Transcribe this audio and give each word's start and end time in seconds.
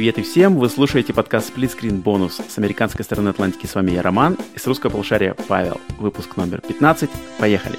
привет 0.00 0.16
и 0.16 0.22
всем! 0.22 0.56
Вы 0.56 0.70
слушаете 0.70 1.12
подкаст 1.12 1.54
Split 1.54 1.78
Screen 1.78 2.02
Bonus. 2.02 2.40
С 2.48 2.56
американской 2.56 3.04
стороны 3.04 3.28
Атлантики 3.28 3.66
с 3.66 3.74
вами 3.74 3.90
я, 3.90 4.00
Роман, 4.00 4.38
и 4.54 4.58
с 4.58 4.66
русского 4.66 4.88
полушария 4.88 5.36
Павел. 5.46 5.78
Выпуск 5.98 6.38
номер 6.38 6.62
15. 6.66 7.10
Поехали! 7.38 7.76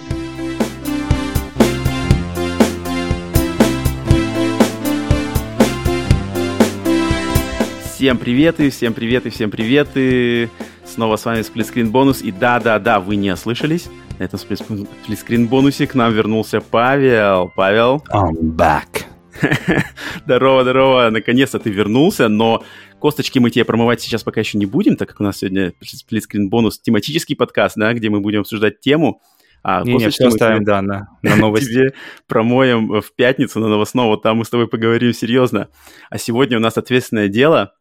Всем 7.92 8.20
привет 8.20 8.60
и 8.60 8.69
всем 8.69 8.93
привет 8.93 9.25
и 9.25 9.32
всем 9.32 9.50
привет 9.50 9.88
и 9.96 10.47
снова 10.86 11.15
с 11.15 11.25
вами 11.25 11.39
Split 11.39 11.74
Screen 11.74 11.92
Bonus. 11.92 12.21
И 12.21 12.32
да-да-да, 12.32 13.00
вы 13.00 13.15
не 13.15 13.32
ослышались. 13.32 13.89
На 14.19 14.25
этом 14.25 14.39
Split 14.39 14.88
Screen 15.07 15.47
бонусе 15.47 15.88
к 15.88 15.96
нам 15.96 16.14
вернулся 16.14 16.61
Павел. 16.61 17.51
Павел. 17.56 18.04
I'm 18.14 18.56
back. 18.56 19.11
здорово, 20.25 20.63
здорово, 20.63 21.09
наконец-то 21.09 21.59
ты 21.59 21.69
вернулся, 21.69 22.27
но 22.27 22.63
косточки 23.00 23.39
мы 23.39 23.50
тебе 23.50 23.65
промывать 23.65 24.01
сейчас 24.01 24.23
пока 24.23 24.41
еще 24.41 24.57
не 24.57 24.65
будем, 24.65 24.95
так 24.95 25.09
как 25.09 25.19
у 25.19 25.23
нас 25.23 25.37
сегодня 25.37 25.73
сплитскрин 25.81 26.50
бонус 26.50 26.79
тематический 26.79 27.36
подкаст, 27.36 27.75
да, 27.77 27.93
где 27.93 28.09
мы 28.09 28.19
будем 28.19 28.41
обсуждать 28.41 28.79
тему. 28.79 29.21
А 29.64 29.83
не, 29.83 29.93
не, 29.93 30.09
все 30.09 30.27
оставим, 30.27 30.64
да, 30.64 30.81
на, 30.81 31.09
на 31.21 31.36
новости. 31.36 31.67
тебе 31.71 31.93
промоем 32.27 33.00
в 33.02 33.14
пятницу 33.16 33.59
на 33.59 33.67
новостного, 33.67 34.17
там 34.19 34.38
мы 34.38 34.45
с 34.45 34.50
тобой 34.50 34.67
поговорим 34.67 35.14
серьезно. 35.14 35.69
А 36.09 36.17
сегодня 36.17 36.58
у 36.58 36.61
нас 36.61 36.78
ответственное 36.78 37.28
дело. 37.28 37.73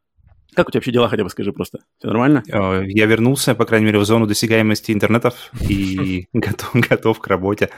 Как 0.55 0.69
у 0.69 0.73
тебя 0.73 0.79
вообще 0.79 0.91
дела, 0.91 1.09
хотя 1.09 1.23
бы 1.23 1.31
скажи 1.31 1.53
просто? 1.53 1.79
Все 1.99 2.09
нормально? 2.09 2.43
Э, 2.53 2.83
я 2.85 3.07
вернулся, 3.07 3.55
по 3.55 3.65
крайней 3.65 3.87
мере, 3.87 4.01
в 4.01 4.05
зону 4.05 4.27
досягаемости 4.27 4.91
интернетов 4.91 5.51
и 5.69 6.27
готов, 6.33 6.71
готов 6.75 7.21
к 7.21 7.27
работе 7.29 7.71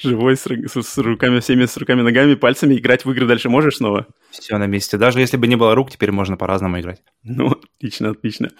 живой 0.00 0.36
с, 0.36 0.46
с, 0.46 0.98
руками, 0.98 1.40
всеми 1.40 1.64
с 1.64 1.76
руками, 1.76 2.02
ногами, 2.02 2.34
пальцами 2.34 2.74
играть 2.74 3.04
в 3.04 3.10
игры 3.10 3.26
дальше 3.26 3.48
можешь 3.48 3.76
снова? 3.76 4.06
Все 4.30 4.56
на 4.58 4.66
месте. 4.66 4.96
Даже 4.96 5.20
если 5.20 5.36
бы 5.36 5.46
не 5.46 5.56
было 5.56 5.74
рук, 5.74 5.90
теперь 5.90 6.12
можно 6.12 6.36
по-разному 6.36 6.80
играть. 6.80 7.02
Ну, 7.24 7.56
отлично, 7.76 8.10
отлично. 8.10 8.50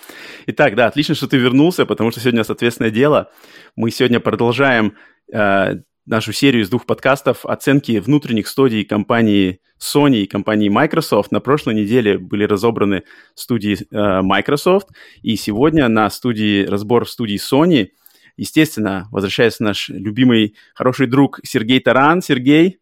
Итак, 0.46 0.74
да, 0.74 0.86
отлично, 0.86 1.14
что 1.14 1.28
ты 1.28 1.36
вернулся, 1.36 1.86
потому 1.86 2.10
что 2.10 2.20
сегодня 2.20 2.38
у 2.38 2.42
нас 2.42 2.50
ответственное 2.50 2.90
дело. 2.90 3.30
Мы 3.76 3.90
сегодня 3.90 4.20
продолжаем 4.20 4.94
э, 5.32 5.74
нашу 6.06 6.32
серию 6.32 6.62
из 6.62 6.70
двух 6.70 6.86
подкастов 6.86 7.46
оценки 7.46 7.98
внутренних 7.98 8.48
студий 8.48 8.84
компании 8.84 9.60
Sony 9.80 10.22
и 10.22 10.26
компании 10.26 10.68
Microsoft. 10.68 11.30
На 11.30 11.40
прошлой 11.40 11.74
неделе 11.74 12.18
были 12.18 12.44
разобраны 12.44 13.04
студии 13.34 13.76
э, 13.90 14.22
Microsoft, 14.22 14.88
и 15.22 15.36
сегодня 15.36 15.88
на 15.88 16.10
студии 16.10 16.64
разбор 16.64 17.08
студии 17.08 17.36
Sony– 17.36 17.88
Естественно, 18.38 19.08
возвращается 19.10 19.64
наш 19.64 19.88
любимый 19.88 20.54
хороший 20.72 21.08
друг 21.08 21.40
Сергей 21.42 21.80
Таран. 21.80 22.22
Сергей. 22.22 22.78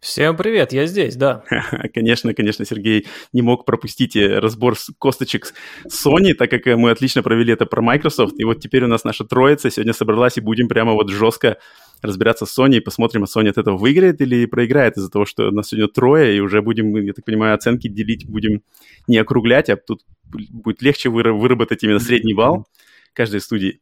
Всем 0.00 0.36
привет, 0.36 0.72
я 0.72 0.86
здесь, 0.86 1.14
да. 1.14 1.44
Конечно, 1.94 2.34
конечно, 2.34 2.64
Сергей 2.64 3.06
не 3.32 3.42
мог 3.42 3.64
пропустить 3.64 4.16
э, 4.16 4.40
разбор 4.40 4.74
косточек 4.98 5.54
Sony, 5.86 6.34
так 6.34 6.50
как 6.50 6.66
мы 6.66 6.90
отлично 6.90 7.22
провели 7.22 7.52
это 7.52 7.64
про 7.64 7.80
Microsoft. 7.80 8.40
И 8.40 8.44
вот 8.44 8.58
теперь 8.58 8.82
у 8.84 8.88
нас 8.88 9.04
наша 9.04 9.24
троица 9.24 9.70
сегодня 9.70 9.92
собралась 9.92 10.36
и 10.36 10.40
будем 10.40 10.66
прямо 10.66 10.94
вот 10.94 11.10
жестко 11.10 11.58
разбираться 12.02 12.44
с 12.44 12.58
Sony 12.58 12.78
и 12.78 12.80
посмотрим, 12.80 13.22
а 13.22 13.26
Sony 13.26 13.50
от 13.50 13.58
этого 13.58 13.76
выиграет 13.76 14.20
или 14.20 14.46
проиграет 14.46 14.96
из-за 14.96 15.10
того, 15.10 15.26
что 15.26 15.52
нас 15.52 15.68
сегодня 15.68 15.86
трое, 15.86 16.36
и 16.36 16.40
уже 16.40 16.60
будем, 16.60 16.96
я 16.96 17.12
так 17.12 17.24
понимаю, 17.24 17.54
оценки 17.54 17.86
делить 17.86 18.28
будем 18.28 18.62
не 19.06 19.18
округлять, 19.18 19.70
а 19.70 19.76
тут 19.76 20.02
будет 20.24 20.82
легче 20.82 21.08
выработать 21.08 21.84
именно 21.84 22.00
средний 22.00 22.34
балл 22.34 22.66
каждой 23.12 23.40
студии. 23.40 23.80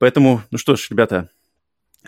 Поэтому, 0.00 0.40
ну 0.50 0.56
что 0.56 0.76
ж, 0.76 0.88
ребята, 0.90 1.28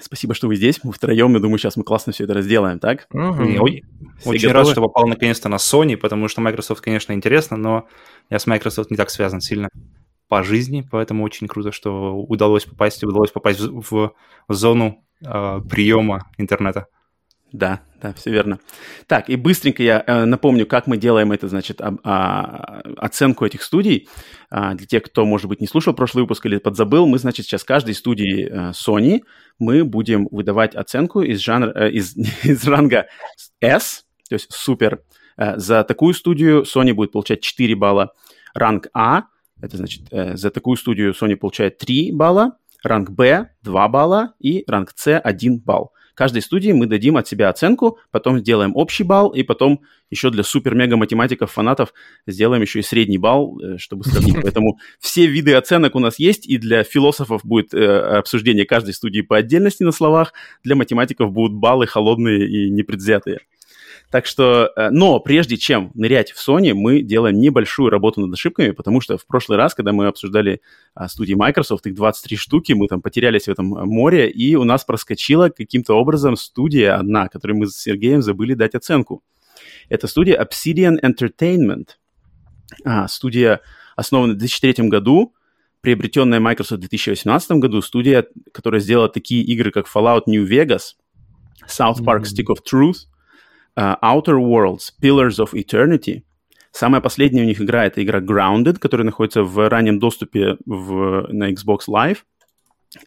спасибо, 0.01 0.33
что 0.33 0.49
вы 0.49 0.57
здесь. 0.57 0.81
Мы 0.83 0.93
втроем, 0.93 1.35
я 1.35 1.41
думаю, 1.41 1.59
сейчас 1.59 1.77
мы 1.77 1.85
классно 1.85 2.13
все 2.13 2.25
это 2.25 2.33
разделаем, 2.33 2.79
так? 2.79 3.07
Угу. 3.13 3.45
Я 3.45 3.61
очень 3.61 3.83
готовы? 4.25 4.53
рад, 4.53 4.69
что 4.69 4.81
попал 4.81 5.07
наконец-то 5.07 5.51
на 5.51 5.57
Sony, 5.57 5.99
потому 5.99 6.29
что 6.29 6.41
Microsoft, 6.41 6.81
конечно, 6.81 7.13
интересно, 7.13 7.59
но 7.59 7.87
я 8.31 8.39
с 8.39 8.47
Microsoft 8.47 8.91
не 8.91 8.97
так 8.97 9.11
связан 9.11 9.43
сильно 9.43 9.69
по 10.29 10.43
жизни, 10.43 10.89
поэтому 10.91 11.23
очень 11.23 11.47
круто, 11.49 11.71
что 11.71 12.17
удалось 12.17 12.65
попасть, 12.65 13.05
удалось 13.05 13.31
попасть 13.31 13.61
в, 13.61 13.83
в, 13.83 14.15
в 14.49 14.55
зону 14.55 15.05
э, 15.23 15.61
приема 15.69 16.31
интернета. 16.39 16.87
Да, 17.53 17.83
да, 18.01 18.15
все 18.15 18.31
верно. 18.31 18.59
Так, 19.07 19.29
и 19.29 19.37
быстренько 19.37 19.83
я 19.83 20.03
э, 20.07 20.25
напомню, 20.25 20.67
как 20.67 20.87
мы 20.87 20.97
делаем 20.97 21.33
это, 21.33 21.49
значит, 21.49 21.83
а, 21.83 21.95
а, 22.03 22.81
оценку 22.97 23.45
этих 23.45 23.63
студий. 23.63 24.09
А, 24.49 24.75
для 24.75 24.87
тех, 24.87 25.03
кто, 25.03 25.27
может 25.27 25.49
быть, 25.49 25.61
не 25.61 25.67
слушал 25.67 25.93
прошлый 25.93 26.23
выпуск 26.23 26.47
или 26.47 26.57
подзабыл, 26.57 27.07
мы, 27.07 27.19
значит, 27.19 27.45
сейчас 27.45 27.63
каждой 27.63 27.95
студии 27.95 28.49
э, 28.49 28.71
Sony 28.71 29.21
мы 29.59 29.85
будем 29.85 30.29
выдавать 30.31 30.75
оценку 30.75 31.21
из, 31.21 31.41
жанра, 31.41 31.73
э, 31.75 31.91
из, 31.91 32.17
из 32.43 32.65
ранга 32.67 33.07
S, 33.61 34.07
то 34.29 34.35
есть 34.35 34.51
супер. 34.51 35.03
Э, 35.37 35.59
за 35.59 35.85
такую 35.85 36.15
студию 36.15 36.63
Sony 36.63 36.95
будет 36.95 37.13
получать 37.13 37.43
4 37.43 37.75
балла. 37.77 38.15
Ранг 38.55 38.89
А, 38.95 39.25
это 39.61 39.77
значит, 39.77 40.05
э, 40.11 40.37
за 40.37 40.51
такую 40.51 40.79
студию 40.79 41.13
Sony 41.13 41.37
получает 41.37 41.77
3 41.77 42.13
балла. 42.13 42.57
Ранг 42.83 43.11
Б 43.11 43.51
2 43.63 43.89
балла 43.89 44.35
и 44.41 44.65
ранг 44.67 44.93
С 44.97 45.19
1 45.19 45.61
балл 45.61 45.93
каждой 46.15 46.43
студии 46.43 46.73
мы 46.73 46.87
дадим 46.87 47.17
от 47.17 47.27
себя 47.27 47.49
оценку, 47.49 47.99
потом 48.11 48.39
сделаем 48.39 48.77
общий 48.77 49.05
балл, 49.05 49.31
и 49.31 49.43
потом 49.43 49.83
еще 50.11 50.31
для 50.31 50.43
супер-мега-математиков, 50.43 51.51
фанатов 51.51 51.95
сделаем 52.27 52.63
еще 52.63 52.81
и 52.81 52.83
средний 52.83 53.19
балл, 53.19 53.59
э, 53.61 53.79
чтобы 53.79 54.05
сравнить. 54.05 54.37
Поэтому 54.43 54.79
все 55.01 55.27
виды 55.27 55.55
оценок 55.55 55.95
у 55.95 55.99
нас 55.99 56.19
есть, 56.19 56.47
и 56.47 56.59
для 56.59 56.85
философов 56.85 57.45
будет 57.45 57.73
э, 57.75 58.19
обсуждение 58.19 58.67
каждой 58.67 58.95
студии 58.95 59.23
по 59.23 59.37
отдельности 59.37 59.83
на 59.83 59.93
словах, 59.93 60.33
для 60.63 60.77
математиков 60.77 61.33
будут 61.33 61.57
баллы 61.59 61.87
холодные 61.87 62.49
и 62.49 62.71
непредвзятые. 62.71 63.41
Так 64.13 64.27
что, 64.27 64.71
э, 64.77 64.91
но 64.91 65.21
прежде 65.21 65.57
чем 65.57 65.91
нырять 65.95 66.33
в 66.33 66.49
Sony, 66.49 66.75
мы 66.75 67.01
делаем 67.01 67.41
небольшую 67.41 67.89
работу 67.89 68.21
над 68.21 68.35
ошибками, 68.35 68.73
потому 68.73 69.01
что 69.01 69.17
в 69.17 69.27
прошлый 69.27 69.57
раз, 69.57 69.75
когда 69.75 69.95
мы 69.95 70.07
обсуждали 70.07 70.61
а, 70.95 71.09
студии 71.09 71.33
Microsoft, 71.33 71.87
их 71.87 71.95
23 71.95 72.37
штуки, 72.37 72.73
мы 72.75 72.89
там 72.89 73.01
потерялись 73.01 73.45
в 73.45 73.49
этом 73.49 73.69
море, 73.69 74.29
и 74.29 74.55
у 74.55 74.65
нас 74.65 74.85
проскочила 74.85 75.49
каким-то 75.49 75.95
образом 75.95 76.37
студия 76.37 76.95
одна, 76.95 77.29
которой 77.29 77.53
мы 77.53 77.67
с 77.67 77.81
Сергеем 77.81 78.21
забыли 78.21 78.53
дать 78.53 78.75
оценку. 78.75 79.23
Это 79.89 80.07
студия 80.09 80.39
Obsidian 80.39 80.99
Entertainment. 81.03 81.93
А, 82.85 83.09
студия 83.09 83.63
основана 83.97 84.35
в 84.35 84.37
2003 84.37 84.89
году, 84.89 85.33
приобретенная 85.81 86.39
Microsoft 86.39 86.81
в 86.81 86.81
2018 86.81 87.53
году, 87.53 87.81
студия, 87.81 88.27
которая 88.53 88.83
сделала 88.83 89.09
такие 89.09 89.43
игры, 89.43 89.71
как 89.71 89.87
Fallout 89.89 90.25
New 90.27 90.47
Vegas, 90.47 90.97
South 91.67 92.01
Park 92.05 92.25
mm-hmm. 92.25 92.45
Stick 92.45 92.55
of 92.55 92.59
Truth, 92.71 93.07
Outer 93.77 94.39
Worlds, 94.39 94.91
Pillars 95.03 95.39
of 95.39 95.53
Eternity. 95.53 96.23
Самая 96.73 97.01
последняя 97.01 97.43
у 97.43 97.47
них 97.47 97.61
игра— 97.61 97.85
это 97.87 98.03
игра 98.03 98.21
Grounded, 98.21 98.79
которая 98.79 99.05
находится 99.05 99.43
в 99.43 99.69
раннем 99.69 99.99
доступе 99.99 100.57
в, 100.65 101.29
на 101.31 101.51
Xbox 101.53 101.81
Live. 101.89 102.19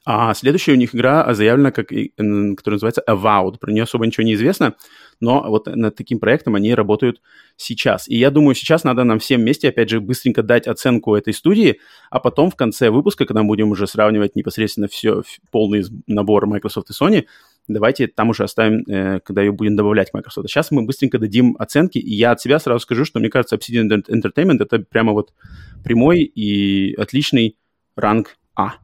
А 0.03 0.33
следующая 0.33 0.73
у 0.73 0.77
них 0.77 0.95
игра 0.95 1.31
заявлена, 1.33 1.71
как, 1.71 1.89
которая 1.89 2.55
называется 2.65 3.03
Avowed. 3.07 3.59
Про 3.59 3.71
нее 3.71 3.83
особо 3.83 4.05
ничего 4.05 4.23
не 4.23 4.33
известно, 4.33 4.75
но 5.19 5.43
вот 5.47 5.67
над 5.67 5.95
таким 5.95 6.19
проектом 6.19 6.55
они 6.55 6.73
работают 6.73 7.21
сейчас. 7.55 8.07
И 8.07 8.17
я 8.17 8.31
думаю, 8.31 8.55
сейчас 8.55 8.83
надо 8.83 9.03
нам 9.03 9.19
всем 9.19 9.41
вместе, 9.41 9.69
опять 9.69 9.89
же, 9.89 9.99
быстренько 9.99 10.41
дать 10.41 10.65
оценку 10.67 11.15
этой 11.15 11.33
студии, 11.33 11.79
а 12.09 12.19
потом 12.19 12.49
в 12.49 12.55
конце 12.55 12.89
выпуска, 12.89 13.25
когда 13.25 13.43
мы 13.43 13.49
будем 13.49 13.69
уже 13.69 13.85
сравнивать 13.85 14.35
непосредственно 14.35 14.87
все, 14.87 15.21
полный 15.51 15.83
набор 16.07 16.47
Microsoft 16.47 16.89
и 16.89 16.93
Sony, 16.93 17.25
давайте 17.67 18.07
там 18.07 18.29
уже 18.29 18.43
оставим, 18.43 18.83
э, 18.87 19.19
когда 19.21 19.41
ее 19.41 19.51
будем 19.51 19.75
добавлять 19.75 20.11
к 20.11 20.13
Microsoft. 20.13 20.49
Сейчас 20.49 20.71
мы 20.71 20.83
быстренько 20.83 21.19
дадим 21.19 21.55
оценки, 21.59 21.97
и 21.97 22.13
я 22.13 22.31
от 22.31 22.41
себя 22.41 22.59
сразу 22.59 22.79
скажу, 22.79 23.05
что 23.05 23.19
мне 23.19 23.29
кажется, 23.29 23.55
Obsidian 23.55 23.89
Entertainment 23.89 24.61
это 24.61 24.79
прямо 24.79 25.13
вот 25.13 25.33
прямой 25.83 26.23
и 26.23 26.93
отличный 26.95 27.57
ранг 27.95 28.37
А. 28.55 28.75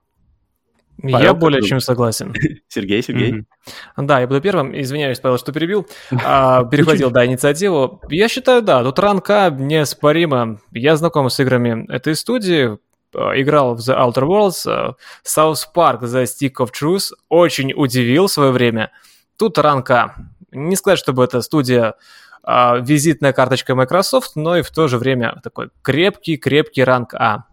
Павел, 1.02 1.20
я 1.20 1.34
более 1.34 1.62
чем 1.64 1.80
согласен. 1.80 2.34
Сергей, 2.68 3.02
Сергей. 3.02 3.32
Mm-hmm. 3.32 4.06
Да, 4.06 4.20
я 4.20 4.28
буду 4.28 4.40
первым. 4.40 4.80
Извиняюсь, 4.80 5.20
Павел, 5.20 5.40
что 5.40 5.52
перебил. 5.52 5.88
А, 6.12 6.64
перехватил, 6.66 7.10
да, 7.10 7.26
инициативу. 7.26 8.02
Я 8.10 8.28
считаю, 8.28 8.62
да, 8.62 8.84
тут 8.84 9.00
ранг 9.00 9.28
А 9.32 9.50
неоспоримо. 9.50 10.60
Я 10.72 10.96
знаком 10.98 11.30
с 11.30 11.40
играми 11.40 11.92
этой 11.92 12.16
студии. 12.16 12.78
Э, 13.14 13.42
играл 13.42 13.76
в 13.76 13.80
The 13.80 13.98
Outer 13.98 14.24
Worlds, 14.24 14.70
э, 14.70 14.94
South 15.26 15.64
Park 15.76 16.02
The 16.02 16.24
Stick 16.24 16.54
of 16.60 16.72
Truth, 16.72 17.12
очень 17.30 17.74
удивил 17.74 18.28
в 18.28 18.32
свое 18.32 18.52
время. 18.52 18.92
Тут 19.38 19.58
ранка. 19.58 20.16
Не 20.52 20.76
сказать, 20.76 21.00
чтобы 21.00 21.24
это 21.24 21.42
студия 21.42 21.96
а, 22.44 22.78
визитная 22.78 23.34
карточка 23.34 23.76
Microsoft, 23.76 24.36
но 24.36 24.58
и 24.58 24.62
в 24.62 24.72
то 24.72 24.88
же 24.88 24.98
время 24.98 25.40
такой 25.44 25.70
крепкий-крепкий 25.82 26.84
ранг 26.84 27.14
А. 27.14 27.46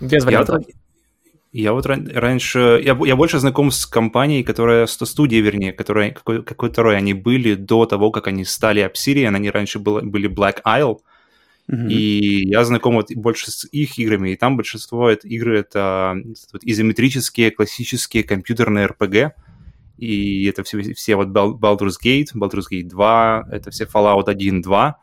Без 0.00 0.24
вариантов. 0.24 0.64
Я, 1.52 1.62
я 1.62 1.72
вот 1.72 1.86
раньше, 1.86 2.80
я, 2.84 2.98
я 3.04 3.16
больше 3.16 3.38
знаком 3.38 3.70
с 3.70 3.86
компанией, 3.86 4.42
которая, 4.42 4.86
с 4.86 5.04
студией, 5.04 5.40
вернее, 5.40 5.72
которая, 5.72 6.10
какой, 6.10 6.42
какой 6.42 6.70
второй 6.70 6.96
они 6.96 7.14
были 7.14 7.54
до 7.54 7.86
того, 7.86 8.10
как 8.10 8.26
они 8.26 8.44
стали 8.44 8.84
Obsidian, 8.84 9.34
они 9.34 9.50
раньше 9.50 9.78
было, 9.78 10.00
были 10.00 10.28
Black 10.28 10.62
Isle, 10.66 10.98
Mm-hmm. 11.70 11.88
И 11.90 12.48
я 12.48 12.64
знаком 12.64 12.96
вот 12.96 13.12
больше 13.14 13.50
с 13.50 13.66
их 13.70 13.98
играми, 13.98 14.30
и 14.30 14.36
там 14.36 14.56
большинство 14.56 15.10
игры 15.10 15.60
это 15.60 16.16
вот, 16.52 16.62
изометрические, 16.64 17.50
классические 17.50 18.24
компьютерные 18.24 18.88
RPG, 18.88 19.30
и 19.98 20.46
это 20.46 20.64
все, 20.64 20.82
все 20.94 21.16
вот 21.16 21.28
Baldur's 21.28 21.94
Gate, 22.02 22.28
Baldur's 22.34 22.64
Gate 22.70 22.88
2, 22.88 23.48
это 23.52 23.70
все 23.70 23.84
Fallout 23.84 24.28
1, 24.28 24.60
2, 24.62 24.98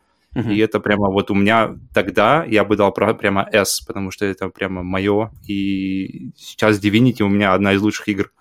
И 0.52 0.60
это 0.60 0.80
прямо 0.80 1.10
вот 1.10 1.32
у 1.32 1.36
меня 1.36 1.76
тогда 1.94 2.44
я 2.44 2.64
бы 2.64 2.76
дал 2.76 2.94
прямо 2.94 3.48
S, 3.52 3.82
потому 3.82 4.12
что 4.12 4.26
это 4.26 4.50
прямо 4.50 4.84
мое. 4.84 5.32
И 5.48 6.32
сейчас 6.36 6.84
Divinity 6.84 7.24
у 7.24 7.30
меня 7.30 7.54
одна 7.54 7.74
из 7.74 7.82
лучших 7.82 8.08
игр 8.10 8.32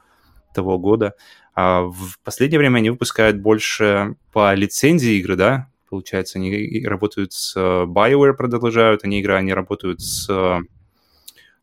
того 0.55 0.79
года. 0.79 1.15
А 1.55 1.83
в 1.83 2.19
последнее 2.23 2.59
время 2.59 2.79
они 2.79 2.91
выпускают 2.91 3.39
больше 3.39 4.17
по 4.33 4.55
лицензии 4.55 5.15
игры, 5.15 5.37
да? 5.37 5.69
Получается, 5.89 6.39
они 6.39 6.85
работают 6.85 7.33
с 7.33 7.57
э, 7.57 7.85
BioWare, 7.85 8.35
продолжают 8.35 9.05
они 9.05 9.21
игры, 9.21 9.35
они 9.35 9.55
работают 9.55 10.01
с 10.01 10.29
э, 10.29 10.61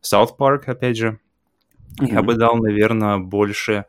South 0.02 0.36
Park, 0.38 0.64
опять 0.66 0.96
же. 0.96 1.18
Mm-hmm. 2.00 2.12
Я 2.12 2.22
бы 2.22 2.34
дал, 2.34 2.56
наверное, 2.56 3.18
больше... 3.18 3.84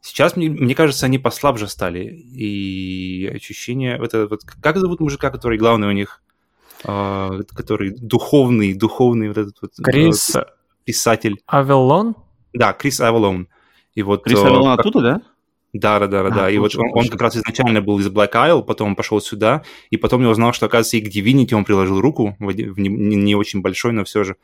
Сейчас, 0.00 0.36
мне, 0.36 0.50
мне 0.50 0.74
кажется, 0.74 1.06
они 1.06 1.18
послабже 1.18 1.68
стали. 1.68 2.04
И 2.04 3.30
ощущение... 3.34 3.98
Вот 3.98 4.08
это, 4.08 4.26
вот, 4.26 4.44
как 4.44 4.76
зовут 4.78 5.00
мужика, 5.00 5.30
который 5.30 5.58
главный 5.58 5.88
у 5.88 5.92
них? 5.92 6.22
Э, 6.84 7.40
который 7.54 7.90
духовный, 7.90 8.74
духовный 8.74 9.28
вот 9.28 9.38
этот 9.38 9.56
вот... 9.60 9.72
Крис... 9.82 10.34
Э, 10.34 10.46
писатель. 10.84 11.42
Авелон? 11.46 12.14
Да, 12.52 12.72
Крис 12.72 13.00
Авелон. 13.00 13.48
И 13.94 14.02
вот, 14.02 14.24
Крис 14.24 14.38
Авелон 14.38 14.70
э, 14.70 14.74
оттуда, 14.74 15.00
да? 15.00 15.22
Да, 15.74 15.98
да, 15.98 16.06
да, 16.06 16.30
да. 16.30 16.46
А, 16.46 16.50
и 16.50 16.56
вот 16.56 16.74
он, 16.76 16.86
он 16.94 17.08
как 17.08 17.20
раз 17.20 17.36
изначально 17.36 17.82
был 17.82 17.98
из 17.98 18.06
Black 18.08 18.32
Isle, 18.32 18.62
потом 18.62 18.94
пошел 18.94 19.20
сюда, 19.20 19.64
и 19.90 19.96
потом 19.96 20.22
я 20.22 20.28
узнал, 20.28 20.52
что, 20.52 20.66
оказывается, 20.66 20.96
и 20.96 21.00
к 21.00 21.08
Divinity 21.08 21.52
он 21.52 21.64
приложил 21.64 22.00
руку, 22.00 22.36
в 22.38 22.78
не, 22.78 22.88
не 22.88 23.34
очень 23.34 23.60
большой, 23.60 23.92
но 23.92 24.04
все 24.04 24.22
же. 24.22 24.36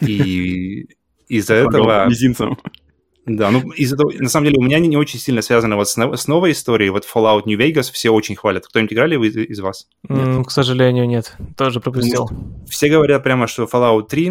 И 0.00 0.86
из-за 1.28 1.54
этого... 1.54 2.06
Мизинцем. 2.06 2.56
Да, 3.36 3.50
ну, 3.52 3.70
из 3.70 3.92
этого, 3.92 4.10
на 4.18 4.28
самом 4.28 4.46
деле, 4.46 4.58
у 4.58 4.62
меня 4.62 4.80
не, 4.80 4.88
не 4.88 4.96
очень 4.96 5.20
сильно 5.20 5.40
связано 5.40 5.76
вот 5.76 5.88
с, 5.88 5.96
с 5.96 6.26
новой 6.26 6.50
историей. 6.50 6.90
Вот 6.90 7.04
Fallout 7.04 7.42
New 7.46 7.56
Vegas 7.56 7.92
все 7.92 8.10
очень 8.10 8.34
хвалят. 8.34 8.66
Кто-нибудь 8.66 8.92
играли 8.92 9.14
вы, 9.14 9.28
из 9.28 9.60
вас? 9.60 9.86
Mm, 10.08 10.44
к 10.44 10.50
сожалению, 10.50 11.06
нет. 11.06 11.36
Тоже 11.56 11.80
пропустил. 11.80 12.28
Ну, 12.28 12.66
все 12.68 12.88
говорят 12.88 13.22
прямо, 13.22 13.46
что 13.46 13.64
Fallout 13.64 14.08
3, 14.08 14.26
э, 14.26 14.30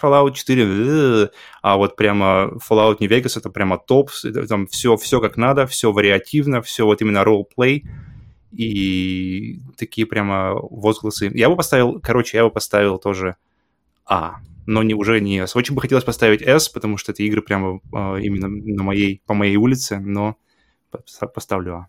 Fallout 0.00 0.32
4, 0.32 0.64
э, 0.64 1.28
а 1.60 1.76
вот 1.76 1.96
прямо 1.96 2.52
Fallout 2.66 2.96
New 3.00 3.10
Vegas 3.10 3.36
это 3.36 3.50
прямо 3.50 3.78
топ. 3.78 4.10
Там 4.48 4.68
все, 4.68 4.96
все 4.96 5.20
как 5.20 5.36
надо, 5.36 5.66
все 5.66 5.92
вариативно, 5.92 6.62
все 6.62 6.86
вот 6.86 7.02
именно 7.02 7.24
ролл-плей. 7.24 7.84
И 8.52 9.60
такие 9.76 10.06
прямо 10.06 10.54
возгласы. 10.54 11.30
Я 11.34 11.50
бы 11.50 11.56
поставил, 11.56 12.00
короче, 12.00 12.38
я 12.38 12.44
бы 12.44 12.50
поставил 12.50 12.98
тоже 12.98 13.36
А 14.06 14.36
но 14.66 14.82
не, 14.82 14.94
уже 14.94 15.20
не 15.20 15.38
S. 15.38 15.56
Очень 15.56 15.74
бы 15.74 15.80
хотелось 15.80 16.04
поставить 16.04 16.42
S, 16.42 16.68
потому 16.68 16.96
что 16.96 17.12
это 17.12 17.22
игры 17.22 17.42
прямо 17.42 17.80
э, 17.92 18.20
именно 18.22 18.48
на 18.48 18.82
моей, 18.82 19.22
по 19.26 19.34
моей 19.34 19.56
улице, 19.56 19.98
но 19.98 20.36
поставлю 21.34 21.74
А. 21.74 21.86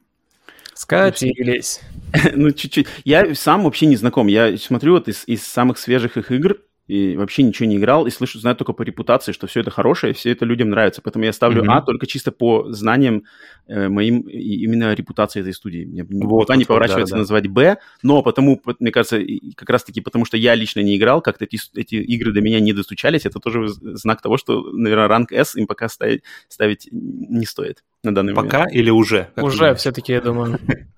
Скатились. 0.74 1.80
ну, 2.34 2.52
чуть-чуть. 2.52 2.88
Я 3.06 3.34
сам 3.34 3.64
вообще 3.64 3.86
не 3.86 3.96
знаком. 3.96 4.28
Я 4.28 4.58
смотрю 4.58 4.94
вот 4.94 5.08
из, 5.08 5.24
из 5.26 5.44
самых 5.44 5.78
свежих 5.78 6.18
их 6.18 6.32
игр, 6.32 6.58
и 6.88 7.16
вообще 7.18 7.44
ничего 7.44 7.68
не 7.68 7.78
играл, 7.78 8.06
и 8.06 8.12
слышу, 8.12 8.40
знаю 8.40 8.56
только 8.56 8.74
по 8.74 8.84
репутации, 8.84 9.32
что 9.32 9.48
все 9.48 9.62
это 9.62 9.72
хорошее, 9.72 10.14
все 10.14 10.32
это 10.32 10.46
людям 10.46 10.70
нравится. 10.70 11.02
Поэтому 11.02 11.26
я 11.26 11.34
ставлю 11.34 11.64
mm-hmm. 11.64 11.72
А 11.76 11.82
только 11.82 12.06
чисто 12.06 12.32
по 12.32 12.72
знаниям 12.72 13.24
э, 13.68 13.90
моим 13.90 14.22
именно 14.22 14.94
репутации 14.94 15.42
этой 15.42 15.54
студии. 15.54 15.86
Мне 15.86 16.04
вот, 16.04 16.48
вот, 16.50 16.56
не 16.56 16.66
поворачивается 16.66 17.14
да, 17.14 17.18
да. 17.18 17.22
назвать 17.22 17.48
Б, 17.48 17.78
но 18.04 18.22
потому, 18.22 18.62
мне 18.80 18.92
кажется, 18.92 19.20
как 19.56 19.70
раз-таки 19.70 20.02
потому, 20.02 20.26
что 20.26 20.38
я 20.38 20.54
лично 20.54 20.82
не 20.82 20.96
играл, 20.96 21.22
как-то 21.22 21.46
эти, 21.46 21.60
эти 21.74 21.96
игры 21.96 22.32
до 22.34 22.42
меня 22.42 22.60
не 22.60 22.74
достучались, 22.74 23.26
это 23.26 23.40
тоже 23.40 23.68
знак 23.68 24.22
того, 24.22 24.38
что, 24.38 24.62
наверное, 24.72 25.08
ранг 25.08 25.32
S 25.32 25.56
им 25.56 25.66
пока 25.66 25.90
ставить, 25.90 26.22
ставить 26.50 26.88
не 26.92 27.46
стоит 27.46 27.84
на 28.04 28.14
данный 28.14 28.36
пока 28.36 28.60
момент. 28.60 28.66
Пока 28.66 28.80
или 28.80 28.90
уже? 28.92 29.30
Уже 29.38 29.74
все-таки, 29.76 30.14
я 30.14 30.22
думаю. 30.22 30.60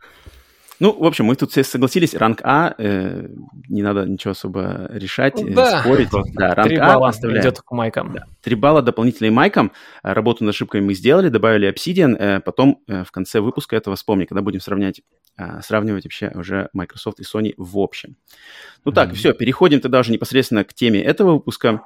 Ну, 0.79 0.95
в 0.97 1.05
общем, 1.05 1.25
мы 1.25 1.35
тут 1.35 1.51
все 1.51 1.63
согласились, 1.63 2.13
ранг 2.13 2.41
А, 2.43 2.75
э, 2.77 3.27
не 3.67 3.81
надо 3.81 4.05
ничего 4.05 4.31
особо 4.31 4.87
решать, 4.91 5.41
э, 5.41 5.53
да. 5.53 5.81
спорить. 5.81 6.09
Да, 6.33 6.53
ранг 6.53 6.69
Три 6.69 6.77
а 6.77 6.93
балла 6.93 7.09
оставляем. 7.09 7.43
идет 7.43 7.61
к 7.61 7.71
майкам. 7.71 8.13
Да. 8.13 8.25
Три 8.41 8.55
балла 8.55 8.83
дополнительные 8.83 9.31
майкам. 9.31 9.71
Э, 10.03 10.13
работу 10.13 10.43
над 10.43 10.53
ошибками 10.53 10.81
мы 10.81 10.93
сделали, 10.93 11.29
добавили 11.29 11.67
Obsidian. 11.71 12.15
Э, 12.17 12.39
потом 12.41 12.83
э, 12.87 13.03
в 13.03 13.11
конце 13.11 13.39
выпуска 13.39 13.75
этого 13.75 13.95
вспомни, 13.95 14.25
когда 14.25 14.41
будем 14.41 14.59
сравнять, 14.59 15.01
э, 15.37 15.61
сравнивать 15.61 16.03
вообще 16.03 16.31
уже 16.35 16.69
Microsoft 16.73 17.19
и 17.19 17.23
Sony 17.23 17.53
в 17.57 17.79
общем. 17.79 18.15
Ну 18.85 18.91
mm-hmm. 18.91 18.95
так, 18.95 19.13
все, 19.13 19.33
переходим 19.33 19.79
тогда 19.79 19.99
уже 19.99 20.11
непосредственно 20.11 20.63
к 20.63 20.73
теме 20.73 21.01
этого 21.01 21.33
выпуска. 21.33 21.81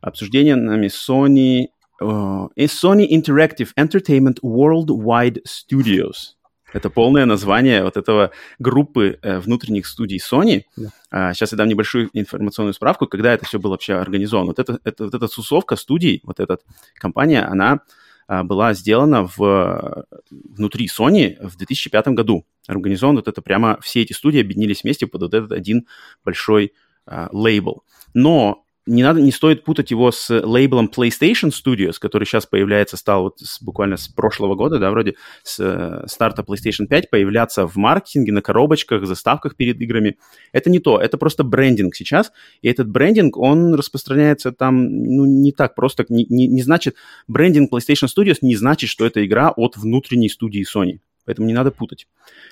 Обсуждение 0.00 0.56
нами 0.56 0.88
Sony, 0.88 1.66
uh, 2.02 2.48
Sony 2.56 3.06
Interactive 3.08 3.68
Entertainment 3.78 4.40
Worldwide 4.42 5.42
Studios. 5.46 6.34
Это 6.72 6.90
полное 6.90 7.26
название 7.26 7.82
вот 7.82 7.96
этого 7.96 8.30
группы 8.58 9.18
э, 9.22 9.38
внутренних 9.38 9.86
студий 9.86 10.18
Sony. 10.18 10.64
Да. 10.76 10.88
А, 11.10 11.34
сейчас 11.34 11.52
я 11.52 11.58
дам 11.58 11.68
небольшую 11.68 12.10
информационную 12.12 12.74
справку, 12.74 13.06
когда 13.06 13.32
это 13.34 13.44
все 13.44 13.58
было 13.58 13.72
вообще 13.72 13.94
организовано. 13.94 14.48
Вот, 14.48 14.58
это, 14.58 14.78
это, 14.84 15.04
вот 15.04 15.14
эта 15.14 15.28
тусовка 15.28 15.76
студий, 15.76 16.20
вот 16.24 16.40
эта 16.40 16.58
компания, 16.94 17.42
она 17.42 17.80
а, 18.26 18.44
была 18.44 18.74
сделана 18.74 19.28
в, 19.36 20.06
внутри 20.30 20.86
Sony 20.86 21.36
в 21.46 21.56
2005 21.56 22.08
году. 22.08 22.46
Организован 22.66 23.16
вот 23.16 23.28
это 23.28 23.42
прямо, 23.42 23.78
все 23.82 24.02
эти 24.02 24.12
студии 24.12 24.40
объединились 24.40 24.82
вместе 24.82 25.06
под 25.06 25.22
вот 25.22 25.34
этот 25.34 25.52
один 25.52 25.86
большой 26.24 26.72
а, 27.06 27.28
лейбл. 27.32 27.84
Но 28.14 28.64
не 28.86 29.02
надо, 29.02 29.20
не 29.20 29.30
стоит 29.30 29.64
путать 29.64 29.90
его 29.90 30.10
с 30.10 30.28
лейблом 30.28 30.90
PlayStation 30.94 31.50
Studios, 31.50 31.94
который 32.00 32.24
сейчас 32.24 32.46
появляется, 32.46 32.96
стал 32.96 33.22
вот 33.24 33.38
с, 33.38 33.62
буквально 33.62 33.96
с 33.96 34.08
прошлого 34.08 34.56
года, 34.56 34.78
да, 34.78 34.90
вроде 34.90 35.14
с 35.44 35.60
э, 35.60 36.04
старта 36.08 36.42
PlayStation 36.42 36.86
5 36.88 37.10
появляться 37.10 37.66
в 37.66 37.76
маркетинге, 37.76 38.32
на 38.32 38.42
коробочках, 38.42 39.06
заставках 39.06 39.54
перед 39.56 39.80
играми. 39.80 40.16
Это 40.52 40.68
не 40.68 40.80
то, 40.80 41.00
это 41.00 41.16
просто 41.16 41.44
брендинг 41.44 41.94
сейчас, 41.94 42.32
и 42.60 42.68
этот 42.68 42.88
брендинг, 42.88 43.36
он 43.36 43.74
распространяется 43.74 44.50
там, 44.50 44.84
ну, 44.84 45.26
не 45.26 45.52
так 45.52 45.76
просто, 45.76 46.04
не, 46.08 46.26
не, 46.28 46.48
не 46.48 46.62
значит, 46.62 46.96
брендинг 47.28 47.72
PlayStation 47.72 48.08
Studios 48.08 48.38
не 48.42 48.56
значит, 48.56 48.90
что 48.90 49.06
это 49.06 49.24
игра 49.24 49.50
от 49.50 49.76
внутренней 49.76 50.28
студии 50.28 50.64
Sony. 50.64 50.98
Поэтому 51.24 51.46
не 51.46 51.54
надо 51.54 51.70
путать. 51.70 52.08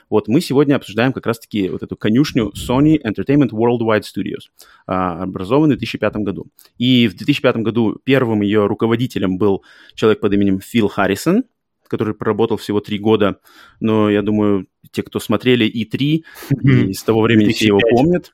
Вот 0.09 0.29
мы 0.29 0.41
сегодня 0.41 0.77
обсуждаем 0.77 1.13
как 1.13 1.27
раз-таки 1.27 1.69
вот 1.69 1.83
эту 1.83 1.97
конюшню 1.97 2.53
Sony 2.57 3.01
Entertainment 3.03 3.51
Worldwide 3.51 4.03
Studios, 4.03 4.51
а, 4.87 5.23
образованную 5.23 5.77
в 5.77 5.81
2005 5.81 6.17
году. 6.25 6.47
И 6.79 7.09
в 7.09 7.17
2005 7.17 7.57
году 7.63 7.99
первым 8.05 8.43
ее 8.43 8.67
руководителем 8.67 9.39
был 9.39 9.65
человек 9.95 10.21
под 10.21 10.33
именем 10.35 10.61
Фил 10.61 10.89
Харрисон, 10.89 11.45
который 11.89 12.15
проработал 12.15 12.57
всего 12.57 12.81
три 12.81 12.99
года, 12.99 13.41
но 13.81 14.09
я 14.09 14.23
думаю, 14.23 14.69
те, 14.93 15.03
кто 15.03 15.19
смотрели 15.19 15.67
И3, 15.67 16.23
и 16.63 16.93
с 16.93 17.03
того 17.03 17.23
времени 17.23 17.47
2005. 17.47 17.57
все 17.57 17.67
его 17.67 17.81
помнят. 17.91 18.33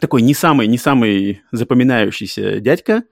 Такой 0.00 0.22
не 0.22 0.34
самый, 0.34 0.66
не 0.66 0.78
самый 0.78 1.42
запоминающийся 1.52 2.60
дядька, 2.60 3.04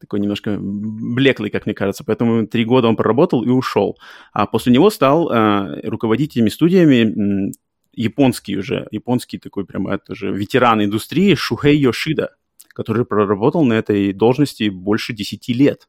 такой 0.00 0.20
немножко 0.20 0.56
блеклый, 0.58 1.50
как 1.50 1.66
мне 1.66 1.74
кажется, 1.74 2.04
поэтому 2.04 2.46
три 2.46 2.64
года 2.64 2.88
он 2.88 2.96
проработал 2.96 3.42
и 3.42 3.48
ушел. 3.48 3.98
А 4.32 4.46
после 4.46 4.72
него 4.72 4.90
стал 4.90 5.30
э, 5.30 5.80
руководителями 5.88 6.48
студиями 6.48 7.52
японский 7.92 8.56
уже, 8.56 8.86
японский 8.90 9.38
такой 9.38 9.64
прямо 9.64 9.94
это 9.94 10.14
же 10.14 10.32
ветеран 10.32 10.84
индустрии 10.84 11.34
Шухей 11.34 11.76
Йошида, 11.78 12.36
который 12.74 13.06
проработал 13.06 13.64
на 13.64 13.72
этой 13.72 14.12
должности 14.12 14.68
больше 14.68 15.14
10 15.14 15.48
лет. 15.48 15.88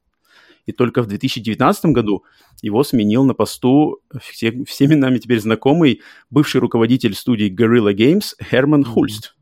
И 0.65 0.73
только 0.73 1.01
в 1.01 1.07
2019 1.07 1.85
году 1.85 2.23
его 2.61 2.83
сменил 2.83 3.23
на 3.23 3.33
посту 3.33 4.01
все, 4.21 4.65
всеми 4.65 4.95
нами 4.95 5.17
теперь 5.17 5.39
знакомый 5.39 6.01
бывший 6.29 6.59
руководитель 6.59 7.13
студии 7.13 7.49
Guerrilla 7.49 7.93
Games 7.93 8.33
Херман 8.43 8.83
Хульст 8.83 9.36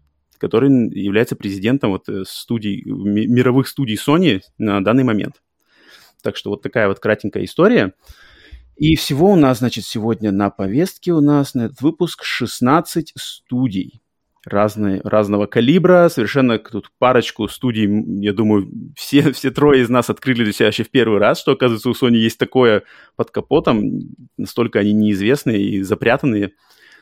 который 0.45 0.69
является 0.95 1.35
президентом 1.35 1.89
вот 1.89 2.07
э, 2.07 2.23
студий, 2.27 2.83
мировых 2.85 3.67
студий 3.67 3.97
Sony 3.97 4.41
на 4.59 4.83
данный 4.83 5.03
момент. 5.03 5.41
Так 6.21 6.37
что 6.37 6.51
вот 6.51 6.61
такая 6.61 6.87
вот 6.87 6.99
кратенькая 6.99 7.43
история. 7.45 7.93
И 8.75 8.95
всего 8.95 9.31
у 9.31 9.35
нас, 9.35 9.57
значит, 9.57 9.85
сегодня 9.85 10.31
на 10.31 10.51
повестке 10.51 11.13
у 11.13 11.21
нас 11.21 11.55
на 11.55 11.63
этот 11.63 11.81
выпуск 11.81 12.23
16 12.23 13.13
студий 13.17 14.03
разные, 14.45 15.01
разного 15.03 15.47
калибра, 15.47 16.07
совершенно 16.09 16.59
тут 16.59 16.91
парочку 16.99 17.47
студий, 17.47 17.89
я 18.21 18.31
думаю, 18.31 18.69
все, 18.95 19.31
все 19.33 19.49
трое 19.49 19.81
из 19.81 19.89
нас 19.89 20.11
открыли 20.11 20.43
для 20.43 20.53
себя 20.53 20.67
еще 20.67 20.83
в 20.83 20.91
первый 20.91 21.19
раз, 21.19 21.39
что, 21.39 21.53
оказывается, 21.53 21.89
у 21.89 21.93
Sony 21.93 22.17
есть 22.17 22.37
такое 22.37 22.83
под 23.15 23.31
капотом, 23.31 23.81
настолько 24.37 24.77
они 24.77 24.93
неизвестные 24.93 25.59
и 25.59 25.81
запрятанные, 25.81 26.51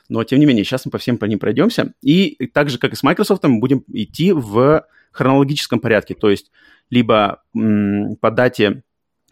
но, 0.10 0.24
тем 0.24 0.40
не 0.40 0.46
менее, 0.46 0.64
сейчас 0.64 0.86
мы 0.86 0.92
по 0.92 0.98
всем 0.98 1.18
по 1.18 1.26
ним 1.26 1.40
пройдемся. 1.40 1.94
И 2.02 2.48
так 2.54 2.70
же, 2.70 2.78
как 2.78 2.94
и 2.94 2.96
с 2.96 3.04
Microsoft, 3.04 3.44
мы 3.44 3.60
будем 3.60 3.84
идти 3.88 4.32
в 4.32 4.86
хронологическом 5.12 5.80
порядке. 5.80 6.16
То 6.16 6.30
есть 6.30 6.52
либо 6.90 7.44
м- 7.56 8.16
по 8.18 8.32
дате, 8.32 8.84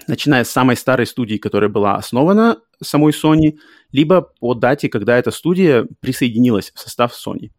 начиная 0.07 0.43
с 0.43 0.49
самой 0.49 0.75
старой 0.75 1.05
студии, 1.05 1.37
которая 1.37 1.69
была 1.69 1.95
основана 1.95 2.59
самой 2.81 3.11
Sony, 3.11 3.57
либо 3.91 4.21
по 4.39 4.53
дате, 4.53 4.89
когда 4.89 5.17
эта 5.17 5.31
студия 5.31 5.87
присоединилась 5.99 6.71
в 6.73 6.79
состав 6.79 7.13
Sony. 7.13 7.51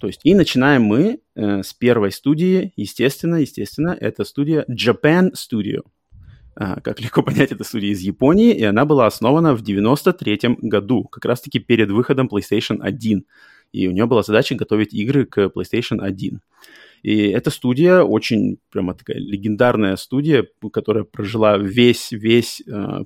То 0.00 0.06
есть 0.06 0.20
и 0.24 0.34
начинаем 0.34 0.82
мы 0.82 1.20
э, 1.34 1.62
с 1.62 1.72
первой 1.72 2.12
студии, 2.12 2.72
естественно, 2.76 3.36
естественно, 3.36 3.96
это 3.98 4.24
студия 4.24 4.64
Japan 4.68 5.32
Studio. 5.32 5.82
А, 6.58 6.80
как 6.80 7.00
легко 7.00 7.22
понять, 7.22 7.52
это 7.52 7.64
студия 7.64 7.90
из 7.90 8.00
Японии, 8.00 8.54
и 8.54 8.64
она 8.64 8.86
была 8.86 9.06
основана 9.06 9.54
в 9.54 9.62
93 9.62 10.56
году, 10.62 11.04
как 11.04 11.26
раз-таки 11.26 11.58
перед 11.58 11.90
выходом 11.90 12.28
PlayStation 12.28 12.78
1. 12.80 13.24
и 13.72 13.88
у 13.88 13.90
нее 13.90 14.06
была 14.06 14.22
задача 14.22 14.54
готовить 14.54 14.94
игры 14.94 15.26
к 15.26 15.38
PlayStation 15.54 16.00
1. 16.00 16.40
И 17.02 17.28
эта 17.28 17.50
студия 17.50 18.00
очень 18.00 18.58
прямо 18.70 18.94
такая 18.94 19.18
легендарная 19.18 19.96
студия, 19.96 20.46
которая 20.72 21.04
прожила 21.04 21.58
весь, 21.58 22.10
весь 22.10 22.62
э, 22.66 23.04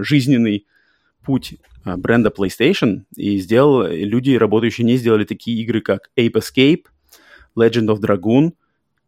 жизненный 0.00 0.66
путь 1.24 1.54
бренда 1.84 2.28
PlayStation, 2.28 3.04
и 3.16 3.38
сделал, 3.38 3.86
люди, 3.86 4.32
работающие 4.32 4.84
не 4.84 4.96
сделали 4.96 5.24
такие 5.24 5.60
игры, 5.62 5.80
как 5.80 6.10
Ape 6.16 6.34
Escape, 6.34 6.84
Legend 7.58 7.86
of 7.86 8.00
Dragoon, 8.00 8.52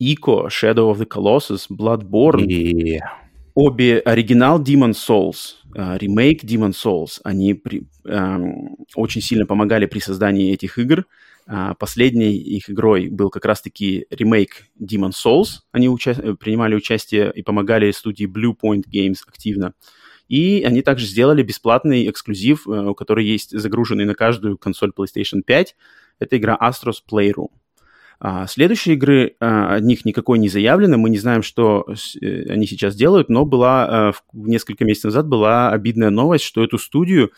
Ico, 0.00 0.48
Shadow 0.48 0.90
of 0.90 0.98
the 0.98 1.06
Colossus, 1.06 1.66
Bloodborne, 1.70 2.46
И... 2.46 3.00
обе 3.54 3.98
оригинал 3.98 4.62
Demon 4.62 4.92
Souls, 4.92 5.54
э, 5.74 5.98
ремейк 5.98 6.44
Demon 6.44 6.72
Souls, 6.72 7.20
они 7.24 7.54
при, 7.54 7.86
эм, 8.04 8.76
очень 8.94 9.20
сильно 9.20 9.46
помогали 9.46 9.86
при 9.86 10.00
создании 10.00 10.52
этих 10.52 10.78
игр. 10.78 11.06
А, 11.46 11.74
последней 11.74 12.36
их 12.36 12.70
игрой 12.70 13.08
был 13.08 13.28
как 13.28 13.44
раз-таки 13.44 14.06
ремейк 14.10 14.66
Demon 14.80 15.10
Souls. 15.10 15.60
Они 15.72 15.88
уча- 15.88 16.34
принимали 16.36 16.74
участие 16.74 17.30
и 17.34 17.42
помогали 17.42 17.90
студии 17.90 18.26
Blue 18.26 18.54
Point 18.56 18.84
Games 18.90 19.18
активно. 19.26 19.74
И 20.28 20.64
они 20.66 20.80
также 20.80 21.06
сделали 21.06 21.42
бесплатный 21.42 22.08
эксклюзив, 22.08 22.66
э, 22.66 22.94
который 22.96 23.26
есть 23.26 23.50
загруженный 23.58 24.06
на 24.06 24.14
каждую 24.14 24.56
консоль 24.56 24.92
PlayStation 24.96 25.42
5. 25.44 25.76
Это 26.18 26.38
игра 26.38 26.58
Astros 26.60 27.02
Playroom. 27.10 27.50
А 28.20 28.46
следующие 28.46 28.94
игры, 28.94 29.36
а, 29.40 29.76
от 29.76 29.82
них 29.84 30.04
никакой 30.04 30.38
не 30.38 30.48
заявлено, 30.48 30.96
мы 30.98 31.10
не 31.10 31.18
знаем, 31.18 31.42
что 31.42 31.84
с- 31.94 32.16
э, 32.16 32.46
они 32.50 32.66
сейчас 32.66 32.94
делают, 32.94 33.28
но 33.28 33.44
была, 33.44 34.10
э, 34.10 34.12
в- 34.12 34.48
несколько 34.48 34.84
месяцев 34.84 35.06
назад 35.06 35.26
была 35.28 35.70
обидная 35.70 36.10
новость, 36.10 36.44
что 36.44 36.62
эту 36.64 36.78
студию 36.78 37.32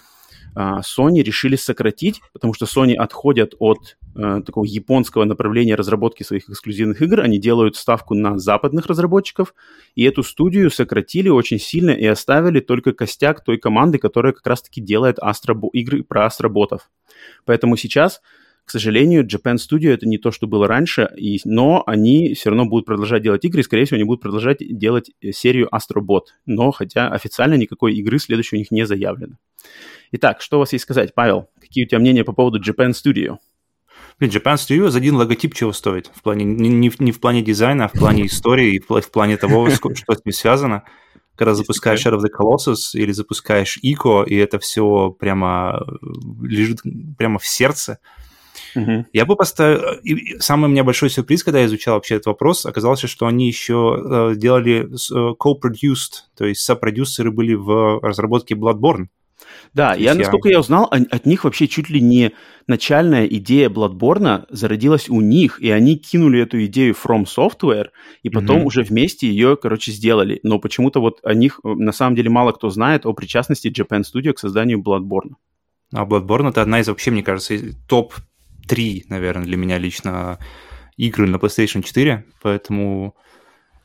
а, 0.58 0.80
Sony 0.80 1.22
решили 1.22 1.54
сократить, 1.54 2.22
потому 2.32 2.54
что 2.54 2.64
Sony 2.64 2.94
отходят 2.94 3.52
от 3.58 3.98
э, 4.18 4.40
такого 4.46 4.64
японского 4.64 5.24
направления 5.24 5.74
разработки 5.74 6.22
своих 6.22 6.48
эксклюзивных 6.48 7.02
игр, 7.02 7.20
они 7.20 7.38
делают 7.38 7.76
ставку 7.76 8.14
на 8.14 8.38
западных 8.38 8.86
разработчиков, 8.86 9.52
и 9.94 10.04
эту 10.04 10.22
студию 10.22 10.70
сократили 10.70 11.28
очень 11.28 11.58
сильно 11.58 11.90
и 11.90 12.06
оставили 12.06 12.60
только 12.60 12.94
костяк 12.94 13.44
той 13.44 13.58
команды, 13.58 13.98
которая 13.98 14.32
как 14.32 14.46
раз-таки 14.46 14.80
делает 14.80 15.18
астробо- 15.18 15.68
игры 15.74 16.02
про 16.02 16.24
астроботов. 16.24 16.88
Поэтому 17.44 17.76
сейчас, 17.76 18.22
к 18.66 18.70
сожалению, 18.72 19.24
Japan 19.24 19.54
Studio 19.54 19.90
это 19.90 20.06
не 20.08 20.18
то, 20.18 20.32
что 20.32 20.48
было 20.48 20.66
раньше, 20.66 21.08
и, 21.16 21.38
но 21.44 21.84
они 21.86 22.34
все 22.34 22.50
равно 22.50 22.66
будут 22.66 22.84
продолжать 22.84 23.22
делать 23.22 23.44
игры, 23.44 23.60
и, 23.60 23.64
скорее 23.64 23.84
всего, 23.84 23.94
они 23.94 24.04
будут 24.04 24.22
продолжать 24.22 24.58
делать 24.60 25.12
э, 25.22 25.30
серию 25.30 25.68
Astrobot, 25.72 26.22
но 26.46 26.72
хотя 26.72 27.08
официально 27.08 27.54
никакой 27.54 27.94
игры 27.94 28.18
следующей 28.18 28.56
у 28.56 28.58
них 28.58 28.72
не 28.72 28.84
заявлено. 28.84 29.36
Итак, 30.10 30.42
что 30.42 30.56
у 30.56 30.60
вас 30.60 30.72
есть 30.72 30.82
сказать, 30.82 31.14
Павел? 31.14 31.48
Какие 31.60 31.84
у 31.84 31.88
тебя 31.88 32.00
мнения 32.00 32.24
по 32.24 32.32
поводу 32.32 32.60
Japan 32.60 32.90
Studio? 32.90 33.36
Блин, 34.18 34.32
Japan 34.32 34.54
Studios 34.54 34.96
один 34.96 35.14
логотип 35.14 35.54
чего 35.54 35.72
стоит? 35.72 36.10
В 36.12 36.22
плане, 36.22 36.44
не, 36.44 36.68
не 36.68 36.90
в- 36.90 36.98
не 36.98 37.12
в 37.12 37.20
плане 37.20 37.42
дизайна, 37.42 37.84
а 37.84 37.88
в 37.88 37.92
плане 37.92 38.26
истории, 38.26 38.74
и 38.74 38.78
в 38.80 38.88
пла- 38.90 39.00
в 39.00 39.10
плане 39.12 39.36
того, 39.36 39.70
что 39.70 39.90
с 39.92 40.24
ним 40.24 40.32
связано. 40.32 40.82
Когда 41.36 41.54
запускаешь 41.54 42.04
Shadow 42.04 42.18
of 42.18 42.22
the 42.22 42.30
Colossus 42.36 42.94
или 42.94 43.12
запускаешь 43.12 43.78
Ico, 43.84 44.26
и 44.26 44.34
это 44.34 44.58
все 44.58 45.10
прямо 45.10 45.78
э, 45.86 46.06
лежит 46.46 46.78
прямо 47.16 47.38
в 47.38 47.46
сердце, 47.46 47.98
Я 49.12 49.24
бы 49.26 49.36
поставил... 49.36 49.80
и- 50.02 50.12
и 50.34 50.38
Самый 50.38 50.66
у 50.66 50.68
меня 50.68 50.84
большой 50.84 51.10
сюрприз, 51.10 51.42
когда 51.44 51.60
я 51.60 51.66
изучал 51.66 51.94
вообще 51.94 52.14
этот 52.16 52.26
вопрос, 52.26 52.66
оказалось, 52.66 53.00
что 53.00 53.26
они 53.26 53.46
еще 53.48 54.32
э, 54.32 54.36
делали 54.36 54.86
э, 54.86 55.34
co-produced, 55.38 56.24
то 56.36 56.44
есть 56.44 56.60
сопродюсеры 56.62 57.30
были 57.30 57.54
в 57.54 58.00
разработке 58.02 58.54
Bloodborne. 58.54 59.06
Да, 59.74 59.94
я, 59.94 60.12
насколько 60.14 60.48
я 60.48 60.60
узнал, 60.60 60.84
от 60.90 61.26
них 61.26 61.44
вообще 61.44 61.68
чуть 61.68 61.90
ли 61.90 62.00
не 62.00 62.32
начальная 62.66 63.26
идея 63.26 63.68
Bloodborne 63.68 64.46
зародилась 64.48 65.08
у 65.10 65.20
них, 65.20 65.60
и 65.60 65.70
они 65.70 65.96
кинули 65.98 66.40
эту 66.40 66.64
идею 66.64 66.94
From 66.94 67.24
Software, 67.26 67.88
и 68.22 68.30
потом 68.30 68.58
Мгм. 68.58 68.66
уже 68.66 68.82
вместе 68.82 69.28
ее, 69.28 69.56
короче, 69.56 69.92
сделали. 69.92 70.40
Но 70.42 70.58
почему-то 70.58 71.00
вот 71.00 71.20
о 71.22 71.34
них 71.34 71.60
э, 71.64 71.68
на 71.68 71.92
самом 71.92 72.16
деле 72.16 72.30
мало 72.30 72.52
кто 72.52 72.70
знает 72.70 73.04
о 73.06 73.12
причастности 73.12 73.68
Japan 73.68 74.02
Studio 74.02 74.32
к 74.32 74.38
созданию 74.38 74.80
Bloodborne. 74.82 75.34
А 75.92 76.04
Bloodborne 76.06 76.48
это 76.50 76.62
одна 76.62 76.80
из 76.80 76.88
вообще, 76.88 77.10
мне 77.10 77.22
кажется, 77.22 77.54
из- 77.54 77.76
топ-3, 78.66 79.02
наверное, 79.08 79.44
для 79.46 79.56
меня 79.56 79.78
лично 79.78 80.38
игры 80.96 81.26
на 81.26 81.36
PlayStation 81.36 81.82
4, 81.82 82.24
поэтому 82.42 83.14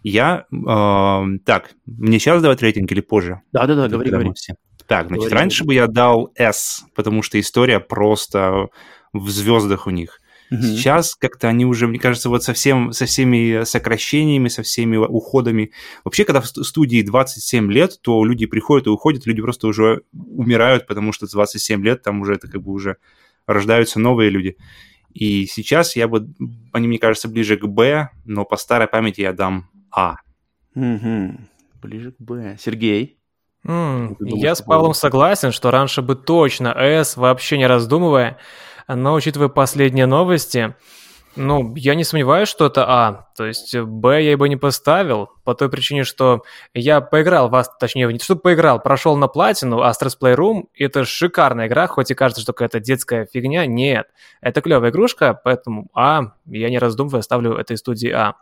я... 0.04 0.46
э, 0.52 1.38
так, 1.46 1.72
мне 1.86 2.20
сейчас 2.20 2.42
давать 2.42 2.62
рейтинг 2.62 2.92
или 2.92 3.02
позже? 3.02 3.42
Да-да-да, 3.52 3.88
говори, 3.88 4.10
говори. 4.10 4.32
все- 4.36 4.56
Так, 4.88 5.08
значит, 5.08 5.26
Говори, 5.26 5.36
раньше 5.36 5.64
бы 5.64 5.74
я 5.74 5.88
дал 5.88 6.32
S, 6.36 6.84
потому 6.96 7.22
что 7.22 7.40
история 7.40 7.80
просто 7.80 8.68
в 9.14 9.30
звездах 9.30 9.88
у 9.88 9.90
них. 9.92 10.18
Мгм. 10.50 10.62
Сейчас 10.64 11.16
как-то 11.16 11.48
они 11.48 11.66
уже, 11.66 11.88
мне 11.88 11.98
кажется, 12.00 12.28
вот 12.28 12.44
со, 12.44 12.52
всем, 12.54 12.92
со 12.92 13.06
всеми 13.06 13.64
сокращениями, 13.64 14.50
со 14.50 14.64
всеми 14.64 14.98
уходами. 14.98 15.72
Вообще, 16.04 16.26
когда 16.26 16.42
в 16.42 16.48
ст- 16.48 16.66
студии 16.66 17.02
27 17.04 17.72
лет, 17.72 18.00
то 18.02 18.26
люди 18.26 18.46
приходят 18.48 18.88
и 18.88 18.90
уходят, 18.90 19.26
люди 19.26 19.42
просто 19.42 19.68
уже 19.68 20.02
умирают, 20.14 20.88
потому 20.88 21.14
что 21.14 21.26
27 21.32 21.84
лет 21.86 22.02
там 22.04 22.20
уже 22.22 22.34
это 22.34 22.50
как 22.50 22.62
бы 22.64 22.72
уже 22.74 22.98
рождаются 23.54 24.00
новые 24.00 24.30
люди. 24.30 24.58
И 25.14 25.46
сейчас 25.46 25.96
я 25.96 26.08
бы, 26.08 26.28
они, 26.72 26.88
мне 26.88 26.98
кажется, 26.98 27.28
ближе 27.28 27.58
к 27.58 27.66
Б, 27.66 28.10
но 28.26 28.46
по 28.46 28.58
старой 28.58 28.88
памяти 28.88 29.22
я 29.22 29.34
дам 29.34 29.70
А. 29.92 30.16
Мгм. 30.74 31.50
Ближе 31.82 32.12
к 32.12 32.16
Б. 32.20 32.58
Сергей? 32.60 33.18
Думаешь 33.64 34.18
Я 34.20 34.56
с? 34.56 34.62
Павлом 34.62 34.94
согласен, 34.94 35.52
что 35.52 35.70
раньше 35.70 36.02
бы 36.02 36.16
точно 36.16 36.70
S, 36.70 37.18
вообще 37.18 37.58
не 37.58 37.68
раздумывая, 37.68 38.38
но 38.88 39.14
учитывая 39.14 39.50
последние 39.50 40.06
новости, 40.06 40.76
ну, 41.36 41.74
я 41.76 41.96
не 41.96 42.04
сомневаюсь, 42.04 42.50
что 42.50 42.66
это 42.66 42.86
А. 42.88 43.28
То 43.38 43.46
есть 43.46 43.76
Б 43.78 44.22
я 44.24 44.38
бы 44.38 44.50
не 44.50 44.58
поставил, 44.58 45.30
по 45.44 45.54
той 45.56 45.70
причине, 45.70 46.04
что 46.04 46.44
я 46.74 47.02
поиграл 47.02 47.50
в 47.50 47.56
Ast- 47.56 47.78
точнее, 47.80 48.08
не 48.12 48.18
то, 48.20 48.24
что 48.26 48.36
поиграл, 48.36 48.82
прошел 48.82 49.16
на 49.18 49.28
платину 49.28 49.80
Astro's 49.82 50.18
Playroom, 50.22 50.64
и 50.74 50.84
это 50.84 51.06
шикарная 51.06 51.68
игра, 51.68 51.88
хоть 51.88 52.12
и 52.12 52.14
кажется, 52.14 52.42
что 52.42 52.54
какая-то 52.54 52.80
детская 52.80 53.26
фигня, 53.32 53.66
нет. 53.66 54.08
Это 54.42 54.62
клевая 54.62 54.92
игрушка, 54.92 55.40
поэтому 55.44 55.88
А, 55.94 56.34
я 56.46 56.70
не 56.70 56.80
раздумывая 56.80 57.22
ставлю 57.22 57.54
этой 57.56 57.78
студии 57.78 58.10
А. 58.10 58.36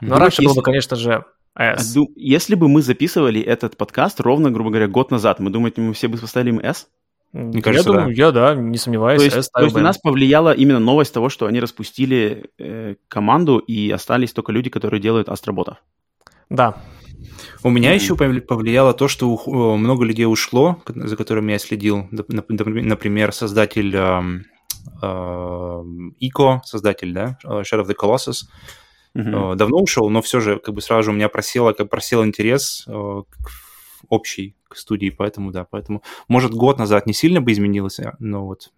Но 0.00 0.08
Думаешь, 0.08 0.20
раньше 0.22 0.42
было 0.42 0.48
если- 0.50 0.58
бы, 0.60 0.62
конечно 0.64 0.96
же, 0.96 1.24
S. 1.58 1.96
Если 2.16 2.54
бы 2.54 2.68
мы 2.68 2.80
записывали 2.80 3.40
этот 3.40 3.76
подкаст 3.76 4.20
ровно, 4.20 4.50
грубо 4.50 4.70
говоря, 4.70 4.86
год 4.88 5.10
назад, 5.10 5.40
мы 5.40 5.50
думаете, 5.50 5.80
мы 5.80 5.92
все 5.94 6.06
бы 6.08 6.16
поставили 6.16 6.50
им 6.50 6.60
S? 6.60 6.86
Я 7.32 7.62
кажется, 7.62 7.92
думаю, 7.92 8.14
я 8.14 8.32
да, 8.32 8.54
не 8.54 8.76
сомневаюсь, 8.76 9.20
То 9.20 9.24
есть, 9.24 9.36
S 9.36 9.50
то 9.50 9.62
есть 9.62 9.74
на 9.76 9.82
нас 9.82 9.98
повлияла 9.98 10.52
именно 10.52 10.80
новость 10.80 11.14
того, 11.14 11.28
что 11.28 11.46
они 11.46 11.60
распустили 11.60 12.50
э, 12.58 12.96
команду 13.08 13.58
и 13.58 13.90
остались 13.90 14.32
только 14.32 14.52
люди, 14.52 14.68
которые 14.70 15.00
делают 15.00 15.28
астроботов. 15.28 15.76
Да. 16.48 16.76
У 17.62 17.70
меня 17.70 17.92
еще 17.92 18.14
повли- 18.14 18.40
повлияло 18.40 18.94
то, 18.94 19.06
что 19.06 19.34
э, 19.34 19.50
много 19.76 20.04
людей 20.04 20.24
ушло, 20.26 20.82
за 20.88 21.16
которыми 21.16 21.52
я 21.52 21.58
следил. 21.58 22.08
Например, 22.10 23.32
создатель 23.32 23.94
эм, 23.94 24.46
эм, 25.02 26.14
Ико, 26.18 26.62
создатель, 26.64 27.12
да, 27.12 27.38
э, 27.44 27.62
Shadow 27.62 27.84
of 27.84 27.88
the 27.88 27.94
Colossus, 27.94 28.46
э, 29.14 29.54
давно 29.56 29.78
ушел, 29.78 30.08
но 30.10 30.22
все 30.22 30.40
же 30.40 30.58
как 30.58 30.74
бы 30.74 30.80
сразу 30.80 31.04
же 31.04 31.10
у 31.10 31.14
меня 31.14 31.28
просело, 31.28 31.72
как 31.72 31.90
просел 31.90 32.24
интерес 32.24 32.84
э, 32.88 32.92
к- 33.28 33.38
общий 34.10 34.54
к 34.68 34.76
студии, 34.76 35.08
поэтому 35.08 35.50
да, 35.50 35.64
поэтому 35.64 36.02
может 36.28 36.52
год 36.52 36.78
назад 36.78 37.06
не 37.06 37.14
сильно 37.14 37.40
бы 37.40 37.50
изменилось, 37.52 37.98
а, 38.00 38.16
но 38.18 38.44
вот 38.46 38.70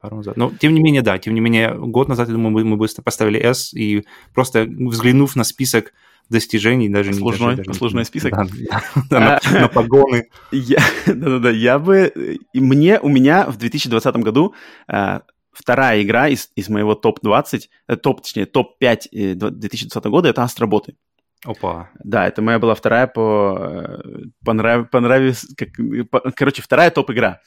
пару 0.00 0.16
назад. 0.16 0.36
Но 0.36 0.50
тем 0.58 0.74
не 0.74 0.80
менее, 0.82 1.02
да, 1.02 1.18
тем 1.18 1.34
не 1.34 1.40
менее 1.40 1.74
год 1.74 2.08
назад, 2.08 2.28
я 2.28 2.34
думаю, 2.34 2.50
мы, 2.50 2.64
мы 2.64 2.76
бы 2.76 2.86
поставили 3.04 3.38
S 3.38 3.72
и 3.74 4.04
просто 4.34 4.64
взглянув 4.64 5.36
на 5.36 5.44
список 5.44 5.92
достижений, 6.28 6.88
даже 6.88 7.10
не 7.10 7.20
Послужной- 7.20 7.38
даже- 7.38 7.56
даже 7.56 7.68
не- 7.68 7.72
послужной 7.72 8.04
список? 8.04 8.32
Да, 8.32 8.46
да, 8.70 8.82
да, 9.10 9.40
на- 9.52 9.60
на 9.60 9.68
погоны. 9.68 10.28
Да-да-да, 11.06 11.50
я 11.50 11.78
бы... 11.78 12.38
Мне, 12.54 13.00
у 13.00 13.08
меня 13.08 13.46
в 13.46 13.56
2020 13.56 14.16
году 14.16 14.54
э, 14.88 15.20
вторая 15.52 16.02
игра 16.02 16.28
из, 16.28 16.50
из 16.54 16.68
моего 16.68 16.94
топ-20, 16.94 17.62
э, 17.88 17.96
топ, 17.96 18.22
точнее, 18.22 18.46
топ-5 18.46 18.98
э, 19.10 19.32
дв- 19.32 19.50
2020 19.50 20.04
года— 20.10 20.28
это 20.30 20.42
Астроботы. 20.42 20.96
Опа. 21.44 21.90
Да, 22.02 22.26
это 22.26 22.42
моя 22.42 22.58
была 22.58 22.74
вторая 22.74 23.06
по... 23.06 23.56
э, 23.60 23.98
Понрав... 24.44 24.90
Понравилась... 24.90 25.46
Как, 25.56 25.68
по- 26.10 26.30
короче, 26.32 26.62
вторая 26.62 26.90
топ-игра. 26.90 27.40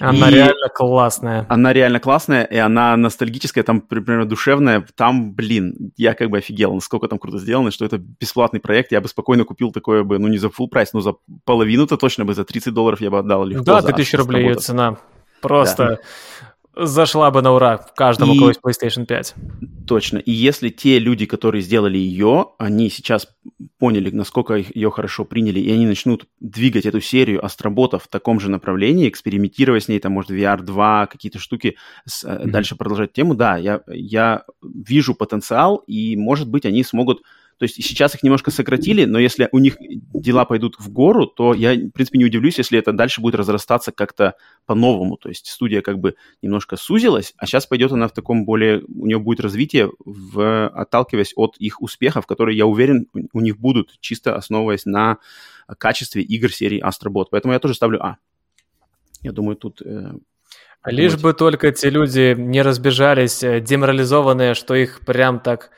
Она 0.00 0.28
И- 0.28 0.34
реально 0.34 0.68
классная. 0.74 1.46
Она 1.48 1.72
реально 1.72 2.00
классная, 2.00 2.44
и 2.44 2.56
она 2.56 2.96
ностальгическая, 2.96 3.64
там, 3.64 3.80
примерно, 3.80 4.26
душевная. 4.26 4.84
Там, 4.94 5.32
блин, 5.32 5.92
я 5.96 6.14
как 6.14 6.28
бы 6.28 6.38
офигел, 6.38 6.74
насколько 6.74 7.08
там 7.08 7.18
круто 7.18 7.38
сделано, 7.38 7.70
что 7.70 7.84
это 7.84 7.98
бесплатный 7.98 8.60
проект. 8.60 8.92
Я 8.92 9.00
бы 9.00 9.08
спокойно 9.08 9.44
купил 9.44 9.72
такое 9.72 10.02
бы, 10.02 10.18
ну, 10.18 10.28
не 10.28 10.38
за 10.38 10.48
full 10.48 10.68
прайс, 10.70 10.92
но 10.92 11.00
за 11.00 11.14
половину-то 11.44 11.96
точно 11.96 12.24
бы, 12.24 12.34
за 12.34 12.44
30 12.44 12.74
долларов 12.74 13.00
я 13.00 13.10
бы 13.10 13.18
отдал 13.18 13.44
легко. 13.44 13.64
Да, 13.64 13.80
за 13.80 13.88
2000 13.88 14.16
рублей 14.16 14.48
ее 14.48 14.54
цена. 14.56 14.96
Просто 15.40 16.00
зашла 16.76 17.30
бы 17.30 17.42
на 17.42 17.52
ура 17.52 17.78
каждому, 17.96 18.32
И- 18.34 18.36
у 18.36 18.38
кого 18.38 18.48
есть 18.50 18.60
PlayStation 18.62 19.06
5. 19.06 19.34
Точно. 19.86 20.18
И 20.18 20.30
если 20.32 20.68
те 20.68 20.98
люди, 20.98 21.26
которые 21.26 21.62
сделали 21.62 21.96
ее, 21.96 22.48
они 22.58 22.90
сейчас 22.90 23.28
поняли, 23.78 24.10
насколько 24.10 24.54
ее 24.56 24.90
хорошо 24.90 25.24
приняли, 25.24 25.60
и 25.60 25.70
они 25.72 25.86
начнут 25.86 26.26
двигать 26.40 26.86
эту 26.86 27.00
серию 27.00 27.44
астроботов 27.44 28.04
в 28.04 28.08
таком 28.08 28.40
же 28.40 28.50
направлении, 28.50 29.08
экспериментировать 29.08 29.84
с 29.84 29.88
ней, 29.88 29.98
там, 30.00 30.12
может, 30.12 30.30
VR 30.30 30.62
2, 30.62 31.06
какие-то 31.06 31.38
штуки, 31.38 31.76
с- 32.06 32.24
Мгм. 32.24 32.50
дальше 32.50 32.76
продолжать 32.76 33.12
тему, 33.12 33.34
да, 33.34 33.56
я, 33.56 33.80
я 33.88 34.44
вижу 34.62 35.14
потенциал, 35.14 35.76
и, 35.86 36.16
может 36.16 36.48
быть, 36.48 36.66
они 36.66 36.82
смогут... 36.84 37.22
То 37.58 37.64
есть 37.64 37.82
сейчас 37.82 38.14
их 38.14 38.22
немножко 38.22 38.50
сократили, 38.50 39.04
но 39.06 39.18
если 39.18 39.48
у 39.50 39.58
них 39.58 39.76
дела 39.80 40.44
пойдут 40.44 40.76
в 40.78 40.90
гору, 40.90 41.26
то 41.26 41.54
я, 41.54 41.74
в 41.74 41.90
принципе, 41.90 42.18
не 42.18 42.26
удивлюсь, 42.26 42.58
если 42.58 42.78
это 42.78 42.92
дальше 42.92 43.22
будет 43.22 43.34
разрастаться 43.34 43.92
как-то 43.92 44.34
по-новому. 44.66 45.16
То 45.16 45.30
есть 45.30 45.46
студия 45.46 45.80
как 45.80 45.98
бы 45.98 46.16
немножко 46.42 46.76
сузилась, 46.76 47.32
а 47.38 47.46
сейчас 47.46 47.66
пойдет 47.66 47.92
она 47.92 48.08
в 48.08 48.12
таком 48.12 48.44
более... 48.44 48.82
У 48.86 49.06
нее 49.06 49.18
будет 49.18 49.40
развитие, 49.40 49.90
в, 50.04 50.68
отталкиваясь 50.68 51.32
от 51.34 51.56
их 51.56 51.80
успехов, 51.80 52.26
которые, 52.26 52.58
я 52.58 52.66
уверен, 52.66 53.06
у, 53.32 53.40
них 53.40 53.58
будут, 53.58 53.96
чисто 54.00 54.36
основываясь 54.36 54.84
на 54.84 55.18
качестве 55.78 56.22
игр 56.22 56.52
серии 56.52 56.84
Astrobot. 56.84 57.26
Поэтому 57.30 57.54
я 57.54 57.58
тоже 57.58 57.74
ставлю 57.74 58.04
А. 58.04 58.18
Я 59.22 59.32
думаю, 59.32 59.56
тут... 59.56 59.80
э, 59.80 60.12
Лишь 60.84 61.12
думать. 61.12 61.22
бы 61.22 61.32
только 61.32 61.72
те 61.72 61.88
люди 61.88 62.34
не 62.36 62.60
разбежались, 62.60 63.42
э, 63.42 63.60
деморализованные, 63.60 64.54
что 64.54 64.74
их 64.74 65.00
прям 65.00 65.40
так 65.40 65.70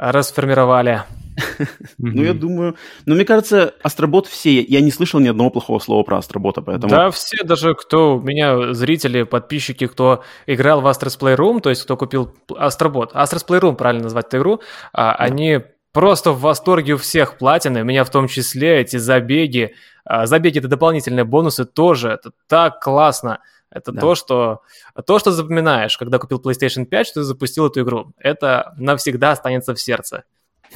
расформировали. 0.00 1.02
Ну, 1.98 2.22
я 2.22 2.34
думаю... 2.34 2.76
Но 3.06 3.14
мне 3.14 3.24
кажется, 3.24 3.74
Астробот 3.82 4.26
все... 4.26 4.60
Я 4.62 4.80
не 4.80 4.90
слышал 4.90 5.20
ни 5.20 5.28
одного 5.28 5.50
плохого 5.50 5.78
слова 5.78 6.02
про 6.02 6.18
Астробота, 6.18 6.60
поэтому... 6.60 6.90
Да, 6.90 7.10
все, 7.10 7.44
даже 7.44 7.74
кто 7.74 8.16
у 8.16 8.20
меня, 8.20 8.72
зрители, 8.74 9.22
подписчики, 9.22 9.86
кто 9.86 10.22
играл 10.46 10.80
в 10.80 10.86
Astro's 10.86 11.18
Playroom, 11.18 11.60
то 11.60 11.70
есть 11.70 11.82
кто 11.84 11.96
купил 11.96 12.34
Астробот, 12.56 13.12
Astro's 13.12 13.46
Playroom, 13.46 13.76
правильно 13.76 14.04
назвать 14.04 14.26
эту 14.28 14.38
игру, 14.38 14.60
а, 14.92 15.14
они 15.14 15.60
просто 15.92 16.32
в 16.32 16.40
восторге 16.40 16.94
у 16.94 16.98
всех 16.98 17.38
платины, 17.38 17.84
меня 17.84 18.04
в 18.04 18.10
том 18.10 18.26
числе, 18.28 18.80
эти 18.80 18.96
забеги. 18.96 19.74
А, 20.04 20.26
Забеги— 20.26 20.58
это 20.60 20.68
дополнительные 20.68 21.24
бонусы 21.24 21.64
тоже, 21.64 22.08
это 22.10 22.32
так 22.48 22.80
классно. 22.80 23.38
Это 23.70 23.92
Да. 23.92 24.00
то, 24.00 24.14
что, 24.14 24.62
то, 25.06 25.18
что 25.18 25.30
запоминаешь, 25.30 25.96
когда 25.96 26.18
купил 26.18 26.40
PlayStation 26.40 26.84
5, 26.84 27.06
что 27.06 27.20
ты 27.20 27.24
запустил 27.24 27.66
эту 27.66 27.82
игру. 27.82 28.12
Это 28.18 28.74
навсегда 28.76 29.32
останется 29.32 29.74
в 29.74 29.80
сердце. 29.80 30.24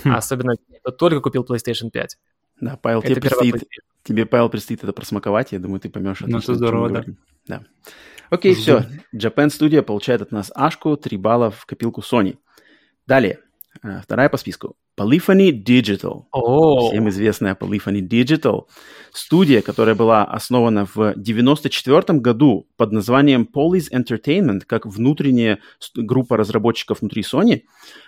Хм. 0.04 0.14
Особенно, 0.14 0.54
кто 0.80 0.90
только 0.92 1.20
купил 1.20 1.44
PlayStation 1.44 1.90
5. 1.90 2.18
Да, 2.60 2.76
Павел, 2.80 3.00
Это 3.00 3.08
тебе 3.08 3.20
предстоит, 3.20 3.64
тебе, 4.04 4.26
Павел, 4.26 4.48
предстоит 4.48 4.84
это 4.84 4.92
просмаковать. 4.92 5.52
Я 5.52 5.58
думаю, 5.58 5.80
ты 5.80 5.90
поймешь. 5.90 6.20
Ну, 6.20 6.38
это 6.38 6.54
здорово, 6.54 6.88
да. 6.88 6.94
говорим. 6.94 7.18
да. 7.46 7.62
Окей, 8.30 8.54
все. 8.54 8.84
Japan 9.14 9.46
Studio 9.48 9.82
получает 9.82 10.22
от 10.22 10.32
нас 10.32 10.52
Ашку, 10.54 10.96
3 10.96 11.16
балла 11.16 11.50
в 11.50 11.66
копилку 11.66 12.00
Sony. 12.00 12.38
Далее. 13.06 13.40
э, 13.82 14.00
Вторая 14.02 14.28
по 14.28 14.36
списку. 14.36 14.76
Polyphony 14.96 15.50
Digital. 15.50 16.24
О, 16.30 16.90
Всем 16.90 17.08
известная 17.08 17.54
Polyphony 17.54 18.00
Digital. 18.00 18.66
Студия, 19.12 19.60
которая 19.60 19.94
была 19.94 20.24
основана 20.24 20.86
в 20.86 20.98
1994 20.98 22.20
году 22.20 22.68
под 22.76 22.92
названием 22.92 23.48
Polis 23.52 23.90
Entertainment, 23.92 24.62
как 24.66 24.86
внутренняя 24.86 25.58
группа 25.96 26.36
разработчиков 26.36 27.00
внутри 27.00 27.22
Sony. 27.22 27.62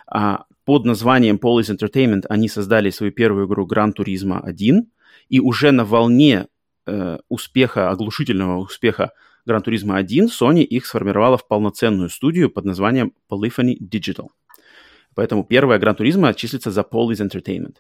А 0.07 0.45
под 0.65 0.85
названием 0.85 1.37
Polis 1.37 1.75
Entertainment 1.75 2.23
они 2.29 2.49
создали 2.49 2.91
свою 2.91 3.13
первую 3.13 3.47
игру 3.47 3.67
Gran 3.67 3.93
Turismo 3.93 4.41
1. 4.43 4.87
И 5.29 5.41
уже 5.41 5.73
на 5.73 5.85
волне 5.85 6.47
э, 6.87 7.19
успеха, 7.29 7.91
оглушительного 7.91 8.59
успеха 8.59 9.11
Gran 9.49 9.65
Turismo 9.65 9.97
1, 9.97 10.27
Sony 10.27 10.63
их 10.63 10.87
сформировала 10.87 11.37
в 11.37 11.49
полноценную 11.49 12.11
студию 12.11 12.49
под 12.49 12.65
названием 12.65 13.13
Polyphony 13.29 13.77
Digital. 13.81 14.29
Поэтому 15.17 15.45
первая 15.45 15.81
Gran 15.81 15.97
Turismo 15.97 16.33
числится 16.35 16.71
за 16.71 16.83
Polis 16.83 17.21
Entertainment. 17.21 17.77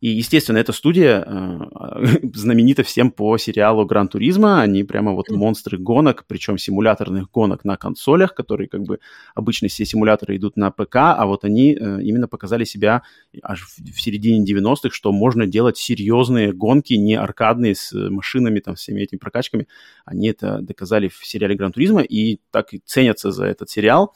И, 0.00 0.08
естественно, 0.08 0.58
эта 0.58 0.72
студия 0.72 1.24
э, 1.24 2.06
знаменита 2.34 2.82
всем 2.82 3.12
по 3.12 3.38
сериалу 3.38 3.86
Гран 3.86 4.08
Туризма. 4.08 4.60
Они 4.60 4.82
прямо 4.82 5.12
вот 5.12 5.30
монстры 5.30 5.78
гонок, 5.78 6.24
причем 6.26 6.58
симуляторных 6.58 7.30
гонок 7.30 7.64
на 7.64 7.76
консолях, 7.76 8.34
которые 8.34 8.68
как 8.68 8.82
бы 8.82 8.98
обычно 9.36 9.68
все 9.68 9.84
симуляторы 9.84 10.36
идут 10.36 10.56
на 10.56 10.72
ПК, 10.72 10.96
а 10.96 11.24
вот 11.26 11.44
они 11.44 11.74
э, 11.74 12.02
именно 12.02 12.26
показали 12.26 12.64
себя 12.64 13.02
аж 13.42 13.62
в, 13.62 13.78
в 13.78 14.02
середине 14.02 14.44
90-х, 14.44 14.90
что 14.90 15.12
можно 15.12 15.46
делать 15.46 15.78
серьезные 15.78 16.52
гонки, 16.52 16.94
не 16.94 17.14
аркадные 17.14 17.76
с 17.76 17.92
машинами, 17.92 18.58
там, 18.58 18.74
всеми 18.74 19.02
этими 19.02 19.20
прокачками. 19.20 19.68
Они 20.04 20.28
это 20.28 20.58
доказали 20.62 21.06
в 21.06 21.24
сериале 21.24 21.54
Gran 21.54 21.70
Turismo 21.70 22.02
и 22.02 22.40
так 22.50 22.74
и 22.74 22.82
ценятся 22.84 23.30
за 23.30 23.44
этот 23.44 23.70
сериал. 23.70 24.12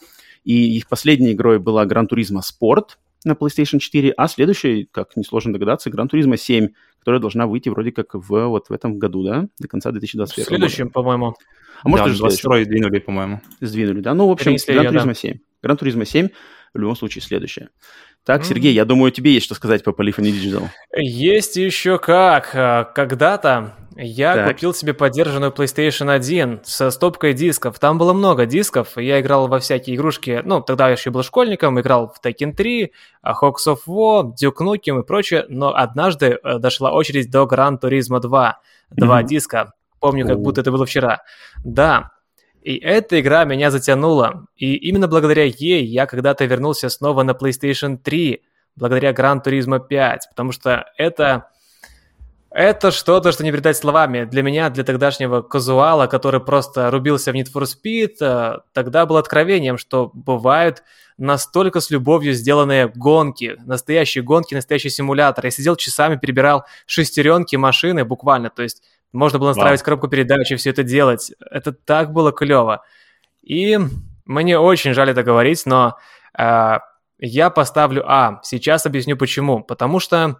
И 0.46 0.76
их 0.76 0.86
последней 0.86 1.32
игрой 1.32 1.58
была 1.58 1.84
Gran 1.86 2.06
Turismo 2.06 2.40
Sport 2.40 2.98
на 3.24 3.32
PlayStation 3.32 3.80
4, 3.80 4.12
а 4.16 4.28
следующей, 4.28 4.88
как 4.90 5.16
несложно 5.16 5.52
догадаться, 5.52 5.90
Gran 5.90 6.08
Turismo 6.08 6.36
7, 6.36 6.68
которая 7.00 7.20
должна 7.20 7.48
выйти 7.48 7.68
вроде 7.68 7.90
как 7.90 8.14
в, 8.14 8.46
вот 8.46 8.68
в 8.68 8.72
этом 8.72 8.96
году, 9.00 9.24
да, 9.24 9.48
до 9.58 9.66
конца 9.66 9.90
в 9.90 9.94
2021 9.94 10.46
следующем, 10.46 10.84
года. 10.84 10.92
по-моему. 10.92 11.34
А 11.82 11.88
может, 11.88 12.04
да, 12.04 12.10
даже 12.10 12.20
22 12.20 12.58
следующем 12.58 12.64
двинули, 12.64 12.98
по-моему. 13.00 13.40
сдвинули, 13.60 14.00
да? 14.00 14.14
Ну, 14.14 14.28
в 14.28 14.30
общем, 14.30 14.54
Гран 14.54 14.78
её, 14.78 14.82
да. 14.84 14.88
Туризма 14.90 15.14
7. 15.14 15.38
Гран 15.64 15.76
Туризма 15.76 16.04
7 16.04 16.28
в 16.74 16.78
любом 16.78 16.94
случае 16.94 17.22
следующее. 17.22 17.70
Так. 18.26 18.44
Сергей, 18.44 18.72
я 18.74 18.84
думаю, 18.84 19.12
тебе 19.12 19.32
есть 19.32 19.46
что 19.46 19.54
сказать 19.54 19.84
по 19.84 19.90
Polyphony 19.90 20.32
Digital. 20.32 20.64
Есть 20.96 21.56
еще 21.56 21.98
как. 21.98 22.50
А, 22.54 22.84
Когда-то 22.84 23.74
я 23.96 24.34
Так. 24.34 24.48
купил 24.48 24.74
себе 24.74 24.92
поддержанную 24.94 25.52
PlayStation 25.52 26.10
1 26.12 26.60
со 26.64 26.90
стопкой 26.90 27.32
дисков. 27.34 27.78
Там 27.78 27.96
было 27.98 28.12
много 28.12 28.44
дисков, 28.44 28.96
я 28.98 29.20
играл 29.20 29.46
во 29.48 29.58
всякие 29.60 29.96
игрушки. 29.96 30.42
Ну, 30.44 30.60
тогда 30.60 30.86
я 30.88 30.92
еще 30.92 31.10
был 31.10 31.22
школьником, 31.22 31.80
играл 31.80 32.12
в 32.12 32.20
Tekken 32.22 32.52
3, 32.52 32.92
а, 33.22 33.32
Hawks 33.32 33.68
of 33.68 33.78
War, 33.86 34.32
Duke 34.42 34.58
Nukem 34.60 35.00
и 35.00 35.06
прочее. 35.06 35.46
Но 35.48 35.72
однажды 35.74 36.38
э, 36.42 36.58
дошла 36.58 36.90
очередь 36.92 37.30
до 37.30 37.44
Gran 37.44 37.78
Turismo 37.80 38.18
2. 38.20 38.58
Два 38.90 39.18
Мгм. 39.20 39.26
диска. 39.26 39.72
Помню, 40.00 40.26
как 40.26 40.40
будто 40.40 40.60
это 40.60 40.70
было 40.72 40.84
вчера. 40.84 41.22
Да. 41.64 42.10
И 42.66 42.78
эта 42.78 43.20
игра 43.20 43.44
меня 43.44 43.70
затянула. 43.70 44.46
И 44.56 44.74
именно 44.74 45.06
благодаря 45.06 45.44
ей 45.44 45.84
я 45.84 46.06
когда-то 46.06 46.44
вернулся 46.46 46.88
снова 46.88 47.22
на 47.22 47.30
PlayStation 47.30 47.96
3, 47.96 48.42
благодаря 48.74 49.12
Gran 49.12 49.40
Turismo 49.40 49.78
5, 49.78 50.30
потому 50.30 50.50
что 50.50 50.84
это... 50.98 51.48
Это 52.50 52.90
что-то, 52.90 53.32
что 53.32 53.44
не 53.44 53.52
передать 53.52 53.76
словами. 53.76 54.24
Для 54.24 54.42
меня, 54.42 54.70
для 54.70 54.82
тогдашнего 54.82 55.42
казуала, 55.42 56.06
который 56.06 56.40
просто 56.40 56.90
рубился 56.90 57.30
в 57.30 57.34
Need 57.34 57.52
for 57.54 57.64
Speed, 57.64 58.14
э, 58.18 58.60
тогда 58.72 59.04
было 59.04 59.18
откровением, 59.18 59.76
что 59.76 60.10
бывают 60.14 60.82
настолько 61.18 61.80
с 61.80 61.90
любовью 61.90 62.32
сделанные 62.32 62.88
гонки, 62.88 63.56
настоящие 63.66 64.24
гонки, 64.24 64.54
настоящий 64.54 64.88
симулятор. 64.88 65.44
Я 65.44 65.50
сидел 65.50 65.76
часами, 65.76 66.16
перебирал 66.16 66.64
шестеренки 66.86 67.56
машины 67.56 68.06
буквально, 68.06 68.48
то 68.48 68.62
есть 68.62 68.82
можно 69.16 69.38
было 69.38 69.48
настраивать 69.48 69.82
коробку 69.82 70.08
передач 70.08 70.50
и 70.52 70.56
все 70.56 70.70
это 70.70 70.82
делать. 70.82 71.32
Это 71.50 71.72
так 71.72 72.12
было 72.12 72.32
клево. 72.32 72.84
И 73.42 73.78
мне 74.24 74.58
очень 74.58 74.92
жаль 74.92 75.10
это 75.10 75.22
говорить, 75.22 75.62
но 75.66 75.96
э, 76.38 76.78
я 77.18 77.50
поставлю 77.50 78.04
А. 78.06 78.40
Сейчас 78.42 78.86
объясню 78.86 79.16
почему. 79.16 79.62
Потому 79.62 80.00
что 80.00 80.38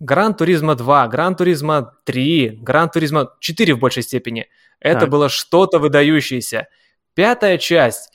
Gran 0.00 0.34
Turismo 0.34 0.74
2, 0.74 1.08
Gran 1.08 1.36
Turismo 1.36 1.92
3, 2.04 2.58
Gran 2.62 2.90
Turismo 2.90 3.30
4 3.40 3.74
в 3.74 3.78
большей 3.78 4.02
степени. 4.02 4.46
Это 4.80 5.00
Так. 5.00 5.10
было 5.10 5.28
что-то 5.28 5.78
выдающееся. 5.78 6.68
Пятая 7.14 7.58
часть. 7.58 8.10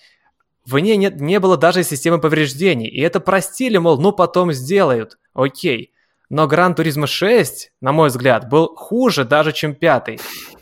В 0.66 0.78
ней 0.78 0.96
нет, 0.96 1.20
не 1.20 1.40
было 1.40 1.58
даже 1.58 1.84
системы 1.84 2.20
повреждений. 2.20 2.88
И 2.88 3.02
это 3.02 3.20
простили, 3.20 3.78
мол, 3.78 4.00
ну 4.00 4.12
потом 4.12 4.52
сделают. 4.54 5.18
Окей. 5.34 5.92
Но 6.32 6.48
Гран 6.48 6.76
Туризма 6.76 7.08
6, 7.08 7.74
на 7.82 7.92
мой 7.92 8.08
взгляд, 8.08 8.48
был 8.48 8.74
хуже 8.74 9.26
даже, 9.26 9.52
чем 9.52 9.76
пятый. 9.76 10.22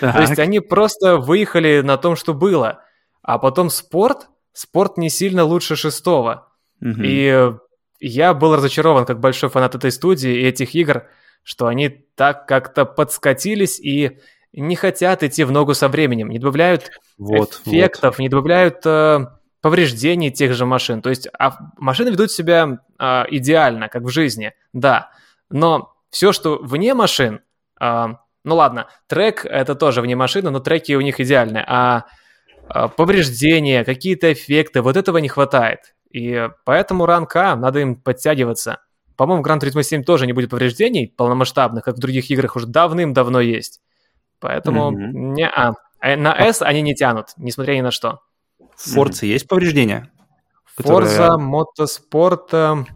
То 0.00 0.20
есть 0.20 0.38
они 0.38 0.60
просто 0.60 1.16
выехали 1.16 1.80
на 1.80 1.96
том, 1.96 2.14
что 2.14 2.32
было. 2.32 2.84
А 3.20 3.40
потом 3.40 3.70
спорт, 3.70 4.28
спорт 4.52 4.98
не 4.98 5.10
сильно 5.10 5.42
лучше 5.42 5.74
шестого. 5.74 6.52
И 6.80 7.52
я 7.98 8.34
был 8.34 8.54
разочарован, 8.54 9.04
как 9.04 9.18
большой 9.18 9.50
фанат 9.50 9.74
этой 9.74 9.90
студии 9.90 10.30
и 10.30 10.46
этих 10.46 10.76
игр, 10.76 11.08
что 11.42 11.66
они 11.66 11.88
так 12.14 12.46
как-то 12.46 12.84
подскатились 12.84 13.80
и 13.80 14.20
не 14.52 14.76
хотят 14.76 15.24
идти 15.24 15.42
в 15.42 15.50
ногу 15.50 15.74
со 15.74 15.88
временем, 15.88 16.28
не 16.28 16.38
добавляют 16.38 16.92
Вот, 17.18 17.60
эффектов, 17.64 18.20
не 18.20 18.28
добавляют 18.28 18.86
э, 18.86 19.26
повреждений 19.60 20.30
тех 20.30 20.54
же 20.54 20.66
машин. 20.66 21.02
То 21.02 21.10
есть 21.10 21.28
а 21.38 21.56
машины 21.76 22.10
ведут 22.10 22.30
себя 22.30 22.78
а, 22.98 23.26
идеально, 23.30 23.88
как 23.88 24.02
в 24.02 24.08
жизни, 24.08 24.52
да. 24.72 25.10
Но 25.50 25.94
все, 26.10 26.32
что 26.32 26.58
вне 26.62 26.94
машин, 26.94 27.40
а, 27.78 28.18
ну 28.44 28.56
ладно, 28.56 28.88
трек 29.06 29.44
это 29.44 29.74
тоже 29.74 30.00
вне 30.00 30.16
машины, 30.16 30.50
но 30.50 30.60
треки 30.60 30.94
у 30.94 31.00
них 31.00 31.20
идеальные, 31.20 31.64
а, 31.66 32.06
а, 32.68 32.88
повреждения, 32.88 33.84
какие-то 33.84 34.32
эффекты, 34.32 34.82
вот 34.82 34.96
этого 34.96 35.18
не 35.18 35.28
хватает. 35.28 35.94
И 36.10 36.48
поэтому 36.64 37.06
ранка 37.06 37.54
надо 37.54 37.80
им 37.80 37.96
подтягиваться. 37.96 38.78
По-моему, 39.16 39.42
в 39.42 39.46
Gran 39.46 39.60
Turismo 39.60 39.82
7 39.82 40.02
тоже 40.02 40.26
не 40.26 40.32
будет 40.32 40.50
повреждений 40.50 41.12
полномасштабных, 41.14 41.84
как 41.84 41.96
в 41.96 42.00
других 42.00 42.30
играх 42.30 42.56
уже 42.56 42.66
давным-давно 42.66 43.40
есть. 43.40 43.80
Поэтому 44.40 44.90
Мгм. 44.90 45.34
не 45.34 45.46
а. 45.46 45.74
На 46.02 46.34
S 46.34 46.62
они 46.62 46.80
не 46.80 46.94
тянут, 46.94 47.26
несмотря 47.36 47.74
ни 47.74 47.82
на 47.82 47.90
что. 47.90 48.20
В 48.80 48.96
Forza 48.96 49.26
есть 49.26 49.46
повреждения? 49.48 50.10
Forza, 50.78 51.36
мотоспорт... 51.38 52.52
В 52.52 52.86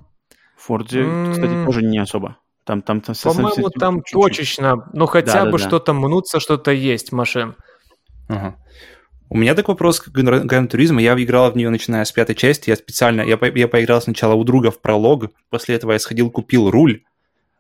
Форде, 0.57 1.05
кстати, 1.31 1.65
тоже 1.67 1.83
не 1.83 1.99
особо. 1.99 2.39
Там, 2.65 2.81
там, 2.81 3.03
там 3.03 3.15
По-моему, 3.23 3.69
там 3.69 3.97
чуть-чуть. 3.99 4.13
точечно, 4.15 4.89
ну 4.95 5.05
хотя 5.05 5.45
бы 5.45 5.59
что-то 5.59 5.93
мнутся, 5.93 6.41
что-то 6.41 6.71
есть 6.71 7.13
машин. 7.13 7.55
Ага. 8.29 8.57
У 9.29 9.37
меня 9.37 9.55
такой 9.55 9.75
вопрос 9.75 10.01
к 10.01 10.09
Гран 10.09 10.69
Туризмо. 10.69 11.03
Я 11.03 11.21
играл 11.23 11.51
в 11.51 11.57
нее, 11.57 11.69
начиная 11.69 12.05
с 12.05 12.13
пятой 12.13 12.35
части. 12.35 12.71
Я 12.71 12.77
специально, 12.77 13.21
я, 13.21 13.37
по- 13.37 13.45
я 13.45 13.69
поиграл 13.69 14.01
сначала 14.01 14.35
у 14.35 14.45
друга 14.45 14.71
в 14.71 14.81
пролог, 14.81 15.27
после 15.51 15.75
этого 15.75 15.93
я 15.93 15.99
сходил, 15.99 16.31
купил 16.31 16.71
руль. 16.71 17.03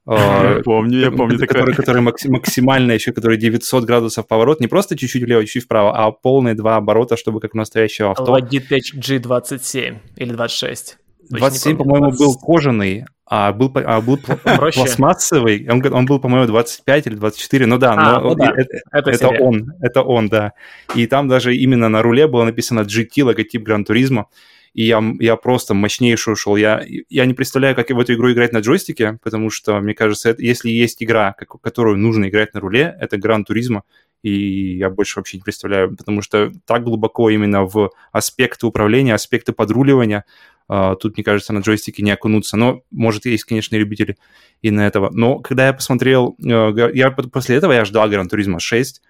Я 0.07 0.57
э, 0.59 0.63
помню, 0.63 0.99
я 0.99 1.11
помню 1.11 1.39
который, 1.39 1.75
который 1.75 2.03
макси- 2.03 2.29
максимально 2.29 2.93
еще, 2.93 3.13
который 3.13 3.39
900 3.39 3.85
градусов 3.85 4.27
поворот, 4.27 4.61
не 4.61 4.67
просто 4.67 4.97
чуть-чуть 4.99 5.23
влево, 5.23 5.47
чуть 5.47 5.65
вправо, 5.65 5.97
а 5.97 6.11
полные 6.11 6.55
два 6.55 6.77
оборота, 6.77 7.17
чтобы 7.17 7.41
как 7.41 7.55
у 7.55 7.59
настоящего 7.59 8.11
авто. 8.11 8.37
Logitech 8.37 8.95
G27 8.99 9.97
или 10.17 10.33
26. 10.33 10.99
Точно 11.31 11.35
не 11.35 11.39
27, 11.39 11.77
помню. 11.77 11.93
по-моему, 11.93 12.19
был 12.19 12.35
кожаный, 12.35 13.07
а 13.27 13.53
был, 13.53 13.73
а 13.75 14.01
был 14.03 14.19
пластмассовый. 14.75 15.67
Он, 15.71 15.83
он 15.93 16.05
был, 16.05 16.19
по-моему, 16.21 16.47
25 16.47 17.07
или 17.07 17.15
24, 17.15 17.67
ну 17.67 17.79
да, 17.79 17.93
А, 17.93 18.21
но 18.21 18.29
ну 18.29 18.35
да, 18.35 18.53
это, 18.55 18.77
Это, 18.93 19.11
это 19.11 19.29
он, 19.43 19.73
это 19.81 20.03
он, 20.03 20.29
да. 20.29 20.53
И 20.95 21.07
там 21.07 21.29
даже 21.29 21.57
именно 21.57 21.89
на 21.89 22.03
руле 22.03 22.27
было 22.27 22.45
написано 22.45 22.81
GT, 22.81 23.25
логотип 23.25 23.63
Гран 23.63 23.87
Туризмо. 23.87 24.27
И 24.75 24.85
я, 24.87 25.01
я 25.21 25.37
просто 25.37 25.73
мощнейший 25.73 26.33
ушел. 26.33 26.57
Я, 26.57 26.85
я 27.09 27.27
не 27.27 27.35
представляю, 27.35 27.77
как 27.77 27.91
в 27.91 27.99
эту 27.99 28.15
игру 28.15 28.33
играть 28.33 28.53
на 28.53 28.59
джойстике, 28.59 29.19
потому 29.23 29.49
что, 29.49 29.79
мне 29.81 29.95
кажется, 29.95 30.31
это- 30.31 30.43
если 30.43 30.69
есть 30.69 31.03
игра, 31.03 31.33
как- 31.39 31.61
которую 31.61 31.97
нужно 31.97 32.29
играть 32.29 32.55
на 32.55 32.61
руле, 32.61 32.97
это 33.01 33.17
Гран 33.17 33.45
Туризмо. 33.45 33.85
И 34.25 34.77
я 34.79 34.91
больше 34.91 35.21
вообще 35.21 35.37
не 35.37 35.43
представляю, 35.43 35.97
потому 35.97 36.23
что 36.23 36.51
так 36.67 36.83
глубоко 36.83 37.31
именно 37.31 37.65
в 37.65 37.91
аспекты 38.11 38.67
управления, 38.67 39.15
аспекты 39.15 39.53
подруливания, 39.53 40.25
а, 40.67 40.97
тут, 40.97 41.17
мне 41.17 41.25
кажется, 41.25 41.53
на 41.53 41.59
джойстике 41.61 42.03
не 42.03 42.11
окунуться. 42.11 42.57
Но, 42.57 42.81
может, 42.91 43.27
есть, 43.27 43.45
конечно, 43.45 43.77
любители 43.77 44.17
и 44.63 44.71
на 44.73 44.87
этого. 44.87 45.11
Но 45.13 45.39
когда 45.39 45.67
я 45.69 45.73
посмотрел, 45.73 46.35
га- 46.39 46.91
я 46.91 47.11
после 47.13 47.57
этого 47.57 47.73
я 47.73 47.85
ждал 47.85 48.09
Gran 48.09 48.29
Turismo 48.29 48.59
6, 48.59 49.03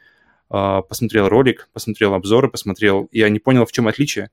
а, 0.50 0.82
посмотрел 0.82 1.28
ролик, 1.28 1.68
посмотрел 1.72 2.12
обзоры, 2.12 2.48
посмотрел, 2.50 3.08
я 3.12 3.28
не 3.30 3.38
понял, 3.38 3.64
в 3.64 3.72
чем 3.72 3.88
отличие. 3.88 4.28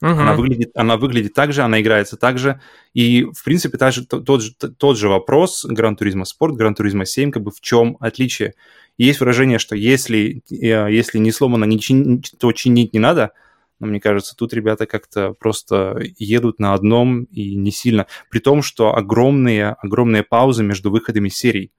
Мгм. 0.00 0.20
Она 0.20 0.34
выглядит, 0.34 0.70
она 0.74 0.96
выглядит 0.96 1.34
так 1.34 1.52
же, 1.52 1.62
она 1.62 1.80
играется 1.80 2.16
так 2.16 2.38
же. 2.38 2.60
И, 2.92 3.24
в 3.24 3.42
принципе, 3.44 3.78
та 3.78 3.90
же, 3.90 4.04
тот, 4.06 4.42
же, 4.42 4.52
тот 4.54 4.98
же 4.98 5.08
вопрос 5.08 5.64
Gran 5.64 5.96
Turismo 5.96 6.24
Sport, 6.24 6.56
Gran 6.56 6.74
Turismo 6.74 7.06
7, 7.06 7.30
как 7.30 7.42
бы 7.42 7.50
в 7.50 7.60
чем 7.60 7.96
отличие. 8.00 8.54
И 8.98 9.04
есть 9.04 9.20
выражение, 9.20 9.58
что 9.58 9.76
если, 9.76 10.42
э, 10.50 10.92
если 10.92 11.18
не 11.18 11.32
сломано, 11.32 11.64
не 11.64 11.78
чин- 11.78 12.22
то 12.38 12.52
чинить 12.52 12.92
не 12.92 13.00
надо. 13.00 13.32
Но 13.80 13.86
мне 13.86 14.00
кажется, 14.00 14.36
тут 14.36 14.52
ребята 14.52 14.86
как-то 14.86 15.32
просто 15.32 16.00
едут 16.18 16.58
на 16.58 16.74
одном 16.74 17.24
и 17.24 17.54
не 17.56 17.70
сильно. 17.72 18.06
При 18.30 18.38
том, 18.38 18.62
что 18.62 18.94
огромные, 18.94 19.70
огромные 19.70 20.22
паузы 20.22 20.62
между 20.62 20.90
выходами 20.90 21.28
серий. 21.28 21.72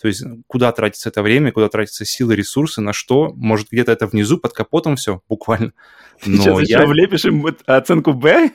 То 0.00 0.08
есть 0.08 0.24
куда 0.46 0.72
тратится 0.72 1.10
это 1.10 1.22
время, 1.22 1.52
куда 1.52 1.68
тратятся 1.68 2.04
силы, 2.04 2.34
ресурсы, 2.34 2.80
на 2.80 2.92
что? 2.92 3.32
Может, 3.36 3.68
где-то 3.70 3.92
это 3.92 4.06
внизу, 4.06 4.38
под 4.38 4.52
капотом 4.52 4.96
все, 4.96 5.22
буквально. 5.28 5.72
Сейчас 6.22 6.46
Но 6.46 6.60
еще 6.60 6.72
я, 6.72 6.86
влепишь 6.86 7.24
им 7.24 7.46
оценку 7.66 8.12
Б? 8.12 8.50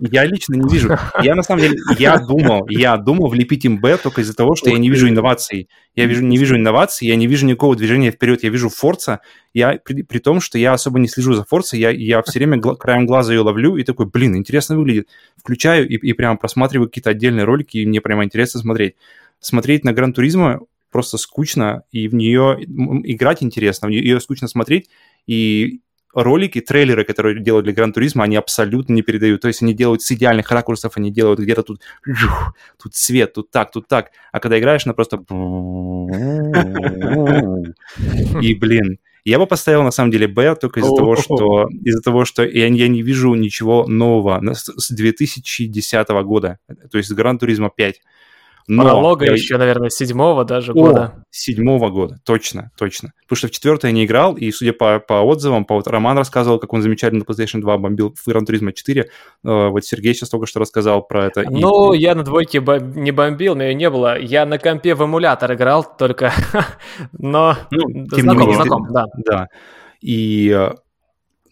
я 0.00 0.24
лично 0.24 0.54
не 0.54 0.72
вижу. 0.72 0.96
Я 1.22 1.34
на 1.34 1.42
самом 1.42 1.62
деле, 1.62 1.76
я 1.98 2.18
думал, 2.18 2.66
я 2.68 2.96
думал 2.96 3.28
влепить 3.28 3.64
им 3.64 3.80
Б 3.80 3.96
только 3.96 4.20
из-за 4.20 4.34
того, 4.34 4.54
что 4.54 4.70
я 4.70 4.78
не 4.78 4.88
вижу 4.88 5.08
инноваций. 5.08 5.68
Я 5.96 6.06
вижу, 6.06 6.22
не 6.22 6.38
вижу 6.38 6.56
инноваций, 6.56 7.08
я 7.08 7.16
не 7.16 7.26
вижу 7.26 7.44
никакого 7.44 7.74
движения 7.74 8.12
вперед. 8.12 8.44
Я 8.44 8.50
вижу 8.50 8.68
Форца, 8.68 9.20
я, 9.52 9.80
при, 9.84 10.02
при 10.02 10.18
том, 10.18 10.40
что 10.40 10.58
я 10.58 10.72
особо 10.72 11.00
не 11.00 11.08
слежу 11.08 11.34
за 11.34 11.44
Форца, 11.44 11.76
я, 11.76 11.90
я 11.90 12.22
все 12.22 12.38
время 12.38 12.58
гла- 12.58 12.76
краем 12.76 13.04
глаза 13.04 13.32
ее 13.32 13.40
ловлю 13.40 13.76
и 13.76 13.84
такой, 13.84 14.06
блин, 14.06 14.36
интересно 14.36 14.76
выглядит. 14.76 15.08
Включаю 15.36 15.88
и, 15.88 15.94
и 15.96 16.12
прямо 16.12 16.36
просматриваю 16.36 16.88
какие-то 16.88 17.10
отдельные 17.10 17.44
ролики, 17.44 17.78
и 17.78 17.86
мне 17.86 18.00
прямо 18.00 18.24
интересно 18.24 18.60
смотреть. 18.60 18.94
Смотреть 19.40 19.82
на 19.82 19.92
Гран 19.92 20.12
Туризмо 20.12 20.60
просто 20.92 21.18
скучно, 21.18 21.82
и 21.90 22.06
в 22.06 22.14
нее 22.14 22.58
играть 22.62 23.42
интересно, 23.42 23.88
в 23.88 23.90
нее 23.90 24.02
ее 24.02 24.20
скучно 24.20 24.46
смотреть, 24.46 24.90
и 25.26 25.80
ролики, 26.14 26.60
трейлеры, 26.60 27.04
которые 27.04 27.42
делают 27.42 27.64
для 27.64 27.72
Гран 27.72 27.92
Туризма, 27.92 28.24
они 28.24 28.36
абсолютно 28.36 28.92
не 28.92 29.02
передают. 29.02 29.40
То 29.40 29.48
есть 29.48 29.62
они 29.62 29.74
делают 29.74 30.02
с 30.02 30.12
идеальных 30.12 30.50
ракурсов, 30.50 30.96
они 30.96 31.10
делают 31.10 31.40
где-то 31.40 31.62
тут, 31.62 31.80
тут 32.82 32.94
свет, 32.94 33.32
тут 33.32 33.50
так, 33.50 33.70
тут 33.70 33.88
так. 33.88 34.10
А 34.30 34.40
когда 34.40 34.58
играешь, 34.58 34.84
она 34.84 34.94
просто... 34.94 35.16
И, 38.42 38.54
блин, 38.54 38.98
я 39.24 39.38
бы 39.38 39.46
поставил, 39.46 39.82
на 39.84 39.90
самом 39.90 40.10
деле, 40.10 40.26
Б 40.28 40.54
только 40.56 40.80
из-за 40.80 40.94
того, 40.94 41.16
что 41.16 41.68
из-за 41.82 42.02
того, 42.02 42.24
что 42.24 42.42
я, 42.42 42.66
я 42.66 42.88
не 42.88 43.02
вижу 43.02 43.34
ничего 43.34 43.86
нового 43.86 44.42
с 44.52 44.64
с 44.64 44.90
2010 44.90 46.08
года, 46.24 46.58
то 46.90 46.98
есть 46.98 47.12
Гран 47.12 47.38
Туризма 47.38 47.70
5. 47.74 48.00
Но 48.68 48.84
Пролога 48.84 49.26
я- 49.26 49.32
еще, 49.32 49.56
наверное, 49.58 49.90
седьмого 49.90 50.44
даже 50.44 50.72
О, 50.72 50.74
года. 50.74 51.24
седьмого 51.30 51.88
года, 51.90 52.20
точно, 52.24 52.70
точно. 52.78 53.12
Потому 53.22 53.36
что 53.36 53.48
в 53.48 53.50
четвертый 53.50 53.86
я 53.86 53.92
не 53.92 54.04
играл, 54.04 54.36
и 54.36 54.50
судя 54.52 54.72
по, 54.72 55.00
по 55.00 55.14
отзывам, 55.22 55.64
по, 55.64 55.74
вот 55.74 55.86
Роман 55.88 56.16
рассказывал, 56.16 56.58
как 56.58 56.72
он 56.72 56.80
замечательно 56.82 57.24
на 57.26 57.32
PlayStation 57.32 57.60
2 57.60 57.78
бомбил 57.78 58.14
в 58.14 58.28
Gran 58.28 58.42
Turismo 58.46 58.72
4. 58.72 59.02
Э, 59.02 59.06
вот 59.68 59.84
Сергей 59.84 60.14
сейчас 60.14 60.28
только 60.30 60.46
что 60.46 60.60
рассказал 60.60 61.02
про 61.02 61.26
это. 61.26 61.42
И- 61.42 61.46
Ну, 61.48 61.92
я 61.92 62.14
на 62.14 62.22
двойке 62.22 62.60
бом- 62.60 62.94
не 62.94 63.10
бомбил, 63.10 63.54
но 63.56 63.64
ее 63.64 63.74
не 63.74 63.90
было. 63.90 64.18
Я 64.18 64.46
на 64.46 64.58
компе 64.58 64.94
в 64.94 65.02
эмулятор 65.02 65.52
играл 65.54 65.84
только, 65.98 66.32
но 67.12 67.56
Ну, 67.70 67.80
тем 67.88 68.06
не 68.10 68.20
знаком, 68.22 68.40
менее, 68.48 68.54
знаком, 68.54 68.86
да. 68.90 69.04
Да. 69.26 69.48
И 70.00 70.50
э, 70.56 70.74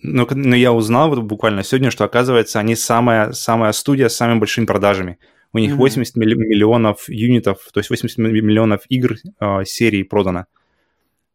но, 0.02 0.26
к- 0.26 0.34
но 0.34 0.56
я 0.56 0.72
узнал 0.72 1.08
вот 1.10 1.18
буквально 1.20 1.62
сегодня, 1.62 1.90
что, 1.90 2.04
оказывается, 2.04 2.58
они 2.58 2.74
самая, 2.76 3.32
самая 3.32 3.72
студия 3.72 4.08
с 4.08 4.16
самыми 4.16 4.38
большими 4.38 4.64
продажами. 4.64 5.18
У 5.52 5.58
них 5.58 5.70
Мгм. 5.72 5.78
80 5.78 6.16
милли- 6.16 6.34
миллионов 6.36 7.08
юнитов, 7.08 7.58
то 7.72 7.80
есть 7.80 7.90
80 7.90 8.18
ми- 8.18 8.40
миллионов 8.40 8.82
игр 8.88 9.16
э, 9.40 9.64
серии 9.64 10.02
продано. 10.04 10.46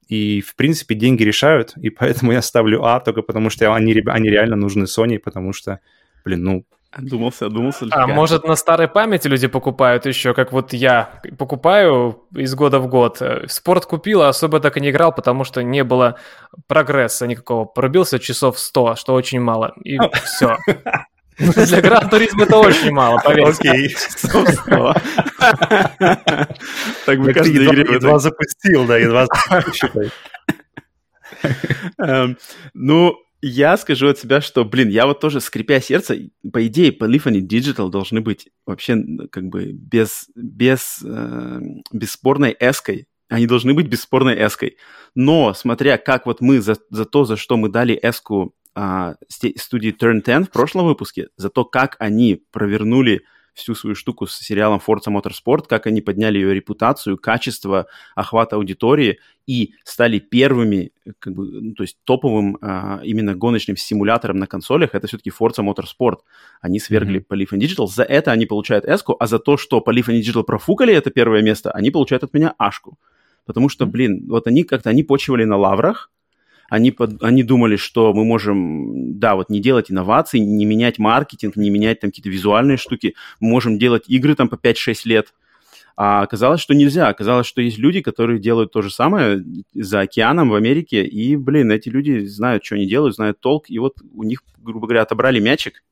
И, 0.07 0.41
в 0.41 0.55
принципе, 0.55 0.95
деньги 0.95 1.23
решают, 1.23 1.73
и 1.77 1.89
поэтому 1.89 2.31
я 2.31 2.41
ставлю 2.41 2.83
А, 2.85 2.99
только 2.99 3.23
потому 3.23 3.49
что 3.49 3.73
они, 3.73 3.93
они 4.05 4.29
реально 4.29 4.55
нужны 4.55 4.83
Sony, 4.83 5.19
потому 5.19 5.53
что, 5.53 5.79
блин, 6.23 6.43
ну, 6.43 6.65
Думался, 6.97 7.49
думался. 7.49 7.87
А 7.91 8.07
может 8.07 8.45
на 8.45 8.55
старой 8.55 8.87
памяти 8.87 9.27
люди 9.27 9.47
покупают 9.47 10.05
еще, 10.05 10.33
как 10.33 10.53
вот 10.53 10.71
я 10.71 11.19
покупаю 11.37 12.23
из 12.33 12.55
года 12.55 12.79
в 12.79 12.87
год. 12.87 13.21
Спорт 13.47 13.85
купил, 13.85 14.21
а 14.21 14.29
особо 14.29 14.61
так 14.61 14.77
и 14.77 14.79
не 14.79 14.91
играл, 14.91 15.11
потому 15.11 15.43
что 15.43 15.61
не 15.61 15.83
было 15.83 16.15
прогресса 16.67 17.27
никакого. 17.27 17.65
Пробился 17.65 18.17
часов 18.17 18.57
100, 18.57 18.95
что 18.95 19.13
очень 19.13 19.41
мало. 19.41 19.73
И 19.83 19.99
все. 20.23 20.55
Для 21.67 21.81
Гран 21.81 22.09
Туризма 22.09 22.43
это 22.43 22.57
очень 22.57 22.91
мало, 22.91 23.19
поверьте. 23.23 23.69
окей. 23.69 23.95
Так 27.05 27.19
бы 27.19 27.25
Ты 27.25 27.33
каждой 27.33 27.95
едва, 27.95 28.19
запустил, 28.19 28.85
да, 28.85 28.97
едва 28.97 29.27
считай. 29.73 30.09
Эм, 31.97 32.37
Ну, 32.73 33.17
я 33.41 33.77
скажу 33.77 34.07
от 34.07 34.17
себя, 34.17 34.41
что, 34.41 34.65
блин, 34.65 34.89
я 34.89 35.05
вот 35.05 35.19
тоже, 35.19 35.41
скрипя 35.41 35.79
сердце, 35.79 36.17
по 36.51 36.65
идее, 36.65 36.91
Polyphony 36.91 37.41
Digital 37.41 37.89
должны 37.89 38.21
быть 38.21 38.47
вообще 38.65 38.97
как 39.31 39.45
бы 39.45 39.71
без, 39.71 40.29
без 40.35 41.03
э, 41.05 41.59
бесспорной 41.91 42.55
эской. 42.59 43.07
Они 43.29 43.45
должны 43.45 43.73
быть 43.73 43.87
бесспорной 43.87 44.35
эской. 44.35 44.77
Но, 45.15 45.53
смотря 45.53 45.97
как 45.97 46.25
вот 46.25 46.41
мы 46.41 46.61
за, 46.61 46.77
за 46.89 47.05
то, 47.05 47.25
за 47.25 47.37
что 47.37 47.57
мы 47.57 47.69
дали 47.69 47.99
эску 48.01 48.55
а, 48.75 49.15
студии 49.29 49.95
Turn 49.95 50.21
10 50.21 50.47
в 50.47 50.51
прошлом 50.51 50.85
выпуске, 50.85 51.29
за 51.37 51.49
то, 51.49 51.65
как 51.65 51.95
они 51.99 52.43
провернули 52.51 53.23
всю 53.55 53.73
свою 53.73 53.95
штуку 53.95 54.27
с 54.27 54.37
сериалом 54.37 54.81
Forza 54.85 55.07
Motorsport, 55.07 55.67
как 55.67 55.87
они 55.87 56.01
подняли 56.01 56.37
ее 56.37 56.53
репутацию, 56.53 57.17
качество, 57.17 57.87
охват 58.13 58.51
аудитории 58.51 59.19
и 59.47 59.73
стали 59.85 60.19
первыми, 60.19 60.91
как 61.19 61.33
бы, 61.33 61.45
ну, 61.61 61.73
то 61.73 61.83
есть 61.83 61.97
топовым 62.03 62.57
а, 62.61 62.99
именно 63.03 63.33
гоночным 63.33 63.77
симулятором 63.77 64.37
на 64.37 64.47
консолях, 64.47 64.93
это 64.93 65.07
все-таки 65.07 65.29
Forza 65.31 65.63
Motorsport. 65.63 66.17
Они 66.59 66.79
свергли 66.79 67.19
Мгм. 67.19 67.27
Polyphony 67.29 67.59
Digital, 67.59 67.87
за 67.87 68.03
это 68.03 68.31
они 68.31 68.45
получают 68.45 68.85
эску, 68.85 69.15
а 69.19 69.25
за 69.25 69.39
то, 69.39 69.55
что 69.55 69.81
Polyphony 69.85 70.19
Digital 70.19 70.43
профукали 70.43 70.93
это 70.93 71.09
первое 71.09 71.41
место, 71.41 71.71
они 71.71 71.91
получают 71.91 72.25
от 72.25 72.33
меня 72.33 72.53
ашку. 72.57 72.99
Потому 73.45 73.69
что, 73.69 73.85
блин, 73.85 74.25
вот 74.27 74.47
они 74.47 74.63
как-то, 74.63 74.89
они 74.89 75.03
почивали 75.03 75.45
на 75.45 75.55
лаврах, 75.55 76.11
они, 76.69 76.91
под, 76.91 77.21
они 77.23 77.43
думали, 77.43 77.75
что 77.75 78.13
мы 78.13 78.25
можем, 78.25 79.19
да, 79.19 79.35
вот 79.35 79.49
не 79.49 79.59
делать 79.59 79.91
инноваций, 79.91 80.39
не 80.39 80.65
менять 80.65 80.99
маркетинг, 80.99 81.55
не 81.55 81.69
менять 81.69 81.99
там 81.99 82.09
какие-то 82.11 82.29
визуальные 82.29 82.77
штуки, 82.77 83.15
мы 83.39 83.49
можем 83.49 83.77
делать 83.77 84.03
игры 84.07 84.35
там 84.35 84.49
по 84.49 84.55
5-6 84.55 85.01
лет. 85.05 85.33
А 85.97 86.23
оказалось, 86.23 86.59
что 86.59 86.73
нельзя. 86.73 87.07
Оказалось, 87.07 87.47
что 87.47 87.61
есть 87.61 87.77
люди, 87.77 88.01
которые 88.01 88.39
делают 88.39 88.73
то 88.73 88.81
же 88.81 88.89
самое 88.89 89.43
за 89.73 90.01
океаном 90.01 90.49
в 90.49 90.55
Америке, 90.55 91.05
и, 91.05 91.35
блин, 91.37 91.71
эти 91.71 91.87
люди 91.89 92.25
знают, 92.25 92.65
что 92.65 92.75
они 92.75 92.85
делают, 92.85 93.15
знают 93.15 93.39
толк, 93.39 93.69
и 93.69 93.79
вот 93.79 93.95
у 94.13 94.23
них, 94.23 94.43
грубо 94.57 94.87
говоря, 94.87 95.03
отобрали 95.03 95.39
мячик. 95.39 95.83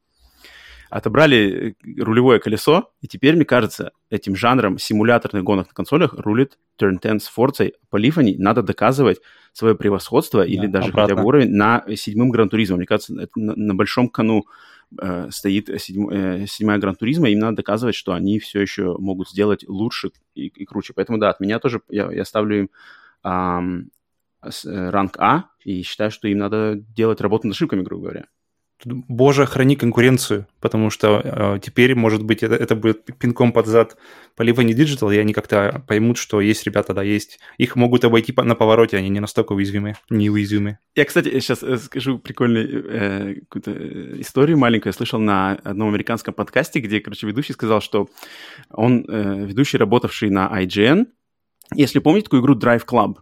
Отобрали 0.93 1.75
рулевое 1.97 2.39
колесо, 2.39 2.91
и 3.01 3.07
теперь, 3.07 3.35
мне 3.35 3.45
кажется, 3.45 3.93
этим 4.11 4.35
жанром 4.35 4.77
симуляторных 4.77 5.43
гонок 5.43 5.67
на 5.69 5.73
консолях 5.73 6.13
рулит 6.13 6.59
Turn 6.79 6.99
10 7.01 7.23
с 7.23 7.31
Forza. 7.35 7.71
Полифони 7.89 8.35
надо 8.37 8.61
доказывать 8.61 9.19
свое 9.53 9.75
превосходство 9.75 10.41
да, 10.41 10.45
или 10.45 10.67
даже 10.67 10.89
обратно. 10.89 11.01
хотя 11.01 11.15
бы 11.15 11.27
уровень 11.27 11.49
на 11.49 11.83
седьмом 11.95 12.29
Гран-туризме. 12.29 12.75
Мне 12.75 12.85
кажется, 12.85 13.15
это 13.19 13.31
на, 13.35 13.55
на 13.55 13.73
большом 13.73 14.07
кону 14.07 14.45
э, 15.01 15.29
стоит 15.31 15.69
седьм, 15.81 16.09
э, 16.09 16.45
седьмая 16.47 16.77
Гран-туризма, 16.77 17.27
им 17.29 17.39
надо 17.39 17.57
доказывать, 17.57 17.95
что 17.95 18.13
они 18.13 18.37
все 18.37 18.61
еще 18.61 18.95
могут 18.99 19.29
сделать 19.29 19.67
лучше 19.67 20.11
и, 20.35 20.47
и 20.47 20.65
круче. 20.65 20.93
Поэтому, 20.93 21.17
да, 21.17 21.31
от 21.31 21.39
меня 21.39 21.57
тоже, 21.57 21.81
я, 21.89 22.11
я 22.11 22.23
ставлю 22.23 22.59
им 22.59 22.69
эм, 23.23 23.89
ранг 24.65 25.17
А, 25.17 25.45
и 25.65 25.81
считаю, 25.81 26.11
что 26.11 26.27
им 26.27 26.37
надо 26.37 26.75
делать 26.75 27.19
работу 27.19 27.47
над 27.47 27.55
ошибками, 27.55 27.81
грубо 27.81 28.03
говоря. 28.03 28.25
Боже, 28.85 29.45
храни 29.45 29.75
конкуренцию, 29.75 30.45
потому 30.59 30.89
что 30.89 31.21
э, 31.23 31.59
теперь, 31.61 31.95
может 31.95 32.23
быть, 32.23 32.43
это, 32.43 32.55
это 32.55 32.75
будет 32.75 33.05
пинком 33.17 33.53
под 33.53 33.67
зад 33.67 33.97
по 34.35 34.43
Livani 34.43 34.73
Digital, 34.73 35.13
и 35.13 35.17
они 35.17 35.33
как-то 35.33 35.83
поймут, 35.87 36.17
что 36.17 36.41
есть 36.41 36.65
ребята, 36.65 36.93
да, 36.93 37.01
есть. 37.01 37.39
Их 37.57 37.75
могут 37.75 38.03
обойти 38.03 38.33
на 38.35 38.55
повороте, 38.55 38.97
они 38.97 39.09
не 39.09 39.21
настолько 39.21 39.53
уязвимы, 39.53 39.95
неуязвимы. 40.09 40.79
Я, 40.95 41.05
кстати, 41.05 41.29
сейчас 41.39 41.63
э, 41.63 41.77
скажу 41.77 42.19
прикольную 42.19 42.85
э, 42.89 43.35
какую-то 43.47 44.21
историю 44.21 44.57
маленькую. 44.57 44.91
Я 44.91 44.97
слышал 44.97 45.19
на 45.19 45.53
одном 45.63 45.89
американском 45.89 46.33
подкасте, 46.33 46.79
где, 46.79 46.99
короче, 46.99 47.25
ведущий 47.25 47.53
сказал, 47.53 47.79
что 47.81 48.09
он, 48.69 49.05
э, 49.07 49.45
ведущий, 49.45 49.77
работавший 49.77 50.29
на 50.29 50.51
IGN, 50.61 51.05
если 51.73 51.99
помните 51.99 52.25
такую 52.25 52.41
игру 52.41 52.55
Drive 52.55 52.85
Club. 52.85 53.15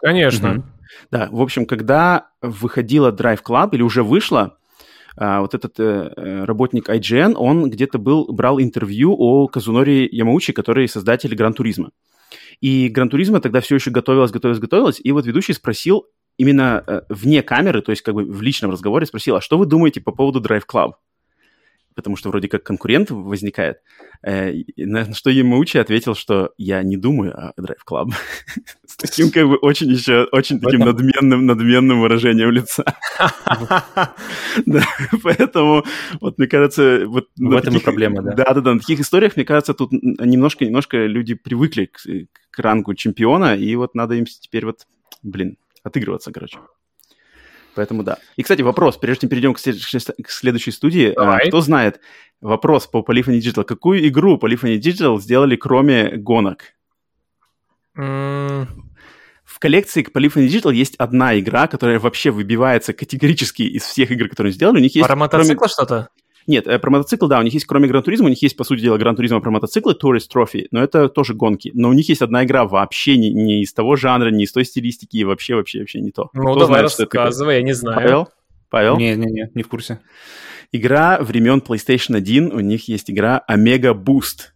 Конечно. 0.00 0.46
Mm-hmm. 0.46 0.62
Да, 1.10 1.28
в 1.30 1.40
общем, 1.40 1.66
когда 1.66 2.28
выходила 2.42 3.10
Drive 3.12 3.42
Club 3.42 3.70
или 3.72 3.82
уже 3.82 4.02
вышла, 4.02 4.58
а, 5.16 5.40
вот 5.40 5.54
этот 5.54 5.80
э, 5.80 6.12
э 6.16 6.44
работник 6.44 6.88
IGN, 6.88 7.34
он 7.34 7.70
где-то 7.70 7.98
был, 7.98 8.32
брал 8.32 8.60
интервью 8.60 9.14
о 9.18 9.48
Казунори 9.48 10.08
Ямаучи, 10.10 10.52
который 10.52 10.88
создатель 10.88 11.34
Гран-туризма. 11.34 11.90
И 12.60 12.88
Гран-туризма 12.88 13.40
тогда 13.40 13.60
все 13.60 13.76
еще 13.76 13.90
готовилась, 13.90 14.30
готовилась, 14.30 14.60
готовилась, 14.60 15.00
и 15.02 15.12
вот 15.12 15.26
ведущий 15.26 15.54
спросил 15.54 16.06
именно 16.38 16.84
э, 16.86 17.00
вне 17.08 17.42
камеры, 17.42 17.80
то 17.82 17.90
есть 17.90 18.02
как 18.02 18.14
бы 18.14 18.24
в 18.24 18.42
личном 18.42 18.70
разговоре 18.70 19.06
спросил, 19.06 19.36
а 19.36 19.40
что 19.40 19.58
вы 19.58 19.66
думаете 19.66 20.00
по 20.00 20.12
поводу 20.12 20.40
Drive 20.40 20.64
Club? 20.70 20.92
Потому 21.96 22.14
что 22.14 22.28
вроде 22.28 22.48
как 22.48 22.62
конкурент 22.62 23.10
возникает. 23.10 23.78
Э, 24.22 24.52
на 24.76 25.12
что 25.14 25.30
Ямаучи 25.30 25.78
ответил, 25.78 26.14
что 26.14 26.52
я 26.58 26.82
не 26.82 26.96
думаю 26.96 27.32
о 27.34 27.52
Drive 27.58 27.82
Club. 27.90 28.12
С 28.86 28.96
таким 28.96 29.30
как 29.30 29.48
бы 29.48 29.56
очень 29.56 29.90
еще, 29.90 30.28
очень 30.30 30.60
таким 30.60 30.80
надменным, 30.80 31.46
надменным 31.46 32.00
выражением 32.00 32.50
лица. 32.50 32.84
Поэтому, 35.22 35.84
вот 36.20 36.38
мне 36.38 36.46
кажется... 36.46 37.04
вот 37.06 37.28
В 37.36 37.52
этом 37.52 37.76
и 37.76 37.80
проблема, 37.80 38.22
да. 38.22 38.32
Да-да-да, 38.32 38.74
на 38.74 38.80
таких 38.80 39.00
историях, 39.00 39.34
мне 39.36 39.44
кажется, 39.44 39.72
тут 39.74 39.90
немножко-немножко 39.92 41.06
люди 41.06 41.34
привыкли 41.34 41.90
к 42.50 42.58
рангу 42.58 42.94
чемпиона, 42.94 43.56
и 43.56 43.74
вот 43.74 43.94
надо 43.94 44.14
им 44.14 44.26
теперь 44.26 44.66
вот, 44.66 44.86
блин, 45.22 45.56
отыгрываться, 45.82 46.30
короче. 46.30 46.58
Поэтому 47.76 48.02
да. 48.02 48.18
И, 48.36 48.42
кстати, 48.42 48.62
вопрос, 48.62 48.96
прежде 48.96 49.22
чем 49.22 49.30
перейдем 49.30 49.54
к, 49.54 49.58
к 49.58 50.30
следующей 50.30 50.72
студии. 50.72 51.12
А, 51.12 51.14
Давай. 51.14 51.48
Кто 51.48 51.60
знает, 51.60 52.00
вопрос 52.40 52.86
по 52.86 53.00
Polyphony 53.00 53.38
Digital. 53.38 53.64
Какую 53.64 54.06
игру 54.08 54.38
Polyphony 54.38 54.78
Digital 54.78 55.20
сделали, 55.20 55.56
кроме 55.56 56.16
гонок? 56.16 56.74
Mm. 57.96 58.66
В 59.44 59.58
коллекции 59.58 60.02
Polyphony 60.02 60.48
Digital 60.48 60.74
есть 60.74 60.96
одна 60.96 61.38
игра, 61.38 61.66
которая 61.66 61.98
вообще 61.98 62.30
выбивается 62.30 62.92
категорически 62.92 63.62
из 63.62 63.82
всех 63.84 64.10
игр, 64.10 64.28
которые 64.28 64.52
сделали. 64.52 64.78
У 64.78 64.82
них 64.82 64.94
есть... 64.94 65.06
Про 65.06 65.16
мотоцикл 65.16 65.58
кроме... 65.58 65.68
что-то? 65.68 66.08
Нет, 66.46 66.66
э, 66.66 66.78
про 66.78 66.90
мотоцикл, 66.90 67.26
да, 67.26 67.40
у 67.40 67.42
них 67.42 67.54
есть, 67.54 67.66
кроме 67.66 67.88
Гран-туризма, 67.88 68.26
у 68.26 68.28
них 68.28 68.40
есть, 68.42 68.56
по 68.56 68.64
сути 68.64 68.82
дела, 68.82 68.98
Гран-туризма 68.98 69.40
про 69.40 69.50
мотоциклы, 69.50 69.94
Tourist 69.94 70.28
Trophy, 70.32 70.66
но 70.70 70.82
это 70.82 71.08
тоже 71.08 71.34
гонки. 71.34 71.70
Но 71.74 71.88
у 71.88 71.92
них 71.92 72.08
есть 72.08 72.22
одна 72.22 72.44
игра 72.44 72.64
вообще 72.64 73.16
не, 73.16 73.32
не 73.32 73.62
из 73.62 73.72
того 73.72 73.96
жанра, 73.96 74.30
не 74.30 74.44
из 74.44 74.52
той 74.52 74.64
стилистики, 74.64 75.24
вообще, 75.24 75.56
вообще, 75.56 75.80
вообще 75.80 76.00
не 76.00 76.12
то. 76.12 76.30
Ну, 76.32 76.42
Кто 76.42 76.60
давай 76.60 76.66
знает, 76.66 77.00
рассказывай, 77.00 77.56
я 77.56 77.62
не 77.62 77.72
знаю. 77.72 77.96
Павел? 77.96 78.28
Павел? 78.70 78.96
Не-не-не, 78.96 79.50
не 79.54 79.62
в 79.62 79.68
курсе. 79.68 80.00
Игра 80.72 81.18
времен 81.20 81.62
PlayStation 81.66 82.16
1, 82.16 82.52
у 82.52 82.60
них 82.60 82.88
есть 82.88 83.10
игра 83.10 83.44
Omega 83.50 83.92
Boost. 83.94 84.52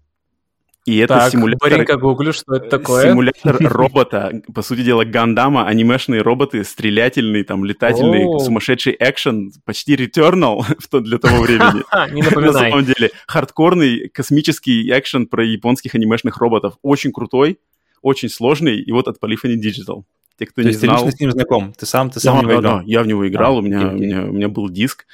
И 0.90 0.96
это 0.96 1.14
так, 1.14 1.30
симулятор... 1.30 1.68
Быстренько 1.68 1.96
гуглю, 1.96 2.32
что 2.32 2.56
это 2.56 2.68
такое. 2.68 3.10
Симулятор 3.10 3.56
робота. 3.60 4.42
По 4.52 4.62
сути 4.62 4.82
дела, 4.82 5.04
Гандама, 5.04 5.68
анимешные 5.68 6.20
роботы, 6.20 6.64
стрелятельный, 6.64 7.44
там, 7.44 7.64
летательный, 7.64 8.24
сумасшедший 8.40 8.96
экшен, 8.98 9.52
почти 9.64 9.94
Returnal 9.94 10.64
для 11.00 11.18
того 11.18 11.42
времени. 11.42 11.84
Не 12.12 12.22
напоминай. 12.22 12.52
На 12.52 12.58
самом 12.70 12.84
деле, 12.84 13.12
хардкорный 13.28 14.08
космический 14.08 14.90
экшен 14.90 15.28
про 15.28 15.44
японских 15.44 15.94
анимешных 15.94 16.38
роботов. 16.38 16.74
Очень 16.82 17.12
крутой, 17.12 17.60
очень 18.02 18.28
сложный, 18.28 18.80
и 18.80 18.90
вот 18.90 19.06
от 19.06 19.18
Polyphony 19.22 19.54
Digital. 19.54 20.02
Те, 20.40 20.46
кто 20.46 20.62
не 20.62 20.72
знал... 20.72 20.96
ты 20.96 21.04
лично 21.04 21.16
с 21.16 21.20
ним 21.20 21.30
знаком? 21.30 21.72
Ты 21.72 21.86
сам, 21.86 22.10
ты 22.10 22.18
сам 22.18 22.34
да, 22.34 22.40
в 22.40 22.42
него 22.42 22.60
играл? 22.60 22.78
Да, 22.78 22.82
я 22.86 23.02
в 23.02 23.06
него 23.06 23.28
играл, 23.28 23.58
у, 23.58 23.60
меня, 23.60 23.88
у, 23.88 23.92
меня, 23.92 24.22
у 24.24 24.32
меня 24.32 24.48
был 24.48 24.68
диск. 24.68 25.06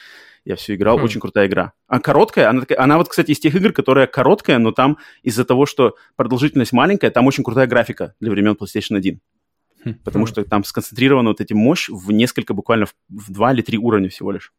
Я 0.47 0.55
все 0.55 0.77
играл, 0.77 0.97
хм. 0.97 1.03
очень 1.03 1.21
крутая 1.21 1.49
игра. 1.49 1.73
А 1.89 1.99
короткая, 1.99 2.49
она, 2.49 2.65
она 2.79 2.99
вот, 2.99 3.09
кстати, 3.09 3.33
из 3.33 3.41
тех 3.41 3.57
игр, 3.57 3.73
которая 3.73 4.07
короткая, 4.07 4.59
но 4.59 4.71
там 4.71 4.97
из-за 5.25 5.45
того, 5.45 5.67
что 5.67 5.97
продолжительность 6.15 6.73
маленькая, 6.73 7.11
там 7.11 7.27
очень 7.27 7.43
крутая 7.43 7.67
графика 7.67 8.15
для 8.21 8.31
времен 8.31 8.53
PlayStation 8.53 8.97
1. 8.97 9.21
Хм. 9.85 9.95
Потому 10.05 10.25
хм. 10.25 10.29
что 10.29 10.45
там 10.45 10.63
сконцентрирована 10.63 11.31
вот 11.31 11.41
эти 11.41 11.53
мощь 11.53 11.89
в 11.89 12.13
несколько, 12.13 12.55
буквально 12.55 12.87
в, 12.87 12.95
в 13.09 13.33
два 13.33 13.53
или 13.53 13.61
три 13.61 13.77
уровня 13.77 14.09
всего 14.09 14.31
лишь. 14.31 14.53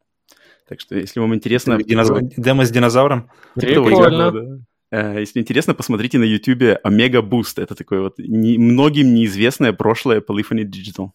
Так 0.67 0.81
что, 0.81 0.97
если 0.97 1.21
вам 1.21 1.33
интересно... 1.33 1.81
Динозав... 1.81 2.19
Демо 2.35 2.65
с 2.65 2.69
динозавром? 2.69 3.29
Прикольно. 3.55 4.61
Да. 4.91 5.19
Если 5.19 5.39
интересно, 5.39 5.73
посмотрите 5.73 6.17
на 6.17 6.25
YouTube 6.25 6.81
Omega 6.83 7.21
Boost. 7.21 7.63
Это 7.63 7.75
такое 7.75 8.01
вот 8.01 8.19
не, 8.19 8.57
многим 8.57 9.13
неизвестное 9.13 9.71
прошлое 9.71 10.19
Polyphony 10.19 10.63
Digital. 10.63 11.11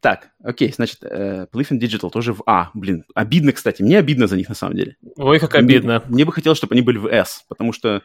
Так, 0.00 0.30
окей, 0.42 0.72
значит, 0.72 0.98
э, 1.02 1.46
Polyphony 1.52 1.78
Digital 1.78 2.10
тоже 2.10 2.32
в 2.32 2.42
А. 2.46 2.70
Блин, 2.74 3.04
обидно, 3.14 3.52
кстати. 3.52 3.82
Мне 3.82 3.98
обидно 3.98 4.26
за 4.26 4.36
них, 4.36 4.48
на 4.48 4.54
самом 4.54 4.76
деле. 4.76 4.96
Ой, 5.16 5.38
как 5.38 5.54
обидно. 5.54 6.02
Мне, 6.06 6.14
мне 6.14 6.24
бы 6.24 6.32
хотелось, 6.32 6.58
чтобы 6.58 6.74
они 6.74 6.82
были 6.82 6.98
в 6.98 7.06
S, 7.06 7.44
потому 7.48 7.72
что 7.72 8.02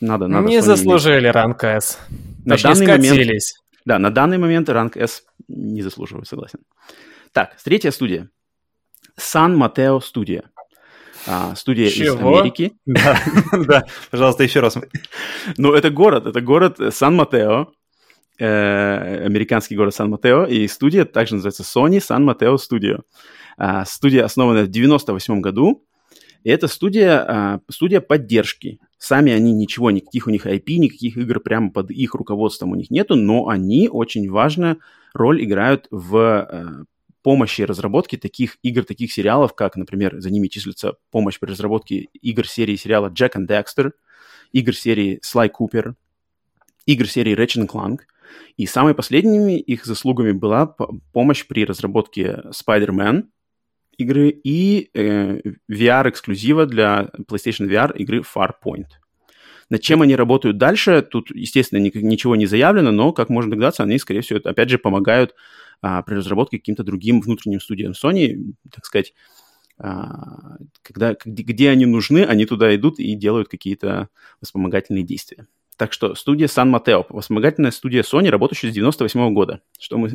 надо, 0.00 0.26
надо... 0.26 0.48
Не 0.48 0.60
заслужили 0.60 1.28
ранг 1.28 1.62
S. 1.64 1.98
На 2.44 2.56
Точнее, 2.56 2.86
данный 2.86 2.98
момент, 2.98 3.42
да, 3.84 3.98
на 3.98 4.10
данный 4.10 4.38
момент 4.38 4.68
ранг 4.68 4.96
S 4.96 5.24
не 5.48 5.82
заслуживаю, 5.82 6.24
согласен. 6.24 6.60
Так, 7.32 7.56
третья 7.62 7.90
студия. 7.90 8.28
Сан 9.16 9.56
Матео 9.56 10.00
студия. 10.00 10.50
А, 11.26 11.54
студия 11.54 11.88
Чего? 11.88 12.14
из 12.14 12.20
Америки. 12.20 12.72
Да, 12.84 13.18
да, 13.52 13.84
пожалуйста, 14.10 14.42
еще 14.42 14.60
раз. 14.60 14.76
Ну, 15.56 15.72
это 15.72 15.90
город, 15.90 16.26
это 16.26 16.40
город 16.40 16.78
Сан-Матео, 16.90 17.72
э, 18.38 19.24
американский 19.24 19.76
город 19.76 19.94
Сан-Матео, 19.94 20.44
и 20.46 20.66
студия 20.68 21.04
также 21.04 21.36
называется 21.36 21.62
Sony 21.62 21.98
San 21.98 22.24
Mateo 22.24 22.56
Studio. 22.56 23.02
А, 23.56 23.84
студия 23.84 24.24
основана 24.24 24.64
в 24.64 24.68
98 24.68 25.40
году, 25.40 25.84
и 26.44 26.50
это 26.50 26.66
студия, 26.68 27.24
а, 27.26 27.60
студия 27.70 28.00
поддержки. 28.00 28.80
Сами 28.98 29.32
они 29.32 29.52
ничего, 29.52 29.90
никаких 29.90 30.26
у 30.26 30.30
них 30.30 30.46
IP, 30.46 30.76
никаких 30.76 31.16
игр 31.16 31.40
прямо 31.40 31.70
под 31.70 31.90
их 31.90 32.14
руководством 32.14 32.72
у 32.72 32.74
них 32.74 32.90
нету, 32.90 33.14
но 33.14 33.48
они 33.48 33.88
очень 33.88 34.30
важную 34.30 34.78
роль 35.12 35.44
играют 35.44 35.86
в 35.90 36.16
э, 36.16 36.84
помощи 37.22 37.62
разработки 37.62 38.16
таких 38.16 38.58
игр, 38.62 38.84
таких 38.84 39.12
сериалов, 39.12 39.54
как, 39.54 39.76
например, 39.76 40.20
за 40.20 40.30
ними 40.30 40.48
числится 40.48 40.94
помощь 41.10 41.38
при 41.38 41.50
разработке 41.50 42.08
игр 42.20 42.46
серии 42.46 42.76
сериала 42.76 43.08
Jack 43.08 43.32
and 43.36 43.46
Dexter, 43.46 43.92
игр 44.52 44.74
серии 44.74 45.20
Sly 45.24 45.50
Cooper, 45.50 45.94
игр 46.86 47.06
серии 47.06 47.36
Ratchet 47.36 47.66
Clank, 47.66 48.00
и 48.56 48.66
самыми 48.66 48.94
последними 48.94 49.58
их 49.58 49.84
заслугами 49.84 50.32
была 50.32 50.74
помощь 51.12 51.46
при 51.46 51.64
разработке 51.64 52.42
Spider-Man 52.50 53.24
игры 53.98 54.28
и 54.30 54.90
э, 54.94 55.40
VR-эксклюзива 55.70 56.66
для 56.66 57.10
PlayStation 57.28 57.68
VR 57.68 57.96
игры 57.96 58.20
Farpoint. 58.22 58.88
Над 59.70 59.80
чем 59.80 60.02
они 60.02 60.16
работают 60.16 60.58
дальше, 60.58 61.02
тут, 61.02 61.30
естественно, 61.30 61.78
ни, 61.78 61.90
ничего 61.96 62.36
не 62.36 62.46
заявлено, 62.46 62.90
но, 62.90 63.12
как 63.12 63.30
можно 63.30 63.50
догадаться, 63.50 63.82
они, 63.82 63.98
скорее 63.98 64.20
всего, 64.20 64.38
опять 64.44 64.68
же, 64.68 64.78
помогают 64.78 65.34
а, 65.80 66.02
при 66.02 66.16
разработке 66.16 66.58
каким-то 66.58 66.84
другим 66.84 67.20
внутренним 67.20 67.60
студиям 67.60 67.92
Sony, 67.92 68.54
так 68.70 68.84
сказать, 68.84 69.14
а, 69.78 70.56
когда, 70.82 71.16
где, 71.24 71.42
где 71.42 71.70
они 71.70 71.86
нужны, 71.86 72.24
они 72.24 72.44
туда 72.44 72.74
идут 72.74 72.98
и 72.98 73.14
делают 73.14 73.48
какие-то 73.48 74.08
вспомогательные 74.42 75.04
действия. 75.04 75.46
Так 75.82 75.92
что 75.92 76.14
студия 76.14 76.46
Сан 76.46 76.70
Матео, 76.70 77.04
вспомогательная 77.20 77.72
студия 77.72 78.02
Sony, 78.02 78.30
работающая 78.30 78.70
с 78.70 78.72
98 78.72 79.18
-го 79.18 79.30
года. 79.32 79.62
Что 79.80 79.98
мы, 79.98 80.10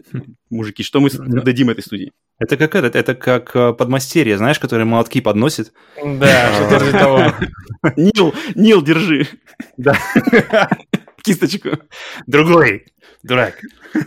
мужики, 0.49 0.81
что 0.81 1.01
мы 1.01 1.09
дадим 1.09 1.69
этой 1.69 1.81
студии? 1.81 2.13
Это 2.39 2.55
как 2.55 2.73
этот, 2.73 2.95
это 2.95 3.15
как 3.15 3.53
э, 3.53 3.73
подмастерье, 3.73 4.37
знаешь, 4.37 4.59
который 4.59 4.85
молотки 4.85 5.19
подносит. 5.19 5.73
Да, 6.01 6.53
что-то 6.53 6.79
вроде 6.79 6.91
того. 6.97 7.33
Нил, 7.97 8.33
Нил, 8.55 8.81
держи. 8.81 9.27
Да. 9.75 9.99
Кисточку. 11.21 11.71
Другой. 12.27 12.85
Дурак. 13.23 13.59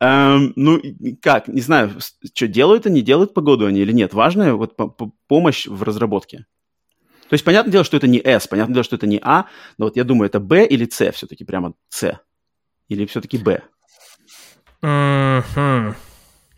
Эм, 0.00 0.52
ну, 0.56 0.82
как, 1.20 1.46
не 1.46 1.60
знаю, 1.60 1.92
что 2.34 2.48
делают 2.48 2.86
они, 2.86 3.02
делают 3.02 3.32
погоду 3.32 3.66
они 3.66 3.78
или 3.78 3.92
нет. 3.92 4.12
Важная 4.12 4.54
вот 4.54 4.76
помощь 5.28 5.68
в 5.68 5.84
разработке. 5.84 6.46
То 7.32 7.34
есть, 7.34 7.46
понятное 7.46 7.72
дело, 7.72 7.82
что 7.82 7.96
это 7.96 8.06
не 8.06 8.18
S, 8.18 8.46
понятное 8.46 8.74
дело, 8.74 8.84
что 8.84 8.96
это 8.96 9.06
не 9.06 9.18
А, 9.22 9.46
но 9.78 9.86
вот 9.86 9.96
я 9.96 10.04
думаю, 10.04 10.26
это 10.26 10.38
B 10.38 10.66
или 10.66 10.84
C 10.84 11.12
все-таки, 11.12 11.44
прямо 11.44 11.72
C. 11.88 12.18
Или 12.90 13.06
все-таки 13.06 13.38
B. 13.38 13.62
Mm-hmm. 14.82 15.94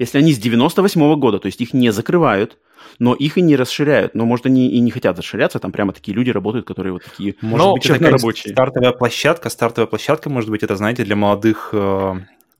Если 0.01 0.19
они 0.19 0.33
с 0.33 0.39
98 0.39 1.01
-го 1.01 1.15
года, 1.15 1.39
то 1.39 1.47
есть 1.47 1.61
их 1.61 1.75
не 1.75 1.93
закрывают, 1.93 2.59
но 2.99 3.15
их 3.15 3.39
и 3.39 3.41
не 3.41 3.55
расширяют. 3.55 4.17
Но, 4.17 4.27
может, 4.27 4.47
они 4.47 4.69
и 4.69 4.81
не 4.81 4.91
хотят 4.91 5.17
расширяться, 5.17 5.61
там 5.61 5.71
прямо 5.71 5.93
такие 5.93 6.13
люди 6.13 6.31
работают, 6.31 6.67
которые 6.67 6.95
вот 6.95 7.05
такие 7.05 7.37
может 7.41 7.73
быть, 7.75 7.87
это 7.87 8.11
рабочие. 8.11 8.53
стартовая 8.53 8.91
площадка, 8.91 9.51
стартовая 9.51 9.87
площадка, 9.87 10.29
может 10.29 10.51
быть, 10.51 10.65
это, 10.65 10.75
знаете, 10.75 11.05
для 11.05 11.15
молодых 11.15 11.69
э, 11.73 12.15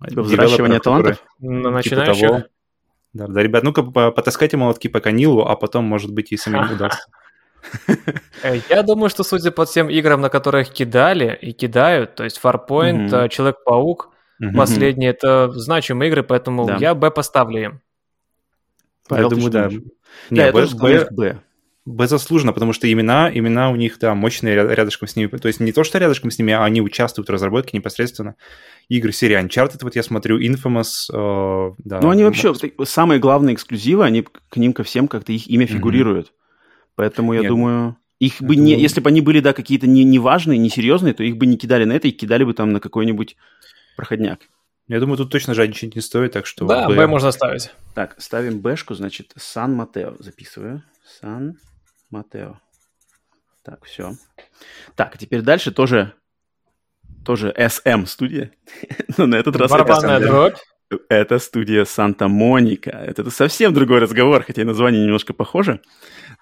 типа 0.09 0.23
взращивания 0.23 0.79
талантов? 0.79 1.19
На 1.41 1.73
начинающих? 1.73 2.15
Типа 2.15 2.29
того. 2.29 2.45
Да, 3.13 3.27
да, 3.27 3.43
ребят, 3.43 3.65
ну-ка 3.65 3.83
потаскайте 3.83 4.57
молотки 4.57 4.87
по 4.87 5.01
Канилу, 5.01 5.45
а 5.45 5.57
потом, 5.57 5.85
может 5.85 6.13
быть, 6.13 6.31
и 6.31 6.37
самим 6.37 6.71
удастся. 6.73 7.09
Э, 8.43 8.61
я 8.69 8.83
думаю, 8.83 9.09
что 9.09 9.25
судя 9.25 9.51
по 9.51 9.65
всем 9.65 9.89
играм, 9.89 10.21
на 10.21 10.29
которых 10.29 10.71
кидали 10.71 11.39
и 11.41 11.53
кидают, 11.53 12.15
то 12.15 12.25
есть 12.25 12.41
Farpoint, 12.43 13.09
mm-hmm. 13.09 13.29
Человек-паук, 13.29 14.11
mm-hmm. 14.43 14.57
последние, 14.57 15.11
это 15.11 15.51
значимые 15.51 16.11
игры, 16.11 16.23
поэтому 16.23 16.67
да. 16.67 16.77
я 16.77 16.95
Б 16.95 17.11
поставлю 17.11 17.63
им. 17.63 17.81
Павел, 19.09 19.31
я 19.31 19.37
думаю, 19.37 19.51
да. 19.51 19.71
Не, 20.31 20.53
да, 20.53 20.53
Б, 20.53 20.67
Б, 20.75 21.09
Б. 21.11 21.41
Б 21.87 22.07
заслуженно, 22.07 22.55
потому 22.55 22.73
что 22.73 22.91
имена, 22.91 23.31
имена 23.33 23.71
у 23.71 23.77
них, 23.77 23.99
да, 23.99 24.15
мощные 24.15 24.55
рядышком 24.55 25.07
с 25.07 25.17
ними. 25.17 25.29
То 25.29 25.49
есть 25.49 25.61
не 25.61 25.71
то, 25.71 25.85
что 25.85 25.99
рядышком 25.99 26.31
с 26.31 26.39
ними, 26.39 26.55
а 26.55 26.65
они 26.65 26.81
участвуют 26.81 27.29
в 27.29 27.33
разработке 27.33 27.77
непосредственно. 27.77 28.37
Игры 28.89 29.13
серии 29.13 29.39
Uncharted, 29.39 29.81
вот 29.83 29.95
я 29.95 30.03
смотрю, 30.03 30.41
Infamous, 30.41 31.11
э, 31.13 31.75
да. 31.79 32.01
Ну, 32.01 32.09
они 32.09 32.25
вообще, 32.25 32.55
самые 32.85 33.21
главные 33.21 33.55
эксклюзивы, 33.55 34.05
они 34.05 34.23
к 34.23 34.57
ним 34.57 34.73
ко 34.73 34.83
всем 34.83 35.09
как-то 35.09 35.33
их 35.33 35.47
имя 35.47 35.67
фигурирует. 35.67 36.29
Mm-hmm. 36.29 36.44
Поэтому 36.97 37.35
я 37.35 37.41
Нет. 37.41 37.49
думаю, 37.49 37.97
их 38.21 38.41
бы 38.41 38.57
не, 38.57 38.79
если 38.81 39.01
бы 39.01 39.09
они 39.09 39.21
были, 39.21 39.41
да, 39.41 39.53
какие-то 39.53 39.87
не, 39.87 40.05
не 40.05 40.19
важные, 40.19 40.59
не 40.59 40.71
серьезные, 40.71 41.15
то 41.15 41.23
их 41.23 41.37
бы 41.37 41.47
не 41.47 41.57
кидали 41.57 41.85
на 41.85 41.93
это, 41.93 42.09
и 42.09 42.13
кидали 42.13 42.45
бы 42.45 42.55
там 42.55 42.73
на 42.73 42.81
какой-нибудь 42.81 43.37
проходняк. 43.97 44.41
Я 44.87 45.01
думаю, 45.01 45.17
тут 45.17 45.31
точно 45.31 45.55
жадничать 45.55 45.95
не 45.95 46.03
стоит, 46.03 46.33
так 46.33 46.47
что... 46.47 46.67
Да, 46.67 46.89
Б, 46.89 47.07
можно 47.07 47.31
ставить. 47.33 47.71
Так, 47.95 48.21
ставим 48.21 48.61
Бшку, 48.61 48.95
значит, 48.95 49.33
Сан-Матео 49.35 50.17
записываю. 50.19 50.83
Сан-Матео. 51.21 52.61
Так, 53.65 53.85
все. 53.85 54.13
Так, 54.95 55.17
теперь 55.17 55.41
дальше 55.41 55.73
тоже, 55.73 56.13
тоже 57.25 57.55
SM 57.57 58.07
студия. 58.07 58.53
Но 59.17 59.27
на 59.27 59.37
этот 59.37 59.57
раз... 59.57 59.71
Барабанная 59.71 60.21
дробь. 60.21 60.57
Это 61.09 61.39
студия 61.39 61.87
Санта-Моника. 61.87 62.91
Это 62.91 63.31
совсем 63.31 63.73
другой 63.73 64.01
разговор, 64.01 64.43
хотя 64.43 64.63
и 64.63 64.65
название 64.67 65.03
немножко 65.03 65.33
похоже. 65.33 65.81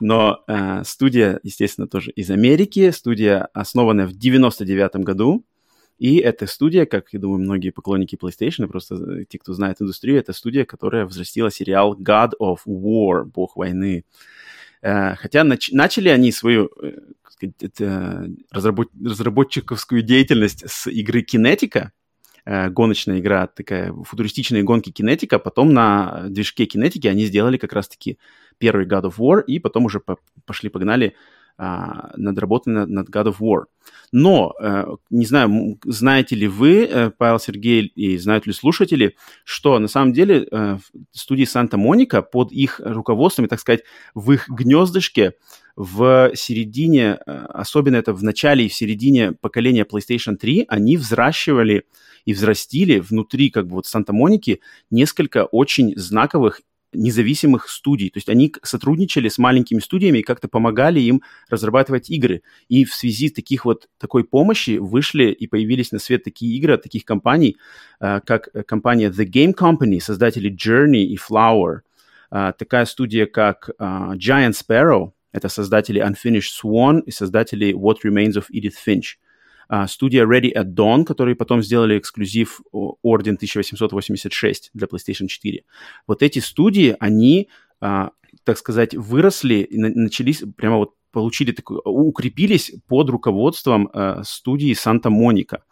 Но 0.02 0.42
э, 0.48 0.82
студия, 0.84 1.38
естественно, 1.44 1.86
тоже 1.86 2.10
из 2.10 2.28
Америки. 2.28 2.90
Студия, 2.90 3.48
основанная 3.54 4.08
в 4.08 4.12
99 4.12 4.96
году. 4.96 5.44
И 5.96 6.16
эта 6.16 6.48
студия, 6.48 6.86
как, 6.86 7.12
я 7.12 7.20
думаю, 7.20 7.38
многие 7.38 7.70
поклонники 7.70 8.16
PlayStation, 8.16 8.66
просто 8.66 8.96
э, 8.96 9.24
те, 9.28 9.38
кто 9.38 9.52
знает 9.52 9.80
индустрию, 9.80 10.18
это 10.18 10.32
студия, 10.32 10.64
которая 10.64 11.06
взрастила 11.06 11.52
сериал 11.52 11.96
God 11.96 12.32
of 12.40 12.58
War, 12.66 13.24
Бог 13.24 13.54
войны. 13.54 14.04
Э, 14.82 15.14
хотя 15.14 15.42
нач- 15.42 15.70
начали 15.70 16.08
они 16.08 16.32
свою 16.32 16.68
э, 16.82 16.98
сказать, 17.30 17.80
разработ- 18.50 18.90
разработчиковскую 19.00 20.02
деятельность 20.02 20.64
с 20.68 20.90
игры 20.90 21.22
Кинетика, 21.22 21.92
э, 22.44 22.68
гоночная 22.70 23.20
игра, 23.20 23.46
такая 23.46 23.92
футуристичные 23.92 24.62
гонки 24.62 24.90
Кинетика. 24.90 25.38
Потом 25.38 25.72
на 25.72 26.24
движке 26.28 26.66
Кинетики 26.66 27.06
они 27.06 27.24
сделали 27.26 27.56
как 27.56 27.72
раз-таки 27.72 28.18
первый 28.58 28.86
God 28.86 29.04
of 29.04 29.14
War, 29.18 29.42
и 29.44 29.58
потом 29.58 29.86
уже 29.86 30.00
по 30.00 30.18
пошли-погнали 30.46 31.14
а, 31.58 32.12
над 32.16 32.38
работой 32.38 32.72
над, 32.72 33.08
God 33.08 33.26
of 33.26 33.36
War. 33.40 33.64
Но, 34.12 34.54
э, 34.60 34.84
не 35.10 35.24
знаю, 35.26 35.78
знаете 35.84 36.36
ли 36.36 36.46
вы, 36.46 36.84
э, 36.84 37.10
Павел 37.10 37.38
Сергей, 37.38 37.86
и 37.86 38.18
знают 38.18 38.46
ли 38.46 38.52
слушатели, 38.52 39.16
что 39.44 39.78
на 39.78 39.88
самом 39.88 40.12
деле 40.12 40.46
э, 40.50 40.78
в 41.12 41.18
студии 41.18 41.44
Санта-Моника 41.44 42.22
под 42.22 42.52
их 42.52 42.80
руководством, 42.84 43.48
так 43.48 43.60
сказать, 43.60 43.82
в 44.14 44.32
их 44.32 44.48
гнездышке 44.48 45.34
в 45.76 46.32
середине, 46.34 47.14
особенно 47.14 47.96
это 47.96 48.12
в 48.12 48.22
начале 48.22 48.66
и 48.66 48.68
в 48.68 48.74
середине 48.74 49.32
поколения 49.32 49.86
PlayStation 49.90 50.36
3, 50.36 50.66
они 50.68 50.96
взращивали 50.98 51.86
и 52.26 52.34
взрастили 52.34 52.98
внутри 52.98 53.50
как 53.50 53.66
бы 53.66 53.76
вот 53.76 53.86
Санта-Моники 53.86 54.60
несколько 54.90 55.44
очень 55.44 55.94
знаковых 55.96 56.60
независимых 56.92 57.68
студий. 57.68 58.10
То 58.10 58.18
есть 58.18 58.28
они 58.28 58.52
сотрудничали 58.62 59.28
с 59.28 59.38
маленькими 59.38 59.80
студиями 59.80 60.18
и 60.18 60.22
как-то 60.22 60.48
помогали 60.48 61.00
им 61.00 61.22
разрабатывать 61.48 62.10
игры. 62.10 62.42
И 62.68 62.84
в 62.84 62.94
связи 62.94 63.30
таких 63.30 63.64
вот 63.64 63.88
такой 63.98 64.24
помощи 64.24 64.78
вышли 64.78 65.24
и 65.24 65.46
появились 65.46 65.92
на 65.92 65.98
свет 65.98 66.24
такие 66.24 66.56
игры 66.56 66.74
от 66.74 66.82
таких 66.82 67.04
компаний, 67.04 67.56
э, 68.00 68.20
как 68.24 68.48
компания 68.66 69.10
The 69.10 69.26
Game 69.26 69.54
Company, 69.54 70.00
создатели 70.00 70.50
Journey 70.50 71.02
и 71.02 71.16
Flower, 71.16 71.80
э, 72.30 72.52
такая 72.58 72.84
студия, 72.84 73.26
как 73.26 73.70
э, 73.70 73.82
Giant 73.82 74.54
Sparrow, 74.54 75.12
это 75.32 75.48
создатели 75.48 76.02
Unfinished 76.02 76.52
Swan 76.62 77.00
и 77.06 77.10
создатели 77.10 77.74
What 77.74 77.98
Remains 78.04 78.34
of 78.34 78.44
Edith 78.52 78.76
Finch– 78.86 79.04
а, 79.14 79.21
студия 79.86 80.24
Ready 80.24 80.52
at 80.54 80.74
Dawn, 80.74 81.04
которые 81.04 81.34
потом 81.34 81.62
сделали 81.62 81.98
эксклюзив 81.98 82.60
Орден 82.72 83.34
1886 83.34 84.70
для 84.74 84.86
PlayStation 84.86 85.26
4. 85.26 85.64
Вот 86.06 86.22
эти 86.22 86.40
студии, 86.40 86.96
они, 87.00 87.48
а, 87.80 88.10
так 88.44 88.58
сказать, 88.58 88.94
выросли 88.94 89.66
начались 89.70 90.42
прямо 90.56 90.76
вот 90.76 90.94
получили 91.12 91.52
такую, 91.52 91.80
укрепились 91.84 92.72
под 92.88 93.10
руководством 93.10 93.88
э, 93.92 94.22
студии 94.24 94.72
Санта-Моника. 94.72 95.62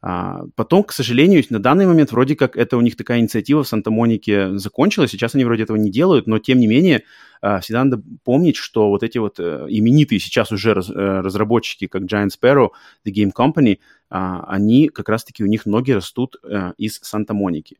А, 0.00 0.42
потом, 0.54 0.84
к 0.84 0.92
сожалению, 0.92 1.42
на 1.50 1.58
данный 1.58 1.86
момент 1.86 2.12
вроде 2.12 2.36
как 2.36 2.56
это 2.56 2.76
у 2.76 2.80
них 2.80 2.96
такая 2.96 3.18
инициатива 3.18 3.64
в 3.64 3.68
Санта-Монике 3.68 4.56
закончилась, 4.56 5.10
сейчас 5.10 5.34
они 5.34 5.44
вроде 5.44 5.64
этого 5.64 5.76
не 5.76 5.90
делают, 5.90 6.28
но 6.28 6.38
тем 6.38 6.58
не 6.60 6.68
менее 6.68 7.02
а, 7.40 7.58
всегда 7.60 7.84
надо 7.84 8.02
помнить, 8.24 8.56
что 8.56 8.90
вот 8.90 9.02
эти 9.02 9.18
вот 9.18 9.40
э, 9.40 9.66
именитые 9.68 10.20
сейчас 10.20 10.52
уже 10.52 10.74
раз, 10.74 10.88
э, 10.88 10.92
разработчики, 10.94 11.88
как 11.88 12.02
Giant 12.02 12.30
Sparrow, 12.30 12.70
The 13.04 13.12
Game 13.12 13.32
Company, 13.36 13.78
а, 14.08 14.44
они 14.44 14.88
как 14.88 15.08
раз-таки 15.08 15.42
у 15.42 15.46
них 15.46 15.66
ноги 15.66 15.90
растут 15.90 16.36
э, 16.44 16.72
из 16.78 17.00
Санта-Моники. 17.02 17.78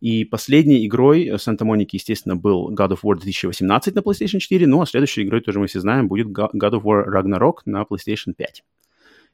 И 0.00 0.24
последней 0.24 0.86
игрой 0.86 1.38
Санта-Моники, 1.38 1.96
естественно, 1.96 2.36
был 2.36 2.70
God 2.72 2.90
of 2.90 2.98
War 3.02 3.14
2018 3.16 3.94
на 3.94 4.00
PlayStation 4.00 4.38
4, 4.38 4.66
ну 4.66 4.82
а 4.82 4.86
следующей 4.86 5.22
игрой, 5.22 5.40
тоже 5.40 5.58
мы 5.58 5.66
все 5.66 5.80
знаем, 5.80 6.06
будет 6.06 6.28
God 6.28 6.52
of 6.54 6.82
War 6.82 7.04
Ragnarok 7.08 7.60
на 7.64 7.82
PlayStation 7.82 8.34
5. 8.36 8.62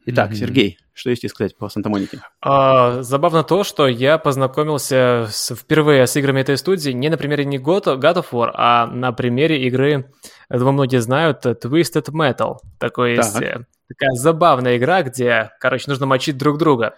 Итак, 0.05 0.33
mm-hmm. 0.33 0.35
Сергей, 0.35 0.79
что 0.93 1.11
есть 1.11 1.29
сказать 1.31 1.57
по 1.57 1.69
Санта-Монике? 1.69 2.21
А, 2.41 3.03
забавно 3.03 3.45
то, 3.45 3.63
что 3.63 3.87
я 3.87 4.19
познакомился 4.19 5.29
с, 5.31 5.55
впервые 5.55 6.07
с 6.07 6.17
играми 6.17 6.41
этой 6.41 6.57
студии 6.57 6.91
не 6.91 7.09
на 7.09 7.17
примере 7.17 7.45
не 7.45 7.59
God, 7.59 8.01
God 8.01 8.17
of 8.17 8.27
War, 8.33 8.51
а 8.55 8.87
на 8.87 9.13
примере 9.13 9.65
игры, 9.67 10.11
думаю, 10.51 10.73
многие 10.73 11.01
знают, 11.01 11.47
Twisted 11.47 12.11
Metal. 12.11 12.57
Такой 12.79 13.17
так. 13.17 13.25
есть 13.27 13.43
э, 13.43 13.65
такая 13.89 14.11
забавная 14.15 14.77
игра, 14.77 15.03
где, 15.03 15.53
короче, 15.61 15.85
нужно 15.89 16.07
мочить 16.07 16.37
друг 16.37 16.59
друга. 16.59 16.97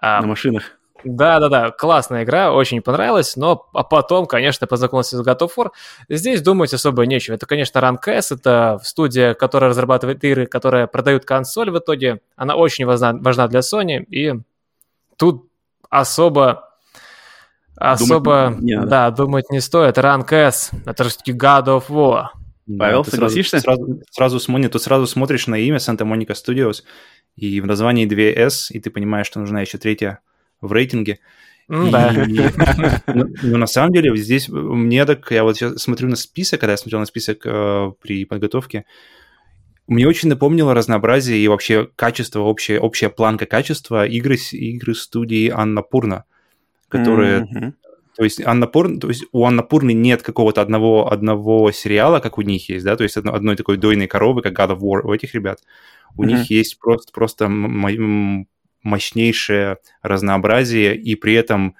А, 0.00 0.22
на 0.22 0.28
машинах. 0.28 0.79
Да-да-да, 1.04 1.70
классная 1.70 2.24
игра, 2.24 2.52
очень 2.52 2.82
понравилась, 2.82 3.36
но 3.36 3.68
а 3.72 3.82
потом, 3.82 4.26
конечно, 4.26 4.66
познакомился 4.66 5.16
с 5.16 5.26
God 5.26 5.38
of 5.40 5.50
War. 5.56 5.70
Здесь 6.08 6.42
думать 6.42 6.72
особо 6.74 7.06
нечего. 7.06 7.34
Это, 7.34 7.46
конечно, 7.46 7.78
Runcast, 7.78 8.36
это 8.36 8.78
студия, 8.82 9.34
которая 9.34 9.70
разрабатывает 9.70 10.22
игры, 10.24 10.46
которые 10.46 10.86
продают 10.86 11.24
консоль 11.24 11.70
в 11.70 11.78
итоге. 11.78 12.20
Она 12.36 12.56
очень 12.56 12.86
важна, 12.86 13.12
важна 13.14 13.48
для 13.48 13.60
Sony, 13.60 14.04
и 14.04 14.40
тут 15.16 15.48
особо 15.88 16.70
особо, 17.76 18.48
думать 18.50 18.62
не 18.62 18.76
надо. 18.76 18.88
да, 18.88 19.10
думать 19.10 19.50
не 19.50 19.60
стоит. 19.60 19.98
Rank 19.98 20.32
S, 20.32 20.70
это 20.84 21.04
же 21.04 21.16
таки 21.16 21.32
God 21.32 21.66
of 21.66 21.84
War. 21.88 22.26
Павел, 22.78 23.04
да, 23.04 23.10
согласишься? 23.10 23.58
Сразу, 23.60 23.84
сразу, 23.84 24.02
сразу, 24.10 24.40
смотри, 24.40 24.68
тут 24.68 24.82
сразу 24.82 25.06
смотришь 25.06 25.46
на 25.46 25.56
имя 25.56 25.78
Santa 25.78 26.02
Monica 26.02 26.34
Studios, 26.34 26.82
и 27.36 27.60
в 27.60 27.66
названии 27.66 28.06
2S, 28.06 28.70
и 28.70 28.80
ты 28.80 28.90
понимаешь, 28.90 29.26
что 29.26 29.40
нужна 29.40 29.62
еще 29.62 29.78
третья 29.78 30.20
в 30.60 30.72
рейтинге. 30.72 31.18
Да. 31.68 32.12
Но, 33.06 33.26
но 33.42 33.58
на 33.58 33.66
самом 33.66 33.92
деле 33.92 34.16
здесь 34.16 34.48
мне 34.48 35.04
так, 35.06 35.30
я 35.30 35.44
вот 35.44 35.56
сейчас 35.56 35.80
смотрю 35.82 36.08
на 36.08 36.16
список, 36.16 36.60
когда 36.60 36.72
я 36.72 36.76
смотрел 36.76 36.98
на 37.00 37.06
список 37.06 37.42
э, 37.44 37.92
при 38.02 38.24
подготовке, 38.24 38.84
мне 39.86 40.06
очень 40.06 40.28
напомнило 40.28 40.74
разнообразие 40.74 41.38
и 41.38 41.48
вообще 41.48 41.88
качество, 41.96 42.40
общая, 42.40 42.78
общая 42.80 43.08
планка 43.08 43.46
качества 43.46 44.06
игры, 44.06 44.36
игры 44.52 44.94
студии 44.94 45.48
Анна 45.48 45.82
Пурна, 45.82 46.24
которые... 46.88 47.40
Mm-hmm. 47.42 47.72
То 48.16 48.24
есть, 48.24 48.44
Анна 48.44 48.66
Пурн, 48.66 49.00
то 49.00 49.08
есть 49.08 49.24
у 49.32 49.44
Анна 49.46 49.62
Пурны 49.62 49.92
нет 49.92 50.22
какого-то 50.22 50.60
одного, 50.60 51.10
одного 51.10 51.72
сериала, 51.72 52.20
как 52.20 52.38
у 52.38 52.42
них 52.42 52.68
есть, 52.68 52.84
да, 52.84 52.96
то 52.96 53.04
есть 53.04 53.16
одно, 53.16 53.32
одной 53.32 53.56
такой 53.56 53.78
дойной 53.78 54.08
коровы, 54.08 54.42
как 54.42 54.58
God 54.58 54.76
of 54.76 54.80
War 54.80 55.00
у 55.02 55.12
этих 55.12 55.34
ребят. 55.34 55.60
У 56.16 56.22
mm-hmm. 56.22 56.26
них 56.26 56.50
есть 56.50 56.78
просто, 56.78 57.12
просто 57.12 57.48
мощнейшее 58.82 59.78
разнообразие, 60.02 60.96
и 60.96 61.14
при 61.14 61.34
этом 61.34 61.76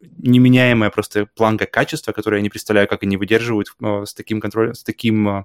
неменяемая 0.00 0.90
просто 0.90 1.26
планка 1.26 1.66
качества, 1.66 2.12
которую 2.12 2.38
я 2.38 2.42
не 2.42 2.50
представляю, 2.50 2.88
как 2.88 3.02
они 3.02 3.16
выдерживают 3.16 3.68
э, 3.82 4.04
с 4.04 4.14
таким 4.14 4.40
контролем, 4.40 4.74
с 4.74 4.82
таким 4.82 5.28
э, 5.28 5.44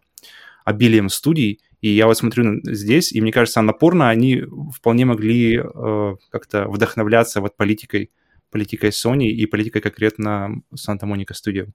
обилием 0.66 1.10
студий. 1.10 1.62
И 1.80 1.90
я 1.90 2.06
вот 2.06 2.18
смотрю 2.18 2.60
здесь, 2.64 3.12
и 3.12 3.22
мне 3.22 3.32
кажется, 3.32 3.62
напорно 3.62 4.10
они 4.10 4.44
вполне 4.76 5.06
могли 5.06 5.58
э, 5.58 6.16
как-то 6.30 6.68
вдохновляться 6.68 7.42
вот 7.42 7.58
политикой, 7.58 8.12
политикой 8.52 8.92
Sony 8.92 9.28
и 9.28 9.46
политикой 9.46 9.82
конкретно 9.82 10.62
Santa 10.76 11.04
Monica 11.04 11.34
Studio. 11.34 11.70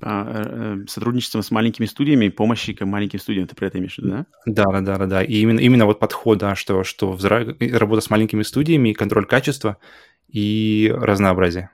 А, 0.00 0.42
э, 0.44 0.84
сотрудничеством 0.86 1.42
с 1.42 1.50
маленькими 1.50 1.86
студиями, 1.86 2.28
помощи 2.28 2.72
к 2.72 2.84
маленьким 2.84 3.18
студиям, 3.18 3.48
ты 3.48 3.56
про 3.56 3.66
это 3.66 3.78
имеешь 3.78 3.96
в 3.96 3.98
виду, 3.98 4.10
да? 4.10 4.26
Да, 4.46 4.80
да, 4.80 4.96
да, 4.96 5.06
да, 5.06 5.22
И 5.24 5.38
именно, 5.38 5.58
именно 5.58 5.86
вот 5.86 5.98
подход, 5.98 6.38
да, 6.38 6.54
что, 6.54 6.84
что 6.84 7.18
работа 7.72 8.00
с 8.00 8.10
маленькими 8.10 8.42
студиями, 8.42 8.92
контроль 8.92 9.26
качества 9.26 9.76
и 10.28 10.94
разнообразие. 10.96 11.70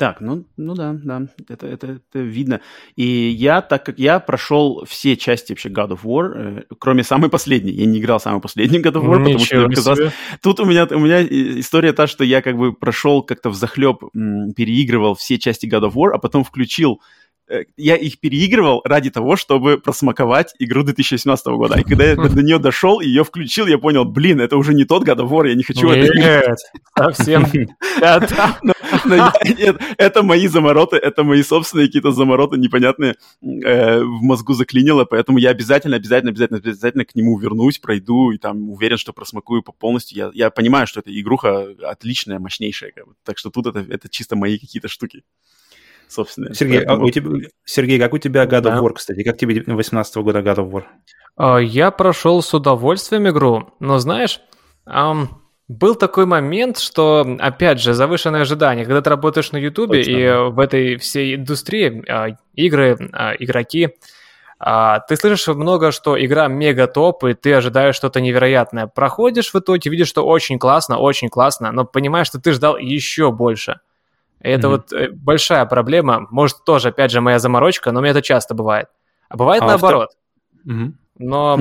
Так, 0.00 0.22
ну, 0.22 0.46
ну 0.56 0.74
да, 0.74 0.96
да, 1.04 1.26
это, 1.50 1.66
это, 1.66 1.86
это 1.88 2.18
видно. 2.20 2.62
И 2.96 3.04
я, 3.04 3.60
так 3.60 3.84
как 3.84 3.98
я 3.98 4.18
прошел 4.18 4.86
все 4.88 5.14
части 5.14 5.52
вообще 5.52 5.68
God 5.68 5.90
of 5.90 6.04
War, 6.04 6.32
э, 6.34 6.62
кроме 6.78 7.04
самой 7.04 7.28
последней, 7.28 7.72
я 7.72 7.84
не 7.84 7.98
играл 7.98 8.18
самый 8.18 8.40
последний 8.40 8.78
God 8.78 8.94
of 8.94 9.04
War, 9.04 9.20
Ничего 9.20 9.24
потому 9.24 9.44
что 9.44 9.64
оказалось... 9.66 10.14
Тут 10.42 10.58
у 10.60 10.64
меня, 10.64 10.88
у 10.90 10.98
меня 11.00 11.22
история 11.22 11.92
та, 11.92 12.06
что 12.06 12.24
я 12.24 12.40
как 12.40 12.56
бы 12.56 12.72
прошел 12.72 13.22
как-то 13.22 13.50
в 13.50 13.54
захлеб, 13.54 13.98
переигрывал 14.56 15.16
все 15.16 15.38
части 15.38 15.66
God 15.66 15.90
of 15.90 15.92
War, 15.92 16.12
а 16.14 16.18
потом 16.18 16.44
включил 16.44 17.02
Э, 17.50 17.64
я 17.76 17.96
их 17.96 18.20
переигрывал 18.20 18.80
ради 18.84 19.10
того, 19.10 19.34
чтобы 19.34 19.78
просмаковать 19.78 20.54
игру 20.60 20.84
2018 20.84 21.46
года. 21.46 21.80
И 21.80 21.82
когда 21.82 22.04
я 22.04 22.14
до 22.14 22.42
нее 22.42 22.58
дошел, 22.58 23.00
ее 23.00 23.24
включил, 23.24 23.66
я 23.66 23.76
понял, 23.76 24.04
блин, 24.04 24.40
это 24.40 24.56
уже 24.56 24.72
не 24.72 24.84
тот 24.84 25.06
God 25.06 25.18
of 25.18 25.28
War, 25.28 25.48
я 25.48 25.56
не 25.56 25.64
хочу 25.64 25.90
Нет, 25.90 26.10
это 26.14 26.56
совсем. 26.96 27.46
Нет, 29.58 29.76
это 29.98 30.22
мои 30.22 30.46
замороты, 30.46 30.96
это 30.96 31.24
мои 31.24 31.42
собственные 31.42 31.86
какие-то 31.86 32.12
замороты 32.12 32.58
непонятные 32.58 33.16
э, 33.42 34.02
в 34.02 34.22
мозгу 34.22 34.54
заклинило, 34.54 35.04
поэтому 35.04 35.38
я 35.38 35.50
обязательно, 35.50 35.96
обязательно, 35.96 36.30
обязательно, 36.30 36.58
обязательно 36.58 37.04
к 37.04 37.14
нему 37.14 37.38
вернусь, 37.38 37.78
пройду 37.78 38.30
и 38.30 38.38
там 38.38 38.70
уверен, 38.70 38.98
что 38.98 39.12
просмакую 39.12 39.62
по 39.62 39.72
полностью. 39.72 40.16
Я, 40.16 40.30
я 40.34 40.50
понимаю, 40.50 40.86
что 40.86 41.00
эта 41.00 41.10
игруха 41.18 41.68
отличная, 41.82 42.38
мощнейшая, 42.38 42.92
так 43.24 43.38
что 43.38 43.50
тут 43.50 43.66
это, 43.66 43.80
это 43.80 44.08
чисто 44.08 44.36
мои 44.36 44.58
какие-то 44.58 44.88
штуки 44.88 45.22
собственно. 46.10 46.52
Сергей, 46.54 46.78
Поэтому... 46.78 47.02
а 47.02 47.06
у 47.06 47.10
тебя, 47.10 47.48
Сергей, 47.64 47.98
как 47.98 48.12
у 48.12 48.18
тебя 48.18 48.44
God 48.44 48.64
of 48.64 48.82
War, 48.82 48.94
кстати? 48.94 49.22
Как 49.22 49.38
тебе 49.38 49.62
18 49.64 50.16
года 50.16 50.40
God 50.40 50.56
of 50.56 50.70
War? 50.70 50.84
А, 51.36 51.58
я 51.58 51.90
прошел 51.90 52.42
с 52.42 52.52
удовольствием 52.52 53.28
игру, 53.28 53.72
но 53.80 53.98
знаешь, 53.98 54.40
был 55.70 55.94
такой 55.94 56.26
момент, 56.26 56.78
что, 56.78 57.36
опять 57.38 57.80
же, 57.80 57.94
завышенное 57.94 58.40
ожидание. 58.40 58.84
Когда 58.84 59.02
ты 59.02 59.10
работаешь 59.10 59.52
на 59.52 59.56
Ютубе 59.56 60.02
и 60.02 60.50
в 60.50 60.58
этой 60.58 60.96
всей 60.96 61.36
индустрии 61.36 62.04
а, 62.08 62.36
игры, 62.54 62.98
а, 63.12 63.34
игроки, 63.38 63.90
ты 64.58 65.16
слышишь 65.16 65.46
много, 65.46 65.90
что 65.90 66.22
игра 66.22 66.46
мега 66.48 66.86
топ, 66.86 67.24
и 67.24 67.32
ты 67.32 67.54
ожидаешь 67.54 67.94
что-то 67.94 68.20
невероятное. 68.20 68.88
Проходишь 68.88 69.54
в 69.54 69.58
итоге, 69.58 69.88
видишь, 69.88 70.08
что 70.08 70.26
очень 70.26 70.58
классно, 70.58 70.98
очень 70.98 71.30
классно, 71.30 71.72
но 71.72 71.86
понимаешь, 71.86 72.26
что 72.26 72.38
ты 72.38 72.52
ждал 72.52 72.76
еще 72.76 73.32
больше. 73.32 73.80
Это 74.40 74.66
mm-hmm. 74.66 74.70
вот 74.70 74.92
э, 74.92 75.08
большая 75.12 75.64
проблема. 75.64 76.26
Может, 76.30 76.64
тоже, 76.64 76.88
опять 76.88 77.10
же, 77.10 77.22
моя 77.22 77.38
заморочка, 77.38 77.90
но 77.90 78.00
у 78.00 78.02
меня 78.02 78.10
это 78.10 78.20
часто 78.20 78.54
бывает. 78.54 78.88
А 79.30 79.38
бывает 79.38 79.62
а 79.62 79.66
наоборот. 79.66 80.10
Втор... 80.62 80.76
Mm-hmm. 80.76 80.92
Но 81.20 81.58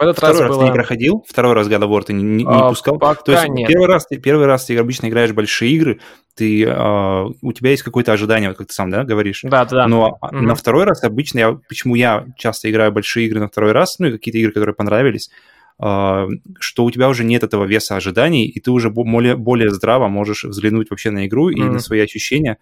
в 0.00 0.02
этот 0.02 0.16
Второй 0.16 0.40
раз, 0.40 0.48
раз 0.48 0.56
было... 0.56 0.60
ты 0.60 0.70
не 0.70 0.74
проходил? 0.74 1.24
Второй 1.28 1.52
раз 1.52 1.68
God 1.68 1.82
of 1.82 1.90
War 1.90 2.02
ты 2.02 2.14
не, 2.14 2.22
не, 2.22 2.44
а, 2.46 2.70
пускал? 2.70 2.98
Пока 2.98 3.22
То 3.22 3.32
есть 3.32 3.48
нет. 3.48 3.68
Первый 3.68 3.86
раз, 3.86 4.06
ты, 4.06 4.16
первый 4.16 4.46
раз 4.46 4.64
ты 4.64 4.78
обычно 4.78 5.08
играешь 5.08 5.32
большие 5.32 5.72
игры, 5.72 6.00
ты, 6.34 6.64
а, 6.66 7.26
у 7.42 7.52
тебя 7.52 7.70
есть 7.70 7.82
какое-то 7.82 8.10
ожидание, 8.12 8.48
вот 8.48 8.56
как 8.56 8.68
ты 8.68 8.72
сам, 8.72 8.88
да, 8.88 9.04
говоришь? 9.04 9.42
Да, 9.42 9.66
да. 9.66 9.86
Но 9.86 10.18
mm-hmm. 10.22 10.40
на 10.40 10.54
второй 10.54 10.84
раз 10.84 11.04
обычно, 11.04 11.38
я, 11.38 11.58
почему 11.68 11.96
я 11.96 12.24
часто 12.38 12.70
играю 12.70 12.92
большие 12.92 13.26
игры 13.26 13.40
на 13.40 13.48
второй 13.48 13.72
раз, 13.72 13.98
ну 13.98 14.06
и 14.06 14.12
какие-то 14.12 14.38
игры, 14.38 14.52
которые 14.52 14.74
понравились, 14.74 15.30
а, 15.78 16.26
что 16.58 16.84
у 16.84 16.90
тебя 16.90 17.10
уже 17.10 17.24
нет 17.24 17.42
этого 17.42 17.66
веса 17.66 17.96
ожиданий, 17.96 18.46
и 18.46 18.58
ты 18.58 18.70
уже 18.70 18.88
более, 18.88 19.36
более 19.36 19.68
здраво 19.68 20.08
можешь 20.08 20.44
взглянуть 20.44 20.88
вообще 20.88 21.10
на 21.10 21.26
игру 21.26 21.50
mm-hmm. 21.50 21.58
и 21.58 21.62
на 21.64 21.78
свои 21.78 22.00
ощущения. 22.00 22.56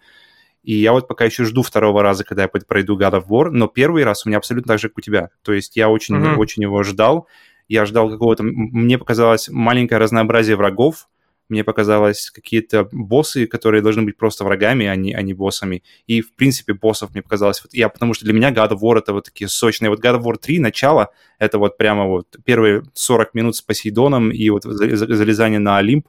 И 0.63 0.73
я 0.75 0.91
вот 0.91 1.07
пока 1.07 1.25
еще 1.25 1.45
жду 1.45 1.63
второго 1.63 2.03
раза, 2.03 2.23
когда 2.23 2.43
я 2.43 2.47
пройду 2.47 2.97
God 2.97 3.13
of 3.13 3.27
War, 3.29 3.49
но 3.49 3.67
первый 3.67 4.03
раз 4.03 4.25
у 4.25 4.29
меня 4.29 4.37
абсолютно 4.37 4.73
так 4.73 4.79
же, 4.79 4.89
как 4.89 4.97
у 4.97 5.01
тебя. 5.01 5.29
То 5.41 5.53
есть 5.53 5.75
я 5.75 5.89
очень, 5.89 6.15
mm-hmm. 6.15 6.35
очень 6.35 6.63
его 6.63 6.83
ждал. 6.83 7.27
Я 7.67 7.85
ждал 7.85 8.09
какого-то... 8.09 8.43
Мне 8.43 8.97
показалось 8.97 9.47
маленькое 9.49 9.99
разнообразие 9.99 10.55
врагов, 10.55 11.07
мне 11.49 11.63
показалось 11.63 12.29
какие-то 12.29 12.87
боссы, 12.91 13.47
которые 13.47 13.81
должны 13.81 14.03
быть 14.03 14.17
просто 14.17 14.43
врагами, 14.43 14.85
а 14.85 14.95
не, 14.95 15.13
а 15.13 15.21
не 15.23 15.33
боссами. 15.33 15.83
И, 16.05 16.21
в 16.21 16.35
принципе, 16.35 16.73
боссов 16.73 17.11
мне 17.11 17.23
показалось... 17.23 17.61
Вот 17.63 17.73
я, 17.73 17.89
потому 17.89 18.13
что 18.13 18.25
для 18.25 18.33
меня 18.33 18.51
God 18.51 18.69
of 18.69 18.79
War 18.81 18.99
это 18.99 19.13
вот 19.13 19.25
такие 19.25 19.47
сочные... 19.47 19.89
Вот 19.89 19.99
God 19.99 20.19
of 20.19 20.23
War 20.23 20.37
3, 20.37 20.59
начало, 20.59 21.11
это 21.39 21.57
вот 21.57 21.77
прямо 21.77 22.05
вот 22.05 22.37
первые 22.45 22.83
40 22.93 23.33
минут 23.33 23.55
с 23.55 23.61
Посейдоном 23.63 24.31
и 24.31 24.47
вот 24.51 24.63
залезание 24.63 25.59
на 25.59 25.77
Олимп, 25.77 26.07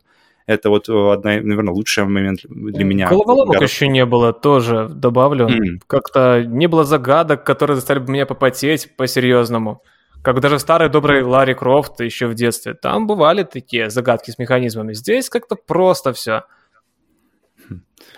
это 0.51 0.69
вот 0.69 0.89
одна, 0.89 1.33
наверное, 1.33 1.73
лучший 1.73 2.05
момент 2.05 2.41
для 2.45 2.85
меня. 2.85 3.09
Головоломок 3.09 3.61
еще 3.61 3.87
не 3.87 4.05
было, 4.05 4.33
тоже 4.33 4.89
добавлю. 4.91 5.47
Mm. 5.47 5.81
Как-то 5.87 6.43
не 6.45 6.67
было 6.67 6.85
загадок, 6.85 7.45
которые 7.45 7.77
заставили 7.77 8.03
бы 8.03 8.13
меня 8.13 8.27
попотеть 8.27 8.97
по-серьезному. 8.97 9.83
Как 10.23 10.41
даже 10.41 10.59
старый 10.59 10.89
добрый 10.89 11.23
Ларри 11.23 11.55
Крофт 11.55 12.01
еще 12.01 12.27
в 12.27 12.35
детстве. 12.35 12.75
Там 12.75 13.07
бывали 13.07 13.45
такие 13.45 13.91
загадки 13.91 14.33
с 14.33 14.39
механизмами. 14.39 14.93
Здесь 14.93 15.29
как-то 15.31 15.55
просто 15.55 16.13
все. 16.13 16.43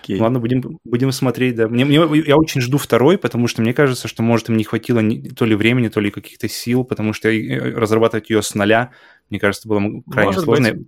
Okay. 0.03 0.19
Ладно, 0.19 0.41
будем, 0.41 0.79
будем 0.85 1.13
смотреть, 1.13 1.55
да. 1.55 1.69
Мне, 1.69 1.85
мне, 1.85 2.01
я 2.27 2.37
очень 2.37 2.61
жду 2.61 2.79
второй, 2.79 3.19
потому 3.19 3.47
что 3.47 3.61
мне 3.63 3.73
кажется, 3.73 4.09
что, 4.09 4.23
может, 4.23 4.49
им 4.49 4.57
не 4.57 4.65
хватило 4.65 4.99
ни, 5.01 5.29
то 5.29 5.45
ли 5.45 5.55
времени, 5.55 5.89
то 5.89 6.01
ли 6.01 6.11
каких-то 6.11 6.49
сил, 6.49 6.83
потому 6.83 7.13
что 7.13 7.29
разрабатывать 7.29 8.31
ее 8.31 8.43
с 8.43 8.55
нуля, 8.55 8.91
мне 9.31 9.39
кажется, 9.39 9.69
было 9.69 9.81
крайне 10.11 10.31
может 10.31 10.45
сложно. 10.45 10.73
Быть. 10.73 10.87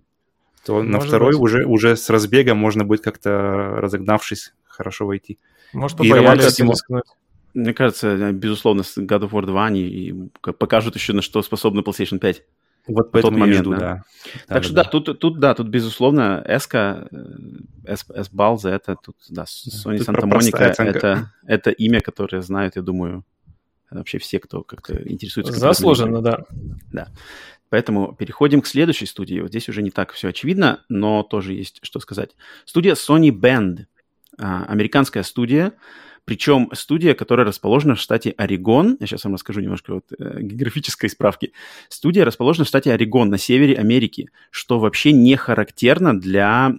То 0.65 0.83
может 0.83 0.91
на 0.93 1.01
второй 1.01 1.33
быть. 1.33 1.41
уже, 1.41 1.65
уже 1.65 1.97
с 1.97 2.09
разбега 2.11 2.55
можно 2.55 2.85
будет 2.85 3.03
как-то, 3.03 3.31
разогнавшись, 3.77 4.55
хорошо 4.65 5.07
войти. 5.07 5.39
Может, 5.73 5.99
побоялись 5.99 6.59
рискнуть. 6.59 7.05
Мне 7.55 7.73
кажется, 7.73 8.33
безусловно, 8.33 8.83
с 8.83 8.99
God 8.99 9.29
of 9.29 9.31
War 9.31 9.47
2 9.47 9.65
они 9.65 10.31
покажут 10.41 10.97
еще, 10.97 11.13
на 11.13 11.23
что 11.23 11.41
способны 11.43 11.81
PlayStation 11.81 12.19
5. 12.19 12.43
Вот 12.87 13.13
по 13.13 13.23
тот 13.23 13.33
момент, 13.33 13.61
жду, 13.61 13.71
да. 13.71 13.79
да. 13.79 14.03
Так 14.47 14.49
да, 14.49 14.63
что 14.63 14.75
да, 14.75 14.85
да, 14.85 14.91
тут, 14.91 15.19
тут, 15.19 15.39
да, 15.39 15.55
тут, 15.55 15.69
безусловно, 15.69 16.43
S-ка, 16.47 17.09
S-Balza, 17.85 18.69
это 18.69 18.97
тут, 19.03 19.17
да, 19.31 19.45
Sony 19.45 19.99
тут 19.99 20.09
Santa 20.09 20.25
Monica, 20.25 20.75
это, 20.79 21.33
это 21.47 21.71
имя, 21.71 22.01
которое 22.01 22.43
знают, 22.43 22.77
я 22.77 22.83
думаю, 22.83 23.25
вообще 23.91 24.19
все, 24.19 24.39
кто 24.39 24.63
как-то 24.63 24.97
интересуется. 25.09 25.53
Заслуженно, 25.55 26.21
да. 26.21 26.45
Да. 26.93 27.09
Поэтому 27.75 28.15
переходим 28.15 28.61
к 28.61 28.69
следующей 28.69 29.07
студии. 29.07 29.41
Вот 29.41 29.49
здесь 29.49 29.69
уже 29.69 29.83
не 29.83 29.91
так 29.91 30.13
все 30.13 30.29
очевидно, 30.29 30.85
но 30.89 31.25
тоже 31.25 31.55
есть 31.55 31.81
что 31.83 31.99
сказать. 31.99 32.37
Студия 32.65 32.95
Sony 32.95 33.31
Band. 33.31 33.87
А, 34.39 34.65
американская 34.67 35.25
студия, 35.25 35.73
причем 36.25 36.71
студия, 36.73 37.15
которая 37.15 37.45
расположена 37.45 37.97
в 37.97 38.01
штате 38.01 38.33
Орегон, 38.37 38.97
я 39.01 39.09
сейчас 39.09 39.25
вам 39.25 39.35
расскажу 39.35 39.61
немножко 39.61 39.95
вот, 39.95 40.05
э, 40.17 40.41
географической 40.41 41.11
справки. 41.11 41.53
Студия 41.89 42.25
расположена 42.25 42.65
в 42.65 42.69
штате 42.69 42.93
Орегон 42.93 43.29
на 43.29 43.39
севере 43.39 43.75
Америки, 43.75 44.31
что 44.53 44.79
вообще 44.79 45.11
не 45.11 45.35
характерно 45.35 46.19
для 46.19 46.73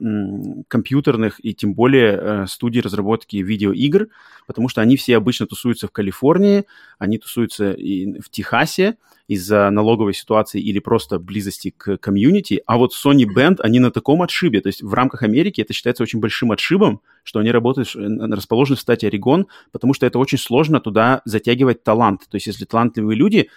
компьютерных 0.69 1.43
и 1.43 1.53
тем 1.53 1.73
более 1.73 2.17
э, 2.17 2.45
студий 2.47 2.79
разработки 2.79 3.35
видеоигр, 3.35 4.07
потому 4.47 4.69
что 4.69 4.79
они 4.79 4.95
все 4.95 5.17
обычно 5.17 5.45
тусуются 5.45 5.89
в 5.89 5.91
Калифорнии, 5.91 6.63
они 6.99 7.17
тусуются 7.17 7.73
и 7.73 8.21
в 8.21 8.29
Техасе, 8.29 8.95
из-за 9.27 9.69
налоговой 9.69 10.13
ситуации 10.13 10.61
или 10.61 10.79
просто 10.79 11.19
близости 11.19 11.73
к 11.75 11.97
комьюнити, 11.97 12.61
а 12.65 12.77
вот 12.77 12.93
Sony 12.93 13.25
Band, 13.25 13.57
они 13.59 13.79
на 13.79 13.91
таком 13.91 14.21
отшибе, 14.21 14.61
то 14.61 14.67
есть 14.67 14.83
в 14.83 14.93
рамках 14.93 15.23
Америки 15.23 15.61
это 15.61 15.73
считается 15.73 16.03
очень 16.03 16.19
большим 16.19 16.51
отшибом, 16.51 17.01
что 17.23 17.39
они 17.39 17.51
работают, 17.51 17.95
э, 17.95 17.99
расположены 18.33 18.77
в 18.77 18.79
штате 18.79 19.07
Орегон, 19.07 19.47
потому 19.71 19.93
что 19.93 20.05
это 20.05 20.19
очень 20.19 20.37
сложно 20.37 20.79
туда 20.79 21.21
затягивать 21.25 21.83
талант. 21.83 22.21
То 22.29 22.35
есть 22.35 22.47
если 22.47 22.65
талантливые 22.65 23.17
люди, 23.17 23.49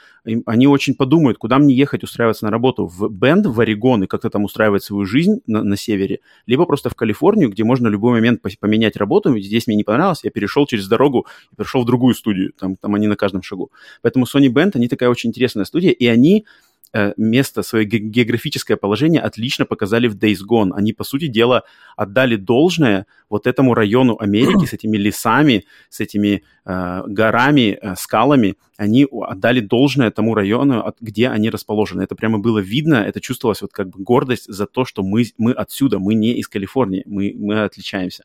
они 0.46 0.66
очень 0.66 0.94
подумают, 0.94 1.38
куда 1.38 1.58
мне 1.58 1.74
ехать 1.74 2.02
устраиваться 2.02 2.44
на 2.44 2.50
работу, 2.50 2.86
в 2.86 3.08
Бенд, 3.10 3.46
в 3.46 3.60
Орегон 3.60 4.04
и 4.04 4.06
как-то 4.06 4.30
там 4.30 4.44
устраивать 4.44 4.82
свою 4.82 5.04
жизнь 5.04 5.40
на, 5.46 5.62
на 5.62 5.76
севере, 5.76 6.20
либо 6.46 6.64
просто 6.66 6.90
в 6.90 6.94
Калифорнию, 6.94 7.50
где 7.50 7.64
можно 7.64 7.88
в 7.88 7.92
любой 7.92 8.12
момент 8.12 8.40
поменять 8.60 8.96
работу, 8.96 9.38
здесь 9.38 9.66
мне 9.66 9.76
не 9.76 9.84
понравилось, 9.84 10.24
я 10.24 10.30
перешел 10.30 10.66
через 10.66 10.88
дорогу 10.88 11.26
и 11.52 11.56
перешел 11.56 11.82
в 11.82 11.86
другую 11.86 12.14
студию, 12.14 12.52
там, 12.58 12.76
там 12.76 12.94
они 12.94 13.06
на 13.06 13.16
каждом 13.16 13.42
шагу. 13.42 13.70
Поэтому 14.02 14.24
Sony 14.24 14.48
Band, 14.48 14.72
они 14.74 14.88
такая 14.88 15.08
очень 15.08 15.30
интересная 15.30 15.57
студия, 15.64 15.90
и 15.90 16.06
они 16.06 16.46
э, 16.92 17.12
место, 17.16 17.62
свое 17.62 17.84
географическое 17.84 18.76
положение 18.76 19.20
отлично 19.20 19.64
показали 19.66 20.08
в 20.08 20.16
Days 20.16 20.38
Gone. 20.48 20.72
Они, 20.74 20.92
по 20.92 21.04
сути 21.04 21.26
дела, 21.26 21.64
отдали 21.96 22.36
должное 22.36 23.06
вот 23.28 23.46
этому 23.46 23.74
району 23.74 24.16
Америки 24.18 24.64
с 24.66 24.72
этими 24.72 24.96
лесами, 24.96 25.64
с 25.90 26.00
этими 26.00 26.42
э, 26.64 27.02
горами, 27.06 27.78
э, 27.80 27.94
скалами. 27.96 28.56
Они 28.76 29.06
отдали 29.10 29.60
должное 29.60 30.10
тому 30.10 30.34
району, 30.34 30.94
где 31.00 31.28
они 31.28 31.50
расположены. 31.50 32.02
Это 32.02 32.14
прямо 32.14 32.38
было 32.38 32.58
видно, 32.58 32.96
это 32.96 33.20
чувствовалось 33.20 33.62
вот 33.62 33.72
как 33.72 33.88
бы 33.90 34.02
гордость 34.02 34.46
за 34.52 34.66
то, 34.66 34.84
что 34.84 35.02
мы, 35.02 35.24
мы 35.36 35.52
отсюда, 35.52 35.98
мы 35.98 36.14
не 36.14 36.32
из 36.32 36.48
Калифорнии, 36.48 37.02
мы, 37.06 37.34
мы 37.36 37.62
отличаемся. 37.64 38.24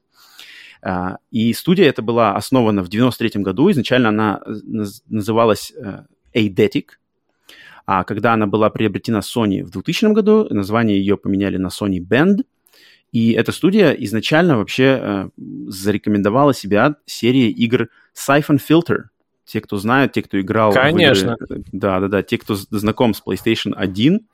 Uh, 0.85 1.15
и 1.31 1.53
студия 1.53 1.85
эта 1.85 2.01
была 2.01 2.35
основана 2.35 2.83
в 2.83 2.89
93 2.89 3.41
году. 3.41 3.71
Изначально 3.71 4.09
она 4.09 4.41
называлась 5.07 5.71
uh, 5.71 6.03
Eidetic, 6.35 6.97
а 7.85 8.03
когда 8.03 8.33
она 8.33 8.47
была 8.47 8.69
приобретена 8.69 9.19
Sony 9.19 9.63
в 9.63 9.69
2000 9.69 10.13
году, 10.13 10.47
название 10.49 10.97
ее 10.97 11.17
поменяли 11.17 11.57
на 11.57 11.67
Sony 11.67 11.99
Band. 11.99 12.43
И 13.11 13.33
эта 13.33 13.51
студия 13.51 13.91
изначально 13.91 14.57
вообще 14.57 14.99
э, 14.99 15.29
зарекомендовала 15.67 16.53
себя 16.53 16.95
серией 17.05 17.51
игр 17.51 17.89
Siphon 18.15 18.59
Filter. 18.59 19.03
Те, 19.45 19.61
кто 19.61 19.77
знают, 19.77 20.13
те, 20.13 20.23
кто 20.23 20.39
играл... 20.39 20.73
Конечно. 20.73 21.37
Да-да-да, 21.71 22.23
те, 22.23 22.37
кто 22.37 22.55
знаком 22.55 23.13
с 23.13 23.21
PlayStation 23.21 23.73
1, 23.75 24.25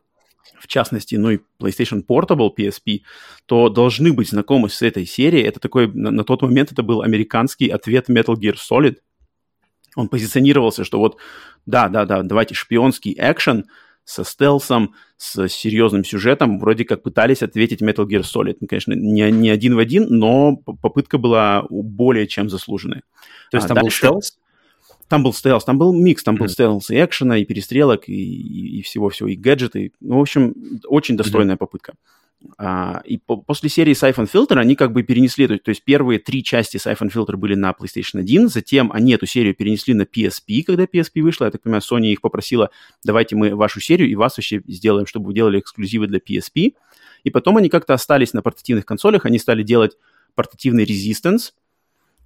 в 0.59 0.67
частности, 0.67 1.15
ну 1.15 1.31
и 1.31 1.39
PlayStation 1.59 2.05
Portable 2.07 2.51
PSP, 2.55 3.01
то 3.45 3.69
должны 3.69 4.13
быть 4.13 4.29
знакомы 4.29 4.69
с 4.69 4.81
этой 4.81 5.05
серией. 5.05 5.43
Это 5.43 5.59
такой, 5.59 5.91
на, 5.91 6.11
на 6.11 6.23
тот 6.23 6.41
момент 6.41 6.71
это 6.71 6.83
был 6.83 7.01
американский 7.01 7.69
ответ 7.69 8.09
Metal 8.09 8.35
Gear 8.35 8.55
Solid. 8.55 8.97
Он 9.95 10.07
позиционировался, 10.07 10.83
что 10.83 10.99
вот, 10.99 11.17
да-да-да, 11.65 12.23
давайте 12.23 12.55
шпионский 12.55 13.15
экшен 13.17 13.65
со 14.03 14.23
стелсом, 14.23 14.95
с 15.17 15.47
серьезным 15.49 16.03
сюжетом, 16.03 16.59
вроде 16.59 16.83
как 16.83 17.03
пытались 17.03 17.43
ответить 17.43 17.81
Metal 17.81 18.07
Gear 18.07 18.21
Solid. 18.21 18.57
Ну, 18.59 18.67
конечно, 18.67 18.93
не, 18.93 19.29
не 19.31 19.49
один 19.49 19.75
в 19.75 19.79
один, 19.79 20.07
но 20.09 20.55
попытка 20.55 21.17
была 21.17 21.65
более 21.69 22.25
чем 22.25 22.49
заслуженная. 22.49 23.03
То 23.51 23.57
есть 23.57 23.65
а, 23.65 23.75
там 23.75 23.83
дальше... 23.83 24.07
был 24.07 24.21
стелс? 24.21 24.39
Там 25.09 25.23
был 25.23 25.33
стелс, 25.33 25.63
там 25.63 25.77
был 25.77 25.93
микс, 25.93 26.23
там 26.23 26.35
был 26.35 26.45
mm-hmm. 26.45 26.49
стелс 26.49 26.89
и 26.91 27.03
экшена, 27.03 27.37
и 27.37 27.45
перестрелок, 27.45 28.07
и, 28.07 28.13
и, 28.13 28.79
и 28.79 28.81
всего-всего, 28.81 29.27
и 29.29 29.35
гаджеты. 29.35 29.91
Ну, 29.99 30.17
в 30.17 30.21
общем, 30.21 30.55
очень 30.87 31.17
достойная 31.17 31.55
mm-hmm. 31.55 31.57
попытка. 31.59 31.93
А, 32.57 33.01
и 33.03 33.17
по, 33.17 33.37
после 33.37 33.69
серии 33.69 33.93
Siphon 33.93 34.29
Filter 34.31 34.57
они 34.57 34.75
как 34.75 34.93
бы 34.93 35.03
перенесли, 35.03 35.47
то, 35.47 35.57
то 35.57 35.69
есть 35.69 35.83
первые 35.83 36.19
три 36.19 36.43
части 36.43 36.77
Siphon 36.77 37.11
Filter 37.11 37.35
были 37.35 37.55
на 37.55 37.71
PlayStation 37.71 38.19
1, 38.19 38.47
затем 38.47 38.91
они 38.93 39.13
эту 39.13 39.25
серию 39.25 39.53
перенесли 39.53 39.93
на 39.93 40.03
PSP, 40.03 40.63
когда 40.63 40.85
PSP 40.85 41.21
вышла, 41.21 41.45
я 41.45 41.51
так 41.51 41.61
понимаю, 41.61 41.81
Sony 41.81 42.07
их 42.07 42.21
попросила, 42.21 42.69
давайте 43.03 43.35
мы 43.35 43.55
вашу 43.55 43.81
серию 43.81 44.09
и 44.09 44.15
вас 44.15 44.37
вообще 44.37 44.61
сделаем, 44.67 45.05
чтобы 45.05 45.27
вы 45.27 45.33
делали 45.33 45.59
эксклюзивы 45.59 46.07
для 46.07 46.19
PSP. 46.19 46.75
И 47.25 47.29
потом 47.29 47.57
они 47.57 47.67
как-то 47.67 47.93
остались 47.93 48.31
на 48.33 48.41
портативных 48.41 48.85
консолях, 48.85 49.25
они 49.25 49.37
стали 49.37 49.63
делать 49.63 49.97
портативный 50.35 50.85
Resistance, 50.85 51.51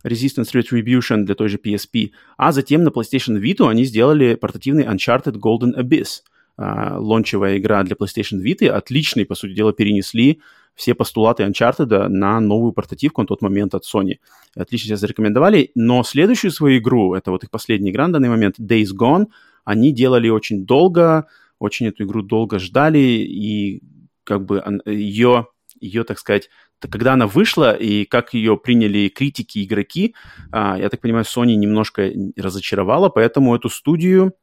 Resistance 0.03 0.53
Retribution 0.53 1.23
для 1.23 1.33
той 1.33 1.49
же 1.49 1.57
PSP, 1.57 2.11
а 2.37 2.51
затем 2.51 2.83
на 2.83 2.89
PlayStation 2.89 3.41
Vita 3.41 3.67
они 3.67 3.83
сделали 3.85 4.35
портативный 4.35 4.83
Uncharted 4.83 5.39
Golden 5.39 5.75
Abyss– 5.75 6.21
лончевая 6.57 7.57
игра 7.57 7.83
для 7.83 7.95
PlayStation 7.95 8.41
Vita, 8.43 8.67
отличный, 8.67 9.25
по 9.25 9.35
сути 9.35 9.53
дела, 9.53 9.73
перенесли 9.73 10.41
все 10.75 10.95
постулаты 10.95 11.43
Uncharted 11.43 12.07
на 12.07 12.39
новую 12.39 12.73
портативку 12.73 13.21
на 13.21 13.27
тот 13.27 13.41
момент 13.41 13.75
от 13.75 13.83
Sony. 13.83 14.17
Отлично 14.55 14.87
себя 14.87 14.97
зарекомендовали, 14.97 15.71
но 15.75 16.03
следующую 16.03 16.51
свою 16.51 16.79
игру, 16.79 17.13
это 17.13 17.31
вот 17.31 17.43
их 17.43 17.51
последняя 17.51 17.91
игра 17.91 18.07
на 18.07 18.13
данный 18.13 18.29
момент, 18.29 18.59
Days 18.59 18.89
Gone, 18.97 19.27
они 19.65 19.93
делали 19.93 20.29
очень 20.29 20.65
долго, 20.65 21.27
очень 21.59 21.87
эту 21.87 22.03
игру 22.03 22.21
долго 22.21 22.59
ждали, 22.59 22.97
и 22.99 23.81
как 24.23 24.45
бы 24.45 24.63
ее, 24.85 25.47
ее 25.79 26.03
так 26.03 26.19
сказать, 26.19 26.49
когда 26.79 27.13
она 27.13 27.27
вышла 27.27 27.73
и 27.73 28.05
как 28.05 28.33
ее 28.33 28.57
приняли 28.57 29.07
критики, 29.07 29.63
игроки, 29.63 30.15
а, 30.51 30.77
я 30.77 30.89
так 30.89 30.99
понимаю, 30.99 31.23
Sony 31.23 31.55
немножко 31.55 32.11
разочаровала, 32.35 33.09
поэтому 33.09 33.55
эту 33.55 33.69
студию 33.69 34.33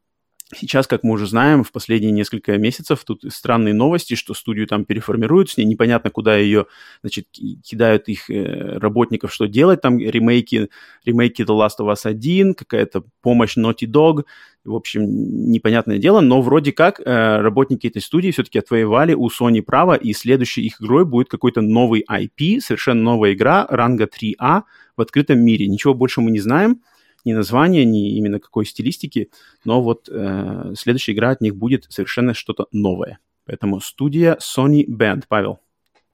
Сейчас, 0.53 0.89
как 0.89 1.05
мы 1.05 1.13
уже 1.13 1.27
знаем, 1.27 1.63
в 1.63 1.71
последние 1.71 2.11
несколько 2.11 2.59
месяцев 2.59 3.05
тут 3.05 3.25
странные 3.29 3.73
новости, 3.73 4.15
что 4.15 4.35
студию 4.35 4.67
там 4.67 4.85
переформируют, 4.85 5.51
с 5.51 5.57
ней 5.57 5.65
непонятно, 5.65 6.11
куда 6.11 6.37
ее, 6.37 6.67
значит, 7.03 7.27
кидают 7.65 8.09
их 8.09 8.29
э, 8.29 8.79
работников, 8.79 9.33
что 9.33 9.47
делать, 9.47 9.81
там 9.81 9.99
ремейки, 9.99 10.69
ремейки 11.05 11.43
The 11.43 11.57
Last 11.57 11.79
of 11.81 11.93
Us 11.93 12.01
1, 12.05 12.55
какая-то 12.55 13.05
помощь 13.23 13.57
Naughty 13.57 13.87
Dog, 13.87 14.25
в 14.65 14.75
общем, 14.75 15.03
непонятное 15.51 15.99
дело, 15.99 16.21
но 16.21 16.43
вроде 16.43 16.73
как 16.73 17.01
э, 17.01 17.41
работники 17.41 17.87
этой 17.87 18.03
студии 18.03 18.33
все-таки 18.33 18.59
отвоевали 18.59 19.15
у 19.15 19.29
Sony 19.29 19.63
право, 19.63 19.95
и 19.95 20.13
следующей 20.13 20.63
их 20.63 20.83
игрой 20.83 21.05
будет 21.05 21.29
какой-то 21.29 21.61
новый 21.61 22.05
IP, 22.11 22.61
совершенно 22.61 23.03
новая 23.03 23.35
игра, 23.35 23.67
ранга 23.71 24.05
3А 24.05 24.63
в 24.97 25.01
открытом 25.01 25.39
мире. 25.39 25.69
Ничего 25.69 25.95
больше 25.95 26.21
мы 26.21 26.33
не 26.33 26.41
знаем, 26.41 26.81
ни 27.25 27.33
названия, 27.33 27.85
ни 27.85 28.17
именно 28.17 28.39
какой 28.39 28.67
стилистики, 28.67 29.31
но 29.65 29.83
вот 29.83 30.09
э, 30.11 30.73
следующая 30.77 31.13
игра 31.13 31.31
от 31.31 31.41
них 31.41 31.57
будет 31.57 31.87
совершенно 31.89 32.35
что-то 32.35 32.67
новое. 32.73 33.19
Поэтому 33.47 33.81
студия 33.81 34.39
Sony 34.41 34.87
Band. 34.87 35.25
Павел, 35.29 35.59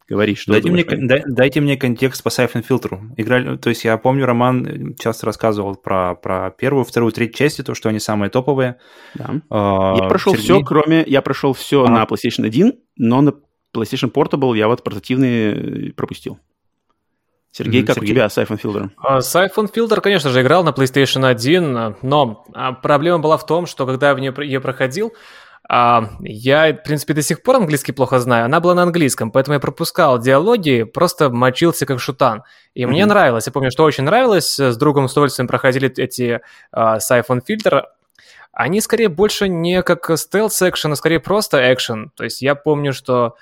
говори, 0.09 0.35
что 0.35 0.53
дайте 0.53 0.71
мне, 0.71 0.85
дай, 0.85 1.23
дайте 1.27 1.61
мне 1.61 1.77
контекст 1.77 2.23
по 2.23 2.29
Siphon 2.29 2.63
фильтру. 2.63 3.01
Играли, 3.17 3.57
то 3.57 3.69
есть 3.69 3.85
я 3.85 3.99
помню, 3.99 4.25
Роман 4.27 4.95
часто 4.99 5.27
рассказывал 5.27 5.75
про, 5.75 6.15
про 6.15 6.51
первую, 6.51 6.85
вторую, 6.85 7.13
третью 7.13 7.37
части, 7.37 7.63
то, 7.63 7.75
что 7.75 7.89
они 7.89 7.99
самые 7.99 8.31
топовые. 8.31 8.79
Да. 9.15 9.41
Uh, 9.51 10.03
я 10.03 10.09
прошел 10.09 10.33
Сергей... 10.33 10.45
все, 10.45 10.65
кроме... 10.65 11.05
Я 11.07 11.23
прошел 11.23 11.53
все 11.53 11.85
а. 11.85 11.91
на 11.91 12.05
PlayStation 12.05 12.47
1, 12.47 12.73
но 12.97 13.21
на 13.21 13.35
PlayStation 13.75 14.11
Portable 14.11 14.57
я 14.57 14.69
вот 14.69 14.83
портативный 14.83 15.93
пропустил. 15.93 16.39
Сергей, 17.57 17.85
как 17.85 17.97
Сергей. 17.97 18.11
у 18.11 18.15
тебя 18.15 18.29
с 18.29 18.37
Siphon 18.37 18.61
Filter? 18.61 18.91
Uh, 19.03 19.21
Siphon 19.21 19.73
Filter, 19.73 20.03
конечно 20.03 20.29
же, 20.29 20.43
играл 20.43 20.63
на 20.63 20.71
PlayStation 20.71 21.27
1, 21.27 21.97
но 22.03 22.45
uh, 22.53 22.75
проблема 22.83 23.19
была 23.19 23.39
в 23.39 23.47
том, 23.47 23.67
что 23.67 23.87
когда 23.87 24.11
я 24.11 24.15
в 24.15 24.21
нее 24.21 24.35
ее 24.41 24.61
проходил, 24.61 25.15
uh, 25.73 26.07
я, 26.21 26.75
в 26.75 26.83
принципе, 26.83 27.15
до 27.15 27.23
сих 27.23 27.43
пор 27.43 27.57
английский 27.57 27.93
плохо 27.93 28.19
знаю, 28.19 28.45
она 28.45 28.61
была 28.61 28.75
на 28.75 28.83
английском, 28.83 29.31
поэтому 29.31 29.55
я 29.55 29.61
пропускал 29.61 30.19
диалоги, 30.19 30.83
просто 30.83 31.31
мочился 31.31 31.87
как 31.87 31.99
шутан. 31.99 32.43
И 32.75 32.83
mm-hmm. 32.83 32.87
мне 32.89 33.07
нравилось, 33.07 33.47
я 33.47 33.53
помню, 33.53 33.71
что 33.71 33.85
очень 33.85 34.05
нравилось, 34.05 34.61
с 34.61 34.77
другом 34.77 35.09
с 35.09 35.13
удовольствием 35.13 35.49
проходили 35.49 35.91
эти 35.97 36.43
uh, 36.75 36.99
Siphon 36.99 37.41
Filter, 37.49 37.85
они 38.53 38.83
скорее 38.83 39.09
больше 39.09 39.49
не 39.49 39.83
как 39.83 40.11
стелс-экшен, 40.11 40.93
а 40.93 40.97
скорее 40.97 41.21
просто 41.21 41.73
экшен. 41.73 42.11
То 42.17 42.25
есть 42.25 42.41
я 42.41 42.55
помню, 42.55 42.95
что 42.95 43.37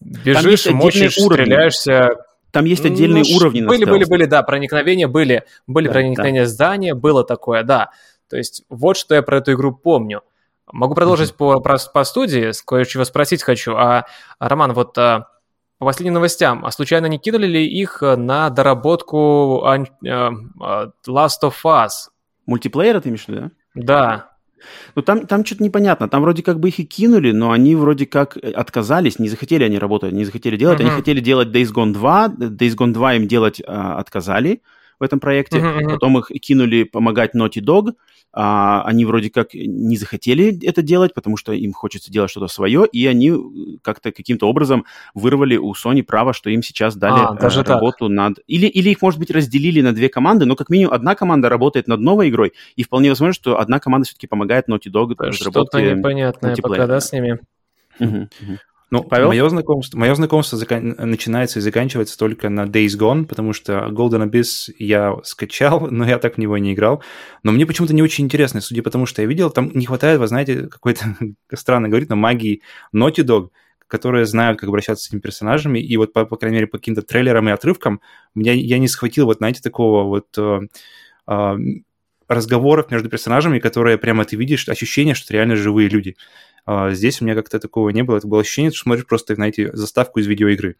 бежишь, 0.00 0.66
мочишь, 0.66 1.18
уровни. 1.18 1.42
стреляешься, 1.42 2.16
там 2.50 2.64
есть 2.64 2.84
отдельные 2.84 3.24
ну, 3.28 3.36
уровни 3.36 3.62
Были, 3.62 3.84
были, 3.84 4.04
были, 4.04 4.24
да, 4.24 4.42
проникновения 4.42 5.08
были. 5.08 5.44
Были 5.66 5.86
да, 5.86 5.92
проникновения 5.92 6.42
да. 6.42 6.48
здания, 6.48 6.94
было 6.94 7.24
такое, 7.24 7.62
да. 7.62 7.90
То 8.28 8.36
есть 8.36 8.64
вот 8.68 8.96
что 8.96 9.14
я 9.14 9.22
про 9.22 9.38
эту 9.38 9.52
игру 9.52 9.74
помню. 9.74 10.22
Могу 10.70 10.94
продолжить 10.94 11.30
mm-hmm. 11.30 11.60
по, 11.60 11.60
по, 11.60 11.78
по 11.92 12.04
студии, 12.04 12.52
кое-чего 12.66 13.04
спросить 13.04 13.42
хочу. 13.42 13.74
А, 13.74 14.06
Роман, 14.38 14.74
вот 14.74 14.96
а, 14.98 15.28
по 15.78 15.86
последним 15.86 16.14
новостям, 16.14 16.64
а 16.64 16.70
случайно 16.70 17.06
не 17.06 17.18
кинули 17.18 17.46
ли 17.46 17.66
их 17.66 18.02
на 18.02 18.50
доработку 18.50 19.64
а, 19.64 19.78
а, 20.06 20.90
Last 21.06 21.42
of 21.42 21.54
Us? 21.64 21.90
Мультиплеера 22.46 23.00
ты 23.00 23.08
имеешь 23.08 23.24
в 23.24 23.28
виду, 23.28 23.40
да? 23.40 23.50
Да. 23.74 24.37
Ну, 24.94 25.02
там, 25.02 25.26
там 25.26 25.44
что-то 25.44 25.62
непонятно. 25.62 26.08
Там 26.08 26.22
вроде 26.22 26.42
как 26.42 26.60
бы 26.60 26.68
их 26.68 26.78
и 26.78 26.84
кинули, 26.84 27.32
но 27.32 27.52
они 27.52 27.74
вроде 27.74 28.06
как 28.06 28.36
э, 28.36 28.50
отказались, 28.50 29.18
не 29.18 29.28
захотели 29.28 29.64
они 29.64 29.78
работать, 29.78 30.12
не 30.12 30.24
захотели 30.24 30.56
делать. 30.56 30.80
Mm-hmm. 30.80 30.86
Они 30.86 30.90
хотели 30.90 31.20
делать 31.20 31.48
Days 31.48 31.72
Gone 31.72 31.92
2, 31.92 32.28
Days 32.28 32.76
Gone 32.76 32.92
2 32.92 33.14
им 33.14 33.28
делать 33.28 33.62
а, 33.66 33.98
отказали 33.98 34.62
в 34.98 35.02
этом 35.02 35.20
проекте. 35.20 35.58
Mm-hmm. 35.58 35.90
Потом 35.90 36.18
их 36.18 36.26
кинули 36.40 36.84
помогать 36.84 37.34
Naughty 37.34 37.62
Dog, 37.62 37.94
а, 38.32 38.82
они 38.82 39.04
вроде 39.04 39.30
как 39.30 39.54
не 39.54 39.96
захотели 39.96 40.64
это 40.64 40.82
делать, 40.82 41.14
потому 41.14 41.36
что 41.36 41.52
им 41.52 41.72
хочется 41.72 42.12
делать 42.12 42.30
что-то 42.30 42.48
свое, 42.48 42.86
и 42.86 43.06
они 43.06 43.30
э, 43.30 43.78
как-то 43.82 44.12
каким-то 44.12 44.48
образом 44.48 44.84
вырвали 45.14 45.56
у 45.56 45.72
Sony 45.72 46.02
право, 46.02 46.32
что 46.32 46.50
им 46.50 46.62
сейчас 46.62 46.94
дали 46.94 47.20
а, 47.20 47.34
даже 47.34 47.62
работу 47.62 48.06
так. 48.06 48.16
над... 48.16 48.38
Или, 48.46 48.66
или 48.66 48.90
их, 48.90 49.00
может 49.02 49.18
быть, 49.18 49.30
разделили 49.30 49.80
на 49.80 49.94
две 49.94 50.08
команды, 50.08 50.44
но 50.44 50.56
как 50.56 50.68
минимум 50.68 50.92
одна 50.92 51.14
команда 51.14 51.48
работает 51.48 51.88
над 51.88 52.00
новой 52.00 52.28
игрой, 52.28 52.52
и 52.76 52.82
вполне 52.82 53.08
возможно, 53.08 53.32
что 53.32 53.58
одна 53.58 53.80
команда 53.80 54.06
все-таки 54.06 54.26
помогает 54.26 54.68
Naughty 54.68 54.90
Dog 54.90 55.14
в 55.16 55.20
разработке 55.20 55.78
Что-то 55.78 55.94
непонятное 55.94 56.56
пока, 56.56 56.86
да, 56.86 57.00
с 57.00 57.12
ними? 57.12 57.40
Угу, 57.98 58.16
угу. 58.16 58.58
Ну, 58.90 59.02
Павел? 59.02 59.28
Мое 59.28 59.46
знакомство, 59.48 59.98
мое 59.98 60.14
знакомство 60.14 60.56
закан... 60.56 60.94
начинается 60.98 61.58
и 61.58 61.62
заканчивается 61.62 62.16
только 62.18 62.48
на 62.48 62.64
Days 62.64 62.98
Gone, 62.98 63.26
потому 63.26 63.52
что 63.52 63.88
Golden 63.90 64.28
Abyss 64.28 64.72
я 64.78 65.16
скачал, 65.24 65.86
но 65.90 66.06
я 66.06 66.18
так 66.18 66.36
в 66.36 66.38
него 66.38 66.56
не 66.56 66.72
играл. 66.72 67.02
Но 67.42 67.52
мне 67.52 67.66
почему-то 67.66 67.94
не 67.94 68.02
очень 68.02 68.24
интересно, 68.24 68.60
судя 68.60 68.82
по 68.82 68.90
тому, 68.90 69.04
что 69.04 69.20
я 69.20 69.28
видел, 69.28 69.50
там 69.50 69.70
не 69.74 69.84
хватает, 69.84 70.18
вы 70.18 70.26
знаете, 70.26 70.68
какой-то, 70.68 71.04
странно 71.54 71.88
говорить, 71.88 72.08
но 72.08 72.16
магии 72.16 72.62
Naughty 72.94 73.24
Dog, 73.24 73.50
которые 73.88 74.24
знают, 74.24 74.58
как 74.58 74.68
обращаться 74.68 75.04
с 75.04 75.08
этими 75.08 75.20
персонажами, 75.20 75.78
и 75.78 75.96
вот, 75.98 76.14
по, 76.14 76.24
по 76.24 76.36
крайней 76.36 76.56
мере, 76.56 76.66
по 76.66 76.78
каким-то 76.78 77.02
трейлерам 77.02 77.48
и 77.48 77.52
отрывкам, 77.52 78.00
меня, 78.34 78.52
я 78.52 78.78
не 78.78 78.88
схватил, 78.88 79.26
вот, 79.26 79.38
знаете, 79.38 79.60
такого 79.60 80.04
вот... 80.04 80.26
Э, 80.38 80.60
э, 81.26 81.56
разговоров 82.28 82.90
между 82.90 83.08
персонажами, 83.08 83.58
которые 83.58 83.96
прямо 83.96 84.24
ты 84.24 84.36
видишь, 84.36 84.68
ощущение, 84.68 85.14
что 85.14 85.24
это 85.24 85.32
реально 85.34 85.56
живые 85.56 85.88
люди. 85.88 86.14
А, 86.70 86.90
здесь 86.90 87.22
у 87.22 87.24
меня 87.24 87.34
как-то 87.34 87.58
такого 87.58 87.88
не 87.88 88.02
было. 88.02 88.18
Это 88.18 88.28
было 88.28 88.42
ощущение, 88.42 88.70
что 88.70 88.82
смотришь 88.82 89.06
просто, 89.06 89.34
знаете, 89.34 89.74
заставку 89.74 90.20
из 90.20 90.26
видеоигры. 90.26 90.76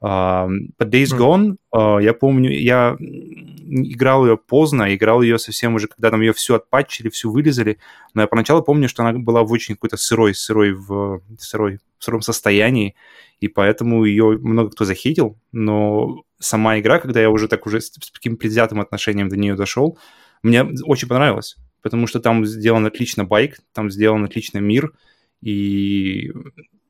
Uh, 0.00 0.48
Days 0.78 1.06
Gone, 1.06 1.56
uh, 1.74 2.00
я 2.00 2.14
помню, 2.14 2.52
я 2.52 2.96
играл 3.00 4.24
ее 4.24 4.36
поздно, 4.36 4.94
играл 4.94 5.22
ее 5.22 5.40
совсем 5.40 5.74
уже, 5.74 5.88
когда 5.88 6.12
там 6.12 6.20
ее 6.20 6.32
все 6.32 6.54
отпатчили, 6.54 7.08
всю 7.08 7.32
вылезали, 7.32 7.78
но 8.14 8.22
я 8.22 8.28
поначалу 8.28 8.62
помню, 8.62 8.88
что 8.88 9.02
она 9.02 9.18
была 9.18 9.42
в 9.42 9.50
очень 9.50 9.74
какой-то 9.74 9.96
сырой, 9.96 10.36
сырой, 10.36 10.70
в, 10.70 11.20
сырой, 11.40 11.80
в 11.98 12.04
сыром 12.04 12.20
состоянии, 12.20 12.94
и 13.40 13.48
поэтому 13.48 14.04
ее 14.04 14.38
много 14.38 14.70
кто 14.70 14.84
захейтил, 14.84 15.36
но 15.50 16.22
сама 16.38 16.78
игра, 16.78 17.00
когда 17.00 17.20
я 17.20 17.28
уже 17.28 17.48
так 17.48 17.66
уже 17.66 17.80
с, 17.80 17.86
с 17.86 18.12
таким 18.12 18.36
предвзятым 18.36 18.80
отношением 18.80 19.28
до 19.28 19.36
нее 19.36 19.56
дошел, 19.56 19.98
мне 20.44 20.62
очень 20.84 21.08
понравилось, 21.08 21.56
потому 21.82 22.06
что 22.06 22.20
там 22.20 22.44
сделан 22.46 22.86
отлично 22.86 23.24
байк, 23.24 23.58
там 23.72 23.90
сделан 23.90 24.24
отлично 24.24 24.58
мир, 24.58 24.92
и 25.40 26.32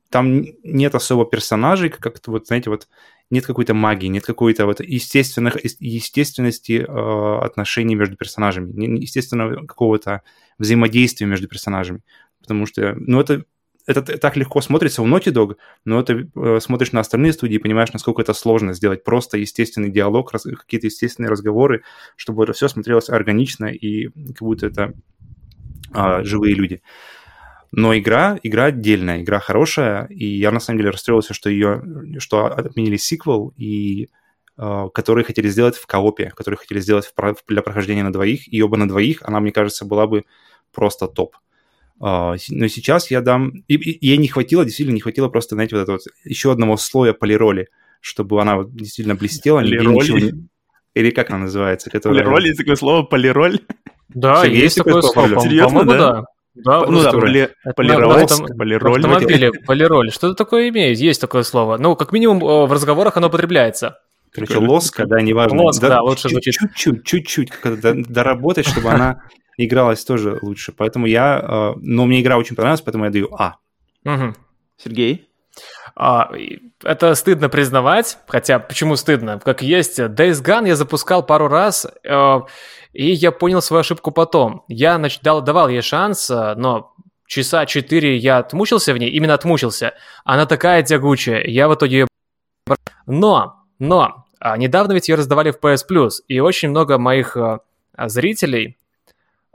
там 0.09 0.43
нет 0.63 0.95
особо 0.95 1.25
персонажей, 1.25 1.89
как-то 1.89 2.31
вот, 2.31 2.47
знаете, 2.47 2.69
вот 2.69 2.87
нет 3.29 3.45
какой-то 3.45 3.73
магии, 3.73 4.07
нет 4.07 4.25
какой-то 4.25 4.65
вот 4.65 4.79
естественных, 4.79 5.57
естественности 5.79 6.83
э, 6.87 7.45
отношений 7.45 7.95
между 7.95 8.15
персонажами, 8.15 8.99
естественного 8.99 9.67
какого-то 9.67 10.23
взаимодействия 10.57 11.27
между 11.27 11.47
персонажами. 11.47 12.01
Потому 12.41 12.65
что, 12.65 12.95
ну, 12.97 13.21
это, 13.21 13.45
это 13.89 14.17
так 14.19 14.37
легко 14.37 14.61
смотрится 14.61 15.01
у 15.01 15.07
Naughty 15.07 15.33
Dog, 15.33 15.55
но 15.83 16.03
ты 16.03 16.29
э, 16.35 16.59
смотришь 16.61 16.91
на 16.91 16.99
остальные 16.99 17.33
студии 17.33 17.55
и 17.55 17.59
понимаешь, 17.59 17.91
насколько 17.91 18.21
это 18.21 18.33
сложно 18.35 18.73
сделать 18.73 19.03
просто 19.03 19.39
естественный 19.39 19.89
диалог, 19.89 20.31
какие-то 20.31 20.85
естественные 20.85 21.31
разговоры, 21.31 21.81
чтобы 22.15 22.43
это 22.43 22.53
все 22.53 22.67
смотрелось 22.67 23.09
органично 23.09 23.65
и 23.65 24.09
как 24.09 24.41
будто 24.41 24.67
это 24.67 24.93
э, 25.91 26.23
живые 26.23 26.53
люди. 26.53 26.83
Но 27.71 27.97
игра, 27.97 28.39
игра 28.43 28.65
отдельная, 28.65 29.21
игра 29.23 29.39
хорошая, 29.39 30.05
и 30.05 30.23
я 30.23 30.51
на 30.51 30.59
самом 30.59 30.79
деле 30.79 30.91
расстроился, 30.91 31.33
что 31.33 31.49
ее, 31.49 31.83
что 32.19 32.45
отменили 32.45 32.97
сиквел, 32.97 33.53
и 33.57 34.09
uh, 34.57 34.89
который 34.91 35.23
хотели 35.23 35.49
сделать 35.49 35.77
в 35.77 35.85
коопе, 35.85 36.31
который 36.35 36.55
хотели 36.55 36.79
сделать 36.79 37.05
в, 37.15 37.35
для 37.47 37.61
прохождения 37.61 38.03
на 38.03 38.11
двоих, 38.11 38.51
и 38.51 38.61
оба 38.63 38.75
на 38.77 38.87
двоих, 38.87 39.21
она, 39.21 39.39
мне 39.39 39.51
кажется, 39.51 39.85
была 39.85 40.07
бы 40.07 40.25
просто 40.71 41.07
топ. 41.07 41.35
Uh, 41.35 41.48
но 41.99 42.67
сейчас 42.67 43.11
я 43.11 43.21
дам... 43.21 43.51
И, 43.67 43.75
и, 43.75 44.07
ей 44.07 44.17
не 44.17 44.27
хватило, 44.27 44.63
действительно 44.63 44.95
не 44.95 45.01
хватило 45.01 45.27
просто, 45.27 45.55
знаете, 45.55 45.75
вот 45.75 45.83
этого 45.83 45.97
вот 45.97 46.03
еще 46.23 46.51
одного 46.51 46.77
слоя 46.77 47.13
полироли, 47.13 47.67
чтобы 47.99 48.41
она 48.41 48.57
вот 48.57 48.73
действительно 48.73 49.15
блестела. 49.15 49.59
Полироли? 49.59 50.31
Не... 50.31 50.47
Или 50.95 51.11
как 51.11 51.29
она 51.29 51.39
называется? 51.39 51.89
Которая... 51.89 52.19
Полироль, 52.19 52.47
есть 52.47 52.57
такое 52.57 52.75
слово, 52.75 53.03
полироль? 53.03 53.59
Да, 54.09 54.43
есть, 54.45 54.63
есть 54.63 54.77
такое 54.77 55.01
слово. 55.01 55.39
Серьезно, 55.41 55.83
да? 55.83 55.97
да. 55.97 56.25
Да, 56.55 56.85
ну 56.85 57.01
да, 57.01 57.11
поли, 57.11 57.49
полировать, 57.75 58.29
полироль. 58.57 59.05
автомобиле 59.05 59.51
полироль. 59.65 60.11
Что-то 60.11 60.33
такое 60.33 60.69
имеет, 60.69 60.97
есть 60.97 61.21
такое 61.21 61.43
слово. 61.43 61.77
Ну, 61.77 61.95
как 61.95 62.11
минимум 62.11 62.43
э, 62.43 62.65
в 62.65 62.73
разговорах 62.73 63.15
оно 63.15 63.27
употребляется. 63.27 63.99
Короче, 64.31 64.57
лоска, 64.57 65.05
да, 65.05 65.21
неважно. 65.21 65.63
Лоск, 65.63 65.81
да, 65.81 65.89
да 65.89 66.01
лучше 66.01 66.29
звучит. 66.29 66.53
Чуть-чуть, 66.53 67.03
чуть-чуть, 67.03 67.51
когда 67.51 67.93
доработать, 67.93 68.67
чтобы 68.67 68.89
она 68.89 69.23
игралась 69.57 70.03
тоже 70.03 70.39
лучше. 70.41 70.71
Поэтому 70.71 71.05
я... 71.05 71.73
Э, 71.75 71.79
но 71.81 72.05
мне 72.05 72.21
игра 72.21 72.37
очень 72.37 72.55
понравилась, 72.55 72.81
поэтому 72.81 73.05
я 73.05 73.11
даю 73.11 73.29
А. 73.37 73.55
Сергей? 74.77 75.29
А, 75.95 76.31
это 76.83 77.15
стыдно 77.15 77.49
признавать, 77.49 78.17
хотя 78.27 78.59
почему 78.59 78.95
стыдно? 78.95 79.39
Как 79.39 79.61
есть, 79.61 79.99
Days 79.99 80.43
Gone 80.43 80.67
я 80.67 80.75
запускал 80.75 81.25
пару 81.25 81.47
раз, 81.47 81.85
э, 82.03 82.39
и 82.93 83.11
я 83.11 83.31
понял 83.31 83.61
свою 83.61 83.81
ошибку 83.81 84.11
потом. 84.11 84.63
Я 84.67 84.97
нач... 84.97 85.19
дал, 85.19 85.41
давал 85.41 85.67
ей 85.67 85.81
шанс, 85.81 86.29
э, 86.29 86.53
но 86.55 86.93
часа 87.27 87.65
четыре 87.65 88.17
я 88.17 88.37
отмучился 88.37 88.93
в 88.93 88.97
ней, 88.97 89.09
именно 89.09 89.33
отмучился. 89.33 89.93
Она 90.23 90.45
такая 90.45 90.83
тягучая, 90.83 91.43
я 91.45 91.67
в 91.67 91.75
итоге 91.75 91.99
ее... 91.99 92.07
Но, 93.05 93.58
но, 93.79 94.25
а, 94.39 94.57
недавно 94.57 94.93
ведь 94.93 95.09
ее 95.09 95.15
раздавали 95.15 95.51
в 95.51 95.59
PS 95.59 95.85
Plus, 95.89 96.11
и 96.27 96.39
очень 96.39 96.69
много 96.69 96.97
моих 96.97 97.35
а, 97.35 97.61
зрителей 98.07 98.77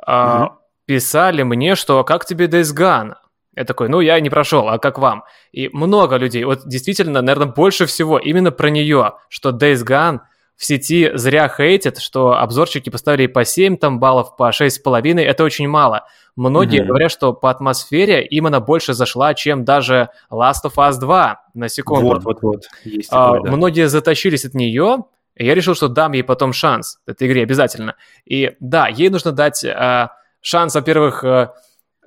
mm-hmm. 0.07 0.51
писали 0.87 1.43
мне, 1.43 1.75
что 1.75 2.03
как 2.05 2.25
тебе 2.25 2.47
Days 2.47 2.75
Gone? 2.77 3.15
Я 3.57 3.65
такой, 3.65 3.89
ну, 3.89 4.01
я 4.01 4.19
не 4.19 4.31
прошел, 4.31 4.69
а 4.69 4.79
как 4.79 4.99
вам? 4.99 5.25
И 5.53 5.69
много 5.73 6.17
людей, 6.17 6.45
вот 6.45 6.67
действительно, 6.67 7.23
наверное, 7.23 7.53
больше 7.53 7.87
всего 7.87 8.19
именно 8.19 8.51
про 8.51 8.69
нее, 8.69 9.13
что 9.29 9.51
Days 9.51 9.87
Gone– 9.87 10.21
в 10.57 10.65
сети 10.65 11.11
зря 11.15 11.49
хейтят, 11.49 11.99
что 11.99 12.35
обзорчики 12.35 12.91
поставили 12.91 13.27
по 13.27 13.45
7 13.45 13.77
там, 13.77 13.99
баллов, 13.99 14.37
по 14.37 14.51
6,5, 14.51 15.21
это 15.21 15.45
очень 15.45 15.69
мало. 15.69 16.07
Многие 16.37 16.83
mm-hmm. 16.83 16.87
говорят, 16.87 17.11
что 17.11 17.33
по 17.33 17.51
атмосфере 17.51 18.25
им 18.27 18.47
она 18.47 18.61
больше 18.61 18.95
зашла, 18.95 19.35
чем 19.35 19.65
даже 19.65 20.11
Last 20.31 20.65
of 20.65 20.75
Us 20.77 20.99
2, 20.99 21.43
на 21.55 21.69
секунду. 21.69 22.07
Вот, 22.07 22.25
вот, 22.25 22.43
вот. 22.43 22.65
Есть 22.85 23.11
такое, 23.11 23.41
а, 23.41 23.43
да. 23.43 23.51
Многие 23.51 23.89
затащились 23.89 24.45
от 24.45 24.55
нее, 24.55 25.05
и 25.37 25.47
я 25.47 25.55
решил, 25.55 25.75
что 25.75 25.89
дам 25.89 26.13
ей 26.13 26.23
потом 26.23 26.53
шанс 26.53 26.99
этой 27.07 27.29
игре 27.29 27.43
обязательно. 27.43 27.97
И 28.25 28.53
да, 28.61 28.89
ей 28.89 29.11
нужно 29.11 29.33
дать 29.33 29.65
а, 29.65 30.13
шанс, 30.41 30.75
во-первых, 30.75 31.25
а, 31.25 31.55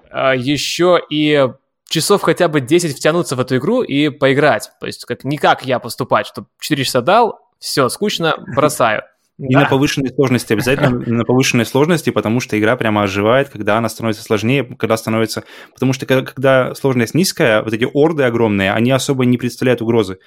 а, 0.10 0.36
еще 0.36 1.02
и 1.10 1.48
часов 1.89 2.22
хотя 2.22 2.48
бы 2.48 2.62
10 2.62 2.98
втянуться 2.98 3.36
в 3.36 3.39
эту 3.39 3.58
игру 3.58 3.82
и 3.82 4.10
поиграть. 4.10 4.72
То 4.80 4.86
есть 4.86 5.06
как, 5.06 5.24
не 5.24 5.38
как 5.38 5.66
я 5.66 5.80
поступать, 5.80 6.28
что 6.28 6.45
4 6.60 6.84
часа 6.84 7.02
дал, 7.02 7.39
все, 7.60 7.89
скучно, 7.89 8.36
бросаю. 8.55 9.03
И 9.39 9.53
да. 9.53 9.62
на 9.62 9.66
повышенной 9.68 10.10
сложности, 10.10 10.53
обязательно 10.53 10.89
на 11.05 11.24
повышенной 11.24 11.66
сложности, 11.66 12.10
потому 12.10 12.39
что 12.39 12.58
игра 12.58 12.76
прямо 12.76 13.03
оживает, 13.03 13.49
когда 13.49 13.78
она 13.78 13.88
становится 13.88 14.24
сложнее, 14.24 14.64
когда 14.64 14.97
становится... 14.97 15.43
Потому 15.74 15.93
что 15.93 16.08
когда 16.08 16.74
сложность 16.74 17.14
низкая, 17.14 17.62
вот 17.62 17.72
эти 17.72 17.88
орды 17.93 18.24
огромные, 18.24 18.74
они 18.74 18.89
особо 18.89 19.26
не 19.26 19.38
представляют 19.38 19.84
угрозы. 19.84 20.18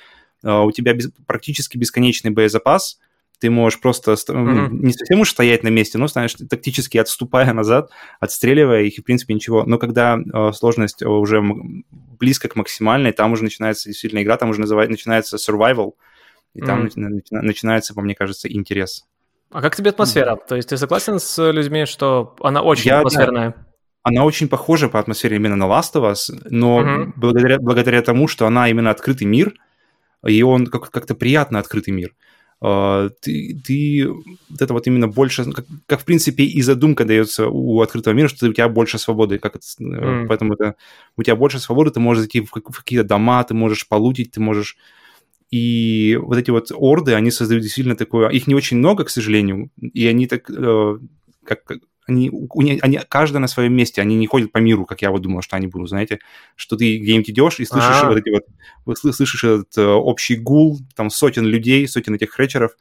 А, 0.45 0.62
у 0.62 0.70
тебя 0.70 0.95
без, 0.95 1.11
практически 1.26 1.76
бесконечный 1.76 2.31
боезапас, 2.31 3.01
ты 3.41 3.51
можешь 3.51 3.81
просто 3.81 4.12
mm-hmm. 4.12 4.68
не 4.70 4.93
совсем 4.93 5.20
уж 5.20 5.31
стоять 5.31 5.64
на 5.64 5.68
месте, 5.68 5.99
но, 5.99 6.07
знаешь, 6.07 6.35
тактически 6.35 6.99
отступая 6.99 7.53
назад, 7.53 7.91
отстреливая 8.20 8.83
их, 8.83 8.99
и, 8.99 9.01
в 9.01 9.05
принципе, 9.05 9.35
ничего. 9.35 9.64
Но 9.64 9.78
когда 9.78 10.18
э, 10.18 10.53
сложность 10.53 11.03
уже 11.03 11.43
близко 11.91 12.49
к 12.49 12.57
максимальной, 12.57 13.12
там 13.12 13.33
уже 13.33 13.43
начинается 13.43 13.89
действительно 13.89 14.22
игра, 14.22 14.37
там 14.37 14.51
уже 14.51 14.61
называется, 14.61 14.93
начинается 14.93 15.37
survival, 15.37 15.93
и 16.55 16.61
там 16.61 16.87
mm. 16.87 17.21
начинается, 17.43 17.95
по 17.95 18.03
мне 18.03 18.15
кажется, 18.15 18.53
интерес. 18.53 19.05
А 19.51 19.61
как 19.63 19.77
тебе 19.77 19.91
атмосфера? 19.91 20.35
Mm. 20.35 20.39
То 20.49 20.57
есть 20.57 20.69
ты 20.69 20.77
согласен 20.77 21.19
с 21.19 21.51
людьми, 21.51 21.85
что 21.87 22.37
она 22.41 22.63
очень 22.63 22.89
Я, 22.89 22.99
атмосферная? 22.99 23.51
Да. 23.51 23.67
Она 24.03 24.25
очень 24.25 24.49
похожа 24.49 24.89
по 24.89 24.99
атмосфере 24.99 25.37
именно 25.37 25.57
на 25.57 25.65
Last 25.65 25.95
of 25.95 26.11
Us, 26.11 26.31
но 26.49 26.81
mm-hmm. 26.81 27.13
благодаря, 27.17 27.59
благодаря 27.59 28.03
тому, 28.03 28.29
что 28.29 28.47
она 28.47 28.69
именно 28.69 28.91
открытый 28.91 29.27
мир, 29.27 29.55
и 30.27 30.43
он 30.43 30.67
как- 30.67 30.91
как-то 30.91 31.15
приятно 31.15 31.59
открытый 31.59 31.93
мир, 31.93 32.15
uh, 32.63 33.11
ты, 33.21 33.61
ты 33.63 34.09
вот 34.09 34.63
это 34.63 34.73
вот 34.73 34.87
именно 34.87 35.07
больше, 35.07 35.53
как, 35.53 35.67
как 35.87 36.01
в 36.01 36.05
принципе 36.05 36.45
и 36.45 36.63
задумка 36.63 37.05
дается 37.05 37.49
у 37.49 37.81
открытого 37.83 38.15
мира, 38.15 38.29
что 38.29 38.47
у 38.49 38.53
тебя 38.53 38.71
больше 38.71 38.99
свободы, 38.99 39.39
как 39.39 39.57
это, 39.57 39.67
mm. 39.79 40.27
поэтому 40.29 40.55
это, 40.55 40.77
у 41.17 41.23
тебя 41.23 41.37
больше 41.37 41.59
свободы, 41.59 41.91
ты 41.91 42.01
можешь 42.01 42.23
зайти 42.23 42.41
в, 42.41 42.51
в 42.53 42.79
какие-то 42.79 43.07
дома, 43.07 43.45
ты 43.45 43.53
можешь 43.53 43.87
полутить, 43.87 44.33
ты 44.33 44.41
можешь 44.41 44.79
и 45.51 46.19
вот 46.21 46.39
эти 46.39 46.51
вот 46.51 46.71
орды, 46.73 47.15
они 47.15 47.31
создают 47.31 47.63
действительно 47.63 47.97
такое... 47.97 48.29
Их 48.29 48.47
не 48.47 48.55
очень 48.55 48.77
много, 48.77 49.05
к 49.05 49.11
сожалению, 49.11 49.71
и 49.81 50.07
они 50.07 50.27
так... 50.27 50.49
Э, 50.51 50.99
как, 51.45 51.63
они, 52.07 52.31
они, 52.83 53.01
каждый 53.09 53.39
на 53.39 53.47
своем 53.47 53.73
месте, 53.75 54.01
они 54.01 54.17
не 54.17 54.27
ходят 54.27 54.53
по 54.53 54.59
миру, 54.59 54.85
как 54.85 55.03
я 55.03 55.11
вот 55.11 55.23
думал, 55.23 55.43
что 55.43 55.57
они 55.57 55.67
будут, 55.69 55.89
знаете, 55.89 56.19
что 56.57 56.77
ты 56.77 56.99
где-нибудь 56.99 57.31
идешь 57.31 57.61
и 57.61 57.65
слышишь 57.65 57.89
А-а-а. 57.89 58.09
вот 58.09 58.19
эти 58.19 58.31
вот, 58.85 58.99
слышишь 58.99 59.45
этот 59.45 59.77
э, 59.79 59.85
общий 59.85 60.37
гул, 60.37 60.79
там 60.97 61.11
сотен 61.11 61.45
людей, 61.45 61.87
сотен 61.87 62.15
этих 62.15 62.31
хречеров, 62.31 62.73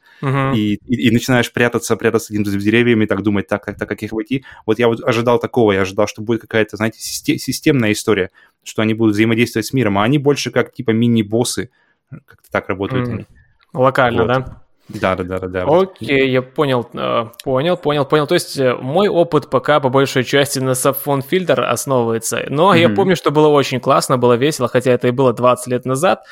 и, 0.54 0.74
и, 0.74 1.08
и 1.08 1.10
начинаешь 1.10 1.52
прятаться, 1.52 1.96
прятаться 1.96 2.32
где-то 2.32 2.50
за 2.50 2.58
деревьями, 2.58 3.06
так 3.06 3.22
думать, 3.22 3.46
так, 3.46 3.64
так, 3.64 3.78
так, 3.78 3.88
как 3.88 4.02
их 4.02 4.12
войти. 4.12 4.44
Вот 4.66 4.78
я 4.78 4.88
вот 4.88 5.00
ожидал 5.02 5.38
такого, 5.38 5.72
я 5.72 5.82
ожидал, 5.82 6.06
что 6.08 6.22
будет 6.22 6.40
какая-то, 6.40 6.76
знаете, 6.76 7.00
системная 7.00 7.92
история, 7.92 8.30
что 8.64 8.82
они 8.82 8.94
будут 8.94 9.14
взаимодействовать 9.14 9.66
с 9.66 9.72
миром, 9.72 9.98
а 9.98 10.04
они 10.04 10.18
больше 10.18 10.50
как 10.50 10.72
типа 10.72 10.90
мини-боссы, 10.90 11.70
как-то 12.10 12.50
так 12.50 12.68
работают 12.68 13.08
mm. 13.08 13.12
они. 13.12 13.26
Локально, 13.72 14.22
вот. 14.22 14.28
да? 14.28 14.62
Да, 14.94 15.14
да, 15.14 15.38
да, 15.38 15.46
да. 15.46 15.64
Окей, 15.66 16.30
я 16.30 16.42
понял, 16.42 16.88
э, 16.92 17.26
понял, 17.44 17.76
понял, 17.76 18.04
понял. 18.04 18.26
То 18.26 18.34
есть 18.34 18.58
э, 18.58 18.74
мой 18.74 19.08
опыт 19.08 19.48
пока 19.48 19.78
по 19.78 19.88
большей 19.88 20.24
части 20.24 20.58
на 20.58 20.74
Сафон 20.74 21.22
Фильтр 21.22 21.62
основывается. 21.62 22.44
Но 22.48 22.74
mm-hmm. 22.74 22.78
я 22.78 22.88
помню, 22.88 23.14
что 23.14 23.30
было 23.30 23.48
очень 23.48 23.78
классно, 23.80 24.18
было 24.18 24.34
весело, 24.34 24.68
хотя 24.68 24.90
это 24.90 25.08
и 25.08 25.12
было 25.12 25.32
20 25.32 25.66
лет 25.68 25.84
назад. 25.84 26.24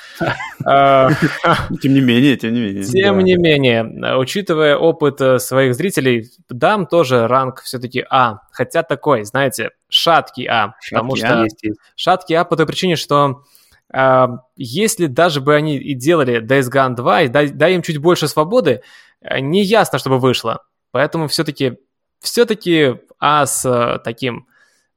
А, 0.64 1.10
тем 1.82 1.94
не 1.94 2.00
менее, 2.00 2.36
тем 2.36 2.52
не 2.52 2.60
менее. 2.60 2.84
Тем 2.84 3.18
не 3.20 3.36
менее, 3.36 4.16
учитывая 4.16 4.76
опыт 4.76 5.20
э, 5.20 5.38
своих 5.38 5.74
зрителей, 5.74 6.28
дам 6.48 6.86
тоже 6.86 7.28
ранг 7.28 7.62
все-таки 7.62 8.04
А. 8.10 8.40
Хотя 8.50 8.82
такой, 8.82 9.24
знаете, 9.24 9.70
шаткий 9.88 10.46
А. 10.46 10.74
Потому 10.90 11.14
что 11.14 11.46
шаткий 11.94 12.36
А 12.36 12.44
по 12.44 12.56
той 12.56 12.66
причине, 12.66 12.96
что 12.96 13.24
а, 13.24 13.34
если 14.56 15.06
даже 15.06 15.40
бы 15.40 15.54
они 15.54 15.78
и 15.78 15.94
делали 15.94 16.42
Days 16.42 16.70
Gone 16.70 16.94
2, 16.94 17.22
и 17.22 17.28
дай, 17.28 17.48
дай 17.48 17.74
им 17.74 17.82
чуть 17.82 17.98
больше 17.98 18.28
свободы, 18.28 18.82
э, 19.20 19.40
не 19.40 19.62
ясно, 19.62 19.98
чтобы 19.98 20.18
вышло. 20.18 20.64
Поэтому 20.90 21.28
все-таки 21.28 21.78
все-таки 22.20 22.96
А 23.18 23.46
с 23.46 23.64
э, 23.64 23.98
таким, 24.04 24.46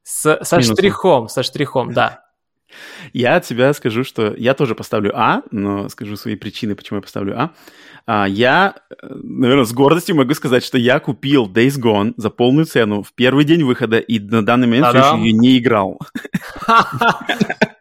с, 0.02 0.20
со 0.42 0.56
Минусом. 0.56 0.76
штрихом, 0.76 1.28
со 1.28 1.42
штрихом, 1.42 1.92
да. 1.92 2.24
Я 3.12 3.36
от 3.36 3.46
себя 3.46 3.72
скажу, 3.74 4.02
что 4.02 4.34
я 4.34 4.54
тоже 4.54 4.74
поставлю 4.74 5.12
А, 5.14 5.42
но 5.50 5.90
скажу 5.90 6.16
свои 6.16 6.36
причины, 6.36 6.74
почему 6.74 6.98
я 6.98 7.02
поставлю 7.02 7.38
А. 7.38 7.50
а 8.06 8.26
я, 8.26 8.76
наверное, 9.02 9.64
с 9.64 9.72
гордостью 9.74 10.16
могу 10.16 10.32
сказать, 10.32 10.64
что 10.64 10.78
я 10.78 10.98
купил 10.98 11.50
Days 11.50 11.78
Gone 11.78 12.14
за 12.16 12.30
полную 12.30 12.64
цену 12.64 13.02
в 13.02 13.12
первый 13.12 13.44
день 13.44 13.62
выхода 13.64 13.98
и 13.98 14.18
на 14.18 14.42
данный 14.42 14.68
момент 14.68 14.88
все 14.88 14.98
еще 14.98 15.18
ее 15.18 15.32
не 15.32 15.58
играл. 15.58 15.98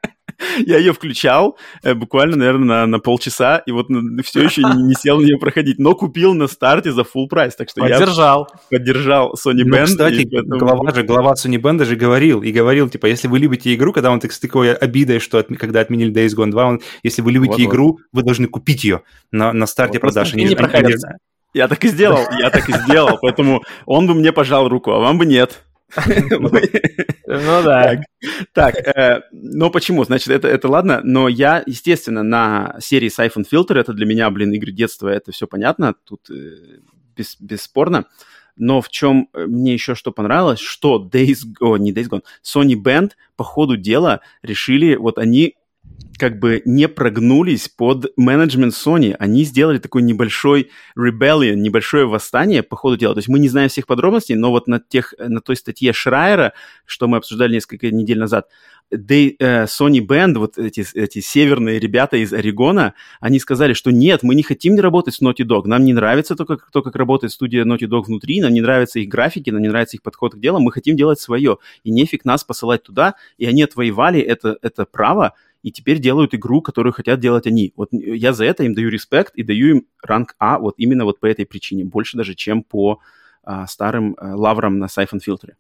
Я 0.65 0.77
ее 0.77 0.93
включал 0.93 1.57
э, 1.83 1.93
буквально, 1.93 2.37
наверное, 2.37 2.65
на, 2.65 2.85
на 2.87 2.99
полчаса, 2.99 3.57
и 3.65 3.71
вот 3.71 3.87
все 4.23 4.43
еще 4.43 4.63
не, 4.63 4.83
не 4.83 4.93
сел 4.95 5.19
на 5.19 5.25
нее 5.25 5.37
проходить, 5.37 5.79
но 5.79 5.95
купил 5.95 6.33
на 6.33 6.47
старте 6.47 6.91
за 6.91 7.01
full 7.01 7.27
прайс, 7.27 7.55
так 7.55 7.69
что 7.69 7.81
поддержал. 7.81 8.47
я 8.69 8.77
поддержал 8.77 9.33
Sony 9.33 9.63
ну, 9.65 9.75
Band. 9.75 9.85
кстати, 9.85 10.27
поэтому... 10.31 10.59
глава, 10.59 10.93
же, 10.93 11.03
глава 11.03 11.33
Sony 11.33 11.57
Band 11.57 11.83
же 11.85 11.95
говорил, 11.95 12.41
и 12.41 12.51
говорил, 12.51 12.89
типа, 12.89 13.07
если 13.07 13.27
вы 13.27 13.39
любите 13.39 13.73
игру, 13.73 13.93
когда 13.93 14.11
он 14.11 14.19
так, 14.19 14.31
с 14.31 14.39
такой 14.39 14.73
обидой, 14.73 15.19
что 15.19 15.37
от, 15.37 15.47
когда 15.57 15.81
отменили 15.81 16.13
Days 16.13 16.35
Gone 16.35 16.51
2, 16.51 16.65
он, 16.65 16.81
если 17.03 17.21
вы 17.21 17.31
любите 17.31 17.53
вот, 17.53 17.61
игру, 17.61 17.87
вот. 17.91 18.01
вы 18.11 18.23
должны 18.23 18.47
купить 18.47 18.83
ее 18.83 19.01
на, 19.31 19.53
на 19.53 19.67
старте 19.67 19.97
вот, 19.97 20.01
продаж. 20.01 20.33
Они, 20.33 20.45
не 20.45 20.55
они, 20.55 20.93
я 21.53 21.67
так 21.67 21.83
и 21.83 21.89
сделал, 21.89 22.21
я 22.39 22.49
так 22.49 22.69
и 22.69 22.73
сделал, 22.73 23.17
поэтому 23.21 23.61
он 23.85 24.07
бы 24.07 24.13
мне 24.13 24.31
пожал 24.31 24.69
руку, 24.69 24.91
а 24.91 24.99
вам 24.99 25.17
бы 25.17 25.25
нет. 25.25 25.63
Ну 27.33 27.63
да. 27.63 28.01
Так, 28.51 28.75
э, 28.75 29.21
но 29.31 29.69
почему? 29.69 30.03
Значит, 30.03 30.29
это, 30.29 30.49
это 30.49 30.67
ладно, 30.67 30.99
но 31.01 31.29
я, 31.29 31.63
естественно, 31.65 32.23
на 32.23 32.75
серии 32.81 33.09
Siphon 33.09 33.45
Filter, 33.49 33.79
это 33.79 33.93
для 33.93 34.05
меня, 34.05 34.29
блин, 34.29 34.51
игры 34.51 34.73
детства, 34.73 35.07
это 35.07 35.31
все 35.31 35.47
понятно, 35.47 35.95
тут 36.03 36.29
э, 36.29 36.79
без, 37.15 37.37
бесспорно. 37.39 38.05
Но 38.57 38.81
в 38.81 38.89
чем 38.89 39.29
э, 39.33 39.45
мне 39.45 39.73
еще 39.73 39.95
что 39.95 40.11
понравилось, 40.11 40.59
что 40.59 41.09
Days, 41.09 41.39
о, 41.61 41.77
не 41.77 41.93
Days 41.93 42.09
Gone, 42.09 42.23
Sony 42.43 42.75
Band 42.75 43.11
по 43.37 43.45
ходу 43.45 43.77
дела 43.77 44.19
решили, 44.43 44.95
вот 44.95 45.17
они 45.17 45.55
как 46.17 46.39
бы 46.39 46.61
не 46.65 46.87
прогнулись 46.87 47.67
под 47.67 48.11
менеджмент 48.15 48.73
Sony. 48.73 49.15
Они 49.17 49.43
сделали 49.43 49.79
такой 49.79 50.03
небольшой 50.03 50.69
rebellion, 50.97 51.55
небольшое 51.55 52.05
восстание 52.05 52.63
по 52.63 52.75
ходу 52.75 52.97
дела. 52.97 53.15
То 53.15 53.19
есть 53.19 53.27
мы 53.27 53.39
не 53.39 53.49
знаем 53.49 53.69
всех 53.69 53.87
подробностей, 53.87 54.35
но 54.35 54.51
вот 54.51 54.67
на, 54.67 54.79
тех, 54.79 55.13
на 55.17 55.41
той 55.41 55.55
статье 55.55 55.93
Шрайера, 55.93 56.53
что 56.85 57.07
мы 57.07 57.17
обсуждали 57.17 57.53
несколько 57.53 57.89
недель 57.89 58.19
назад, 58.19 58.47
They, 58.93 59.37
uh, 59.39 59.65
Sony 59.67 60.05
Band, 60.05 60.37
вот 60.37 60.57
эти, 60.57 60.85
эти 60.95 61.21
северные 61.21 61.79
ребята 61.79 62.17
из 62.17 62.33
Орегона, 62.33 62.93
они 63.21 63.39
сказали, 63.39 63.71
что 63.73 63.89
нет, 63.89 64.21
мы 64.21 64.35
не 64.35 64.43
хотим 64.43 64.77
работать 64.77 65.15
с 65.15 65.21
Naughty 65.21 65.45
Dog, 65.45 65.63
нам 65.65 65.85
не 65.85 65.93
нравится 65.93 66.35
то, 66.35 66.45
как, 66.45 66.69
то, 66.71 66.81
как 66.81 66.95
работает 66.97 67.31
студия 67.31 67.63
Naughty 67.63 67.87
Dog 67.87 68.03
внутри, 68.07 68.41
нам 68.41 68.51
не 68.51 68.59
нравятся 68.59 68.99
их 68.99 69.07
графики, 69.07 69.49
нам 69.49 69.61
не 69.61 69.69
нравится 69.69 69.95
их 69.95 70.03
подход 70.03 70.35
к 70.35 70.39
делу, 70.39 70.59
мы 70.59 70.73
хотим 70.73 70.97
делать 70.97 71.21
свое, 71.21 71.57
и 71.83 71.91
нефиг 71.91 72.25
нас 72.25 72.43
посылать 72.43 72.83
туда, 72.83 73.15
и 73.37 73.45
они 73.45 73.63
отвоевали 73.63 74.19
это, 74.19 74.57
это 74.61 74.85
право, 74.85 75.35
и 75.64 75.72
теперь 75.72 75.99
делают 75.99 76.34
игру, 76.34 76.62
которую 76.62 76.93
хотят 76.93 77.20
делать 77.20 77.47
они. 77.47 77.74
Вот 77.76 77.89
я 77.91 78.34
за 78.34 78.45
это 78.45 78.64
им 78.64 78.74
даю 78.74 78.89
респект 78.89 79.36
и 79.36 79.43
даю 79.43 79.68
им 79.70 79.88
ранг 80.01 80.36
А 80.39 80.59
вот 80.59 80.76
именно 80.78 81.05
вот 81.05 81.20
по 81.20 81.26
этой 81.26 81.45
причине, 81.45 81.86
больше 81.86 82.18
даже, 82.18 82.36
чем 82.36 82.64
по 82.64 82.99
а, 83.43 83.68
старым 83.68 84.16
а, 84.18 84.36
лаврам 84.36 84.78
на 84.78 84.86
Siphon 84.86 85.20
фильтре. 85.20 85.57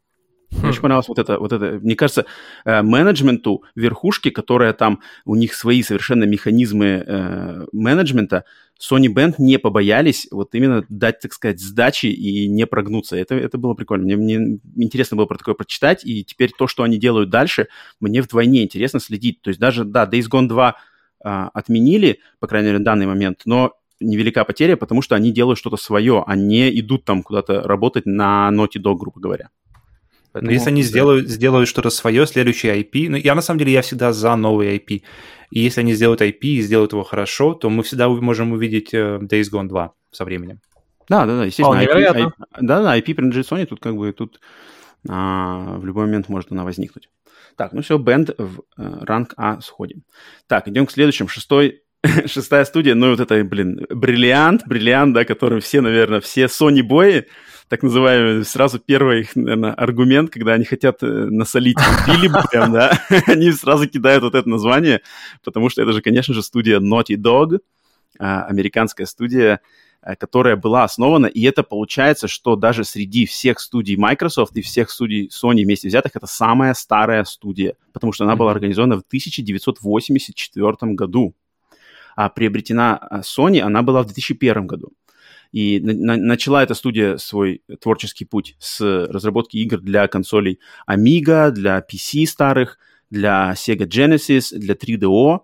Мне 0.51 0.69
очень 0.69 0.81
понравилось 0.81 1.07
вот 1.07 1.19
это, 1.19 1.39
вот 1.39 1.53
это. 1.53 1.79
Мне 1.81 1.95
кажется, 1.95 2.25
э, 2.65 2.81
менеджменту 2.81 3.63
верхушки, 3.75 4.29
которая 4.29 4.73
там, 4.73 4.99
у 5.25 5.35
них 5.35 5.53
свои 5.53 5.81
совершенно 5.81 6.25
механизмы 6.25 7.03
э, 7.05 7.65
менеджмента, 7.71 8.45
Sony 8.81 9.07
Band 9.13 9.35
не 9.37 9.59
побоялись 9.59 10.27
вот 10.31 10.55
именно 10.55 10.83
дать, 10.89 11.19
так 11.19 11.33
сказать, 11.33 11.59
сдачи 11.61 12.07
и 12.07 12.47
не 12.47 12.65
прогнуться. 12.65 13.15
Это, 13.15 13.35
это 13.35 13.57
было 13.57 13.75
прикольно. 13.75 14.03
Мне, 14.03 14.17
мне 14.17 14.59
интересно 14.75 15.17
было 15.17 15.25
про 15.25 15.37
такое 15.37 15.53
прочитать, 15.55 16.03
и 16.03 16.23
теперь 16.23 16.51
то, 16.51 16.67
что 16.67 16.83
они 16.83 16.97
делают 16.97 17.29
дальше, 17.29 17.67
мне 17.99 18.21
вдвойне 18.21 18.63
интересно 18.63 18.99
следить. 18.99 19.41
То 19.41 19.49
есть 19.49 19.59
даже, 19.59 19.85
да, 19.85 20.05
Days 20.05 20.27
Gone 20.29 20.47
2 20.47 20.75
а, 21.23 21.49
отменили, 21.53 22.19
по 22.39 22.47
крайней 22.47 22.69
мере, 22.69 22.79
в 22.79 22.83
данный 22.83 23.05
момент, 23.05 23.41
но 23.45 23.73
невелика 23.99 24.43
потеря, 24.45 24.75
потому 24.75 25.03
что 25.03 25.15
они 25.15 25.31
делают 25.31 25.59
что-то 25.59 25.77
свое, 25.77 26.23
а 26.25 26.35
не 26.35 26.77
идут 26.79 27.05
там 27.05 27.21
куда-то 27.21 27.61
работать 27.61 28.07
на 28.07 28.49
Naughty 28.51 28.81
Dog, 28.81 28.97
грубо 28.97 29.19
говоря. 29.19 29.49
Поэтому, 30.33 30.49
Но 30.49 30.53
если 30.53 30.69
они 30.69 30.81
да. 30.81 30.87
сделают, 30.87 31.29
сделают 31.29 31.67
что-то 31.67 31.89
свое, 31.89 32.25
следующее 32.25 32.81
IP, 32.81 33.09
ну, 33.09 33.17
я 33.17 33.35
на 33.35 33.41
самом 33.41 33.59
деле, 33.59 33.73
я 33.73 33.81
всегда 33.81 34.13
за 34.13 34.35
новый 34.35 34.77
IP. 34.77 35.03
И 35.51 35.59
если 35.59 35.81
они 35.81 35.93
сделают 35.93 36.21
IP 36.21 36.39
и 36.39 36.61
сделают 36.61 36.93
его 36.93 37.03
хорошо, 37.03 37.53
то 37.53 37.69
мы 37.69 37.83
всегда 37.83 38.07
можем 38.07 38.53
увидеть 38.53 38.93
uh, 38.93 39.19
Days 39.19 39.51
Gone 39.51 39.67
2 39.67 39.93
со 40.11 40.25
временем. 40.25 40.59
Да, 41.09 41.25
да, 41.25 41.37
да, 41.37 41.45
естественно. 41.45 41.81
IP, 41.81 42.13
IP, 42.13 42.31
да, 42.61 42.81
да, 42.81 42.97
IP 42.97 43.15
принадлежит 43.15 43.51
Sony, 43.51 43.65
тут 43.65 43.81
как 43.81 43.97
бы 43.97 44.13
тут 44.13 44.39
а, 45.09 45.77
в 45.77 45.85
любой 45.85 46.05
момент 46.05 46.29
может 46.29 46.51
она 46.51 46.63
возникнуть. 46.63 47.09
Так, 47.57 47.73
ну 47.73 47.81
все, 47.81 47.97
бенд 47.97 48.29
в 48.37 48.61
а, 48.77 49.05
ранг 49.05 49.33
А 49.35 49.59
сходим. 49.59 50.03
Так, 50.47 50.67
идем 50.67 50.85
к 50.85 50.91
следующему. 50.91 51.27
Шестой 51.27 51.81
шестая 52.25 52.65
студия, 52.65 52.95
ну 52.95 53.11
вот 53.11 53.19
это, 53.19 53.43
блин, 53.43 53.85
бриллиант, 53.89 54.63
бриллиант, 54.65 55.13
да, 55.13 55.25
который 55.25 55.59
все, 55.59 55.81
наверное, 55.81 56.21
все 56.21 56.45
Sony 56.45 56.81
бои 56.81 57.23
так 57.71 57.83
называемый, 57.83 58.43
сразу 58.43 58.79
первый 58.79 59.21
их, 59.21 59.33
наверное, 59.33 59.71
аргумент, 59.71 60.29
когда 60.29 60.51
они 60.55 60.65
хотят 60.65 61.01
э, 61.03 61.07
насолить 61.07 61.77
Билли 62.05 62.29
прям, 62.51 62.73
да, 62.73 63.01
они 63.27 63.49
сразу 63.53 63.87
кидают 63.87 64.25
вот 64.25 64.35
это 64.35 64.49
название, 64.49 64.99
потому 65.41 65.69
что 65.69 65.81
это 65.81 65.93
же, 65.93 66.01
конечно 66.01 66.33
же, 66.33 66.43
студия 66.43 66.81
Naughty 66.81 67.15
Dog, 67.15 67.59
а, 68.19 68.43
американская 68.43 69.07
студия, 69.07 69.61
э, 70.01 70.17
которая 70.17 70.57
была 70.57 70.83
основана, 70.83 71.27
и 71.27 71.41
это 71.43 71.63
получается, 71.63 72.27
что 72.27 72.57
даже 72.57 72.83
среди 72.83 73.25
всех 73.25 73.61
студий 73.61 73.95
Microsoft 73.95 74.57
и 74.57 74.61
всех 74.61 74.91
студий 74.91 75.29
Sony 75.29 75.63
вместе 75.63 75.87
взятых, 75.87 76.17
это 76.17 76.27
самая 76.27 76.73
старая 76.73 77.23
студия, 77.23 77.75
потому 77.93 78.11
что 78.11 78.25
она 78.25 78.35
была 78.35 78.51
организована 78.51 78.95
в 78.97 79.05
1984 79.07 80.91
году, 80.91 81.35
а 82.17 82.27
приобретена 82.27 82.97
а, 82.97 83.21
Sony 83.21 83.61
она 83.61 83.81
была 83.81 84.03
в 84.03 84.07
2001 84.07 84.67
году. 84.67 84.91
И 85.51 85.79
на, 85.79 86.15
начала 86.17 86.63
эта 86.63 86.73
студия 86.73 87.17
свой 87.17 87.63
творческий 87.81 88.25
путь 88.25 88.55
с 88.59 88.81
разработки 88.81 89.57
игр 89.57 89.79
для 89.79 90.07
консолей 90.07 90.59
Amiga, 90.89 91.51
для 91.51 91.79
PC 91.79 92.25
старых, 92.25 92.77
для 93.09 93.53
Sega 93.53 93.85
Genesis, 93.85 94.57
для 94.57 94.75
3DO, 94.75 95.41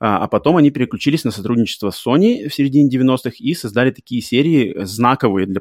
а, 0.00 0.18
а 0.18 0.28
потом 0.28 0.56
они 0.56 0.70
переключились 0.70 1.24
на 1.24 1.32
сотрудничество 1.32 1.90
с 1.90 2.06
Sony 2.06 2.48
в 2.48 2.54
середине 2.54 2.88
90-х 2.88 3.32
и 3.40 3.54
создали 3.54 3.90
такие 3.90 4.22
серии 4.22 4.76
знаковые 4.84 5.46
для... 5.46 5.60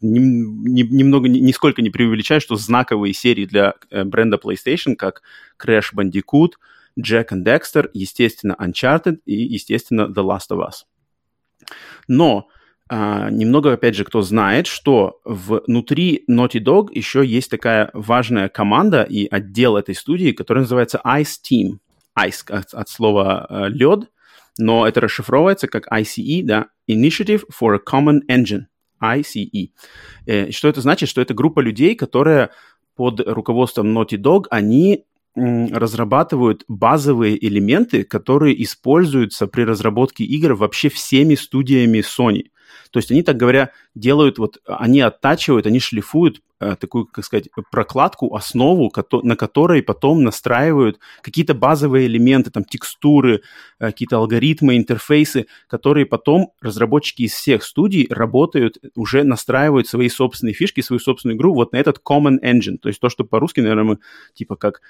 Немного, 0.00 1.28
нисколько 1.28 1.80
не 1.80 1.90
преувеличаю, 1.90 2.40
что 2.40 2.56
знаковые 2.56 3.14
серии 3.14 3.46
для 3.46 3.74
э, 3.90 4.02
бренда 4.02 4.36
PlayStation, 4.36 4.96
как 4.96 5.22
Crash 5.64 5.94
Bandicoot, 5.94 6.54
Jack 6.98 7.28
and 7.30 7.44
Dexter, 7.44 7.88
естественно, 7.92 8.56
Uncharted 8.58 9.20
и, 9.24 9.36
естественно, 9.36 10.12
The 10.12 10.24
Last 10.24 10.50
of 10.50 10.58
Us. 10.58 10.84
Но 12.08 12.48
а, 12.88 13.30
немного, 13.30 13.72
опять 13.72 13.94
же, 13.94 14.04
кто 14.04 14.22
знает, 14.22 14.66
что 14.66 15.20
внутри 15.24 16.24
Naughty 16.30 16.62
Dog 16.62 16.88
еще 16.92 17.24
есть 17.24 17.50
такая 17.50 17.90
важная 17.92 18.48
команда 18.48 19.02
и 19.02 19.26
отдел 19.26 19.76
этой 19.76 19.94
студии, 19.94 20.32
который 20.32 20.60
называется 20.60 21.00
Ice 21.04 21.36
Team. 21.44 21.78
Ice 22.18 22.44
от, 22.48 22.72
от 22.72 22.88
слова 22.88 23.46
э, 23.48 23.68
лед, 23.68 24.10
но 24.58 24.86
это 24.86 25.00
расшифровывается 25.00 25.68
как 25.68 25.86
ICE, 25.92 26.42
да, 26.42 26.66
Initiative 26.90 27.44
for 27.48 27.76
a 27.76 27.78
Common 27.78 28.20
Engine, 28.28 28.64
ICE. 29.00 29.70
Э, 30.26 30.50
что 30.50 30.68
это 30.68 30.80
значит? 30.80 31.08
Что 31.08 31.20
это 31.20 31.34
группа 31.34 31.60
людей, 31.60 31.94
которая 31.94 32.50
под 32.96 33.20
руководством 33.20 33.96
Naughty 33.96 34.16
Dog, 34.16 34.46
они 34.50 35.04
разрабатывают 35.36 36.64
базовые 36.66 37.46
элементы, 37.46 38.02
которые 38.02 38.60
используются 38.60 39.46
при 39.46 39.62
разработке 39.62 40.24
игр 40.24 40.54
вообще 40.54 40.88
всеми 40.88 41.36
студиями 41.36 41.98
Sony. 41.98 42.46
То 42.90 42.98
есть 42.98 43.10
они, 43.10 43.22
так 43.22 43.36
говоря, 43.36 43.72
делают, 43.94 44.38
вот 44.38 44.58
они 44.66 45.00
оттачивают, 45.00 45.66
они 45.66 45.80
шлифуют 45.80 46.40
э, 46.60 46.76
такую, 46.76 47.06
как 47.06 47.24
сказать, 47.24 47.48
прокладку, 47.70 48.34
основу, 48.34 48.92
на 49.22 49.36
которой 49.36 49.82
потом 49.82 50.22
настраивают 50.22 50.98
какие-то 51.22 51.54
базовые 51.54 52.06
элементы, 52.06 52.50
там, 52.50 52.64
текстуры, 52.64 53.42
э, 53.78 53.86
какие-то 53.86 54.16
алгоритмы, 54.16 54.76
интерфейсы, 54.76 55.46
которые 55.66 56.06
потом 56.06 56.52
разработчики 56.60 57.22
из 57.22 57.32
всех 57.32 57.62
студий 57.62 58.06
работают, 58.10 58.78
уже 58.94 59.24
настраивают 59.24 59.88
свои 59.88 60.08
собственные 60.08 60.54
фишки, 60.54 60.80
свою 60.80 61.00
собственную 61.00 61.36
игру 61.36 61.54
вот 61.54 61.72
на 61.72 61.76
этот 61.76 62.00
common 62.04 62.38
engine. 62.42 62.78
То 62.78 62.88
есть 62.88 63.00
то, 63.00 63.08
что 63.08 63.24
по-русски, 63.24 63.60
наверное, 63.60 63.84
мы 63.84 63.98
типа 64.34 64.56
как 64.56 64.80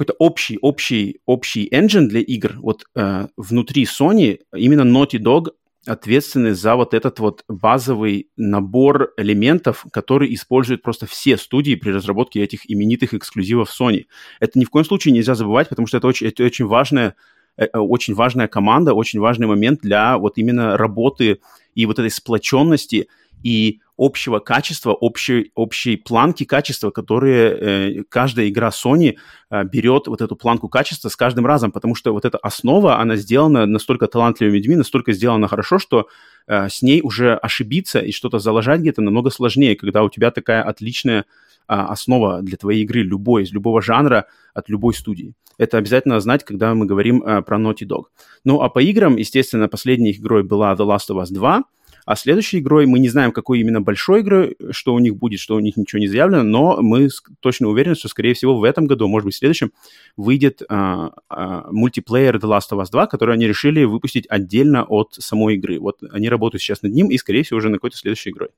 какой-то 0.00 0.14
общий, 0.18 0.58
общий, 0.62 1.20
общий 1.26 1.68
engine 1.68 2.06
для 2.06 2.20
игр. 2.20 2.54
Вот 2.60 2.84
э, 2.94 3.26
внутри 3.36 3.84
Sony 3.84 4.38
именно 4.54 4.80
Naughty 4.80 5.18
Dog 5.18 5.48
ответственны 5.86 6.54
за 6.54 6.76
вот 6.76 6.92
этот 6.92 7.18
вот 7.20 7.44
базовый 7.48 8.28
набор 8.36 9.12
элементов, 9.16 9.86
который 9.92 10.32
используют 10.34 10.82
просто 10.82 11.06
все 11.06 11.36
студии 11.36 11.74
при 11.74 11.90
разработке 11.90 12.42
этих 12.42 12.70
именитых 12.70 13.14
эксклюзивов 13.14 13.70
Sony. 13.70 14.06
Это 14.40 14.58
ни 14.58 14.64
в 14.64 14.70
коем 14.70 14.84
случае 14.84 15.12
нельзя 15.12 15.34
забывать, 15.34 15.68
потому 15.68 15.86
что 15.86 15.96
это 15.96 16.06
очень, 16.06 16.26
это 16.26 16.44
очень 16.44 16.66
важная 16.66 17.14
э, 17.56 17.64
э, 17.64 17.78
очень 17.78 18.14
важная 18.14 18.46
команда, 18.46 18.92
очень 18.92 19.20
важный 19.20 19.46
момент 19.46 19.80
для 19.80 20.18
вот 20.18 20.36
именно 20.36 20.76
работы 20.76 21.40
и 21.74 21.86
вот 21.86 21.98
этой 21.98 22.10
сплоченности 22.10 23.08
и 23.42 23.80
общего 24.00 24.38
качества, 24.38 24.92
общей, 24.92 25.52
общей 25.54 25.96
планки 25.96 26.44
качества, 26.44 26.90
которые 26.90 27.98
э, 28.00 28.02
каждая 28.08 28.48
игра 28.48 28.70
Sony 28.70 29.16
э, 29.50 29.64
берет 29.64 30.06
вот 30.06 30.22
эту 30.22 30.36
планку 30.36 30.68
качества 30.68 31.10
с 31.10 31.16
каждым 31.16 31.44
разом, 31.44 31.70
потому 31.70 31.94
что 31.94 32.12
вот 32.12 32.24
эта 32.24 32.38
основа, 32.38 32.98
она 32.98 33.16
сделана 33.16 33.66
настолько 33.66 34.06
талантливыми 34.06 34.56
людьми, 34.56 34.76
настолько 34.76 35.12
сделана 35.12 35.48
хорошо, 35.48 35.78
что 35.78 36.08
э, 36.46 36.68
с 36.70 36.80
ней 36.80 37.02
уже 37.02 37.34
ошибиться 37.34 38.00
и 38.00 38.10
что-то 38.10 38.38
заложать 38.38 38.80
где-то 38.80 39.02
намного 39.02 39.28
сложнее, 39.30 39.76
когда 39.76 40.02
у 40.02 40.08
тебя 40.08 40.30
такая 40.30 40.62
отличная 40.62 41.26
а, 41.72 41.86
основа 41.86 42.42
для 42.42 42.56
твоей 42.56 42.82
игры 42.82 43.02
любой, 43.02 43.44
из 43.44 43.52
любого 43.52 43.80
жанра, 43.80 44.26
от 44.54 44.68
любой 44.68 44.92
студии. 44.92 45.34
Это 45.56 45.78
обязательно 45.78 46.18
знать, 46.18 46.42
когда 46.42 46.74
мы 46.74 46.84
говорим 46.84 47.22
а, 47.24 47.42
про 47.42 47.58
Naughty 47.58 47.86
Dog. 47.86 48.06
Ну, 48.44 48.60
а 48.60 48.68
по 48.68 48.80
играм, 48.82 49.16
естественно, 49.16 49.68
последней 49.68 50.10
игрой 50.10 50.42
была 50.42 50.72
The 50.74 50.84
Last 50.84 51.10
of 51.10 51.22
Us 51.22 51.28
2, 51.30 51.62
а 52.10 52.16
следующей 52.16 52.58
игрой 52.58 52.86
мы 52.86 52.98
не 52.98 53.08
знаем, 53.08 53.30
какой 53.30 53.60
именно 53.60 53.80
большой 53.80 54.22
игрой, 54.22 54.56
что 54.72 54.94
у 54.94 54.98
них 54.98 55.14
будет, 55.14 55.38
что 55.38 55.54
у 55.54 55.60
них 55.60 55.76
ничего 55.76 56.00
не 56.00 56.08
заявлено, 56.08 56.42
но 56.42 56.82
мы 56.82 57.08
точно 57.38 57.68
уверены, 57.68 57.94
что, 57.94 58.08
скорее 58.08 58.34
всего, 58.34 58.58
в 58.58 58.64
этом 58.64 58.88
году, 58.88 59.06
может 59.06 59.26
быть, 59.26 59.36
в 59.36 59.38
следующем, 59.38 59.70
выйдет 60.16 60.60
а, 60.68 61.12
а, 61.28 61.70
мультиплеер 61.70 62.34
The 62.38 62.48
Last 62.48 62.72
of 62.72 62.82
Us 62.82 62.90
2, 62.90 63.06
который 63.06 63.36
они 63.36 63.46
решили 63.46 63.84
выпустить 63.84 64.26
отдельно 64.28 64.82
от 64.82 65.14
самой 65.20 65.54
игры. 65.54 65.78
Вот 65.78 65.98
они 66.10 66.28
работают 66.28 66.60
сейчас 66.60 66.82
над 66.82 66.92
ним 66.92 67.12
и, 67.12 67.16
скорее 67.16 67.44
всего, 67.44 67.58
уже 67.58 67.68
на 67.68 67.76
какой-то 67.76 67.96
следующей 67.96 68.30
игрой. 68.30 68.48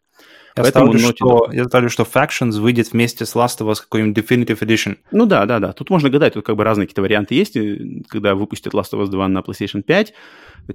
Я 0.57 0.65
ставлю, 0.65 0.99
что, 0.99 1.49
я 1.53 1.65
ставлю, 1.65 1.89
что 1.89 2.03
Factions 2.03 2.61
выйдет 2.61 2.93
вместе 2.93 3.25
с 3.25 3.35
Last 3.35 3.59
of 3.61 3.71
Us 3.71 3.77
какой-нибудь 3.81 4.17
Definitive 4.19 4.59
Edition. 4.59 4.99
Ну 5.11 5.27
да, 5.27 5.47
да, 5.47 5.59
да. 5.59 5.73
Тут 5.73 5.89
можно 5.91 6.11
гадать, 6.11 6.35
тут 6.35 6.45
как 6.45 6.57
бы 6.57 6.65
разные 6.65 6.87
какие-то 6.87 7.03
варианты 7.03 7.35
есть. 7.35 7.57
Когда 8.09 8.35
выпустят 8.35 8.75
Last 8.75 8.93
of 8.93 9.03
Us 9.03 9.07
2 9.09 9.29
на 9.29 9.39
PlayStation 9.39 9.83
5, 9.83 10.13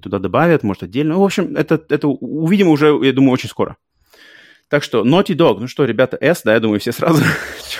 туда 0.02 0.20
добавят, 0.20 0.64
может, 0.64 0.84
отдельно. 0.84 1.14
Ну, 1.14 1.22
в 1.22 1.26
общем, 1.26 1.56
это, 1.56 1.82
это 1.90 2.08
увидим 2.08 2.70
уже, 2.70 2.98
я 3.02 3.14
думаю, 3.14 3.32
очень 3.32 3.50
скоро. 3.50 3.78
Так 4.70 4.84
что, 4.84 5.06
Naughty 5.06 5.34
Dog, 5.34 5.60
ну 5.62 5.68
что, 5.70 5.86
ребята, 5.86 6.18
S, 6.20 6.42
да, 6.44 6.54
я 6.54 6.60
думаю, 6.60 6.82
все 6.82 6.92
сразу... 6.92 7.24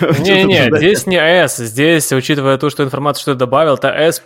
Не-не, 0.00 0.74
здесь 0.74 1.06
не 1.06 1.18
S, 1.18 1.58
здесь, 1.58 2.10
учитывая 2.12 2.56
то, 2.56 2.70
что 2.70 2.82
информацию, 2.82 3.20
что 3.20 3.32
ты 3.34 3.40
добавил, 3.40 3.74
это 3.74 3.88
S+, 3.88 4.22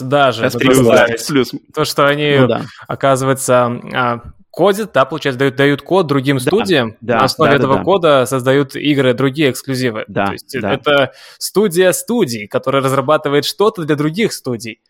даже. 0.00 0.44
S+, 0.44 0.56
плюс. 0.56 1.52
То, 1.74 1.84
что 1.84 2.06
они, 2.06 2.36
ну, 2.38 2.60
оказывается, 2.86 4.22
кодят, 4.54 4.92
да, 4.92 5.04
получается, 5.04 5.38
дают, 5.38 5.56
дают 5.56 5.82
код 5.82 6.06
другим 6.06 6.36
да, 6.36 6.42
студиям, 6.42 6.96
да, 7.00 7.18
на 7.18 7.24
основе 7.24 7.52
да, 7.52 7.56
этого 7.56 7.76
да, 7.76 7.82
кода 7.82 8.26
создают 8.26 8.76
игры 8.76 9.12
другие 9.14 9.50
эксклюзивы. 9.50 10.04
Да, 10.08 10.26
То 10.26 10.32
есть 10.32 10.60
да. 10.60 10.72
это 10.72 11.12
студия 11.38 11.92
студий, 11.92 12.46
которая 12.46 12.82
разрабатывает 12.82 13.44
что-то 13.44 13.84
для 13.84 13.96
других 13.96 14.32
студий. 14.32 14.80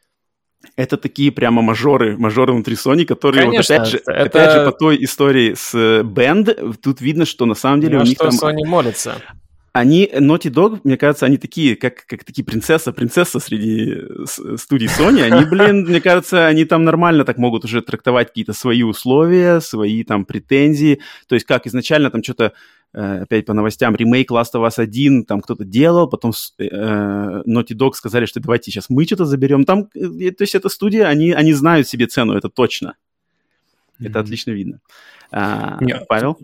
Это 0.77 0.97
такие 0.97 1.31
прямо 1.31 1.62
мажоры, 1.62 2.17
мажоры 2.17 2.53
внутри 2.53 2.75
Sony, 2.75 3.05
которые, 3.05 3.45
Конечно, 3.45 3.75
вот 3.75 3.83
опять, 3.83 3.93
же, 3.93 4.03
это... 4.07 4.23
опять 4.23 4.53
же, 4.53 4.65
по 4.65 4.73
той 4.73 5.05
истории 5.05 5.55
с 5.55 5.75
Band, 5.75 6.77
тут 6.83 7.01
видно, 7.01 7.27
что 7.27 7.45
на 7.45 7.55
самом 7.55 7.81
деле 7.81 7.97
на 7.97 8.03
у 8.03 8.07
них 8.07 8.17
что 8.17 8.31
там... 8.31 8.51
Sony 8.51 8.67
молится 8.67 9.17
они, 9.75 10.07
Naughty 10.07 10.53
Dog, 10.53 10.81
мне 10.85 10.97
кажется, 10.97 11.27
они 11.27 11.37
такие, 11.37 11.75
как, 11.75 12.07
как 12.07 12.22
такие 12.22 12.45
принцесса, 12.45 12.93
принцесса 12.93 13.41
среди 13.41 14.03
студий 14.57 14.87
Sony. 14.87 15.22
Они, 15.22 15.45
блин, 15.45 15.83
мне 15.83 16.01
кажется, 16.01 16.47
они 16.47 16.64
там 16.64 16.85
нормально 16.85 17.25
так 17.25 17.39
могут 17.39 17.64
уже 17.64 17.83
трактовать 17.83 18.29
какие-то 18.29 18.53
свои 18.53 18.85
условия, 18.85 19.61
свои 19.61 20.05
там 20.05 20.27
претензии. 20.27 21.01
То 21.27 21.35
есть 21.35 21.45
как 21.45 21.66
изначально 21.66 22.12
там 22.12 22.22
что-то, 22.22 22.53
э, 22.93 23.22
опять 23.22 23.47
по 23.47 23.53
новостям, 23.53 23.97
ремейк 23.97 24.31
Last 24.31 24.55
of 24.55 24.64
Us 24.64 24.81
1 24.81 25.25
там 25.25 25.41
кто-то 25.41 25.64
делал, 25.64 26.09
потом 26.09 26.31
э, 26.59 27.43
Naughty 27.45 27.75
Dog 27.77 27.95
сказали, 27.95 28.27
что 28.27 28.39
давайте 28.39 28.70
сейчас 28.70 28.89
мы 28.89 29.05
что-то 29.05 29.25
заберем. 29.25 29.64
Там, 29.64 29.89
э, 29.97 30.31
то 30.31 30.43
есть 30.43 30.55
эта 30.55 30.68
студия, 30.68 31.09
они, 31.09 31.33
они 31.33 31.53
знают 31.53 31.89
себе 31.89 32.07
цену, 32.07 32.35
это 32.35 32.49
точно. 32.49 32.95
Это 33.99 34.07
mm-hmm. 34.09 34.22
отлично 34.22 34.51
видно. 34.53 34.81
А, 35.37 35.78
Нет, 35.80 36.05
Павел? 36.09 36.39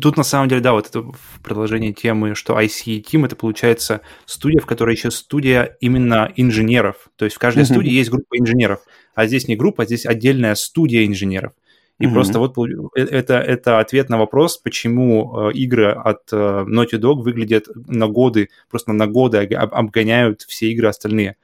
Тут 0.00 0.16
на 0.16 0.22
самом 0.22 0.48
деле, 0.48 0.60
да, 0.60 0.72
вот 0.72 0.86
это 0.86 1.02
в 1.02 1.40
продолжении 1.42 1.90
темы, 1.90 2.36
что 2.36 2.56
IC 2.56 3.02
Team 3.02 3.26
это 3.26 3.34
получается 3.34 4.02
студия, 4.24 4.60
в 4.60 4.66
которой 4.66 4.94
еще 4.94 5.10
студия 5.10 5.76
именно 5.80 6.32
инженеров. 6.36 7.10
То 7.16 7.24
есть 7.24 7.36
в 7.36 7.40
каждой 7.40 7.64
mm-hmm. 7.64 7.72
студии 7.72 7.90
есть 7.90 8.08
группа 8.08 8.38
инженеров, 8.38 8.82
а 9.16 9.26
здесь 9.26 9.48
не 9.48 9.56
группа, 9.56 9.82
а 9.82 9.86
здесь 9.86 10.06
отдельная 10.06 10.54
студия 10.54 11.06
инженеров. 11.06 11.54
И 11.98 12.04
mm-hmm. 12.04 12.12
просто 12.12 12.38
вот 12.38 12.56
э, 12.56 13.00
это, 13.02 13.34
это 13.34 13.80
ответ 13.80 14.08
на 14.08 14.16
вопрос, 14.16 14.58
почему 14.58 15.48
э, 15.48 15.52
игры 15.54 15.90
от 15.90 16.32
э, 16.32 16.36
Naughty 16.36 17.00
Dog 17.00 17.22
выглядят 17.22 17.66
на 17.74 18.06
годы, 18.06 18.50
просто 18.70 18.92
на 18.92 19.08
годы 19.08 19.38
обгоняют 19.38 20.42
все 20.42 20.70
игры 20.70 20.86
остальные. 20.86 21.34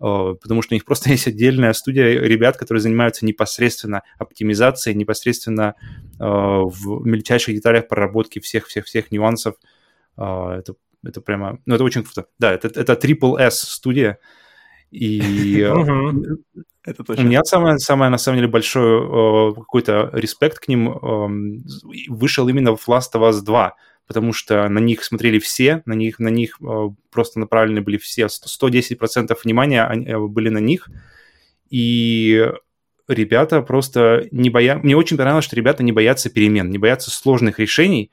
Э, 0.00 0.34
потому 0.40 0.62
что 0.62 0.74
у 0.74 0.76
них 0.76 0.84
просто 0.84 1.10
есть 1.10 1.26
отдельная 1.26 1.72
студия 1.72 2.20
ребят, 2.20 2.56
которые 2.56 2.80
занимаются 2.80 3.26
непосредственно 3.26 4.02
оптимизацией, 4.18 4.96
непосредственно 4.96 5.74
э, 6.18 6.24
в 6.24 7.06
мельчайших 7.06 7.54
деталях 7.54 7.88
проработки 7.88 8.38
всех-всех-всех 8.38 9.12
нюансов. 9.12 9.56
Э, 10.16 10.56
это, 10.58 10.74
это 11.04 11.20
прямо, 11.20 11.58
ну, 11.66 11.74
это 11.74 11.84
очень 11.84 12.02
круто. 12.02 12.26
Да, 12.38 12.52
это, 12.52 12.68
это 12.68 12.94
Triple 12.94 13.38
S 13.38 13.60
студия, 13.60 14.18
и 14.90 15.58
это 16.84 17.04
точно. 17.04 17.24
У 17.24 17.26
меня 17.26 17.44
самое, 17.44 17.78
самое, 17.78 18.10
на 18.10 18.18
самом 18.18 18.38
деле, 18.38 18.48
большой 18.48 19.54
какой-то 19.54 20.10
респект 20.14 20.58
к 20.58 20.68
ним 20.68 20.90
эм, 20.90 21.58
вышел 22.08 22.48
именно 22.48 22.74
в 22.74 22.88
Last 22.88 23.12
of 23.14 23.30
Us 23.30 23.42
2, 23.42 23.74
потому 24.10 24.32
что 24.32 24.68
на 24.68 24.80
них 24.80 25.04
смотрели 25.04 25.38
все, 25.38 25.84
на 25.86 25.92
них, 25.92 26.18
на 26.18 26.30
них 26.30 26.56
э, 26.60 26.88
просто 27.12 27.38
направлены 27.38 27.80
были 27.80 27.96
все, 27.96 28.26
110% 28.26 29.38
внимания 29.44 29.88
э, 29.88 30.18
были 30.18 30.48
на 30.48 30.58
них, 30.58 30.88
и 31.70 32.50
ребята 33.06 33.62
просто 33.62 34.26
не 34.32 34.50
боятся... 34.50 34.82
Мне 34.82 34.96
очень 34.96 35.16
понравилось, 35.16 35.44
что 35.44 35.54
ребята 35.54 35.84
не 35.84 35.92
боятся 35.92 36.28
перемен, 36.28 36.70
не 36.70 36.78
боятся 36.78 37.12
сложных 37.12 37.60
решений, 37.60 38.10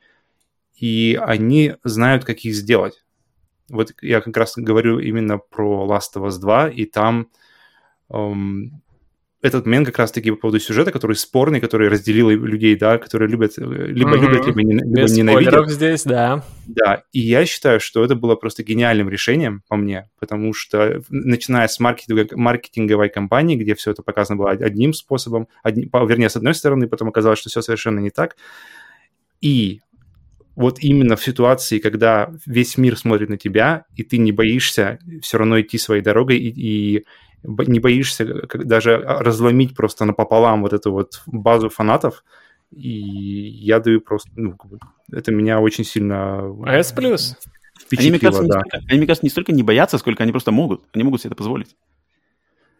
и 0.76 1.20
они 1.20 1.78
знают, 1.84 2.26
как 2.26 2.42
их 2.42 2.54
сделать. 2.54 3.04
Вот 3.68 3.96
я 4.04 4.22
как 4.22 4.38
раз 4.38 4.54
говорю 4.56 5.00
именно 5.00 5.40
про 5.40 5.88
Last 5.90 6.14
of 6.14 6.28
Us 6.28 6.38
2, 6.40 6.70
и 6.70 6.86
там 6.86 7.28
эм, 8.12 8.84
этот 9.42 9.66
момент 9.66 9.86
как 9.86 10.00
раз-таки 10.00 10.32
по 10.32 10.38
поводу 10.38 10.60
сюжета, 10.60 10.92
который 10.92 11.16
спорный, 11.16 11.60
который 11.60 11.90
разделил 11.90 12.30
людей, 12.30 12.76
да, 12.76 12.98
которые 12.98 13.30
любят, 13.30 13.54
э, 13.58 13.62
либо 13.62 14.16
mm-hmm. 14.16 14.22
любят, 14.22 14.48
либо, 14.48 14.64
не, 14.64 14.74
либо 14.74 15.02
Без 15.02 15.16
ненавидят. 15.16 15.70
здесь, 15.70 16.04
да. 16.04 16.44
Да, 16.66 17.04
и 17.12 17.20
я 17.20 17.46
считаю, 17.46 17.80
что 17.80 18.04
это 18.04 18.16
было 18.16 18.36
просто 18.36 18.64
гениальным 18.64 19.10
решением 19.10 19.62
по 19.68 19.76
мне, 19.76 20.10
потому 20.20 20.54
что 20.54 21.02
начиная 21.10 21.68
с 21.68 21.80
маркетинговой, 21.80 22.30
маркетинговой 22.34 23.10
кампании, 23.10 23.56
где 23.56 23.76
все 23.76 23.92
это 23.92 24.02
показано 24.02 24.38
было 24.38 24.52
одним 24.52 24.94
способом, 24.94 25.48
одни, 25.62 25.84
вернее, 25.94 26.30
с 26.30 26.36
одной 26.36 26.56
стороны, 26.56 26.88
потом 26.88 27.10
оказалось, 27.10 27.40
что 27.40 27.50
все 27.50 27.62
совершенно 27.62 28.00
не 28.00 28.10
так, 28.10 28.36
и 29.40 29.82
вот 30.56 30.80
именно 30.80 31.16
в 31.16 31.24
ситуации, 31.24 31.78
когда 31.78 32.34
весь 32.48 32.78
мир 32.78 32.98
смотрит 32.98 33.30
на 33.30 33.38
тебя, 33.38 33.86
и 33.96 34.02
ты 34.04 34.18
не 34.18 34.32
боишься 34.32 34.98
все 35.22 35.38
равно 35.38 35.62
идти 35.62 35.78
своей 35.78 36.02
дорогой 36.02 36.40
и, 36.40 36.50
и 36.50 37.06
не 37.44 37.80
боишься 37.80 38.26
даже 38.54 38.98
разломить 38.98 39.76
просто 39.76 40.06
напополам 40.06 40.62
вот 40.62 40.74
эту 40.74 40.92
вот 40.92 41.22
базу 41.26 41.70
фанатов, 41.70 42.24
и 42.72 42.90
я 42.90 43.80
даю 43.80 44.02
просто, 44.02 44.30
ну, 44.36 44.58
это 45.12 45.32
меня 45.32 45.60
очень 45.60 45.84
сильно 45.84 46.54
S+. 46.66 46.94
Они, 47.96 48.10
мне 48.10 48.20
кажется, 48.20 48.44
да. 48.44 48.60
столько, 48.60 48.78
они, 48.90 48.98
мне 48.98 49.08
кажется, 49.08 49.26
не 49.26 49.30
столько 49.30 49.52
не 49.54 49.64
боятся, 49.64 49.98
сколько 49.98 50.24
они 50.24 50.32
просто 50.32 50.52
могут. 50.52 50.84
Они 50.94 51.04
могут 51.04 51.22
себе 51.22 51.30
это 51.30 51.38
позволить. 51.38 51.76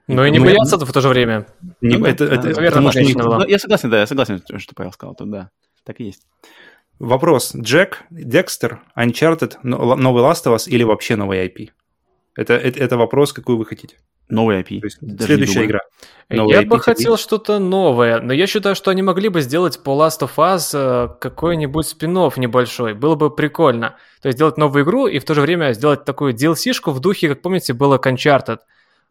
Но 0.08 0.26
и 0.26 0.32
не 0.32 0.40
ну, 0.40 0.46
боятся 0.46 0.78
в 0.78 0.92
то 0.92 1.02
же 1.02 1.10
время. 1.10 1.48
Не, 1.82 1.98
ну, 1.98 2.06
это, 2.06 2.28
да, 2.28 2.36
это, 2.36 2.50
это, 2.50 2.62
верно, 2.62 2.92
что 2.92 3.02
ну, 3.02 3.46
я 3.46 3.60
согласен, 3.60 3.90
да, 3.90 4.00
я 4.00 4.08
согласен, 4.08 4.42
что 4.58 4.76
Павел 4.76 4.92
сказал. 4.94 5.16
Тут, 5.16 5.30
да, 5.30 5.52
так 5.84 6.00
и 6.00 6.06
есть. 6.06 6.26
Вопрос. 7.00 7.54
Джек, 7.56 8.04
Декстер, 8.10 8.82
Uncharted, 8.98 9.58
новый 9.64 10.24
Last 10.24 10.46
of 10.46 10.56
Us 10.56 10.68
или 10.68 10.84
вообще 10.84 11.16
новый 11.16 11.46
IP? 11.46 11.70
Это, 12.36 12.54
это, 12.54 12.80
это 12.80 12.98
вопрос, 12.98 13.34
какой 13.34 13.56
вы 13.56 13.66
хотите. 13.66 13.98
Новый 14.30 14.62
IP. 14.62 14.82
То 14.82 14.88
есть 14.88 14.98
следующая 15.24 15.66
игра. 15.66 15.80
Новый 16.30 16.54
я 16.54 16.64
IP 16.64 16.68
бы 16.68 16.80
хотел 16.80 17.18
что-то 17.18 17.60
новое, 17.60 18.20
но 18.20 18.34
я 18.34 18.48
считаю, 18.48 18.76
что 18.76 18.92
они 18.92 19.02
могли 19.02 19.30
бы 19.30 19.42
сделать 19.42 19.82
по 19.82 19.92
Last 19.92 20.20
of 20.20 20.32
Us 20.38 20.72
э, 20.74 21.08
какой-нибудь 21.20 21.88
спин 21.88 22.14
небольшой. 22.14 22.94
Было 22.94 23.16
бы 23.16 23.34
прикольно. 23.34 23.96
То 24.22 24.28
есть 24.28 24.38
сделать 24.38 24.58
новую 24.58 24.84
игру 24.84 25.08
и 25.08 25.20
в 25.20 25.24
то 25.24 25.34
же 25.34 25.42
время 25.42 25.72
сделать 25.74 26.04
такую 26.04 26.34
DLC-шку 26.34 26.92
в 26.92 27.00
духе, 27.00 27.30
как 27.30 27.42
помните, 27.42 27.74
было 27.74 27.98
Uncharted, 27.98 28.60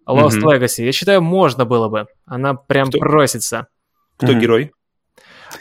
Lost 0.07 0.41
mm-hmm. 0.41 0.43
Legacy. 0.43 0.85
Я 0.85 0.93
считаю, 0.93 1.23
можно 1.23 1.65
было 1.65 1.89
бы. 1.89 2.07
Она 2.27 2.55
прям 2.55 2.89
Кто? 2.89 2.99
просится. 2.99 3.69
Кто 4.19 4.33
mm-hmm. 4.33 4.41
герой? 4.41 4.73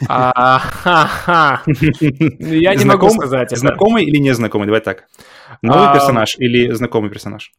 Я 0.00 0.62
не 2.74 2.84
могу 2.84 3.08
сказать. 3.10 3.56
Знакомый 3.56 4.04
или 4.04 4.18
незнакомый? 4.18 4.66
Давай 4.66 4.80
так. 4.80 5.04
Новый 5.62 5.94
персонаж 5.94 6.36
или 6.38 6.72
знакомый 6.72 7.10
персонаж? 7.10 7.52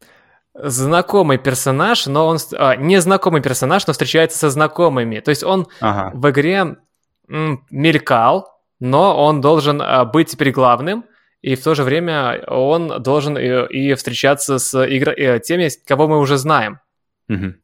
Знакомый 0.62 1.38
персонаж, 1.38 2.06
но 2.06 2.26
он 2.26 2.38
а, 2.56 2.76
незнакомый 2.76 3.42
персонаж, 3.42 3.86
но 3.86 3.92
встречается 3.92 4.38
со 4.38 4.50
знакомыми. 4.50 5.20
То 5.20 5.30
есть 5.30 5.44
он 5.44 5.68
ага. 5.80 6.10
в 6.14 6.30
игре 6.30 6.76
м, 7.28 7.64
мелькал, 7.70 8.48
но 8.80 9.24
он 9.24 9.40
должен 9.40 9.80
а, 9.82 10.04
быть 10.04 10.30
теперь 10.30 10.50
главным, 10.50 11.04
и 11.40 11.54
в 11.54 11.62
то 11.62 11.74
же 11.74 11.84
время 11.84 12.42
он 12.48 13.02
должен 13.02 13.38
и, 13.38 13.66
и 13.68 13.94
встречаться 13.94 14.58
с 14.58 14.84
игр... 14.84 15.10
Э, 15.10 15.38
теми, 15.38 15.68
кого 15.86 16.08
мы 16.08 16.18
уже 16.18 16.36
знаем. 16.36 16.80
Угу. 17.28 17.54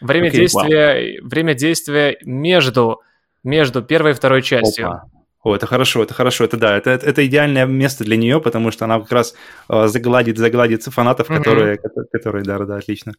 Время, 0.00 0.28
okay, 0.28 0.36
действия, 0.36 1.20
wow. 1.20 1.28
время 1.28 1.54
действия 1.54 2.18
между, 2.24 3.00
между 3.44 3.82
первой 3.82 4.12
и 4.12 4.14
второй 4.14 4.42
частью. 4.42 4.88
Опа. 4.88 5.02
О, 5.42 5.56
это 5.56 5.66
хорошо, 5.66 6.02
это 6.04 6.14
хорошо, 6.14 6.44
это 6.44 6.56
да, 6.56 6.76
это, 6.76 6.90
это 6.90 7.26
идеальное 7.26 7.66
место 7.66 8.04
для 8.04 8.16
нее, 8.16 8.40
потому 8.40 8.70
что 8.70 8.84
она 8.84 9.00
как 9.00 9.10
раз 9.10 9.34
э, 9.68 9.88
загладит, 9.88 10.38
загладит 10.38 10.84
фанатов, 10.84 11.28
mm-hmm. 11.28 11.36
которые, 11.36 11.78
которые, 12.12 12.44
да, 12.44 12.58
да, 12.58 12.76
отлично. 12.76 13.14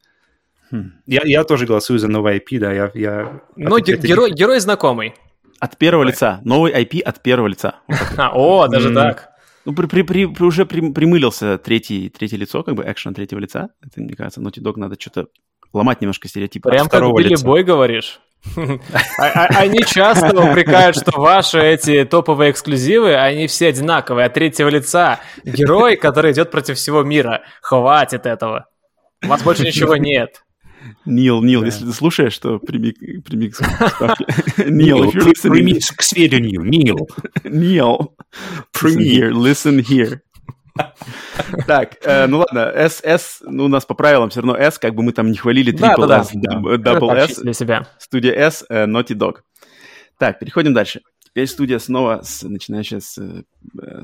Хм. 0.71 0.93
Я, 1.05 1.21
я 1.25 1.43
тоже 1.43 1.65
голосую 1.65 1.99
за 1.99 2.07
новый 2.07 2.37
IP, 2.37 2.59
да, 2.59 2.71
я... 2.71 2.91
я 2.93 3.41
ну, 3.57 3.77
это, 3.77 3.97
герой, 3.97 4.29
это... 4.29 4.37
герой 4.37 4.59
знакомый. 4.59 5.13
От 5.59 5.77
первого 5.77 6.03
лица, 6.03 6.39
новый 6.45 6.73
IP 6.73 7.01
от 7.01 7.21
первого 7.21 7.47
лица. 7.47 7.75
О, 8.17 8.67
даже 8.67 8.93
так. 8.93 9.29
Ну, 9.65 9.73
при, 9.73 9.85
при, 9.85 10.01
при, 10.01 10.25
при, 10.25 10.43
уже 10.43 10.65
при, 10.65 10.91
примылился 10.91 11.57
третий, 11.57 12.09
третье 12.09 12.37
лицо, 12.37 12.63
как 12.63 12.75
бы 12.75 12.83
экшен 12.85 13.13
третьего 13.13 13.39
лица. 13.39 13.69
Это, 13.81 14.01
мне 14.01 14.15
кажется, 14.15 14.41
Naughty 14.41 14.61
Dog 14.61 14.73
надо 14.77 14.99
что-то 14.99 15.27
ломать 15.73 16.01
немножко 16.01 16.27
стереотипы. 16.27 16.69
Прям 16.69 16.89
как 16.89 17.01
Билли 17.01 17.41
Бой 17.43 17.63
говоришь. 17.63 18.19
А, 18.55 19.27
а, 19.29 19.45
они 19.59 19.79
часто 19.85 20.39
упрекают, 20.39 20.95
что 20.95 21.19
ваши 21.19 21.59
эти 21.59 22.03
топовые 22.05 22.51
эксклюзивы, 22.51 23.15
они 23.15 23.47
все 23.47 23.67
одинаковые, 23.67 24.25
от 24.25 24.33
третьего 24.33 24.69
лица. 24.69 25.19
Герой, 25.43 25.95
который 25.95 26.33
идет 26.33 26.51
против 26.51 26.77
всего 26.77 27.03
мира. 27.03 27.43
Хватит 27.61 28.25
этого. 28.25 28.67
У 29.23 29.27
вас 29.27 29.41
больше 29.43 29.63
ничего 29.63 29.95
нет. 29.95 30.43
Нил, 31.05 31.41
Нил, 31.41 31.63
если 31.63 31.85
ты 31.85 31.93
слушаешь, 31.93 32.37
то 32.37 32.59
прими, 32.59 32.91
прими 32.91 33.49
к 33.49 33.59
Нил, 34.69 35.11
прими 35.11 35.79
к 35.79 36.01
сведению, 36.01 36.61
Нил. 36.63 37.07
Нил, 37.43 38.15
прими, 38.71 39.21
listen 39.31 39.79
here. 39.79 40.19
Так, 41.67 41.97
э, 42.03 42.27
ну 42.27 42.39
ладно, 42.39 42.71
S, 42.73 43.01
S, 43.03 43.41
ну 43.45 43.65
у 43.65 43.67
нас 43.67 43.85
по 43.85 43.93
правилам 43.93 44.29
все 44.29 44.41
равно 44.41 44.55
S, 44.55 44.79
как 44.79 44.95
бы 44.95 45.03
мы 45.03 45.11
там 45.11 45.31
не 45.31 45.37
хвалили 45.37 45.73
Triple 45.73 46.11
S, 46.19 46.33
Double 46.33 47.13
S, 47.15 47.39
для 47.39 47.53
себя. 47.53 47.87
студия 47.99 48.33
S, 48.33 48.65
э, 48.69 48.85
Naughty 48.85 49.15
Dog. 49.15 49.37
Так, 50.17 50.39
переходим 50.39 50.73
дальше. 50.73 51.01
Теперь 51.23 51.47
студия 51.47 51.79
снова, 51.79 52.21
с, 52.23 52.43
начинающая 52.43 52.99
с 52.99 53.17
э, 53.17 53.43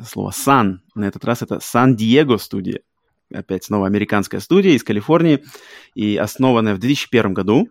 слова 0.06 0.32
Sun. 0.32 0.78
На 0.96 1.06
этот 1.06 1.26
раз 1.26 1.42
это 1.42 1.60
Сан-Диего 1.60 2.38
студия. 2.38 2.82
Опять 3.34 3.64
снова 3.64 3.88
американская 3.88 4.40
студия 4.40 4.72
из 4.74 4.84
Калифорнии 4.84 5.44
и 5.94 6.18
основанная 6.18 6.76
в 6.76 6.80
2001 6.80 7.34
году. 7.34 7.70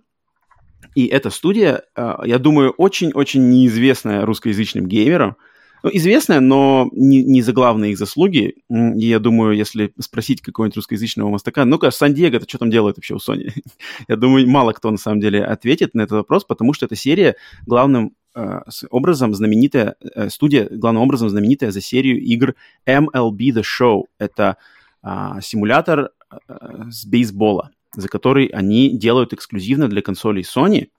И 0.94 1.06
эта 1.06 1.30
студия, 1.30 1.82
я 1.96 2.38
думаю, 2.38 2.70
очень-очень 2.70 3.50
неизвестная 3.50 4.24
русскоязычным 4.24 4.86
геймерам 4.86 5.36
ну, 5.82 5.90
известная, 5.92 6.40
но 6.40 6.88
не, 6.92 7.22
не 7.22 7.42
за 7.42 7.52
главные 7.52 7.92
их 7.92 7.98
заслуги. 7.98 8.56
И 8.68 9.06
я 9.06 9.18
думаю, 9.18 9.56
если 9.56 9.92
спросить 10.00 10.42
какого-нибудь 10.42 10.76
русскоязычного 10.76 11.30
мастака, 11.30 11.64
ну-ка, 11.64 11.90
Сан-Диего, 11.90 12.36
это 12.36 12.48
что 12.48 12.58
там 12.58 12.70
делает 12.70 12.96
вообще 12.96 13.14
у 13.14 13.18
Sony? 13.18 13.52
я 14.08 14.16
думаю, 14.16 14.48
мало 14.48 14.72
кто 14.72 14.90
на 14.90 14.98
самом 14.98 15.20
деле 15.20 15.44
ответит 15.44 15.94
на 15.94 16.02
этот 16.02 16.12
вопрос, 16.12 16.44
потому 16.44 16.72
что 16.72 16.86
эта 16.86 16.96
серия 16.96 17.36
главным 17.66 18.14
э, 18.34 18.60
образом 18.90 19.34
знаменитая, 19.34 19.96
э, 20.14 20.28
студия 20.30 20.68
главным 20.70 21.02
образом 21.02 21.28
знаменитая 21.28 21.70
за 21.70 21.80
серию 21.80 22.20
игр 22.20 22.54
MLB 22.86 23.36
The 23.36 23.62
Show. 23.62 24.04
Это 24.18 24.56
э, 25.02 25.08
симулятор 25.42 26.10
э, 26.30 26.90
с 26.90 27.06
бейсбола, 27.06 27.70
за 27.94 28.08
который 28.08 28.46
они 28.46 28.96
делают 28.96 29.32
эксклюзивно 29.32 29.88
для 29.88 30.02
консолей 30.02 30.42
Sony– 30.42 30.88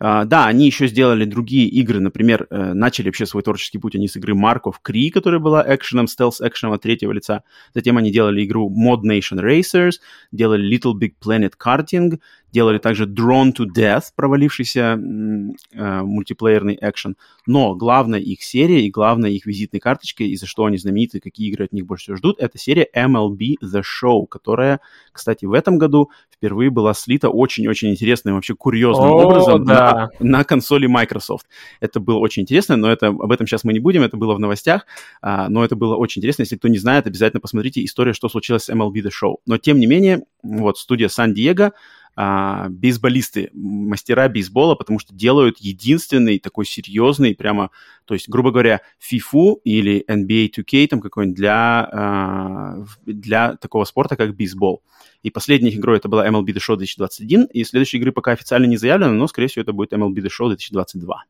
да, 0.00 0.46
они 0.46 0.66
еще 0.66 0.86
сделали 0.86 1.24
другие 1.24 1.68
игры, 1.68 2.00
например, 2.00 2.46
uh, 2.50 2.72
начали 2.72 3.06
вообще 3.06 3.26
свой 3.26 3.42
творческий 3.42 3.78
путь 3.78 3.94
они 3.94 4.08
с 4.08 4.16
игры 4.16 4.34
of 4.34 4.74
Cree, 4.84 5.10
которая 5.10 5.40
была 5.40 5.64
экшеном, 5.66 6.06
стелс-экшеном 6.06 6.72
от 6.72 6.82
третьего 6.82 7.12
лица. 7.12 7.44
Затем 7.74 7.96
они 7.96 8.10
делали 8.10 8.44
игру 8.44 8.70
Mod 8.70 9.02
Nation 9.02 9.40
Racers, 9.40 9.94
делали 10.30 10.68
Little 10.68 10.94
Big 10.94 11.14
Planet 11.24 11.52
Karting, 11.58 12.18
делали 12.52 12.78
также 12.78 13.06
Drawn 13.06 13.52
to 13.52 13.66
Death, 13.74 14.04
провалившийся 14.14 14.98
э, 14.98 16.02
мультиплеерный 16.02 16.78
экшен. 16.80 17.16
Но 17.46 17.74
главная 17.74 18.20
их 18.20 18.42
серия 18.42 18.84
и 18.86 18.90
главная 18.90 19.30
их 19.30 19.46
визитной 19.46 19.80
карточкой, 19.80 20.28
и 20.28 20.36
за 20.36 20.46
что 20.46 20.66
они 20.66 20.76
знамениты, 20.76 21.20
какие 21.20 21.48
игры 21.48 21.64
от 21.64 21.72
них 21.72 21.86
больше 21.86 22.04
всего 22.04 22.16
ждут, 22.16 22.38
это 22.38 22.58
серия 22.58 22.86
MLB 22.94 23.56
The 23.62 23.82
Show, 23.82 24.26
которая, 24.26 24.80
кстати, 25.12 25.44
в 25.44 25.52
этом 25.52 25.78
году 25.78 26.10
впервые 26.30 26.70
была 26.70 26.92
слита 26.92 27.30
очень-очень 27.30 27.90
интересным, 27.90 28.34
вообще 28.34 28.54
курьезным 28.54 29.10
О, 29.10 29.24
образом 29.24 29.64
да. 29.64 30.10
на, 30.18 30.38
на 30.38 30.44
консоли 30.44 30.86
Microsoft. 30.86 31.46
Это 31.80 32.00
было 32.00 32.18
очень 32.18 32.42
интересно, 32.42 32.76
но 32.76 32.90
это, 32.90 33.08
об 33.08 33.30
этом 33.30 33.46
сейчас 33.46 33.64
мы 33.64 33.72
не 33.72 33.78
будем, 33.78 34.02
это 34.02 34.16
было 34.16 34.34
в 34.34 34.40
новостях, 34.40 34.86
а, 35.20 35.48
но 35.48 35.64
это 35.64 35.76
было 35.76 35.96
очень 35.96 36.20
интересно. 36.20 36.42
Если 36.42 36.56
кто 36.56 36.68
не 36.68 36.78
знает, 36.78 37.06
обязательно 37.06 37.40
посмотрите 37.40 37.84
историю, 37.84 38.12
что 38.14 38.28
случилось 38.28 38.64
с 38.64 38.70
MLB 38.70 38.94
The 38.94 39.10
Show. 39.10 39.36
Но, 39.46 39.56
тем 39.56 39.78
не 39.78 39.86
менее, 39.86 40.24
вот 40.42 40.78
студия 40.78 41.08
Сан-Диего 41.08 41.72
а, 42.14 42.68
бейсболисты, 42.68 43.50
мастера 43.52 44.28
бейсбола, 44.28 44.74
потому 44.74 44.98
что 44.98 45.14
делают 45.14 45.58
единственный 45.58 46.38
такой 46.38 46.66
серьезный, 46.66 47.34
прямо, 47.34 47.70
то 48.04 48.14
есть, 48.14 48.28
грубо 48.28 48.50
говоря, 48.50 48.82
FIFA 49.00 49.56
или 49.64 50.04
NBA 50.08 50.50
2K 50.56 50.88
там 50.88 51.00
какой-нибудь 51.00 51.36
для, 51.36 51.88
а, 51.90 52.84
для 53.06 53.56
такого 53.56 53.84
спорта, 53.84 54.16
как 54.16 54.36
бейсбол. 54.36 54.82
И 55.22 55.30
последней 55.30 55.70
игрой 55.70 55.98
это 55.98 56.08
была 56.08 56.28
MLB 56.28 56.46
The 56.46 56.58
Show 56.58 56.76
2021, 56.76 57.44
и 57.44 57.64
следующей 57.64 57.98
игры 57.98 58.12
пока 58.12 58.32
официально 58.32 58.66
не 58.66 58.76
заявлено, 58.76 59.12
но, 59.12 59.26
скорее 59.26 59.48
всего, 59.48 59.62
это 59.62 59.72
будет 59.72 59.92
MLB 59.92 60.16
The 60.16 60.28
Show 60.28 60.48
2022. 60.48 61.24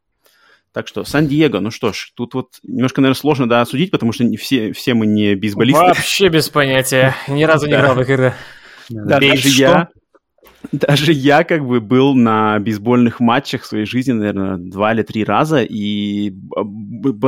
Так 0.72 0.88
что 0.88 1.04
Сан-Диего, 1.04 1.60
ну 1.60 1.70
что 1.70 1.92
ж, 1.92 2.12
тут 2.14 2.32
вот 2.32 2.54
немножко, 2.62 3.02
наверное, 3.02 3.20
сложно, 3.20 3.46
да, 3.46 3.60
осудить, 3.60 3.90
потому 3.90 4.12
что 4.12 4.24
не 4.24 4.38
все, 4.38 4.72
все 4.72 4.94
мы 4.94 5.06
не 5.06 5.34
бейсболисты. 5.34 5.84
Вообще 5.84 6.28
без 6.28 6.48
понятия. 6.48 7.14
Ни 7.28 7.44
разу 7.44 7.66
не 7.66 7.74
играл 7.74 7.94
в 7.94 8.00
игры. 8.00 8.34
Да, 8.88 9.20
даже 9.20 9.48
я, 9.48 9.88
даже 10.70 11.12
я 11.12 11.44
как 11.44 11.66
бы 11.66 11.80
был 11.80 12.14
на 12.14 12.58
бейсбольных 12.60 13.20
матчах 13.20 13.62
в 13.62 13.66
своей 13.66 13.84
жизни, 13.84 14.12
наверное, 14.12 14.56
два 14.56 14.92
или 14.92 15.02
три 15.02 15.24
раза, 15.24 15.62
и 15.62 16.32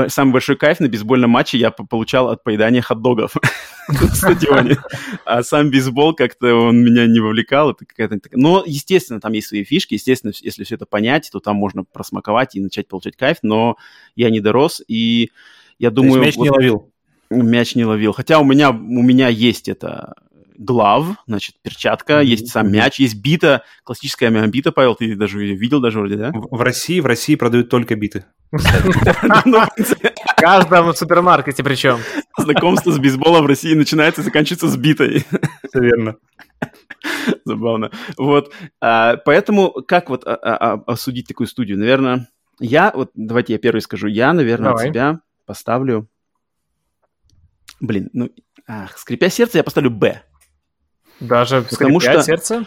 самый 0.09 0.33
большой 0.33 0.57
кайф 0.57 0.81
на 0.81 0.89
бейсбольном 0.89 1.31
матче 1.31 1.59
я 1.59 1.71
получал 1.71 2.29
от 2.29 2.45
поедания 2.45 2.81
хот-догов 2.81 3.35
на 3.89 4.09
стадионе. 4.15 4.77
А 5.25 5.43
сам 5.43 5.71
бейсбол 5.71 6.15
как-то 6.15 6.55
он 6.55 6.85
меня 6.85 7.07
не 7.07 7.21
вовлекал. 7.21 7.71
Это 7.71 7.85
какая-то... 7.85 8.21
Но, 8.33 8.63
естественно, 8.65 9.21
там 9.21 9.33
есть 9.33 9.49
свои 9.49 9.65
фишки, 9.65 9.95
естественно, 9.95 10.33
если 10.41 10.65
все 10.65 10.77
это 10.77 10.87
понять, 10.87 11.29
то 11.33 11.41
там 11.41 11.57
можно 11.57 11.85
просмаковать 11.85 12.55
и 12.55 12.61
начать 12.61 12.89
получать 12.89 13.17
кайф, 13.17 13.39
но 13.43 13.77
я 14.15 14.31
не 14.31 14.41
дорос, 14.41 14.83
и 14.87 15.31
я 15.79 15.91
думаю... 15.91 16.23
мяч 16.23 16.37
не 16.37 16.51
ловил? 16.51 16.91
Мяч 17.31 17.75
не 17.75 17.85
ловил. 17.85 18.13
Хотя 18.13 18.39
у 18.39 18.45
меня, 18.45 18.71
у 18.71 19.03
меня 19.03 19.29
есть 19.29 19.69
это 19.69 20.15
глав, 20.57 21.17
значит, 21.27 21.57
перчатка, 21.63 22.21
mm-hmm. 22.21 22.27
есть 22.27 22.49
сам 22.49 22.71
мяч, 22.71 22.99
есть 23.01 23.17
бита, 23.21 23.63
классическая 23.83 24.31
бита, 24.47 24.73
Павел, 24.73 24.95
ты 24.95 25.17
даже 25.17 25.39
видел 25.39 25.81
даже 25.81 25.99
вроде, 25.99 26.17
да? 26.17 26.31
В, 26.33 26.57
в 26.57 26.61
России, 26.63 27.01
в 27.01 27.07
России 27.07 27.35
продают 27.35 27.69
только 27.69 27.97
биты. 27.97 28.25
В 28.53 30.37
каждом 30.37 30.95
супермаркете 30.95 31.65
причем. 31.65 31.99
Знакомство 32.39 32.93
с 32.93 32.99
бейсболом 32.99 33.45
в 33.45 33.47
России 33.47 33.75
начинается 33.75 34.21
и 34.21 34.25
заканчивается 34.25 34.69
с 34.69 34.77
битой. 34.77 35.25
Все 35.69 35.81
верно. 35.81 36.17
Забавно. 37.45 37.91
Вот, 38.17 38.53
а, 38.81 39.17
поэтому 39.17 39.71
как 39.87 40.09
вот 40.09 40.25
а, 40.27 40.35
а, 40.35 40.83
осудить 40.87 41.27
такую 41.29 41.47
студию? 41.47 41.79
Наверное, 41.79 42.29
я, 42.61 42.93
вот 42.95 43.11
давайте 43.15 43.53
я 43.55 43.59
первый 43.59 43.81
скажу, 43.81 44.07
я, 44.07 44.33
наверное, 44.33 44.73
от 44.73 44.81
себя 44.81 45.21
поставлю... 45.47 46.09
Блин, 47.81 48.09
ну, 48.13 48.31
ах, 48.67 48.97
скрипя 48.97 49.29
сердце, 49.29 49.59
я 49.59 49.65
поставлю 49.65 49.91
Б. 49.91 50.23
Даже 51.21 51.63
потому 51.63 52.01
что 52.01 52.23
сердце? 52.23 52.65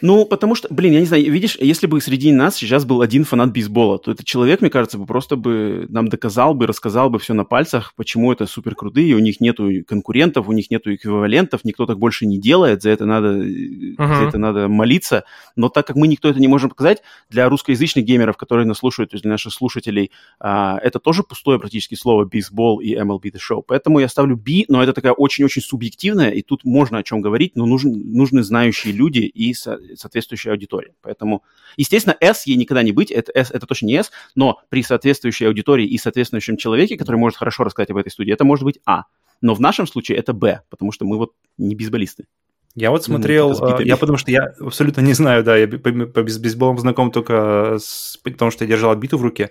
Ну, 0.00 0.24
потому 0.24 0.54
что, 0.54 0.72
блин, 0.72 0.92
я 0.92 1.00
не 1.00 1.06
знаю, 1.06 1.30
видишь, 1.30 1.56
если 1.60 1.86
бы 1.86 2.00
среди 2.00 2.32
нас 2.32 2.56
сейчас 2.56 2.84
был 2.84 3.02
один 3.02 3.24
фанат 3.24 3.52
бейсбола, 3.52 3.98
то 3.98 4.10
этот 4.10 4.26
человек, 4.26 4.60
мне 4.60 4.70
кажется, 4.70 4.98
бы 4.98 5.06
просто 5.06 5.36
бы 5.36 5.86
нам 5.88 6.08
доказал 6.08 6.54
бы, 6.54 6.66
рассказал 6.66 7.10
бы 7.10 7.18
все 7.18 7.34
на 7.34 7.44
пальцах, 7.44 7.92
почему 7.96 8.32
это 8.32 8.46
супер 8.46 8.74
крутые, 8.74 9.14
у 9.14 9.18
них 9.18 9.40
нету 9.40 9.70
конкурентов, 9.86 10.48
у 10.48 10.52
них 10.52 10.70
нету 10.70 10.94
эквивалентов, 10.94 11.64
никто 11.64 11.86
так 11.86 11.98
больше 11.98 12.26
не 12.26 12.38
делает, 12.38 12.82
за 12.82 12.90
это 12.90 13.06
надо, 13.06 13.28
uh-huh. 13.28 14.18
за 14.18 14.24
это 14.28 14.38
надо 14.38 14.68
молиться. 14.68 15.24
Но 15.56 15.68
так 15.68 15.86
как 15.86 15.96
мы 15.96 16.08
никто 16.08 16.28
это 16.28 16.40
не 16.40 16.48
можем 16.48 16.70
показать, 16.70 17.02
для 17.30 17.48
русскоязычных 17.48 18.04
геймеров, 18.04 18.36
которые 18.36 18.66
нас 18.66 18.78
слушают, 18.78 19.10
то 19.10 19.14
есть 19.14 19.22
для 19.22 19.32
наших 19.32 19.52
слушателей, 19.52 20.10
а, 20.40 20.78
это 20.82 20.98
тоже 20.98 21.22
пустое 21.22 21.58
практически 21.58 21.94
слово 21.94 22.24
бейсбол 22.24 22.80
и 22.80 22.94
MLB 22.94 23.32
The 23.32 23.38
Show. 23.38 23.62
Поэтому 23.66 23.98
я 24.00 24.08
ставлю 24.08 24.36
B, 24.36 24.64
но 24.68 24.82
это 24.82 24.92
такая 24.92 25.12
очень-очень 25.12 25.62
субъективная, 25.62 26.30
и 26.30 26.42
тут 26.42 26.64
можно 26.64 26.98
о 26.98 27.02
чем 27.02 27.20
говорить, 27.20 27.56
но 27.56 27.66
нужен, 27.66 27.92
нужны 28.12 28.42
знающие 28.42 28.92
люди 28.92 29.20
и 29.20 29.54
соответствующая 29.96 30.52
аудитория. 30.52 30.94
Поэтому, 31.02 31.42
естественно, 31.76 32.16
S 32.20 32.46
ей 32.46 32.56
никогда 32.56 32.82
не 32.82 32.92
быть, 32.92 33.10
это, 33.10 33.32
S, 33.34 33.50
это 33.50 33.66
точно 33.66 33.86
не 33.86 33.94
S, 33.94 34.10
но 34.34 34.60
при 34.68 34.82
соответствующей 34.82 35.46
аудитории 35.46 35.86
и 35.86 35.98
соответствующем 35.98 36.56
человеке, 36.56 36.96
который 36.96 37.16
может 37.16 37.38
хорошо 37.38 37.64
рассказать 37.64 37.90
об 37.90 37.96
этой 37.96 38.10
студии, 38.10 38.32
это 38.32 38.44
может 38.44 38.64
быть 38.64 38.78
А. 38.86 39.04
Но 39.40 39.54
в 39.54 39.60
нашем 39.60 39.86
случае 39.86 40.18
это 40.18 40.32
Б, 40.32 40.62
потому 40.70 40.92
что 40.92 41.04
мы 41.04 41.18
вот 41.18 41.32
не 41.58 41.74
бейсболисты. 41.74 42.26
Я 42.74 42.90
вот 42.90 43.04
смотрел, 43.04 43.50
ну, 43.50 43.80
я 43.80 43.98
потому 43.98 44.16
что 44.16 44.30
я 44.30 44.54
абсолютно 44.58 45.02
не 45.02 45.12
знаю, 45.12 45.44
да, 45.44 45.56
я 45.56 45.68
по, 45.68 45.78
по 45.78 46.22
бейсболам 46.22 46.78
знаком 46.78 47.10
только 47.10 47.76
с, 47.78 48.16
потому 48.22 48.50
что 48.50 48.64
я 48.64 48.70
держал 48.70 48.94
биту 48.96 49.18
в 49.18 49.22
руке. 49.22 49.50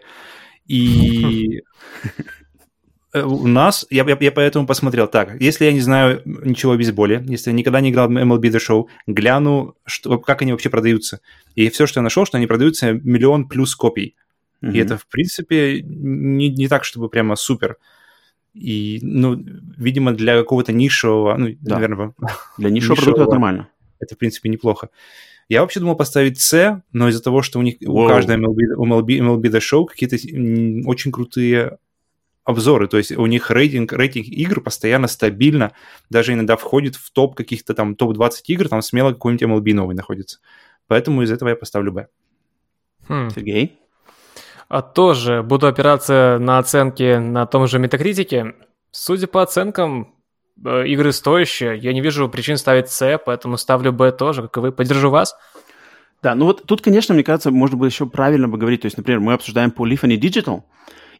И 0.68 1.62
у 3.14 3.48
нас, 3.48 3.86
я, 3.90 4.04
я, 4.08 4.18
я 4.20 4.32
поэтому 4.32 4.66
посмотрел, 4.66 5.08
так, 5.08 5.40
если 5.42 5.66
я 5.66 5.74
не 5.74 5.82
знаю 5.82 6.22
ничего 6.26 6.72
о 6.74 6.78
бейсболе, 6.78 7.24
если 7.28 7.50
я 7.52 7.56
никогда 7.56 7.82
не 7.82 7.90
играл 7.90 8.08
в 8.08 8.12
MLB 8.12 8.42
The 8.42 8.60
Show, 8.60 8.86
гляну, 9.08 9.76
что, 9.86 10.18
как 10.20 10.42
они 10.42 10.52
вообще 10.54 10.70
продаются. 10.70 11.20
И 11.56 11.70
все, 11.70 11.86
что 11.88 12.00
я 12.00 12.04
нашел, 12.04 12.26
что 12.26 12.38
они 12.38 12.48
продаются 12.48 12.94
миллион 12.94 13.48
плюс 13.48 13.76
копий. 13.76 14.16
И 14.62 14.78
это, 14.78 14.96
в 14.98 15.08
принципе, 15.08 15.82
не, 15.82 16.50
не 16.50 16.68
так, 16.68 16.84
чтобы 16.84 17.10
прямо 17.10 17.36
супер. 17.36 17.78
И, 18.54 19.00
ну, 19.02 19.44
видимо, 19.78 20.14
для 20.14 20.38
какого-то 20.38 20.72
нишевого, 20.72 21.36
ну, 21.38 21.50
Да. 21.62 21.76
наверное, 21.76 22.14
Для 22.58 22.70
нишевого 22.70 22.96
продукта 22.98 23.22
это 23.24 23.32
нормально. 23.32 23.68
это, 24.00 24.14
в 24.16 24.18
принципе, 24.20 24.50
неплохо. 24.50 24.90
Я 25.50 25.62
вообще 25.62 25.80
думал 25.80 25.96
поставить 25.96 26.40
C, 26.40 26.82
но 26.94 27.10
из-за 27.10 27.24
того, 27.24 27.42
что 27.42 27.60
у 27.60 27.62
них 27.62 27.76
у 27.82 27.92
Воу. 27.94 28.08
каждой 28.08 28.38
MLB, 28.38 28.76
у 28.78 28.86
MLB, 28.86 29.20
MLB 29.20 29.42
The 29.50 29.60
Show 29.60 29.86
какие-то 29.86 30.16
очень 30.88 31.12
крутые 31.12 31.78
обзоры, 32.44 32.88
то 32.88 32.98
есть 32.98 33.12
у 33.12 33.26
них 33.26 33.52
рейтинг, 33.52 33.94
рейтинг 33.94 34.28
игр 34.28 34.62
постоянно 34.62 35.08
стабильно, 35.08 35.74
даже 36.10 36.34
иногда 36.34 36.58
входит 36.58 36.96
в 36.96 37.12
топ 37.12 37.36
каких-то 37.36 37.74
там 37.74 37.96
топ-20 37.96 38.32
игр, 38.48 38.68
там 38.68 38.82
смело 38.82 39.14
какой-нибудь 39.14 39.44
MLB 39.44 39.74
новый 39.74 39.96
находится. 39.96 40.40
Поэтому 40.88 41.22
из 41.22 41.32
этого 41.32 41.50
я 41.50 41.56
поставлю 41.56 41.92
B. 41.92 42.08
Хм. 43.08 43.30
Сергей? 43.30 43.80
А 44.68 44.82
тоже 44.82 45.44
буду 45.44 45.68
опираться 45.68 46.38
на 46.40 46.58
оценки 46.58 47.18
на 47.18 47.46
том 47.46 47.68
же 47.68 47.78
Метакритике. 47.78 48.56
Судя 48.92 49.28
по 49.28 49.42
оценкам, 49.42 50.16
э, 50.66 50.88
игры 50.88 51.12
стоящие. 51.12 51.78
Я 51.78 51.94
не 51.94 52.02
вижу 52.02 52.30
причин 52.30 52.58
ставить 52.58 52.90
С, 52.90 53.18
поэтому 53.18 53.58
ставлю 53.58 53.92
Б 53.92 54.12
тоже, 54.12 54.44
как 54.44 54.58
и 54.58 54.60
вы. 54.62 54.72
Поддержу 54.72 55.10
вас. 55.10 55.36
Да, 56.22 56.36
ну 56.36 56.46
вот 56.46 56.64
тут, 56.66 56.82
конечно, 56.82 57.14
мне 57.14 57.24
кажется, 57.24 57.52
можно 57.52 57.78
было 57.78 57.88
еще 57.88 58.06
правильно 58.06 58.48
поговорить. 58.48 58.82
То 58.82 58.86
есть, 58.86 58.98
например, 58.98 59.20
мы 59.20 59.34
обсуждаем 59.34 59.74
Polyphony 59.76 60.18
Digital, 60.18 60.64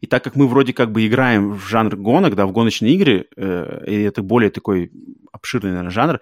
и 0.02 0.06
так 0.06 0.24
как 0.24 0.34
мы 0.34 0.48
вроде 0.48 0.72
как 0.72 0.90
бы 0.90 1.06
играем 1.06 1.54
в 1.54 1.66
жанр 1.68 1.94
гонок, 1.96 2.34
да, 2.34 2.46
в 2.46 2.52
гоночные 2.52 2.92
игры, 2.94 3.28
э, 3.36 3.84
и 3.86 4.02
это 4.02 4.20
более 4.20 4.50
такой 4.50 4.90
обширный, 5.30 5.70
наверное, 5.70 5.92
жанр, 5.92 6.20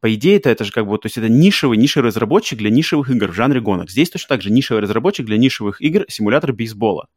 по 0.00 0.12
идее 0.14 0.38
это, 0.38 0.48
это 0.48 0.64
же 0.64 0.72
как 0.72 0.86
бы, 0.86 0.96
то 0.96 1.06
есть 1.06 1.18
это 1.18 1.28
нишевый, 1.28 1.76
нишевый 1.76 2.08
разработчик 2.08 2.58
для 2.58 2.70
нишевых 2.70 3.10
игр 3.10 3.30
в 3.30 3.34
жанре 3.34 3.60
гонок. 3.60 3.90
Здесь 3.90 4.08
точно 4.08 4.28
так 4.30 4.42
же 4.42 4.50
нишевый 4.50 4.82
разработчик 4.82 5.26
для 5.26 5.36
нишевых 5.36 5.82
игр 5.82 6.06
симулятор 6.08 6.54
бейсбола. 6.54 7.08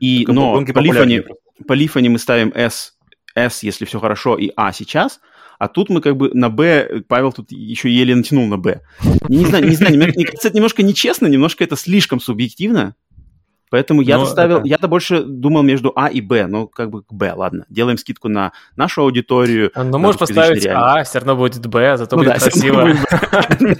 И, 0.00 0.24
Только 0.24 0.32
но 0.32 0.64
по 0.64 0.80
Лифани, 0.80 1.22
по 1.68 1.72
Лифани 1.72 2.08
мы 2.08 2.18
ставим 2.18 2.52
S, 2.54 2.96
S, 3.36 3.62
если 3.62 3.84
все 3.84 4.00
хорошо, 4.00 4.36
и 4.36 4.50
А 4.56 4.72
сейчас, 4.72 5.20
а 5.60 5.68
тут 5.68 5.88
мы 5.88 6.00
как 6.00 6.16
бы 6.16 6.30
на 6.34 6.50
Б, 6.50 7.02
Павел 7.06 7.32
тут 7.32 7.52
еще 7.52 7.88
еле 7.90 8.16
натянул 8.16 8.48
на 8.48 8.58
Б. 8.58 8.80
Не, 9.28 9.38
не 9.38 9.46
знаю, 9.46 9.68
не 9.68 9.76
знаю, 9.76 9.96
мне, 9.96 10.06
мне 10.06 10.24
кажется, 10.24 10.48
это 10.48 10.56
немножко 10.56 10.82
нечестно, 10.82 11.28
немножко 11.28 11.62
это 11.62 11.76
слишком 11.76 12.18
субъективно. 12.18 12.96
Поэтому 13.70 14.02
я-то 14.02 14.20
Но 14.24 14.26
ставил, 14.26 14.58
это- 14.58 14.66
я-то 14.68 14.88
больше 14.88 15.22
думал 15.22 15.62
между 15.62 15.92
А 15.94 16.08
и 16.08 16.20
Б, 16.20 16.46
ну 16.46 16.66
как 16.66 16.90
бы 16.90 17.02
к 17.02 17.12
Б, 17.12 17.32
ладно. 17.34 17.64
Делаем 17.68 17.98
скидку 17.98 18.28
на 18.28 18.52
нашу 18.76 19.02
аудиторию. 19.02 19.70
Ну, 19.74 19.84
на 19.84 19.98
можешь 19.98 20.18
поставить 20.18 20.64
реально. 20.64 21.00
А, 21.00 21.04
все 21.04 21.18
равно 21.18 21.36
будет 21.36 21.66
Б, 21.66 21.96
зато 21.96 22.16
Ну 22.16 22.22
будет 22.22 22.34
да, 22.34 22.40
красиво. 22.40 22.88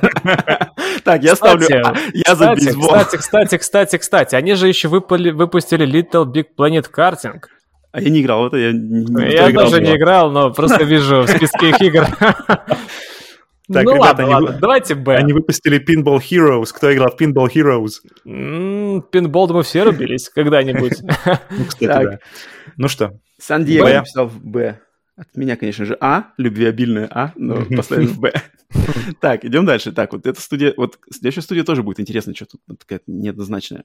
Так, 1.04 1.22
я 1.22 1.36
ставлю 1.36 1.66
А, 1.84 1.94
я 2.12 2.34
за 2.34 2.54
Кстати, 2.54 2.64
бейсбол. 2.64 2.88
кстати, 2.88 3.16
кстати, 3.16 3.56
кстати, 3.58 3.96
кстати, 3.98 4.34
они 4.34 4.54
же 4.54 4.68
еще 4.68 4.88
выпустили 4.88 5.86
Little 5.86 6.24
Big 6.26 6.46
Planet 6.58 6.86
Karting. 6.94 7.40
А 7.90 8.00
я 8.02 8.10
не 8.10 8.20
играл, 8.20 8.48
это 8.48 8.58
я 8.58 8.72
не, 8.72 9.32
Я 9.32 9.50
тоже 9.52 9.80
не 9.80 9.96
играл, 9.96 10.30
но 10.30 10.50
просто 10.52 10.84
вижу 10.84 11.22
в 11.22 11.28
списке 11.28 11.70
их 11.70 11.80
игр. 11.80 12.06
Так, 13.70 13.84
Ну 13.84 13.94
ребята, 13.96 14.22
ладно, 14.22 14.24
они 14.24 14.34
ладно, 14.34 14.58
давайте 14.60 14.94
Б. 14.94 15.16
Они 15.16 15.32
выпустили 15.32 15.78
Pinball 15.78 16.18
Heroes. 16.20 16.68
Кто 16.72 16.92
играл 16.92 17.10
в 17.10 17.20
Pinball 17.20 17.48
Heroes? 17.52 18.00
Пинбол, 19.10 19.48
мы 19.52 19.62
все 19.62 19.82
рубились 19.82 20.28
когда-нибудь. 20.34 20.98
Ну, 21.02 21.64
кстати, 21.66 21.86
да. 21.86 22.18
Ну 22.76 22.88
что, 22.88 23.18
Сан-Диего 23.38 23.88
написал 23.88 24.26
в 24.26 24.42
Б. 24.44 24.80
От 25.16 25.36
меня, 25.36 25.56
конечно 25.56 25.84
же, 25.84 25.96
А, 26.00 26.26
любвеобильное 26.38 27.08
А, 27.10 27.32
но 27.36 27.64
поставим 27.76 28.08
в 28.08 28.20
Б. 28.20 28.32
Так, 29.20 29.44
идем 29.44 29.64
дальше. 29.66 29.92
Так, 29.92 30.12
вот 30.12 30.26
эта 30.26 30.40
студия, 30.40 30.74
вот 30.76 30.98
следующая 31.10 31.40
студия 31.42 31.64
тоже 31.64 31.82
будет 31.82 32.00
интересно, 32.00 32.34
что 32.34 32.46
тут 32.46 32.78
такая 32.78 33.00
неоднозначная. 33.06 33.84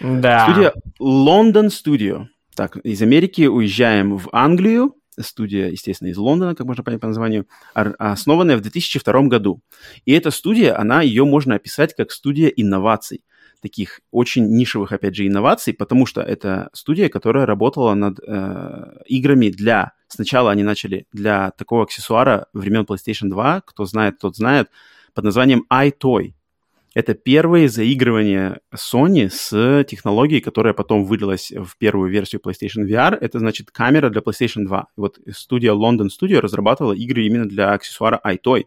Да. 0.00 0.44
Студия 0.44 0.72
London 1.00 1.68
Studio. 1.68 2.26
Так, 2.54 2.76
из 2.76 3.00
Америки 3.02 3.46
уезжаем 3.46 4.16
в 4.18 4.28
Англию. 4.32 4.94
Студия, 5.18 5.68
естественно, 5.68 6.08
из 6.08 6.16
Лондона, 6.16 6.54
как 6.54 6.66
можно 6.66 6.84
понять 6.84 7.00
по 7.00 7.08
названию, 7.08 7.46
основанная 7.74 8.56
в 8.56 8.60
2002 8.60 9.22
году. 9.22 9.60
И 10.04 10.12
эта 10.12 10.30
студия, 10.30 10.78
она, 10.78 11.02
ее 11.02 11.24
можно 11.24 11.56
описать 11.56 11.94
как 11.94 12.10
студия 12.12 12.48
инноваций. 12.48 13.24
Таких 13.60 14.00
очень 14.10 14.46
нишевых, 14.56 14.92
опять 14.92 15.14
же, 15.14 15.26
инноваций, 15.26 15.74
потому 15.74 16.06
что 16.06 16.22
это 16.22 16.70
студия, 16.72 17.08
которая 17.08 17.44
работала 17.44 17.94
над 17.94 18.18
э, 18.26 19.02
играми 19.06 19.50
для... 19.50 19.92
Сначала 20.08 20.50
они 20.50 20.62
начали 20.62 21.06
для 21.12 21.50
такого 21.50 21.82
аксессуара 21.82 22.46
времен 22.54 22.82
PlayStation 22.82 23.28
2, 23.28 23.60
кто 23.62 23.84
знает, 23.84 24.18
тот 24.18 24.36
знает, 24.36 24.70
под 25.12 25.24
названием 25.24 25.66
iToy. 25.70 26.32
Это 26.92 27.14
первые 27.14 27.68
заигрывания 27.68 28.60
Sony 28.74 29.30
с 29.30 29.84
технологией, 29.84 30.40
которая 30.40 30.74
потом 30.74 31.04
вылилась 31.04 31.52
в 31.52 31.76
первую 31.78 32.10
версию 32.10 32.40
PlayStation 32.44 32.84
VR. 32.84 33.16
Это 33.16 33.38
значит 33.38 33.70
камера 33.70 34.10
для 34.10 34.22
PlayStation 34.22 34.64
2. 34.64 34.80
И 34.96 35.00
вот 35.00 35.20
студия 35.32 35.72
London 35.72 36.08
Studio 36.08 36.40
разрабатывала 36.40 36.92
игры 36.92 37.22
именно 37.24 37.48
для 37.48 37.72
аксессуара 37.72 38.20
iToy. 38.24 38.64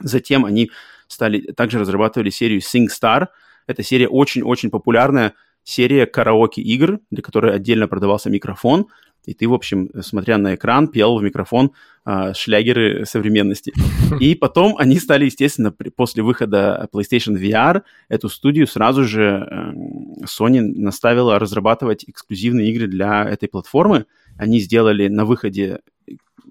Затем 0.00 0.44
они 0.44 0.70
стали 1.08 1.40
также 1.52 1.78
разрабатывали 1.78 2.28
серию 2.28 2.60
SingStar. 2.60 3.28
Эта 3.66 3.82
серия 3.82 4.08
очень-очень 4.08 4.70
популярная 4.70 5.32
серия 5.66 6.06
караоке-игр, 6.06 7.00
для 7.10 7.22
которой 7.22 7.54
отдельно 7.54 7.88
продавался 7.88 8.30
микрофон. 8.30 8.86
И 9.24 9.34
ты, 9.34 9.48
в 9.48 9.52
общем, 9.52 9.90
смотря 10.02 10.38
на 10.38 10.54
экран, 10.54 10.86
пел 10.86 11.18
в 11.18 11.22
микрофон 11.24 11.72
а, 12.04 12.32
шлягеры 12.32 13.04
современности. 13.04 13.72
И 14.20 14.36
потом 14.36 14.76
они 14.78 15.00
стали, 15.00 15.24
естественно, 15.24 15.72
при- 15.72 15.88
после 15.88 16.22
выхода 16.22 16.88
PlayStation 16.92 17.36
VR, 17.36 17.82
эту 18.08 18.28
студию 18.28 18.68
сразу 18.68 19.02
же 19.02 19.22
эм, 19.22 20.22
Sony 20.22 20.60
наставила 20.60 21.40
разрабатывать 21.40 22.04
эксклюзивные 22.06 22.70
игры 22.70 22.86
для 22.86 23.24
этой 23.24 23.48
платформы. 23.48 24.06
Они 24.38 24.60
сделали 24.60 25.08
на 25.08 25.24
выходе 25.24 25.80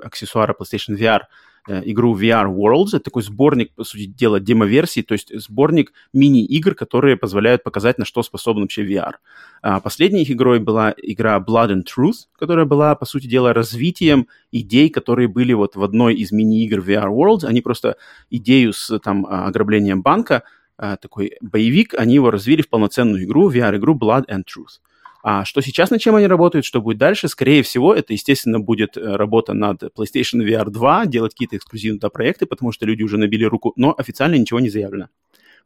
аксессуара 0.04 0.54
PlayStation 0.60 0.98
VR 0.98 1.22
э, 1.22 1.26
игру 1.68 2.18
VR 2.18 2.48
Worlds. 2.48 2.90
Это 2.90 3.00
такой 3.00 3.24
сборник, 3.24 3.72
по 3.74 3.84
сути 3.84 4.06
дела, 4.06 4.40
демо-версии, 4.40 5.02
то 5.02 5.14
есть 5.14 5.32
сборник 5.40 5.94
мини-игр, 6.14 6.76
которые 6.76 7.18
позволяют 7.18 7.64
показать, 7.64 7.98
на 7.98 8.06
что 8.06 8.24
способен 8.24 8.62
вообще 8.62 8.86
VR. 8.86 9.14
А 9.62 9.80
последней 9.80 10.22
их 10.22 10.32
игрой 10.32 10.60
была 10.60 10.94
игра 10.98 11.38
Blood 11.40 11.72
and 11.72 11.84
Truth, 11.84 12.28
которая 12.38 12.66
была, 12.66 12.96
по 12.96 13.06
сути 13.06 13.28
дела, 13.28 13.54
развитием 13.54 14.28
идей, 14.52 14.90
которые 14.90 15.28
были 15.28 15.54
вот 15.54 15.76
в 15.76 15.84
одной 15.84 16.16
из 16.16 16.32
мини-игр 16.32 16.80
VR 16.80 17.10
Worlds. 17.10 17.46
Они 17.46 17.62
просто 17.62 17.98
идею 18.30 18.74
с 18.74 19.00
там 19.00 19.26
а, 19.26 19.48
ограблением 19.48 20.02
банка, 20.02 20.44
а, 20.78 20.98
такой 20.98 21.38
боевик, 21.42 21.94
они 21.94 22.16
его 22.16 22.32
развили 22.32 22.62
в 22.62 22.70
полноценную 22.70 23.24
игру, 23.24 23.50
VR-игру 23.50 23.98
Blood 23.98 24.26
and 24.28 24.44
Truth. 24.44 24.82
А 25.28 25.44
что 25.44 25.60
сейчас, 25.62 25.90
над 25.90 26.00
чем 26.00 26.14
они 26.14 26.28
работают, 26.28 26.68
что 26.68 26.84
будет 26.84 27.00
дальше? 27.00 27.28
Скорее 27.28 27.64
всего, 27.64 27.96
это, 27.96 28.14
естественно, 28.14 28.60
будет 28.60 28.96
э, 28.96 29.02
работа 29.16 29.54
над 29.54 29.82
PlayStation 29.82 30.46
VR 30.46 30.70
2, 30.70 31.08
делать 31.08 31.32
какие-то 31.32 31.58
эксклюзивные 31.58 32.00
туда 32.00 32.12
проекты, 32.12 32.46
потому 32.46 32.72
что 32.72 32.86
люди 32.86 33.02
уже 33.02 33.18
набили 33.18 33.44
руку, 33.44 33.74
но 33.76 33.96
официально 33.98 34.36
ничего 34.36 34.60
не 34.60 34.70
заявлено. 34.70 35.10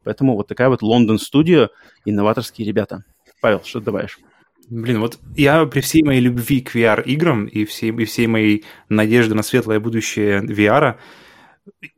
Поэтому 0.02 0.34
вот 0.34 0.48
такая 0.48 0.70
вот 0.70 0.80
Лондон 0.80 1.18
студия, 1.18 1.68
инноваторские 2.06 2.66
ребята. 2.66 3.04
Павел, 3.42 3.60
что 3.62 3.80
ты 3.80 3.84
добавишь? 3.84 4.18
Блин, 4.70 4.98
вот 5.00 5.18
я 5.36 5.66
при 5.66 5.82
всей 5.82 6.02
моей 6.04 6.22
любви 6.22 6.62
к 6.62 6.74
VR-играм 6.74 7.44
и 7.44 7.66
всей, 7.66 7.92
и 7.92 8.04
всей 8.06 8.28
моей 8.28 8.64
надежде 8.88 9.34
на 9.34 9.42
светлое 9.42 9.78
будущее 9.78 10.40
VR, 10.40 10.96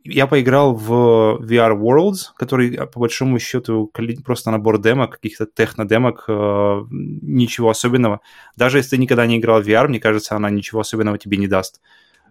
я 0.03 0.27
поиграл 0.27 0.75
в 0.75 1.39
VR 1.41 1.77
Worlds, 1.77 2.31
который, 2.35 2.87
по 2.87 2.99
большому 2.99 3.39
счету, 3.39 3.91
просто 4.23 4.51
набор 4.51 4.81
демок, 4.81 5.11
каких-то 5.11 5.45
техно-демок, 5.45 6.25
э, 6.27 6.81
ничего 6.89 7.69
особенного. 7.69 8.21
Даже 8.55 8.77
если 8.77 8.91
ты 8.91 8.97
никогда 9.01 9.25
не 9.25 9.37
играл 9.37 9.61
в 9.61 9.67
VR, 9.67 9.87
мне 9.87 9.99
кажется, 9.99 10.35
она 10.35 10.49
ничего 10.49 10.81
особенного 10.81 11.17
тебе 11.17 11.37
не 11.37 11.47
даст. 11.47 11.81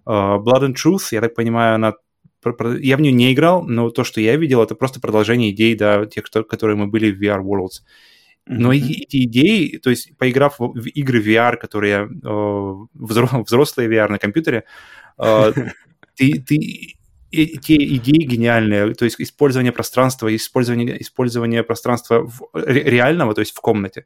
Э, 0.06 0.10
Blood 0.10 0.68
and 0.68 0.74
Truth, 0.74 1.08
я 1.12 1.20
так 1.20 1.34
понимаю, 1.34 1.76
она... 1.76 1.94
Я 2.80 2.96
в 2.96 3.00
нее 3.00 3.12
не 3.12 3.32
играл, 3.32 3.62
но 3.62 3.90
то, 3.90 4.02
что 4.02 4.20
я 4.20 4.36
видел, 4.36 4.62
это 4.62 4.74
просто 4.74 5.00
продолжение 5.00 5.50
идей, 5.50 5.76
да, 5.76 6.06
тех, 6.06 6.26
что- 6.26 6.42
которые 6.44 6.76
мы 6.76 6.88
были 6.88 7.12
в 7.12 7.20
VR 7.22 7.40
Worlds. 7.40 7.82
Но 8.46 8.72
эти 8.72 9.24
идеи, 9.24 9.78
то 9.78 9.90
есть 9.90 10.16
поиграв 10.18 10.56
в 10.58 10.86
игры 10.88 11.22
VR, 11.22 11.56
которые 11.56 12.08
э, 12.08 12.26
взро- 12.26 13.44
взрослые 13.44 13.88
VR 13.88 14.08
на 14.08 14.18
компьютере, 14.18 14.64
э, 15.18 15.52
ты, 16.16 16.42
ты 16.42 16.96
и- 17.32 17.58
те 17.58 17.74
идеи 17.74 18.24
гениальные, 18.24 18.94
то 18.94 19.04
есть 19.04 19.20
использование 19.20 19.72
пространства, 19.72 20.34
использование, 20.34 21.00
использование 21.02 21.62
пространства 21.62 22.26
в- 22.26 22.42
ре- 22.54 22.84
реального, 22.84 23.34
то 23.34 23.40
есть 23.40 23.54
в 23.56 23.60
комнате, 23.60 24.04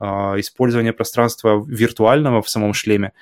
э, 0.00 0.04
использование 0.40 0.92
пространства 0.92 1.64
виртуального 1.66 2.40
в 2.42 2.48
самом 2.48 2.74
шлеме, 2.74 3.12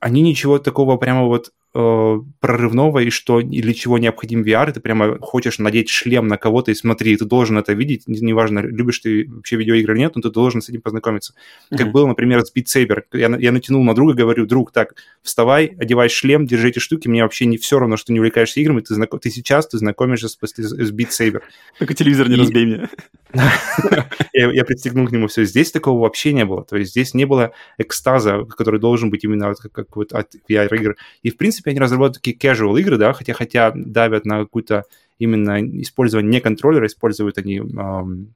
они 0.00 0.22
ничего 0.22 0.58
такого 0.58 0.96
прямо 0.96 1.26
вот 1.26 1.52
э, 1.74 2.16
прорывного 2.40 3.00
и 3.00 3.10
что 3.10 3.40
для 3.40 3.74
чего 3.74 3.98
необходим 3.98 4.42
VR, 4.42 4.72
ты 4.72 4.80
прямо 4.80 5.18
хочешь 5.20 5.58
надеть 5.58 5.88
шлем 5.88 6.26
на 6.26 6.36
кого-то 6.36 6.70
и 6.70 6.74
смотри, 6.74 7.16
ты 7.16 7.24
должен 7.24 7.58
это 7.58 7.72
видеть, 7.72 8.04
неважно, 8.06 8.60
любишь 8.60 8.98
ты 8.98 9.28
вообще 9.28 9.56
видеоигры 9.56 9.94
или 9.94 10.00
нет, 10.00 10.16
но 10.16 10.22
ты 10.22 10.30
должен 10.30 10.62
с 10.62 10.68
этим 10.68 10.80
познакомиться. 10.80 11.34
Mm-hmm. 11.34 11.76
Как 11.76 11.92
было, 11.92 12.06
например, 12.06 12.44
с 12.44 12.52
Beat 12.54 12.64
Saber. 12.64 13.02
Я, 13.12 13.36
я 13.36 13.52
натянул 13.52 13.84
на 13.84 13.94
друга, 13.94 14.14
говорю, 14.14 14.46
друг, 14.46 14.72
так, 14.72 14.94
вставай, 15.22 15.66
одевай 15.78 16.08
шлем, 16.08 16.46
держи 16.46 16.70
эти 16.70 16.78
штуки, 16.78 17.08
мне 17.08 17.22
вообще 17.22 17.46
не 17.46 17.56
все 17.56 17.78
равно, 17.78 17.96
что 17.96 18.12
не 18.12 18.20
увлекаешься 18.20 18.60
играми, 18.60 18.80
ты, 18.80 18.94
знаком, 18.94 19.20
ты 19.20 19.30
сейчас 19.30 19.68
ты 19.68 19.78
знакомишься 19.78 20.28
с, 20.28 20.38
с, 20.40 20.54
с 20.56 20.92
Beat 20.92 21.10
Saber. 21.10 21.42
Только 21.78 21.94
телевизор 21.94 22.28
не 22.28 22.36
и... 22.36 22.38
разбей 22.38 22.66
мне. 22.66 22.88
я, 24.32 24.50
я 24.50 24.64
пристегнул 24.64 25.06
к 25.06 25.12
нему 25.12 25.28
все. 25.28 25.44
Здесь 25.44 25.70
такого 25.70 26.00
вообще 26.02 26.32
не 26.32 26.44
было. 26.44 26.64
То 26.64 26.76
есть 26.76 26.90
здесь 26.90 27.14
не 27.14 27.24
было 27.24 27.52
экстаза, 27.78 28.44
который 28.44 28.80
должен 28.80 29.10
быть 29.10 29.24
именно 29.24 29.54
как, 29.54 29.72
как 29.72 29.96
вот 29.96 30.12
от 30.12 30.34
VR-игр. 30.48 30.96
И, 31.22 31.30
в 31.30 31.36
принципе, 31.36 31.59
они 31.66 31.78
разрабатывают 31.78 32.22
такие 32.22 32.36
casual 32.36 32.78
игры, 32.80 32.96
да, 32.96 33.12
хотя, 33.12 33.34
хотя 33.34 33.72
давят 33.74 34.24
на 34.24 34.40
какую-то 34.40 34.84
именно 35.18 35.60
использование 35.82 36.30
не 36.30 36.40
контроллера, 36.40 36.86
используют 36.86 37.38
они 37.38 37.58
эм, 37.58 38.34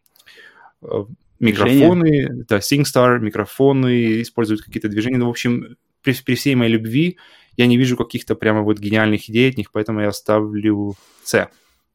микрофоны, 1.40 2.10
движения. 2.10 2.44
да, 2.48 2.58
SingStar, 2.58 3.18
микрофоны, 3.20 4.22
используют 4.22 4.62
какие-то 4.62 4.88
движения. 4.88 5.18
Ну, 5.18 5.26
в 5.26 5.30
общем, 5.30 5.76
при, 6.02 6.14
при 6.24 6.34
всей 6.34 6.54
моей 6.54 6.72
любви 6.72 7.18
я 7.56 7.66
не 7.66 7.76
вижу 7.76 7.96
каких-то 7.96 8.34
прямо 8.34 8.62
вот 8.62 8.78
гениальных 8.78 9.28
идей 9.28 9.50
от 9.50 9.56
них, 9.56 9.70
поэтому 9.72 10.00
я 10.00 10.12
ставлю 10.12 10.94
C. 11.24 11.48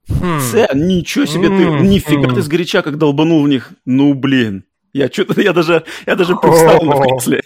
Хм. 0.07 0.39
С, 0.39 0.69
ничего 0.73 1.25
себе 1.25 1.49
ты, 1.49 1.87
нифига 1.87 2.33
ты 2.33 2.41
сгоряча 2.41 2.81
как 2.81 2.97
долбанул 2.97 3.43
в 3.43 3.49
них. 3.49 3.71
Ну, 3.85 4.13
блин. 4.13 4.63
Я 4.91 5.07
что-то, 5.07 5.39
я 5.39 5.53
даже, 5.53 5.83
я 6.07 6.15
даже 6.15 6.35
привстал 6.35 6.81
на 6.81 6.99
кресле. 6.99 7.43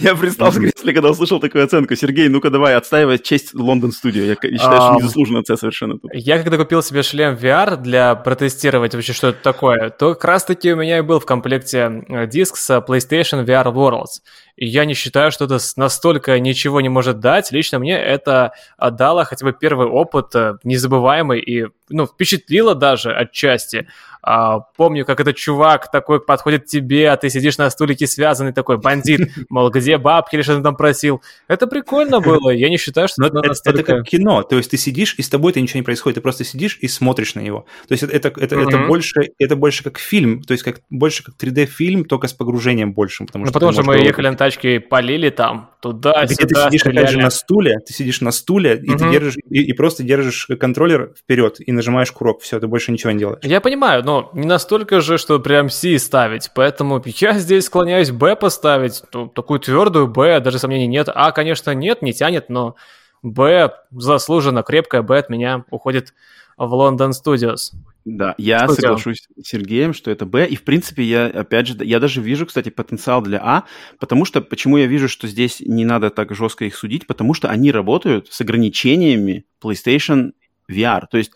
Я 0.00 0.14
привстал 0.14 0.50
в 0.50 0.56
кресле, 0.56 0.92
когда 0.92 1.10
услышал 1.10 1.40
такую 1.40 1.64
оценку. 1.64 1.94
Сергей, 1.94 2.28
ну-ка 2.28 2.50
давай, 2.50 2.74
отстаивай 2.74 3.18
честь 3.18 3.54
Лондон 3.54 3.92
Студио. 3.92 4.22
Я, 4.22 4.34
считаю, 4.34 4.80
что 4.80 4.94
незаслуженно 4.96 5.42
С 5.44 5.56
совершенно 5.56 5.98
тут. 5.98 6.10
Я 6.14 6.42
когда 6.42 6.56
купил 6.56 6.82
себе 6.82 7.02
шлем 7.02 7.34
VR 7.34 7.76
для 7.76 8.14
протестировать 8.14 8.94
вообще, 8.94 9.12
что 9.12 9.28
это 9.28 9.42
такое, 9.42 9.90
то 9.90 10.14
как 10.14 10.24
раз-таки 10.24 10.72
у 10.72 10.76
меня 10.76 10.98
и 10.98 11.02
был 11.02 11.20
в 11.20 11.26
комплекте 11.26 12.04
э, 12.08 12.26
диск 12.26 12.56
с 12.56 12.78
PlayStation 12.78 13.44
VR 13.44 13.72
Worlds. 13.72 14.22
И 14.56 14.66
я 14.66 14.86
не 14.86 14.94
считаю, 14.94 15.30
что 15.30 15.44
это 15.44 15.58
настолько 15.76 16.38
ничего 16.40 16.80
не 16.80 16.88
может 16.88 17.20
дать. 17.20 17.52
Лично 17.52 17.78
мне 17.78 17.98
это 17.98 18.52
дало 18.78 19.24
хотя 19.24 19.44
бы 19.44 19.52
первый 19.52 19.86
опыт 19.86 20.34
э, 20.34 20.54
незабываемый 20.64 21.40
и 21.40 21.66
ну, 21.88 22.06
впечатлило 22.06 22.74
даже 22.74 23.12
отчасти. 23.12 23.86
А, 24.28 24.58
помню, 24.76 25.04
как 25.04 25.20
этот 25.20 25.36
чувак 25.36 25.88
такой 25.92 26.20
подходит 26.20 26.64
к 26.64 26.66
тебе, 26.66 27.10
а 27.10 27.16
ты 27.16 27.30
сидишь 27.30 27.58
на 27.58 27.70
стулике 27.70 28.08
связанный 28.08 28.52
такой 28.52 28.76
бандит, 28.76 29.20
мол, 29.48 29.70
где 29.70 29.98
бабки 29.98 30.34
или 30.34 30.42
что-то 30.42 30.64
там 30.64 30.74
просил. 30.74 31.22
Это 31.46 31.68
прикольно 31.68 32.18
было, 32.18 32.50
я 32.50 32.68
не 32.68 32.76
считаю, 32.76 33.06
что 33.06 33.24
это, 33.24 33.40
настолько... 33.40 33.80
это 33.82 33.94
как 33.98 34.08
кино, 34.08 34.42
то 34.42 34.56
есть 34.56 34.72
ты 34.72 34.78
сидишь, 34.78 35.14
и 35.16 35.22
с 35.22 35.28
тобой 35.28 35.52
это 35.52 35.60
ничего 35.60 35.78
не 35.78 35.84
происходит, 35.84 36.16
ты 36.16 36.20
просто 36.22 36.42
сидишь 36.42 36.76
и 36.80 36.88
смотришь 36.88 37.36
на 37.36 37.40
него. 37.40 37.66
То 37.86 37.92
есть 37.92 38.02
это, 38.02 38.16
это, 38.16 38.28
это, 38.40 38.56
mm-hmm. 38.56 38.68
это, 38.68 38.78
больше, 38.88 39.20
это 39.38 39.54
больше 39.54 39.84
как 39.84 39.98
фильм, 39.98 40.42
то 40.42 40.54
есть 40.54 40.64
как, 40.64 40.80
больше 40.90 41.22
как 41.22 41.36
3D-фильм, 41.36 42.04
только 42.04 42.26
с 42.26 42.32
погружением 42.32 42.94
большим. 42.94 43.26
Потому 43.28 43.44
ну, 43.44 43.50
что 43.50 43.60
потому 43.60 43.72
что 43.74 43.84
мы 43.84 43.98
ехали 43.98 44.28
на 44.28 44.36
тачке, 44.36 44.80
полили 44.80 45.30
там, 45.30 45.70
туда, 45.80 46.24
Где 46.24 46.34
сюда, 46.34 46.46
ты 46.46 46.54
сидишь 46.66 46.80
стреляли. 46.80 47.04
опять 47.04 47.12
же 47.12 47.20
на 47.20 47.30
стуле, 47.30 47.78
ты 47.86 47.92
сидишь 47.92 48.20
на 48.20 48.32
стуле, 48.32 48.76
и 48.82 48.90
mm-hmm. 48.90 48.98
ты 48.98 49.10
держишь, 49.12 49.36
и, 49.36 49.62
и 49.62 49.72
просто 49.72 50.02
держишь 50.02 50.48
контроллер 50.58 51.14
вперед 51.16 51.60
и 51.64 51.70
нажимаешь 51.70 52.10
курок, 52.10 52.40
все, 52.40 52.58
ты 52.58 52.66
больше 52.66 52.90
ничего 52.90 53.12
не 53.12 53.20
делаешь. 53.20 53.44
Я 53.44 53.60
понимаю, 53.60 54.02
но 54.02 54.15
не 54.32 54.46
настолько 54.46 55.00
же, 55.00 55.18
что 55.18 55.38
прям 55.40 55.70
C 55.70 55.98
ставить. 55.98 56.50
Поэтому 56.54 57.02
я 57.04 57.38
здесь 57.38 57.64
склоняюсь 57.64 58.10
B 58.10 58.36
поставить. 58.36 59.02
Ну, 59.12 59.28
такую 59.28 59.60
твердую 59.60 60.08
B, 60.08 60.40
даже 60.40 60.58
сомнений 60.58 60.86
нет. 60.86 61.08
А, 61.14 61.32
конечно, 61.32 61.72
нет, 61.72 62.02
не 62.02 62.12
тянет, 62.12 62.48
но 62.48 62.76
B 63.22 63.72
заслуженно, 63.90 64.62
крепкая 64.62 65.02
B 65.02 65.18
от 65.18 65.30
меня 65.30 65.64
уходит 65.70 66.14
в 66.56 66.72
London 66.74 67.10
Studios. 67.10 67.72
Да, 68.04 68.36
я 68.38 68.66
что 68.66 68.74
соглашусь 68.74 69.26
с 69.36 69.48
Сергеем, 69.48 69.92
что 69.92 70.12
это 70.12 70.26
Б. 70.26 70.46
И, 70.46 70.54
в 70.54 70.62
принципе, 70.62 71.02
я, 71.02 71.26
опять 71.26 71.66
же, 71.66 71.76
я 71.84 71.98
даже 71.98 72.20
вижу, 72.20 72.46
кстати, 72.46 72.68
потенциал 72.68 73.20
для 73.20 73.40
А, 73.42 73.64
потому 73.98 74.24
что, 74.24 74.40
почему 74.40 74.76
я 74.76 74.86
вижу, 74.86 75.08
что 75.08 75.26
здесь 75.26 75.60
не 75.60 75.84
надо 75.84 76.10
так 76.10 76.32
жестко 76.32 76.64
их 76.64 76.76
судить, 76.76 77.08
потому 77.08 77.34
что 77.34 77.48
они 77.48 77.72
работают 77.72 78.28
с 78.30 78.40
ограничениями 78.40 79.44
PlayStation 79.60 80.34
VR. 80.70 81.02
То 81.10 81.18
есть 81.18 81.32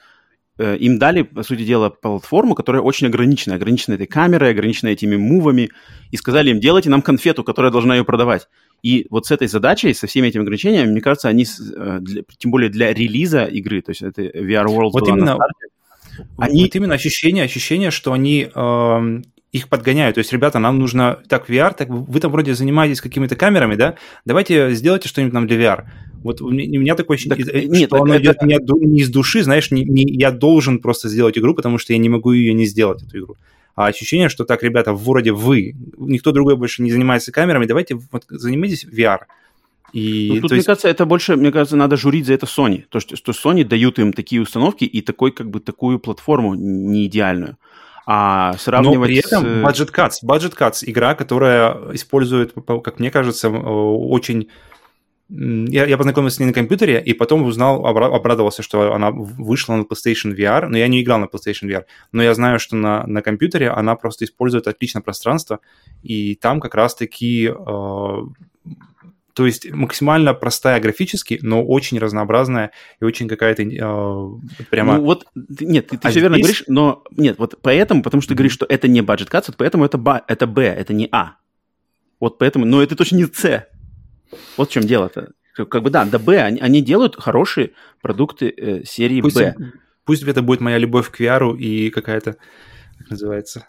им 0.61 0.99
дали, 0.99 1.23
по 1.23 1.43
сути 1.43 1.65
дела, 1.65 1.91
платформу, 1.91 2.55
которая 2.55 2.83
очень 2.83 3.07
ограничена. 3.07 3.55
Ограничена 3.55 3.95
этой 3.95 4.07
камерой, 4.07 4.51
ограничена 4.51 4.89
этими 4.89 5.17
мувами. 5.17 5.71
И 6.11 6.17
сказали 6.17 6.51
им, 6.51 6.61
делайте 6.61 6.91
нам 6.91 7.03
конфету, 7.03 7.45
которая 7.45 7.73
должна 7.73 7.97
ее 7.97 8.05
продавать. 8.05 8.49
И 8.83 9.07
вот 9.11 9.27
с 9.27 9.31
этой 9.31 9.49
задачей, 9.49 9.93
со 9.95 10.07
всеми 10.07 10.29
этими 10.29 10.43
ограничениями, 10.43 10.91
мне 10.91 11.01
кажется, 11.01 11.29
они, 11.29 11.45
э, 11.45 11.99
для, 12.01 12.23
тем 12.39 12.51
более 12.51 12.71
для 12.71 12.93
релиза 12.95 13.45
игры, 13.45 13.83
то 13.83 13.91
есть 13.91 14.03
это 14.03 14.23
VR 14.23 14.67
World 14.67 14.91
вот 14.93 15.09
именно, 15.09 15.35
старте, 15.35 15.67
они... 16.39 16.63
Вот 16.63 16.77
именно 16.77 16.95
ощущение, 16.95 17.45
ощущение, 17.45 17.91
что 17.91 18.13
они 18.13 18.49
э, 18.53 19.23
их 19.53 19.69
подгоняют. 19.69 20.15
То 20.15 20.21
есть, 20.21 20.33
ребята, 20.33 20.59
нам 20.59 20.79
нужно 20.79 21.19
так 21.29 21.51
VR, 21.51 21.75
так 21.75 21.89
вы 21.89 22.21
там 22.21 22.33
вроде 22.33 22.55
занимаетесь 22.55 23.01
какими-то 23.01 23.37
камерами, 23.37 23.75
да? 23.75 23.97
Давайте 24.25 24.73
сделайте 24.73 25.09
что-нибудь 25.09 25.35
нам 25.35 25.47
для 25.47 25.59
VR. 25.59 25.85
Вот 26.23 26.41
у 26.41 26.51
меня 26.51 26.95
такое 26.95 27.17
ощущение, 27.17 27.45
так, 27.45 27.57
что 27.57 27.69
нет, 27.69 27.93
оно 27.93 28.17
идет 28.19 28.43
не, 28.43 28.59
не 28.87 29.01
из 29.01 29.09
души, 29.09 29.43
знаешь, 29.43 29.71
не, 29.71 29.85
не, 29.85 30.03
я 30.03 30.31
должен 30.31 30.79
просто 30.79 31.09
сделать 31.09 31.39
игру, 31.39 31.55
потому 31.55 31.79
что 31.79 31.93
я 31.93 31.99
не 31.99 32.09
могу 32.09 32.33
ее 32.33 32.53
не 32.53 32.67
сделать, 32.67 33.03
эту 33.03 33.19
игру. 33.19 33.37
А 33.75 33.87
ощущение, 33.87 34.29
что 34.29 34.45
так, 34.45 34.63
ребята, 34.63 34.93
вроде 34.93 35.33
вы, 35.33 35.75
никто 35.99 36.33
другой 36.33 36.57
больше 36.57 36.83
не 36.83 36.93
занимается 36.93 37.33
камерами, 37.33 37.67
давайте 37.67 37.99
вот 38.13 38.25
занимайтесь 38.29 38.85
VR. 38.85 39.21
И, 39.93 40.31
ну, 40.35 40.41
тут, 40.43 40.53
есть... 40.53 40.53
мне 40.53 40.63
кажется, 40.63 40.89
это 40.89 41.07
больше, 41.07 41.37
мне 41.37 41.51
кажется, 41.51 41.77
надо 41.77 41.97
журить 41.97 42.27
за 42.27 42.35
это 42.35 42.47
Sony. 42.47 42.85
То, 42.91 43.01
что, 43.01 43.17
что 43.17 43.33
Sony 43.33 43.65
дают 43.65 43.99
им 43.99 44.13
такие 44.13 44.43
установки 44.43 44.85
и 44.85 45.01
такой, 45.01 45.33
как 45.33 45.51
бы, 45.51 45.61
такую 45.61 45.99
платформу 45.99 46.55
не 46.55 47.07
идеальную. 47.07 47.57
А 48.07 48.55
сравнивать... 48.59 48.99
Но 48.99 49.05
при 49.05 49.17
этом 49.17 49.45
Budget 49.65 49.93
Cuts, 49.93 50.25
Budget 50.25 50.57
Cuts, 50.57 50.83
игра, 50.83 51.15
которая 51.15 51.77
использует, 51.93 52.53
как 52.67 52.99
мне 52.99 53.11
кажется, 53.11 53.49
очень 53.49 54.49
я, 55.31 55.87
я 55.87 55.97
познакомился 55.97 56.37
с 56.37 56.41
ней 56.41 56.47
на 56.47 56.53
компьютере, 56.53 57.01
и 57.01 57.13
потом 57.13 57.45
узнал, 57.45 57.87
обрадовался, 57.87 58.63
что 58.63 58.93
она 58.93 59.11
вышла 59.13 59.77
на 59.77 59.83
PlayStation 59.83 60.35
VR, 60.35 60.67
но 60.67 60.77
я 60.77 60.89
не 60.89 61.03
играл 61.03 61.21
на 61.21 61.27
PlayStation 61.27 61.69
VR, 61.69 61.85
но 62.13 62.23
я 62.23 62.35
знаю, 62.35 62.59
что 62.59 62.75
на, 62.77 63.07
на 63.07 63.23
компьютере 63.23 63.71
она 63.71 63.95
просто 63.95 64.25
использует 64.25 64.67
отлично 64.67 65.01
пространство, 65.01 65.61
и 66.03 66.35
там 66.35 66.61
как 66.61 66.75
раз-таки, 66.75 67.49
э, 67.49 68.17
то 69.35 69.47
есть 69.47 69.71
максимально 69.71 70.35
простая 70.35 70.81
графически, 70.81 71.39
но 71.43 71.65
очень 71.65 71.99
разнообразная 72.01 72.73
и 73.01 73.05
очень 73.05 73.29
какая-то 73.29 73.63
э, 73.63 74.65
прямо... 74.69 74.97
Ну 74.97 75.05
вот, 75.05 75.27
нет, 75.35 75.87
ты, 75.87 75.97
ты 75.97 76.09
а 76.09 76.11
все 76.11 76.11
здесь... 76.11 76.23
верно 76.23 76.39
говоришь, 76.39 76.65
но 76.67 77.05
нет, 77.17 77.39
вот 77.39 77.57
поэтому, 77.63 78.03
потому 78.03 78.21
что 78.21 78.31
ты 78.31 78.35
говоришь, 78.35 78.53
что 78.53 78.67
это 78.69 78.89
не 78.89 79.01
budget 79.01 79.31
cuts, 79.31 79.45
вот 79.47 79.57
поэтому 79.57 79.85
это, 79.85 79.97
ба, 79.97 80.25
это 80.27 80.49
B, 80.49 80.65
это 80.65 80.93
не 80.93 81.09
А. 81.13 81.37
Вот 82.19 82.39
поэтому, 82.39 82.65
но 82.67 82.83
это 82.83 82.97
точно 82.97 83.17
не 83.17 83.27
C. 83.27 83.69
Вот 84.57 84.69
в 84.69 84.73
чем 84.73 84.85
дело-то. 84.85 85.31
Как 85.55 85.83
бы 85.83 85.91
да, 85.91 86.05
до 86.05 86.19
Б 86.19 86.41
они, 86.41 86.61
они 86.61 86.81
делают 86.81 87.17
хорошие 87.17 87.73
продукты 88.01 88.53
э, 88.57 88.85
серии 88.85 89.21
пусть, 89.21 89.37
Б. 89.37 89.55
Пусть 90.05 90.23
это 90.23 90.43
будет 90.43 90.61
моя 90.61 90.79
любовь 90.79 91.11
к 91.11 91.21
VR 91.21 91.57
и 91.57 91.91
какая-то, 91.91 92.37
как 92.99 93.11
называется, 93.11 93.67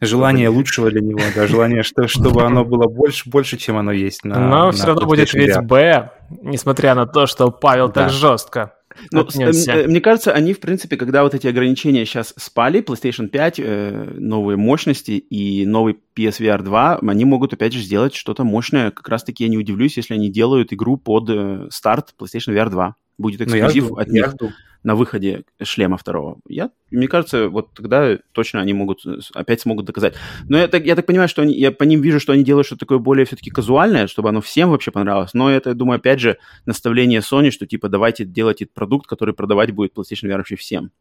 желание 0.00 0.48
лучшего 0.48 0.90
для 0.90 1.00
него, 1.00 1.20
да, 1.34 1.46
желание, 1.46 1.82
что, 1.82 2.06
чтобы 2.06 2.44
оно 2.44 2.64
было 2.64 2.88
больше, 2.88 3.28
больше, 3.28 3.56
чем 3.56 3.76
оно 3.76 3.92
есть. 3.92 4.24
На, 4.24 4.38
Но 4.38 4.66
на 4.66 4.72
все 4.72 4.86
равно 4.86 5.06
будет 5.06 5.32
ведь 5.34 5.58
Б, 5.62 6.12
несмотря 6.42 6.94
на 6.94 7.06
то, 7.06 7.26
что 7.26 7.50
Павел 7.50 7.88
да. 7.88 8.04
так 8.04 8.10
жестко 8.10 8.74
ну, 9.12 9.26
э, 9.38 9.86
мне 9.86 10.00
кажется, 10.00 10.32
они, 10.32 10.52
в 10.52 10.60
принципе, 10.60 10.96
когда 10.96 11.22
вот 11.22 11.34
эти 11.34 11.46
ограничения 11.46 12.04
сейчас 12.04 12.34
спали, 12.36 12.82
PlayStation 12.82 13.28
5, 13.28 13.60
э, 13.60 14.14
новые 14.18 14.56
мощности 14.56 15.12
и 15.12 15.66
новый 15.66 15.96
PSVR 16.16 16.62
2, 16.62 17.00
они 17.06 17.24
могут, 17.24 17.52
опять 17.52 17.72
же, 17.72 17.80
сделать 17.80 18.14
что-то 18.14 18.44
мощное. 18.44 18.90
Как 18.90 19.08
раз-таки 19.08 19.44
я 19.44 19.50
не 19.50 19.58
удивлюсь, 19.58 19.96
если 19.96 20.14
они 20.14 20.30
делают 20.30 20.72
игру 20.72 20.96
под 20.96 21.30
э, 21.30 21.68
старт 21.70 22.14
PlayStation 22.18 22.54
VR 22.54 22.70
2. 22.70 22.96
Будет 23.18 23.40
ну, 23.40 23.46
эксклюзив 23.46 23.92
от 23.92 24.08
них. 24.08 24.30
Жду 24.32 24.50
на 24.86 24.94
выходе 24.94 25.42
шлема 25.60 25.96
второго. 25.96 26.38
Я, 26.46 26.70
мне 26.92 27.08
кажется, 27.08 27.48
вот 27.48 27.74
тогда 27.74 28.18
точно 28.30 28.60
они 28.60 28.72
могут, 28.72 29.04
опять 29.34 29.60
смогут 29.60 29.84
доказать. 29.84 30.14
Но 30.48 30.56
я 30.56 30.68
так, 30.68 30.86
я 30.86 30.94
так 30.94 31.06
понимаю, 31.06 31.28
что 31.28 31.42
они, 31.42 31.58
я 31.58 31.72
по 31.72 31.82
ним 31.82 32.00
вижу, 32.00 32.20
что 32.20 32.32
они 32.32 32.44
делают 32.44 32.68
что-то 32.68 32.86
такое 32.86 32.98
более 32.98 33.26
все-таки 33.26 33.50
казуальное, 33.50 34.06
чтобы 34.06 34.28
оно 34.28 34.40
всем 34.40 34.70
вообще 34.70 34.92
понравилось. 34.92 35.34
Но 35.34 35.50
это, 35.50 35.70
я 35.70 35.74
думаю, 35.74 35.96
опять 35.96 36.20
же, 36.20 36.38
наставление 36.66 37.18
Sony, 37.18 37.50
что 37.50 37.66
типа 37.66 37.88
давайте 37.88 38.24
делать 38.24 38.62
этот 38.62 38.74
продукт, 38.74 39.08
который 39.08 39.34
продавать 39.34 39.72
будет 39.72 39.92
PlayStation 39.92 40.28
VR 40.28 40.36
вообще 40.36 40.54
всем. 40.54 40.92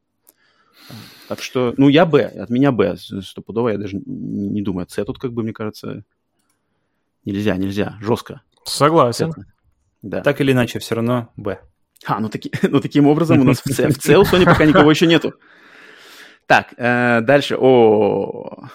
Так 1.28 1.44
что, 1.44 1.76
ну, 1.78 1.88
я 1.88 2.08
Б, 2.08 2.24
от 2.24 2.50
меня 2.50 2.72
Б, 2.72 2.98
стопудово, 2.98 3.70
я 3.70 3.78
даже 3.78 3.98
не, 3.98 4.48
не 4.50 4.62
думаю. 4.64 4.88
С 4.90 4.96
тут, 5.06 5.20
как 5.20 5.32
бы, 5.32 5.44
мне 5.44 5.54
кажется, 5.54 6.04
нельзя, 7.24 7.56
нельзя, 7.56 8.00
жестко. 8.02 8.42
Согласен. 8.64 9.32
Да. 10.02 10.22
Так 10.22 10.42
или 10.42 10.54
иначе, 10.54 10.80
все 10.80 10.96
равно 10.96 11.30
Б. 11.38 11.60
А, 12.06 12.20
ну, 12.20 12.30
таки, 12.30 12.52
ну 12.64 12.80
таким 12.80 13.08
образом 13.08 13.40
у 13.40 13.44
нас 13.44 13.62
в 13.62 13.66
в 13.66 14.02
C 14.02 14.18
у 14.18 14.24
Sony 14.24 14.46
пока 14.46 14.66
никого 14.66 14.92
еще 14.92 15.08
нету. 15.08 15.34
Так, 16.48 16.74
дальше. 16.78 17.56
О, 17.58 18.68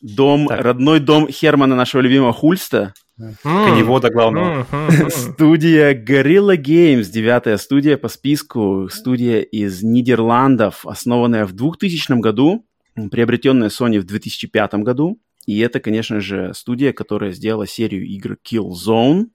дом, 0.00 0.48
родной 0.48 1.00
дом 1.00 1.28
Хермана, 1.28 1.76
нашего 1.76 2.00
любимого 2.00 2.32
Хульста. 2.32 2.94
Коневода 3.42 4.10
главного. 4.10 4.66
Студия 5.08 5.92
Gorilla 5.92 6.56
Games, 6.56 7.10
девятая 7.10 7.56
студия 7.56 7.96
по 7.96 8.08
списку. 8.08 8.88
Студия 8.90 9.40
из 9.40 9.82
Нидерландов, 9.82 10.86
основанная 10.86 11.44
в 11.44 11.52
2000 11.52 12.20
году, 12.20 12.64
приобретенная 13.10 13.70
Sony 13.70 13.98
в 13.98 14.04
2005 14.04 14.74
году. 14.74 15.20
И 15.46 15.58
это, 15.60 15.80
конечно 15.80 16.20
же, 16.20 16.52
студия, 16.54 16.92
которая 16.92 17.32
сделала 17.32 17.66
серию 17.66 18.06
игр 18.06 18.36
Killzone, 18.44 19.26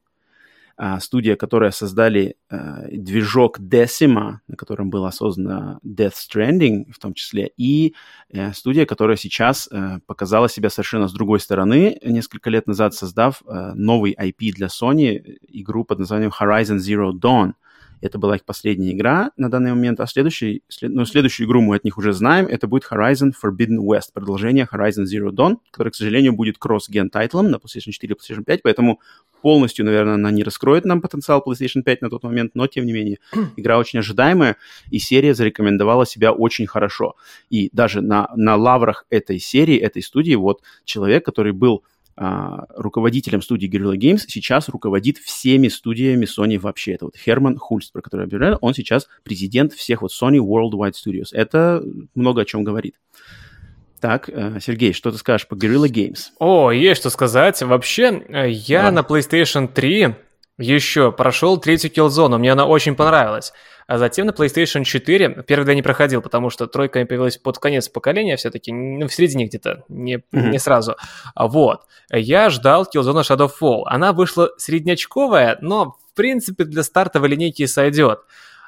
студия, 1.00 1.36
которая 1.36 1.72
создали 1.72 2.36
а, 2.50 2.86
движок 2.92 3.60
Decima, 3.60 4.38
на 4.48 4.56
котором 4.56 4.90
была 4.90 5.12
создана 5.12 5.80
Death 5.86 6.14
Stranding 6.14 6.92
в 6.92 7.00
том 7.00 7.14
числе, 7.14 7.52
и 7.58 7.94
а, 8.34 8.54
студия, 8.54 8.86
которая 8.86 9.18
сейчас 9.18 9.70
а, 9.72 10.00
показала 10.06 10.50
себя 10.50 10.70
совершенно 10.70 11.08
с 11.08 11.14
другой 11.14 11.40
стороны, 11.40 12.00
несколько 12.04 12.50
лет 12.50 12.68
назад 12.68 12.94
создав 12.94 13.42
а, 13.46 13.74
новый 13.76 14.16
IP 14.20 14.52
для 14.54 14.68
Sony, 14.68 15.38
игру 15.48 15.84
под 15.84 16.00
названием 16.00 16.32
Horizon 16.32 16.78
Zero 16.78 17.12
Dawn. 17.12 17.54
Это 18.02 18.18
была 18.18 18.36
их 18.36 18.44
последняя 18.44 18.92
игра 18.92 19.32
на 19.38 19.50
данный 19.50 19.72
момент, 19.74 20.02
а 20.02 20.08
следующий, 20.08 20.64
след, 20.68 20.92
ну, 20.92 21.06
следующую 21.06 21.48
игру 21.48 21.62
мы 21.62 21.78
от 21.78 21.86
них 21.86 21.98
уже 21.98 22.12
знаем, 22.12 22.48
это 22.48 22.68
будет 22.68 22.84
Horizon 22.92 23.32
Forbidden 23.32 23.78
West, 23.78 24.12
продолжение 24.14 24.68
Horizon 24.70 25.06
Zero 25.06 25.30
Dawn, 25.30 25.56
который, 25.72 25.92
к 25.92 25.96
сожалению, 25.96 26.34
будет 26.34 26.58
кросс-ген 26.58 27.10
тайтлом 27.10 27.50
на 27.50 27.56
PlayStation 27.56 27.92
4 27.92 28.14
и 28.14 28.18
PlayStation 28.18 28.44
5, 28.44 28.62
поэтому 28.62 29.00
полностью, 29.44 29.86
наверное, 29.86 30.16
она 30.16 30.32
не 30.32 30.42
раскроет 30.42 30.86
нам 30.86 31.02
потенциал 31.02 31.44
PlayStation 31.46 31.84
5 31.84 32.02
на 32.02 32.10
тот 32.10 32.24
момент, 32.24 32.52
но, 32.56 32.66
тем 32.66 32.86
не 32.86 32.94
менее, 32.94 33.20
игра 33.58 33.78
очень 33.78 34.00
ожидаемая, 34.00 34.56
и 34.90 35.00
серия 35.00 35.36
зарекомендовала 35.36 36.06
себя 36.06 36.32
очень 36.32 36.66
хорошо. 36.66 37.16
И 37.50 37.70
даже 37.74 38.02
на, 38.02 38.30
на 38.36 38.56
лаврах 38.56 39.06
этой 39.10 39.40
серии, 39.40 39.78
этой 39.78 40.02
студии, 40.02 40.36
вот 40.36 40.62
человек, 40.86 41.26
который 41.26 41.52
был 41.52 41.84
а, 42.16 42.68
руководителем 42.78 43.42
студии 43.42 43.70
Guerrilla 43.70 43.98
Games, 43.98 44.22
сейчас 44.28 44.70
руководит 44.70 45.18
всеми 45.18 45.68
студиями 45.68 46.26
Sony 46.26 46.58
вообще. 46.58 46.94
Это 46.94 47.06
вот 47.06 47.18
Херман 47.18 47.58
Хульст, 47.58 47.92
про 47.92 48.02
который 48.02 48.22
я 48.22 48.26
объявлял, 48.26 48.58
он 48.62 48.74
сейчас 48.74 49.10
президент 49.24 49.74
всех 49.74 50.04
вот 50.04 50.12
Sony 50.12 50.38
Worldwide 50.38 50.94
Studios. 50.94 51.30
Это 51.34 51.84
много 52.16 52.42
о 52.42 52.46
чем 52.46 52.64
говорит. 52.64 52.96
Так, 54.04 54.28
э, 54.28 54.60
Сергей, 54.60 54.92
что 54.92 55.12
ты 55.12 55.18
скажешь 55.18 55.48
по 55.48 55.56
Guerrilla 55.56 55.88
Games? 55.88 56.34
О, 56.38 56.72
есть 56.72 57.00
что 57.00 57.10
сказать. 57.10 57.62
Вообще, 57.62 58.22
э, 58.28 58.50
я 58.50 58.92
Давай. 58.92 58.92
на 58.92 59.00
PlayStation 59.00 59.70
3 59.70 60.16
еще 60.58 61.14
прошел 61.14 61.58
третью 61.58 61.90
Killzone, 61.90 62.38
мне 62.38 62.52
она 62.52 62.66
очень 62.66 62.96
понравилась. 62.96 63.54
А 63.88 63.98
затем 63.98 64.26
на 64.28 64.32
PlayStation 64.32 64.84
4 64.84 65.46
первый 65.48 65.70
я 65.70 65.76
не 65.76 65.82
проходил, 65.82 66.22
потому 66.22 66.50
что 66.50 66.68
тройка 66.68 67.06
появилась 67.06 67.38
под 67.38 67.60
конец 67.60 67.88
поколения 67.88 68.36
все-таки, 68.36 68.74
ну, 68.74 69.08
в 69.08 69.14
середине 69.14 69.46
где-то, 69.46 69.86
не, 69.88 70.18
mm-hmm. 70.18 70.50
не 70.50 70.60
сразу. 70.60 70.98
А 71.34 71.48
вот. 71.48 71.84
Я 72.12 72.50
ждал 72.50 72.86
Killzone 72.94 73.22
Shadow 73.22 73.50
Fall. 73.58 73.84
Она 73.86 74.12
вышла 74.12 74.50
среднячковая, 74.58 75.58
но, 75.62 75.96
в 76.12 76.14
принципе, 76.14 76.66
для 76.66 76.84
стартовой 76.84 77.30
линейки 77.30 77.66
сойдет. 77.68 78.20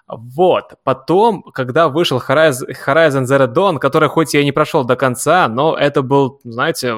Вот. 0.08 0.74
Потом, 0.84 1.42
когда 1.42 1.90
вышел 1.90 2.20
Horizon, 2.20 2.76
Horizon 2.86 3.24
Zero 3.24 3.52
Dawn, 3.52 3.80
который 3.80 4.10
хоть 4.10 4.34
я 4.34 4.42
и 4.42 4.46
не 4.46 4.52
прошел 4.52 4.84
до 4.84 4.96
конца, 4.96 5.48
но 5.48 5.76
это 5.76 6.02
был, 6.02 6.40
знаете, 6.44 6.96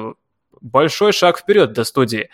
большой 0.60 1.12
шаг 1.12 1.38
вперед 1.38 1.72
для 1.72 1.84
студии. 1.84 2.28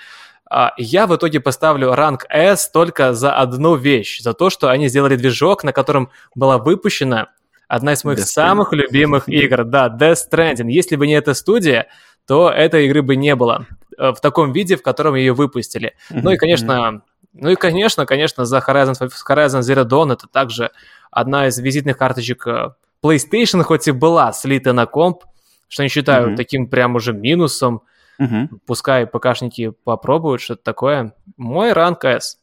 А, 0.51 0.72
я 0.76 1.06
в 1.06 1.14
итоге 1.14 1.40
поставлю 1.40 1.94
ранг 1.94 2.26
S 2.28 2.70
только 2.70 3.14
за 3.14 3.34
одну 3.34 3.76
вещь, 3.76 4.20
за 4.20 4.34
то, 4.34 4.51
что 4.51 4.68
они 4.68 4.88
сделали 4.88 5.16
движок, 5.16 5.64
на 5.64 5.72
котором 5.72 6.10
была 6.34 6.59
выпущена 6.59 7.28
одна 7.68 7.92
из 7.92 8.05
моих 8.05 8.18
Death 8.18 8.24
самых 8.24 8.72
Stranding. 8.72 8.76
любимых 8.76 9.28
игр, 9.28 9.64
да, 9.64 9.88
Death 9.88 10.18
Stranding. 10.30 10.70
Если 10.70 10.96
бы 10.96 11.06
не 11.06 11.14
эта 11.14 11.34
студия, 11.34 11.88
то 12.26 12.51
этой 12.51 12.86
игры 12.86 13.02
бы 13.02 13.16
не 13.16 13.34
было 13.34 13.66
э, 13.98 14.10
в 14.10 14.20
таком 14.20 14.52
виде, 14.52 14.76
в 14.76 14.82
котором 14.82 15.14
ее 15.14 15.32
выпустили. 15.32 15.94
Mm-hmm. 16.10 16.20
Ну 16.22 16.30
и, 16.30 16.36
конечно, 16.36 17.02
ну 17.35 17.51
и, 17.51 17.56
конечно, 17.56 18.06
конечно, 18.06 18.44
за 18.44 18.59
Horizon, 18.59 18.94
Horizon 19.28 19.61
Zero 19.61 19.85
Dawn 19.85 20.12
это 20.12 20.28
также 20.28 20.70
одна 21.11 21.48
из 21.48 21.59
визитных 21.59 21.98
карточек 21.98 22.47
э, 22.47 22.70
PlayStation, 23.02 23.62
хоть 23.62 23.89
и 23.89 23.90
была 23.90 24.32
слита 24.32 24.73
на 24.73 24.86
комп, 24.86 25.24
что 25.69 25.82
не 25.82 25.89
считаю 25.89 26.31
mm-hmm. 26.31 26.36
таким 26.36 26.69
прям 26.69 26.94
уже 26.94 27.12
минусом. 27.12 27.82
Угу. 28.19 28.61
Пускай 28.66 29.09
ПКшники 29.09 29.73
попробуют 29.82 30.40
что-то 30.40 30.62
такое. 30.62 31.15
Мой 31.36 31.73
ранг 31.73 32.05
S. 32.05 32.39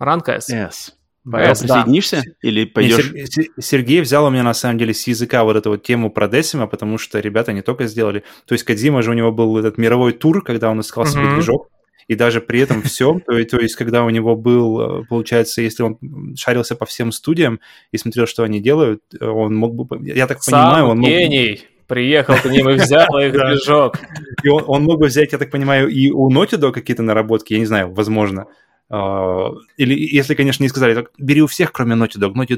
Ранг 0.00 0.28
S. 0.28 0.50
S. 0.50 0.92
Присоединишься 1.24 2.16
да. 2.16 2.32
или 2.42 2.64
пойдешь? 2.66 3.12
Не, 3.12 3.62
Сергей 3.62 4.00
взял 4.02 4.26
у 4.26 4.30
меня, 4.30 4.42
на 4.42 4.52
самом 4.52 4.76
деле, 4.76 4.92
с 4.92 5.06
языка 5.06 5.44
вот 5.44 5.56
эту 5.56 5.70
вот 5.70 5.82
тему 5.82 6.10
про 6.10 6.28
Десима, 6.28 6.66
потому 6.66 6.98
что 6.98 7.18
ребята 7.20 7.52
не 7.52 7.62
только 7.62 7.86
сделали... 7.86 8.24
То 8.44 8.54
есть 8.54 8.64
Кадзима 8.64 9.02
же 9.02 9.10
у 9.10 9.14
него 9.14 9.32
был 9.32 9.56
этот 9.56 9.78
мировой 9.78 10.12
тур, 10.12 10.44
когда 10.44 10.68
он 10.68 10.80
искал 10.80 11.06
себе 11.06 11.22
mm-hmm. 11.22 11.34
движок, 11.34 11.70
и 12.08 12.14
даже 12.14 12.40
при 12.40 12.60
этом 12.60 12.82
все, 12.82 13.20
то, 13.26 13.44
то 13.44 13.58
есть 13.58 13.76
когда 13.76 14.04
у 14.04 14.10
него 14.10 14.36
был, 14.36 14.80
э, 14.80 15.04
получается, 15.08 15.62
если 15.62 15.82
он 15.82 15.98
шарился 16.36 16.76
по 16.76 16.86
всем 16.86 17.12
студиям 17.12 17.60
и 17.92 17.98
смотрел, 17.98 18.26
что 18.26 18.42
они 18.42 18.60
делают, 18.60 19.02
он 19.20 19.54
мог 19.54 19.74
бы... 19.74 20.06
Я 20.06 20.26
так 20.26 20.42
Сам 20.42 20.64
понимаю, 20.64 20.86
он 20.86 20.98
мог... 20.98 21.08
гений! 21.08 21.64
приехал 21.86 22.36
к 22.36 22.46
ним 22.46 22.70
и 22.70 22.74
взял 22.74 23.18
их 23.18 23.32
движок. 23.32 23.98
И 24.42 24.48
он, 24.48 24.64
он 24.66 24.84
мог 24.84 24.98
бы 24.98 25.06
взять, 25.06 25.32
я 25.32 25.38
так 25.38 25.50
понимаю, 25.50 25.88
и 25.88 26.10
у 26.10 26.30
Naughty 26.30 26.58
Dog 26.58 26.72
какие-то 26.72 27.02
наработки, 27.02 27.52
я 27.52 27.58
не 27.58 27.66
знаю, 27.66 27.92
возможно. 27.92 28.46
Uh, 28.90 29.54
или, 29.76 29.94
если, 29.94 30.34
конечно, 30.34 30.62
не 30.62 30.68
сказали, 30.68 30.94
так 30.94 31.10
бери 31.18 31.42
у 31.42 31.46
всех, 31.46 31.72
кроме 31.72 31.94
Naughty 31.94 32.18
Dog. 32.18 32.34
Naughty 32.34 32.56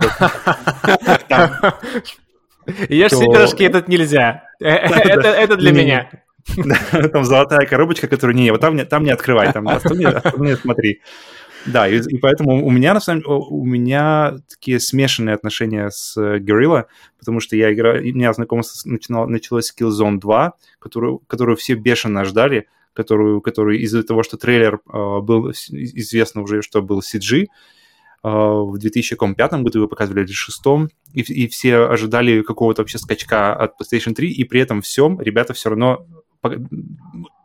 Dog. 1.29 1.75
Ешь 2.89 3.13
все 3.13 3.25
пирожки, 3.25 3.65
этот 3.65 3.89
нельзя. 3.89 4.45
Э, 4.61 4.67
э, 4.69 5.21
это 5.21 5.57
для 5.57 5.73
меня. 5.73 6.11
Там 7.13 7.25
золотая 7.25 7.67
коробочка, 7.67 8.09
которую 8.09 8.37
не, 8.37 8.51
вот 8.51 8.61
там 8.61 9.05
не 9.05 9.11
открывай, 9.11 9.53
там 9.53 9.69
остальные 9.69 10.57
смотри. 10.57 11.01
Да, 11.67 11.89
и, 11.89 12.01
и 12.01 12.19
поэтому 12.19 12.65
у 12.65 12.71
меня, 12.71 12.95
на 12.95 13.01
самом 13.01 13.23
деле, 13.23 13.35
у 13.35 13.65
меня 13.65 14.37
такие 14.49 14.79
смешанные 14.79 15.35
отношения 15.35 15.91
с 15.91 16.17
uh, 16.17 16.39
Guerrilla, 16.39 16.85
потому 17.19 17.41
что 17.41 17.57
я 17.57 17.73
играю, 17.73 18.03
у 18.03 18.05
меня 18.05 18.33
знакомство 18.33 18.89
начинало, 18.89 19.27
началось 19.27 19.67
с 19.67 19.75
Killzone 19.77 20.19
2, 20.19 20.53
которую, 20.79 21.19
которую 21.27 21.57
все 21.57 21.75
бешено 21.75 22.25
ждали, 22.25 22.69
которую, 22.93 23.41
которую 23.41 23.81
из-за 23.81 24.05
того, 24.05 24.23
что 24.23 24.37
трейлер 24.37 24.81
uh, 24.89 25.21
был 25.21 25.51
известно 25.51 26.43
уже, 26.43 26.63
что 26.63 26.83
был 26.83 27.01
CG, 27.01 27.47
uh, 28.23 28.71
в 28.71 28.79
2005 28.79 29.53
году 29.55 29.79
его 29.81 29.89
показывали 29.89 30.23
в 30.23 30.27
2006, 30.27 30.93
и, 31.15 31.21
и 31.21 31.49
все 31.49 31.79
ожидали 31.79 32.43
какого-то 32.43 32.83
вообще 32.83 32.99
скачка 32.99 33.55
от 33.55 33.75
PlayStation 33.81 34.15
3, 34.15 34.31
и 34.31 34.45
при 34.45 34.61
этом 34.61 34.83
всем 34.83 35.21
ребята 35.21 35.53
все 35.53 35.71
равно 35.71 36.07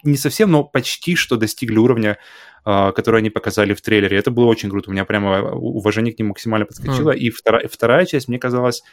не 0.03 0.17
совсем, 0.17 0.51
но 0.51 0.63
почти 0.63 1.15
что 1.15 1.37
достигли 1.37 1.77
уровня 1.77 2.17
а, 2.63 2.91
которые 2.91 3.19
они 3.19 3.31
показали 3.31 3.73
в 3.73 3.81
трейлере. 3.81 4.17
Это 4.17 4.29
было 4.29 4.45
очень 4.45 4.69
круто. 4.69 4.91
У 4.91 4.93
меня 4.93 5.03
прямо 5.03 5.51
уважение 5.51 6.13
к 6.13 6.19
ним 6.19 6.27
максимально 6.27 6.67
подскочило. 6.67 7.11
Mm. 7.11 7.17
И 7.17 7.29
вторая, 7.31 7.67
вторая 7.67 8.05
часть, 8.05 8.27
мне 8.27 8.37
казалась, 8.37 8.83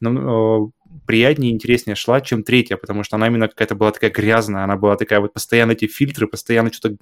ну, 0.00 0.72
приятнее 1.06 1.52
и 1.52 1.54
интереснее 1.54 1.94
шла, 1.94 2.20
чем 2.20 2.42
третья, 2.42 2.76
потому 2.76 3.02
что 3.02 3.16
она 3.16 3.26
именно 3.28 3.48
какая-то 3.48 3.74
была 3.74 3.92
такая 3.92 4.10
грязная, 4.10 4.64
она 4.64 4.76
была 4.76 4.96
такая 4.96 5.20
вот 5.20 5.32
постоянно 5.32 5.72
эти 5.72 5.86
фильтры, 5.86 6.26
постоянно 6.26 6.72
что-то 6.72 6.96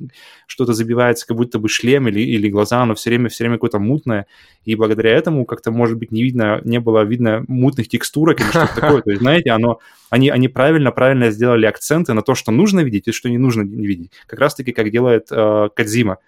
что 0.47 0.73
забивается, 0.73 1.27
как 1.27 1.37
будто 1.37 1.59
бы 1.59 1.69
шлем 1.69 2.09
или, 2.09 2.21
или 2.21 2.49
глаза, 2.49 2.83
оно 2.83 2.95
все 2.95 3.11
время, 3.11 3.29
все 3.29 3.45
время 3.45 3.57
какое-то 3.57 3.79
мутное, 3.79 4.27
и 4.65 4.75
благодаря 4.75 5.13
этому 5.13 5.45
как-то, 5.45 5.71
может 5.71 5.99
быть, 5.99 6.13
не 6.13 6.23
видно, 6.23 6.61
не 6.65 6.81
было 6.81 7.05
видно 7.05 7.45
мутных 7.49 7.89
текстурок 7.89 8.41
или 8.41 8.49
что-то 8.49 8.75
такое, 8.81 9.03
то 9.03 9.11
есть, 9.11 9.23
знаете, 9.23 9.51
оно, 9.51 9.81
они, 10.11 10.31
они 10.31 10.49
правильно, 10.49 10.91
правильно 10.93 11.31
сделали 11.31 11.67
акценты 11.67 12.13
на 12.13 12.23
то, 12.23 12.35
что 12.35 12.53
нужно 12.53 12.81
видеть 12.81 13.09
и 13.09 13.13
что 13.13 13.29
не 13.29 13.39
нужно 13.39 13.63
видеть, 13.63 14.13
как 14.27 14.41
раз-таки 14.41 14.73
как 14.73 14.91
делает 14.91 15.29
э, 15.31 15.69
Кадзима, 15.75 16.19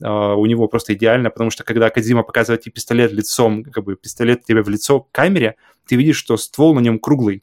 у 0.00 0.46
него 0.46 0.68
просто 0.68 0.94
идеально, 0.94 1.30
потому 1.30 1.50
что 1.50 1.64
когда 1.64 1.90
Кадзима 1.90 2.22
показывает 2.22 2.62
тебе 2.62 2.72
пистолет 2.72 3.12
лицом, 3.12 3.64
как 3.64 3.84
бы 3.84 3.96
пистолет 3.96 4.44
тебе 4.44 4.62
в 4.62 4.68
лицо 4.68 5.00
к 5.00 5.10
камере, 5.12 5.56
ты 5.86 5.96
видишь, 5.96 6.16
что 6.16 6.36
ствол 6.36 6.74
на 6.74 6.80
нем 6.80 6.98
круглый. 6.98 7.42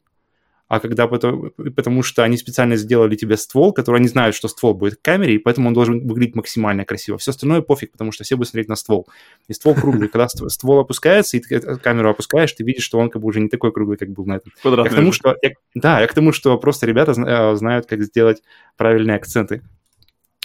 А 0.68 0.80
когда 0.80 1.08
потому, 1.08 1.50
потому 1.74 2.02
что 2.02 2.22
они 2.22 2.36
специально 2.36 2.76
сделали 2.76 3.16
тебе 3.16 3.38
ствол, 3.38 3.72
который 3.72 3.96
они 3.96 4.08
знают, 4.08 4.36
что 4.36 4.48
ствол 4.48 4.74
будет 4.74 4.98
в 4.98 5.02
камере, 5.02 5.36
и 5.36 5.38
поэтому 5.38 5.68
он 5.68 5.74
должен 5.74 6.06
выглядеть 6.06 6.34
максимально 6.34 6.84
красиво. 6.84 7.16
Все 7.16 7.30
остальное 7.30 7.62
пофиг, 7.62 7.92
потому 7.92 8.12
что 8.12 8.22
все 8.22 8.36
будут 8.36 8.50
смотреть 8.50 8.68
на 8.68 8.76
ствол. 8.76 9.08
И 9.48 9.54
ствол 9.54 9.74
круглый. 9.74 10.08
Когда 10.08 10.28
ствол 10.28 10.80
опускается, 10.80 11.38
и 11.38 11.40
ты 11.40 11.60
камеру 11.78 12.10
опускаешь, 12.10 12.52
ты 12.52 12.64
видишь, 12.64 12.84
что 12.84 12.98
он 12.98 13.08
как 13.08 13.22
бы 13.22 13.28
уже 13.28 13.40
не 13.40 13.48
такой 13.48 13.72
круглый, 13.72 13.96
как 13.96 14.10
был 14.10 14.26
на 14.26 14.36
этом. 14.36 14.52
Я 14.62 14.90
к 14.90 14.94
тому, 14.94 15.12
что, 15.12 15.36
я, 15.40 15.50
да, 15.74 16.00
я 16.02 16.06
к 16.06 16.12
тому, 16.12 16.32
что 16.32 16.58
просто 16.58 16.84
ребята 16.84 17.12
э, 17.12 17.56
знают, 17.56 17.86
как 17.86 18.02
сделать 18.02 18.42
правильные 18.76 19.16
акценты. 19.16 19.62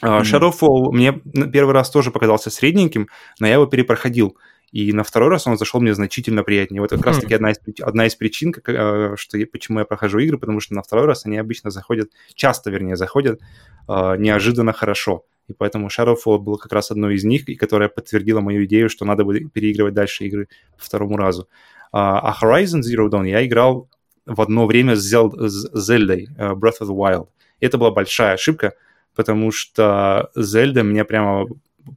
Mm-hmm. 0.02 0.22
Shadowfall 0.22 0.92
мне 0.92 1.14
первый 1.52 1.74
раз 1.74 1.90
тоже 1.90 2.12
показался 2.12 2.50
средненьким, 2.50 3.08
но 3.40 3.48
я 3.48 3.54
его 3.54 3.66
перепроходил. 3.66 4.38
И 4.72 4.92
на 4.92 5.04
второй 5.04 5.30
раз 5.30 5.46
он 5.46 5.56
зашел 5.58 5.82
мне 5.82 5.94
значительно 5.94 6.44
приятнее. 6.44 6.82
Вот 6.82 6.90
как 6.90 7.06
раз-таки 7.06 7.36
одна 7.36 7.52
из, 7.52 7.58
одна 7.80 8.08
из 8.08 8.16
причин, 8.16 8.52
как, 8.52 8.68
э, 8.70 9.14
что 9.18 9.38
я, 9.38 9.46
почему 9.46 9.78
я 9.80 9.86
прохожу 9.86 10.18
игры, 10.18 10.40
потому 10.40 10.60
что 10.60 10.74
на 10.74 10.82
второй 10.82 11.06
раз 11.06 11.28
они 11.28 11.38
обычно 11.38 11.70
заходят, 11.70 12.10
часто, 12.34 12.72
вернее, 12.72 12.96
заходят 12.96 13.40
э, 13.88 14.16
неожиданно 14.18 14.74
хорошо. 14.74 15.26
И 15.48 15.54
поэтому 15.54 15.90
Shadowfall 15.90 16.40
был 16.40 16.58
как 16.58 16.72
раз 16.72 16.90
одной 16.90 17.16
из 17.16 17.24
них, 17.24 17.48
и 17.48 17.56
которая 17.56 17.88
подтвердила 17.88 18.42
мою 18.42 18.66
идею, 18.66 18.90
что 18.90 19.06
надо 19.06 19.24
будет 19.24 19.54
переигрывать 19.54 19.94
дальше 19.94 20.26
игры 20.26 20.48
по 20.78 20.84
второму 20.84 21.18
разу. 21.18 21.48
А, 21.92 22.20
а 22.20 22.34
Horizon 22.42 22.82
Zero 22.82 23.10
Dawn 23.10 23.28
я 23.28 23.46
играл 23.46 23.90
в 24.26 24.42
одно 24.42 24.66
время 24.66 24.96
с, 24.96 25.14
Zelda, 25.14 26.26
uh, 26.38 26.56
Breath 26.56 26.82
of 26.82 26.88
the 26.88 26.96
Wild. 26.96 27.28
Это 27.60 27.78
была 27.78 27.92
большая 27.92 28.34
ошибка, 28.34 28.74
потому 29.16 29.52
что 29.52 30.30
Zelda 30.36 30.84
меня 30.84 31.06
прямо 31.06 31.46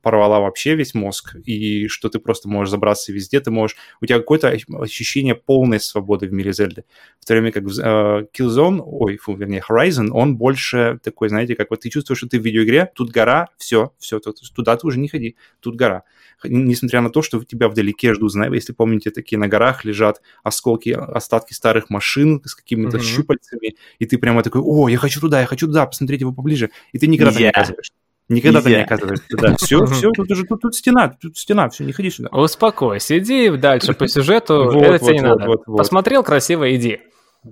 порвала 0.02 0.40
вообще 0.40 0.74
весь 0.74 0.94
мозг, 0.94 1.36
и 1.44 1.88
что 1.88 2.08
ты 2.08 2.18
просто 2.18 2.48
можешь 2.48 2.70
забраться 2.70 3.12
везде, 3.12 3.40
ты 3.40 3.50
можешь... 3.50 3.76
У 4.00 4.06
тебя 4.06 4.18
какое-то 4.18 4.48
ощущение 4.48 5.34
полной 5.34 5.80
свободы 5.80 6.26
в 6.26 6.32
мире 6.32 6.52
Зельды. 6.52 6.84
В 7.20 7.24
то 7.24 7.34
время 7.34 7.52
как 7.52 7.64
uh, 7.64 8.26
Killzone, 8.36 8.80
ой, 8.84 9.16
фу, 9.16 9.34
вернее, 9.34 9.62
Horizon, 9.68 10.08
он 10.10 10.36
больше 10.36 10.98
такой, 11.02 11.28
знаете, 11.28 11.54
как 11.54 11.70
вот 11.70 11.80
ты 11.80 11.90
чувствуешь, 11.90 12.18
что 12.18 12.28
ты 12.28 12.38
в 12.38 12.44
видеоигре, 12.44 12.90
тут 12.94 13.10
гора, 13.10 13.48
все, 13.58 13.92
все, 13.98 14.20
туда 14.20 14.76
ты 14.76 14.86
уже 14.86 14.98
не 14.98 15.08
ходи, 15.08 15.36
тут 15.60 15.76
гора. 15.76 16.02
Несмотря 16.44 17.00
на 17.00 17.10
то, 17.10 17.22
что 17.22 17.42
тебя 17.44 17.68
вдалеке 17.68 18.14
ждут, 18.14 18.32
знаете, 18.32 18.54
если 18.56 18.72
помните, 18.72 19.10
такие 19.10 19.38
на 19.38 19.48
горах 19.48 19.84
лежат 19.84 20.20
осколки, 20.42 20.90
остатки 20.90 21.52
старых 21.52 21.90
машин 21.90 22.42
с 22.44 22.54
какими-то 22.54 22.98
mm-hmm. 22.98 23.02
щупальцами, 23.02 23.76
и 23.98 24.06
ты 24.06 24.18
прямо 24.18 24.42
такой, 24.42 24.60
о, 24.64 24.88
я 24.88 24.98
хочу 24.98 25.20
туда, 25.20 25.40
я 25.40 25.46
хочу 25.46 25.66
туда, 25.66 25.86
посмотреть 25.86 26.20
его 26.20 26.32
поближе, 26.32 26.70
и 26.92 26.98
ты 26.98 27.06
никогда 27.06 27.32
yeah. 27.32 27.38
не 27.38 27.48
оказываешь. 27.48 27.92
Никогда 28.28 28.60
ты 28.60 28.70
не 28.70 28.82
оказываешься. 28.82 29.24
Да, 29.30 29.56
все, 29.58 29.84
все, 29.86 30.10
тут 30.10 30.30
уже 30.30 30.44
тут, 30.44 30.60
тут 30.60 30.74
стена, 30.74 31.16
тут 31.20 31.38
стена, 31.38 31.68
все, 31.68 31.84
не 31.84 31.92
ходи 31.92 32.10
сюда. 32.10 32.28
Успокойся, 32.30 33.18
иди 33.18 33.50
дальше 33.50 33.94
по 33.94 34.08
сюжету, 34.08 34.64
вот, 34.72 34.82
это 34.82 34.92
вот, 34.92 35.00
тебе 35.00 35.14
не 35.14 35.20
вот, 35.20 35.28
надо. 35.28 35.46
Вот, 35.46 35.62
вот. 35.66 35.76
Посмотрел 35.76 36.22
красиво, 36.24 36.74
иди. 36.74 37.00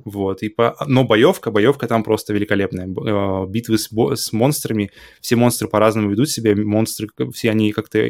Вот, 0.05 0.43
и 0.43 0.49
по... 0.49 0.75
но 0.89 1.05
боевка, 1.05 1.53
боевка 1.53 1.87
там 1.87 2.03
просто 2.03 2.35
великолепная. 2.35 2.87
Э, 2.89 3.47
битвы 3.47 3.79
с, 3.79 3.91
с 3.91 4.33
монстрами, 4.33 4.91
все 5.21 5.37
монстры 5.37 5.69
по-разному 5.69 6.11
ведут 6.11 6.29
себя, 6.29 6.57
монстры, 6.57 7.09
все 7.33 7.51
они 7.51 7.71
как-то 7.71 8.09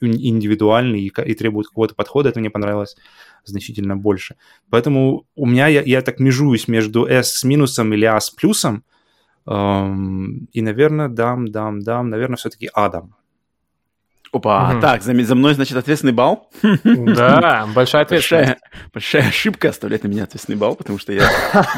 индивидуальны 0.00 0.96
и, 0.96 1.06
и 1.06 1.34
требуют 1.34 1.68
какого-то 1.68 1.94
подхода, 1.94 2.30
это 2.30 2.40
мне 2.40 2.50
понравилось 2.50 2.96
значительно 3.44 3.96
больше. 3.96 4.34
Поэтому 4.70 5.26
у 5.36 5.46
меня, 5.46 5.68
я, 5.68 5.82
я 5.82 6.02
так 6.02 6.18
межуюсь 6.18 6.66
между 6.66 7.06
S 7.06 7.34
с 7.34 7.44
минусом 7.44 7.94
или 7.94 8.04
A 8.06 8.20
с 8.20 8.30
плюсом, 8.30 8.84
и, 9.50 10.62
наверное, 10.62 11.08
дам, 11.08 11.48
дам, 11.48 11.80
дам, 11.80 12.08
наверное, 12.08 12.36
все-таки 12.36 12.70
Адам. 12.72 13.16
Опа, 14.32 14.70
угу. 14.70 14.80
так, 14.80 15.02
за, 15.02 15.12
за 15.24 15.34
мной, 15.34 15.54
значит, 15.54 15.76
ответственный 15.76 16.12
балл? 16.12 16.48
Да, 16.84 17.68
большая 17.74 18.02
ответственность. 18.02 18.48
Большая, 18.48 18.60
большая 18.94 19.28
ошибка 19.28 19.70
оставлять 19.70 20.04
на 20.04 20.08
меня 20.08 20.24
ответственный 20.24 20.56
балл, 20.56 20.76
потому 20.76 21.00
что 21.00 21.12
я 21.12 21.28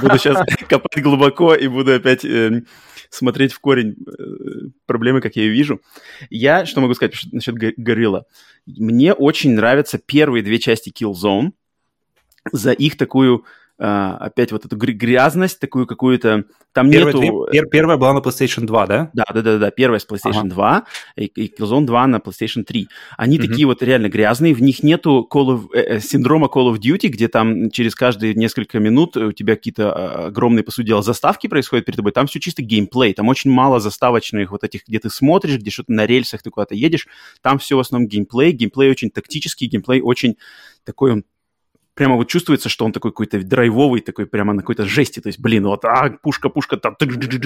буду 0.02 0.18
сейчас 0.18 0.44
копать 0.68 1.02
глубоко 1.02 1.54
и 1.54 1.66
буду 1.66 1.94
опять 1.94 2.26
э, 2.26 2.62
смотреть 3.08 3.54
в 3.54 3.60
корень 3.60 3.96
э, 4.06 4.68
проблемы, 4.84 5.22
как 5.22 5.34
я 5.36 5.44
ее 5.44 5.52
вижу. 5.52 5.80
Я, 6.28 6.66
что 6.66 6.82
могу 6.82 6.92
сказать 6.92 7.14
насчет 7.32 7.54
Горилла? 7.54 8.26
Мне 8.66 9.14
очень 9.14 9.54
нравятся 9.54 9.96
первые 9.96 10.42
две 10.42 10.58
части 10.58 10.90
Killzone 10.90 11.52
за 12.52 12.72
их 12.72 12.98
такую 12.98 13.46
Uh, 13.80 14.16
опять 14.18 14.52
вот 14.52 14.64
эту 14.64 14.76
грязность, 14.76 15.58
такую 15.58 15.86
какую-то... 15.86 16.44
Там 16.72 16.90
Первая, 16.90 17.14
нету... 17.14 17.48
Пер, 17.50 17.66
первая 17.66 17.96
была 17.96 18.12
на 18.12 18.18
PlayStation 18.18 18.64
2, 18.64 18.86
да? 18.86 19.10
Да, 19.12 19.24
да, 19.34 19.42
да, 19.42 19.58
да. 19.58 19.70
Первая 19.72 19.98
с 19.98 20.06
PlayStation 20.06 20.46
ага. 20.46 20.50
2 20.50 20.84
и, 21.16 21.24
и 21.24 21.52
Killzone 21.52 21.84
2 21.84 22.06
на 22.06 22.16
PlayStation 22.18 22.62
3. 22.62 22.86
Они 23.16 23.38
угу. 23.38 23.46
такие 23.48 23.66
вот 23.66 23.82
реально 23.82 24.08
грязные, 24.08 24.54
в 24.54 24.62
них 24.62 24.82
нету 24.84 25.26
Call 25.32 25.46
of, 25.46 25.68
э, 25.74 25.96
э, 25.96 26.00
синдрома 26.00 26.46
Call 26.46 26.72
of 26.72 26.78
Duty, 26.78 27.08
где 27.08 27.28
там 27.28 27.70
через 27.70 27.94
каждые 27.94 28.34
несколько 28.34 28.78
минут 28.78 29.16
у 29.16 29.32
тебя 29.32 29.56
какие-то 29.56 29.82
э, 29.82 30.26
огромные, 30.26 30.62
по 30.62 30.70
сути 30.70 30.88
дела, 30.88 31.02
заставки 31.02 31.46
происходят 31.48 31.84
перед 31.84 31.96
тобой. 31.96 32.12
Там 32.12 32.26
все 32.26 32.38
чисто 32.38 32.62
геймплей, 32.62 33.14
там 33.14 33.28
очень 33.28 33.50
мало 33.50 33.80
заставочных 33.80 34.52
вот 34.52 34.62
этих, 34.64 34.86
где 34.86 35.00
ты 35.00 35.10
смотришь, 35.10 35.58
где 35.58 35.70
что-то 35.70 35.92
на 35.92 36.06
рельсах 36.06 36.42
ты 36.42 36.50
куда-то 36.50 36.74
едешь. 36.74 37.08
Там 37.40 37.58
все 37.58 37.76
в 37.76 37.80
основном 37.80 38.08
геймплей. 38.08 38.52
Геймплей 38.52 38.90
очень 38.90 39.10
тактический, 39.10 39.66
геймплей 39.66 40.00
очень 40.02 40.36
такой 40.84 41.12
он 41.12 41.24
прямо 41.94 42.16
вот 42.16 42.28
чувствуется, 42.28 42.68
что 42.68 42.84
он 42.84 42.92
такой 42.92 43.10
какой-то 43.10 43.42
драйвовый, 43.42 44.00
такой 44.00 44.26
прямо 44.26 44.52
на 44.52 44.62
какой-то 44.62 44.86
жести. 44.86 45.20
То 45.20 45.28
есть, 45.28 45.38
блин, 45.38 45.66
вот 45.66 45.84
а, 45.84 46.10
пушка, 46.22 46.48
пушка, 46.48 46.76
там, 46.76 46.96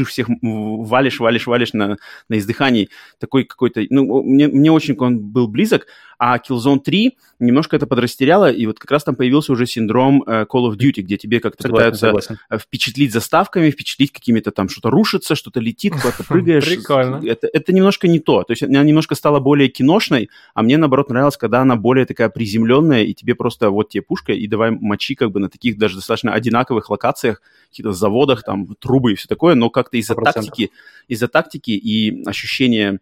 всех 0.06 0.28
валишь, 0.42 1.20
валишь, 1.20 1.46
валишь 1.46 1.72
на, 1.72 1.96
на 2.28 2.38
издыхании. 2.38 2.88
Такой 3.18 3.44
какой-то... 3.44 3.82
Ну, 3.90 4.22
мне, 4.22 4.48
мне 4.48 4.70
очень 4.70 4.96
он 4.98 5.18
был 5.18 5.48
близок. 5.48 5.86
А 6.18 6.38
Killzone 6.38 6.80
3 6.80 7.18
немножко 7.40 7.76
это 7.76 7.86
подрастеряло, 7.86 8.50
и 8.50 8.66
вот 8.66 8.78
как 8.78 8.90
раз 8.90 9.04
там 9.04 9.16
появился 9.16 9.52
уже 9.52 9.66
синдром 9.66 10.22
э, 10.26 10.46
Call 10.50 10.70
of 10.70 10.76
Duty, 10.76 11.02
где 11.02 11.18
тебе 11.18 11.40
как-то 11.40 11.68
пытаются 11.68 12.06
согласен. 12.06 12.38
Э, 12.48 12.58
впечатлить 12.58 13.12
заставками, 13.12 13.70
впечатлить 13.70 14.12
какими-то 14.12 14.50
там, 14.50 14.68
что-то 14.70 14.90
рушится, 14.90 15.34
что-то 15.34 15.60
летит, 15.60 15.92
куда-то 15.92 16.24
прыгаешь. 16.28 16.64
Прикольно. 16.64 17.20
Это, 17.26 17.48
это 17.52 17.72
немножко 17.72 18.08
не 18.08 18.18
то. 18.18 18.44
То 18.44 18.52
есть 18.52 18.62
она 18.62 18.82
немножко 18.82 19.14
стала 19.14 19.40
более 19.40 19.68
киношной, 19.68 20.30
а 20.54 20.62
мне, 20.62 20.78
наоборот, 20.78 21.10
нравилось, 21.10 21.36
когда 21.36 21.60
она 21.60 21.76
более 21.76 22.06
такая 22.06 22.30
приземленная, 22.30 23.02
и 23.02 23.12
тебе 23.12 23.34
просто 23.34 23.68
вот 23.70 23.90
тебе 23.90 24.02
пушка, 24.02 24.32
и 24.36 24.46
давай 24.46 24.70
мочи 24.70 25.14
как 25.14 25.30
бы 25.30 25.40
на 25.40 25.48
таких 25.48 25.78
даже 25.78 25.96
достаточно 25.96 26.32
одинаковых 26.32 26.90
локациях, 26.90 27.42
каких-то 27.70 27.92
заводах, 27.92 28.42
там, 28.42 28.74
трубы 28.76 29.12
и 29.12 29.14
все 29.16 29.28
такое, 29.28 29.54
но 29.54 29.70
как-то 29.70 29.96
из-за 29.96 30.14
тактики, 30.14 30.70
из-за 31.08 31.28
тактики 31.28 31.70
и 31.70 32.22
ощущения 32.24 33.00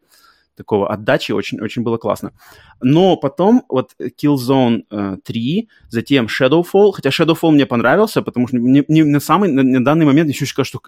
такого 0.57 0.89
отдачи, 0.89 1.33
очень, 1.33 1.61
очень 1.61 1.83
было 1.83 1.99
классно. 1.99 2.33
Но 2.81 3.17
потом 3.17 3.65
вот 3.69 3.93
Killzone 4.01 4.85
э, 4.91 5.17
3, 5.25 5.69
затем 5.89 6.27
Shadowfall, 6.27 6.93
хотя 6.93 7.11
Shadowfall 7.11 7.51
мне 7.51 7.67
понравился, 7.67 8.23
потому 8.23 8.47
что 8.49 8.57
мне, 8.59 8.85
мне 8.89 9.05
на 9.05 9.21
самый, 9.21 9.51
на, 9.51 9.63
на 9.63 9.85
данный 9.85 10.07
момент 10.07 10.31
еще 10.31 10.47
кажется, 10.55 10.79
что 10.79 10.81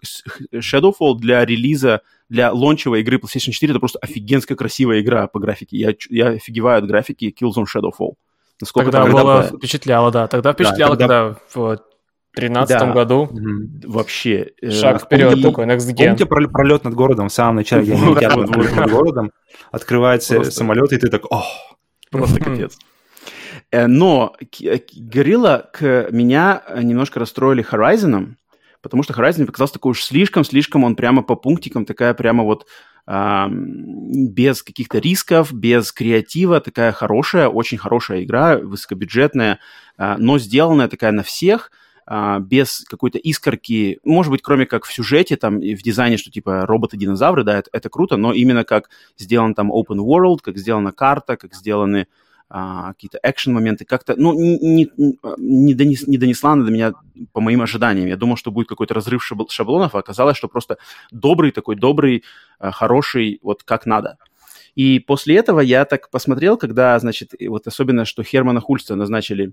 Shadowfall 0.52 1.16
для 1.16 1.44
релиза, 1.44 2.02
для 2.28 2.52
лончевой 2.52 3.00
игры 3.00 3.18
PlayStation 3.18 3.50
4 3.50 3.72
это 3.72 3.80
просто 3.80 3.98
офигенская 4.00 4.56
красивая 4.56 5.00
игра 5.00 5.26
по 5.26 5.38
графике. 5.38 5.76
Я, 5.76 5.94
я 6.10 6.28
офигеваю 6.28 6.78
от 6.78 6.86
графики 6.86 7.34
Killzone 7.38 7.66
Shadowfall. 7.72 8.14
Насколько 8.60 8.90
тогда 8.90 9.10
было 9.10 9.42
впечатляло, 9.42 10.10
да. 10.10 10.26
Тогда 10.28 10.52
впечатляло, 10.52 10.96
да, 10.96 11.06
тогда... 11.06 11.34
когда 11.34 11.40
в 11.54 11.78
2013 12.36 12.78
да. 12.78 12.92
году. 12.92 13.30
Вообще. 13.84 14.52
Э, 14.60 14.70
Шаг 14.70 15.02
вперед 15.02 15.38
и... 15.38 15.42
такой, 15.42 15.66
next 15.66 15.90
gen. 15.92 16.16
Помните 16.16 16.26
пролет 16.26 16.84
над 16.84 16.94
городом 16.94 17.28
в 17.28 17.32
самом 17.32 17.56
начале? 17.56 17.84
Я 17.84 17.96
не 17.96 18.14
над 18.74 18.90
городом. 18.90 19.32
Открывается 19.70 20.44
самолет, 20.44 20.92
и 20.92 20.98
ты 20.98 21.08
так, 21.08 21.30
ох. 21.30 21.46
Просто 22.10 22.40
капец. 22.40 22.78
Э, 23.70 23.86
но 23.86 24.34
э, 24.62 24.78
Горилла 24.96 25.68
к 25.72 26.08
меня 26.10 26.62
немножко 26.82 27.20
расстроили 27.20 27.66
Horizon, 27.68 28.34
потому 28.82 29.02
что 29.02 29.12
Horizon 29.14 29.46
показался 29.46 29.74
такой 29.74 29.92
уж 29.92 30.02
слишком-слишком, 30.02 30.84
он 30.84 30.94
прямо 30.94 31.22
по 31.22 31.36
пунктикам, 31.36 31.84
такая 31.84 32.14
прямо 32.14 32.44
вот 32.44 32.66
без 33.06 34.62
каких-то 34.64 34.98
рисков, 34.98 35.52
без 35.52 35.92
креатива, 35.92 36.60
такая 36.60 36.90
хорошая, 36.90 37.48
очень 37.48 37.78
хорошая 37.78 38.24
игра, 38.24 38.58
высокобюджетная, 38.58 39.60
э, 39.96 40.16
но 40.18 40.38
сделанная 40.38 40.88
такая 40.88 41.12
на 41.12 41.22
всех– 41.22 41.70
а, 42.08 42.38
без 42.38 42.84
какой-то 42.88 43.18
искорки, 43.18 43.98
может 44.04 44.30
быть, 44.30 44.40
кроме 44.40 44.64
как 44.64 44.84
в 44.84 44.92
сюжете, 44.92 45.36
там, 45.36 45.58
и 45.58 45.74
в 45.74 45.82
дизайне, 45.82 46.16
что 46.16 46.30
типа 46.30 46.64
роботы-динозавры, 46.64 47.42
да, 47.42 47.58
это, 47.58 47.68
это 47.72 47.88
круто, 47.88 48.16
но 48.16 48.32
именно 48.32 48.62
как 48.64 48.90
сделан 49.18 49.54
там 49.54 49.72
open 49.72 49.98
world, 49.98 50.38
как 50.40 50.56
сделана 50.56 50.92
карта, 50.92 51.36
как 51.36 51.54
сделаны 51.54 52.06
а, 52.48 52.92
какие-то 52.92 53.18
экшен-моменты, 53.22 53.84
как-то, 53.84 54.14
ну, 54.16 54.32
не, 54.32 54.58
не, 54.96 55.18
не, 55.36 55.74
донес, 55.74 56.06
не 56.06 56.16
донесла 56.16 56.52
она 56.52 56.64
до 56.64 56.70
меня 56.70 56.92
по 57.32 57.40
моим 57.40 57.62
ожиданиям. 57.62 58.08
Я 58.08 58.16
думал, 58.16 58.36
что 58.36 58.50
будет 58.50 58.68
какой-то 58.68 58.94
разрыв 58.94 59.24
шаблонов, 59.48 59.94
а 59.94 59.98
оказалось, 59.98 60.36
что 60.36 60.48
просто 60.48 60.78
добрый 61.10 61.50
такой, 61.50 61.76
добрый, 61.76 62.22
а, 62.58 62.70
хороший, 62.70 63.40
вот 63.42 63.62
как 63.64 63.86
надо. 63.86 64.18
И 64.76 65.00
после 65.00 65.36
этого 65.36 65.60
я 65.60 65.84
так 65.86 66.10
посмотрел, 66.10 66.56
когда, 66.56 66.98
значит, 66.98 67.32
вот 67.48 67.66
особенно, 67.66 68.04
что 68.04 68.22
Хермана 68.22 68.60
Хульста 68.60 68.94
назначили 68.94 69.52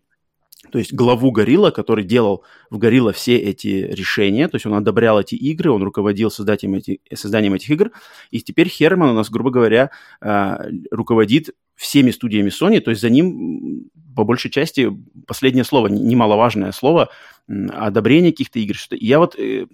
то 0.72 0.80
есть 0.80 0.94
главу 0.94 1.32
Горилла, 1.32 1.72
который 1.72 2.06
делал 2.06 2.44
в 2.70 2.78
Горилла 2.78 3.12
все 3.12 3.38
эти 3.38 3.68
решения, 3.68 4.48
то 4.48 4.56
есть 4.56 4.66
он 4.66 4.74
одобрял 4.74 5.20
эти 5.20 5.36
игры, 5.36 5.72
он 5.72 5.84
руководил 5.84 6.32
созданием, 6.32 6.76
эти, 6.76 7.02
созданием 7.14 7.54
этих 7.54 7.70
игр, 7.70 7.92
и 8.32 8.42
теперь 8.42 8.70
Херман 8.70 9.10
у 9.10 9.14
нас, 9.14 9.30
грубо 9.30 9.52
говоря, 9.52 9.92
а, 10.22 10.66
руководит 10.90 11.50
всеми 11.84 12.12
студиями 12.12 12.50
Sony, 12.50 12.80
то 12.80 12.92
есть 12.92 13.02
за 13.02 13.10
ним 13.10 13.90
по 14.16 14.24
большей 14.24 14.50
части 14.50 14.90
последнее 15.28 15.66
слово, 15.66 15.88
немаловажное 15.88 16.72
слово, 16.72 17.10
одобрение 17.48 18.32
каких-то 18.32 18.60
игр. 18.60 18.76
И 18.92 19.06
я 19.06 19.20
вот 19.20 19.38
э, 19.38 19.66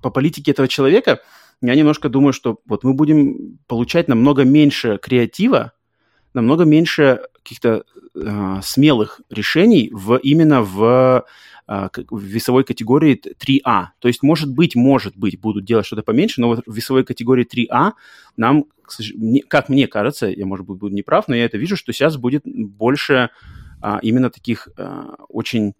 по 0.00 0.10
политике 0.10 0.52
этого 0.52 0.68
человека, 0.68 1.18
я 1.60 1.74
немножко 1.74 2.08
думаю, 2.08 2.32
что 2.32 2.60
вот 2.66 2.84
мы 2.84 2.94
будем 2.94 3.58
получать 3.66 4.06
намного 4.06 4.44
меньше 4.44 4.98
креатива, 5.02 5.72
намного 6.34 6.64
меньше 6.64 7.22
каких-то 7.42 7.82
э, 8.14 8.60
смелых 8.62 9.20
решеий 9.28 9.90
в, 9.92 10.16
именно 10.18 10.62
в, 10.62 11.24
э, 11.66 11.88
в 12.10 12.22
весовой 12.22 12.62
категории 12.62 13.20
3А. 13.20 13.86
То 13.98 14.08
есть, 14.08 14.22
может 14.22 14.52
быть, 14.52 14.76
может 14.76 15.16
быть, 15.16 15.40
будут 15.40 15.64
делать 15.64 15.86
что-то 15.86 16.02
поменьше, 16.02 16.40
но 16.40 16.48
вот 16.48 16.62
в 16.64 16.72
весовой 16.72 17.04
категории 17.04 17.44
3А 17.44 17.92
нам, 18.36 18.66
как 19.48 19.68
мне 19.68 19.86
кажется, 19.86 20.26
я, 20.26 20.46
может 20.46 20.66
быть, 20.66 20.78
буду 20.78 20.94
неправ, 20.94 21.28
но 21.28 21.34
я 21.34 21.44
это 21.44 21.58
вижу, 21.58 21.76
что 21.76 21.92
сейчас 21.92 22.16
будет 22.16 22.42
больше 22.44 23.30
э, 23.82 23.98
именно 24.02 24.30
таких 24.30 24.68
э, 24.76 25.02
очень 25.28 25.74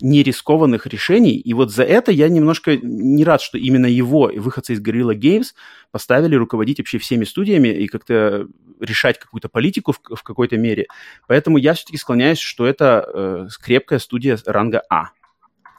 нерискованных 0.00 0.86
решений. 0.86 1.36
И 1.36 1.54
вот 1.54 1.70
за 1.70 1.84
это 1.84 2.10
я 2.10 2.28
немножко 2.28 2.76
не 2.76 3.24
рад, 3.24 3.40
что 3.40 3.56
именно 3.56 3.86
его, 3.86 4.30
выходцы 4.34 4.72
из 4.72 4.82
Guerrilla 4.82 5.14
Games, 5.14 5.54
поставили 5.90 6.34
руководить 6.34 6.78
вообще 6.78 6.98
всеми 6.98 7.24
студиями 7.24 7.68
и 7.68 7.86
как-то 7.86 8.48
решать 8.80 9.18
какую-то 9.18 9.48
политику 9.48 9.92
в, 9.92 10.00
в 10.16 10.22
какой-то 10.22 10.56
мере. 10.56 10.86
Поэтому 11.28 11.56
я 11.56 11.74
все-таки 11.74 11.98
склоняюсь, 11.98 12.38
что 12.38 12.66
это 12.66 13.04
э, 13.06 13.48
крепкая 13.62 14.00
студия 14.00 14.38
ранга 14.44 14.82
А, 14.90 15.10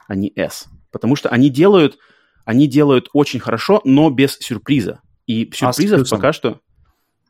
а 0.08 0.14
не 0.14 0.32
С. 0.34 0.68
Потому 0.90 1.16
что 1.16 1.28
они 1.28 1.50
делают, 1.50 1.98
они 2.46 2.66
делают 2.66 3.10
очень 3.12 3.40
хорошо, 3.40 3.82
но 3.84 4.08
без 4.10 4.38
сюрприза. 4.38 5.00
И 5.26 5.50
сюрпризов 5.52 6.10
а 6.10 6.16
пока 6.16 6.32
что... 6.32 6.60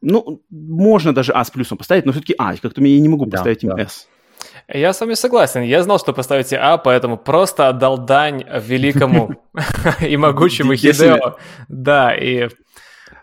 ну, 0.05 0.43
можно 0.51 1.15
даже 1.15 1.33
А 1.33 1.45
с 1.45 1.51
плюсом 1.51 1.79
поставить, 1.79 2.05
но 2.05 2.13
все-таки 2.13 2.35
А, 2.39 2.55
как-то 2.57 2.83
я 2.83 3.01
не 3.01 3.09
могу 3.09 3.27
Да, 3.27 3.39
поставить 3.39 3.65
им 3.65 3.71
да. 3.71 3.89
С. 3.89 4.07
Я 4.69 4.93
с 4.93 5.01
вами 5.01 5.15
согласен. 5.15 5.63
Я 5.63 5.83
знал, 5.83 5.99
что 5.99 6.13
поставите 6.13 6.57
А, 6.57 6.79
поэтому 6.79 7.17
просто 7.17 7.69
отдал 7.69 7.99
дань 7.99 8.45
великому 8.61 9.35
и 10.01 10.17
могучему. 10.17 10.75
Хидео. 10.75 11.37
Да, 11.69 12.15
и 12.15 12.49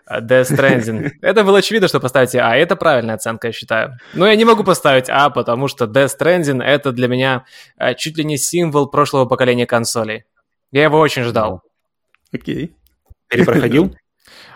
э, 0.08 0.20
Death 0.20 0.50
Stranding. 0.50 1.10
Это 1.22 1.44
было 1.44 1.58
очевидно, 1.58 1.88
что 1.88 2.00
поставите 2.00 2.40
А. 2.40 2.56
Это 2.56 2.76
правильная 2.76 3.14
оценка, 3.14 3.48
я 3.48 3.52
считаю. 3.52 3.98
Но 4.14 4.26
я 4.26 4.36
не 4.36 4.44
могу 4.44 4.64
поставить 4.64 5.08
А, 5.08 5.30
потому 5.30 5.68
что 5.68 5.86
Death 5.86 6.18
Stranding— 6.18 6.62
это 6.64 6.92
для 6.92 7.08
меня 7.08 7.44
э, 7.78 7.94
чуть 7.94 8.16
ли 8.18 8.24
не 8.24 8.36
символ 8.36 8.88
прошлого 8.88 9.26
поколения 9.26 9.66
консолей. 9.66 10.24
Я 10.70 10.84
его 10.84 10.98
очень 10.98 11.22
ждал. 11.24 11.62
Окей. 12.32 12.74
Перепроходил? 13.28 13.94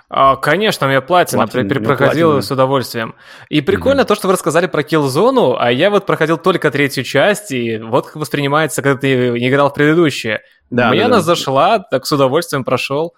А, 0.08 0.36
конечно, 0.36 0.86
меня 0.86 1.00
платина, 1.00 1.42
Платина, 1.46 1.62
при- 1.64 1.68
при- 1.68 1.78
у 1.78 1.80
него 1.82 1.96
проходил 1.96 2.28
платина. 2.32 2.42
с 2.42 2.50
удовольствием. 2.52 3.14
И 3.48 3.60
прикольно 3.60 4.04
то, 4.04 4.14
что 4.14 4.28
вы 4.28 4.34
рассказали 4.34 4.66
про 4.68 4.82
Killzone, 4.82 5.56
а 5.58 5.72
я 5.72 5.90
вот 5.90 6.06
проходил 6.06 6.38
только 6.38 6.70
третью 6.70 7.02
часть, 7.02 7.50
и 7.50 7.78
вот 7.78 8.06
как 8.06 8.16
воспринимается, 8.16 8.82
когда 8.82 9.00
ты 9.00 9.30
не 9.30 9.48
играл 9.48 9.70
в 9.70 9.74
предыдущие. 9.74 10.42
Да, 10.70 10.90
Мне 10.90 11.00
да, 11.00 11.06
она 11.06 11.16
да. 11.16 11.22
зашла, 11.22 11.78
так 11.80 12.06
с 12.06 12.12
удовольствием 12.12 12.62
прошел. 12.64 13.14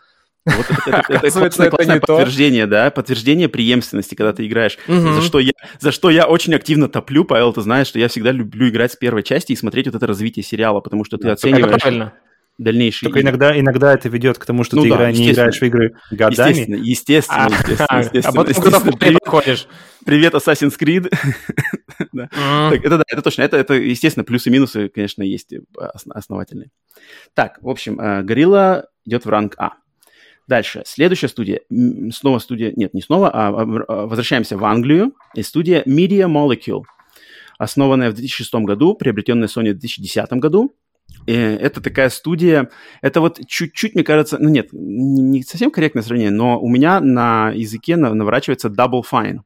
Вот 0.46 0.64
это, 0.70 0.72
это- 0.86 0.90
это- 1.12 1.16
Оказывается, 1.18 1.68
классное, 1.70 1.94
не 1.96 2.00
то. 2.00 2.06
подтверждение, 2.06 2.66
да, 2.66 2.90
подтверждение 2.90 3.50
преемственности, 3.50 4.14
когда 4.14 4.32
ты 4.32 4.46
играешь. 4.46 4.78
Мгм. 4.86 5.12
За 5.16 5.20
что 5.20 5.40
я, 5.40 5.52
за 5.80 5.92
что 5.92 6.08
я 6.08 6.26
очень 6.26 6.54
активно 6.54 6.88
топлю, 6.88 7.24
Павел, 7.26 7.52
ты 7.52 7.60
знаешь, 7.60 7.86
что 7.88 7.98
я 7.98 8.08
всегда 8.08 8.32
люблю 8.32 8.66
играть 8.70 8.92
с 8.92 8.96
первой 8.96 9.22
части 9.22 9.52
и 9.52 9.56
смотреть 9.56 9.86
вот 9.88 9.96
это 9.96 10.06
развитие 10.06 10.42
сериала, 10.42 10.80
потому 10.80 11.04
что 11.04 11.18
ты 11.18 11.24
Да, 11.24 11.28
Это 11.32 11.34
оцениваешь 11.34 11.82
правильно. 11.82 12.14
Дальнейшие 12.58 13.06
Только 13.08 13.20
игры. 13.20 13.30
иногда, 13.30 13.58
иногда 13.58 13.94
это 13.94 14.08
ведет 14.08 14.38
к 14.38 14.44
тому, 14.44 14.64
что 14.64 14.76
Ну 14.76 14.82
ты 14.82 14.88
да, 14.90 14.96
игра- 14.96 15.12
не 15.12 15.30
играешь 15.30 15.58
в 15.58 15.62
игры 15.62 15.94
годами. 16.10 16.50
Естественно, 16.50 16.74
естественно, 16.76 17.46
А, 17.88 17.98
естественно, 18.00 18.28
а 18.28 18.32
потом 18.32 18.48
естественно. 18.48 18.92
в 18.92 18.98
Привет, 18.98 19.20
ходишь. 19.26 19.66
привет, 20.04 20.34
Assassin's 20.34 20.78
Creed. 20.78 21.12
Да. 22.12 22.28
М. 22.32 22.70
Так, 22.72 22.84
это 22.84 22.98
да, 22.98 23.04
это 23.08 23.22
точно. 23.22 23.42
Это, 23.42 23.56
это, 23.56 23.74
естественно, 23.74 24.22
плюсы 24.24 24.48
и 24.48 24.52
минусы, 24.52 24.88
конечно, 24.88 25.22
есть 25.22 25.52
э, 25.52 25.60
ос- 25.76 26.04
основательные. 26.08 26.70
Так, 27.34 27.58
в 27.60 27.68
общем, 27.68 27.98
э, 28.00 28.22
Gorilla 28.22 28.84
идет 29.04 29.24
в 29.24 29.28
ранг 29.28 29.54
А. 29.58 29.72
Дальше. 30.46 30.82
Следующая 30.86 31.28
студия. 31.28 31.60
Снова 32.12 32.38
студия... 32.38 32.72
Нет, 32.76 32.94
не 32.94 33.02
снова, 33.02 33.30
а 33.30 33.48
а, 33.48 33.62
а, 33.88 34.06
возвращаемся 34.06 34.56
в 34.56 34.64
Англию. 34.64 35.12
И 35.34 35.42
студия 35.42 35.82
Media 35.86 36.26
Molecule. 36.28 36.82
Основанная 37.58 38.10
в 38.10 38.14
2006 38.14 38.54
году, 38.64 38.94
приобретенная 38.94 39.48
Sony 39.48 39.70
в 39.72 39.78
2010 39.78 40.30
году. 40.34 40.72
Э, 41.26 41.56
Это 41.56 41.80
такая 41.80 42.08
студия... 42.10 42.70
Это 43.02 43.20
вот 43.20 43.40
чуть-чуть, 43.46 43.94
мне 43.94 44.04
кажется... 44.04 44.38
Ну 44.38 44.48
нет, 44.48 44.68
не 44.72 45.42
совсем 45.42 45.70
корректное 45.70 46.02
сравнение, 46.02 46.32
но 46.32 46.60
у 46.60 46.68
меня 46.68 47.00
на 47.00 47.50
языке 47.50 47.96
на- 47.96 48.14
наворачивается 48.14 48.68
Double 48.68 49.02
Fine. 49.10 49.40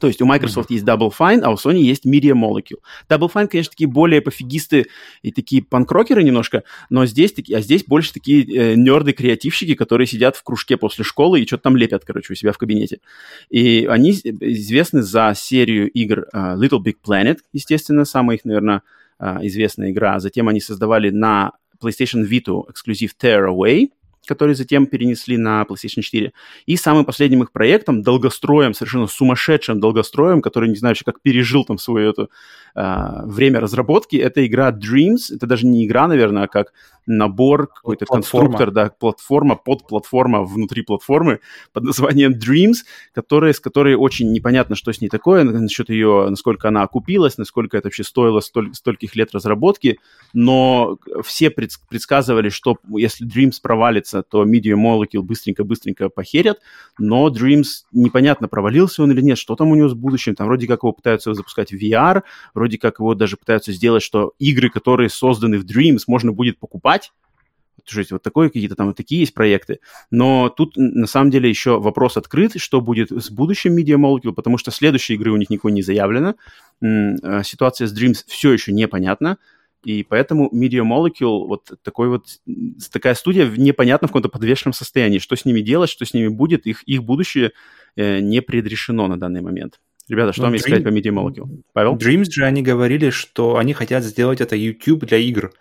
То 0.00 0.06
есть 0.06 0.22
у 0.22 0.26
Microsoft 0.26 0.70
есть 0.70 0.84
Double 0.84 1.10
Fine, 1.16 1.40
а 1.40 1.50
у 1.50 1.54
Sony 1.54 1.78
есть 1.78 2.06
Media 2.06 2.32
Molecule. 2.32 2.78
Double 3.08 3.28
Fine, 3.32 3.48
конечно, 3.48 3.70
такие 3.72 3.88
более 3.88 4.20
пофигисты 4.20 4.86
и 5.22 5.32
такие 5.32 5.60
панкрокеры 5.60 6.22
немножко, 6.22 6.62
но 6.88 7.04
здесь 7.04 7.32
такие, 7.32 7.58
а 7.58 7.60
здесь 7.60 7.84
больше 7.84 8.12
такие 8.12 8.44
э, 8.44 8.74
нерды-креативщики, 8.76 9.74
которые 9.74 10.06
сидят 10.06 10.36
в 10.36 10.44
кружке 10.44 10.76
после 10.76 11.04
школы 11.04 11.40
и 11.40 11.46
что-то 11.46 11.64
там 11.64 11.76
лепят, 11.76 12.04
короче, 12.04 12.32
у 12.32 12.36
себя 12.36 12.52
в 12.52 12.58
кабинете. 12.58 13.00
И 13.50 13.86
они 13.90 14.12
с- 14.12 14.24
известны 14.24 15.02
за 15.02 15.32
серию 15.36 15.90
игр 15.90 16.26
э, 16.32 16.54
Little 16.54 16.78
Big 16.80 16.96
Planet, 17.04 17.38
естественно, 17.52 18.04
самая 18.04 18.36
их, 18.36 18.44
наверное, 18.44 18.76
э, 18.76 18.80
известная 19.20 19.90
игра. 19.90 20.20
Затем 20.20 20.48
они 20.48 20.60
создавали 20.60 21.10
на 21.10 21.52
PlayStation 21.82 22.28
Vita 22.28 22.70
эксклюзив 22.70 23.14
Tear 23.20 23.48
Away, 23.48 23.90
который 24.28 24.54
затем 24.54 24.86
перенесли 24.86 25.36
на 25.36 25.62
PlayStation 25.62 26.02
4. 26.02 26.32
И 26.66 26.76
самым 26.76 27.04
последним 27.04 27.42
их 27.42 27.50
проектом, 27.50 28.02
долгостроем, 28.02 28.74
совершенно 28.74 29.06
сумасшедшим 29.06 29.80
долгостроем, 29.80 30.42
который, 30.42 30.68
не 30.68 30.76
знаю 30.76 30.92
вообще, 30.92 31.04
как 31.04 31.20
пережил 31.22 31.64
там 31.64 31.78
свое 31.78 32.10
это, 32.10 32.28
а, 32.74 33.24
время 33.26 33.60
разработки, 33.60 34.16
это 34.16 34.46
игра 34.46 34.70
Dreams. 34.70 35.34
Это 35.34 35.46
даже 35.46 35.66
не 35.66 35.86
игра, 35.86 36.06
наверное, 36.06 36.44
а 36.44 36.48
как 36.48 36.72
набор, 37.08 37.68
какой-то 37.68 38.04
Платформа. 38.04 38.46
конструктор, 38.48 38.70
да, 38.70 38.90
платформа, 38.90 39.56
подплатформа 39.56 40.44
внутри 40.44 40.82
платформы 40.82 41.40
под 41.72 41.84
названием 41.84 42.34
Dreams, 42.34 42.84
которая, 43.14 43.52
с 43.52 43.60
которой 43.60 43.94
очень 43.94 44.30
непонятно, 44.30 44.76
что 44.76 44.92
с 44.92 45.00
ней 45.00 45.08
такое, 45.08 45.42
насчет 45.42 45.88
ее, 45.88 46.26
насколько 46.28 46.68
она 46.68 46.82
окупилась, 46.82 47.38
насколько 47.38 47.76
это 47.76 47.86
вообще 47.86 48.04
стоило 48.04 48.40
столь, 48.40 48.74
стольких 48.74 49.16
лет 49.16 49.34
разработки, 49.34 49.98
но 50.34 50.98
все 51.24 51.48
предс- 51.48 51.80
предсказывали, 51.88 52.50
что 52.50 52.76
если 52.90 53.26
Dreams 53.26 53.54
провалится, 53.62 54.17
то 54.22 54.44
Media 54.44 54.74
Molecule 54.74 55.22
быстренько-быстренько 55.22 56.08
похерят, 56.08 56.58
но 56.98 57.28
Dreams 57.28 57.84
непонятно, 57.92 58.48
провалился 58.48 59.02
он 59.02 59.12
или 59.12 59.20
нет, 59.20 59.38
что 59.38 59.56
там 59.56 59.68
у 59.68 59.74
него 59.74 59.88
с 59.88 59.94
будущим, 59.94 60.34
там 60.34 60.46
вроде 60.46 60.66
как 60.66 60.82
его 60.82 60.92
пытаются 60.92 61.34
запускать 61.34 61.72
в 61.72 61.76
VR, 61.76 62.22
вроде 62.54 62.78
как 62.78 62.98
его 63.00 63.14
даже 63.14 63.36
пытаются 63.36 63.72
сделать, 63.72 64.02
что 64.02 64.32
игры, 64.38 64.70
которые 64.70 65.08
созданы 65.08 65.58
в 65.58 65.64
Dreams, 65.64 66.04
можно 66.06 66.32
будет 66.32 66.58
покупать, 66.58 67.12
есть 67.96 68.12
вот 68.12 68.22
такое 68.22 68.48
какие-то 68.48 68.74
там 68.74 68.88
вот 68.88 68.96
такие 68.96 69.20
есть 69.20 69.34
проекты. 69.34 69.80
Но 70.10 70.48
тут 70.48 70.74
на 70.76 71.06
самом 71.06 71.30
деле 71.30 71.48
еще 71.48 71.80
вопрос 71.80 72.16
открыт, 72.16 72.52
что 72.56 72.80
будет 72.80 73.10
с 73.10 73.30
будущим 73.30 73.76
Media 73.76 73.96
Molecule, 73.96 74.32
потому 74.32 74.58
что 74.58 74.70
следующей 74.70 75.14
игры 75.14 75.30
у 75.32 75.36
них 75.36 75.50
никакой 75.50 75.72
не 75.72 75.82
заявлено. 75.82 76.34
Э, 76.82 77.42
Ситуация 77.42 77.86
с 77.86 77.96
Dreams 77.96 78.24
все 78.26 78.52
еще 78.52 78.72
непонятна. 78.72 79.38
И 79.84 80.02
поэтому 80.02 80.50
Media 80.52 80.82
Molecule, 80.82 81.46
вот 81.46 81.70
такой 81.82 82.08
вот, 82.08 82.26
такая 82.92 83.14
студия 83.14 83.46
в 83.46 83.58
непонятном 83.58 84.08
в 84.08 84.12
каком-то 84.12 84.28
подвешенном 84.28 84.72
состоянии. 84.72 85.18
Что 85.18 85.36
с 85.36 85.44
ними 85.44 85.60
делать, 85.60 85.88
что 85.90 86.04
с 86.04 86.14
ними 86.14 86.28
будет, 86.28 86.66
их, 86.66 86.82
их 86.82 87.04
будущее 87.04 87.52
э, 87.96 88.18
не 88.20 88.42
предрешено 88.42 89.06
на 89.06 89.18
данный 89.18 89.40
момент. 89.40 89.80
Ребята, 90.08 90.32
что 90.32 90.42
Ну, 90.42 90.46
вам 90.46 90.54
есть 90.54 90.66
Dream- 90.66 90.80
сказать 90.80 90.84
по 90.84 90.88
Media 90.88 91.12
Molecule? 91.12 91.62
Павел? 91.72 91.96
Dreams 91.96 92.30
же 92.30 92.44
они 92.44 92.62
говорили, 92.62 93.10
что 93.10 93.56
они 93.56 93.72
хотят 93.72 94.02
сделать 94.04 94.40
это 94.40 94.56
YouTube 94.56 95.04
для 95.04 95.18
игр. 95.18 95.52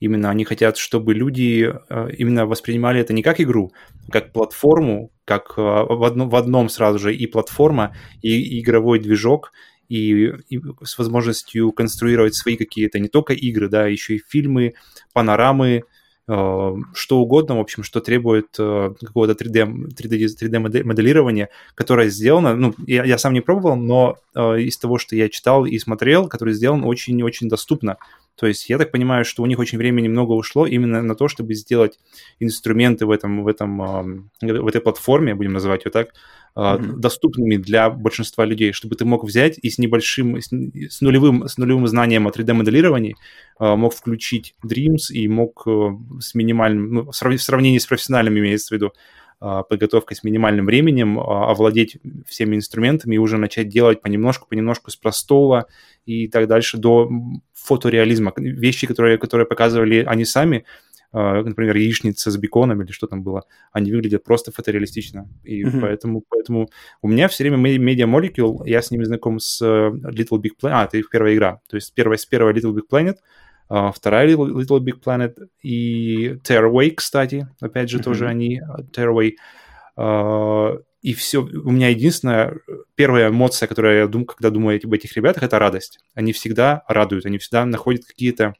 Именно 0.00 0.30
они 0.30 0.44
хотят, 0.44 0.76
чтобы 0.78 1.14
люди 1.14 1.72
э, 1.88 2.08
именно 2.18 2.44
воспринимали 2.46 3.00
это 3.00 3.12
не 3.12 3.22
как 3.22 3.40
игру, 3.40 3.72
а 4.08 4.10
как 4.10 4.32
платформу, 4.32 5.12
как 5.24 5.54
э, 5.56 5.60
в, 5.62 6.02
одно- 6.02 6.28
в 6.28 6.34
одном 6.34 6.68
сразу 6.68 6.98
же 6.98 7.14
и 7.14 7.26
платформа, 7.28 7.94
и 8.20 8.60
игровой 8.60 8.98
движок, 8.98 9.52
и, 9.92 10.32
и 10.48 10.60
с 10.82 10.98
возможностью 10.98 11.72
конструировать 11.72 12.34
свои 12.34 12.56
какие-то 12.56 12.98
не 12.98 13.08
только 13.08 13.34
игры, 13.34 13.68
да, 13.68 13.86
еще 13.86 14.16
и 14.16 14.22
фильмы, 14.26 14.74
панорамы, 15.12 15.82
э, 16.28 16.74
что 16.94 17.18
угодно, 17.18 17.56
в 17.56 17.60
общем, 17.60 17.82
что 17.82 18.00
требует 18.00 18.56
э, 18.58 18.94
какого-то 18.98 19.44
3D, 19.44 19.88
3D, 19.94 20.28
3D 20.40 20.84
моделирования, 20.84 21.50
которое 21.74 22.08
сделано, 22.08 22.56
ну, 22.56 22.74
я, 22.86 23.04
я 23.04 23.18
сам 23.18 23.34
не 23.34 23.42
пробовал, 23.42 23.76
но 23.76 24.16
э, 24.34 24.60
из 24.60 24.78
того, 24.78 24.96
что 24.96 25.14
я 25.14 25.28
читал 25.28 25.66
и 25.66 25.78
смотрел, 25.78 26.28
который 26.28 26.54
сделан 26.54 26.84
очень-очень 26.84 27.48
доступно. 27.48 27.98
То 28.34 28.46
есть 28.46 28.68
я 28.70 28.78
так 28.78 28.90
понимаю, 28.90 29.24
что 29.24 29.42
у 29.42 29.46
них 29.46 29.58
очень 29.58 29.78
времени 29.78 30.08
много 30.08 30.32
ушло 30.32 30.66
именно 30.66 31.02
на 31.02 31.14
то, 31.14 31.28
чтобы 31.28 31.54
сделать 31.54 31.98
инструменты 32.40 33.06
в 33.06 33.10
этом, 33.10 33.44
в 33.44 33.48
этом, 33.48 34.30
в 34.40 34.66
этой 34.66 34.80
платформе, 34.80 35.34
будем 35.34 35.52
называть 35.52 35.84
ее 35.84 35.90
так, 35.90 36.08
Мгм. 36.54 37.00
доступными 37.00 37.56
для 37.56 37.88
большинства 37.88 38.44
людей, 38.44 38.72
чтобы 38.72 38.94
ты 38.94 39.06
мог 39.06 39.24
взять 39.24 39.58
и 39.62 39.70
с 39.70 39.78
небольшим, 39.78 40.36
с, 40.36 40.48
с 40.50 41.00
нулевым, 41.00 41.48
с 41.48 41.56
нулевым 41.56 41.86
знанием 41.86 42.26
о 42.26 42.30
3D-моделировании 42.30 43.16
э, 43.58 43.74
мог 43.74 43.94
включить 43.94 44.54
Dreams 44.62 45.10
и 45.10 45.28
мог 45.28 45.62
э, 45.66 45.90
с 46.20 46.34
минимальным, 46.34 46.92
ну, 46.92 47.10
в 47.10 47.16
срав- 47.16 47.38
в 47.38 47.42
сравнении 47.42 47.78
с 47.78 47.86
профессиональным 47.86 48.38
имеется 48.38 48.68
в 48.68 48.76
виду, 48.76 48.92
э, 49.40 49.62
подготовкой 49.66 50.14
с 50.14 50.24
минимальным 50.24 50.66
временем, 50.66 51.18
овладеть 51.18 51.96
всеми 52.28 52.56
инструментами 52.56 53.14
и 53.14 53.18
уже 53.18 53.38
начать 53.38 53.68
делать 53.68 54.02
понемножку, 54.02 54.46
понемножку 54.46 54.90
с 54.90 54.96
простого 54.96 55.68
и 56.04 56.28
так 56.28 56.48
дальше 56.48 56.76
до 56.76 57.08
фотореализма. 57.64 58.32
Вещи, 58.36 58.86
которые, 58.86 59.18
которые 59.18 59.46
показывали 59.46 60.04
они 60.06 60.24
сами, 60.24 60.64
э, 61.14 61.42
например, 61.42 61.76
яичница 61.76 62.30
с 62.30 62.36
беконом 62.36 62.82
или 62.82 62.90
что 62.92 63.06
там 63.06 63.22
было, 63.22 63.44
они 63.72 63.92
выглядят 63.92 64.24
просто 64.24 64.50
фотореалистично. 64.52 65.28
И 65.44 65.64
Мгм. 65.64 65.80
поэтому, 65.80 66.22
поэтому 66.28 66.68
у 67.02 67.08
меня 67.08 67.28
все 67.28 67.44
время 67.44 67.58
Media 67.78 68.06
Molecule, 68.06 68.62
я 68.66 68.80
с 68.80 68.90
ними 68.90 69.04
знаком 69.04 69.38
с 69.38 69.60
э, 69.62 69.90
Little 69.90 70.38
Big 70.40 70.52
Planet. 70.62 70.72
А, 70.72 70.84
это 70.84 70.96
их 70.98 71.10
первая 71.10 71.34
игра. 71.34 71.60
То 71.68 71.76
есть 71.76 71.94
первая 71.94 72.16
с 72.18 72.26
первой 72.26 72.52
Little 72.54 72.72
Big 72.74 72.88
Planet, 72.90 73.16
а, 73.68 73.90
вторая 73.92 74.26
Little, 74.28 74.50
Little 74.52 74.80
Big 74.80 75.00
Planet 75.04 75.34
и 75.62 76.38
Tearaway, 76.44 76.90
кстати, 76.94 77.46
опять 77.60 77.88
же, 77.90 77.98
Мгм. 77.98 78.04
тоже 78.04 78.26
они, 78.28 78.60
э, 78.60 78.82
Tearaway. 78.96 79.32
И 81.02 81.14
все, 81.14 81.42
у 81.42 81.70
меня 81.70 81.88
единственная, 81.88 82.58
первая 82.94 83.28
эмоция, 83.28 83.66
которая 83.66 84.00
я 84.02 84.06
думаю, 84.06 84.26
когда 84.26 84.50
думаю 84.50 84.80
об 84.82 84.92
этих 84.92 85.16
ребятах, 85.16 85.42
это 85.42 85.58
радость. 85.58 85.98
Они 86.14 86.32
всегда 86.32 86.84
радуют, 86.86 87.26
они 87.26 87.38
всегда 87.38 87.66
находят 87.66 88.04
какие-то 88.04 88.54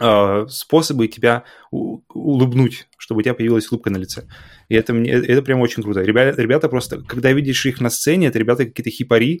э, 0.00 0.46
способы 0.48 1.08
тебя 1.08 1.42
улыбнуть, 1.72 2.86
чтобы 2.96 3.20
у 3.20 3.22
тебя 3.22 3.34
появилась 3.34 3.70
улыбка 3.72 3.90
на 3.90 3.96
лице. 3.96 4.28
И 4.68 4.76
это, 4.76 4.94
мне, 4.94 5.10
это 5.10 5.42
прям 5.42 5.60
очень 5.60 5.82
круто. 5.82 6.00
Ребята, 6.00 6.40
ребята 6.40 6.68
просто, 6.68 7.02
когда 7.02 7.32
видишь 7.32 7.66
их 7.66 7.80
на 7.80 7.90
сцене, 7.90 8.28
это 8.28 8.38
ребята 8.38 8.64
какие-то 8.64 8.90
хипари, 8.90 9.40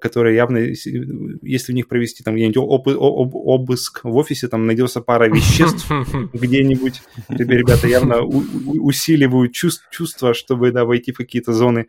которые 0.00 0.36
явно, 0.36 0.58
если 0.58 1.72
в 1.72 1.74
них 1.74 1.88
провести 1.88 2.22
там 2.22 2.36
где-нибудь 2.36 2.56
об- 2.58 2.88
об- 2.88 3.34
обыск 3.34 4.04
в 4.04 4.14
офисе, 4.16 4.46
там 4.48 4.66
найдется 4.66 5.00
пара 5.00 5.28
веществ 5.28 5.90
где-нибудь. 6.32 7.02
Тебе 7.28 7.56
ребята 7.58 7.88
явно 7.88 8.20
усиливают 8.22 9.52
чувств- 9.52 9.88
чувства, 9.90 10.34
чтобы 10.34 10.70
да, 10.70 10.84
войти 10.84 11.12
в 11.12 11.16
какие-то 11.16 11.52
зоны. 11.52 11.88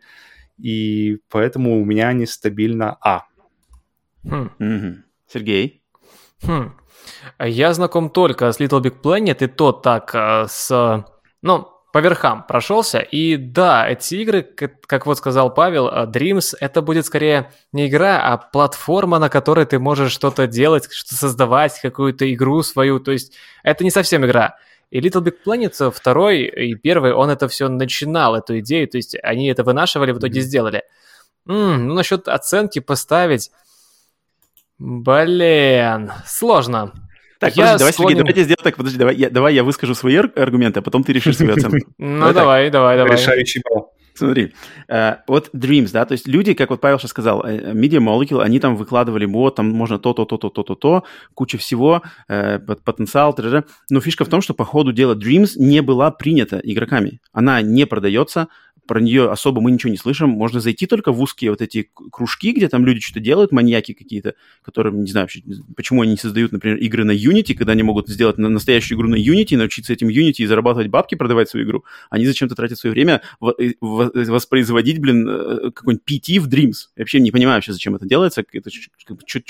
и 0.58 1.18
поэтому 1.30 1.80
у 1.80 1.84
меня 1.84 2.08
они 2.08 2.26
стабильно 2.26 2.96
А. 3.00 3.22
Хм. 4.24 5.02
Сергей? 5.32 5.82
Хм. 6.42 6.72
Я 7.40 7.72
знаком 7.74 8.10
только 8.10 8.50
с 8.52 8.60
Little 8.60 8.82
Big 8.82 9.00
Planet, 9.02 9.44
и 9.44 9.46
то 9.48 9.72
так 9.72 10.14
э, 10.14 10.46
с... 10.48 11.04
Ну, 11.42 11.68
по 11.92 11.98
верхам 11.98 12.44
прошелся. 12.48 13.00
И 13.00 13.36
да, 13.36 13.86
эти 13.86 14.14
игры, 14.16 14.42
как 14.42 15.06
вот 15.06 15.18
сказал 15.18 15.52
Павел, 15.52 15.88
э, 15.88 16.06
Dreams, 16.06 16.56
это 16.58 16.80
будет 16.80 17.04
скорее 17.04 17.52
не 17.72 17.88
игра, 17.88 18.18
а 18.32 18.38
платформа, 18.38 19.18
на 19.18 19.28
которой 19.28 19.66
ты 19.66 19.78
можешь 19.78 20.10
что-то 20.10 20.46
делать, 20.46 20.90
что-то 20.90 21.16
создавать, 21.16 21.78
какую-то 21.80 22.32
игру 22.32 22.62
свою. 22.62 22.98
То 22.98 23.12
есть 23.12 23.34
это 23.62 23.84
не 23.84 23.90
совсем 23.90 24.24
игра. 24.24 24.56
И 24.90 25.00
Little 25.00 25.22
Big 25.22 25.36
Planet 25.44 25.90
второй 25.90 26.44
и 26.44 26.74
первый, 26.74 27.12
он 27.12 27.30
это 27.30 27.46
все 27.48 27.68
начинал, 27.68 28.36
эту 28.36 28.58
идею, 28.60 28.88
то 28.88 28.96
есть 28.96 29.16
они 29.22 29.48
это 29.48 29.62
вынашивали, 29.62 30.12
в 30.12 30.18
итоге 30.18 30.40
mm-hmm. 30.40 30.44
сделали. 30.44 30.82
М-м, 31.46 31.88
ну, 31.88 31.94
насчет 31.94 32.28
оценки 32.28 32.78
поставить... 32.78 33.50
Блин, 34.78 36.10
сложно. 36.26 36.92
Так, 37.42 37.56
я 37.56 37.64
подожди, 37.64 37.78
давай, 37.78 37.92
склонен... 37.92 38.08
Сергей, 38.10 38.22
давайте 38.22 38.42
сделаем 38.44 38.62
так, 38.62 38.76
подожди, 38.76 38.98
давай 38.98 39.16
я, 39.16 39.30
давай 39.30 39.54
я 39.54 39.64
выскажу 39.64 39.94
свои 39.96 40.14
аргументы, 40.16 40.78
а 40.78 40.82
потом 40.82 41.02
ты 41.02 41.12
решишь 41.12 41.36
свою 41.36 41.54
оценку. 41.54 41.78
Ну, 41.98 42.32
давай, 42.32 42.70
давай, 42.70 42.96
давай. 42.96 43.16
Решающий 43.16 43.60
балл. 43.68 43.92
Смотри, 44.14 44.52
э, 44.88 45.16
вот 45.26 45.50
Dreams, 45.52 45.90
да, 45.90 46.04
то 46.04 46.12
есть 46.12 46.28
люди, 46.28 46.54
как 46.54 46.70
вот 46.70 46.80
Павел 46.80 46.98
сейчас 46.98 47.10
сказал, 47.10 47.44
э, 47.44 47.72
Media 47.72 47.98
Molecule, 47.98 48.42
они 48.42 48.60
там 48.60 48.76
выкладывали, 48.76 49.24
вот, 49.24 49.56
там 49.56 49.70
можно 49.70 49.98
то, 49.98 50.12
то, 50.12 50.24
то, 50.24 50.36
то, 50.36 50.50
то, 50.50 50.62
то, 50.62 50.74
то, 50.74 51.04
куча 51.34 51.58
всего, 51.58 52.02
э, 52.28 52.58
потенциал, 52.60 53.34
т.д. 53.34 53.64
Но 53.90 54.00
фишка 54.00 54.24
в 54.24 54.28
том, 54.28 54.40
что 54.40 54.54
по 54.54 54.64
ходу 54.64 54.92
дела 54.92 55.14
Dreams 55.16 55.52
не 55.56 55.82
была 55.82 56.12
принята 56.12 56.60
игроками. 56.62 57.20
Она 57.32 57.60
не 57.62 57.86
продается, 57.86 58.48
про 58.86 59.00
нее 59.00 59.30
особо 59.30 59.60
мы 59.60 59.70
ничего 59.70 59.90
не 59.90 59.96
слышим. 59.96 60.30
Можно 60.30 60.60
зайти 60.60 60.86
только 60.86 61.12
в 61.12 61.20
узкие 61.20 61.50
вот 61.50 61.60
эти 61.60 61.90
кружки, 62.10 62.52
где 62.52 62.68
там 62.68 62.84
люди 62.84 63.00
что-то 63.00 63.20
делают, 63.20 63.52
маньяки 63.52 63.92
какие-то, 63.94 64.34
которые, 64.62 64.92
не 64.94 65.10
знаю, 65.10 65.28
почему 65.76 66.02
они 66.02 66.12
не 66.12 66.18
создают, 66.18 66.52
например, 66.52 66.78
игры 66.78 67.04
на 67.04 67.12
Unity, 67.12 67.54
когда 67.54 67.72
они 67.72 67.82
могут 67.82 68.08
сделать 68.08 68.38
настоящую 68.38 68.98
игру 68.98 69.08
на 69.08 69.16
Unity, 69.16 69.56
научиться 69.56 69.92
этим 69.92 70.08
Unity 70.08 70.38
и 70.38 70.46
зарабатывать 70.46 70.88
бабки, 70.88 71.14
продавать 71.14 71.48
свою 71.48 71.66
игру. 71.66 71.84
Они 72.10 72.26
зачем-то 72.26 72.54
тратят 72.54 72.78
свое 72.78 72.92
время 72.92 73.22
воспроизводить, 73.40 74.98
блин, 74.98 75.28
э, 75.28 75.70
какой-нибудь 75.70 76.04
PT 76.04 76.40
в 76.40 76.48
Dreams. 76.48 76.88
Я 76.96 77.02
вообще 77.02 77.20
не 77.20 77.30
понимаю 77.30 77.58
вообще, 77.58 77.72
зачем 77.72 77.94
это 77.94 78.06
делается, 78.06 78.44
это, 78.52 78.70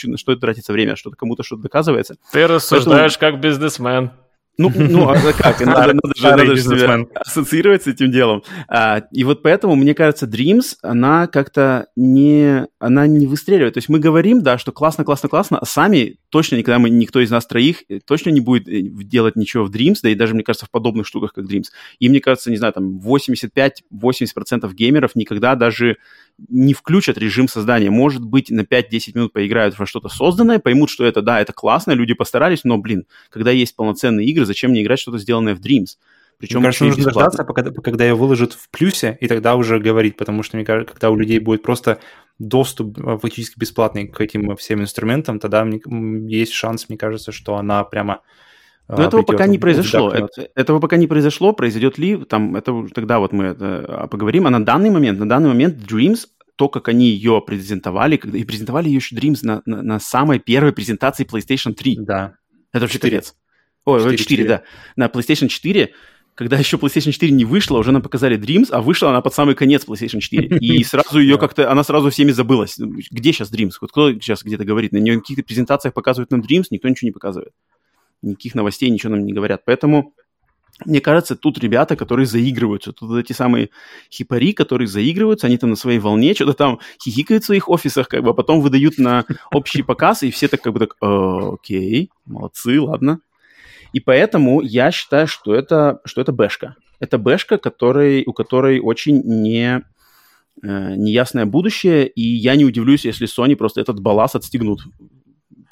на 0.04 0.18
что 0.18 0.32
это 0.32 0.40
тратится 0.40 0.72
время, 0.72 0.96
что-то 0.96 1.16
кому-то 1.16 1.42
что-то 1.42 1.62
доказывается. 1.62 2.16
Ты 2.32 2.46
рассуждаешь 2.46 3.18
Поэтому... 3.18 3.32
как 3.32 3.40
бизнесмен. 3.40 4.10
Ну, 4.58 4.70
ну 4.74 5.08
а 5.08 5.16
как? 5.32 5.60
Надо, 5.60 5.94
надо, 5.94 6.14
же, 6.16 6.28
надо 6.28 6.46
же 6.46 6.62
себя 6.62 7.06
ассоциировать 7.14 7.84
с 7.84 7.86
этим 7.86 8.10
делом. 8.10 8.42
А, 8.68 9.02
и 9.10 9.24
вот 9.24 9.42
поэтому, 9.42 9.74
мне 9.74 9.94
кажется, 9.94 10.26
Dreams, 10.26 10.76
она 10.82 11.26
как-то 11.26 11.86
не... 11.96 12.66
Она 12.78 13.06
не 13.06 13.26
выстреливает. 13.26 13.74
То 13.74 13.78
есть 13.78 13.88
мы 13.88 13.98
говорим, 13.98 14.42
да, 14.42 14.58
что 14.58 14.72
классно, 14.72 15.04
классно, 15.04 15.28
классно, 15.28 15.58
а 15.58 15.66
сами 15.66 16.18
точно 16.32 16.56
никогда 16.56 16.78
мы, 16.78 16.88
никто 16.88 17.20
из 17.20 17.30
нас 17.30 17.46
троих 17.46 17.84
э, 17.90 18.00
точно 18.00 18.30
не 18.30 18.40
будет 18.40 18.66
э, 18.66 18.80
делать 18.80 19.36
ничего 19.36 19.64
в 19.64 19.70
Dreams, 19.70 19.98
да 20.02 20.09
и 20.09 20.14
даже, 20.14 20.34
мне 20.34 20.42
кажется, 20.42 20.64
в 20.64 20.70
подобных 20.70 21.06
штуках, 21.06 21.34
как 21.34 21.44
Dreams. 21.44 21.66
И 21.98 22.09
мне 22.09 22.20
кажется, 22.20 22.50
не 22.50 22.56
знаю, 22.56 22.72
там 22.72 22.98
85-80% 22.98 24.72
геймеров 24.72 25.14
никогда 25.14 25.54
даже 25.54 25.98
не 26.48 26.72
включат 26.72 27.18
режим 27.18 27.48
создания. 27.48 27.90
Может 27.90 28.24
быть, 28.24 28.50
на 28.50 28.62
5-10 28.62 29.12
минут 29.14 29.34
поиграют 29.34 29.78
во 29.78 29.84
что-то 29.84 30.09
созданное, 30.09 30.59
поймут, 30.59 30.88
что 30.88 31.04
это, 31.04 31.20
да, 31.20 31.38
это 31.38 31.52
классно, 31.52 31.92
люди 31.92 32.14
постарались, 32.14 32.64
но, 32.64 32.78
блин, 32.78 33.04
когда 33.28 33.50
есть 33.50 33.76
полноценные 33.76 34.26
игры, 34.26 34.46
зачем 34.46 34.70
мне 34.70 34.82
играть 34.82 35.00
что-то 35.00 35.18
сделанное 35.18 35.54
в 35.54 35.60
Dreams? 35.60 35.98
Причем 36.38 36.59
мне 36.60 36.68
кажется, 36.68 36.84
нужно 36.86 37.04
дождаться, 37.04 37.44
пока, 37.44 37.62
когда 37.62 38.04
ее 38.04 38.14
выложат 38.14 38.54
в 38.54 38.68
плюсе, 38.70 39.16
и 39.20 39.28
тогда 39.28 39.54
уже 39.54 39.78
говорить, 39.78 40.16
потому 40.16 40.42
что, 40.42 40.56
мне 40.56 40.64
кажется, 40.64 40.92
когда 40.92 41.10
у 41.10 41.16
людей 41.16 41.38
будет 41.38 41.62
просто 41.62 42.00
доступ 42.38 42.98
э, 42.98 43.18
фактически 43.18 43.59
бесплатный 43.59 44.09
к 44.09 44.20
этим 44.20 44.56
всем 44.56 44.80
инструментам, 44.80 45.38
тогда 45.38 45.66
есть 45.66 46.52
шанс, 46.52 46.88
мне 46.88 46.98
кажется, 46.98 47.32
что 47.32 47.56
она 47.56 47.84
прямо 47.84 48.22
но 48.88 49.04
а, 49.04 49.06
этого 49.06 49.22
пока 49.22 49.46
не 49.46 49.59
произошло. 49.59 50.10
Это, 50.10 50.48
этого 50.54 50.80
пока 50.80 50.96
не 50.96 51.06
произошло. 51.06 51.52
Произойдет 51.52 51.98
ли, 51.98 52.16
там, 52.24 52.56
это 52.56 52.86
тогда 52.94 53.20
вот 53.20 53.32
мы 53.32 53.44
это 53.44 53.84
а, 53.88 54.06
поговорим. 54.06 54.46
А 54.46 54.50
на 54.50 54.62
данный 54.62 54.90
момент, 54.90 55.18
на 55.18 55.28
данный 55.28 55.48
момент 55.48 55.78
Dreams, 55.78 56.26
то, 56.56 56.68
как 56.68 56.88
они 56.88 57.06
ее 57.06 57.42
презентовали, 57.46 58.16
когда, 58.16 58.36
и 58.36 58.44
презентовали 58.44 58.88
ее 58.88 58.96
еще 58.96 59.16
Dreams 59.16 59.38
на, 59.42 59.62
на, 59.64 59.82
на 59.82 60.00
самой 60.00 60.40
первой 60.40 60.72
презентации 60.72 61.24
PlayStation 61.24 61.72
3. 61.72 61.98
Да. 62.00 62.34
Это 62.72 62.84
вообще 62.84 62.98
4. 62.98 63.22
Ой, 63.84 63.98
4, 64.00 64.18
4, 64.18 64.44
4, 64.44 64.48
да. 64.48 64.62
На 64.96 65.06
PlayStation 65.06 65.48
4 65.48 65.94
когда 66.34 66.56
еще 66.56 66.76
PlayStation 66.76 67.12
4 67.12 67.32
не 67.32 67.44
вышла, 67.44 67.78
уже 67.78 67.92
нам 67.92 68.02
показали 68.02 68.38
Dreams, 68.38 68.68
а 68.70 68.80
вышла 68.80 69.10
она 69.10 69.20
под 69.20 69.34
самый 69.34 69.54
конец 69.54 69.84
PlayStation 69.86 70.20
4. 70.20 70.59
И 70.59 70.82
сразу 70.84 71.20
ее 71.20 71.38
как-то, 71.38 71.70
она 71.70 71.84
сразу 71.84 72.10
всеми 72.10 72.30
забылась. 72.30 72.76
Где 72.78 73.32
сейчас 73.32 73.52
Dreams? 73.52 73.72
Вот 73.80 73.90
кто 73.92 74.12
сейчас 74.12 74.42
где-то 74.42 74.64
говорит? 74.64 74.92
На 74.92 74.98
нее 74.98 75.20
каких-то 75.20 75.42
презентациях 75.42 75.94
показывают 75.94 76.30
нам 76.30 76.40
Dreams, 76.40 76.66
никто 76.70 76.88
ничего 76.88 77.09
не 77.09 77.12
показывает 77.12 77.52
никаких 78.22 78.54
новостей, 78.54 78.88
ничего 78.88 79.16
нам 79.16 79.26
не 79.26 79.32
говорят. 79.32 79.62
Поэтому 79.64 80.14
мне 80.86 81.00
кажется, 81.00 81.36
тут 81.36 81.59
ребята, 81.59 81.96
которые 81.96 82.26
заигрываются, 82.26 82.92
тут 82.92 83.18
эти 83.18 83.32
самые 83.32 83.70
хипари, 84.10 84.52
которые 84.52 84.88
заигрываются, 84.88 85.46
они 85.46 85.59
там 85.59 85.70
на 85.70 85.76
своей 85.76 85.98
волне 85.98 86.34
что-то 86.34 86.54
там 86.54 86.80
хихикают 87.02 87.42
в 87.42 87.46
своих 87.46 87.68
офисах, 87.68 88.09
как 88.09 88.22
бы, 88.22 88.30
а 88.30 88.32
потом 88.32 88.60
выдают 88.60 88.98
на 88.98 89.24
общий 89.52 89.82
показ, 89.82 90.22
и 90.22 90.30
все 90.30 90.48
так 90.48 90.62
как 90.62 90.72
бы 90.72 90.80
так, 90.80 90.96
окей, 91.00 92.10
молодцы, 92.24 92.80
ладно. 92.80 93.20
И 93.93 94.01
поэтому 94.01 94.60
я 94.60 94.90
считаю, 94.90 95.27
что 95.27 95.55
это, 95.55 96.01
что 96.05 96.20
это 96.20 96.32
бэшка. 96.32 96.77
Это 97.01 97.19
бэшка, 97.19 97.59
который, 97.59 98.24
у 98.27 98.32
которой 98.32 98.81
очень 98.81 99.23
не, 99.23 99.82
э, 100.62 100.94
неясное 100.97 101.47
будущее, 101.47 102.06
и 102.06 102.23
я 102.23 102.56
не 102.56 102.64
удивлюсь, 102.64 103.05
если 103.05 103.27
Sony 103.27 103.56
просто 103.56 103.81
этот 103.81 104.01
балласт 104.01 104.36
отстегнут 104.36 104.81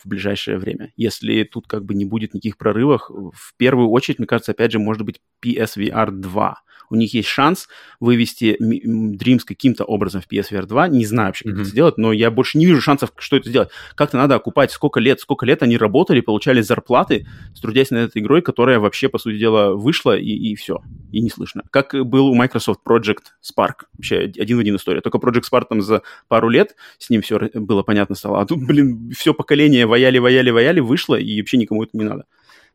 в 0.02 0.08
ближайшее 0.08 0.58
время. 0.58 0.92
Если 0.96 1.44
тут 1.44 1.66
как 1.66 1.84
бы 1.84 1.94
не 1.94 2.04
будет 2.04 2.34
никаких 2.34 2.58
прорывов, 2.58 3.08
в 3.08 3.56
первую 3.56 3.90
очередь, 3.90 4.18
мне 4.18 4.26
кажется, 4.26 4.52
опять 4.52 4.72
же, 4.72 4.78
может 4.78 5.04
быть 5.04 5.20
PSVR 5.44 6.10
2 6.10 6.56
у 6.90 6.96
них 6.96 7.14
есть 7.14 7.28
шанс 7.28 7.68
вывести 8.00 8.56
Dreams 8.60 9.40
каким-то 9.46 9.84
образом 9.84 10.20
в 10.20 10.30
PSVR 10.30 10.66
2. 10.66 10.88
Не 10.88 11.06
знаю 11.06 11.28
вообще, 11.28 11.44
как 11.44 11.54
mm-hmm. 11.54 11.60
это 11.60 11.70
сделать, 11.70 11.98
но 11.98 12.12
я 12.12 12.30
больше 12.30 12.58
не 12.58 12.66
вижу 12.66 12.80
шансов, 12.80 13.12
что 13.16 13.36
это 13.36 13.48
сделать. 13.48 13.70
Как-то 13.94 14.16
надо 14.16 14.34
окупать, 14.34 14.72
сколько 14.72 15.00
лет, 15.00 15.20
сколько 15.20 15.46
лет 15.46 15.62
они 15.62 15.76
работали, 15.76 16.20
получали 16.20 16.60
зарплаты, 16.60 17.26
трудясь 17.60 17.90
над 17.90 18.10
этой 18.10 18.20
игрой, 18.20 18.42
которая 18.42 18.80
вообще, 18.80 19.08
по 19.08 19.18
сути 19.18 19.38
дела, 19.38 19.74
вышла, 19.74 20.16
и, 20.16 20.30
и 20.30 20.54
все, 20.56 20.80
и 21.12 21.20
не 21.20 21.30
слышно. 21.30 21.62
Как 21.70 21.94
был 21.94 22.26
у 22.26 22.34
Microsoft 22.34 22.80
Project 22.86 23.24
Spark. 23.42 23.86
Вообще 23.94 24.18
один 24.18 24.56
в 24.56 24.60
один 24.60 24.76
история. 24.76 25.00
Только 25.00 25.18
Project 25.18 25.44
Spark 25.50 25.66
там 25.68 25.80
за 25.80 26.02
пару 26.28 26.48
лет 26.48 26.74
с 26.98 27.08
ним 27.08 27.22
все 27.22 27.38
было 27.54 27.82
понятно 27.82 28.16
стало. 28.16 28.40
А 28.40 28.46
тут, 28.46 28.66
блин, 28.66 29.10
все 29.16 29.32
поколение 29.32 29.86
ваяли, 29.86 30.18
ваяли, 30.18 30.50
ваяли, 30.50 30.80
вышло, 30.80 31.14
и 31.14 31.40
вообще 31.40 31.56
никому 31.56 31.84
это 31.84 31.96
не 31.96 32.04
надо. 32.04 32.24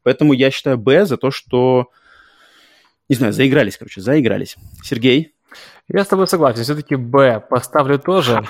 Поэтому 0.03 0.33
я 0.33 0.51
считаю 0.51 0.77
Б 0.77 1.05
за 1.05 1.17
то, 1.17 1.31
что 1.31 1.89
не 3.09 3.15
знаю, 3.15 3.33
заигрались, 3.33 3.77
короче, 3.77 4.01
заигрались. 4.01 4.55
Сергей? 4.83 5.35
Я 5.87 6.03
с 6.03 6.07
тобой 6.07 6.27
согласен. 6.27 6.63
Все-таки 6.63 6.95
Б 6.95 7.39
поставлю 7.39 7.99
тоже. 7.99 8.43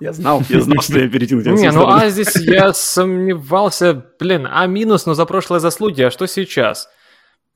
Я 0.00 0.12
знал, 0.12 0.42
я 0.48 0.60
знал, 0.60 0.82
что 0.82 0.98
я 0.98 1.08
перейду. 1.08 1.40
Не, 1.40 1.70
ну 1.70 1.86
А 1.88 2.08
здесь 2.08 2.34
я 2.36 2.72
сомневался. 2.72 4.04
Блин, 4.18 4.48
А 4.50 4.66
минус, 4.66 5.06
но 5.06 5.14
за 5.14 5.24
прошлые 5.24 5.60
заслуги, 5.60 6.02
а 6.02 6.10
что 6.10 6.26
сейчас? 6.26 6.88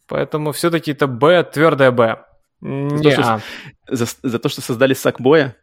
Поэтому 0.06 0.52
все-таки 0.52 0.92
это 0.92 1.06
Б, 1.06 1.42
твердая 1.44 1.90
Б. 1.90 2.24
Не 2.60 3.12
А. 3.14 3.40
За, 3.88 4.06
за 4.22 4.38
то, 4.38 4.48
что 4.48 4.60
создали 4.60 4.94
Сакбоя? 4.94 5.56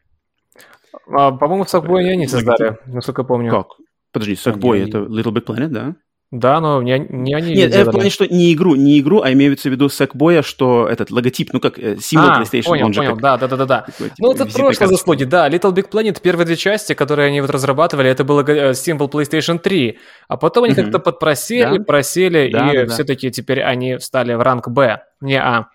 А, 1.07 1.31
по-моему, 1.31 1.65
Сакбоя 1.65 2.11
они 2.11 2.27
создали, 2.27 2.77
насколько 2.85 3.23
помню. 3.23 3.51
Как? 3.51 3.67
Подожди, 4.11 4.35
Сакбой 4.35 4.87
это 4.87 4.99
Little 4.99 5.33
Big 5.33 5.45
Planet, 5.45 5.67
да? 5.67 5.95
Да, 6.31 6.60
но 6.60 6.81
не, 6.81 6.97
не 6.99 7.34
они 7.34 7.53
Нет, 7.53 7.73
это 7.73 7.89
в 7.89 7.93
плане, 7.93 8.10
что 8.10 8.26
не 8.26 8.52
игру, 8.53 8.76
не 8.76 8.99
игру, 8.99 9.22
а 9.22 9.31
имеется 9.31 9.69
в 9.69 9.72
виду 9.72 9.88
Sackboy, 9.88 10.41
что 10.41 10.88
этот 10.88 11.11
логотип, 11.11 11.53
ну 11.53 11.60
как 11.60 11.77
э, 11.77 11.97
символ 11.97 12.30
а, 12.30 12.41
PlayStation. 12.41 12.64
понял, 12.64 12.91
понял, 12.91 13.11
как, 13.11 13.22
да, 13.22 13.38
да, 13.38 13.47
да, 13.47 13.65
да. 13.65 13.81
Такой, 13.81 14.10
типа, 14.10 14.15
ну, 14.19 14.34
это 14.34 14.45
прошлое 14.45 14.89
заслуги, 14.89 15.23
да. 15.23 15.47
Little 15.47 15.73
Big 15.73 15.89
Planet, 15.89 16.19
первые 16.22 16.45
две 16.45 16.56
части, 16.56 16.93
которые 16.93 17.27
они 17.27 17.41
вот 17.41 17.52
разрабатывали, 17.52 18.10
это 18.10 18.23
был 18.23 18.39
э, 18.39 18.73
символ 18.73 19.07
PlayStation 19.07 19.60
3. 19.60 19.99
А 20.27 20.38
потом 20.38 20.64
они 20.64 20.73
mm-hmm. 20.73 20.81
как-то 20.84 20.99
подпросели, 20.99 21.77
да? 21.77 21.84
просели, 21.84 22.52
да, 22.52 22.73
и 22.73 22.85
да, 22.85 22.93
все-таки 22.93 23.30
теперь 23.30 23.61
они 23.61 23.97
встали 23.97 24.34
в 24.34 24.41
ранг 24.41 24.68
Б, 24.68 25.03
не 25.22 25.39
А. 25.39 25.68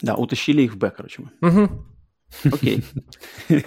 Да, 0.00 0.16
утащили 0.16 0.62
их 0.62 0.72
в 0.72 0.78
Б, 0.78 0.92
короче. 0.96 1.22
Угу. 1.40 1.68
Окей. 2.52 2.82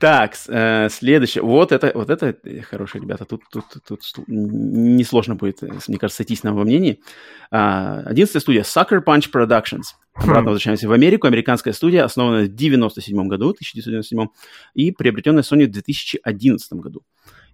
Так, 0.00 0.34
э, 0.48 0.88
следующее. 0.88 1.44
Вот 1.44 1.72
это, 1.72 1.92
вот 1.94 2.08
это 2.08 2.34
э, 2.44 2.62
хорошие 2.62 3.02
ребята. 3.02 3.26
Тут, 3.26 3.42
тут, 3.52 3.64
тут, 3.86 4.00
тут 4.14 4.24
несложно 4.28 5.34
будет, 5.34 5.62
э, 5.62 5.68
мне 5.88 5.98
кажется, 5.98 6.22
сойтись 6.22 6.42
нам 6.42 6.56
во 6.56 6.64
мнении. 6.64 7.02
А, 7.50 8.00
одиннадцатая 8.06 8.40
студия 8.40 8.62
Sucker 8.62 9.04
Punch 9.04 9.30
Productions. 9.30 9.82
Обратно 10.14 10.40
хм. 10.40 10.44
возвращаемся 10.46 10.88
в 10.88 10.92
Америку. 10.92 11.26
Американская 11.26 11.74
студия, 11.74 12.02
основанная 12.02 12.46
в 12.46 12.54
97 12.54 13.28
году, 13.28 13.50
1997, 13.50 14.28
и 14.72 14.90
приобретенная 14.90 15.42
Sony 15.42 15.66
в 15.66 15.70
2011 15.70 16.72
году. 16.74 17.02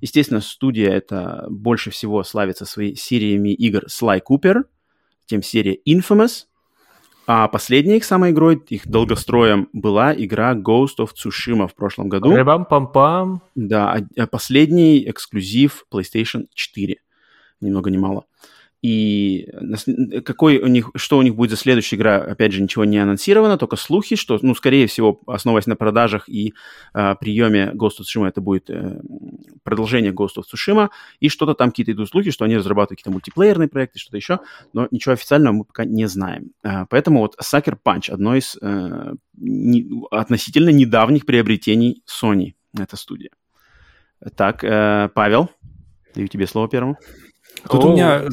Естественно, 0.00 0.40
студия 0.40 0.92
это 0.92 1.46
больше 1.50 1.90
всего 1.90 2.22
славится 2.22 2.64
своими 2.64 2.94
сериями 2.94 3.54
игр 3.54 3.86
Sly 3.86 4.20
Cooper, 4.24 4.62
тем 5.26 5.42
серия 5.42 5.76
Infamous, 5.84 6.44
А 7.26 7.48
последняя 7.48 7.96
их 7.96 8.04
самой 8.04 8.30
игрой, 8.30 8.62
их 8.68 8.86
долгостроем, 8.86 9.68
была 9.72 10.14
игра 10.14 10.54
Ghost 10.54 10.98
of 11.00 11.10
Tsushima 11.14 11.66
в 11.66 11.74
прошлом 11.74 12.08
году. 12.08 12.30
Рыбам-пам-пам. 12.30 13.40
Да, 13.56 14.00
а 14.16 14.26
последний 14.28 15.08
эксклюзив 15.10 15.84
PlayStation 15.92 16.46
4. 16.54 16.96
Ни 17.60 17.70
много 17.70 17.90
ни 17.90 17.96
мало. 17.96 18.26
И 18.82 19.48
какой 20.24 20.58
у 20.58 20.66
них, 20.66 20.90
что 20.94 21.18
у 21.18 21.22
них 21.22 21.34
будет 21.34 21.50
за 21.50 21.56
следующая 21.56 21.96
игра, 21.96 22.16
опять 22.18 22.52
же, 22.52 22.62
ничего 22.62 22.84
не 22.84 22.98
анонсировано, 22.98 23.56
только 23.56 23.76
слухи, 23.76 24.16
что, 24.16 24.38
ну, 24.42 24.54
скорее 24.54 24.86
всего, 24.86 25.20
основываясь 25.26 25.66
на 25.66 25.76
продажах 25.76 26.28
и 26.28 26.52
э, 26.94 27.14
приеме 27.18 27.72
Ghost 27.74 28.00
of 28.00 28.04
Tsushima, 28.04 28.28
это 28.28 28.40
будет 28.40 28.70
э, 28.70 29.00
продолжение 29.62 30.12
Ghost 30.12 30.36
of 30.38 30.44
Tsushima, 30.44 30.90
и 31.20 31.28
что-то 31.28 31.54
там 31.54 31.70
какие-то 31.70 31.92
идут 31.92 32.10
слухи, 32.10 32.30
что 32.30 32.44
они 32.44 32.56
разрабатывают 32.56 32.98
какие-то 32.98 33.12
мультиплеерные 33.12 33.68
проекты, 33.68 33.98
что-то 33.98 34.18
еще, 34.18 34.40
но 34.72 34.88
ничего 34.90 35.14
официального 35.14 35.54
мы 35.54 35.64
пока 35.64 35.84
не 35.84 36.06
знаем. 36.06 36.52
Э, 36.62 36.84
поэтому 36.90 37.20
вот 37.20 37.36
Sucker 37.42 37.76
Punch, 37.82 38.10
одно 38.10 38.36
из 38.36 38.56
э, 38.60 39.14
не, 39.36 39.90
относительно 40.10 40.70
недавних 40.70 41.24
приобретений 41.26 42.02
Sony, 42.06 42.54
эта 42.78 42.96
студия. 42.96 43.30
Так, 44.36 44.64
э, 44.64 45.08
Павел, 45.14 45.50
даю 46.14 46.28
тебе 46.28 46.46
слово 46.46 46.68
первому. 46.68 46.98
Тут 47.68 47.84
О. 47.84 47.88
у 47.88 47.92
меня 47.92 48.24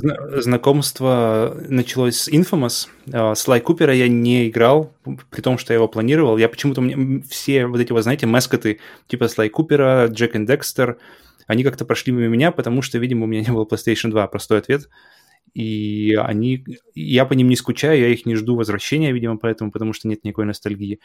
знакомство 0.41 1.57
началось 1.67 2.17
с 2.17 2.29
Infamous. 2.29 2.87
А, 3.11 3.33
с 3.33 3.47
Лай 3.47 3.61
Купера 3.61 3.93
я 3.93 4.07
не 4.07 4.49
играл, 4.49 4.93
при 5.29 5.41
том, 5.41 5.57
что 5.57 5.73
я 5.73 5.75
его 5.75 5.87
планировал. 5.87 6.37
Я 6.37 6.49
почему-то... 6.49 6.81
Мне 6.81 7.23
все 7.29 7.65
вот 7.65 7.79
эти, 7.79 7.91
вы 7.91 8.01
знаете, 8.03 8.27
маскоты 8.27 8.79
типа 9.07 9.27
Слай 9.27 9.49
Купера, 9.49 10.07
Джек 10.07 10.35
и 10.35 10.45
Декстер, 10.45 10.97
они 11.47 11.63
как-то 11.63 11.85
прошли 11.85 12.13
мимо 12.13 12.27
меня, 12.27 12.51
потому 12.51 12.81
что, 12.81 12.97
видимо, 12.99 13.23
у 13.23 13.27
меня 13.27 13.41
не 13.41 13.51
было 13.51 13.65
PlayStation 13.65 14.09
2. 14.09 14.27
Простой 14.27 14.59
ответ. 14.59 14.89
И 15.53 16.15
они... 16.15 16.65
Я 16.95 17.25
по 17.25 17.33
ним 17.33 17.47
не 17.47 17.55
скучаю, 17.55 17.99
я 17.99 18.07
их 18.07 18.25
не 18.25 18.35
жду 18.35 18.55
возвращения, 18.55 19.11
видимо, 19.11 19.37
поэтому, 19.37 19.71
потому 19.71 19.93
что 19.93 20.07
нет 20.07 20.23
никакой 20.23 20.45
ностальгии. 20.45 20.99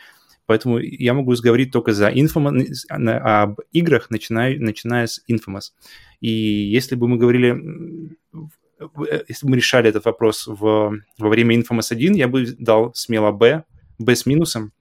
Поэтому 0.47 0.79
я 0.79 1.13
могу 1.13 1.35
говорить 1.43 1.73
только 1.73 1.93
за 1.93 2.09
Infamous, 2.09 2.87
об 2.89 3.61
играх, 3.73 4.09
начиная, 4.09 4.59
начиная 4.59 5.07
с 5.07 5.23
Infamous. 5.31 5.73
И 6.21 6.31
если 6.31 6.95
бы 6.95 7.07
мы 7.07 7.19
говорили, 7.19 8.17
э, 8.33 9.25
если 9.29 9.47
бы 9.47 9.51
мы 9.51 9.57
решали 9.57 9.91
этот 9.91 10.07
вопрос 10.07 10.47
в, 10.47 10.99
во 11.19 11.29
время 11.29 11.55
Infamous 11.55 11.89
1, 11.91 12.15
я 12.15 12.29
бы 12.29 12.47
дал 12.59 12.95
смело 12.95 13.31
B, 13.31 13.65
B 13.99 14.17
с 14.17 14.25
минусом, 14.25 14.73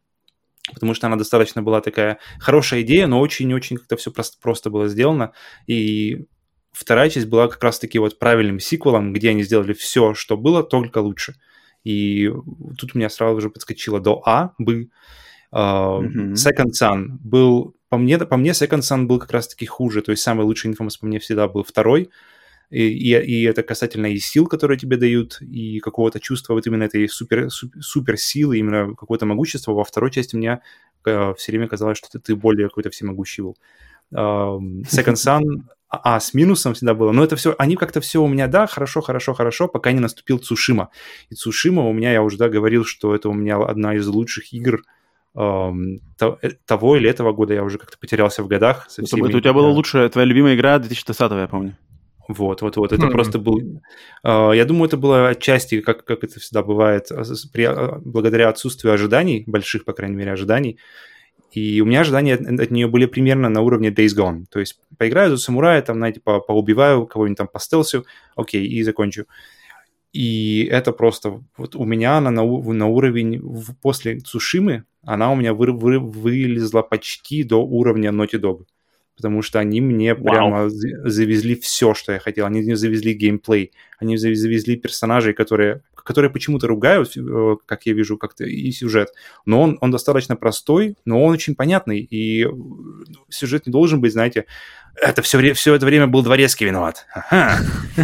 потому 0.73 0.93
что 0.93 1.07
она 1.07 1.17
достаточно 1.17 1.61
была 1.61 1.81
такая 1.81 2.19
хорошая 2.39 2.81
идея, 2.83 3.07
но 3.07 3.19
очень-очень 3.19 3.75
как-то 3.75 3.97
все 3.97 4.11
просто, 4.11 4.37
просто 4.41 4.69
было 4.69 4.87
сделано. 4.87 5.33
И 5.67 6.27
вторая 6.77 7.09
часть 7.09 7.27
была 7.27 7.47
как 7.47 7.63
раз-таки 7.63 7.99
вот 7.99 8.19
правильным 8.19 8.59
сиквелом, 8.59 9.13
где 9.13 9.29
они 9.29 9.43
сделали 9.43 9.73
все, 9.73 10.13
что 10.13 10.37
было, 10.37 10.63
только 10.63 10.99
лучше. 10.99 11.35
И 11.83 12.31
тут 12.77 12.91
у 12.93 12.97
меня 12.97 13.09
сразу 13.09 13.41
же 13.41 13.49
подскочило 13.49 13.99
до 13.99 14.21
А, 14.25 14.53
Б, 14.57 14.87
Uh, 15.49 16.33
Second 16.33 16.71
Son 16.73 17.05
был, 17.21 17.73
по 17.87 17.97
мне, 17.97 18.17
по 18.17 18.35
мне 18.35 18.51
Second 18.51 18.81
Son 18.81 19.05
был 19.05 19.17
как 19.17 19.31
раз-таки 19.31 19.65
хуже, 19.65 20.01
то 20.01 20.11
есть 20.11 20.21
самый 20.21 20.45
лучший 20.45 20.69
Infamous 20.69 20.99
по 20.99 21.05
мне 21.07 21.19
всегда 21.19 21.47
был 21.47 21.63
второй, 21.63 22.09
и, 22.69 22.83
и, 22.83 23.15
и 23.15 23.43
это 23.43 23.63
касательно 23.63 24.07
и 24.07 24.17
сил, 24.17 24.47
которые 24.47 24.77
тебе 24.77 24.97
дают, 24.97 25.41
и 25.41 25.79
какого-то 25.79 26.19
чувства 26.19 26.53
вот 26.53 26.67
именно 26.67 26.83
этой 26.83 27.07
супер, 27.07 27.49
супер, 27.49 27.81
супер 27.81 28.17
силы, 28.17 28.57
именно 28.57 28.93
какое-то 28.93 29.25
могущество. 29.25 29.71
Во 29.71 29.85
второй 29.85 30.11
части 30.11 30.35
мне 30.35 30.59
uh, 31.05 31.33
все 31.35 31.51
время 31.53 31.69
казалось, 31.69 31.97
что 31.97 32.09
ты, 32.11 32.19
ты 32.19 32.35
более 32.35 32.67
какой-то 32.67 32.89
всемогущий 32.89 33.41
был. 33.41 33.55
Uh, 34.13 34.59
Second 34.81 35.15
Son 35.15 35.43
а, 35.89 36.19
с 36.19 36.33
минусом 36.33 36.73
всегда 36.73 36.93
было. 36.93 37.11
Но 37.11 37.23
это 37.23 37.35
все, 37.35 37.55
они 37.57 37.75
как-то 37.75 38.01
все 38.01 38.21
у 38.21 38.27
меня, 38.27 38.47
да, 38.47 38.67
хорошо, 38.67 39.01
хорошо, 39.01 39.33
хорошо, 39.33 39.67
пока 39.67 39.91
не 39.91 39.99
наступил 39.99 40.39
Цушима. 40.39 40.89
И 41.29 41.35
Цушима 41.35 41.87
у 41.87 41.93
меня, 41.93 42.11
я 42.11 42.21
уже, 42.21 42.37
да, 42.37 42.49
говорил, 42.49 42.85
что 42.85 43.15
это 43.15 43.29
у 43.29 43.33
меня 43.33 43.57
одна 43.57 43.95
из 43.95 44.07
лучших 44.07 44.53
игр, 44.53 44.83
Э, 45.39 45.71
того 46.65 46.97
или 46.97 47.07
этого 47.07 47.31
года, 47.31 47.53
я 47.53 47.63
уже 47.63 47.77
как-то 47.77 47.97
потерялся 47.99 48.41
в 48.41 48.47
годах. 48.47 48.87
Со 48.89 49.05
всеми, 49.05 49.27
это 49.27 49.37
у 49.37 49.39
тебя 49.39 49.53
была 49.53 49.69
лучшая, 49.69 50.09
твоя 50.09 50.25
любимая 50.25 50.55
игра 50.55 50.79
2020 50.79 51.31
я 51.31 51.47
помню. 51.47 51.77
Вот, 52.27 52.61
вот, 52.63 52.75
вот. 52.75 52.91
Это 52.91 53.05
mm-hmm. 53.05 53.11
просто 53.11 53.37
был... 53.37 53.61
Uh, 54.25 54.55
я 54.55 54.65
думаю, 54.65 54.87
это 54.87 54.97
было 54.97 55.29
отчасти, 55.29 55.79
как, 55.81 56.03
как 56.03 56.23
это 56.23 56.39
всегда 56.39 56.63
бывает, 56.63 57.09
а, 57.11 57.23
при, 57.53 57.63
а, 57.63 58.01
благодаря 58.03 58.49
отсутствию 58.49 58.93
ожиданий, 58.93 59.43
больших, 59.45 59.85
по 59.85 59.93
крайней 59.93 60.15
мере, 60.15 60.31
ожиданий. 60.31 60.79
И 61.51 61.81
у 61.81 61.85
меня 61.85 62.01
ожидания 62.01 62.35
от, 62.35 62.59
от 62.59 62.71
нее 62.71 62.87
были 62.87 63.05
примерно 63.05 63.49
на 63.49 63.61
уровне 63.61 63.89
Days 63.89 64.15
Gone. 64.15 64.45
То 64.49 64.59
есть 64.59 64.79
поиграю 64.97 65.31
за 65.31 65.37
самурая, 65.37 65.81
там, 65.81 65.97
знаете, 65.97 66.19
по, 66.19 66.39
поубиваю 66.39 67.05
кого-нибудь 67.05 67.37
там 67.37 67.47
по 67.47 67.59
стелсу, 67.59 68.05
окей, 68.35 68.67
и 68.67 68.83
закончу. 68.83 69.25
И 70.13 70.67
это 70.71 70.91
просто... 70.91 71.43
Вот 71.57 71.75
у 71.75 71.85
меня 71.85 72.17
она 72.17 72.31
на, 72.31 72.43
на 72.43 72.87
уровень 72.87 73.41
после 73.81 74.19
Цушимы, 74.19 74.83
она 75.03 75.31
у 75.31 75.35
меня 75.35 75.53
вы, 75.53 75.71
вы, 75.71 75.99
вылезла 75.99 76.81
почти 76.81 77.43
до 77.43 77.63
уровня 77.63 78.09
Naughty 78.09 78.39
Dog. 78.39 78.65
Потому 79.15 79.41
что 79.41 79.59
они 79.59 79.81
мне 79.81 80.11
wow. 80.11 80.23
прямо 80.23 80.69
завезли 80.69 81.55
все, 81.55 81.93
что 81.93 82.13
я 82.13 82.19
хотел. 82.19 82.45
Они 82.45 82.61
мне 82.61 82.75
завезли 82.75 83.13
геймплей, 83.13 83.71
они 83.99 84.17
завезли 84.17 84.75
персонажей, 84.75 85.33
которые, 85.33 85.81
которые 86.07 86.31
почему-то 86.31 86.67
ругают, 86.67 87.17
э, 87.17 87.55
как 87.65 87.85
я 87.85 87.91
вижу, 87.91 88.17
как-то 88.17 88.45
и 88.45 88.71
сюжет. 88.71 89.09
Но 89.45 89.61
он, 89.61 89.77
он 89.81 89.91
достаточно 89.91 90.37
простой, 90.37 90.95
но 91.03 91.21
он 91.21 91.33
очень 91.33 91.53
понятный. 91.53 91.99
И 91.99 92.47
сюжет 93.27 93.67
не 93.67 93.73
должен 93.73 93.99
быть, 93.99 94.13
знаете, 94.13 94.45
это 94.95 95.21
все, 95.21 95.53
все 95.53 95.73
это 95.73 95.85
время 95.85 96.07
был 96.07 96.23
дворецкий 96.23 96.65
виноват. 96.65 97.05
Ага. 97.13 97.59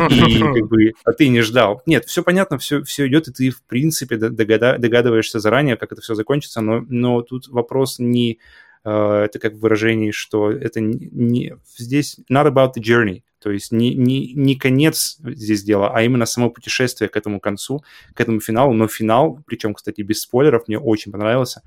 И 0.10 0.40
как 0.40 0.68
бы, 0.68 0.92
а 1.06 1.14
ты 1.14 1.30
не 1.30 1.40
ждал. 1.40 1.82
Нет, 1.86 2.04
все 2.04 2.24
понятно, 2.24 2.58
все, 2.58 2.84
все 2.84 3.08
идет, 3.08 3.30
и 3.30 3.32
ты, 3.32 3.50
в 3.52 3.64
принципе, 3.64 4.18
догада, 4.18 4.78
догадываешься 4.78 5.40
заранее, 5.40 5.78
как 5.78 5.94
это 5.94 6.02
все 6.02 6.14
закончится, 6.14 6.60
но, 6.60 6.84
но 6.90 7.22
тут 7.22 7.48
вопрос 7.48 8.00
не... 8.00 8.40
Uh, 8.86 9.24
это 9.24 9.40
как 9.40 9.54
выражение, 9.54 10.12
что 10.12 10.52
это 10.52 10.82
не... 10.82 11.56
Здесь 11.78 12.18
not 12.30 12.52
about 12.52 12.74
the 12.78 12.84
journey, 12.84 13.22
то 13.44 13.52
есть 13.52 13.74
не, 13.74 13.94
не, 13.94 14.32
не 14.34 14.56
конец 14.56 15.18
здесь 15.22 15.64
дела, 15.64 15.92
а 15.94 16.02
именно 16.02 16.26
само 16.26 16.50
путешествие 16.50 17.10
к 17.10 17.18
этому 17.18 17.42
концу, 17.42 17.84
к 18.14 18.22
этому 18.22 18.40
финалу. 18.40 18.72
Но 18.72 18.88
финал, 18.88 19.40
причем, 19.46 19.74
кстати, 19.74 20.02
без 20.02 20.22
спойлеров, 20.22 20.70
мне 20.70 20.80
очень 20.80 21.12
понравился. 21.12 21.62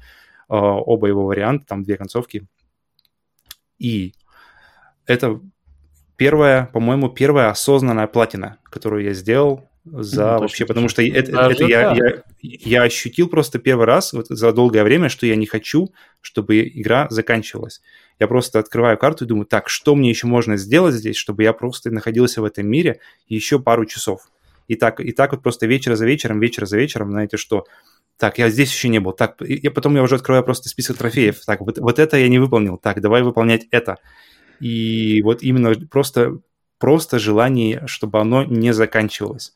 Uh, 0.48 0.81
оба 0.86 1.09
его 1.09 1.27
варианта, 1.27 1.66
там 1.66 1.82
две 1.82 1.98
концовки. 1.98 2.47
И 3.78 4.15
это 5.05 5.39
первая, 6.16 6.66
по-моему, 6.66 7.11
первая 7.11 7.51
осознанная 7.51 8.07
платина, 8.07 8.57
которую 8.65 9.05
я 9.05 9.12
сделал 9.12 9.69
за 9.86 10.34
ну, 10.34 10.40
вообще, 10.40 10.66
потому 10.66 10.88
что 10.88 11.02
это, 11.02 11.50
это 11.50 11.64
я, 11.64 11.94
я, 11.94 12.22
я 12.40 12.82
ощутил 12.82 13.28
просто 13.28 13.58
первый 13.58 13.86
раз 13.86 14.12
вот 14.12 14.26
за 14.28 14.52
долгое 14.52 14.82
время, 14.82 15.08
что 15.08 15.26
я 15.26 15.36
не 15.36 15.46
хочу, 15.46 15.92
чтобы 16.20 16.66
игра 16.66 17.06
заканчивалась. 17.10 17.80
Я 18.18 18.26
просто 18.26 18.58
открываю 18.58 18.98
карту 18.98 19.24
и 19.24 19.28
думаю, 19.28 19.46
так, 19.46 19.68
что 19.68 19.94
мне 19.94 20.10
еще 20.10 20.26
можно 20.26 20.56
сделать 20.56 20.94
здесь, 20.94 21.16
чтобы 21.16 21.44
я 21.44 21.52
просто 21.52 21.90
находился 21.90 22.42
в 22.42 22.44
этом 22.44 22.66
мире 22.66 23.00
еще 23.28 23.60
пару 23.60 23.84
часов. 23.84 24.28
И 24.66 24.74
так, 24.74 25.00
и 25.00 25.12
так 25.12 25.32
вот 25.32 25.42
просто 25.42 25.66
вечер 25.66 25.94
за 25.94 26.04
вечером, 26.04 26.40
вечер 26.40 26.66
за 26.66 26.78
вечером, 26.78 27.12
знаете, 27.12 27.36
что 27.36 27.66
так, 28.18 28.38
я 28.38 28.48
здесь 28.48 28.72
еще 28.72 28.88
не 28.88 28.98
был. 28.98 29.12
Так, 29.12 29.40
и 29.42 29.68
потом 29.68 29.94
я 29.94 30.02
уже 30.02 30.16
открываю 30.16 30.42
просто 30.42 30.68
список 30.68 30.96
трофеев. 30.96 31.44
Так, 31.44 31.60
вот, 31.60 31.78
вот 31.78 31.98
это 31.98 32.16
я 32.16 32.28
не 32.28 32.38
выполнил. 32.38 32.78
Так, 32.78 33.00
давай 33.00 33.22
выполнять 33.22 33.66
это. 33.70 33.98
И 34.58 35.20
вот 35.22 35.42
именно 35.42 35.74
просто, 35.90 36.38
просто 36.78 37.18
желание, 37.18 37.82
чтобы 37.86 38.18
оно 38.18 38.42
не 38.42 38.72
заканчивалось. 38.72 39.54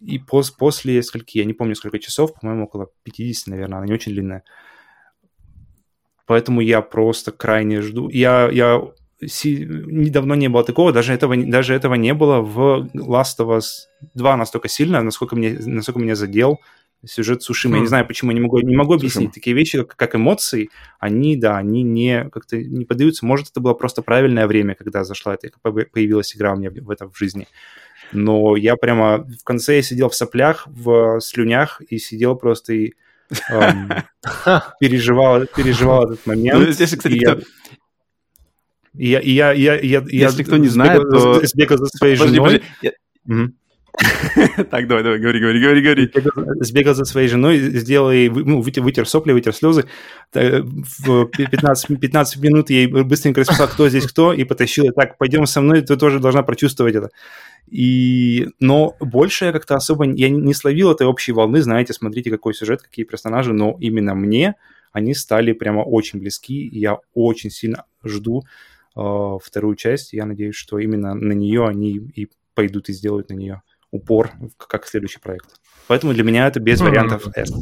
И 0.00 0.18
пос, 0.18 0.50
после 0.50 1.02
скольки, 1.02 1.38
я 1.38 1.44
не 1.44 1.54
помню, 1.54 1.74
сколько 1.74 1.98
часов, 1.98 2.34
по-моему, 2.34 2.64
около 2.64 2.88
50, 3.04 3.48
наверное, 3.48 3.78
она 3.78 3.86
не 3.86 3.94
очень 3.94 4.12
длинная. 4.12 4.42
Поэтому 6.26 6.60
я 6.60 6.82
просто 6.82 7.32
крайне 7.32 7.80
жду. 7.80 8.08
Я, 8.08 8.50
я 8.50 8.82
си, 9.24 9.64
недавно 9.64 10.34
не 10.34 10.48
было 10.48 10.64
такого, 10.64 10.92
даже 10.92 11.12
этого, 11.12 11.36
даже 11.36 11.74
этого 11.74 11.94
не 11.94 12.14
было 12.14 12.40
в 12.40 12.88
Last 12.94 13.38
of 13.38 13.58
Us 13.58 13.86
2 14.14 14.36
настолько 14.36 14.68
сильно, 14.68 15.02
насколько, 15.02 15.36
мне, 15.36 15.56
насколько 15.58 16.00
меня 16.00 16.14
задел 16.16 16.60
сюжет 17.04 17.42
Сушимы. 17.42 17.74
Mm. 17.74 17.76
Я 17.76 17.80
не 17.80 17.86
хм. 17.86 17.88
знаю, 17.88 18.06
почему 18.06 18.30
я 18.30 18.34
не 18.34 18.40
могу, 18.40 18.58
не 18.60 18.76
могу 18.76 18.94
объяснить. 18.94 19.32
Такие 19.32 19.54
вещи, 19.54 19.78
как, 19.78 19.96
как 19.96 20.14
эмоции, 20.14 20.70
они, 20.98 21.36
да, 21.36 21.56
они 21.56 21.82
не 21.82 22.28
как-то 22.30 22.56
не 22.56 22.84
поддаются. 22.84 23.26
Может, 23.26 23.50
это 23.50 23.60
было 23.60 23.74
просто 23.74 24.02
правильное 24.02 24.46
время, 24.46 24.74
когда 24.74 25.04
зашла 25.04 25.34
эта, 25.34 25.50
появилась 25.60 26.34
игра 26.34 26.52
у 26.52 26.56
меня 26.56 26.70
в 26.70 26.90
этом 26.90 27.10
в 27.10 27.18
жизни. 27.18 27.46
Но 28.12 28.56
я 28.56 28.76
прямо 28.76 29.26
в 29.40 29.44
конце 29.44 29.76
я 29.76 29.82
сидел 29.82 30.08
в 30.08 30.14
соплях, 30.14 30.66
в 30.66 31.20
слюнях 31.20 31.80
и 31.88 31.98
сидел 31.98 32.36
просто 32.36 32.72
и 32.72 32.94
эм, 33.50 33.90
переживал, 34.80 35.46
переживал 35.46 36.06
этот 36.06 36.26
момент. 36.26 36.58
Ну, 36.58 36.72
здесь, 36.72 36.96
кстати, 36.96 37.18
кто... 37.18 37.40
И 38.94 39.08
я, 39.08 39.20
и 39.20 39.30
я, 39.30 39.52
я, 39.52 39.74
я, 39.74 40.04
Если 40.08 40.42
я 40.42 40.44
кто 40.44 40.56
не 40.56 40.68
знает, 40.68 41.02
сбегал, 41.02 41.40
то... 41.40 41.46
Сбегал 41.46 41.78
за 41.78 41.86
своей 41.86 42.16
подожди, 42.16 42.36
женой. 42.36 42.50
Подожди. 42.50 42.66
Я... 42.82 42.92
Угу. 43.34 43.52
Так, 44.70 44.88
давай, 44.88 45.02
давай, 45.02 45.18
говори, 45.18 45.40
говори, 45.40 45.60
говори, 45.60 45.80
говори. 45.80 46.10
Сбегал 46.60 46.94
за 46.94 47.04
своей 47.04 47.28
женой, 47.28 47.58
сделал 47.58 48.10
ей, 48.10 48.28
ну, 48.28 48.60
вытер 48.60 49.06
сопли, 49.08 49.32
вытер 49.32 49.54
слезы. 49.54 49.84
В 50.32 51.26
15, 51.26 52.00
15 52.00 52.36
минут 52.42 52.70
ей 52.70 52.86
быстренько 52.86 53.40
расписал, 53.40 53.68
кто 53.68 53.88
здесь 53.88 54.06
кто, 54.06 54.32
и 54.32 54.44
потащил. 54.44 54.92
Так, 54.92 55.18
пойдем 55.18 55.46
со 55.46 55.60
мной, 55.60 55.82
ты 55.82 55.96
тоже 55.96 56.20
должна 56.20 56.42
прочувствовать 56.42 56.94
это. 56.94 57.10
И, 57.68 58.48
но 58.60 58.96
больше 59.00 59.46
я 59.46 59.52
как-то 59.52 59.74
особо 59.74 60.04
я 60.04 60.28
не 60.28 60.54
словил 60.54 60.92
этой 60.92 61.06
общей 61.06 61.32
волны, 61.32 61.62
знаете, 61.62 61.92
смотрите, 61.92 62.30
какой 62.30 62.54
сюжет, 62.54 62.82
какие 62.82 63.04
персонажи, 63.04 63.52
но 63.52 63.76
именно 63.80 64.14
мне 64.14 64.54
они 64.92 65.14
стали 65.14 65.52
прямо 65.52 65.80
очень 65.80 66.20
близки, 66.20 66.66
и 66.66 66.78
я 66.78 66.98
очень 67.12 67.50
сильно 67.50 67.84
жду 68.02 68.44
э, 68.96 69.38
вторую 69.42 69.74
часть. 69.76 70.14
Я 70.14 70.24
надеюсь, 70.24 70.54
что 70.54 70.78
именно 70.78 71.12
на 71.14 71.32
нее 71.32 71.66
они 71.66 71.90
и 71.96 72.28
пойдут 72.54 72.88
и 72.88 72.92
сделают 72.94 73.28
на 73.28 73.34
нее 73.34 73.62
упор 73.90 74.32
как 74.58 74.86
следующий 74.86 75.20
проект. 75.20 75.48
Поэтому 75.86 76.12
для 76.14 76.24
меня 76.24 76.46
это 76.46 76.60
без 76.60 76.80
вариантов 76.80 77.26
S. 77.36 77.52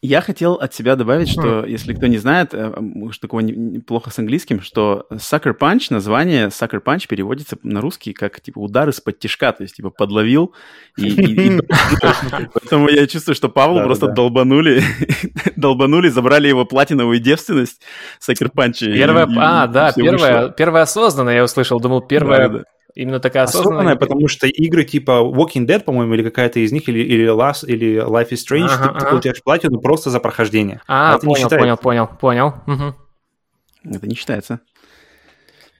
Я 0.00 0.20
хотел 0.20 0.54
от 0.54 0.72
себя 0.72 0.94
добавить, 0.94 1.28
что, 1.28 1.64
mm. 1.64 1.70
если 1.70 1.92
кто 1.92 2.06
не 2.06 2.18
знает, 2.18 2.50
э, 2.52 2.72
что 3.10 3.20
такого 3.20 3.42
плохо 3.84 4.10
с 4.10 4.18
английским, 4.20 4.60
что 4.60 5.06
Sucker 5.10 5.58
Punch, 5.58 5.88
название 5.90 6.48
Sucker 6.48 6.80
Punch 6.80 7.08
переводится 7.08 7.58
на 7.64 7.80
русский 7.80 8.12
как, 8.12 8.40
типа, 8.40 8.60
удар 8.60 8.88
из-под 8.90 9.18
тишка, 9.18 9.52
то 9.52 9.64
есть, 9.64 9.74
типа, 9.74 9.90
подловил. 9.90 10.54
И, 10.96 11.58
Поэтому 12.54 12.88
я 12.88 13.08
чувствую, 13.08 13.34
что 13.34 13.48
Павлу 13.48 13.82
просто 13.82 14.06
долбанули, 14.06 14.84
долбанули, 15.56 16.10
забрали 16.10 16.46
его 16.46 16.64
платиновую 16.64 17.18
девственность 17.18 17.82
Sucker 18.20 18.52
Punch. 18.54 18.78
Первая, 18.92 19.26
а, 19.36 19.66
да, 19.66 19.90
первая, 19.90 20.50
первая 20.50 20.84
осознанная, 20.84 21.34
я 21.34 21.44
услышал, 21.44 21.80
думал, 21.80 22.02
первая 22.02 22.64
Именно 22.98 23.20
такая 23.20 23.44
осознанная. 23.44 23.76
осознанная 23.76 23.96
потому 23.96 24.26
что 24.26 24.48
игры 24.48 24.82
типа 24.82 25.22
Walking 25.22 25.66
Dead, 25.66 25.78
по-моему, 25.84 26.14
или 26.14 26.24
какая-то 26.24 26.58
из 26.58 26.72
них, 26.72 26.88
или, 26.88 26.98
или, 26.98 27.28
Last, 27.28 27.64
или 27.64 28.02
Life 28.04 28.30
is 28.30 28.38
Strange, 28.44 28.66
ага, 28.66 28.82
ты, 28.82 28.88
ага. 28.88 28.98
ты 28.98 29.06
получаешь 29.06 29.42
платину 29.44 29.80
просто 29.80 30.10
за 30.10 30.18
прохождение. 30.18 30.80
А, 30.88 31.14
а 31.14 31.18
понял, 31.20 31.48
понял, 31.48 31.76
понял, 31.76 32.08
понял. 32.20 32.54
Угу. 32.66 33.94
Это 33.94 34.06
не 34.08 34.16
считается. 34.16 34.60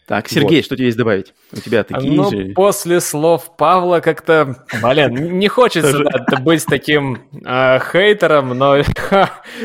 Так, 0.09 0.27
Сергей, 0.27 0.61
вот. 0.61 0.65
что 0.65 0.75
тебе 0.75 0.87
есть 0.87 0.97
добавить? 0.97 1.35
У 1.53 1.57
тебя 1.61 1.85
такие 1.85 2.11
ну, 2.11 2.31
же... 2.31 2.55
после 2.55 2.99
слов 3.03 3.55
Павла 3.59 4.01
как-то, 4.01 4.65
блин, 4.83 5.39
не 5.39 5.49
хочется 5.49 5.99
да, 5.99 6.37
быть 6.41 6.65
таким 6.65 7.29
э, 7.45 7.79
хейтером, 7.79 8.57
но 8.57 8.79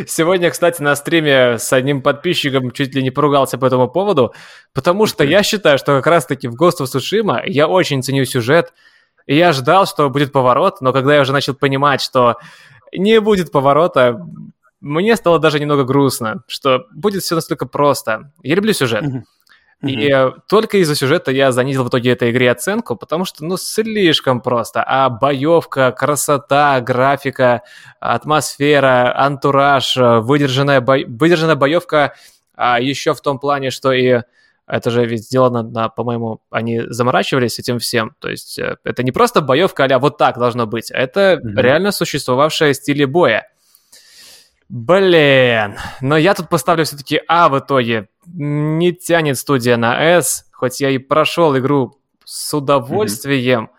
сегодня, 0.06 0.52
кстати, 0.52 0.82
на 0.82 0.98
стриме 0.98 1.58
с 1.58 1.72
одним 1.72 2.02
подписчиком 2.02 2.72
чуть 2.72 2.94
ли 2.94 3.02
не 3.02 3.10
поругался 3.10 3.58
по 3.58 3.68
этому 3.68 3.88
поводу, 3.88 4.34
потому 4.74 5.06
что 5.06 5.24
я 5.24 5.44
считаю, 5.44 5.78
что 5.78 5.96
как 5.96 6.08
раз-таки 6.08 6.50
в 6.50 6.62
Ghost 6.62 6.82
of 6.82 6.88
Tsushima 6.94 7.44
я 7.46 7.70
очень 7.70 8.04
ценю 8.04 8.26
сюжет, 8.26 8.74
и 9.26 9.38
я 9.38 9.54
ждал, 9.54 9.86
что 9.86 10.10
будет 10.10 10.34
поворот, 10.34 10.82
но 10.82 10.92
когда 10.92 11.16
я 11.16 11.22
уже 11.22 11.32
начал 11.32 11.54
понимать, 11.54 12.02
что 12.02 12.36
не 12.92 13.22
будет 13.22 13.50
поворота, 13.50 14.20
мне 14.82 15.16
стало 15.16 15.40
даже 15.40 15.62
немного 15.62 15.86
грустно, 15.86 16.44
что 16.48 16.86
будет 16.94 17.24
все 17.24 17.36
настолько 17.36 17.66
просто. 17.66 18.34
Я 18.44 18.56
люблю 18.56 18.74
сюжет. 18.74 19.06
И 19.06 19.08
mm-hmm. 19.84 20.34
только 20.50 20.78
из-за 20.78 20.96
сюжета 20.96 21.32
я 21.32 21.52
занизил 21.52 21.84
в 21.84 21.90
итоге 21.90 22.12
этой 22.12 22.32
игре 22.32 22.52
оценку, 22.52 22.96
потому 22.96 23.26
что, 23.26 23.44
ну, 23.46 23.58
слишком 23.58 24.42
просто. 24.42 24.84
А 24.86 25.10
боевка, 25.10 25.92
красота, 25.92 26.80
графика, 26.82 27.64
атмосфера, 28.00 29.14
антураж, 29.16 29.96
выдержанная, 29.98 30.82
бо... 30.82 30.98
выдержанная 31.08 31.56
боевка 31.56 32.14
а 32.56 32.80
еще 32.80 33.14
в 33.14 33.22
том 33.22 33.40
плане, 33.40 33.72
что 33.72 33.92
и 33.92 34.22
это 34.68 34.92
же 34.92 35.06
ведь 35.06 35.26
сделано, 35.26 35.64
на, 35.64 35.90
по-моему, 35.90 36.42
они 36.50 36.82
заморачивались 36.88 37.60
этим 37.60 37.80
всем. 37.80 38.16
То 38.20 38.30
есть 38.30 38.58
э, 38.58 38.78
это 38.84 39.04
не 39.04 39.12
просто 39.12 39.42
боевка, 39.42 39.84
а 39.84 40.00
вот 40.00 40.18
так 40.18 40.38
должно 40.38 40.66
быть. 40.66 40.90
Это 40.90 41.34
mm-hmm. 41.34 41.62
реально 41.62 41.92
существовавшая 41.92 42.74
стиле 42.74 43.06
боя. 43.06 43.48
Блин, 44.74 45.78
но 46.02 46.18
я 46.18 46.34
тут 46.34 46.50
поставлю 46.50 46.84
все-таки 46.84 47.22
А 47.28 47.48
в 47.48 47.60
итоге. 47.60 48.10
Не 48.26 48.92
тянет 48.92 49.38
студия 49.38 49.78
на 49.78 50.04
S, 50.18 50.50
хоть 50.52 50.82
я 50.82 50.90
и 50.90 50.98
прошел 50.98 51.56
игру 51.56 52.00
с 52.26 52.52
удовольствием. 52.56 53.70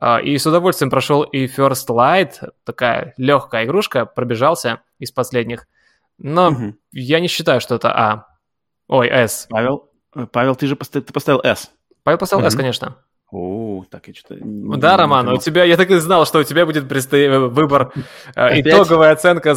Mm-hmm. 0.00 0.22
И 0.24 0.36
с 0.36 0.44
удовольствием 0.44 0.90
прошел 0.90 1.22
и 1.22 1.46
First 1.46 1.86
Light, 1.90 2.50
такая 2.64 3.14
легкая 3.18 3.66
игрушка, 3.66 4.04
пробежался 4.04 4.80
из 4.98 5.12
последних. 5.12 5.68
Но 6.18 6.50
mm-hmm. 6.50 6.72
я 6.90 7.20
не 7.20 7.28
считаю, 7.28 7.60
что 7.60 7.76
это 7.76 7.96
А. 7.96 8.26
Ой, 8.88 9.08
S. 9.08 9.46
Павел, 9.48 9.90
Павел, 10.32 10.56
ты 10.56 10.66
же 10.66 10.74
поставил, 10.74 11.06
ты 11.06 11.12
поставил 11.12 11.40
S. 11.44 11.70
Павел 12.02 12.18
поставил 12.18 12.42
mm-hmm. 12.42 12.48
S, 12.48 12.56
конечно. 12.56 12.96
О, 13.30 13.84
так 13.88 14.08
я 14.08 14.14
что-то... 14.14 14.40
Да, 14.42 14.96
Роман, 14.96 15.28
у 15.28 15.38
тебя, 15.38 15.62
я 15.62 15.76
так 15.76 15.88
и 15.92 15.98
знал, 15.98 16.26
что 16.26 16.40
у 16.40 16.42
тебя 16.42 16.66
будет 16.66 16.88
предстоять 16.88 17.30
выбор, 17.30 17.92
э, 18.34 18.60
итоговая 18.60 19.12
оценка 19.12 19.54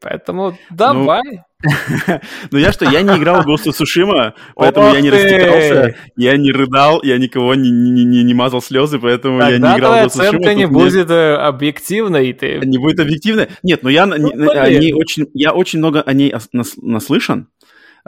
Поэтому 0.00 0.56
давай. 0.70 1.22
Ну, 1.24 1.42
ну 2.52 2.58
я 2.58 2.70
что, 2.72 2.84
я 2.84 3.02
не 3.02 3.16
играл 3.16 3.42
в 3.42 3.48
of 3.48 3.64
Tsushima, 3.64 4.32
поэтому 4.54 4.94
я 4.94 5.00
не 5.00 5.10
растекался, 5.10 5.96
я 6.16 6.36
не 6.36 6.52
рыдал, 6.52 7.02
я 7.02 7.18
никого 7.18 7.54
не, 7.56 7.70
не, 7.70 8.04
не, 8.04 8.22
не 8.22 8.34
мазал 8.34 8.62
слезы, 8.62 9.00
поэтому 9.00 9.40
я 9.40 9.58
не 9.58 9.78
играл 9.78 9.94
в 9.94 9.96
of 9.96 10.06
Tsushima. 10.06 10.28
оценка 10.28 10.54
не 10.54 10.66
будет 10.66 11.10
э, 11.10 11.34
объективной. 11.34 12.32
Ты... 12.32 12.60
Не 12.64 12.78
будет 12.78 13.00
объективной? 13.00 13.48
Нет, 13.64 13.82
но 13.82 13.90
я, 13.90 14.06
ну, 14.06 14.16
не, 14.16 14.92
очень, 14.94 15.26
я 15.34 15.52
очень 15.52 15.80
много 15.80 16.02
о 16.02 16.12
ней 16.12 16.32
наслышан, 16.52 17.48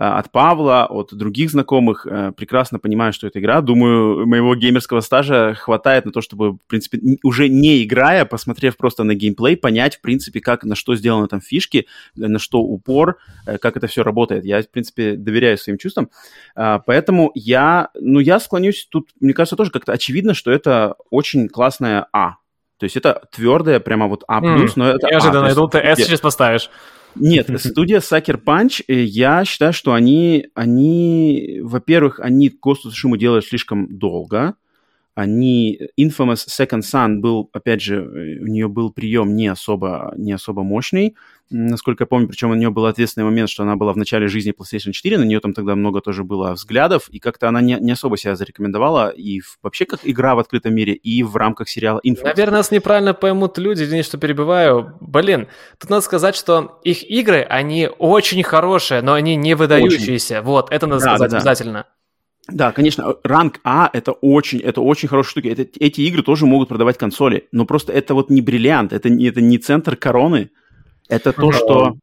от 0.03 0.33
Павла, 0.33 0.87
от 0.87 1.13
других 1.13 1.51
знакомых, 1.51 2.07
э, 2.07 2.33
прекрасно 2.35 2.79
понимаю, 2.79 3.13
что 3.13 3.27
это 3.27 3.39
игра. 3.39 3.61
Думаю, 3.61 4.27
моего 4.27 4.55
геймерского 4.55 5.01
стажа 5.01 5.55
хватает 5.55 6.07
на 6.07 6.13
то, 6.13 6.23
чтобы, 6.23 6.53
в 6.53 6.59
принципе, 6.67 6.99
уже 7.23 7.51
не 7.51 7.85
играя, 7.85 8.25
посмотрев 8.25 8.79
просто 8.79 9.05
на 9.05 9.15
геймплей, 9.15 9.59
понять, 9.59 9.97
в 9.97 10.01
принципе, 10.01 10.41
как, 10.41 10.65
на 10.65 10.75
что 10.75 10.95
сделаны 10.95 11.27
там 11.27 11.43
фишки, 11.43 11.87
на 12.17 12.39
что 12.39 12.61
упор, 12.63 13.19
э, 13.47 13.59
как 13.59 13.77
это 13.77 13.89
все 13.89 14.03
работает. 14.03 14.47
Я, 14.47 14.63
в 14.63 14.71
принципе, 14.71 15.17
доверяю 15.17 15.59
своим 15.59 15.77
чувствам. 15.77 16.09
Поэтому 16.55 17.31
я, 17.35 17.91
ну, 17.95 18.21
я 18.21 18.41
склонюсь 18.41 18.87
тут, 18.91 19.11
мне 19.21 19.35
кажется, 19.35 19.57
тоже 19.57 19.71
как-то 19.71 19.93
очевидно, 19.93 20.33
что 20.33 20.51
это 20.51 20.95
очень 21.11 21.49
классная 21.49 22.07
А. 22.13 22.37
То 22.79 22.85
есть 22.85 22.97
это 22.97 23.23
твердая, 23.31 23.81
прямо 23.81 24.07
вот 24.07 24.25
А+, 24.27 24.41
mm, 24.41 24.73
но 24.77 24.89
это 24.89 25.07
Неожиданно, 25.09 25.45
а. 25.45 25.49
я 25.51 25.55
думал, 25.55 25.69
ты 25.69 25.79
S 25.79 25.99
сейчас 25.99 26.21
поставишь. 26.21 26.71
Нет, 27.15 27.51
студия 27.61 28.01
Sucker 28.01 28.43
Punch, 28.43 28.85
э, 28.87 29.03
я 29.03 29.45
считаю, 29.45 29.73
что 29.73 29.93
они, 29.93 30.49
они 30.55 31.61
во-первых, 31.63 32.21
они 32.21 32.49
of 32.49 32.77
Tsushima 32.87 33.17
делают 33.19 33.45
слишком 33.45 33.99
долго, 33.99 34.55
они... 35.21 35.81
Infamous 35.99 36.47
Second 36.49 36.81
Son 36.81 37.17
был, 37.21 37.51
опять 37.53 37.83
же, 37.83 38.03
у 38.03 38.47
нее 38.47 38.69
был 38.69 38.91
прием 38.93 39.37
не 39.37 39.49
особо, 39.49 40.13
не 40.17 40.33
особо 40.33 40.63
мощный, 40.63 41.15
насколько 41.51 42.05
я 42.05 42.07
помню, 42.07 42.29
причем 42.29 42.51
у 42.51 42.55
нее 42.55 42.71
был 42.71 42.87
ответственный 42.87 43.25
момент, 43.25 43.51
что 43.51 43.65
она 43.65 43.77
была 43.77 43.93
в 43.93 43.97
начале 43.97 44.29
жизни 44.29 44.53
PlayStation 44.53 44.93
4, 44.93 45.19
на 45.19 45.25
нее 45.25 45.41
там 45.41 45.53
тогда 45.53 45.75
много 45.75 46.01
тоже 46.01 46.25
было 46.25 46.53
взглядов, 46.53 47.09
и 47.11 47.19
как-то 47.19 47.49
она 47.49 47.61
не, 47.61 47.77
не 47.81 47.93
особо 47.93 48.17
себя 48.17 48.37
зарекомендовала 48.37 49.09
и 49.09 49.41
в, 49.41 49.59
вообще 49.63 49.85
как 49.85 50.01
игра 50.05 50.35
в 50.35 50.39
открытом 50.39 50.75
мире, 50.75 50.95
и 50.95 51.23
в 51.23 51.37
рамках 51.37 51.69
сериала 51.69 52.01
Infamous. 52.07 52.25
Наверное, 52.25 52.59
нас 52.59 52.71
неправильно 52.71 53.15
поймут 53.15 53.59
люди, 53.59 53.83
извини, 53.83 54.03
что 54.03 54.19
перебиваю. 54.19 54.95
Блин, 55.01 55.49
тут 55.79 55.91
надо 55.91 56.03
сказать, 56.03 56.37
что 56.37 56.81
их 56.85 57.09
игры, 57.11 57.41
они 57.43 57.89
очень 57.99 58.43
хорошие, 58.43 59.03
но 59.03 59.15
они 59.15 59.37
не 59.37 59.55
выдающиеся. 59.55 60.39
Очень. 60.39 60.47
Вот, 60.47 60.71
это 60.71 60.87
надо 60.87 61.05
да, 61.05 61.17
сказать 61.17 61.31
да, 61.31 61.37
да. 61.37 61.39
обязательно. 61.39 61.87
Да, 62.49 62.73
конечно, 62.73 63.17
ранг 63.23 63.61
А 63.65 63.91
это 63.93 64.13
очень, 64.13 64.61
это 64.61 64.81
очень 64.81 65.09
хорошая 65.09 65.31
штука. 65.31 65.49
Это, 65.49 65.63
эти 65.79 66.01
игры 66.03 66.23
тоже 66.23 66.47
могут 66.47 66.69
продавать 66.69 66.99
консоли, 66.99 67.49
но 67.53 67.65
просто 67.65 67.93
это 67.93 68.15
вот 68.15 68.31
не 68.31 68.41
бриллиант, 68.41 68.93
это, 68.93 69.09
это 69.09 69.41
не 69.41 69.59
центр 69.59 69.97
короны, 69.97 70.51
это 71.09 71.33
то, 71.33 71.53
что... 71.53 71.97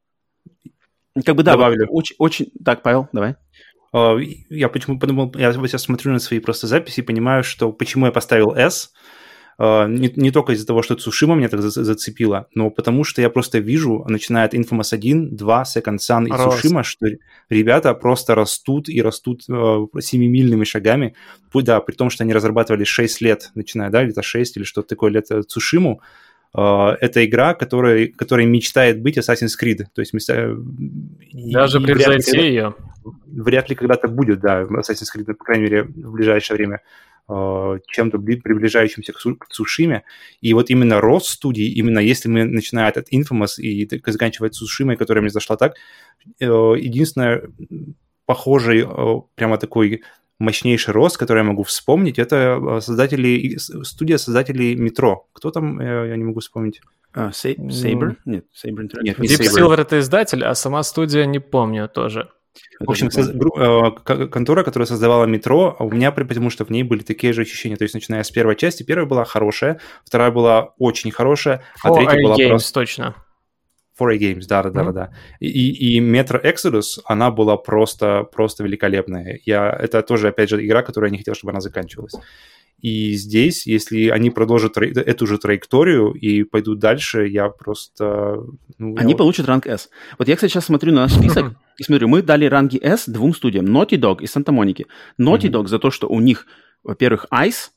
Как 1.26 1.36
бы 1.36 1.42
да, 1.42 1.54
Добавлю. 1.54 1.88
очень, 1.90 2.16
очень... 2.20 2.52
Так, 2.64 2.84
Павел, 2.84 3.08
давай. 3.12 3.36
А, 3.92 4.18
я 4.50 4.70
почему 4.70 5.00
подумал, 5.00 5.34
я 5.36 5.52
сейчас 5.52 5.84
смотрю 5.84 6.12
на 6.12 6.20
свои 6.20 6.40
просто 6.40 6.68
записи 6.68 7.00
и 7.00 7.04
понимаю, 7.04 7.44
что 7.44 7.72
почему 7.72 8.06
я 8.06 8.12
поставил 8.12 8.52
S, 8.52 8.94
не, 9.60 10.12
не 10.16 10.32
только 10.32 10.54
из-за 10.54 10.68
того, 10.68 10.84
что 10.84 10.96
Цушима 10.96 11.36
меня 11.36 11.50
так 11.50 11.62
зацепила, 11.62 12.48
но 12.54 12.70
потому 12.70 13.04
что 13.04 13.22
я 13.22 13.30
просто 13.30 13.58
вижу, 13.58 14.06
начиная 14.08 14.46
от 14.46 14.54
Infamous 14.54 14.94
1, 14.94 15.36
2, 15.36 15.64
Second 15.64 15.98
Sun 15.98 16.28
и 16.28 16.32
Рост. 16.32 16.62
Цушима, 16.62 16.84
что 16.84 17.08
ребята 17.50 17.94
просто 17.96 18.36
растут 18.36 18.88
и 18.88 19.02
растут 19.02 19.44
э, 19.50 19.86
семимильными 20.00 20.64
шагами. 20.64 21.16
Да, 21.54 21.82
при 21.82 21.96
том, 21.96 22.12
что 22.12 22.24
они 22.24 22.34
разрабатывали 22.34 22.84
6 22.84 23.22
лет, 23.22 23.50
начиная, 23.56 23.90
да, 23.90 24.04
где-то 24.04 24.22
6 24.22 24.58
или 24.58 24.64
что-то 24.64 24.90
такое 24.90 25.10
лет 25.10 25.26
э, 25.32 25.42
Цушиму, 25.42 26.02
Uh, 26.02 26.27
это 26.54 27.26
игра, 27.26 27.54
которая, 27.54 28.08
которая 28.08 28.46
мечтает 28.48 29.02
быть 29.02 29.18
Assassin's 29.18 29.54
Creed. 29.62 29.86
То 29.94 30.02
есть 30.02 30.14
даже 31.34 31.80
превзойти 31.80 32.40
ее. 32.40 32.76
Вряд 33.26 33.70
ли 33.70 33.76
когда-то 33.76 34.08
будет, 34.08 34.40
да, 34.40 34.64
Assassin's 34.64 35.10
Creed, 35.16 35.26
по 35.34 35.46
крайней 35.46 35.64
мере, 35.64 35.84
в 35.84 36.12
ближайшее 36.14 36.58
время. 36.58 36.82
Э, 37.30 37.80
чем-то 37.92 38.20
приближающимся 38.20 39.12
к 39.12 39.54
Сушиме. 39.54 40.04
И 40.40 40.54
вот 40.54 40.70
именно 40.70 41.02
рост 41.02 41.28
студии, 41.28 41.66
именно 41.66 42.00
если 42.00 42.30
мы 42.30 42.46
начинаем 42.46 42.88
от 42.96 43.12
Infamous 43.12 43.60
и 43.62 43.86
заканчивать 44.06 44.56
Сушимой, 44.56 44.96
которая 44.96 45.22
мне 45.22 45.30
зашла 45.30 45.58
так, 45.58 45.76
э, 46.40 46.46
единственное, 46.46 47.44
похожий, 48.26 48.86
э, 48.88 49.22
прямо 49.36 49.58
такой 49.58 50.04
мощнейший 50.40 50.94
рост, 50.94 51.18
который 51.18 51.40
я 51.40 51.44
могу 51.44 51.64
вспомнить, 51.64 52.20
это 52.20 52.60
э, 52.62 52.82
создатели, 52.82 53.58
студия 53.58 54.18
создателей 54.18 54.76
метро. 54.76 55.28
Кто 55.34 55.52
там, 55.52 55.80
я 55.80 56.16
не 56.16 56.24
могу 56.24 56.40
вспомнить. 56.40 56.82
Uh, 57.16 57.32
Saber? 57.32 58.16
Нет, 58.26 58.46
Saber 58.54 58.84
Interactive. 58.84 59.04
Нет, 59.04 59.20
Deep 59.20 59.40
Saber. 59.40 59.58
Silver 59.58 59.82
это 59.82 60.00
издатель, 60.00 60.44
а 60.44 60.54
сама 60.54 60.84
студия 60.84 61.26
не 61.26 61.40
помню 61.40 61.90
тоже. 61.90 62.30
В 62.80 62.90
общем, 62.90 63.10
соз... 63.12 63.32
контора, 64.30 64.64
которая 64.64 64.86
создавала 64.86 65.26
метро, 65.26 65.76
а 65.80 65.84
у 65.84 65.92
меня, 65.92 66.12
потому 66.12 66.50
что 66.50 66.66
в 66.66 66.70
ней 66.70 66.84
были 66.84 67.02
такие 67.02 67.34
же 67.34 67.42
ощущения. 67.42 67.76
То 67.76 67.84
есть, 67.84 67.94
начиная 67.94 68.24
с 68.24 68.32
первой 68.32 68.56
части, 68.56 68.84
первая 68.84 69.08
была 69.08 69.26
хорошая, 69.26 69.80
вторая 70.06 70.32
была 70.32 70.74
очень 70.78 71.12
хорошая, 71.12 71.64
а 71.84 71.94
третья 71.94 72.22
была 72.22 72.36
просто... 72.36 72.74
точно. 72.74 73.16
4A 74.00 74.18
Games, 74.18 74.46
да, 74.48 74.64
да, 74.64 74.70
да, 74.70 74.92
да. 74.92 75.10
И, 75.40 75.98
и 75.98 76.02
Metro 76.02 76.42
Exodus, 76.44 77.00
она 77.06 77.32
была 77.32 77.58
просто, 77.58 78.24
просто 78.24 78.64
великолепная. 78.64 79.40
Я, 79.46 79.70
это 79.70 80.02
тоже, 80.02 80.30
опять 80.30 80.50
же, 80.50 80.66
игра, 80.66 80.84
которую 80.84 81.10
я 81.10 81.12
не 81.12 81.18
хотел, 81.18 81.36
чтобы 81.36 81.52
она 81.52 81.62
заканчивалась. 81.62 82.14
И 82.80 83.14
здесь, 83.14 83.66
если 83.66 84.10
они 84.10 84.30
продолжат 84.30 84.78
эту 84.78 85.26
же 85.26 85.40
траекторию 85.40 86.12
и 86.12 86.44
пойдут 86.44 86.78
дальше, 86.80 87.28
я 87.28 87.50
просто... 87.50 88.44
Ну, 88.78 88.96
они 88.98 89.14
я... 89.14 89.18
получат 89.18 89.48
ранг 89.48 89.66
S. 89.66 89.90
Вот 90.20 90.28
я, 90.28 90.36
кстати, 90.36 90.52
сейчас 90.52 90.66
смотрю 90.66 90.94
на 90.94 91.02
наш 91.02 91.14
список 91.14 91.54
и 91.80 91.84
смотрю, 91.84 92.08
мы 92.08 92.22
дали 92.22 92.46
ранги 92.46 92.78
S 92.78 93.08
двум 93.08 93.34
студиям, 93.34 93.66
Naughty 93.66 93.98
Dog 94.00 94.18
и 94.22 94.26
Santa 94.26 94.54
Monica. 94.54 94.86
Naughty 95.20 95.50
Dog 95.50 95.68
за 95.68 95.80
то, 95.80 95.90
что 95.90 96.08
у 96.08 96.20
них, 96.20 96.46
во-первых, 96.84 97.26
Ice, 97.34 97.70
Э, 97.70 97.77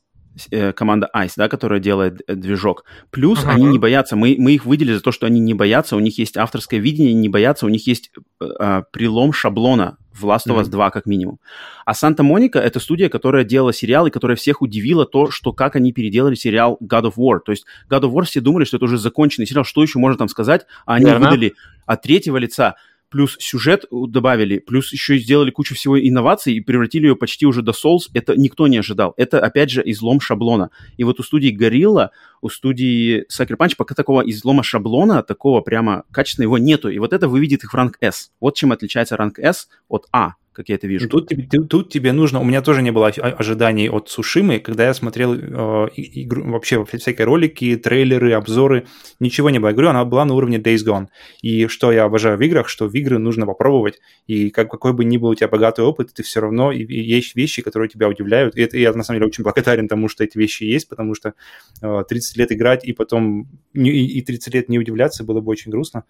команда 0.75 1.09
ICE, 1.13 1.33
да, 1.35 1.49
которая 1.49 1.79
делает 1.79 2.21
э, 2.27 2.35
движок. 2.35 2.85
Плюс 3.09 3.43
uh-huh. 3.43 3.49
они 3.49 3.65
не 3.65 3.79
боятся, 3.79 4.15
мы, 4.15 4.35
мы 4.37 4.53
их 4.53 4.65
выделили 4.65 4.95
за 4.95 5.01
то, 5.01 5.11
что 5.11 5.27
они 5.27 5.39
не 5.39 5.53
боятся, 5.53 5.95
у 5.95 5.99
них 5.99 6.17
есть 6.17 6.37
авторское 6.37 6.79
видение, 6.79 7.13
не 7.13 7.29
боятся, 7.29 7.65
у 7.65 7.69
них 7.69 7.85
есть 7.87 8.11
э, 8.39 8.83
прилом 8.91 9.33
шаблона 9.33 9.97
в 10.13 10.25
Last 10.25 10.47
of 10.47 10.57
Us 10.57 10.63
uh-huh. 10.63 10.69
2 10.69 10.89
как 10.91 11.05
минимум. 11.05 11.39
А 11.85 11.93
Санта-Моника— 11.93 12.59
это 12.59 12.79
студия, 12.79 13.09
которая 13.09 13.43
делала 13.43 13.73
сериал, 13.73 14.07
и 14.07 14.11
которая 14.11 14.35
всех 14.35 14.61
удивила 14.61 15.05
то, 15.05 15.31
что 15.31 15.53
как 15.53 15.75
они 15.75 15.91
переделали 15.91 16.35
сериал 16.35 16.77
God 16.81 17.03
of 17.03 17.13
War. 17.17 17.39
То 17.45 17.51
есть 17.51 17.65
God 17.89 18.01
of 18.01 18.13
War 18.13 18.23
все 18.23 18.41
думали, 18.41 18.65
что 18.65 18.77
это 18.77 18.85
уже 18.85 18.97
законченный 18.97 19.47
сериал, 19.47 19.63
что 19.65 19.81
еще 19.81 19.99
можно 19.99 20.17
там 20.17 20.27
сказать, 20.27 20.65
а 20.85 20.95
они 20.95 21.05
Верно. 21.05 21.29
выдали 21.29 21.53
от 21.85 22.01
третьего 22.01 22.37
лица 22.37 22.75
плюс 23.11 23.37
сюжет 23.39 23.85
добавили, 23.91 24.57
плюс 24.57 24.91
еще 24.91 25.19
сделали 25.19 25.51
кучу 25.51 25.75
всего 25.75 25.99
инноваций 25.99 26.53
и 26.53 26.61
превратили 26.61 27.07
ее 27.07 27.15
почти 27.15 27.45
уже 27.45 27.61
до 27.61 27.71
Souls. 27.73 28.09
Это 28.13 28.35
никто 28.35 28.67
не 28.67 28.77
ожидал. 28.77 29.13
Это, 29.17 29.39
опять 29.39 29.69
же, 29.69 29.83
излом 29.85 30.19
шаблона. 30.21 30.71
И 30.97 31.03
вот 31.03 31.19
у 31.19 31.23
студии 31.23 31.55
Gorilla, 31.55 32.09
у 32.41 32.49
студии 32.49 33.25
Sucker 33.31 33.57
Punch 33.57 33.75
пока 33.77 33.93
такого 33.93 34.21
излома 34.21 34.63
шаблона, 34.63 35.21
такого 35.21 35.61
прямо 35.61 36.05
качественного 36.11 36.55
его 36.55 36.57
нету. 36.57 36.89
И 36.89 36.97
вот 36.99 37.13
это 37.13 37.27
выведет 37.27 37.63
их 37.63 37.73
в 37.73 37.75
ранг 37.75 37.97
S. 38.01 38.31
Вот 38.39 38.55
чем 38.55 38.71
отличается 38.71 39.17
ранг 39.17 39.37
S 39.37 39.67
от 39.89 40.07
А 40.11 40.35
как 40.53 40.67
я 40.67 40.75
это 40.75 40.87
вижу. 40.87 41.07
Тут, 41.07 41.29
тут, 41.49 41.69
тут 41.69 41.89
тебе 41.89 42.11
нужно... 42.11 42.41
У 42.41 42.43
меня 42.43 42.61
тоже 42.61 42.81
не 42.81 42.91
было 42.91 43.07
ожиданий 43.07 43.89
от 43.89 44.09
Сушимы, 44.09 44.59
когда 44.59 44.85
я 44.85 44.93
смотрел 44.93 45.33
э, 45.33 45.87
игру, 45.95 46.43
вообще 46.51 46.83
всякие 46.83 47.25
ролики, 47.25 47.77
трейлеры, 47.77 48.33
обзоры, 48.33 48.85
ничего 49.19 49.49
не 49.49 49.59
было. 49.59 49.69
Я 49.69 49.73
говорю, 49.73 49.89
она 49.89 50.03
была 50.03 50.25
на 50.25 50.33
уровне 50.33 50.57
Days 50.57 50.85
Gone. 50.85 51.07
И 51.41 51.67
что 51.67 51.93
я 51.93 52.03
обожаю 52.03 52.37
в 52.37 52.41
играх, 52.41 52.67
что 52.67 52.87
в 52.87 52.93
игры 52.93 53.17
нужно 53.17 53.45
попробовать, 53.45 54.01
и 54.27 54.49
как, 54.49 54.69
какой 54.69 54.91
бы 54.91 55.05
ни 55.05 55.17
был 55.17 55.29
у 55.29 55.35
тебя 55.35 55.47
богатый 55.47 55.85
опыт, 55.85 56.13
ты 56.13 56.21
все 56.21 56.41
равно... 56.41 56.73
И, 56.73 56.83
и 56.83 57.01
есть 57.01 57.35
вещи, 57.35 57.61
которые 57.61 57.87
тебя 57.87 58.09
удивляют. 58.09 58.57
И 58.57 58.61
это 58.61 58.77
я, 58.77 58.91
на 58.93 59.03
самом 59.03 59.19
деле, 59.19 59.27
очень 59.27 59.45
благодарен 59.45 59.87
тому, 59.87 60.09
что 60.09 60.25
эти 60.25 60.37
вещи 60.37 60.63
есть, 60.63 60.89
потому 60.89 61.15
что 61.15 61.33
э, 61.81 62.03
30 62.09 62.37
лет 62.37 62.51
играть 62.51 62.83
и 62.83 62.91
потом... 62.91 63.47
Не, 63.73 63.91
и 63.91 64.21
30 64.21 64.53
лет 64.53 64.67
не 64.67 64.79
удивляться 64.79 65.23
было 65.23 65.39
бы 65.39 65.49
очень 65.49 65.71
грустно. 65.71 66.03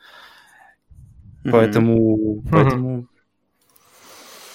Mm-hmm. 1.44 1.52
Поэтому... 1.52 2.44
Mm-hmm. 2.50 3.06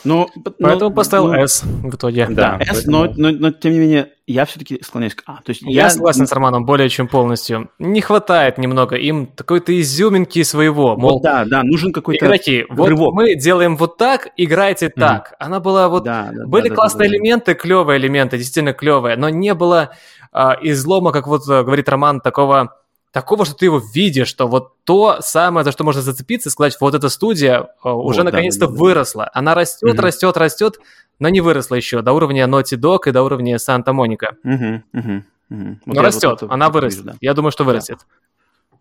Но, 0.06 0.28
Поэтому 0.60 0.90
но, 0.90 0.96
поставил 0.96 1.28
ну, 1.28 1.34
S 1.34 1.62
в 1.64 1.94
итоге. 1.94 2.26
Да, 2.30 2.56
S, 2.60 2.84
поэтому... 2.84 3.04
но, 3.04 3.12
но, 3.16 3.30
но 3.30 3.50
тем 3.50 3.72
не 3.72 3.78
менее, 3.80 4.12
я 4.26 4.44
все-таки 4.44 4.80
склоняюсь 4.82 5.14
к 5.14 5.22
А. 5.26 5.36
То 5.42 5.50
есть 5.50 5.62
я, 5.62 5.84
я 5.84 5.90
согласен 5.90 6.26
с 6.26 6.32
Романом 6.32 6.64
более 6.64 6.88
чем 6.88 7.08
полностью. 7.08 7.70
Не 7.78 8.00
хватает 8.00 8.58
немного 8.58 8.96
им 8.96 9.26
какой-то 9.26 9.78
изюминки 9.80 10.42
своего. 10.42 10.96
Мол, 10.96 11.14
вот 11.14 11.22
да, 11.22 11.44
да, 11.44 11.62
нужен 11.62 11.92
какой-то 11.92 12.24
Игроки, 12.24 12.64
вот 12.68 12.88
рывок. 12.88 13.14
мы 13.14 13.34
делаем 13.34 13.76
вот 13.76 13.96
так, 13.96 14.28
играйте 14.36 14.86
mm-hmm. 14.86 15.00
так. 15.00 15.34
Она 15.38 15.60
была 15.60 15.88
вот... 15.88 16.04
Да, 16.04 16.30
да, 16.32 16.46
были 16.46 16.68
да, 16.68 16.74
классные 16.74 17.08
да, 17.08 17.12
да, 17.12 17.16
элементы, 17.16 17.54
клевые 17.54 17.98
элементы, 17.98 18.38
действительно 18.38 18.72
клевые, 18.72 19.16
но 19.16 19.28
не 19.28 19.54
было 19.54 19.90
а, 20.32 20.56
излома, 20.60 21.12
как 21.12 21.26
вот 21.26 21.48
э, 21.48 21.62
говорит 21.62 21.88
Роман, 21.88 22.20
такого 22.20 22.76
такого, 23.16 23.46
что 23.46 23.54
ты 23.54 23.64
его 23.64 23.80
видишь, 23.94 24.28
что 24.28 24.46
вот 24.46 24.74
то 24.84 25.22
самое, 25.22 25.64
за 25.64 25.72
что 25.72 25.84
можно 25.84 26.02
зацепиться, 26.02 26.50
сказать, 26.50 26.76
вот 26.78 26.94
эта 26.94 27.08
студия 27.08 27.60
э, 27.82 27.88
уже 27.88 28.18
вот, 28.18 28.24
наконец-то 28.24 28.66
да, 28.66 28.72
да, 28.72 28.78
выросла. 28.78 29.30
Она 29.32 29.54
растет, 29.54 29.94
угу. 29.94 30.02
растет, 30.02 30.36
растет, 30.36 30.80
но 31.18 31.30
не 31.30 31.40
выросла 31.40 31.76
еще 31.76 32.02
до 32.02 32.12
уровня 32.12 32.44
Naughty 32.44 32.76
Dog 32.78 32.98
и 33.06 33.12
до 33.12 33.22
уровня 33.22 33.58
Санта-Моника. 33.58 34.36
Угу, 34.44 34.82
угу, 34.92 35.24
угу. 35.48 35.78
Вот 35.86 35.96
но 35.96 36.02
растет, 36.02 36.42
вот 36.42 36.52
она 36.52 36.68
вырастет. 36.68 37.04
Вижу, 37.04 37.12
да. 37.12 37.16
Я 37.22 37.32
думаю, 37.32 37.52
что 37.52 37.64
вырастет. 37.64 38.00
Да. 38.00 38.06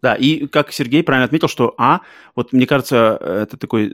Да, 0.02 0.14
и 0.14 0.48
как 0.48 0.72
Сергей 0.74 1.02
правильно 1.02 1.26
отметил, 1.26 1.48
что 1.48 1.74
А, 1.78 2.02
вот 2.36 2.54
мне 2.54 2.68
кажется, 2.68 3.18
это 3.22 3.58
такой, 3.58 3.92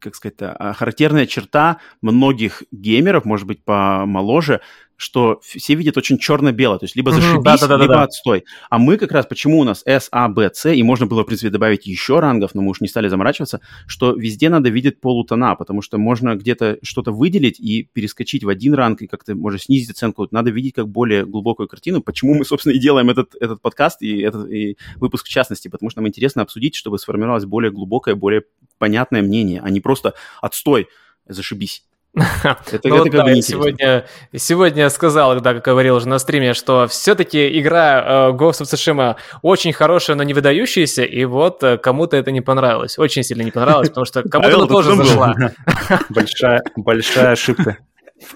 как 0.00 0.14
сказать, 0.14 0.36
а, 0.40 0.72
характерная 0.72 1.26
черта 1.26 1.76
многих 2.00 2.62
геймеров, 2.72 3.24
может 3.24 3.46
быть, 3.46 3.62
помоложе, 3.62 4.62
что 4.96 5.40
все 5.42 5.74
видят 5.74 5.96
очень 5.96 6.18
черно-бело, 6.18 6.78
то 6.78 6.84
есть 6.84 6.96
либо 6.96 7.10
зашибись, 7.10 7.38
mm-hmm, 7.38 7.42
да, 7.42 7.56
да, 7.58 7.66
да, 7.66 7.76
либо 7.76 7.94
да. 7.94 8.02
отстой. 8.04 8.44
А 8.70 8.78
мы 8.78 8.96
как 8.96 9.12
раз, 9.12 9.26
почему 9.26 9.60
у 9.60 9.64
нас 9.64 9.82
S, 9.84 10.08
A, 10.12 10.28
B, 10.28 10.50
C, 10.52 10.74
и 10.76 10.82
можно 10.82 11.06
было, 11.06 11.22
в 11.22 11.26
принципе, 11.26 11.50
добавить 11.50 11.86
еще 11.86 12.20
рангов, 12.20 12.54
но 12.54 12.62
мы 12.62 12.70
уж 12.70 12.80
не 12.80 12.88
стали 12.88 13.08
заморачиваться, 13.08 13.60
что 13.86 14.12
везде 14.12 14.48
надо 14.48 14.68
видеть 14.68 15.00
полутона, 15.00 15.54
потому 15.54 15.82
что 15.82 15.98
можно 15.98 16.36
где-то 16.36 16.78
что-то 16.82 17.12
выделить 17.12 17.58
и 17.60 17.88
перескочить 17.92 18.44
в 18.44 18.48
один 18.48 18.74
ранг, 18.74 19.02
и 19.02 19.06
как-то, 19.06 19.34
может, 19.34 19.62
снизить 19.62 19.90
оценку. 19.90 20.28
Надо 20.30 20.50
видеть 20.50 20.74
как 20.74 20.88
более 20.88 21.26
глубокую 21.26 21.68
картину, 21.68 22.02
почему 22.02 22.34
мы, 22.34 22.44
собственно, 22.44 22.74
и 22.74 22.78
делаем 22.78 23.10
этот, 23.10 23.34
этот 23.40 23.60
подкаст 23.60 24.02
и 24.02 24.20
этот 24.20 24.50
и 24.50 24.76
выпуск 24.96 25.26
в 25.26 25.30
частности, 25.30 25.68
потому 25.68 25.90
что 25.90 26.00
нам 26.00 26.08
интересно 26.08 26.42
обсудить, 26.42 26.74
чтобы 26.74 26.98
сформировалось 26.98 27.44
более 27.44 27.70
глубокое, 27.70 28.14
более 28.14 28.44
понятное 28.78 29.22
мнение, 29.22 29.60
а 29.62 29.70
не 29.70 29.80
просто 29.80 30.14
отстой, 30.40 30.88
зашибись. 31.26 31.84
Это, 32.14 32.88
ну, 32.88 33.04
это 33.04 33.24
да, 33.24 33.34
сегодня, 33.42 34.04
сегодня 34.36 34.82
я 34.82 34.90
сказал, 34.90 35.40
да, 35.40 35.54
как 35.54 35.64
говорил 35.64 35.96
уже 35.96 36.08
на 36.08 36.18
стриме, 36.18 36.54
что 36.54 36.86
все-таки 36.86 37.58
игра 37.58 38.30
uh, 38.30 38.36
Ghost 38.36 38.62
of 38.62 38.64
Tsushima 38.64 39.16
очень 39.42 39.72
хорошая, 39.72 40.16
но 40.16 40.22
не 40.22 40.32
выдающаяся, 40.32 41.02
и 41.04 41.24
вот 41.24 41.62
uh, 41.62 41.76
кому-то 41.76 42.16
это 42.16 42.30
не 42.30 42.40
понравилось. 42.40 42.98
Очень 42.98 43.24
сильно 43.24 43.42
не 43.42 43.50
понравилось, 43.50 43.88
потому 43.88 44.04
что 44.04 44.22
кому-то 44.22 44.56
она 44.56 44.66
тоже 44.66 44.94
зашла. 44.94 45.34
Большая, 46.10 46.62
большая 46.76 47.32
ошибка. 47.32 47.78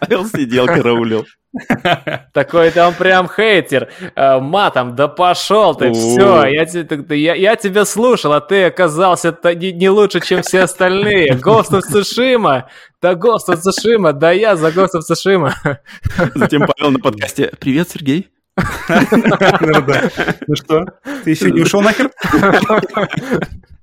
Файл 0.00 0.26
сидел, 0.26 0.66
караулил. 0.66 1.24
Такой 2.32 2.70
там 2.70 2.94
прям 2.94 3.28
хейтер. 3.28 3.88
Э, 4.14 4.38
матом, 4.38 4.94
да 4.94 5.08
пошел 5.08 5.74
ты, 5.74 5.92
все, 5.92 6.44
я, 6.44 6.66
я, 7.14 7.34
я 7.34 7.56
тебя 7.56 7.84
слушал, 7.84 8.32
а 8.32 8.40
ты 8.40 8.64
оказался 8.64 9.36
не, 9.54 9.72
не 9.72 9.88
лучше, 9.88 10.20
чем 10.20 10.42
все 10.42 10.60
остальные. 10.62 11.32
Ghost 11.34 11.70
of 11.70 11.82
Tsushima, 11.90 12.64
да 13.00 13.12
Ghost 13.12 13.48
of 13.48 13.60
Tsushima, 13.60 14.12
да 14.12 14.30
я 14.30 14.56
за 14.56 14.68
Ghost 14.68 14.96
of 14.96 15.02
Tsushima. 15.10 15.52
Затем 16.34 16.66
Павел 16.66 16.92
на 16.92 16.98
подкасте. 16.98 17.52
Привет, 17.58 17.88
Сергей. 17.90 18.28
Ну 20.48 20.56
что, 20.56 20.84
ты 21.24 21.30
еще 21.30 21.50
не 21.50 21.62
ушел 21.62 21.80
нахер? 21.80 22.10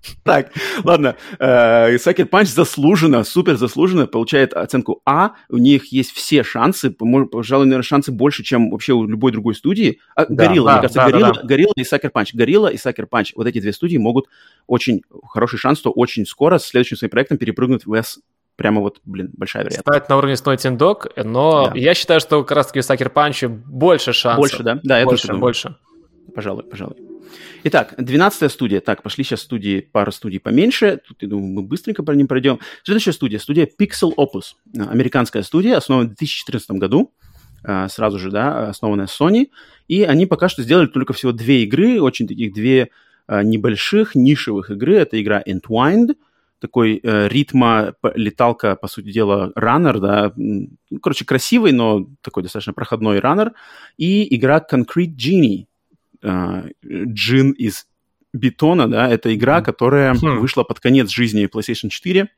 Так, 0.23 0.51
ладно. 0.83 1.15
Sucker 1.39 2.25
Punch 2.25 2.49
заслуженно, 2.49 3.23
супер 3.23 3.57
заслуженно 3.57 4.07
получает 4.07 4.53
оценку 4.53 5.01
А. 5.05 5.31
У 5.49 5.57
них 5.57 5.91
есть 5.91 6.11
все 6.11 6.43
шансы, 6.43 6.89
пожалуй, 6.89 7.65
наверное, 7.65 7.83
шансы 7.83 8.11
больше, 8.11 8.43
чем 8.43 8.71
вообще 8.71 8.93
у 8.93 9.05
любой 9.05 9.31
другой 9.31 9.55
студии. 9.55 9.99
А, 10.15 10.25
Guerrilla, 10.25 10.71
мне 10.71 10.81
кажется, 10.81 11.41
Guerrilla 11.43 11.73
и 11.75 11.83
Sucker 11.83 12.09
Punch. 12.09 12.33
Guerrilla 12.33 12.67
и 12.67 12.77
Sucker 12.77 13.07
Punch. 13.07 13.33
Вот 13.35 13.47
эти 13.47 13.59
две 13.59 13.73
студии 13.73 13.97
могут 13.97 14.27
очень 14.67 15.01
хороший 15.27 15.57
шанс, 15.57 15.79
что 15.79 15.91
очень 15.91 16.25
скоро 16.25 16.57
с 16.57 16.65
следующим 16.65 16.97
своим 16.97 17.11
проектом 17.11 17.37
перепрыгнуть 17.37 17.85
в 17.85 17.93
S 17.93 18.19
прямо 18.55 18.81
вот, 18.81 18.99
блин, 19.05 19.31
большая 19.35 19.63
вероятность. 19.63 19.87
Стать 19.87 20.09
на 20.09 20.17
уровне 20.17 20.35
с 20.35 20.43
Naughty 20.43 20.77
Dog, 20.77 21.23
но 21.23 21.67
да. 21.67 21.71
я 21.75 21.93
считаю, 21.93 22.19
что 22.19 22.43
как 22.43 22.55
раз-таки 22.57 22.79
у 22.79 22.83
Сакер 22.83 23.09
Панча 23.09 23.49
больше 23.49 24.13
шансов. 24.13 24.39
Больше, 24.39 24.63
да? 24.63 24.79
Да, 24.83 24.99
я 24.99 25.05
больше, 25.05 25.27
тоже 25.27 25.39
больше. 25.39 25.75
Пожалуй, 26.33 26.63
пожалуй. 26.63 26.95
Итак, 27.63 27.95
12 27.97 28.51
студия. 28.51 28.81
Так, 28.81 29.03
пошли 29.03 29.23
сейчас 29.23 29.41
студии, 29.41 29.81
пара 29.81 30.11
студий 30.11 30.39
поменьше. 30.39 31.01
Тут, 31.07 31.21
я 31.21 31.27
думаю, 31.27 31.47
мы 31.47 31.61
быстренько 31.63 32.03
по 32.03 32.11
ним 32.11 32.27
пройдем. 32.27 32.59
Следующая 32.83 33.13
студия, 33.13 33.39
студия 33.39 33.67
Pixel 33.67 34.13
Opus. 34.15 34.55
Американская 34.89 35.43
студия, 35.43 35.77
основана 35.77 36.05
в 36.05 36.09
2014 36.09 36.71
году. 36.71 37.11
А, 37.63 37.87
сразу 37.89 38.19
же, 38.19 38.31
да, 38.31 38.69
основанная 38.69 39.07
Sony. 39.07 39.47
И 39.87 40.03
они 40.03 40.25
пока 40.25 40.49
что 40.49 40.61
сделали 40.63 40.87
только 40.87 41.13
всего 41.13 41.31
две 41.31 41.63
игры, 41.63 42.01
очень 42.01 42.27
таких 42.27 42.53
две 42.53 42.89
а, 43.27 43.43
небольших, 43.43 44.15
нишевых 44.15 44.69
игры. 44.69 44.97
Это 44.97 45.21
игра 45.21 45.41
Entwined, 45.41 46.15
такой 46.59 46.99
э, 47.03 47.27
ритма 47.27 47.93
леталка, 48.15 48.75
по 48.75 48.87
сути 48.87 49.11
дела, 49.11 49.51
раннер, 49.55 49.99
да, 49.99 50.33
короче, 51.01 51.25
красивый, 51.25 51.71
но 51.71 52.07
такой 52.21 52.43
достаточно 52.43 52.73
проходной 52.73 53.19
раннер, 53.19 53.53
и 53.97 54.35
игра 54.35 54.59
Concrete 54.59 55.15
Genie, 55.15 55.63
э, 55.63 55.65
джин 56.23 57.51
из 57.51 57.87
бетона, 58.33 58.87
да, 58.89 59.09
это 59.09 59.33
игра, 59.33 59.61
которая 59.61 60.13
mm-hmm. 60.13 60.37
вышла 60.37 60.63
под 60.63 60.79
конец 60.79 61.09
жизни 61.09 61.49
PlayStation 61.51 61.89
4, 61.89 62.29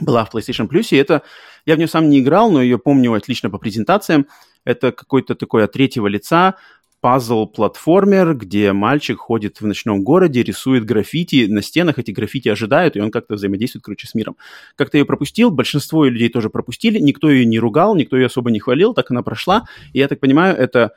была 0.00 0.24
в 0.24 0.34
PlayStation 0.34 0.68
Plus, 0.68 0.88
и 0.90 0.96
это... 0.96 1.22
Я 1.66 1.74
в 1.74 1.78
нее 1.78 1.88
сам 1.88 2.08
не 2.08 2.20
играл, 2.20 2.50
но 2.50 2.62
ее 2.62 2.78
помню 2.78 3.12
отлично 3.12 3.50
по 3.50 3.58
презентациям. 3.58 4.26
Это 4.64 4.92
какой-то 4.92 5.34
такой 5.34 5.64
от 5.64 5.72
третьего 5.72 6.06
лица 6.06 6.56
пазл-платформер, 7.00 8.34
где 8.34 8.72
мальчик 8.72 9.18
ходит 9.18 9.60
в 9.60 9.66
ночном 9.66 10.02
городе, 10.02 10.42
рисует 10.42 10.84
граффити, 10.84 11.46
на 11.48 11.62
стенах 11.62 11.98
эти 11.98 12.10
граффити 12.10 12.48
ожидают, 12.48 12.96
и 12.96 13.00
он 13.00 13.10
как-то 13.10 13.34
взаимодействует, 13.34 13.84
короче, 13.84 14.08
с 14.08 14.14
миром. 14.14 14.36
Как-то 14.74 14.98
ее 14.98 15.04
пропустил, 15.04 15.50
большинство 15.50 16.04
людей 16.04 16.28
тоже 16.28 16.50
пропустили, 16.50 16.98
никто 16.98 17.30
ее 17.30 17.44
не 17.44 17.58
ругал, 17.58 17.94
никто 17.94 18.16
ее 18.16 18.26
особо 18.26 18.50
не 18.50 18.58
хвалил, 18.58 18.94
так 18.94 19.10
она 19.10 19.22
прошла. 19.22 19.66
И 19.92 19.98
я 20.00 20.08
так 20.08 20.18
понимаю, 20.18 20.56
это 20.56 20.80
э, 20.80 20.90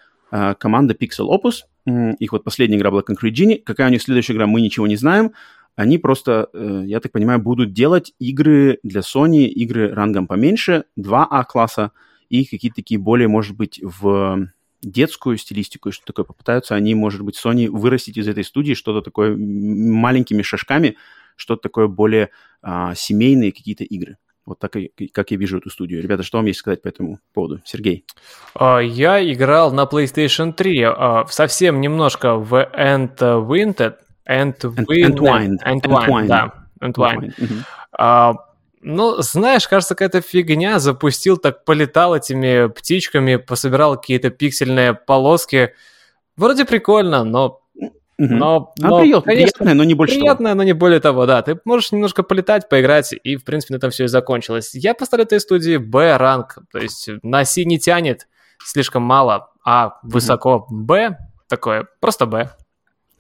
команда 0.60 0.94
Pixel 0.94 1.28
Opus, 1.30 1.64
их 2.20 2.32
вот 2.32 2.44
последняя 2.44 2.78
игра 2.78 2.92
была 2.92 3.02
Concrete 3.02 3.34
Genie, 3.34 3.62
какая 3.64 3.88
у 3.88 3.92
них 3.92 4.02
следующая 4.02 4.34
игра, 4.34 4.48
мы 4.48 4.62
ничего 4.62 4.88
не 4.88 4.96
знаем. 4.96 5.34
Они 5.76 5.98
просто, 5.98 6.50
э, 6.54 6.84
я 6.86 7.00
так 7.00 7.12
понимаю, 7.12 7.42
будут 7.42 7.74
делать 7.74 8.14
игры 8.20 8.80
для 8.84 9.02
Sony, 9.02 9.46
игры 9.46 9.94
рангом 9.94 10.28
поменьше, 10.28 10.84
2А 10.98 11.44
класса, 11.46 11.92
и 12.30 12.46
какие-то 12.46 12.76
такие 12.76 13.00
более, 13.00 13.28
может 13.28 13.56
быть, 13.56 13.80
в 13.82 14.48
детскую 14.82 15.38
стилистику 15.38 15.90
и 15.90 15.92
что 15.92 16.06
такое. 16.06 16.26
Попытаются 16.26 16.76
они, 16.76 16.96
может 16.96 17.22
быть, 17.22 17.40
Sony 17.42 17.70
вырастить 17.70 18.18
из 18.18 18.28
этой 18.28 18.44
студии 18.44 18.74
что-то 18.74 19.02
такое 19.02 19.36
маленькими 19.38 20.42
шажками, 20.42 20.98
что-то 21.36 21.64
такое 21.64 21.88
более 21.88 22.30
а, 22.62 22.94
семейные 22.96 23.52
какие-то 23.52 23.84
игры. 23.84 24.18
Вот 24.46 24.60
так, 24.60 24.76
как 25.14 25.32
я 25.32 25.38
вижу 25.38 25.60
эту 25.60 25.70
студию. 25.70 26.02
Ребята, 26.02 26.24
что 26.24 26.38
вам 26.38 26.48
есть 26.48 26.60
сказать 26.60 26.82
по 26.82 26.88
этому 26.88 27.20
поводу? 27.34 27.62
Сергей. 27.64 28.06
А, 28.56 28.80
я 28.80 29.22
играл 29.32 29.72
на 29.72 29.84
PlayStation 29.84 30.52
3 30.52 30.84
а, 30.84 31.26
совсем 31.30 31.80
немножко 31.80 32.36
в. 32.36 32.56
End 32.56 33.18
Entwined. 34.28 35.58
Entwined, 35.66 36.28
да. 36.28 36.54
Entwined. 36.80 37.34
Uh-huh. 37.98 38.36
Ну, 38.84 39.22
знаешь, 39.22 39.68
кажется, 39.68 39.94
какая-то 39.94 40.22
фигня. 40.22 40.80
Запустил, 40.80 41.38
так 41.38 41.64
полетал 41.66 42.16
этими 42.16 42.68
птичками, 42.68 43.36
пособирал 43.36 43.96
какие-то 43.98 44.32
пиксельные 44.32 44.94
полоски. 44.94 45.74
Вроде 46.36 46.66
прикольно, 46.66 47.24
но... 47.24 47.61
Но, 48.30 48.74
а 48.82 48.88
но 48.88 49.00
приятное, 49.00 49.36
конечно, 49.36 49.58
приятное, 49.58 49.74
но 49.74 49.84
не 49.84 49.94
больше 49.96 50.16
Приятное, 50.16 50.52
того. 50.52 50.58
но 50.58 50.64
не 50.64 50.74
более 50.74 51.00
того, 51.00 51.26
да. 51.26 51.42
Ты 51.42 51.60
можешь 51.66 51.92
немножко 51.92 52.22
полетать, 52.22 52.70
поиграть, 52.70 53.14
и, 53.24 53.36
в 53.36 53.44
принципе, 53.44 53.74
на 53.74 53.78
этом 53.78 53.90
все 53.90 54.04
и 54.04 54.08
закончилось. 54.08 54.72
Я 54.74 54.94
поставлю 54.94 55.24
этой 55.24 55.40
студии 55.40 55.78
B-ранг, 55.78 56.60
то 56.72 56.78
есть 56.78 57.10
на 57.24 57.44
C 57.46 57.66
не 57.66 57.80
тянет, 57.80 58.28
слишком 58.64 59.02
мало, 59.02 59.50
а 59.66 59.98
высоко 60.04 60.68
B, 60.70 61.18
такое, 61.48 61.88
просто 62.00 62.28
B. 62.28 62.52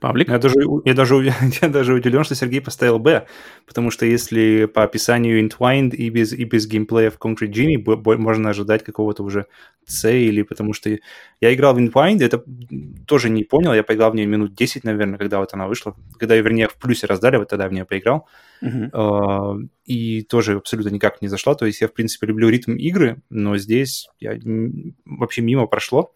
Павлик? 0.02 0.30
Я 0.30 0.40
даже, 0.40 0.56
я, 0.84 0.94
даже, 0.96 1.16
я 1.62 1.70
даже 1.70 1.94
удивлен, 1.94 2.24
что 2.24 2.34
Сергей 2.34 2.60
поставил 2.60 2.98
Б, 2.98 3.28
потому 3.68 3.92
что 3.92 4.06
если 4.06 4.66
по 4.66 4.84
описанию 4.84 5.48
Entwined 5.48 5.92
и 5.92 6.10
без, 6.10 6.34
и 6.34 6.44
без 6.44 6.68
геймплея 6.68 7.12
в 7.12 7.20
Concrete 7.20 7.52
Genie 7.52 8.18
можно 8.18 8.50
ожидать 8.50 8.84
какого-то 8.84 9.22
уже 9.22 9.46
C, 9.86 10.24
или 10.24 10.42
потому 10.42 10.74
что 10.74 10.90
я 11.40 11.54
играл 11.54 11.76
в 11.76 11.78
Entwined, 11.78 12.24
это 12.24 12.44
тоже 13.06 13.30
не 13.30 13.44
понял, 13.44 13.76
я 13.76 13.84
поиграл 13.84 14.12
в 14.12 14.16
нее 14.16 14.26
минут 14.26 14.56
10, 14.56 14.84
наверное, 14.84 15.20
когда 15.20 15.38
вот 15.38 15.54
она 15.54 15.68
вышла, 15.68 15.96
когда, 16.18 16.36
вернее, 16.36 16.68
в 16.68 16.78
плюсе 16.78 17.06
раздали, 17.06 17.38
вот 17.38 17.50
тогда 17.50 17.68
в 17.68 17.72
нее 17.72 17.86
поиграл, 17.86 18.28
uh-huh. 18.64 18.90
uh, 18.92 19.68
и 19.86 20.24
тоже 20.24 20.56
абсолютно 20.56 20.90
никак 20.90 21.22
не 21.22 21.28
зашла, 21.28 21.54
то 21.54 21.68
есть 21.68 21.80
я, 21.80 21.88
в 21.88 21.94
принципе, 21.94 22.26
люблю 22.26 22.50
ритм 22.50 22.74
игры, 22.74 23.22
но 23.30 23.56
здесь 23.58 24.10
я 24.20 24.36
вообще 25.06 25.44
мимо 25.44 25.68
прошло, 25.68 26.16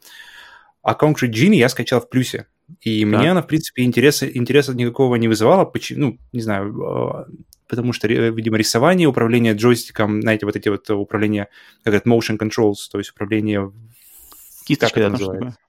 а 0.82 0.94
Concrete 1.00 1.32
Genie 1.32 1.58
я 1.58 1.70
скачал 1.70 2.02
в 2.02 2.10
плюсе, 2.10 2.48
и 2.82 3.06
да. 3.06 3.20
мне 3.20 3.32
она, 3.32 3.42
в 3.42 3.48
принципе, 3.48 3.84
интереса, 3.84 4.28
интереса 4.28 4.74
никакого 4.74 5.16
не 5.16 5.28
вызывала. 5.28 5.66
Почему, 5.66 6.00
ну, 6.00 6.18
не 6.34 6.42
знаю, 6.42 6.84
а, 6.84 7.28
потому 7.68 7.94
что, 7.94 8.08
видимо, 8.08 8.58
рисование, 8.58 9.08
управление 9.08 9.54
джойстиком, 9.54 10.22
знаете, 10.22 10.46
вот 10.46 10.56
эти 10.56 10.70
вот 10.70 10.90
управления, 10.90 11.50
как 11.84 11.94
это, 11.94 12.10
motion 12.10 12.38
controls, 12.38 12.90
то 12.92 12.98
есть 12.98 13.12
управление... 13.12 13.72
Кисточкой, 14.66 15.04
это 15.04 15.12
называется? 15.12 15.60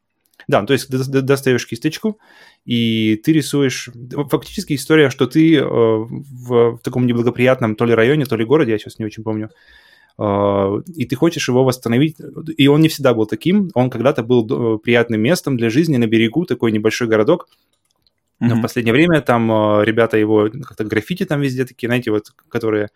Да, 0.48 0.64
то 0.64 0.72
есть 0.72 0.88
достаешь 0.88 1.66
кисточку, 1.66 2.18
и 2.64 3.16
ты 3.16 3.32
рисуешь... 3.32 3.90
Фактически 4.30 4.74
история, 4.74 5.10
что 5.10 5.26
ты 5.26 5.56
э, 5.56 5.62
в, 5.64 6.78
таком 6.82 7.06
неблагоприятном 7.06 7.74
то 7.74 7.84
ли 7.84 7.94
районе, 7.94 8.26
то 8.26 8.36
ли 8.36 8.44
городе, 8.44 8.72
я 8.72 8.78
сейчас 8.78 8.98
не 8.98 9.04
очень 9.04 9.24
помню, 9.24 9.50
и 10.18 11.04
ты 11.04 11.14
хочешь 11.14 11.48
его 11.48 11.64
восстановить. 11.64 12.16
И 12.56 12.68
он 12.68 12.80
не 12.80 12.88
всегда 12.88 13.12
был 13.12 13.26
таким. 13.26 13.70
Он 13.74 13.90
когда-то 13.90 14.22
был 14.22 14.76
э, 14.76 14.78
приятным 14.78 15.20
местом 15.20 15.56
для 15.56 15.68
жизни 15.68 15.98
на 15.98 16.06
берегу, 16.06 16.46
такой 16.46 16.72
небольшой 16.72 17.06
городок. 17.06 17.48
Но 18.40 18.54
mm-hmm. 18.54 18.58
в 18.58 18.62
последнее 18.62 18.92
время 18.94 19.20
там 19.20 19.50
э, 19.50 19.84
ребята 19.84 20.16
его 20.16 20.48
как-то 20.50 20.84
граффити 20.84 21.24
там 21.24 21.40
везде 21.40 21.64
такие, 21.66 21.88
знаете, 21.88 22.10
вот, 22.10 22.32
которые 22.48 22.88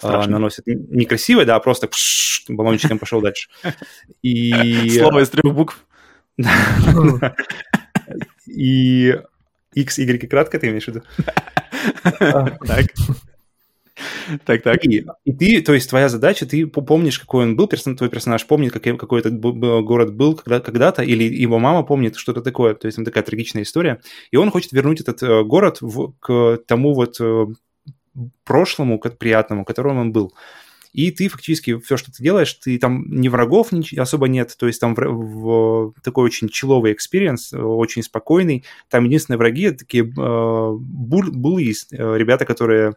а, 0.00 0.08
Страшно. 0.08 0.32
наносят 0.32 0.66
некрасиво, 0.66 1.44
да, 1.44 1.56
а 1.56 1.60
просто 1.60 1.88
пш, 1.88 2.44
баллончиком 2.48 2.98
пошел 2.98 3.20
дальше. 3.20 3.48
И... 4.22 4.90
Слово 4.98 5.22
из 5.22 5.30
трех 5.30 5.54
букв. 5.54 5.84
И 8.46 9.18
X, 9.74 9.98
Y 9.98 10.28
кратко 10.28 10.58
ты 10.58 10.68
имеешь 10.68 10.84
в 10.84 10.88
виду? 10.88 11.02
Так. 12.66 12.86
Так, 14.44 14.62
так. 14.62 14.84
И, 14.84 15.04
и 15.24 15.32
ты, 15.32 15.62
то 15.62 15.74
есть 15.74 15.88
твоя 15.88 16.08
задача, 16.08 16.46
ты 16.46 16.66
помнишь, 16.66 17.18
какой 17.18 17.44
он 17.44 17.56
был, 17.56 17.66
персон, 17.66 17.96
твой 17.96 18.10
персонаж 18.10 18.46
помнит, 18.46 18.72
какой, 18.72 18.96
какой 18.96 19.20
этот 19.20 19.38
город 19.40 20.14
был 20.14 20.34
когда, 20.34 20.60
когда-то, 20.60 21.02
или 21.02 21.24
его 21.24 21.58
мама 21.58 21.82
помнит 21.82 22.16
что-то 22.16 22.40
такое, 22.40 22.74
то 22.74 22.86
есть 22.86 22.96
там 22.96 23.04
такая 23.04 23.22
трагичная 23.22 23.62
история, 23.62 24.00
и 24.30 24.36
он 24.36 24.50
хочет 24.50 24.72
вернуть 24.72 25.00
этот 25.00 25.22
э, 25.22 25.44
город 25.44 25.78
в, 25.80 26.14
к 26.20 26.58
тому 26.66 26.94
вот 26.94 27.16
э, 27.20 27.46
прошлому, 28.44 28.98
к 28.98 29.10
приятному, 29.10 29.64
которым 29.64 29.98
он 29.98 30.12
был. 30.12 30.32
И 30.92 31.10
ты 31.10 31.28
фактически 31.28 31.78
все, 31.78 31.96
что 31.96 32.10
ты 32.10 32.22
делаешь, 32.22 32.52
ты 32.54 32.78
там 32.78 33.04
ни 33.08 33.28
врагов 33.28 33.68
особо 33.96 34.26
нет, 34.26 34.56
то 34.58 34.66
есть 34.66 34.80
там 34.80 34.94
в, 34.94 35.00
в, 35.00 35.94
такой 36.02 36.24
очень 36.24 36.48
chill-овый 36.48 36.92
experience, 36.92 37.52
очень 37.52 38.02
спокойный. 38.02 38.64
Там 38.88 39.04
единственные 39.04 39.38
враги 39.38 39.70
такие 39.70 40.04
э, 40.04 40.06
bully, 40.10 41.30
bully, 41.30 41.74
э, 41.92 42.16
ребята, 42.16 42.46
которые 42.46 42.94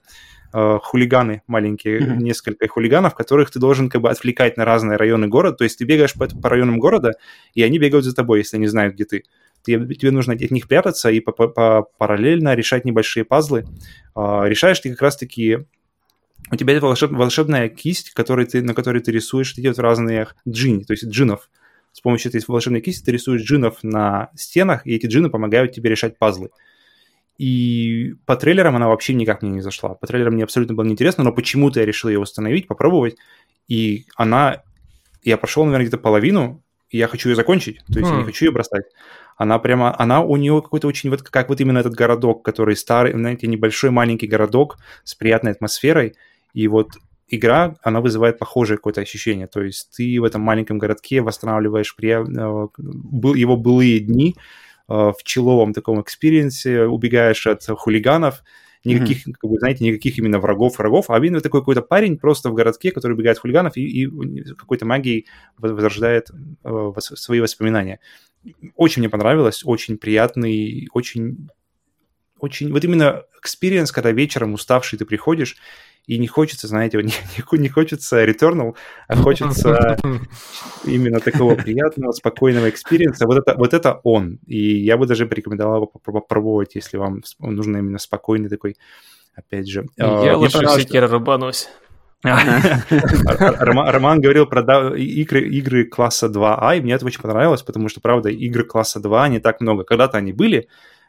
э, 0.53 0.79
хулиганы 0.81 1.41
маленькие, 1.47 1.99
mm-hmm. 1.99 2.17
несколько 2.17 2.67
хулиганов, 2.67 3.15
которых 3.15 3.51
ты 3.51 3.59
должен 3.59 3.89
как 3.89 4.01
бы 4.01 4.09
отвлекать 4.09 4.57
на 4.57 4.65
разные 4.65 4.97
районы 4.97 5.27
города. 5.27 5.57
То 5.57 5.63
есть 5.63 5.77
ты 5.77 5.85
бегаешь 5.85 6.13
по, 6.13 6.27
по 6.27 6.49
районам 6.49 6.79
города, 6.79 7.13
и 7.53 7.63
они 7.63 7.79
бегают 7.79 8.05
за 8.05 8.15
тобой, 8.15 8.39
если 8.39 8.57
они 8.57 8.67
знают, 8.67 8.95
где 8.95 9.05
ты. 9.05 9.23
Тебе, 9.63 9.93
тебе 9.95 10.11
нужно 10.11 10.33
от 10.33 10.51
них 10.51 10.67
прятаться 10.67 11.11
и 11.11 11.19
по, 11.19 11.31
по, 11.31 11.87
параллельно 11.97 12.55
решать 12.55 12.83
небольшие 12.83 13.25
пазлы. 13.25 13.65
Э, 14.15 14.43
решаешь 14.45 14.79
ты 14.79 14.89
как 14.91 15.01
раз-таки 15.01 15.65
у 16.51 16.55
тебя 16.55 16.73
есть 16.73 16.83
волшеб, 16.83 17.11
волшебная 17.11 17.69
кисть, 17.69 18.11
который 18.11 18.45
ты, 18.45 18.61
на 18.61 18.73
которой 18.73 19.01
ты 19.01 19.11
рисуешь 19.11 19.53
эти 19.57 19.67
вот 19.67 19.79
разные 19.79 20.27
джини, 20.47 20.83
то 20.83 20.93
есть 20.93 21.05
джинов. 21.05 21.49
С 21.93 22.01
помощью 22.01 22.29
этой 22.29 22.41
волшебной 22.47 22.81
кисти 22.81 23.05
ты 23.05 23.11
рисуешь 23.11 23.43
джинов 23.43 23.83
на 23.83 24.31
стенах, 24.35 24.85
и 24.87 24.95
эти 24.95 25.07
джины 25.07 25.29
помогают 25.29 25.73
тебе 25.73 25.89
решать 25.89 26.17
пазлы. 26.17 26.49
И 27.41 28.13
по 28.27 28.35
трейлерам 28.35 28.75
она 28.75 28.87
вообще 28.87 29.15
никак 29.15 29.41
мне 29.41 29.49
не 29.49 29.61
зашла. 29.61 29.95
По 29.95 30.05
трейлерам 30.05 30.35
мне 30.35 30.43
абсолютно 30.43 30.75
было 30.75 30.85
неинтересно, 30.85 31.23
но 31.23 31.31
почему-то 31.31 31.79
я 31.79 31.87
решил 31.87 32.11
ее 32.11 32.19
установить, 32.19 32.67
попробовать. 32.67 33.15
И 33.67 34.05
она... 34.15 34.61
Я 35.23 35.37
прошел, 35.37 35.65
наверное, 35.65 35.87
где-то 35.87 35.97
половину, 35.97 36.63
и 36.91 36.99
я 36.99 37.07
хочу 37.07 37.29
ее 37.29 37.35
закончить. 37.35 37.77
То 37.91 37.97
есть 37.97 38.11
mm. 38.11 38.13
я 38.13 38.17
не 38.17 38.21
хм. 38.21 38.25
хочу 38.27 38.45
ее 38.45 38.51
бросать. 38.51 38.83
Она 39.37 39.57
прямо... 39.57 39.99
Она 39.99 40.21
у 40.21 40.37
нее 40.37 40.61
какой-то 40.61 40.87
очень... 40.87 41.09
Вот 41.09 41.23
как 41.23 41.49
вот 41.49 41.59
именно 41.59 41.79
этот 41.79 41.95
городок, 41.95 42.45
который 42.45 42.75
старый, 42.75 43.13
знаете, 43.13 43.47
небольшой 43.47 43.89
маленький 43.89 44.27
городок 44.27 44.77
с 45.03 45.15
приятной 45.15 45.53
атмосферой. 45.53 46.13
И 46.53 46.67
вот 46.67 46.89
игра, 47.27 47.75
она 47.81 48.01
вызывает 48.01 48.37
похожее 48.37 48.77
какое-то 48.77 49.01
ощущение. 49.01 49.47
То 49.47 49.63
есть 49.63 49.89
ты 49.97 50.21
в 50.21 50.25
этом 50.25 50.43
маленьком 50.43 50.77
городке 50.77 51.21
восстанавливаешь 51.21 51.95
при... 51.95 52.09
Э, 52.09 52.67
его 53.35 53.57
былые 53.57 53.99
дни, 53.99 54.35
в 54.91 55.23
chill-овом 55.23 55.73
таком 55.73 56.01
experience-е, 56.01 56.83
убегаешь 56.83 57.47
от 57.47 57.63
хулиганов, 57.65 58.43
никаких, 58.83 59.27
mm-hmm. 59.27 59.33
как 59.39 59.49
бы, 59.49 59.57
знаете, 59.59 59.83
никаких 59.85 60.17
именно 60.17 60.39
врагов, 60.39 60.79
врагов, 60.79 61.09
а 61.09 61.17
именно 61.17 61.41
такой 61.41 61.61
какой-то 61.61 61.81
парень 61.81 62.17
просто 62.17 62.49
в 62.49 62.53
городке, 62.53 62.91
который 62.91 63.13
убегает 63.13 63.37
от 63.37 63.41
хулиганов 63.41 63.77
и, 63.77 63.81
и 63.81 64.43
какой-то 64.55 64.85
магией 64.85 65.27
возрождает 65.57 66.29
э, 66.63 66.91
свои 66.99 67.39
воспоминания. 67.39 67.99
Очень 68.75 69.01
мне 69.01 69.09
понравилось, 69.09 69.61
очень 69.63 69.97
приятный, 69.97 70.87
очень 70.93 71.49
очень... 72.41 72.71
Вот 72.71 72.83
именно 72.83 73.23
experience, 73.39 73.91
когда 73.91 74.11
вечером 74.11 74.53
уставший 74.53 74.97
ты 74.97 75.05
приходишь, 75.05 75.57
и 76.07 76.17
не 76.17 76.27
хочется, 76.27 76.67
знаете, 76.67 76.97
не, 76.97 77.03
не, 77.53 77.59
не 77.59 77.69
хочется 77.69 78.23
Returnal, 78.25 78.75
а 79.07 79.15
хочется 79.15 79.97
именно 80.83 81.19
такого 81.19 81.55
приятного, 81.55 82.11
спокойного 82.11 82.69
experience-а. 82.69 83.25
Вот 83.25 83.37
это, 83.37 83.55
вот 83.57 83.73
это 83.73 83.99
он. 84.03 84.39
И 84.45 84.57
я 84.57 84.97
бы 84.97 85.05
даже 85.05 85.25
порекомендовал 85.25 85.87
попробовать, 85.87 86.75
если 86.75 86.97
вам 86.97 87.21
нужен 87.39 87.77
именно 87.77 87.99
спокойный 87.99 88.49
такой, 88.49 88.75
опять 89.35 89.67
же. 89.67 89.85
Я 89.97 90.33
а, 90.33 90.37
лучше 90.37 90.65
в 90.67 90.73
Sekiro 90.73 91.07
рубанусь. 91.07 91.69
Роман 92.23 94.21
говорил 94.21 94.45
про 94.45 94.95
игры, 94.95 95.41
игры 95.49 95.85
класса 95.85 96.27
2А, 96.27 96.77
и 96.77 96.81
мне 96.81 96.93
это 96.93 97.05
очень 97.05 97.21
понравилось, 97.21 97.63
потому 97.63 97.89
что, 97.89 97.99
правда, 97.99 98.29
игры 98.29 98.63
класса 98.63 98.99
2 98.99 99.29
не 99.29 99.39
так 99.39 99.59
много. 99.61 99.83
Когда-то 99.83 100.17
они 100.17 100.33
были, 100.33 100.67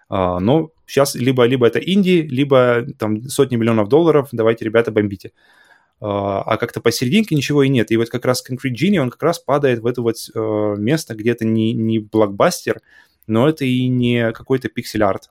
а, 0.08 0.40
но 0.40 0.70
сейчас 0.92 1.14
либо, 1.14 1.44
либо 1.44 1.66
это 1.66 1.78
инди, 1.78 2.26
либо 2.30 2.86
там 2.98 3.28
сотни 3.28 3.56
миллионов 3.56 3.88
долларов, 3.88 4.28
давайте, 4.32 4.64
ребята, 4.64 4.90
бомбите. 4.90 5.32
а 6.00 6.56
как-то 6.58 6.80
посерединке 6.80 7.34
ничего 7.34 7.62
и 7.62 7.68
нет. 7.68 7.90
И 7.90 7.96
вот 7.96 8.10
как 8.10 8.24
раз 8.26 8.44
Concrete 8.46 8.74
Genie, 8.74 8.98
он 8.98 9.10
как 9.10 9.22
раз 9.22 9.38
падает 9.38 9.80
в 9.80 9.86
это 9.86 10.02
вот 10.02 10.16
э, 10.34 10.74
место, 10.76 11.14
где 11.14 11.30
это 11.30 11.44
не, 11.46 11.72
не 11.72 11.98
блокбастер, 11.98 12.82
но 13.26 13.48
это 13.48 13.64
и 13.64 13.88
не 13.88 14.32
какой-то 14.32 14.68
пиксель-арт. 14.68 15.30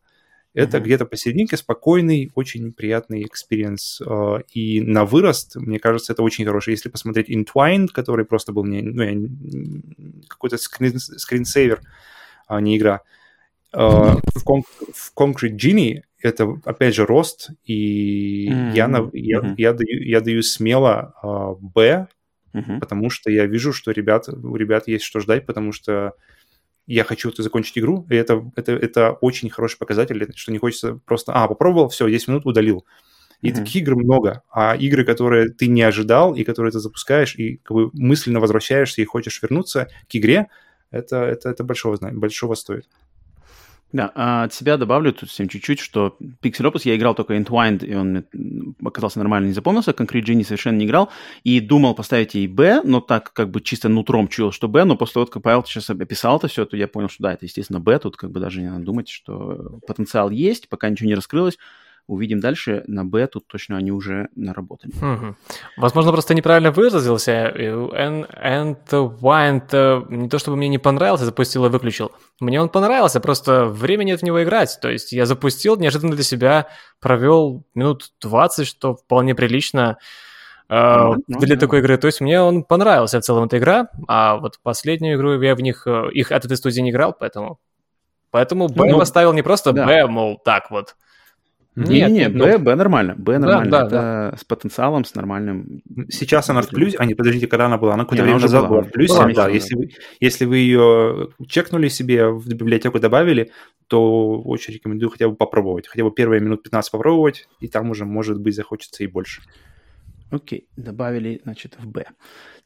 Это 0.54 0.78
mm-hmm. 0.78 0.82
где-то 0.82 1.06
посерединке 1.06 1.58
спокойный, 1.58 2.32
очень 2.36 2.74
приятный 2.74 3.24
experience. 3.24 4.02
Э, 4.02 4.40
и 4.54 4.82
на 4.82 5.06
вырост, 5.06 5.58
мне 5.58 5.78
кажется, 5.78 6.14
это 6.14 6.24
очень 6.24 6.46
хороший. 6.46 6.72
Если 6.72 6.90
посмотреть 6.90 7.30
Entwined, 7.30 7.90
который 7.90 8.26
просто 8.26 8.52
был 8.52 8.64
мне, 8.64 8.82
ну, 8.82 9.30
какой-то 10.28 10.58
screen, 10.58 10.98
screensaver, 10.99 11.82
а 12.48 12.60
не 12.62 12.78
игра, 12.78 13.02
э, 13.73 13.77
в, 13.80 14.45
Con- 14.45 14.64
в 14.93 15.11
Concrete 15.15 15.56
Genie 15.56 16.02
это, 16.22 16.60
опять 16.65 16.95
же, 16.95 17.06
рост, 17.06 17.49
и 17.65 18.49
mm-hmm. 18.49 18.76
я, 18.76 18.88
на, 18.88 19.10
я, 19.14 19.39
mm-hmm. 19.39 19.56
я, 19.57 19.73
даю, 19.73 20.03
я 20.03 20.22
даю 20.22 20.43
смело 20.43 21.14
uh, 21.23 21.57
B, 21.60 22.07
mm-hmm. 22.53 22.80
потому 22.80 23.10
что 23.10 23.31
я 23.31 23.45
вижу, 23.45 23.73
что 23.73 23.91
ребят, 23.91 24.30
у 24.30 24.56
ребят 24.56 24.88
есть 24.88 25.03
что 25.03 25.19
ждать, 25.19 25.45
потому 25.45 25.72
что 25.72 26.14
я 26.88 27.03
хочу 27.03 27.30
это 27.30 27.43
закончить 27.43 27.77
игру, 27.77 28.06
и 28.10 28.15
это, 28.15 28.52
это, 28.56 28.73
это 28.73 29.11
очень 29.14 29.49
хороший 29.49 29.77
показатель, 29.77 30.27
что 30.35 30.52
не 30.52 30.57
хочется 30.57 30.99
просто, 31.06 31.34
а, 31.34 31.48
попробовал, 31.48 31.89
все, 31.89 32.10
10 32.10 32.27
минут 32.27 32.45
удалил. 32.45 32.85
И 33.41 33.49
mm-hmm. 33.49 33.56
таких 33.56 33.76
игр 33.77 33.95
много, 33.95 34.43
а 34.52 34.76
игры, 34.76 35.03
которые 35.03 35.49
ты 35.49 35.68
не 35.68 35.81
ожидал, 35.81 36.35
и 36.35 36.43
которые 36.43 36.72
ты 36.72 36.80
запускаешь, 36.80 37.35
и 37.35 37.57
как 37.57 37.76
бы 37.76 37.89
мысленно 37.93 38.39
возвращаешься 38.39 39.02
и 39.02 39.06
хочешь 39.06 39.41
вернуться 39.41 39.88
к 40.07 40.15
игре, 40.15 40.48
это, 40.91 41.23
это, 41.23 41.49
это 41.49 41.64
большого, 41.64 41.98
большого 42.11 42.53
стоит. 42.53 42.88
Да, 43.94 44.12
а 44.16 44.44
от 44.46 44.54
себя 44.54 44.78
добавлю 44.78 45.12
тут 45.12 45.30
всем 45.30 45.50
чуть-чуть, 45.50 45.80
что 45.80 46.16
Pixel 46.42 46.72
Opus 46.72 46.82
я 46.86 46.96
играл 46.96 47.14
только 47.14 47.36
Entwined, 47.36 47.86
и 47.86 47.94
он 47.94 48.24
оказался 48.86 49.20
нормально, 49.20 49.48
не 49.48 49.54
запомнился, 49.54 49.92
Concrete 49.92 50.24
Genie 50.24 50.46
совершенно 50.46 50.78
не 50.78 50.86
играл, 50.86 51.10
и 51.44 51.60
думал 51.60 51.94
поставить 51.94 52.34
ей 52.36 52.48
B, 52.48 52.82
но 52.84 53.02
так 53.02 53.34
как 53.34 53.52
бы 53.52 53.60
чисто 53.60 53.90
нутром 53.90 54.30
чуял, 54.30 54.52
что 54.52 54.70
B, 54.70 54.86
но 54.86 54.96
после 54.96 55.16
того, 55.16 55.26
как 55.26 55.44
Павел 55.44 55.66
сейчас 55.66 55.90
описал 55.90 56.38
это 56.38 56.48
все, 56.48 56.66
то 56.66 56.78
я 56.78 56.88
понял, 56.88 57.10
что 57.10 57.24
да, 57.24 57.34
это, 57.34 57.46
естественно, 57.46 57.80
B, 57.80 58.00
тут 58.00 58.16
как 58.16 58.32
бы 58.32 58.40
даже 58.40 58.62
не 58.62 58.70
надо 58.70 58.86
думать, 58.86 59.10
что 59.10 59.80
потенциал 59.86 60.30
есть, 60.30 60.70
пока 60.70 60.90
ничего 60.90 61.08
не 61.08 61.16
раскрылось, 61.16 61.58
увидим 62.07 62.40
дальше. 62.40 62.84
На 62.88 63.06
Б 63.06 63.28
тут 63.28 63.48
точно 63.48 63.78
они 63.78 63.91
уже 63.91 64.30
наработали. 64.36 64.91
Угу. 64.95 65.36
Возможно, 65.78 66.11
просто 66.11 66.34
неправильно 66.34 66.72
выразился. 66.72 67.53
And 67.56 68.86
Wind 68.90 70.06
не 70.10 70.30
то 70.30 70.40
чтобы 70.40 70.57
мне 70.57 70.68
не 70.68 70.78
понравился, 70.78 71.26
запустил 71.26 71.65
и 71.65 71.69
выключил. 71.69 72.11
Мне 72.40 72.61
он 72.61 72.69
понравился, 72.69 73.19
просто 73.19 73.65
времени 73.65 74.11
от 74.11 74.23
него 74.23 74.44
играть. 74.44 74.78
То 74.82 74.90
есть 74.90 75.11
я 75.11 75.26
запустил, 75.26 75.78
неожиданно 75.78 76.15
для 76.15 76.23
себя 76.23 76.68
провел 76.99 77.64
минут 77.76 78.11
20, 78.22 78.68
что 78.68 78.95
вполне 78.95 79.36
прилично 79.36 79.98
ну, 80.69 81.18
для 81.28 81.57
такой 81.57 81.80
игры. 81.80 81.98
То 81.98 82.07
есть 82.07 82.22
мне 82.22 82.41
он 82.41 82.64
понравился 82.64 83.19
в 83.19 83.23
целом 83.23 83.45
эта 83.45 83.57
игра, 83.57 83.90
а 84.07 84.38
вот 84.38 84.57
последнюю 84.64 85.18
игру 85.18 85.41
я 85.41 85.53
в 85.53 85.61
них, 85.61 85.86
э, 85.86 86.10
их 86.14 86.32
от 86.32 86.45
этой 86.45 86.56
студии 86.56 86.80
не 86.80 86.91
играл, 86.91 87.14
поэтому 87.18 87.60
Поэтому 88.32 88.69
Б 88.69 88.90
ну, 88.90 88.98
поставил 88.98 89.34
не 89.34 89.41
просто 89.41 89.73
да. 89.73 89.86
Б, 89.86 90.07
мол, 90.07 90.40
так 90.44 90.72
вот, 90.72 90.95
нет, 91.76 92.11
не, 92.11 92.27
Б, 92.27 92.57
Б 92.57 92.76
нормально. 92.76 93.15
Б 93.18 93.38
нормально. 93.38 93.72
Да, 93.72 93.88
да, 93.88 94.27
это 94.27 94.38
с 94.38 94.43
потенциалом, 94.43 95.06
с 95.06 95.15
нормальным. 95.15 95.81
Сейчас 96.10 96.49
она 96.49 96.61
в 96.61 96.68
плюсе. 96.68 96.98
А, 96.98 97.06
не, 97.06 97.15
подождите, 97.15 97.48
когда 97.48 97.68
она 97.68 97.77
была? 97.77 97.93
Она 97.93 98.03
какое-то 98.03 98.23
время 98.23 98.39
назад 98.39 98.68
была 98.68 98.81
в 98.81 98.91
плюсе. 98.91 99.14
Была, 99.14 99.34
да, 99.34 99.48
если 99.48 99.76
вы, 99.76 99.91
если 100.19 100.45
вы 100.45 100.57
ее 100.57 101.30
чекнули 101.48 101.88
себе, 101.88 102.27
в 102.27 102.45
библиотеку 102.48 102.99
добавили, 102.99 103.52
то 103.88 104.41
очень 104.41 104.73
рекомендую 104.73 105.10
хотя 105.11 105.30
бы 105.30 105.35
попробовать. 105.35 105.88
Хотя 105.88 106.03
бы 106.03 106.11
первые 106.11 106.41
минут 106.41 106.64
15 106.64 106.91
попробовать, 106.91 107.48
и 107.61 107.68
там 107.68 107.89
уже, 107.89 108.06
может 108.06 108.39
быть, 108.39 108.56
захочется 108.56 109.03
и 109.03 109.07
больше. 109.07 109.41
Окей, 110.32 110.70
добавили, 110.78 111.41
значит, 111.44 111.76
в 111.78 111.86
Б. 111.88 112.06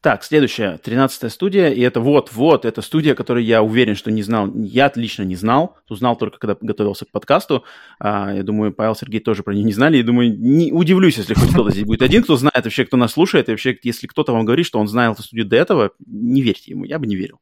Так, 0.00 0.22
следующая, 0.22 0.78
13 0.78 1.32
студия, 1.32 1.70
и 1.70 1.80
это 1.80 1.98
вот-вот, 1.98 2.64
это 2.64 2.80
студия, 2.80 3.16
которую 3.16 3.44
я 3.44 3.60
уверен, 3.60 3.96
что 3.96 4.12
не 4.12 4.22
знал, 4.22 4.48
я 4.54 4.92
лично 4.94 5.24
не 5.24 5.34
знал, 5.34 5.76
узнал 5.88 6.14
только, 6.14 6.38
когда 6.38 6.56
готовился 6.60 7.06
к 7.06 7.10
подкасту. 7.10 7.64
А, 7.98 8.32
я 8.32 8.44
думаю, 8.44 8.72
Павел 8.72 8.94
Сергей 8.94 9.18
тоже 9.18 9.42
про 9.42 9.52
нее 9.52 9.64
не 9.64 9.72
знали, 9.72 9.98
и 9.98 10.04
думаю, 10.04 10.38
не 10.38 10.70
удивлюсь, 10.70 11.18
если 11.18 11.34
хоть 11.34 11.50
кто-то 11.50 11.72
здесь 11.72 11.84
будет 11.84 12.02
один, 12.02 12.22
кто 12.22 12.36
знает 12.36 12.62
вообще, 12.62 12.84
кто 12.84 12.96
нас 12.96 13.12
слушает, 13.12 13.48
и 13.48 13.50
вообще, 13.52 13.76
если 13.82 14.06
кто-то 14.06 14.32
вам 14.32 14.44
говорит, 14.44 14.66
что 14.66 14.78
он 14.78 14.86
знал 14.86 15.14
эту 15.14 15.24
студию 15.24 15.46
до 15.46 15.56
этого, 15.56 15.90
не 16.06 16.42
верьте 16.42 16.70
ему, 16.70 16.84
я 16.84 17.00
бы 17.00 17.06
не 17.08 17.16
верил. 17.16 17.40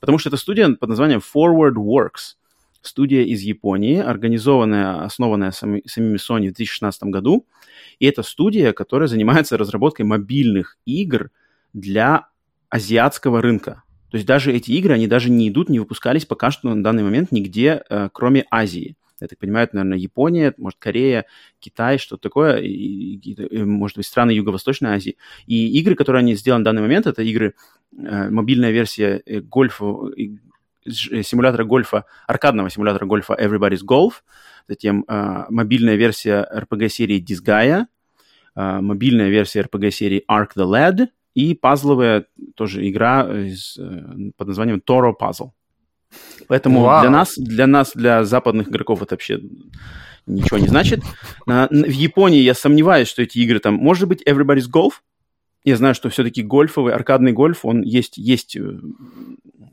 Потому 0.00 0.18
что 0.18 0.30
это 0.30 0.36
студия 0.36 0.68
под 0.68 0.88
названием 0.88 1.20
Forward 1.20 1.74
Works. 1.74 2.39
Студия 2.82 3.22
из 3.22 3.42
Японии, 3.42 3.98
организованная, 3.98 5.04
основанная 5.04 5.50
сами, 5.50 5.82
самими 5.86 6.16
Sony 6.16 6.48
в 6.48 6.54
2016 6.54 7.04
году. 7.04 7.46
И 7.98 8.06
это 8.06 8.22
студия, 8.22 8.72
которая 8.72 9.08
занимается 9.08 9.58
разработкой 9.58 10.06
мобильных 10.06 10.78
игр 10.86 11.30
для 11.72 12.28
азиатского 12.70 13.42
рынка. 13.42 13.82
То 14.10 14.16
есть 14.16 14.26
даже 14.26 14.52
эти 14.52 14.72
игры, 14.72 14.94
они 14.94 15.06
даже 15.06 15.30
не 15.30 15.48
идут, 15.48 15.68
не 15.68 15.78
выпускались 15.78 16.24
пока 16.24 16.50
что 16.50 16.74
на 16.74 16.82
данный 16.82 17.02
момент 17.02 17.30
нигде, 17.32 17.82
э, 17.88 18.08
кроме 18.12 18.44
Азии. 18.50 18.96
Я 19.20 19.28
так 19.28 19.38
понимаю, 19.38 19.64
это, 19.64 19.76
наверное, 19.76 19.98
Япония, 19.98 20.54
может, 20.56 20.78
Корея, 20.78 21.26
Китай, 21.58 21.98
что-то 21.98 22.22
такое, 22.22 22.56
и, 22.56 22.68
и, 22.68 23.32
и, 23.32 23.62
может 23.64 23.98
быть, 23.98 24.06
страны 24.06 24.30
Юго-Восточной 24.30 24.94
Азии. 24.94 25.16
И 25.46 25.78
игры, 25.78 25.94
которые 25.94 26.20
они 26.20 26.34
сделаны 26.34 26.62
в 26.62 26.64
данный 26.64 26.82
момент, 26.82 27.06
это 27.06 27.22
игры, 27.22 27.54
э, 27.96 28.30
мобильная 28.30 28.70
версия 28.70 29.22
гольфа, 29.26 30.10
э, 30.16 30.38
симулятора 30.86 31.64
гольфа, 31.64 32.04
аркадного 32.26 32.70
симулятора 32.70 33.06
гольфа 33.06 33.34
Everybody's 33.34 33.80
Golf, 33.86 34.22
затем 34.68 35.04
э, 35.06 35.44
мобильная 35.48 35.96
версия 35.96 36.46
RPG-серии 36.52 37.24
Disgaea, 37.24 37.86
э, 38.56 38.80
мобильная 38.80 39.28
версия 39.28 39.62
RPG-серии 39.62 40.24
Ark 40.30 40.50
the 40.56 40.64
Lad 40.64 41.08
и 41.34 41.54
пазловая 41.54 42.26
тоже 42.54 42.88
игра 42.88 43.22
из, 43.22 43.76
э, 43.78 44.30
под 44.36 44.48
названием 44.48 44.82
Toro 44.86 45.12
Puzzle. 45.18 45.50
Поэтому 46.48 46.82
Вау. 46.82 47.02
для 47.02 47.10
нас, 47.10 47.34
для 47.36 47.66
нас, 47.66 47.92
для 47.94 48.24
западных 48.24 48.68
игроков 48.68 49.02
это 49.02 49.14
вообще 49.14 49.40
ничего 50.26 50.58
не 50.58 50.66
значит. 50.66 51.02
На, 51.46 51.68
в 51.68 51.90
Японии 51.90 52.40
я 52.40 52.54
сомневаюсь, 52.54 53.08
что 53.08 53.22
эти 53.22 53.38
игры 53.38 53.60
там... 53.60 53.74
Может 53.74 54.08
быть, 54.08 54.22
Everybody's 54.26 54.66
Golf? 54.70 54.94
Я 55.62 55.76
знаю, 55.76 55.94
что 55.94 56.08
все-таки 56.08 56.42
гольфовый, 56.42 56.94
аркадный 56.94 57.32
гольф, 57.32 57.64
он 57.64 57.82
есть, 57.82 58.16
есть 58.16 58.56
э, 58.56 58.80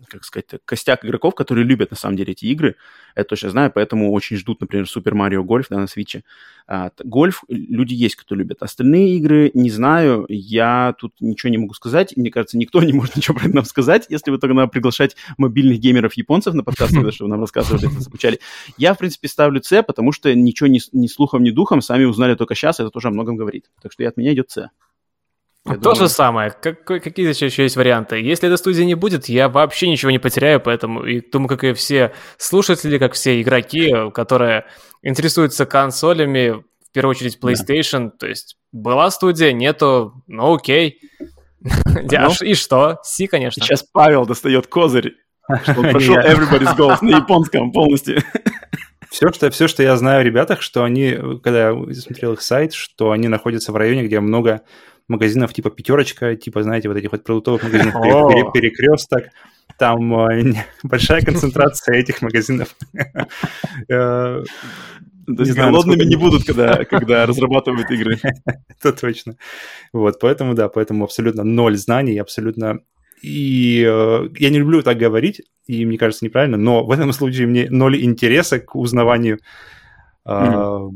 как 0.07 0.23
сказать, 0.23 0.45
костяк 0.65 1.05
игроков, 1.05 1.35
которые 1.35 1.65
любят 1.65 1.91
на 1.91 1.97
самом 1.97 2.17
деле 2.17 2.33
эти 2.33 2.45
игры. 2.45 2.75
Это 3.15 3.29
точно 3.29 3.49
знаю, 3.49 3.71
поэтому 3.73 4.11
очень 4.11 4.37
ждут, 4.37 4.61
например, 4.61 4.85
Super 4.85 5.13
Mario 5.13 5.43
Golf 5.43 5.65
да, 5.69 5.77
на 5.77 5.87
свече. 5.87 6.23
А, 6.67 6.91
гольф 7.03 7.43
люди 7.47 7.93
есть, 7.93 8.15
кто 8.15 8.35
любит. 8.35 8.61
Остальные 8.61 9.15
игры 9.17 9.51
не 9.53 9.69
знаю, 9.69 10.25
я 10.29 10.95
тут 10.99 11.13
ничего 11.19 11.49
не 11.49 11.57
могу 11.57 11.73
сказать. 11.73 12.15
Мне 12.15 12.29
кажется, 12.29 12.57
никто 12.57 12.81
не 12.83 12.93
может 12.93 13.15
ничего 13.15 13.37
про 13.37 13.45
это 13.47 13.55
нам 13.55 13.65
сказать, 13.65 14.05
если 14.09 14.31
вы 14.31 14.37
тогда 14.37 14.67
приглашать 14.67 15.15
мобильных 15.37 15.79
геймеров-японцев 15.79 16.53
на 16.53 16.63
подкаст, 16.63 16.93
чтобы 17.13 17.29
нам 17.29 17.41
рассказывали, 17.41 17.91
это 17.91 18.01
скучали. 18.01 18.39
Я, 18.77 18.93
в 18.93 18.97
принципе, 18.97 19.27
ставлю 19.27 19.61
С, 19.61 19.83
потому 19.83 20.11
что 20.11 20.33
ничего 20.33 20.67
ни, 20.67 20.79
ни 20.91 21.07
слухом, 21.07 21.43
ни 21.43 21.51
духом 21.51 21.81
сами 21.81 22.03
узнали 22.03 22.35
только 22.35 22.55
сейчас, 22.55 22.79
это 22.79 22.89
тоже 22.89 23.07
о 23.07 23.11
многом 23.11 23.35
говорит. 23.35 23.65
Так 23.81 23.91
что 23.91 24.03
и 24.03 24.05
от 24.05 24.17
меня 24.17 24.33
идет 24.33 24.51
С. 24.51 24.69
Я 25.67 25.75
То 25.75 25.79
думаю... 25.81 25.95
же 25.99 26.09
самое. 26.09 26.51
Как, 26.51 26.83
какие 26.83 27.27
еще, 27.27 27.47
еще 27.47 27.63
есть 27.63 27.75
варианты? 27.75 28.21
Если 28.21 28.47
этой 28.47 28.57
студии 28.57 28.83
не 28.83 28.95
будет, 28.95 29.25
я 29.27 29.49
вообще 29.49 29.89
ничего 29.89 30.11
не 30.11 30.19
потеряю, 30.19 30.59
поэтому 30.59 31.05
и 31.05 31.21
думаю, 31.21 31.49
как 31.49 31.63
и 31.63 31.73
все 31.73 32.13
слушатели, 32.37 32.97
как 32.97 33.13
все 33.13 33.41
игроки, 33.41 33.93
которые 34.13 34.65
интересуются 35.01 35.65
консолями, 35.65 36.63
в 36.89 36.91
первую 36.93 37.11
очередь 37.11 37.37
PlayStation, 37.41 38.05
да. 38.05 38.11
то 38.19 38.27
есть 38.27 38.57
была 38.71 39.11
студия, 39.11 39.51
нету, 39.51 40.23
ну 40.27 40.55
окей. 40.55 40.99
Ну, 42.09 42.31
и 42.41 42.53
что? 42.53 42.99
Си, 43.03 43.27
конечно. 43.27 43.61
Сейчас 43.61 43.83
Павел 43.83 44.25
достает 44.25 44.67
козырь, 44.67 45.15
что 45.63 45.81
он 45.81 45.89
прошел 45.91 46.15
Everybody's 46.15 46.77
Golf 46.77 46.99
на 47.01 47.17
японском 47.17 47.71
полностью. 47.71 48.21
Все 49.09 49.31
что, 49.31 49.49
все, 49.49 49.67
что 49.67 49.83
я 49.83 49.95
знаю 49.95 50.19
о 50.19 50.23
ребятах, 50.23 50.61
что 50.61 50.83
они, 50.83 51.17
когда 51.41 51.69
я 51.69 51.93
смотрел 51.93 52.33
их 52.33 52.41
сайт, 52.41 52.73
что 52.73 53.11
они 53.11 53.29
находятся 53.29 53.71
в 53.71 53.77
районе, 53.77 54.03
где 54.03 54.19
много 54.19 54.63
магазинов 55.07 55.53
типа 55.53 55.69
«Пятерочка», 55.69 56.35
типа, 56.35 56.63
знаете, 56.63 56.87
вот 56.87 56.97
этих 56.97 57.11
вот 57.11 57.23
продуктовых 57.23 57.63
магазинов 57.63 57.93
«Перекресток». 58.53 59.25
Там 59.77 60.13
э, 60.29 60.53
большая 60.83 61.21
концентрация 61.25 61.95
этих 61.95 62.21
магазинов. 62.21 62.75
Э, 63.89 64.43
то 65.35 65.43
есть 65.43 65.55
голодными 65.55 66.05
не 66.05 66.15
будут, 66.15 66.45
когда, 66.45 66.85
когда 66.85 67.25
разрабатывают 67.25 67.91
игры. 67.91 68.17
Это 68.45 68.93
точно. 68.93 69.35
Вот, 69.91 70.19
поэтому, 70.21 70.53
да, 70.53 70.69
поэтому 70.69 71.03
абсолютно 71.03 71.43
ноль 71.43 71.75
знаний, 71.77 72.17
абсолютно... 72.17 72.79
И 73.21 73.83
э, 73.85 74.29
я 74.39 74.49
не 74.49 74.59
люблю 74.59 74.81
так 74.83 74.97
говорить, 74.97 75.41
и 75.65 75.85
мне 75.85 75.97
кажется 75.97 76.23
неправильно, 76.23 76.57
но 76.57 76.85
в 76.85 76.91
этом 76.91 77.11
случае 77.11 77.47
мне 77.47 77.69
ноль 77.69 78.01
интереса 78.01 78.59
к 78.59 78.75
узнаванию. 78.75 79.39
Mm-hmm. 80.25 80.91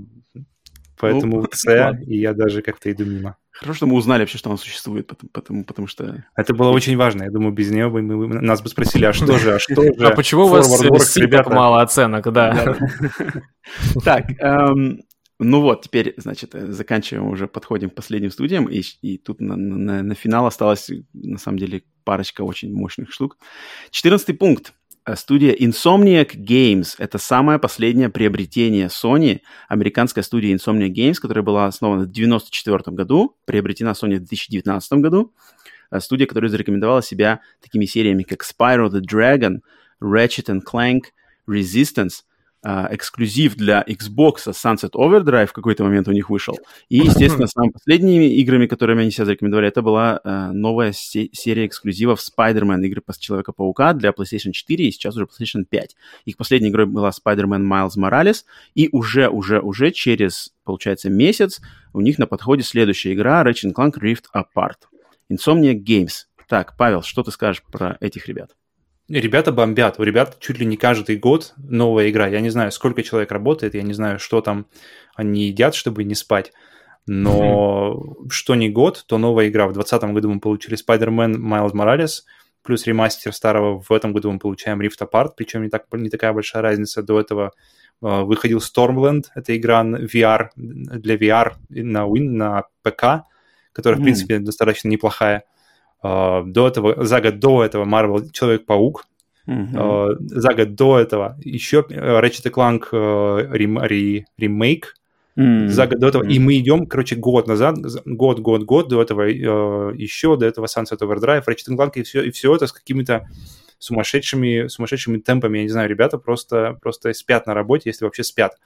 Поэтому 0.98 1.42
ну, 1.42 1.48
С, 1.52 1.94
и 2.08 2.18
я 2.18 2.34
даже 2.34 2.62
как-то 2.62 2.92
иду 2.92 3.06
мимо. 3.06 3.36
Хорошо, 3.54 3.78
что 3.78 3.88
мы 3.88 3.96
узнали 3.96 4.22
вообще, 4.22 4.38
что 4.38 4.50
он 4.50 4.58
существует, 4.58 5.08
потому, 5.08 5.30
потому, 5.32 5.64
потому 5.66 5.88
что... 5.88 6.26
Это 6.36 6.54
было 6.54 6.70
очень 6.70 6.98
важно. 6.98 7.24
Я 7.24 7.32
думаю, 7.32 7.52
без 7.52 7.70
нее 7.70 7.90
бы 7.90 8.02
мы, 8.02 8.28
нас 8.42 8.62
бы 8.62 8.70
спросили, 8.70 9.06
а 9.06 9.14
что 9.14 9.38
же, 9.38 9.56
а 9.56 9.60
что 9.60 9.84
же? 9.98 10.08
А 10.08 10.16
почему 10.16 10.46
у 10.46 10.48
вас 10.48 10.68
так 10.70 11.48
мало 11.50 11.82
оценок, 11.82 12.32
да? 12.32 12.78
Так, 14.04 14.26
эм, 14.40 15.02
Ну 15.44 15.62
вот, 15.62 15.82
теперь, 15.84 16.14
значит, 16.18 16.54
э, 16.54 16.72
заканчиваем 16.72 17.28
уже, 17.28 17.48
подходим 17.48 17.90
к 17.90 17.96
последним 17.96 18.30
студиям, 18.30 18.70
и, 18.70 18.82
и 19.02 19.18
тут 19.18 19.42
на, 19.42 19.56
на, 19.56 20.04
на 20.04 20.16
финал 20.16 20.46
осталось, 20.46 20.92
на 21.14 21.40
самом 21.40 21.58
деле, 21.58 21.82
парочка 22.04 22.44
очень 22.44 22.72
мощных 22.74 23.12
штук. 23.12 23.38
Четырнадцатый 23.90 24.34
пункт. 24.34 24.74
Э, 25.04 25.16
студия 25.16 25.54
Insomniac 25.54 26.36
Games. 26.36 26.96
Это 27.00 27.18
самое 27.18 27.58
последнее 27.58 28.10
приобретение 28.10 28.88
Sony, 28.88 29.42
американская 29.68 30.24
студия 30.24 30.56
Insomniac 30.56 30.94
Games, 30.94 31.16
которая 31.16 31.44
была 31.44 31.66
основана 31.66 32.04
в 32.04 32.12
1994 32.12 32.96
году, 32.96 33.36
приобретена 33.46 33.92
Sony 33.92 34.16
в 34.16 34.20
2019 34.20 34.94
году. 34.94 35.34
Э, 35.90 36.00
студия, 36.00 36.28
которая 36.28 36.52
зарекомендовала 36.52 37.02
себя 37.02 37.42
такими 37.62 37.86
сериями, 37.86 38.24
как 38.24 38.44
Spyro 38.44 38.90
the 38.90 39.02
Dragon, 39.02 39.62
Ratchet 40.02 40.46
and 40.50 40.62
Clank, 40.64 41.06
Resistance– 41.48 42.22
эксклюзив 42.64 43.56
для 43.56 43.84
Xbox 43.88 44.48
Sunset 44.50 44.92
Overdrive 44.92 45.48
в 45.48 45.54
какой-то 45.54 45.84
момент 45.84 46.08
у 46.08 46.12
них 46.12 46.30
вышел. 46.30 46.58
И, 46.90 46.98
естественно, 46.98 47.48
самыми 47.48 47.72
последними 47.72 48.26
играми, 48.36 48.68
которыми 48.68 49.02
они 49.02 49.12
себя 49.12 49.26
зарекомендовали, 49.26 49.68
это 49.68 49.82
была 49.82 50.22
uh, 50.24 50.52
новая 50.52 50.92
се- 50.92 51.30
серия 51.34 51.66
эксклюзивов 51.66 52.20
Spider-Man, 52.20 52.84
игры 52.86 53.02
Человека-паука 53.20 53.94
для 53.94 54.12
PlayStation 54.12 54.52
4 54.52 54.88
и 54.88 54.92
сейчас 54.92 55.16
уже 55.16 55.26
PlayStation 55.26 55.66
5. 55.70 55.96
Их 56.26 56.38
последней 56.38 56.70
игрой 56.70 56.86
была 56.86 57.10
Spider-Man 57.10 57.68
Miles 57.68 57.98
Morales, 57.98 58.44
и 58.74 58.90
уже, 58.92 59.28
уже, 59.28 59.60
уже 59.60 59.92
через, 59.92 60.54
получается, 60.64 61.10
месяц 61.10 61.62
у 61.94 62.02
них 62.02 62.18
на 62.18 62.28
подходе 62.28 62.64
следующая 62.64 63.14
игра 63.14 63.44
Ratchet 63.44 63.74
Clank 63.74 63.94
Rift 64.00 64.26
Apart. 64.36 64.88
Insomniac 65.32 65.84
Games. 65.84 66.26
Так, 66.48 66.76
Павел, 66.78 67.02
что 67.02 67.24
ты 67.24 67.32
скажешь 67.32 67.64
про 67.64 67.98
этих 68.02 68.28
ребят? 68.28 68.52
Ребята 69.12 69.52
бомбят. 69.52 70.00
У 70.00 70.04
ребят 70.04 70.38
чуть 70.40 70.60
ли 70.60 70.66
не 70.66 70.78
каждый 70.78 71.18
год 71.18 71.54
новая 71.58 72.10
игра. 72.10 72.28
Я 72.28 72.40
не 72.40 72.50
знаю, 72.50 72.72
сколько 72.72 73.04
человек 73.04 73.32
работает, 73.32 73.76
я 73.76 73.82
не 73.82 73.94
знаю, 73.94 74.20
что 74.20 74.40
там 74.40 74.68
они 75.16 75.48
едят, 75.48 75.76
чтобы 75.76 76.06
не 76.06 76.16
спать. 76.16 76.54
Но 77.08 77.94
mm-hmm. 77.94 78.30
что 78.30 78.56
не 78.56 78.70
год, 78.70 79.04
то 79.08 79.18
новая 79.18 79.50
игра. 79.50 79.68
В 79.68 79.74
2020 79.74 80.14
году 80.14 80.32
мы 80.32 80.40
получили 80.40 80.78
Spider-Man 80.78 81.36
Miles 81.36 81.74
Morales, 81.74 82.22
плюс 82.64 82.88
ремастер 82.88 83.34
старого. 83.34 83.82
В 83.82 83.92
этом 83.92 84.14
году 84.14 84.32
мы 84.32 84.40
получаем 84.40 84.82
Rift 84.82 85.02
Apart, 85.02 85.32
причем 85.36 85.64
не, 85.64 85.70
так, 85.70 85.88
не 85.92 86.10
такая 86.10 86.32
большая 86.32 86.62
разница. 86.62 87.04
До 87.04 87.20
этого 87.20 87.52
э, 88.02 88.22
выходил 88.22 88.60
Stormland, 88.60 89.24
это 89.36 89.58
игра 89.58 89.84
VR, 89.84 90.50
для 90.56 91.16
VR 91.16 91.56
на 91.70 92.06
Win, 92.08 92.30
на 92.30 92.64
ПК, 92.82 93.26
которая, 93.74 93.98
mm-hmm. 93.98 94.02
в 94.02 94.04
принципе, 94.04 94.40
достаточно 94.40 94.88
неплохая. 94.88 95.40
Uh, 95.40 95.61
до 96.02 96.68
этого, 96.68 97.04
за 97.06 97.22
год 97.22 97.40
до 97.40 97.64
этого 97.64 97.86
Marvel 97.86 98.30
Человек-паук. 98.32 99.06
Mm-hmm. 99.48 99.74
Uh, 99.74 100.16
за 100.20 100.54
год 100.54 100.76
до 100.76 101.00
этого 101.00 101.36
еще 101.42 101.84
Ratchet 101.90 102.52
Clank 102.52 102.92
uh, 102.92 103.48
рем, 103.52 103.80
ре, 103.80 104.26
ремейк. 104.38 104.96
Mm-hmm. 105.36 105.68
За 105.68 105.88
год 105.88 106.00
до 106.00 106.08
этого. 106.08 106.24
Mm-hmm. 106.24 106.34
И 106.34 106.40
мы 106.40 106.58
идем, 106.58 106.86
короче, 106.86 107.16
год 107.16 107.48
назад, 107.48 107.78
год, 108.06 108.40
год, 108.40 108.64
год 108.64 108.90
до 108.90 109.02
этого 109.02 109.30
uh, 109.30 109.96
еще, 109.96 110.38
до 110.38 110.46
этого 110.46 110.68
Sunset 110.68 111.00
Overdrive, 111.00 111.44
Ratchet 111.46 111.76
Clank 111.76 111.92
и 111.96 112.04
все, 112.04 112.24
и 112.24 112.32
все 112.32 112.56
это 112.56 112.68
с 112.68 112.72
какими-то 112.72 113.28
сумасшедшими, 113.80 114.68
сумасшедшими 114.68 115.18
темпами. 115.18 115.58
Я 115.58 115.64
не 115.64 115.70
знаю, 115.70 115.90
ребята 115.90 116.20
просто, 116.20 116.78
просто 116.82 117.12
спят 117.14 117.48
на 117.48 117.54
работе, 117.54 117.90
если 117.90 118.06
вообще 118.06 118.24
спят. 118.24 118.58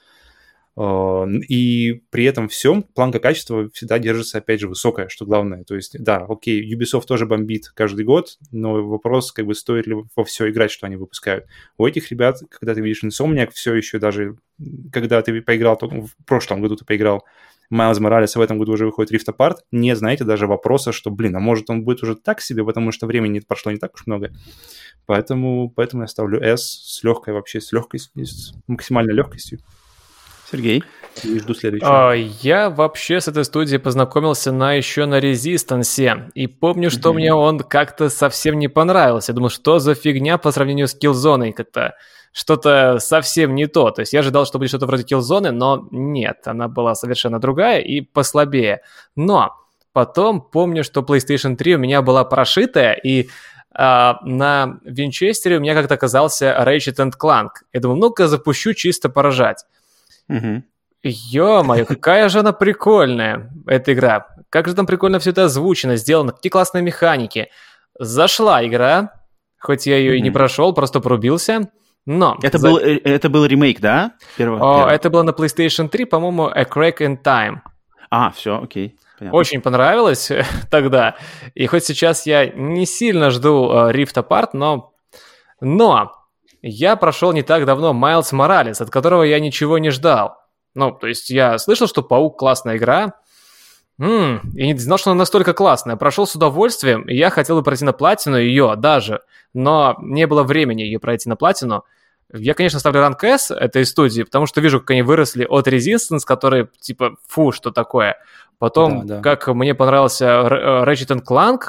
Э, 0.77 1.25
и 1.47 2.01
при 2.09 2.25
этом 2.25 2.49
всем 2.49 2.83
планка 2.83 3.19
качества 3.19 3.69
всегда 3.73 3.99
держится, 3.99 4.39
опять 4.39 4.59
же, 4.59 4.67
высокая, 4.67 5.07
что 5.07 5.25
главное. 5.25 5.63
То 5.63 5.75
есть, 5.75 6.01
да, 6.01 6.25
окей, 6.27 6.61
Ubisoft 6.73 7.05
тоже 7.07 7.25
бомбит 7.25 7.69
каждый 7.69 8.05
год, 8.05 8.37
но 8.51 8.85
вопрос, 8.85 9.31
как 9.31 9.45
бы, 9.45 9.55
стоит 9.55 9.87
ли 9.87 9.95
во 10.15 10.23
все 10.23 10.49
играть, 10.49 10.71
что 10.71 10.85
они 10.87 10.95
выпускают. 10.95 11.45
У 11.77 11.85
этих 11.85 12.11
ребят, 12.11 12.39
когда 12.49 12.73
ты 12.73 12.81
видишь 12.81 13.03
Insomniac, 13.03 13.51
все 13.53 13.73
еще 13.73 13.99
даже, 13.99 14.37
когда 14.91 15.21
ты 15.21 15.41
поиграл, 15.41 15.77
в 15.81 16.25
прошлом 16.25 16.61
году 16.61 16.75
ты 16.75 16.85
поиграл 16.85 17.23
Майлз 17.69 17.99
Моралес, 17.99 18.35
а 18.35 18.39
в 18.39 18.41
этом 18.43 18.59
году 18.59 18.73
уже 18.73 18.85
выходит 18.85 19.11
Rift 19.11 19.33
Apart, 19.33 19.57
не 19.71 19.95
знаете 19.95 20.23
даже 20.23 20.45
вопроса, 20.45 20.91
что, 20.91 21.09
блин, 21.09 21.35
а 21.35 21.39
может 21.39 21.69
он 21.69 21.83
будет 21.83 22.03
уже 22.03 22.15
так 22.15 22.39
себе, 22.41 22.63
потому 22.63 22.91
что 22.91 23.07
времени 23.07 23.39
прошло 23.39 23.71
не 23.71 23.79
так 23.79 23.95
уж 23.95 24.05
много. 24.05 24.31
Поэтому, 25.07 25.69
поэтому 25.69 26.03
я 26.03 26.07
ставлю 26.07 26.39
S 26.39 26.61
с 26.63 27.03
легкой 27.03 27.33
вообще, 27.33 27.59
с 27.61 27.71
легкой, 27.71 27.99
с 27.99 28.53
максимальной 28.67 29.13
легкостью. 29.13 29.59
Сергей? 30.49 30.83
И 31.23 31.39
жду 31.39 31.53
следующего. 31.53 32.11
А, 32.11 32.13
я 32.13 32.69
вообще 32.69 33.21
с 33.21 33.27
этой 33.27 33.45
студией 33.45 33.79
познакомился 33.79 34.51
на 34.51 34.73
еще 34.73 35.05
на 35.05 35.19
Резистансе. 35.19 36.29
И 36.33 36.47
помню, 36.47 36.91
что 36.91 37.09
mm-hmm. 37.09 37.13
мне 37.13 37.33
он 37.33 37.59
как-то 37.59 38.09
совсем 38.09 38.59
не 38.59 38.67
понравился. 38.67 39.31
Я 39.31 39.35
думал, 39.35 39.49
что 39.49 39.79
за 39.79 39.95
фигня 39.95 40.37
по 40.37 40.51
сравнению 40.51 40.87
с 40.87 40.97
Killzone 40.97 41.53
как-то 41.53 41.95
что-то 42.33 42.97
совсем 42.99 43.55
не 43.55 43.67
то. 43.67 43.91
То 43.91 44.01
есть 44.01 44.11
я 44.11 44.19
ожидал, 44.19 44.45
что 44.45 44.57
будет 44.57 44.69
что-то 44.69 44.87
вроде 44.87 45.03
Killzone, 45.03 45.51
но 45.51 45.87
нет, 45.91 46.41
она 46.45 46.67
была 46.67 46.93
совершенно 46.93 47.39
другая 47.39 47.79
и 47.79 48.01
послабее. 48.01 48.81
Но 49.15 49.53
потом 49.93 50.41
помню, 50.41 50.83
что 50.83 50.99
PlayStation 50.99 51.55
3 51.55 51.75
у 51.75 51.79
меня 51.79 52.01
была 52.01 52.25
прошитая, 52.25 52.93
и 52.93 53.29
а, 53.73 54.19
на 54.23 54.79
Винчестере 54.83 55.57
у 55.57 55.59
меня 55.61 55.73
как-то 55.73 55.93
оказался 55.93 56.61
Ratchet 56.65 57.11
Clank. 57.17 57.49
Я 57.71 57.79
думал, 57.79 57.95
ну-ка 57.95 58.27
запущу 58.27 58.73
чисто 58.73 59.07
поражать. 59.07 59.63
Угу. 60.29 60.63
Ё-моё, 61.03 61.85
какая 61.85 62.29
же 62.29 62.39
она 62.39 62.51
прикольная, 62.51 63.51
эта 63.67 63.93
игра. 63.93 64.27
Как 64.49 64.67
же 64.67 64.73
там 64.73 64.87
прикольно 64.87 65.19
все 65.19 65.29
это 65.31 65.45
озвучено, 65.45 65.97
сделано, 65.97 66.31
какие 66.31 66.49
классные 66.49 66.81
механики. 66.81 67.49
Зашла 67.99 68.65
игра, 68.65 69.11
хоть 69.59 69.85
я 69.85 69.97
ее 69.97 70.13
mm-hmm. 70.13 70.17
и 70.17 70.21
не 70.21 70.31
прошел, 70.31 70.73
просто 70.73 70.99
порубился. 70.99 71.69
Но... 72.07 72.37
Это, 72.41 72.57
за... 72.57 72.69
был, 72.69 72.79
э, 72.79 72.99
это 73.03 73.29
был 73.29 73.45
ремейк, 73.45 73.79
да? 73.79 74.13
Первого, 74.35 74.57
О, 74.57 74.73
первого. 74.77 74.89
Это 74.91 75.09
было 75.09 75.23
на 75.23 75.29
PlayStation 75.29 75.89
3, 75.89 76.05
по-моему, 76.05 76.47
A 76.47 76.63
Crack 76.63 76.97
in 76.99 77.21
Time. 77.21 77.57
А, 78.09 78.31
все, 78.31 78.61
окей. 78.61 78.97
Понятно. 79.19 79.37
Очень 79.37 79.61
понравилось 79.61 80.31
тогда. 80.71 81.15
И 81.53 81.67
хоть 81.67 81.85
сейчас 81.85 82.25
я 82.25 82.47
не 82.47 82.85
сильно 82.85 83.29
жду 83.29 83.71
uh, 83.71 83.93
Rift 83.93 84.15
Apart, 84.15 84.49
но... 84.53 84.91
Но 85.61 86.11
я 86.67 86.95
прошел 86.95 87.31
не 87.31 87.43
так 87.43 87.65
давно 87.65 87.93
Майлз 87.93 88.31
Моралес, 88.31 88.81
от 88.81 88.89
которого 88.89 89.21
я 89.21 89.39
ничего 89.39 89.77
не 89.77 89.91
ждал. 89.91 90.37
Ну, 90.73 90.91
то 90.91 91.05
есть 91.05 91.29
я 91.29 91.59
слышал, 91.59 91.87
что 91.87 92.01
Паук 92.01 92.39
классная 92.39 92.77
игра, 92.77 93.13
М-м, 93.99 94.41
и 94.55 94.73
не 94.73 94.77
знал, 94.77 94.97
что 94.97 95.11
она 95.11 95.19
настолько 95.19 95.53
классная. 95.53 95.95
Прошел 95.95 96.25
с 96.25 96.35
удовольствием, 96.35 97.03
и 97.03 97.15
я 97.15 97.29
хотел 97.29 97.55
бы 97.55 97.63
пройти 97.63 97.85
на 97.85 97.93
платину 97.93 98.37
ее 98.37 98.73
даже, 98.75 99.21
но 99.53 99.95
не 99.99 100.25
было 100.25 100.41
времени 100.41 100.81
ее 100.81 100.99
пройти 100.99 101.29
на 101.29 101.35
платину. 101.35 101.85
Я, 102.33 102.55
конечно, 102.55 102.79
ставлю 102.79 103.01
ранг 103.01 103.23
S 103.23 103.51
этой 103.51 103.85
студии, 103.85 104.23
потому 104.23 104.47
что 104.47 104.59
вижу, 104.59 104.79
как 104.79 104.89
они 104.89 105.03
выросли 105.03 105.45
от 105.45 105.67
Resistance, 105.67 106.21
который, 106.25 106.67
типа, 106.81 107.15
фу, 107.27 107.51
что 107.51 107.69
такое. 107.69 108.17
Потом, 108.57 109.05
да, 109.05 109.17
да. 109.17 109.21
как 109.21 109.47
мне 109.47 109.75
понравился 109.75 110.25
Ratchet 110.25 111.23
Clank, 111.23 111.59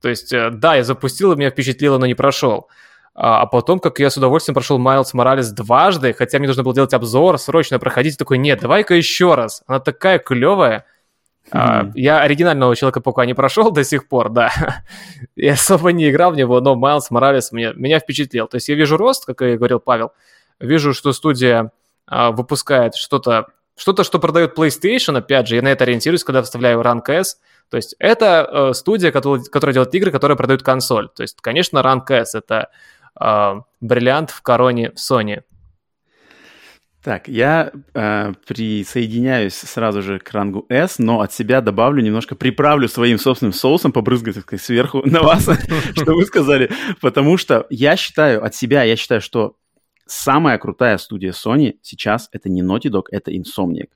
то 0.00 0.08
есть, 0.08 0.32
э, 0.32 0.50
да, 0.50 0.76
я 0.76 0.84
запустил, 0.84 1.32
и 1.32 1.36
меня 1.36 1.50
впечатлило, 1.50 1.98
но 1.98 2.06
не 2.06 2.14
прошел. 2.14 2.68
А, 3.14 3.42
а 3.42 3.46
потом, 3.46 3.80
как 3.80 3.98
я 3.98 4.08
с 4.08 4.16
удовольствием 4.16 4.54
прошел 4.54 4.78
Майлз 4.78 5.14
Моралес 5.14 5.50
дважды, 5.50 6.12
хотя 6.12 6.38
мне 6.38 6.48
нужно 6.48 6.62
было 6.62 6.74
делать 6.74 6.94
обзор, 6.94 7.38
срочно 7.38 7.78
проходить, 7.78 8.16
такой, 8.16 8.38
нет, 8.38 8.60
давай-ка 8.60 8.94
еще 8.94 9.34
раз. 9.34 9.62
Она 9.66 9.80
такая 9.80 10.18
клевая. 10.18 10.84
Mm-hmm. 11.46 11.58
А, 11.58 11.90
я 11.94 12.20
оригинального 12.20 12.76
Человека-паука 12.76 13.26
не 13.26 13.34
прошел 13.34 13.72
до 13.72 13.82
сих 13.82 14.08
пор, 14.08 14.30
да. 14.30 14.52
я 15.36 15.54
особо 15.54 15.90
не 15.92 16.08
играл 16.10 16.32
в 16.32 16.36
него, 16.36 16.60
но 16.60 16.76
Майлз 16.76 17.10
Моралес 17.10 17.50
меня, 17.50 17.72
меня 17.74 17.98
впечатлил. 17.98 18.46
То 18.46 18.56
есть 18.56 18.68
я 18.68 18.76
вижу 18.76 18.96
рост, 18.96 19.26
как 19.26 19.42
и 19.42 19.56
говорил 19.56 19.80
Павел, 19.80 20.12
вижу, 20.60 20.94
что 20.94 21.12
студия 21.12 21.72
а, 22.06 22.30
выпускает 22.30 22.94
что-то, 22.94 23.46
что-то, 23.76 24.04
что 24.04 24.18
продает 24.18 24.56
PlayStation, 24.56 25.16
опять 25.18 25.48
же, 25.48 25.56
я 25.56 25.62
на 25.62 25.68
это 25.68 25.84
ориентируюсь, 25.84 26.22
когда 26.22 26.42
вставляю 26.42 26.80
Rank 26.80 27.08
S, 27.08 27.38
то 27.70 27.76
есть 27.76 27.94
это 27.98 28.48
э, 28.50 28.74
студия, 28.74 29.12
которая, 29.12 29.42
которая 29.44 29.74
делает 29.74 29.94
игры, 29.94 30.10
которые 30.10 30.36
продают 30.36 30.62
консоль. 30.62 31.08
То 31.08 31.22
есть, 31.22 31.40
конечно, 31.40 31.78
Rank 31.78 32.10
S— 32.10 32.34
это 32.34 32.70
э, 33.18 33.60
бриллиант 33.80 34.30
в 34.30 34.42
короне 34.42 34.92
Sony. 34.96 35.42
Так, 37.02 37.28
я 37.28 37.72
э, 37.94 38.32
присоединяюсь 38.46 39.54
сразу 39.54 40.02
же 40.02 40.18
к 40.18 40.30
рангу 40.32 40.66
S, 40.68 40.98
но 40.98 41.22
от 41.22 41.32
себя 41.32 41.62
добавлю 41.62 42.02
немножко, 42.02 42.34
приправлю 42.34 42.88
своим 42.88 43.18
собственным 43.18 43.54
соусом, 43.54 43.92
побрызгать, 43.92 44.34
так 44.34 44.44
сказать, 44.44 44.62
сверху 44.62 45.02
на 45.06 45.22
вас, 45.22 45.48
что 45.94 46.12
вы 46.14 46.26
сказали, 46.26 46.70
потому 47.00 47.38
что 47.38 47.66
я 47.70 47.96
считаю, 47.96 48.44
от 48.44 48.54
себя 48.54 48.82
я 48.82 48.96
считаю, 48.96 49.22
что 49.22 49.56
самая 50.06 50.58
крутая 50.58 50.98
студия 50.98 51.32
Sony 51.32 51.76
сейчас 51.80 52.28
это 52.32 52.50
не 52.50 52.62
Naughty 52.62 52.90
Dog, 52.90 53.04
это 53.10 53.30
Insomniac. 53.30 53.88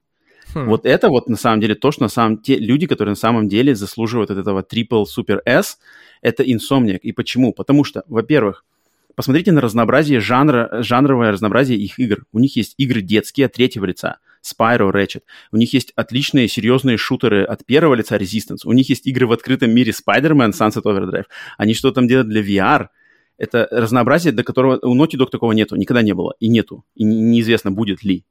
Хм. 0.55 0.69
Вот 0.69 0.87
это 0.87 1.11
вот 1.11 1.29
на 1.29 1.37
самом 1.37 1.61
деле 1.61 1.75
то, 1.75 1.91
что 1.91 2.05
на 2.05 2.09
самом 2.09 2.39
те 2.39 2.57
люди, 2.57 2.87
которые 2.87 3.13
на 3.13 3.17
самом 3.17 3.51
деле 3.51 3.75
заслуживают 3.75 4.31
от 4.31 4.39
этого 4.39 4.63
Triple 4.63 5.05
Super 5.05 5.41
S, 5.45 5.79
это 6.23 6.43
Insomniac. 6.43 6.99
И 6.99 7.13
почему? 7.13 7.53
Потому 7.53 7.85
что, 7.85 8.03
во-первых, 8.09 8.65
Посмотрите 9.17 9.53
на 9.53 9.61
разнообразие 9.61 10.21
жанра, 10.21 10.83
жанровое 10.83 11.31
разнообразие 11.31 11.79
их 11.79 11.99
игр. 11.99 12.25
У 12.33 12.39
них 12.39 12.57
есть 12.57 12.75
игры 12.79 13.01
детские 13.01 13.47
от 13.47 13.53
третьего 13.53 13.85
лица, 13.85 14.19
Spyro, 14.43 14.91
Ratchet. 14.93 15.23
У 15.53 15.57
них 15.57 15.73
есть 15.73 15.93
отличные 15.95 16.49
серьезные 16.49 16.97
шутеры 16.97 17.45
от 17.45 17.65
первого 17.65 17.95
лица 17.95 18.17
Resistance. 18.17 18.61
У 18.65 18.73
них 18.73 18.89
есть 18.89 19.07
игры 19.07 19.27
в 19.27 19.33
открытом 19.33 19.71
мире 19.71 19.93
Spider-Man, 19.93 20.51
Sunset 20.51 20.83
Overdrive. 20.83 21.27
Они 21.59 21.75
что 21.75 21.93
там 21.93 22.09
делают 22.09 22.29
для 22.29 22.43
VR. 22.43 22.89
Это 23.39 23.69
разнообразие, 23.71 24.33
до 24.33 24.45
которого 24.45 24.79
у 24.83 24.97
Naughty 24.97 25.17
Dog 25.19 25.31
такого 25.31 25.53
нету, 25.53 25.77
никогда 25.77 26.03
не 26.03 26.13
было 26.13 26.35
и 26.41 26.49
нету. 26.49 26.85
И 26.95 27.05
неизвестно, 27.05 27.71
будет 27.71 28.03
ли. 28.05 28.25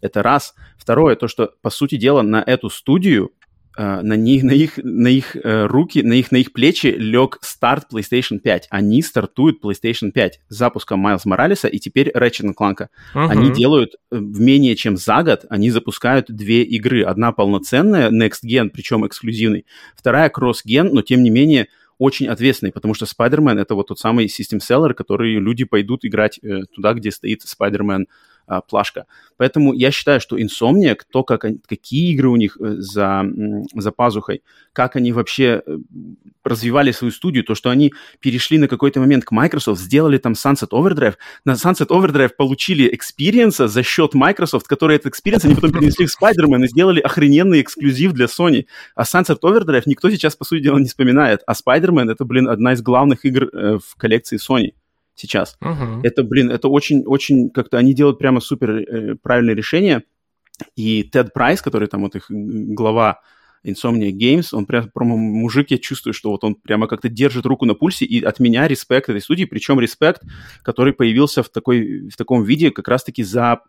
Это 0.00 0.22
раз. 0.22 0.54
Второе, 0.76 1.14
то, 1.16 1.28
что, 1.28 1.52
по 1.62 1.70
сути 1.70 1.96
дела, 1.96 2.22
на 2.22 2.42
эту 2.44 2.68
студию 2.68 3.32
на, 3.76 4.14
них, 4.14 4.42
на 4.42 4.52
их, 4.52 4.78
на 4.82 5.08
их 5.08 5.36
uh, 5.36 5.66
руки, 5.66 6.02
на 6.02 6.14
их, 6.14 6.30
на 6.30 6.36
их 6.36 6.52
плечи 6.52 6.88
лег 6.88 7.38
старт 7.40 7.86
PlayStation 7.92 8.38
5. 8.38 8.68
Они 8.70 9.02
стартуют 9.02 9.64
PlayStation 9.64 10.10
5 10.10 10.40
с 10.48 10.54
запуском 10.54 11.00
Майлз 11.00 11.24
Моралеса 11.24 11.68
и 11.68 11.78
теперь 11.78 12.10
Ratchet 12.10 12.54
Clank. 12.58 12.88
Uh-huh. 13.14 13.28
Они 13.28 13.50
делают 13.50 13.94
э, 14.10 14.16
в 14.16 14.40
менее 14.40 14.76
чем 14.76 14.96
за 14.96 15.22
год, 15.22 15.46
они 15.48 15.70
запускают 15.70 16.26
две 16.28 16.62
игры. 16.62 17.02
Одна 17.04 17.32
полноценная, 17.32 18.10
Next 18.10 18.44
Gen, 18.46 18.68
причем 18.68 19.06
эксклюзивный. 19.06 19.66
Вторая 19.96 20.30
Cross-Gen, 20.30 20.90
но 20.92 21.02
тем 21.02 21.22
не 21.22 21.30
менее 21.30 21.68
очень 21.98 22.26
ответственный, 22.26 22.72
потому 22.72 22.94
что 22.94 23.06
Spider-Man 23.06 23.60
это 23.60 23.74
вот 23.74 23.88
тот 23.88 23.98
самый 23.98 24.26
Seller, 24.26 24.92
который 24.92 25.38
люди 25.38 25.64
пойдут 25.64 26.04
играть 26.04 26.38
э, 26.42 26.62
туда, 26.74 26.94
где 26.94 27.10
стоит 27.10 27.42
Spider-Man 27.42 28.06
а, 28.52 28.60
плашка. 28.60 29.06
Поэтому 29.38 29.72
я 29.72 29.90
считаю, 29.90 30.20
что 30.20 30.38
Insomniac, 30.38 31.00
то, 31.10 31.24
как 31.24 31.44
они, 31.44 31.58
какие 31.66 32.12
игры 32.12 32.28
у 32.28 32.36
них 32.36 32.58
э, 32.60 32.74
за, 32.76 33.24
за 33.74 33.92
пазухой, 33.92 34.42
как 34.74 34.94
они 34.94 35.12
вообще 35.12 35.62
э, 35.66 35.78
развивали 36.44 36.92
свою 36.92 37.12
студию, 37.12 37.44
то, 37.44 37.54
что 37.54 37.70
они 37.70 37.94
перешли 38.20 38.58
на 38.58 38.68
какой-то 38.68 39.00
момент 39.00 39.24
к 39.24 39.32
Microsoft, 39.32 39.80
сделали 39.80 40.18
там 40.18 40.34
Sunset 40.34 40.68
Overdrive, 40.70 41.14
на 41.46 41.52
Sunset 41.52 41.88
Overdrive 41.88 42.32
получили 42.36 42.94
experience 42.94 43.66
за 43.66 43.82
счет 43.82 44.12
Microsoft, 44.12 44.66
который 44.66 44.96
этот 44.96 45.14
experience 45.14 45.46
они 45.46 45.54
потом 45.54 45.72
перенесли 45.72 46.04
в 46.04 46.10
Spider-Man 46.10 46.64
и 46.64 46.68
сделали 46.68 47.00
охрененный 47.00 47.62
эксклюзив 47.62 48.12
для 48.12 48.26
Sony. 48.26 48.66
А 48.94 49.04
Sunset 49.04 49.40
Overdrive 49.40 49.84
никто 49.86 50.10
сейчас, 50.10 50.36
по 50.36 50.44
сути 50.44 50.62
дела, 50.62 50.78
не 50.78 50.88
вспоминает. 50.88 51.40
А 51.46 51.54
Spider-Man 51.54 52.12
это, 52.12 52.26
блин, 52.26 52.48
одна 52.48 52.74
из 52.74 52.82
главных 52.82 53.24
игр 53.24 53.44
э, 53.44 53.78
в 53.78 53.96
коллекции 53.96 54.36
Sony 54.36 54.72
сейчас. 55.14 55.56
Uh-huh. 55.62 56.00
Это, 56.02 56.22
блин, 56.22 56.50
это 56.50 56.68
очень-очень 56.68 57.50
как-то 57.50 57.78
они 57.78 57.94
делают 57.94 58.18
прямо 58.18 58.40
супер 58.40 58.70
э, 58.70 59.14
правильное 59.16 59.54
решение. 59.54 60.02
И 60.76 61.02
Тед 61.02 61.32
Прайс, 61.32 61.62
который 61.62 61.88
там 61.88 62.02
вот 62.02 62.14
их 62.14 62.26
глава 62.28 63.20
Insomnia 63.64 64.10
Games, 64.10 64.48
он 64.52 64.66
прям, 64.66 64.90
прямо 64.90 65.16
мужик, 65.16 65.70
я 65.70 65.78
чувствую, 65.78 66.14
что 66.14 66.30
вот 66.30 66.42
он 66.44 66.56
прямо 66.56 66.88
как-то 66.88 67.08
держит 67.08 67.46
руку 67.46 67.64
на 67.64 67.74
пульсе, 67.74 68.04
и 68.04 68.22
от 68.22 68.40
меня 68.40 68.66
респект 68.66 69.08
этой 69.08 69.20
студии, 69.20 69.44
причем 69.44 69.78
респект, 69.78 70.22
который 70.62 70.92
появился 70.92 71.42
в, 71.42 71.48
такой, 71.48 72.08
в 72.08 72.16
таком 72.16 72.42
виде 72.42 72.70
как 72.70 72.88
раз-таки 72.88 73.22
за, 73.22 73.60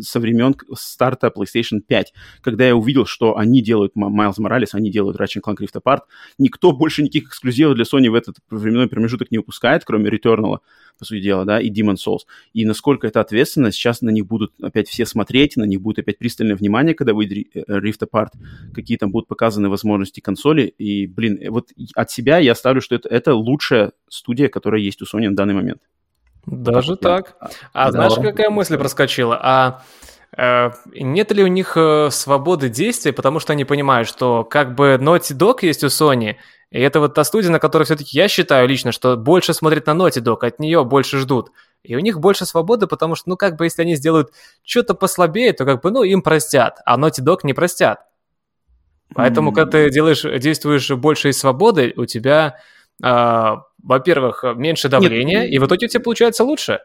со 0.00 0.20
времен 0.20 0.54
старта 0.74 1.32
PlayStation 1.34 1.80
5, 1.80 2.12
когда 2.42 2.66
я 2.66 2.76
увидел, 2.76 3.06
что 3.06 3.38
они 3.38 3.62
делают 3.62 3.94
Miles 3.96 4.36
Morales, 4.38 4.70
они 4.72 4.90
делают 4.90 5.18
Ratchet 5.18 5.40
Clank 5.44 5.56
Rift 5.60 5.80
Apart, 5.82 6.00
никто 6.38 6.72
больше 6.72 7.02
никаких 7.02 7.28
эксклюзивов 7.28 7.74
для 7.74 7.84
Sony 7.84 8.10
в 8.10 8.14
этот 8.14 8.36
временной 8.50 8.88
промежуток 8.88 9.30
не 9.30 9.38
выпускает, 9.38 9.84
кроме 9.84 10.10
Returnal, 10.10 10.58
по 10.98 11.04
сути 11.04 11.20
дела, 11.20 11.44
да, 11.44 11.60
и 11.60 11.70
Demon 11.70 11.94
Souls. 11.94 12.20
И 12.52 12.64
насколько 12.64 13.06
это 13.06 13.20
ответственно, 13.20 13.72
сейчас 13.72 14.02
на 14.02 14.10
них 14.10 14.26
будут 14.26 14.52
опять 14.62 14.88
все 14.88 15.06
смотреть, 15.06 15.56
на 15.56 15.64
них 15.64 15.80
будет 15.80 16.00
опять 16.00 16.18
пристальное 16.18 16.56
внимание, 16.56 16.94
когда 16.94 17.14
выйдет 17.14 17.46
э, 17.54 17.62
Rift 17.68 18.00
Apart, 18.10 18.30
какие 18.74 18.96
там 18.98 19.10
будут 19.10 19.28
показаны 19.28 19.68
возможности 19.68 20.20
консоли. 20.20 20.62
И, 20.78 21.06
блин, 21.06 21.40
вот 21.50 21.68
от 21.94 22.10
себя 22.10 22.38
я 22.38 22.54
ставлю, 22.54 22.80
что 22.80 22.94
это, 22.94 23.08
это 23.08 23.34
лучшая 23.34 23.92
студия, 24.08 24.48
которая 24.48 24.80
есть 24.80 25.00
у 25.02 25.04
Sony 25.04 25.28
на 25.28 25.36
данный 25.36 25.54
момент. 25.54 25.80
Даже 26.46 26.96
так? 26.96 27.36
А 27.72 27.86
да. 27.86 27.92
знаешь, 27.92 28.14
какая 28.14 28.50
мысль 28.50 28.78
проскочила? 28.78 29.38
А 29.40 29.82
э, 30.16 30.17
нет 30.36 31.32
ли 31.32 31.42
у 31.42 31.46
них 31.46 31.76
э, 31.76 32.10
свободы 32.10 32.68
действия, 32.68 33.12
потому 33.12 33.40
что 33.40 33.54
они 33.54 33.64
понимают, 33.64 34.08
что 34.08 34.44
как 34.44 34.74
бы 34.74 34.98
Naughty 35.00 35.36
Dog 35.36 35.58
есть 35.62 35.82
у 35.84 35.86
Sony, 35.86 36.36
и 36.70 36.80
это 36.80 37.00
вот 37.00 37.14
та 37.14 37.24
студия, 37.24 37.50
на 37.50 37.58
которой 37.58 37.84
все-таки 37.84 38.16
я 38.16 38.28
считаю 38.28 38.68
лично, 38.68 38.92
что 38.92 39.16
больше 39.16 39.54
смотрит 39.54 39.86
на 39.86 39.92
Naughty 39.92 40.22
Dog, 40.22 40.46
от 40.46 40.58
нее 40.58 40.84
больше 40.84 41.18
ждут. 41.18 41.50
И 41.82 41.96
у 41.96 42.00
них 42.00 42.20
больше 42.20 42.44
свободы, 42.44 42.86
потому 42.86 43.14
что, 43.14 43.30
ну, 43.30 43.36
как 43.36 43.56
бы, 43.56 43.64
если 43.64 43.82
они 43.82 43.94
сделают 43.94 44.32
что-то 44.64 44.94
послабее, 44.94 45.52
то, 45.52 45.64
как 45.64 45.80
бы, 45.80 45.90
ну, 45.90 46.02
им 46.02 46.22
простят, 46.22 46.80
а 46.84 46.98
Naughty 46.98 47.24
Dog 47.24 47.38
не 47.44 47.54
простят. 47.54 48.00
Поэтому, 49.14 49.50
mm-hmm. 49.50 49.54
когда 49.54 49.70
ты 49.70 49.90
делаешь, 49.90 50.22
действуешь 50.22 50.90
больше 50.90 51.30
из 51.30 51.38
свободы, 51.38 51.94
у 51.96 52.04
тебя, 52.04 52.58
э, 53.02 53.54
во-первых, 53.82 54.44
меньше 54.56 54.90
давления, 54.90 55.42
Нет. 55.42 55.50
и 55.50 55.58
в 55.58 55.66
итоге 55.66 55.86
у 55.86 55.88
тебя 55.88 56.02
получается 56.02 56.44
лучше. 56.44 56.80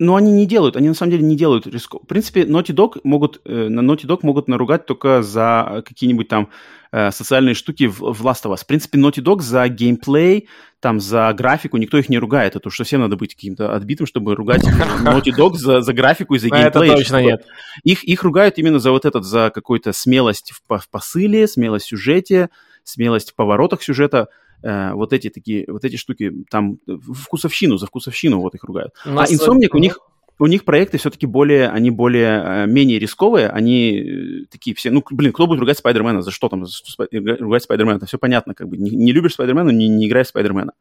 Но 0.00 0.16
они 0.16 0.32
не 0.32 0.46
делают, 0.46 0.76
они 0.76 0.88
на 0.88 0.94
самом 0.94 1.12
деле 1.12 1.24
не 1.24 1.36
делают 1.36 1.68
риск. 1.68 1.94
В 1.94 2.06
принципе, 2.06 2.42
Naughty 2.42 2.74
Dog 2.74 3.00
могут, 3.04 3.40
э, 3.44 3.68
на 3.68 3.80
Naughty 3.80 4.06
Dog 4.06 4.20
могут 4.22 4.48
наругать 4.48 4.86
только 4.86 5.22
за 5.22 5.84
какие-нибудь 5.86 6.26
там 6.26 6.48
э, 6.90 7.12
социальные 7.12 7.54
штуки 7.54 7.86
в, 7.86 8.00
в 8.00 8.26
Last 8.26 8.44
of 8.44 8.52
Us. 8.52 8.62
В 8.62 8.66
принципе, 8.66 8.98
Naughty 8.98 9.22
Dog 9.22 9.40
за 9.40 9.68
геймплей, 9.68 10.48
там, 10.80 10.98
за 10.98 11.32
графику 11.32 11.76
никто 11.76 11.96
их 11.96 12.08
не 12.08 12.18
ругает. 12.18 12.56
Это 12.56 12.68
уж 12.68 12.76
совсем 12.76 13.02
надо 13.02 13.16
быть 13.16 13.36
каким-то 13.36 13.72
отбитым, 13.72 14.06
чтобы 14.06 14.34
ругать 14.34 14.64
Naughty 14.64 15.32
Dog 15.36 15.54
за, 15.54 15.80
за 15.80 15.92
графику 15.92 16.34
и 16.34 16.38
за 16.38 16.48
геймплей. 16.50 16.88
Это 16.88 16.96
точно 16.96 17.22
нет. 17.22 17.46
Их, 17.84 18.02
их 18.02 18.24
ругают 18.24 18.58
именно 18.58 18.80
за 18.80 18.90
вот 18.90 19.04
этот, 19.04 19.24
за 19.24 19.52
какую-то 19.54 19.92
смелость 19.92 20.52
в, 20.52 20.76
в 20.76 20.88
посыле, 20.90 21.46
смелость 21.46 21.86
в 21.86 21.90
сюжете, 21.90 22.50
смелость 22.82 23.30
в 23.30 23.36
поворотах 23.36 23.80
сюжета– 23.80 24.26
э, 24.64 24.92
вот 24.94 25.12
эти 25.12 25.28
такие, 25.28 25.64
вот 25.68 25.84
эти 25.84 25.96
штуки, 25.96 26.32
там, 26.50 26.78
вкусовщину, 26.86 27.76
за 27.76 27.86
вкусовщину 27.86 28.40
вот 28.40 28.54
их 28.54 28.64
ругают. 28.64 28.92
У 29.06 29.10
а 29.10 29.24
Insomniac, 29.24 29.68
у 29.72 29.78
них, 29.78 29.98
у 30.38 30.46
них 30.46 30.64
проекты 30.64 30.98
все-таки 30.98 31.26
более, 31.26 31.68
они 31.68 31.90
более, 31.90 32.42
э, 32.44 32.66
менее 32.66 32.98
рисковые, 32.98 33.48
они 33.48 33.98
э, 33.98 34.46
такие 34.50 34.74
все, 34.74 34.90
ну, 34.90 35.04
блин, 35.10 35.32
кто 35.32 35.46
будет 35.46 35.60
ругать 35.60 35.78
Спайдермена, 35.78 36.22
за 36.22 36.30
что 36.30 36.48
там, 36.48 36.66
за 36.66 36.72
что 36.72 37.06
ругать 37.12 37.62
Спайдермена, 37.62 37.96
это 37.96 38.06
все 38.06 38.18
понятно, 38.18 38.54
как 38.54 38.68
бы, 38.68 38.76
не, 38.76 38.90
не 38.90 39.12
любишь 39.12 39.34
Спайдермена, 39.34 39.70
не, 39.70 39.88
не 39.88 40.08
играй 40.08 40.24
в 40.24 40.28
Спайдермена 40.28 40.72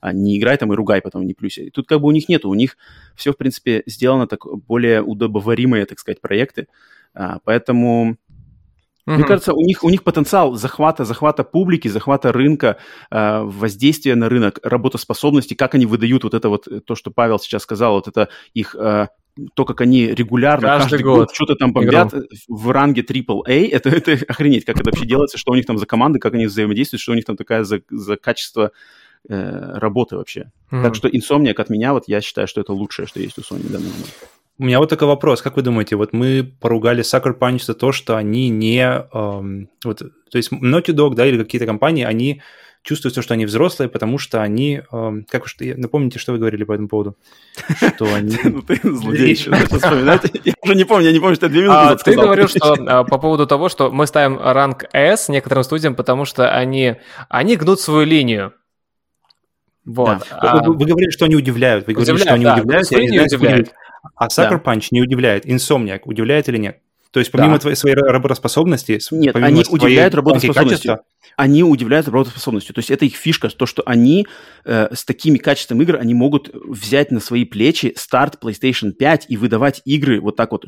а 0.00 0.12
не 0.12 0.38
играй 0.38 0.56
там 0.56 0.72
и 0.72 0.76
ругай 0.76 1.02
потом, 1.02 1.26
не 1.26 1.34
плюйся. 1.34 1.62
И 1.62 1.70
тут 1.70 1.86
как 1.86 2.00
бы 2.00 2.08
у 2.08 2.10
них 2.10 2.28
нету, 2.28 2.48
у 2.48 2.54
них 2.54 2.76
все, 3.14 3.32
в 3.32 3.36
принципе, 3.36 3.82
сделано 3.86 4.26
так 4.26 4.46
более 4.66 5.02
удобоваримые, 5.02 5.86
так 5.86 5.98
сказать, 5.98 6.20
проекты, 6.20 6.68
а, 7.12 7.38
поэтому 7.44 8.16
Mm-hmm. 9.06 9.14
Мне 9.16 9.24
кажется, 9.24 9.54
у 9.54 9.60
них, 9.62 9.82
у 9.82 9.90
них 9.90 10.02
потенциал 10.02 10.54
захвата, 10.54 11.04
захвата 11.04 11.44
публики, 11.44 11.88
захвата 11.88 12.32
рынка, 12.32 12.76
э, 13.10 13.42
воздействия 13.42 14.14
на 14.14 14.28
рынок, 14.28 14.60
работоспособности, 14.62 15.54
как 15.54 15.74
они 15.74 15.86
выдают 15.86 16.24
вот 16.24 16.34
это 16.34 16.48
вот, 16.48 16.68
э, 16.68 16.80
то, 16.80 16.94
что 16.94 17.10
Павел 17.10 17.38
сейчас 17.38 17.62
сказал, 17.62 17.94
вот 17.94 18.08
это 18.08 18.28
их 18.52 18.74
э, 18.78 19.08
то, 19.54 19.64
как 19.64 19.80
они 19.80 20.08
регулярно, 20.08 20.68
каждый, 20.68 20.90
каждый 20.90 21.04
год, 21.04 21.18
год 21.18 21.34
что-то 21.34 21.54
там 21.54 21.72
бомбят 21.72 22.12
игру. 22.12 22.26
в 22.48 22.70
ранге 22.70 23.02
AAA, 23.02 23.68
это, 23.72 23.88
это 23.88 24.12
охренеть, 24.28 24.64
как 24.64 24.76
это 24.76 24.90
вообще 24.90 25.06
делается, 25.06 25.38
что 25.38 25.52
у 25.52 25.54
них 25.54 25.66
там 25.66 25.78
за 25.78 25.86
команды, 25.86 26.18
как 26.18 26.34
они 26.34 26.46
взаимодействуют, 26.46 27.00
что 27.00 27.12
у 27.12 27.14
них 27.14 27.24
там 27.24 27.36
такая 27.36 27.64
за, 27.64 27.80
за 27.90 28.16
качество 28.16 28.72
э, 29.28 29.78
работы 29.78 30.16
вообще. 30.16 30.50
Mm-hmm. 30.70 30.82
Так 30.82 30.94
что 30.94 31.08
Insomniac 31.08 31.54
от 31.54 31.70
меня, 31.70 31.92
вот 31.92 32.04
я 32.06 32.20
считаю, 32.20 32.48
что 32.48 32.60
это 32.60 32.72
лучшее, 32.72 33.06
что 33.06 33.20
есть 33.20 33.38
у 33.38 33.40
Sony 33.40 33.66
в 33.66 33.72
данный 33.72 33.88
момент. 33.90 34.14
У 34.60 34.64
меня 34.64 34.78
вот 34.78 34.90
такой 34.90 35.08
вопрос. 35.08 35.40
Как 35.40 35.56
вы 35.56 35.62
думаете, 35.62 35.96
вот 35.96 36.12
мы 36.12 36.44
поругали 36.60 37.02
Sucker 37.02 37.32
Punch 37.38 37.64
за 37.64 37.72
то, 37.72 37.92
что 37.92 38.18
они 38.18 38.50
не... 38.50 39.06
Эм, 39.10 39.70
вот, 39.82 40.00
то 40.00 40.36
есть 40.36 40.52
Naughty 40.52 40.92
Dog, 40.94 41.14
да, 41.14 41.24
или 41.24 41.42
какие-то 41.42 41.64
компании, 41.64 42.04
они 42.04 42.42
чувствуют, 42.82 43.16
что 43.16 43.32
они 43.32 43.46
взрослые, 43.46 43.88
потому 43.88 44.18
что 44.18 44.42
они... 44.42 44.82
Эм, 44.92 45.24
как 45.30 45.44
уж... 45.44 45.56
Напомните, 45.58 46.18
что 46.18 46.32
вы 46.32 46.38
говорили 46.38 46.64
по 46.64 46.72
этому 46.72 46.88
поводу? 46.88 47.16
Что 47.74 48.04
они... 48.14 48.36
Ну 48.44 48.60
ты 48.60 48.78
злодей 48.82 49.30
еще 49.30 49.50
вспоминать. 49.50 50.30
Я 50.44 50.52
уже 50.62 50.74
не 50.74 50.84
помню, 50.84 51.06
я 51.06 51.12
не 51.12 51.20
помню, 51.20 51.36
что 51.36 51.46
я 51.46 51.50
две 51.50 51.62
минуты 51.62 51.78
а, 51.78 51.96
Ты 51.96 52.14
говорил, 52.14 52.48
что 52.48 52.74
а, 52.86 53.04
по 53.04 53.16
поводу 53.16 53.46
того, 53.46 53.70
что 53.70 53.90
мы 53.90 54.06
ставим 54.06 54.38
ранг 54.38 54.84
S 54.92 55.30
некоторым 55.30 55.64
студиям, 55.64 55.94
потому 55.94 56.26
что 56.26 56.54
они, 56.54 56.96
они 57.30 57.56
гнут 57.56 57.80
свою 57.80 58.04
линию. 58.04 58.52
Вот. 59.86 60.18
Да. 60.30 60.36
А... 60.38 60.62
Вы, 60.62 60.74
вы 60.74 60.84
говорили, 60.84 61.08
что 61.08 61.24
они 61.24 61.36
удивляют. 61.36 61.86
Вы 61.86 61.94
говорили, 61.94 62.18
что 62.18 62.34
они 62.34 62.44
да, 62.44 62.56
удивляют. 62.56 62.90
Я 62.90 63.00
не 63.00 63.08
знаю, 63.08 63.24
удивляют. 63.24 63.72
А 64.16 64.28
Sucker 64.28 64.62
да. 64.62 64.72
Punch 64.72 64.88
не 64.90 65.00
удивляет. 65.00 65.46
Insomniac 65.46 66.00
удивляет 66.04 66.48
или 66.48 66.58
нет? 66.58 66.80
То 67.10 67.18
есть 67.18 67.32
помимо 67.32 67.54
да. 67.54 67.58
твоей, 67.58 67.76
своей 67.76 67.96
работоспособности... 67.96 69.00
Нет, 69.10 69.34
они 69.34 69.64
удивляют 69.68 70.14
работоспособностью. 70.14 71.00
Они 71.36 71.64
удивляют 71.64 72.06
работоспособностью. 72.06 72.74
То 72.74 72.80
есть 72.80 72.90
это 72.90 73.04
их 73.04 73.16
фишка, 73.16 73.48
то, 73.48 73.66
что 73.66 73.82
они 73.84 74.26
э, 74.64 74.94
с 74.94 75.04
такими 75.04 75.38
качествами 75.38 75.82
игр, 75.82 75.96
они 75.96 76.14
могут 76.14 76.50
взять 76.52 77.10
на 77.10 77.20
свои 77.20 77.44
плечи 77.44 77.94
старт 77.96 78.38
PlayStation 78.42 78.92
5 78.92 79.26
и 79.28 79.36
выдавать 79.36 79.82
игры 79.84 80.20
вот 80.20 80.36
так 80.36 80.52
вот. 80.52 80.66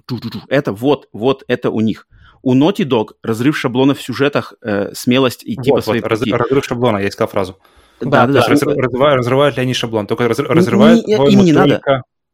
Это 0.49 0.73
вот, 0.73 1.09
вот 1.13 1.45
это 1.47 1.71
у 1.71 1.81
них. 1.81 2.09
У 2.43 2.57
Naughty 2.57 2.85
Dog 2.85 3.11
разрыв 3.23 3.57
шаблонов 3.57 3.99
в 3.99 4.03
сюжетах, 4.03 4.55
э, 4.63 4.93
смелость 4.95 5.45
идти 5.45 5.71
вот, 5.71 5.77
по 5.77 5.83
своей 5.83 6.03
вот, 6.03 6.11
пути. 6.11 6.33
Разрыв 6.33 6.65
шаблона, 6.65 6.99
я 6.99 7.09
искал 7.09 7.29
фразу. 7.29 7.59
Да, 8.01 8.27
да, 8.27 8.33
да. 8.33 8.47
Раз, 8.49 8.63
разрывают, 8.63 9.19
разрывают 9.19 9.57
ли 9.57 9.63
они 9.63 9.75
шаблон? 9.75 10.09
Только 10.09 10.27
раз, 10.27 10.39
разрывают, 10.41 11.07
не, 11.07 11.15
им 11.15 11.45
не 11.45 11.53
надо 11.53 11.81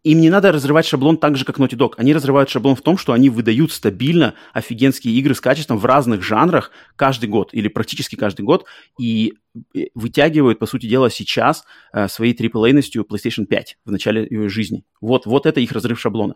им 0.05 0.20
не 0.20 0.31
надо 0.31 0.53
разрывать 0.53 0.87
шаблон 0.87 1.16
так 1.16 1.37
же, 1.37 1.45
как 1.45 1.59
Naughty 1.59 1.77
Dog. 1.77 1.95
Они 1.97 2.12
разрывают 2.12 2.49
шаблон 2.49 2.77
в 2.77 2.83
том, 2.83 2.97
что 2.97 3.12
они 3.12 3.31
выдают 3.31 3.73
стабильно 3.73 4.35
офигенские 4.53 5.15
игры 5.15 5.35
с 5.35 5.41
качеством 5.41 5.79
в 5.79 5.85
разных 5.85 6.23
жанрах 6.23 6.70
каждый 6.97 7.29
год 7.29 7.51
или 7.53 7.69
практически 7.69 8.15
каждый 8.15 8.43
год 8.43 8.65
и 8.99 9.35
вытягивают, 9.95 10.59
по 10.59 10.66
сути 10.66 10.87
дела, 10.87 11.11
сейчас 11.11 11.65
э, 11.93 12.09
своей 12.09 12.35
AAA-ностью 12.35 13.05
PlayStation 13.05 13.47
5 13.47 13.79
в 13.85 13.91
начале 13.91 14.49
жизни. 14.49 14.85
Вот, 15.01 15.27
вот 15.27 15.47
это 15.47 15.61
их 15.61 15.73
разрыв 15.73 15.99
шаблона. 15.99 16.35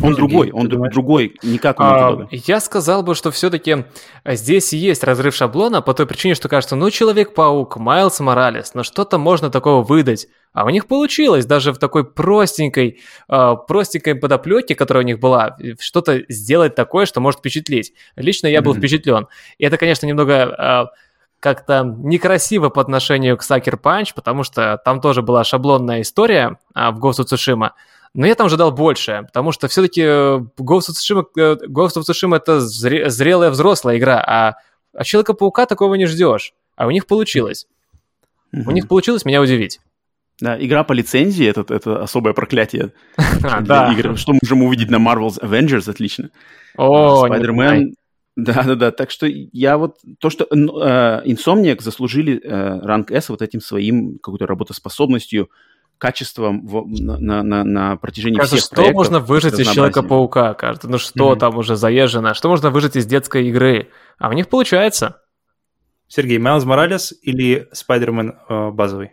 Он 0.00 0.14
другой, 0.14 0.50
он 0.52 0.68
другой, 0.68 1.36
не 1.42 1.58
как 1.58 1.78
у 1.78 1.82
а, 1.82 2.26
Я 2.30 2.60
сказал 2.60 3.02
бы, 3.02 3.14
что 3.14 3.30
все-таки 3.30 3.84
здесь 4.24 4.72
есть 4.72 5.04
разрыв 5.04 5.34
шаблона 5.34 5.82
по 5.82 5.92
той 5.92 6.06
причине, 6.06 6.34
что 6.34 6.48
кажется, 6.48 6.76
ну, 6.76 6.90
Человек-паук, 6.90 7.76
Майлз 7.76 8.20
Моралес, 8.20 8.74
но 8.74 8.82
что-то 8.82 9.18
можно 9.18 9.50
такого 9.50 9.82
выдать. 9.82 10.28
А 10.54 10.64
у 10.64 10.70
них 10.70 10.86
получилось 10.86 11.46
даже 11.46 11.72
в 11.72 11.78
такой 11.78 12.10
простенькой, 12.10 13.00
э, 13.28 13.54
простенькой 13.68 14.14
подоплеке, 14.14 14.74
которая 14.74 15.04
у 15.04 15.06
них 15.06 15.18
была, 15.20 15.56
что-то 15.78 16.22
сделать 16.28 16.74
такое, 16.74 17.06
что 17.06 17.20
может 17.20 17.40
впечатлить. 17.40 17.92
Лично 18.16 18.46
я 18.46 18.60
был 18.60 18.74
mm-hmm. 18.74 18.78
впечатлен. 18.78 19.28
И 19.58 19.64
это, 19.64 19.76
конечно, 19.76 20.06
немного 20.06 20.34
э, 20.34 20.96
как-то 21.40 21.84
некрасиво 21.84 22.68
по 22.68 22.80
отношению 22.80 23.36
к 23.36 23.42
Sucker 23.42 23.80
Punch, 23.80 24.12
потому 24.14 24.42
что 24.42 24.80
там 24.84 25.00
тоже 25.00 25.22
была 25.22 25.42
шаблонная 25.44 26.02
история 26.02 26.58
э, 26.74 26.90
в 26.90 27.04
of 27.04 27.12
Tsushima. 27.12 27.70
Но 28.14 28.26
я 28.26 28.34
там 28.34 28.46
ожидал 28.46 28.72
больше, 28.72 29.22
потому 29.26 29.52
что 29.52 29.68
все-таки 29.68 30.02
Ghost 30.02 30.90
of 30.90 30.94
Tsushima, 30.94 31.24
Ghost 31.34 31.96
of 31.96 32.02
Tsushima 32.02 32.36
это 32.36 32.58
зре- 32.58 33.08
зрелая 33.08 33.50
взрослая 33.50 33.96
игра, 33.96 34.20
а 34.20 34.54
от 34.92 35.06
Человека-паука 35.06 35.66
такого 35.66 35.94
не 35.94 36.06
ждешь. 36.06 36.52
А 36.76 36.86
у 36.86 36.90
них 36.90 37.06
получилось. 37.06 37.66
Mm-hmm. 38.54 38.62
У 38.66 38.70
них 38.72 38.88
получилось 38.88 39.24
меня 39.24 39.40
удивить. 39.40 39.80
Да, 40.40 40.62
игра 40.62 40.84
по 40.84 40.92
лицензии 40.92 41.46
это, 41.46 41.64
это 41.72 42.02
особое 42.02 42.34
проклятие 42.34 42.92
для 43.60 43.92
игр. 43.92 44.18
Что 44.18 44.34
можем 44.42 44.62
увидеть 44.62 44.90
на 44.90 44.96
Marvel's 44.96 45.40
Avengers, 45.40 45.88
отлично. 45.88 46.30
О, 46.76 47.26
Spider-Man. 47.26 47.94
Да, 48.34 48.62
да, 48.62 48.74
да. 48.74 48.90
Так 48.90 49.10
что 49.10 49.26
я 49.26 49.76
вот 49.76 49.98
то, 50.18 50.30
что 50.30 50.44
э, 50.44 51.22
Insomniac 51.26 51.82
заслужили 51.82 52.40
э, 52.42 52.80
ранг 52.80 53.10
S 53.10 53.28
вот 53.28 53.42
этим 53.42 53.60
своим 53.60 54.18
какой-то 54.18 54.46
работоспособностью, 54.46 55.50
качеством 56.02 56.66
в, 56.66 56.84
на, 57.00 57.44
на, 57.44 57.62
на 57.62 57.96
протяжении 57.96 58.36
кажется, 58.36 58.56
всех 58.56 58.66
что 58.66 58.74
проектов. 58.74 58.96
можно 58.96 59.20
выжить 59.20 59.60
из 59.60 59.70
Человека-паука, 59.70 60.54
кажется? 60.54 60.88
Ну 60.88 60.98
что 60.98 61.32
mm-hmm. 61.32 61.38
там 61.38 61.56
уже 61.56 61.76
заезжено? 61.76 62.34
Что 62.34 62.48
можно 62.48 62.70
выжить 62.70 62.96
из 62.96 63.06
детской 63.06 63.46
игры? 63.46 63.88
А 64.18 64.28
у 64.28 64.32
них 64.32 64.48
получается. 64.48 65.20
Сергей, 66.08 66.38
Майлз 66.38 66.64
Моралес 66.64 67.14
или 67.22 67.68
Спайдермен 67.72 68.34
э, 68.48 68.70
базовый? 68.70 69.12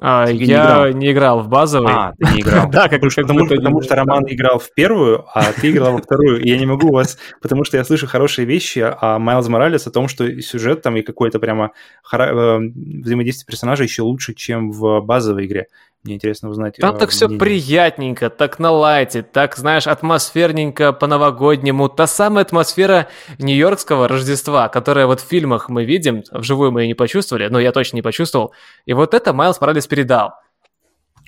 А, 0.00 0.26
я 0.28 0.32
не 0.32 0.44
играл. 0.44 0.88
не 0.90 1.12
играл 1.12 1.40
в 1.42 1.48
базовый. 1.48 1.92
А, 1.92 2.12
ты 2.16 2.34
не 2.34 2.40
играл. 2.40 2.70
да, 2.70 2.88
как, 2.88 3.00
потому, 3.00 3.46
как 3.46 3.56
потому 3.56 3.82
что 3.82 3.96
Роман 3.96 4.24
играл 4.28 4.60
в 4.60 4.72
первую, 4.72 5.26
а 5.34 5.52
ты 5.52 5.72
играл 5.72 5.92
во 5.92 5.98
вторую. 5.98 6.40
И 6.40 6.48
я 6.48 6.56
не 6.56 6.66
могу 6.66 6.92
вас, 6.92 7.18
потому 7.42 7.64
что 7.64 7.76
я 7.76 7.84
слышу 7.84 8.06
хорошие 8.06 8.46
вещи 8.46 8.78
о 8.78 9.18
Майлз 9.18 9.48
Моралес, 9.48 9.86
о 9.88 9.90
том, 9.90 10.06
что 10.06 10.40
сюжет 10.40 10.82
там 10.82 10.96
и 10.96 11.02
какое-то 11.02 11.40
прямо 11.40 11.72
э, 12.12 12.58
взаимодействие 12.58 13.46
персонажа 13.46 13.82
еще 13.82 14.02
лучше, 14.02 14.34
чем 14.34 14.70
в 14.70 15.00
базовой 15.00 15.46
игре. 15.46 15.66
Мне 16.04 16.14
интересно 16.14 16.48
узнать. 16.48 16.76
Там 16.76 16.94
э, 16.94 16.98
так 16.98 17.10
все 17.10 17.28
приятненько, 17.28 18.30
так 18.30 18.58
на 18.58 18.70
лайте, 18.70 19.22
так, 19.22 19.56
знаешь, 19.56 19.86
атмосферненько 19.86 20.92
по-новогоднему. 20.92 21.88
Та 21.88 22.06
самая 22.06 22.44
атмосфера 22.44 23.08
нью-йоркского 23.38 24.06
Рождества, 24.06 24.68
которая 24.68 25.06
вот 25.06 25.20
в 25.20 25.26
фильмах 25.26 25.68
мы 25.68 25.84
видим, 25.84 26.22
вживую 26.30 26.70
мы 26.70 26.82
ее 26.82 26.88
не 26.88 26.94
почувствовали, 26.94 27.48
но 27.48 27.58
я 27.58 27.72
точно 27.72 27.96
не 27.96 28.02
почувствовал. 28.02 28.52
И 28.86 28.92
вот 28.92 29.12
это 29.12 29.32
Майлз 29.32 29.60
Моралес 29.60 29.86
передал. 29.86 30.34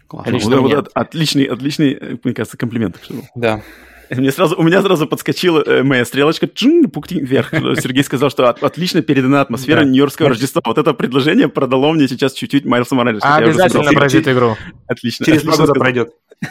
Классно. 0.06 0.38
Вот, 0.38 0.72
вот, 0.72 0.90
отличный, 0.94 1.44
отличный, 1.44 2.18
мне 2.24 2.34
кажется, 2.34 2.56
комплимент. 2.56 2.96
Да. 3.34 3.62
Мне 4.16 4.32
сразу, 4.32 4.56
у 4.58 4.62
меня 4.62 4.82
сразу 4.82 5.06
подскочила 5.06 5.62
э, 5.64 5.82
моя 5.82 6.04
стрелочка, 6.04 6.48
чун, 6.48 6.90
пуктинг 6.90 7.22
вверх. 7.22 7.50
Сергей 7.52 8.02
сказал, 8.02 8.30
что 8.30 8.48
от, 8.48 8.62
отлично 8.62 9.02
передана 9.02 9.40
атмосфера 9.40 9.80
да. 9.80 9.84
Нью-Йоркского 9.84 10.30
Рождества. 10.30 10.62
Вот 10.64 10.78
это 10.78 10.94
предложение 10.94 11.48
продало 11.48 11.92
мне 11.92 12.08
сейчас 12.08 12.32
чуть-чуть 12.32 12.64
Майлса 12.64 12.94
Моралеса. 12.94 13.26
А 13.26 13.36
обязательно 13.36 13.92
пройдет 13.92 14.26
игру. 14.26 14.56
Отлично. 14.88 15.26
Через 15.26 15.42
два 15.42 15.56
года 15.56 15.74
пройдет. 15.74 16.10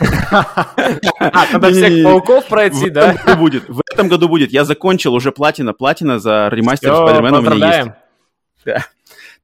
А, 1.19 1.47
когда 1.47 1.71
всех 1.71 2.03
пауков 2.03 2.47
пройти, 2.47 2.89
да? 2.89 3.15
будет. 3.37 3.67
В 3.67 3.81
этом 3.91 4.07
году 4.07 4.29
будет. 4.29 4.51
Я 4.51 4.63
закончил 4.63 5.13
уже 5.13 5.31
платина. 5.31 5.73
Платина 5.73 6.19
за 6.19 6.47
ремастер 6.51 6.95
Спайдермена 6.95 7.39
у 7.39 7.41
меня 7.41 7.77
есть. 7.77 7.91
Да. 8.65 8.85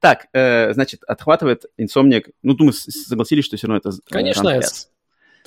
Так, 0.00 0.26
э, 0.32 0.72
значит, 0.72 1.02
отхватывает 1.04 1.64
Insomniac. 1.80 2.30
Ну, 2.42 2.54
думаю, 2.54 2.72
согласились, 2.72 3.44
что 3.44 3.56
все 3.56 3.66
равно 3.66 3.78
это... 3.78 3.90
Конечно, 4.08 4.48
S. 4.48 4.88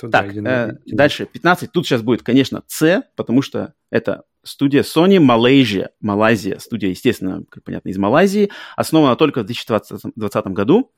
Туда, 0.00 0.22
так, 0.22 0.34
э, 0.34 0.78
дальше, 0.86 1.26
15. 1.26 1.70
Тут 1.72 1.86
сейчас 1.86 2.02
будет, 2.02 2.22
конечно, 2.22 2.62
C, 2.66 3.02
потому 3.16 3.42
что 3.42 3.74
это 3.90 4.22
студия 4.42 4.82
Sony 4.82 5.18
Malaysia, 5.18 5.88
Малайзия. 6.00 6.58
Студия, 6.58 6.90
естественно, 6.90 7.42
как 7.48 7.64
понятно, 7.64 7.90
из 7.90 7.98
Малайзии. 7.98 8.50
Основана 8.76 9.16
только 9.16 9.42
в 9.42 9.46
2020 9.46 10.46
году. 10.46 10.90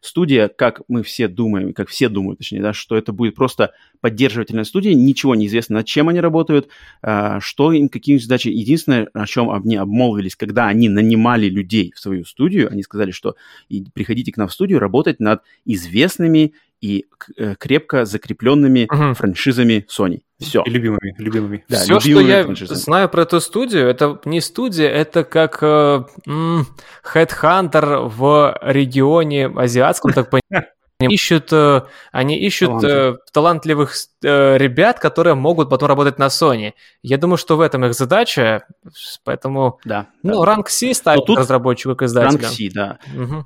Студия, 0.00 0.48
как 0.48 0.82
мы 0.86 1.02
все 1.02 1.26
думаем, 1.28 1.72
как 1.72 1.88
все 1.88 2.08
думают, 2.08 2.38
точнее, 2.38 2.62
да, 2.62 2.72
что 2.72 2.96
это 2.96 3.12
будет 3.12 3.34
просто 3.34 3.72
поддерживательная 4.00 4.62
студия, 4.64 4.94
ничего 4.94 5.34
не 5.34 5.46
известно, 5.46 5.76
над 5.76 5.86
чем 5.86 6.08
они 6.08 6.20
работают, 6.20 6.68
э, 7.02 7.38
что 7.40 7.72
им, 7.72 7.88
какие 7.88 8.18
задачи. 8.18 8.48
Единственное, 8.48 9.08
о 9.12 9.26
чем 9.26 9.50
они 9.50 9.76
обмолвились, 9.76 10.36
когда 10.36 10.68
они 10.68 10.88
нанимали 10.88 11.48
людей 11.48 11.92
в 11.96 11.98
свою 11.98 12.24
студию, 12.24 12.70
они 12.70 12.82
сказали, 12.82 13.10
что 13.10 13.34
приходите 13.92 14.30
к 14.32 14.36
нам 14.36 14.48
в 14.48 14.52
студию 14.52 14.78
работать 14.78 15.18
над 15.18 15.42
известными 15.64 16.54
и 16.82 17.06
э, 17.38 17.54
крепко 17.54 18.04
закрепленными 18.04 18.88
угу. 18.90 19.14
франшизами 19.14 19.86
Sony. 19.88 20.22
Все. 20.38 20.62
И 20.66 20.70
любимыми, 20.70 21.14
любимыми. 21.16 21.64
Да, 21.68 21.78
Все, 21.78 21.94
любимыми 21.94 22.24
что 22.24 22.36
я 22.36 22.44
франшизами. 22.44 22.78
знаю 22.78 23.08
про 23.08 23.22
эту 23.22 23.40
студию, 23.40 23.86
это 23.88 24.20
не 24.24 24.40
студия, 24.40 24.88
это 24.88 25.22
как 25.22 25.58
э, 25.62 26.02
м- 26.26 26.66
Headhunter 27.14 28.08
в 28.08 28.58
регионе 28.62 29.46
азиатском, 29.46 30.12
так 30.12 30.28
понимаю. 30.28 30.66
Они 30.98 31.14
ищут, 31.14 31.52
э, 31.52 31.82
они 32.12 32.38
ищут 32.38 32.84
э, 32.84 33.16
талантливых 33.32 33.94
э, 34.22 34.56
ребят, 34.56 35.00
которые 35.00 35.34
могут 35.34 35.68
потом 35.68 35.88
работать 35.88 36.18
на 36.18 36.26
Sony. 36.26 36.74
Я 37.02 37.18
думаю, 37.18 37.38
что 37.38 37.56
в 37.56 37.60
этом 37.60 37.84
их 37.84 37.94
задача, 37.94 38.64
поэтому... 39.24 39.80
Да. 39.84 40.06
Ну, 40.22 40.40
да. 40.40 40.46
ранг 40.46 40.68
C 40.68 40.94
ставит 40.94 41.28
разработчику 41.28 41.96
к 41.96 42.02
издателю. 42.02 42.42
Ранг 42.42 42.52
C, 42.52 42.70
да. 42.72 42.98
Угу. 43.16 43.44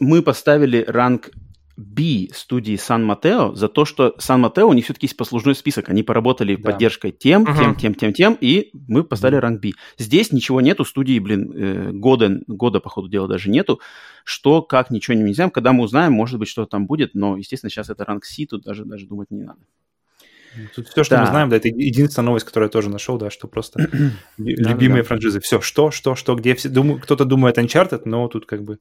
Мы 0.00 0.22
поставили 0.22 0.84
ранг 0.86 1.30
B 1.78 2.28
студии 2.34 2.74
Сан 2.74 3.04
Матео 3.04 3.54
за 3.54 3.68
то, 3.68 3.84
что 3.84 4.14
Сан 4.18 4.40
Матео, 4.40 4.68
у 4.68 4.72
них 4.72 4.84
все-таки 4.84 5.06
есть 5.06 5.16
послужной 5.16 5.54
список. 5.54 5.88
Они 5.88 6.02
поработали 6.02 6.56
да. 6.56 6.72
поддержкой 6.72 7.12
тем, 7.12 7.44
uh-huh. 7.44 7.56
тем, 7.56 7.74
тем, 7.76 7.94
тем, 7.94 8.12
тем, 8.12 8.38
и 8.40 8.70
мы 8.88 9.04
поставили 9.04 9.38
uh-huh. 9.38 9.42
ранг 9.42 9.60
B. 9.60 9.70
Здесь 9.96 10.32
ничего 10.32 10.60
нету, 10.60 10.84
студии, 10.84 11.20
блин, 11.20 11.52
э, 11.54 11.90
года, 11.92 12.40
года, 12.48 12.80
по 12.80 12.90
ходу 12.90 13.08
дела, 13.08 13.28
даже 13.28 13.48
нету. 13.48 13.80
Что, 14.24 14.60
как, 14.60 14.90
ничего 14.90 15.16
не 15.16 15.32
знаем. 15.32 15.50
Когда 15.52 15.72
мы 15.72 15.84
узнаем, 15.84 16.12
может 16.12 16.40
быть, 16.40 16.48
что 16.48 16.66
там 16.66 16.86
будет, 16.86 17.14
но, 17.14 17.36
естественно, 17.36 17.70
сейчас 17.70 17.90
это 17.90 18.04
ранг 18.04 18.24
C, 18.24 18.44
тут 18.46 18.64
даже, 18.64 18.84
даже 18.84 19.06
думать 19.06 19.30
не 19.30 19.44
надо. 19.44 19.60
Тут 20.74 20.88
все, 20.88 21.04
что 21.04 21.14
да. 21.14 21.20
мы 21.22 21.26
знаем, 21.28 21.48
да, 21.48 21.56
это 21.56 21.68
единственная 21.68 22.26
новость, 22.26 22.46
которую 22.46 22.66
я 22.66 22.70
тоже 22.70 22.88
нашел, 22.88 23.18
да, 23.18 23.30
что 23.30 23.46
просто 23.46 23.88
любимые 24.36 25.04
франшизы. 25.04 25.40
Все, 25.40 25.60
что, 25.60 25.92
что, 25.92 26.16
что, 26.16 26.34
где 26.34 26.54
все, 26.54 26.68
думаю, 26.68 27.00
кто-то 27.00 27.24
думает 27.24 27.58
Uncharted, 27.58 28.02
но 28.04 28.26
тут 28.28 28.46
как 28.46 28.64
бы 28.64 28.78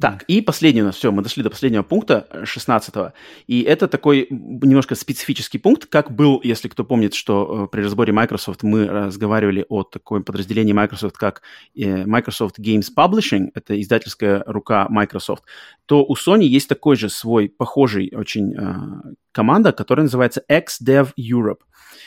так, 0.00 0.24
и 0.24 0.40
последний 0.40 0.82
у 0.82 0.86
нас, 0.86 0.96
все, 0.96 1.10
мы 1.10 1.22
дошли 1.22 1.42
до 1.42 1.50
последнего 1.50 1.82
пункта, 1.82 2.28
16-го. 2.32 3.12
И 3.46 3.62
это 3.62 3.88
такой 3.88 4.26
немножко 4.30 4.94
специфический 4.94 5.58
пункт, 5.58 5.86
как 5.86 6.10
был, 6.10 6.40
если 6.42 6.68
кто 6.68 6.84
помнит, 6.84 7.14
что 7.14 7.64
э, 7.64 7.68
при 7.68 7.82
разборе 7.82 8.12
Microsoft 8.12 8.62
мы 8.62 8.86
разговаривали 8.86 9.64
о 9.68 9.82
таком 9.82 10.22
подразделении 10.22 10.72
Microsoft, 10.72 11.16
как 11.16 11.42
э, 11.74 12.04
Microsoft 12.04 12.58
Games 12.58 12.86
Publishing, 12.96 13.50
это 13.54 13.80
издательская 13.80 14.42
рука 14.46 14.86
Microsoft, 14.90 15.44
то 15.86 16.04
у 16.04 16.14
Sony 16.14 16.44
есть 16.44 16.68
такой 16.68 16.96
же 16.96 17.08
свой 17.08 17.48
похожий 17.48 18.12
очень 18.14 18.54
э, 18.54 19.14
команда, 19.32 19.72
которая 19.72 20.04
называется 20.04 20.42
XDev 20.48 21.12
Europe. 21.18 21.60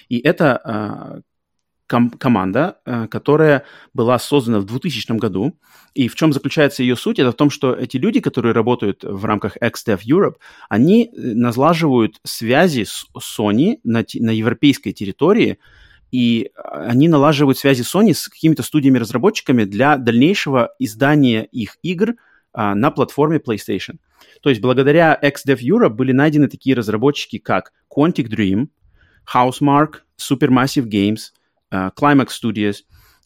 И 0.10 0.19
это 0.19 1.23
ком- 1.90 2.11
команда, 2.11 2.78
э, 2.86 3.07
которая 3.07 3.64
была 3.94 4.20
создана 4.20 4.60
в 4.60 4.66
2000 4.66 5.18
году. 5.18 5.57
И 5.95 6.07
в 6.07 6.16
чем 6.16 6.32
заключается 6.32 6.84
ее 6.84 6.95
суть? 6.95 7.20
Это 7.20 7.32
в 7.32 7.36
том, 7.36 7.49
что 7.49 7.74
эти 7.74 7.98
люди, 7.98 8.20
которые 8.20 8.53
работают 8.53 9.03
в 9.03 9.26
рамках 9.26 9.57
XDev 9.57 9.99
Europe, 10.07 10.36
они 10.70 11.06
э, 11.06 11.10
налаживают 11.16 12.20
связи 12.24 12.86
с 12.86 13.06
Sony 13.18 13.80
на, 13.84 14.06
на 14.14 14.32
европейской 14.32 14.91
территории, 14.91 15.57
и 16.11 16.52
они 16.56 17.07
налаживают 17.07 17.57
связи 17.57 17.84
Sony 17.84 18.14
с 18.14 18.28
какими-то 18.28 18.64
студиями-разработчиками 18.64 19.64
для 19.64 19.98
дальнейшего 19.98 20.70
издания 20.80 21.44
их 21.52 21.78
игр 21.84 22.16
а, 22.52 22.74
на 22.74 22.90
платформе 22.90 23.38
PlayStation. 23.38 23.98
То 24.41 24.49
есть 24.49 24.60
благодаря 24.61 25.20
XDev 25.22 25.60
Europe 25.60 25.90
были 25.90 26.11
найдены 26.11 26.48
такие 26.48 26.76
разработчики, 26.76 27.38
как 27.38 27.74
Quantic 27.95 28.28
Dream, 28.28 28.70
Housemark, 29.32 29.99
Supermassive 30.20 30.86
Games, 30.86 31.32
Climax 31.71 32.29
Studios, 32.41 32.83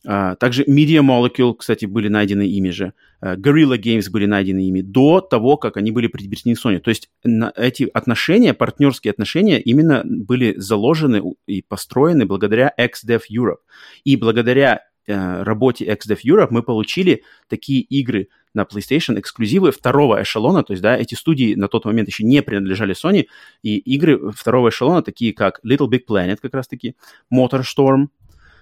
uh, 0.08 0.36
также 0.36 0.64
Media 0.66 1.02
Molecule, 1.02 1.56
кстати, 1.56 1.86
были 1.86 2.08
найдены 2.08 2.48
ими 2.48 2.70
же, 2.70 2.94
uh, 3.22 3.36
Guerrilla 3.36 3.78
Games 3.78 4.10
были 4.12 4.26
найдены 4.26 4.68
ими 4.68 4.82
до 4.82 5.22
того, 5.22 5.58
как 5.58 5.78
они 5.78 5.92
были 5.92 6.08
приобретены 6.08 6.54
Sony. 6.54 6.80
То 6.80 6.90
есть 6.90 7.10
эти 7.56 7.90
отношения, 7.94 8.54
партнерские 8.54 9.12
отношения 9.12 9.62
именно 9.62 10.04
были 10.06 10.56
заложены 10.58 11.36
и 11.48 11.62
построены 11.62 12.26
благодаря 12.26 12.74
XDev 12.80 13.22
Europe. 13.32 13.62
И 14.04 14.18
благодаря 14.18 14.82
работе 15.06 15.86
XDev 15.86 16.20
Europe 16.26 16.48
мы 16.52 16.64
получили 16.64 17.24
такие 17.50 17.82
игры, 17.82 18.30
на 18.54 18.64
PlayStation 18.64 19.20
эксклюзивы 19.20 19.72
второго 19.72 20.22
эшелона, 20.22 20.64
то 20.64 20.74
есть, 20.74 20.84
да, 20.84 20.96
эти 20.96 21.16
студии 21.16 21.56
на 21.56 21.68
тот 21.68 21.86
момент 21.86 22.08
еще 22.08 22.24
не 22.24 22.42
принадлежали 22.42 22.96
Sony, 22.96 23.28
и 23.64 23.78
игры 23.78 24.32
второго 24.32 24.70
эшелона, 24.70 25.02
такие 25.02 25.34
как 25.34 25.60
Little 25.66 25.90
Big 25.90 26.02
Planet, 26.08 26.38
как 26.42 26.54
раз-таки, 26.54 26.96
MotorStorm, 27.34 28.08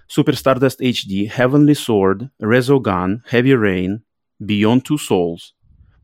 Super 0.08 0.34
Stardust 0.34 0.80
HD, 0.80 1.30
Heavenly 1.30 1.74
Sword, 1.74 2.30
Resogun, 2.40 3.22
Heavy 3.30 3.54
Rain, 3.54 4.00
Beyond 4.40 4.82
Two 4.82 4.98
Souls. 4.98 5.54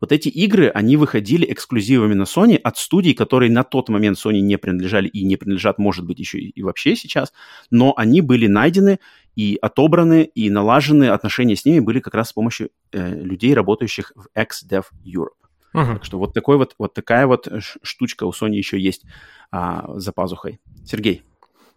Вот 0.00 0.12
эти 0.12 0.28
игры, 0.28 0.68
они 0.68 0.96
выходили 0.96 1.50
эксклюзивами 1.50 2.14
на 2.14 2.22
Sony 2.22 2.56
от 2.56 2.78
студий, 2.78 3.14
которые 3.14 3.50
на 3.50 3.64
тот 3.64 3.88
момент 3.88 4.16
Sony 4.16 4.40
не 4.40 4.56
принадлежали 4.56 5.08
и 5.08 5.24
не 5.24 5.36
принадлежат, 5.36 5.78
может 5.78 6.06
быть, 6.06 6.18
еще 6.18 6.38
и, 6.38 6.62
вообще 6.62 6.94
сейчас, 6.94 7.32
но 7.70 7.94
они 7.96 8.20
были 8.20 8.46
найдены 8.46 9.00
и 9.34 9.58
отобраны, 9.60 10.22
и 10.22 10.50
налажены 10.50 11.08
отношения 11.08 11.56
с 11.56 11.64
ними 11.64 11.80
были 11.80 12.00
как 12.00 12.14
раз 12.14 12.28
с 12.28 12.32
помощью 12.32 12.70
э, 12.92 13.22
людей, 13.22 13.54
работающих 13.54 14.12
в 14.14 14.28
XDev 14.36 14.84
Europe. 15.04 15.38
Uh-huh. 15.74 15.94
Так 15.94 16.04
что 16.04 16.18
вот, 16.18 16.32
такой 16.32 16.56
вот, 16.56 16.74
вот 16.78 16.94
такая 16.94 17.26
вот 17.26 17.48
штучка 17.82 18.24
у 18.24 18.30
Sony 18.30 18.54
еще 18.54 18.80
есть 18.80 19.04
а, 19.50 19.98
за 19.98 20.12
пазухой. 20.12 20.60
Сергей. 20.84 21.22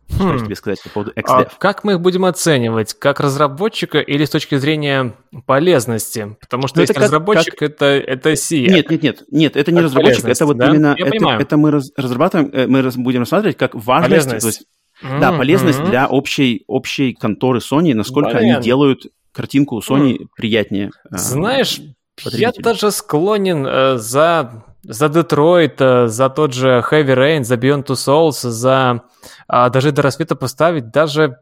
Что 0.10 0.34
хм. 0.34 0.46
тебе 0.46 0.56
сказать 0.56 0.82
по 0.84 0.90
поводу 0.90 1.12
XDev? 1.12 1.24
А 1.26 1.46
как 1.58 1.84
мы 1.84 1.94
их 1.94 2.02
будем 2.02 2.26
оценивать? 2.26 2.94
Как 2.94 3.20
разработчика 3.20 4.00
или 4.00 4.26
с 4.26 4.30
точки 4.30 4.58
зрения 4.58 5.14
полезности? 5.46 6.36
Потому 6.42 6.68
что 6.68 6.78
ну, 6.78 6.82
если 6.82 6.94
как, 6.94 7.04
разработчик, 7.04 7.56
как... 7.56 7.70
это, 7.70 7.86
это 7.86 8.36
C. 8.36 8.60
Нет, 8.60 8.90
нет, 8.90 9.04
нет, 9.04 9.24
нет, 9.32 9.56
это 9.56 9.72
не 9.72 9.78
как 9.78 9.86
разработчик, 9.86 10.26
это 10.26 10.46
вот 10.46 10.58
да? 10.58 10.70
именно, 10.70 10.96
Я 10.98 11.06
это, 11.06 11.12
понимаю. 11.12 11.42
это 11.42 11.58
мы 11.58 11.72
раз, 11.72 11.92
разрабатываем, 11.96 12.50
э, 12.54 12.68
мы 12.68 12.82
раз, 12.82 12.98
будем 12.98 13.22
рассматривать 13.22 13.58
как 13.58 13.74
важность, 13.74 14.28
полезность. 14.28 14.42
то 14.42 14.48
есть, 14.48 15.14
mm-hmm. 15.14 15.20
да, 15.20 15.32
полезность 15.32 15.80
mm-hmm. 15.80 15.90
для 15.90 16.08
общей, 16.08 16.64
общей 16.68 17.14
конторы 17.14 17.60
Sony, 17.60 17.94
насколько 17.94 18.38
Блин. 18.38 18.56
они 18.56 18.64
делают 18.64 19.08
картинку 19.32 19.80
Sony 19.80 20.18
mm. 20.18 20.28
приятнее. 20.36 20.92
А, 21.10 21.18
Знаешь, 21.18 21.80
я 22.26 22.52
даже 22.52 22.92
склонен 22.92 23.66
э, 23.66 23.98
за 23.98 24.66
за 24.84 25.10
Детройт, 25.10 25.80
э, 25.80 26.08
за 26.08 26.30
тот 26.30 26.54
же 26.54 26.84
Heavy 26.90 27.16
Rain, 27.16 27.44
за 27.44 27.56
Beyond 27.56 27.86
Two 27.86 27.96
Souls, 27.96 28.50
за 28.50 29.02
а, 29.48 29.70
даже 29.70 29.92
до 29.92 30.02
рассвета 30.02 30.36
поставить, 30.36 30.92
даже, 30.92 31.38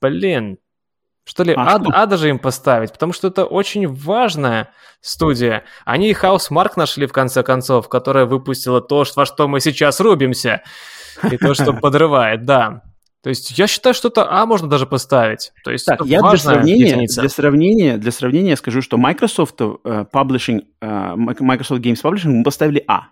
блин, 0.00 0.58
что 1.24 1.42
ли, 1.42 1.54
а, 1.54 1.76
а, 1.76 2.02
а 2.02 2.06
даже 2.06 2.28
им 2.28 2.38
поставить, 2.38 2.92
потому 2.92 3.12
что 3.12 3.28
это 3.28 3.44
очень 3.44 3.88
важная 3.88 4.68
студия. 5.00 5.64
Они 5.84 6.12
Housemark 6.12 6.72
нашли 6.76 7.06
в 7.06 7.12
конце 7.12 7.42
концов, 7.42 7.88
которая 7.88 8.26
выпустила 8.26 8.80
то, 8.80 9.04
во 9.16 9.26
что 9.26 9.48
мы 9.48 9.60
сейчас 9.60 10.00
рубимся, 10.00 10.62
и 11.30 11.36
то, 11.36 11.54
что 11.54 11.72
подрывает, 11.80 12.44
да. 12.44 12.82
То 13.26 13.30
есть 13.30 13.58
я 13.58 13.66
считаю, 13.66 13.92
что 13.92 14.06
это 14.06 14.30
А 14.30 14.46
можно 14.46 14.68
даже 14.68 14.86
поставить. 14.86 15.50
То 15.64 15.72
есть 15.72 15.84
так, 15.84 16.00
я 16.06 16.20
для 16.20 16.38
сравнения, 16.38 17.08
для 17.08 17.28
сравнения, 17.28 17.96
для 17.96 18.12
сравнения 18.12 18.54
скажу, 18.54 18.82
что 18.82 18.98
Microsoft 18.98 19.60
uh, 19.60 20.08
Publishing, 20.12 20.62
uh, 20.80 21.16
Microsoft 21.16 21.80
Games 21.80 22.00
Publishing 22.00 22.28
мы 22.28 22.44
поставили 22.44 22.84
А. 22.86 23.08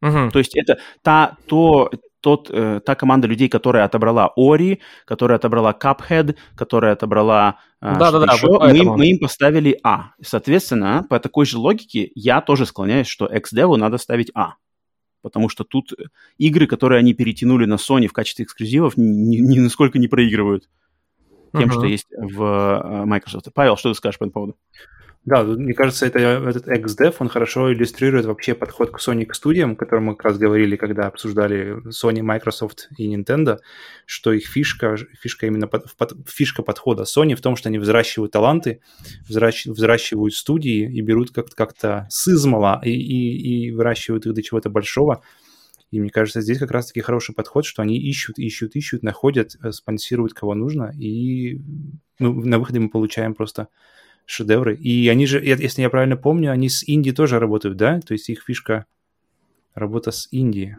Угу. 0.00 0.30
То 0.30 0.38
есть 0.38 0.56
это 0.56 0.78
та, 1.02 1.36
то, 1.46 1.90
тот, 2.22 2.48
э, 2.50 2.80
та 2.80 2.94
команда 2.94 3.28
людей, 3.28 3.50
которая 3.50 3.84
отобрала 3.84 4.32
Ori, 4.38 4.78
которая 5.04 5.36
отобрала 5.36 5.76
Cuphead, 5.78 6.34
которая 6.56 6.94
отобрала 6.94 7.58
э, 7.82 7.94
да, 7.98 8.10
да, 8.10 8.20
да, 8.20 8.32
еще, 8.32 8.46
мы, 8.58 8.78
им, 8.78 8.86
мы 8.92 9.06
им 9.08 9.18
поставили 9.18 9.78
А. 9.84 10.12
Соответственно, 10.22 11.04
по 11.10 11.20
такой 11.20 11.44
же 11.44 11.58
логике 11.58 12.10
я 12.14 12.40
тоже 12.40 12.64
склоняюсь, 12.64 13.06
что 13.06 13.26
XDev 13.26 13.76
надо 13.76 13.98
ставить 13.98 14.30
А 14.34 14.54
потому 15.22 15.48
что 15.48 15.64
тут 15.64 15.92
игры, 16.38 16.66
которые 16.66 16.98
они 16.98 17.14
перетянули 17.14 17.64
на 17.64 17.74
Sony 17.74 18.06
в 18.06 18.12
качестве 18.12 18.44
эксклюзивов, 18.44 18.96
ни, 18.96 19.36
ни 19.36 19.58
насколько 19.58 19.98
не 19.98 20.08
проигрывают 20.08 20.68
тем, 21.52 21.68
uh-huh. 21.68 21.72
что 21.72 21.84
есть 21.84 22.08
в 22.10 22.42
э, 22.42 23.04
Microsoft. 23.04 23.48
Павел, 23.54 23.76
что 23.76 23.90
ты 23.90 23.96
скажешь 23.96 24.18
по 24.18 24.24
этому 24.24 24.32
поводу? 24.32 24.56
Да, 25.24 25.44
мне 25.44 25.72
кажется, 25.72 26.04
это, 26.04 26.18
этот 26.18 26.66
XDev, 26.66 27.14
он 27.20 27.28
хорошо 27.28 27.72
иллюстрирует 27.72 28.26
вообще 28.26 28.54
подход 28.54 28.90
к 28.90 28.98
Sony 28.98 29.24
к 29.24 29.36
студиям, 29.36 29.72
о 29.72 29.76
котором 29.76 30.06
мы 30.06 30.16
как 30.16 30.24
раз 30.24 30.38
говорили, 30.38 30.74
когда 30.74 31.06
обсуждали 31.06 31.76
Sony, 31.90 32.22
Microsoft 32.22 32.88
и 32.98 33.14
Nintendo, 33.14 33.58
что 34.04 34.32
их 34.32 34.48
фишка, 34.48 34.96
фишка 35.20 35.46
именно 35.46 35.68
под, 35.68 35.94
под, 35.96 36.14
фишка 36.28 36.62
подхода 36.62 37.04
Sony 37.04 37.36
в 37.36 37.40
том, 37.40 37.54
что 37.54 37.68
они 37.68 37.78
взращивают 37.78 38.32
таланты, 38.32 38.80
взращ, 39.28 39.66
взращивают 39.66 40.34
студии 40.34 40.92
и 40.92 41.00
берут 41.02 41.30
как-то, 41.30 41.54
как-то 41.54 42.06
с 42.10 42.26
измала 42.26 42.80
и, 42.84 42.90
и, 42.90 43.66
и 43.66 43.70
выращивают 43.70 44.26
их 44.26 44.34
до 44.34 44.42
чего-то 44.42 44.70
большого. 44.70 45.22
И 45.92 46.00
мне 46.00 46.10
кажется, 46.10 46.40
здесь 46.40 46.58
как 46.58 46.72
раз-таки 46.72 47.00
хороший 47.00 47.32
подход, 47.32 47.64
что 47.64 47.82
они 47.82 47.96
ищут, 47.96 48.40
ищут, 48.40 48.74
ищут, 48.74 49.04
находят, 49.04 49.54
э, 49.62 49.70
спонсируют 49.70 50.32
кого 50.32 50.54
нужно, 50.54 50.92
и 50.98 51.60
ну, 52.18 52.32
на 52.32 52.58
выходе 52.58 52.80
мы 52.80 52.88
получаем 52.88 53.34
просто 53.34 53.68
шедевры. 54.26 54.74
И 54.76 55.08
они 55.08 55.26
же, 55.26 55.42
если 55.42 55.82
я 55.82 55.90
правильно 55.90 56.16
помню, 56.16 56.52
они 56.52 56.68
с 56.68 56.86
Индией 56.86 57.14
тоже 57.14 57.38
работают, 57.38 57.76
да? 57.76 58.00
То 58.00 58.12
есть 58.12 58.28
их 58.28 58.42
фишка 58.44 58.86
работа 59.74 60.10
с 60.10 60.28
Индией. 60.30 60.76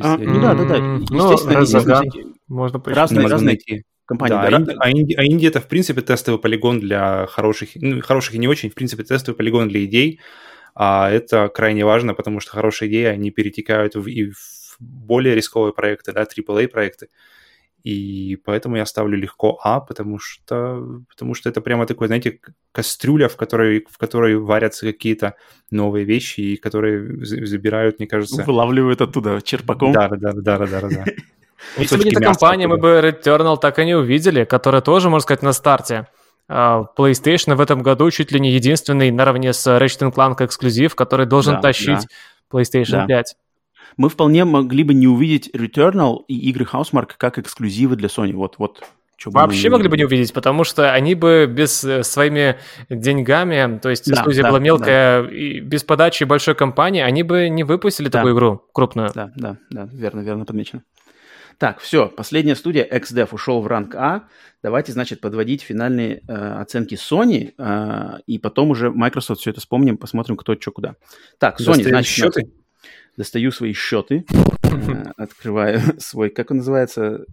А, 0.00 0.16
ну 0.16 0.40
да, 0.40 0.54
да, 0.54 0.64
да. 0.64 0.76
Естественно, 0.76 1.60
Разоган. 1.60 2.06
можно 2.48 2.82
разные, 2.84 3.26
разные 3.26 3.58
компании. 4.06 4.34
Да, 4.34 4.58
да, 4.58 4.74
а, 4.78 4.90
Инди, 4.90 4.90
а, 4.90 4.90
Инди, 4.90 5.14
а 5.14 5.22
Индия 5.24 5.48
это, 5.48 5.60
в 5.60 5.68
принципе, 5.68 6.00
тестовый 6.00 6.40
полигон 6.40 6.80
для 6.80 7.26
хороших, 7.26 7.70
ну, 7.76 8.00
хороших 8.00 8.34
и 8.34 8.38
не 8.38 8.48
очень, 8.48 8.70
в 8.70 8.74
принципе, 8.74 9.04
тестовый 9.04 9.36
полигон 9.36 9.68
для 9.68 9.84
идей. 9.84 10.20
А 10.74 11.10
это 11.10 11.48
крайне 11.48 11.84
важно, 11.84 12.14
потому 12.14 12.40
что 12.40 12.52
хорошие 12.52 12.88
идеи, 12.88 13.04
они 13.04 13.30
перетекают 13.30 13.94
в, 13.94 14.06
и 14.06 14.30
в 14.30 14.76
более 14.78 15.34
рисковые 15.34 15.72
проекты, 15.72 16.12
да, 16.12 16.24
AAA-проекты. 16.24 17.08
И 17.84 18.36
поэтому 18.44 18.76
я 18.76 18.86
ставлю 18.86 19.16
легко 19.16 19.58
А, 19.62 19.80
потому 19.80 20.18
что, 20.18 21.02
потому 21.08 21.34
что 21.34 21.48
это 21.48 21.60
прямо 21.60 21.86
такой, 21.86 22.08
знаете, 22.08 22.40
кастрюля, 22.72 23.28
в 23.28 23.36
которой, 23.36 23.86
в 23.88 23.98
которой 23.98 24.36
варятся 24.36 24.86
какие-то 24.86 25.34
новые 25.70 26.04
вещи, 26.04 26.40
и 26.40 26.56
которые 26.56 27.24
забирают, 27.24 27.98
мне 27.98 28.08
кажется... 28.08 28.42
Вылавливают 28.42 29.00
оттуда 29.00 29.40
черпаком. 29.42 29.92
Да, 29.92 30.08
да, 30.08 30.32
да, 30.32 30.58
да, 30.58 30.66
да, 30.66 30.80
да. 30.88 31.04
Если 31.76 31.96
бы 31.96 32.04
не 32.04 32.10
эта 32.10 32.20
компания, 32.20 32.66
мы 32.68 32.78
бы 32.78 33.00
Returnal 33.02 33.58
так 33.58 33.78
и 33.78 33.84
не 33.84 33.96
увидели, 33.96 34.44
которая 34.44 34.80
тоже, 34.80 35.08
можно 35.08 35.22
сказать, 35.22 35.42
на 35.42 35.52
старте. 35.52 36.08
А, 36.48 36.84
PlayStation 36.96 37.54
в 37.54 37.60
этом 37.60 37.82
году 37.82 38.10
чуть 38.10 38.32
ли 38.32 38.40
не 38.40 38.52
единственный 38.52 39.10
наравне 39.10 39.52
с 39.52 39.66
Ratchet 39.66 40.12
Clank 40.12 40.44
эксклюзив, 40.44 40.94
который 40.94 41.26
должен 41.26 41.54
да, 41.54 41.60
тащить 41.60 42.06
да. 42.50 42.58
PlayStation 42.58 43.06
да. 43.06 43.06
5 43.06 43.36
мы 43.96 44.08
вполне 44.08 44.44
могли 44.44 44.84
бы 44.84 44.94
не 44.94 45.08
увидеть 45.08 45.50
Returnal 45.54 46.24
и 46.28 46.36
игры 46.50 46.66
Housemark 46.70 47.12
как 47.16 47.38
эксклюзивы 47.38 47.96
для 47.96 48.08
Sony. 48.08 48.32
Вот, 48.32 48.56
вот. 48.58 48.82
Вообще 49.24 49.68
могли 49.68 49.88
бы 49.88 49.96
не 49.96 50.04
увидеть, 50.04 50.32
потому 50.32 50.62
что 50.62 50.92
они 50.92 51.16
бы 51.16 51.46
без 51.50 51.82
э, 51.82 52.04
своими 52.04 52.58
деньгами, 52.88 53.78
то 53.78 53.88
есть 53.88 54.08
да, 54.08 54.22
студия 54.22 54.42
да, 54.42 54.50
была 54.50 54.60
мелкая, 54.60 55.24
да. 55.24 55.28
и 55.28 55.58
без 55.58 55.82
подачи 55.82 56.22
большой 56.22 56.54
компании, 56.54 57.02
они 57.02 57.24
бы 57.24 57.48
не 57.48 57.64
выпустили 57.64 58.08
да. 58.08 58.18
такую 58.18 58.34
игру 58.34 58.62
крупную. 58.72 59.10
Да, 59.12 59.32
да, 59.34 59.56
да, 59.70 59.88
верно, 59.92 60.20
верно 60.20 60.44
подмечено. 60.44 60.84
Так, 61.58 61.80
все, 61.80 62.06
последняя 62.06 62.54
студия, 62.54 62.86
XDev, 62.88 63.30
ушел 63.32 63.60
в 63.60 63.66
ранг 63.66 63.96
А. 63.96 64.28
Давайте, 64.62 64.92
значит, 64.92 65.20
подводить 65.20 65.62
финальные 65.62 66.22
э, 66.28 66.60
оценки 66.60 66.94
Sony, 66.94 67.52
э, 67.58 68.20
и 68.26 68.38
потом 68.38 68.70
уже 68.70 68.92
Microsoft 68.92 69.40
все 69.40 69.50
это 69.50 69.60
вспомним, 69.60 69.98
посмотрим, 69.98 70.36
кто 70.36 70.54
что 70.54 70.70
куда. 70.70 70.94
Так, 71.38 71.60
Sony, 71.60 71.82
значит... 71.82 72.14
Счеты? 72.14 72.52
Достаю 73.18 73.50
свои 73.50 73.72
счеты, 73.74 74.24
э, 74.62 75.02
открываю 75.16 75.80
свой, 75.98 76.30
как 76.30 76.50
он 76.52 76.58
называется, 76.58 77.24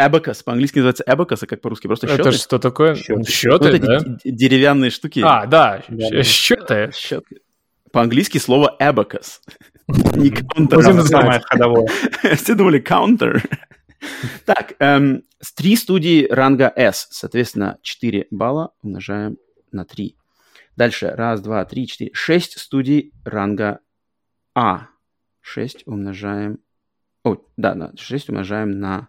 Abacus, 0.00 0.42
по-английски 0.44 0.78
называется 0.78 1.04
Abacus, 1.06 1.38
а 1.42 1.46
как 1.46 1.60
по-русски 1.60 1.86
просто 1.86 2.08
счеты. 2.08 2.20
Это 2.20 2.32
что 2.32 2.58
такое? 2.58 2.96
Счеты, 2.96 3.30
счеты 3.30 3.70
вот 3.72 3.80
да? 3.80 4.00
деревянные 4.24 4.90
штуки. 4.90 5.22
А, 5.24 5.46
да, 5.46 5.82
счеты. 6.24 6.90
счеты. 6.92 7.36
По-английски 7.92 8.38
слово 8.38 8.76
Abacus. 8.80 9.38
Не 10.16 10.30
counter. 10.30 11.02
Самое 11.02 11.40
ходовое. 11.40 11.86
Все 12.36 12.54
думали 12.54 12.82
counter. 12.82 13.40
Так, 14.44 14.74
эм, 14.80 15.22
три 15.54 15.76
студии 15.76 16.26
ранга 16.28 16.72
S, 16.74 17.06
соответственно, 17.10 17.78
4 17.82 18.26
балла 18.32 18.72
умножаем 18.82 19.36
на 19.70 19.84
3. 19.84 20.16
Дальше, 20.74 21.12
раз, 21.14 21.40
два, 21.42 21.64
три, 21.64 21.86
четыре, 21.86 22.10
шесть 22.14 22.58
студий 22.58 23.12
ранга 23.24 23.80
А. 24.54 24.88
6 25.42 25.86
умножаем... 25.86 26.58
О, 27.24 27.36
да, 27.56 27.74
да, 27.74 27.92
6 27.96 28.30
умножаем 28.30 28.80
на 28.80 29.08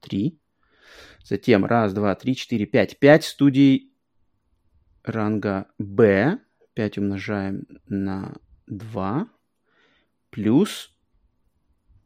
3. 0.00 0.38
Затем 1.24 1.64
раз, 1.64 1.92
два, 1.92 2.14
три, 2.14 2.34
четыре, 2.34 2.66
пять. 2.66 2.98
Пять 2.98 3.24
студий 3.24 3.92
ранга 5.04 5.68
B. 5.78 6.38
5 6.74 6.98
умножаем 6.98 7.66
на 7.86 8.34
2. 8.66 9.28
Плюс 10.30 10.90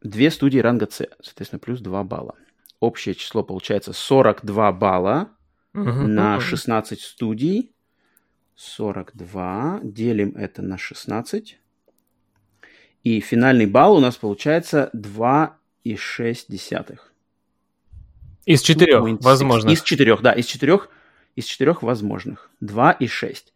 2 0.01 0.31
студии 0.31 0.59
ранга 0.59 0.87
C. 0.89 1.09
Соответственно, 1.21 1.59
плюс 1.59 1.81
2 1.81 2.03
балла. 2.03 2.35
Общее 2.79 3.15
число 3.15 3.43
получается 3.43 3.91
42 3.91 4.71
балла 4.73 5.31
угу, 5.73 5.83
на 5.83 6.39
16 6.39 7.01
студий. 7.01 7.73
42. 8.55 9.81
Делим 9.83 10.35
это 10.35 10.61
на 10.61 10.77
16. 10.77 11.59
И 13.03 13.19
финальный 13.19 13.65
балл 13.65 13.97
у 13.97 13.99
нас 13.99 14.15
получается 14.15 14.89
2,6. 14.93 16.97
Из 18.45 18.61
четырех, 18.61 19.21
возможно. 19.21 19.69
Из 19.69 19.81
четырех, 19.81 20.21
да, 20.21 20.31
из 20.31 20.45
четырех. 20.45 20.89
из 21.35 21.45
четырех 21.45 21.83
возможных. 21.83 22.49
2 22.61 22.91
и 22.93 23.07
6. 23.07 23.53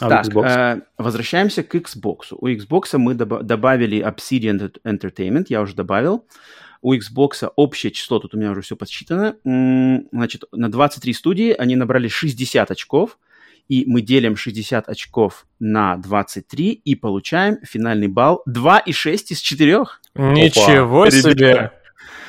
А 0.00 0.08
так, 0.08 0.26
Xbox? 0.26 0.46
э, 0.46 0.80
возвращаемся 0.98 1.62
к 1.62 1.74
Xbox. 1.74 2.18
У 2.32 2.48
Xbox 2.48 2.98
мы 2.98 3.14
доба- 3.14 3.42
добавили 3.42 4.04
Obsidian 4.04 4.72
Entertainment, 4.84 5.46
я 5.48 5.62
уже 5.62 5.74
добавил. 5.74 6.26
У 6.80 6.94
Xbox 6.94 7.48
общее 7.54 7.92
число, 7.92 8.18
тут 8.18 8.34
у 8.34 8.36
меня 8.36 8.50
уже 8.50 8.62
все 8.62 8.76
подсчитано. 8.76 9.36
Значит, 9.44 10.44
на 10.50 10.70
23 10.70 11.12
студии 11.14 11.54
они 11.56 11.76
набрали 11.76 12.08
60 12.08 12.70
очков, 12.70 13.18
и 13.68 13.84
мы 13.86 14.00
делим 14.02 14.36
60 14.36 14.88
очков 14.88 15.46
на 15.58 15.96
23 15.96 16.72
и 16.72 16.94
получаем 16.94 17.58
финальный 17.62 18.08
балл 18.08 18.42
2,6 18.48 19.16
из 19.30 19.40
4. 19.40 19.84
Ничего 20.14 21.04
Ребята. 21.06 21.30
себе! 21.30 21.70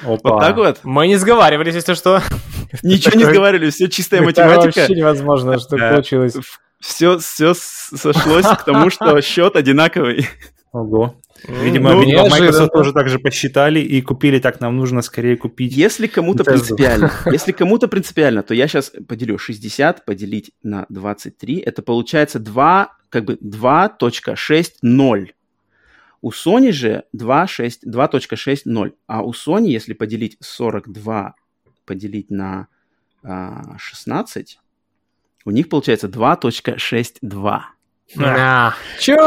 Опа. 0.03 0.29
Вот 0.31 0.39
так 0.41 0.55
вот. 0.57 0.79
Мы 0.83 1.07
не 1.07 1.15
сговаривались, 1.15 1.75
если 1.75 1.93
что. 1.93 2.21
Ничего 2.83 3.15
не 3.15 3.23
Такой- 3.23 3.33
сговаривали, 3.35 3.69
все 3.69 3.87
чистая 3.89 4.21
Это 4.21 4.25
математика. 4.45 4.79
вообще 4.81 4.95
невозможно, 4.95 5.57
что 5.59 5.77
получилось. 5.77 6.35
Все, 6.79 7.17
все 7.19 7.53
сошлось 7.53 8.45
к 8.45 8.63
тому, 8.65 8.89
что 8.89 9.19
счет 9.21 9.55
одинаковый. 9.55 10.27
Ого. 10.73 11.15
Видимо, 11.47 11.93
Ну, 11.93 12.01
видимо. 12.01 12.29
Microsoft 12.29 12.71
тоже 12.71 12.93
так 12.93 13.09
же 13.09 13.19
посчитали 13.19 13.79
и 13.79 14.01
купили, 14.01 14.39
так 14.39 14.61
нам 14.61 14.77
нужно 14.77 15.01
скорее 15.01 15.35
купить. 15.37 15.75
Если 15.75 16.07
кому-то 16.07 16.43
принципиально, 16.43 17.11
если 17.31 17.51
кому-то 17.51 17.87
принципиально, 17.87 18.43
то 18.43 18.53
я 18.53 18.67
сейчас 18.67 18.91
поделю 19.07 19.37
60 19.37 20.05
поделить 20.05 20.51
на 20.63 20.85
23, 20.89 21.59
это 21.59 21.81
получается 21.81 22.39
2, 22.39 22.91
как 23.09 23.25
бы 23.25 23.35
2.60. 23.35 25.27
У 26.21 26.31
Sony 26.31 26.71
же 26.71 27.03
2.6 27.13 27.79
2.60, 27.85 28.93
а 29.07 29.21
у 29.23 29.31
Sony, 29.33 29.67
если 29.67 29.93
поделить 29.93 30.37
42 30.39 31.35
поделить 31.85 32.31
на 32.31 32.67
а, 33.23 33.77
16, 33.77 34.59
у 35.45 35.51
них 35.51 35.67
получается 35.67 36.07
2.62. 36.07 37.59
А, 38.17 38.73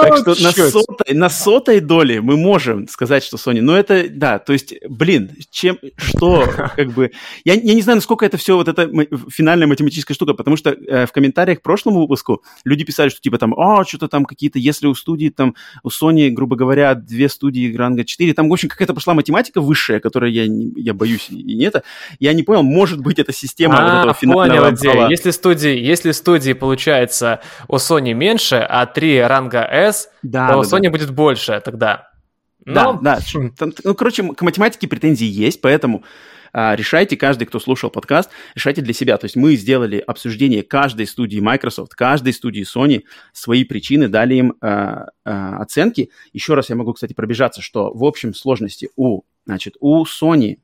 Так 0.00 0.18
что 0.18 0.30
на 0.30 0.52
чуть-чуть. 0.52 0.70
сотой, 0.70 1.14
на 1.14 1.28
сотой 1.28 1.80
доле 1.80 2.20
мы 2.20 2.36
можем 2.36 2.86
сказать, 2.88 3.24
что 3.24 3.36
Sony. 3.36 3.60
Но 3.60 3.76
это, 3.76 4.08
да, 4.08 4.38
то 4.38 4.52
есть, 4.52 4.74
блин, 4.88 5.30
чем, 5.50 5.78
что, 5.96 6.46
как 6.76 6.92
бы... 6.92 7.10
Я, 7.44 7.54
я 7.54 7.74
не 7.74 7.82
знаю, 7.82 7.96
насколько 7.96 8.24
это 8.24 8.36
все 8.36 8.56
вот 8.56 8.68
эта 8.68 8.88
финальная 9.30 9.66
математическая 9.66 10.14
штука, 10.14 10.34
потому 10.34 10.56
что 10.56 10.70
э, 10.70 11.06
в 11.06 11.12
комментариях 11.12 11.60
к 11.60 11.62
прошлому 11.62 12.00
выпуску 12.00 12.42
люди 12.64 12.84
писали, 12.84 13.08
что 13.08 13.20
типа 13.20 13.38
там, 13.38 13.58
а, 13.58 13.84
что-то 13.84 14.08
там 14.08 14.24
какие-то, 14.24 14.58
если 14.58 14.86
у 14.86 14.94
студии 14.94 15.30
там, 15.30 15.54
у 15.82 15.88
Sony, 15.88 16.30
грубо 16.30 16.56
говоря, 16.56 16.94
две 16.94 17.28
студии 17.28 17.74
ранга 17.76 18.04
4, 18.04 18.34
там, 18.34 18.48
в 18.48 18.52
общем, 18.52 18.68
какая-то 18.68 18.94
пошла 18.94 19.14
математика 19.14 19.60
высшая, 19.60 20.00
которая 20.00 20.30
я, 20.30 20.44
я 20.76 20.94
боюсь 20.94 21.28
и 21.30 21.42
не 21.42 21.64
это. 21.64 21.82
Я 22.20 22.32
не 22.34 22.42
понял, 22.42 22.62
может 22.62 23.00
быть, 23.00 23.18
это 23.18 23.32
система 23.32 23.74
вот 23.74 23.82
А, 23.82 23.98
этого 24.00 24.14
понял 24.14 24.44
финального 24.44 24.70
балла. 24.70 25.10
Если 25.10 25.30
студии, 25.30 25.76
если 25.76 26.12
студии 26.12 26.52
получается 26.52 27.40
у 27.68 27.76
Sony 27.76 28.12
меньше, 28.12 28.65
а 28.66 28.86
3 28.86 29.22
ранга 29.22 29.62
S, 29.62 30.10
Да, 30.22 30.48
то 30.48 30.58
у 30.58 30.62
да, 30.62 30.68
да. 30.68 30.76
Sony 30.76 30.90
будет 30.90 31.10
больше 31.10 31.60
тогда. 31.64 32.10
Да, 32.64 32.92
Ну, 32.92 32.98
да. 33.00 33.20
Там, 33.56 33.72
ну, 33.84 33.94
короче, 33.94 34.22
к 34.34 34.42
математике 34.42 34.88
претензии 34.88 35.26
есть, 35.26 35.60
поэтому 35.60 36.04
а, 36.52 36.74
решайте, 36.74 37.18
каждый, 37.18 37.44
кто 37.44 37.60
слушал 37.60 37.90
подкаст, 37.90 38.30
решайте 38.54 38.80
для 38.80 38.94
себя. 38.94 39.18
То 39.18 39.26
есть 39.26 39.36
мы 39.36 39.56
сделали 39.56 39.98
обсуждение 39.98 40.62
каждой 40.62 41.06
студии 41.06 41.38
Microsoft, 41.38 41.94
каждой 41.94 42.32
студии 42.32 42.64
Sony, 42.64 43.02
свои 43.34 43.64
причины, 43.64 44.08
дали 44.08 44.36
им 44.36 44.54
а, 44.62 45.08
а, 45.24 45.58
оценки. 45.58 46.10
Еще 46.32 46.54
раз 46.54 46.70
я 46.70 46.76
могу, 46.76 46.94
кстати, 46.94 47.12
пробежаться, 47.12 47.60
что 47.60 47.92
в 47.92 48.02
общем 48.04 48.32
сложности 48.32 48.88
у, 48.96 49.22
значит, 49.44 49.76
у 49.80 50.04
Sony 50.04 50.56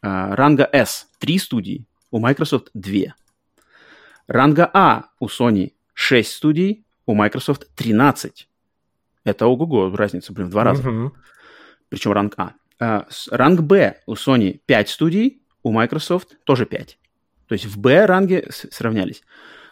а, 0.00 0.36
ранга 0.36 0.68
S 0.70 1.08
3 1.18 1.38
студии, 1.38 1.86
у 2.12 2.20
Microsoft 2.20 2.68
2. 2.74 3.14
Ранга 4.28 4.70
А 4.72 5.06
у 5.18 5.26
Sony 5.26 5.72
6 5.94 6.32
студий, 6.32 6.84
у 7.06 7.14
Microsoft 7.14 7.66
13. 7.74 8.48
Это 9.24 9.46
ого-го, 9.46 9.94
разница, 9.94 10.32
блин, 10.32 10.48
в 10.48 10.50
два 10.50 10.64
раза 10.64 10.88
мгм. 10.88 11.12
причем 11.88 12.12
ранг 12.12 12.34
А. 12.36 12.52
А, 12.80 13.06
с- 13.08 13.28
ранг 13.30 13.60
Б 13.60 13.96
у 14.06 14.14
Sony 14.14 14.60
5 14.66 14.88
студий, 14.88 15.42
у 15.62 15.70
Microsoft 15.72 16.36
тоже 16.44 16.66
5. 16.66 16.98
То 17.46 17.52
есть 17.54 17.66
в 17.66 17.78
Б 17.78 18.06
ранге 18.06 18.46
с- 18.50 18.68
сравнялись. 18.72 19.22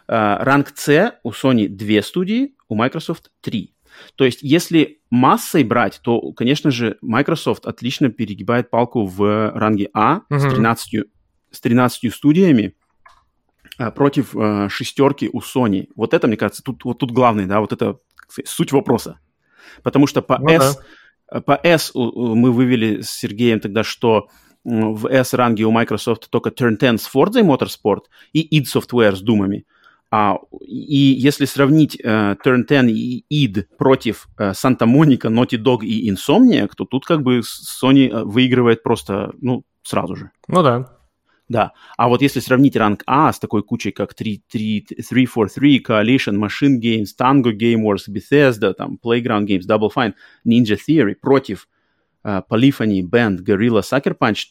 А, 0.07 0.43
ранг 0.43 0.71
С 0.75 1.13
у 1.23 1.31
Sony 1.31 1.67
2 1.67 2.01
студии, 2.01 2.55
у 2.69 2.75
Microsoft 2.75 3.31
3. 3.41 3.75
То 4.15 4.23
есть 4.23 4.41
если 4.41 5.01
массой 5.09 5.63
брать, 5.65 5.99
то, 6.01 6.31
конечно 6.31 6.71
же, 6.71 6.97
Microsoft 7.01 7.65
отлично 7.65 8.09
перегибает 8.09 8.69
палку 8.69 9.05
в 9.05 9.51
ранге 9.53 9.89
А 9.93 10.21
с, 10.29 10.43
Мгм. 10.45 10.49
13, 10.51 11.03
с 11.51 11.59
13 11.59 12.09
студиями 12.09 12.75
против 13.89 14.35
а, 14.35 14.69
шестерки 14.69 15.29
у 15.33 15.39
Sony. 15.39 15.87
Вот 15.95 16.13
это, 16.13 16.27
мне 16.27 16.37
кажется, 16.37 16.61
тут, 16.61 16.85
вот 16.85 16.99
тут 16.99 17.11
главный, 17.11 17.47
да, 17.47 17.59
вот 17.61 17.73
это 17.73 17.97
сказать, 18.27 18.47
суть 18.47 18.71
вопроса. 18.71 19.19
Потому 19.81 20.05
что 20.05 20.21
по 20.21 20.37
Ну 20.37 20.49
S 20.49 20.77
по 21.45 21.59
S 21.63 21.91
у- 21.95 22.01
у- 22.01 22.35
мы 22.35 22.51
вывели 22.51 23.01
с 23.01 23.09
Сергеем 23.09 23.59
тогда, 23.61 23.83
что 23.83 24.27
в 24.63 25.07
S-ранге 25.07 25.63
у 25.63 25.71
Microsoft 25.71 26.29
только 26.29 26.49
Turn 26.49 26.77
10 26.77 27.01
с 27.01 27.09
Forza 27.11 27.41
Motorsport 27.41 28.01
и 28.33 28.59
id 28.59 28.65
Software 28.65 29.15
с 29.15 29.21
думами. 29.21 29.63
А, 30.13 30.35
и 30.59 30.97
если 30.97 31.45
сравнить 31.45 31.97
э, 32.03 32.35
Turn 32.45 32.65
10 32.67 32.91
и 32.91 33.25
id 33.29 33.63
против 33.77 34.27
э, 34.37 34.51
Santa 34.51 34.85
Monica, 34.85 35.29
Naughty 35.29 35.57
Dog 35.57 35.85
и 35.85 36.11
Insomniac, 36.11 36.71
то 36.75 36.83
тут 36.83 37.05
как 37.05 37.21
бы 37.23 37.39
Sony 37.39 38.09
э, 38.09 38.23
выигрывает 38.25 38.83
просто, 38.83 39.31
ну, 39.39 39.63
сразу 39.83 40.15
же. 40.17 40.31
Ну 40.49 40.61
да. 40.63 40.97
Да. 41.51 41.73
А 41.97 42.07
вот 42.07 42.21
если 42.21 42.39
сравнить 42.39 42.77
ранг 42.77 43.03
А 43.05 43.31
с 43.33 43.39
такой 43.39 43.61
кучей, 43.61 43.91
как 43.91 44.13
3, 44.13 44.41
3, 44.49 44.81
343, 44.81 45.83
Coalition, 45.85 46.37
Machine 46.39 46.79
Games, 46.81 47.07
Tango 47.19 47.51
Gameworks, 47.51 48.07
Bethesda, 48.09 48.73
там, 48.73 48.97
Playground 49.03 49.45
Games, 49.47 49.67
Double 49.67 49.89
Fine, 49.93 50.13
Ninja 50.47 50.77
Theory 50.87 51.15
против 51.21 51.67
э, 52.23 52.41
Polyphony, 52.49 53.01
Band, 53.01 53.39
Gorilla, 53.43 53.81
Sucker 53.81 54.15
Punch, 54.17 54.45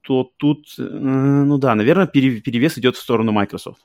то 0.00 0.28
тут, 0.36 0.66
э, 0.78 0.82
ну 0.82 1.58
да, 1.58 1.74
наверное, 1.76 2.06
пере- 2.08 2.40
перевес 2.40 2.76
идет 2.78 2.96
в 2.96 3.00
сторону 3.00 3.30
Microsoft. 3.32 3.82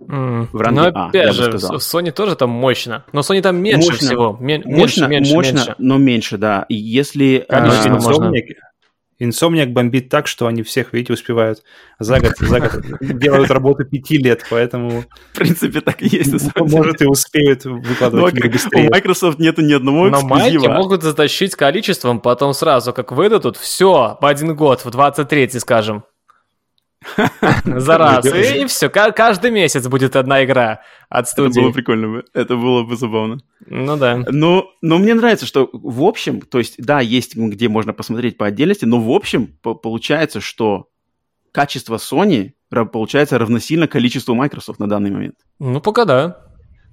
М. 0.00 0.46
В 0.52 0.56
ранге 0.60 0.80
Но 0.80 0.86
А, 0.94 1.06
опять 1.08 1.28
бы 1.28 1.32
же, 1.34 1.50
в 1.58 1.76
Sony 1.76 2.10
тоже 2.12 2.34
там 2.36 2.50
мощно. 2.50 3.04
Но 3.12 3.20
Sony 3.20 3.40
там 3.42 3.56
меньше 3.56 3.90
Мощно. 3.90 4.06
всего. 4.08 4.36
Мен- 4.40 4.62
Мощно, 4.64 5.06
меньше, 5.06 5.08
меньше, 5.08 5.34
мощно, 5.34 5.56
меньше. 5.56 5.74
но 5.78 5.98
меньше, 5.98 6.38
да. 6.38 6.66
И 6.68 6.74
если... 6.74 7.36
э, 7.36 7.46
Количественно 7.46 7.96
А, 7.98 8.00
можно. 8.00 8.32
Insomniac 9.20 9.66
бомбит 9.66 10.08
так, 10.08 10.26
что 10.28 10.46
они 10.46 10.62
всех, 10.62 10.92
видите, 10.92 11.12
успевают 11.12 11.62
за 11.98 12.20
год, 12.20 12.38
за 12.38 12.60
год 12.60 12.72
делают 13.00 13.50
работу 13.50 13.84
пяти 13.84 14.16
лет, 14.16 14.44
поэтому 14.48 15.04
в 15.32 15.36
принципе, 15.36 15.80
так 15.80 16.02
и 16.02 16.08
есть, 16.08 16.34
может 16.56 17.02
и 17.02 17.06
успеют 17.06 17.64
выкладывать 17.64 18.34
игры 18.34 18.50
быстрее. 18.50 18.88
у 18.88 18.92
Microsoft 18.92 19.38
нету 19.38 19.62
ни 19.62 19.72
одного 19.72 20.08
Но 20.08 20.20
эксклюзива. 20.20 20.72
могут 20.72 21.02
затащить 21.02 21.56
количеством, 21.56 22.20
потом 22.20 22.54
сразу, 22.54 22.92
как 22.92 23.10
выдадут, 23.10 23.56
все, 23.56 24.16
в 24.20 24.24
один 24.24 24.54
год, 24.54 24.84
в 24.84 24.88
23-й, 24.88 25.60
скажем. 25.60 26.04
За 27.64 27.98
раз. 27.98 28.26
И, 28.26 28.66
все, 28.66 28.88
каждый 28.88 29.50
месяц 29.50 29.86
будет 29.86 30.16
одна 30.16 30.44
игра 30.44 30.80
от 31.08 31.26
Это 31.32 31.42
было 31.42 31.50
студии. 31.50 31.72
прикольно 31.72 32.08
бы. 32.08 32.24
Это 32.34 32.56
было 32.56 32.82
бы 32.82 32.96
забавно. 32.96 33.38
Ну 33.66 33.96
да. 33.96 34.24
Но, 34.28 34.70
но 34.82 34.98
мне 34.98 35.14
нравится, 35.14 35.46
что 35.46 35.68
в 35.72 36.02
общем, 36.02 36.40
то 36.40 36.58
есть, 36.58 36.74
да, 36.78 37.00
есть 37.00 37.36
где 37.36 37.68
можно 37.68 37.92
посмотреть 37.92 38.36
по 38.36 38.46
отдельности, 38.46 38.84
но 38.84 39.00
в 39.00 39.10
общем 39.10 39.46
по- 39.62 39.74
получается, 39.74 40.40
что 40.40 40.88
качество 41.52 41.96
Sony 41.96 42.52
получается 42.92 43.38
равносильно 43.38 43.86
количеству 43.88 44.34
Microsoft 44.34 44.78
на 44.80 44.88
данный 44.88 45.10
момент. 45.10 45.36
Ну 45.58 45.80
пока 45.80 46.04
да. 46.04 46.44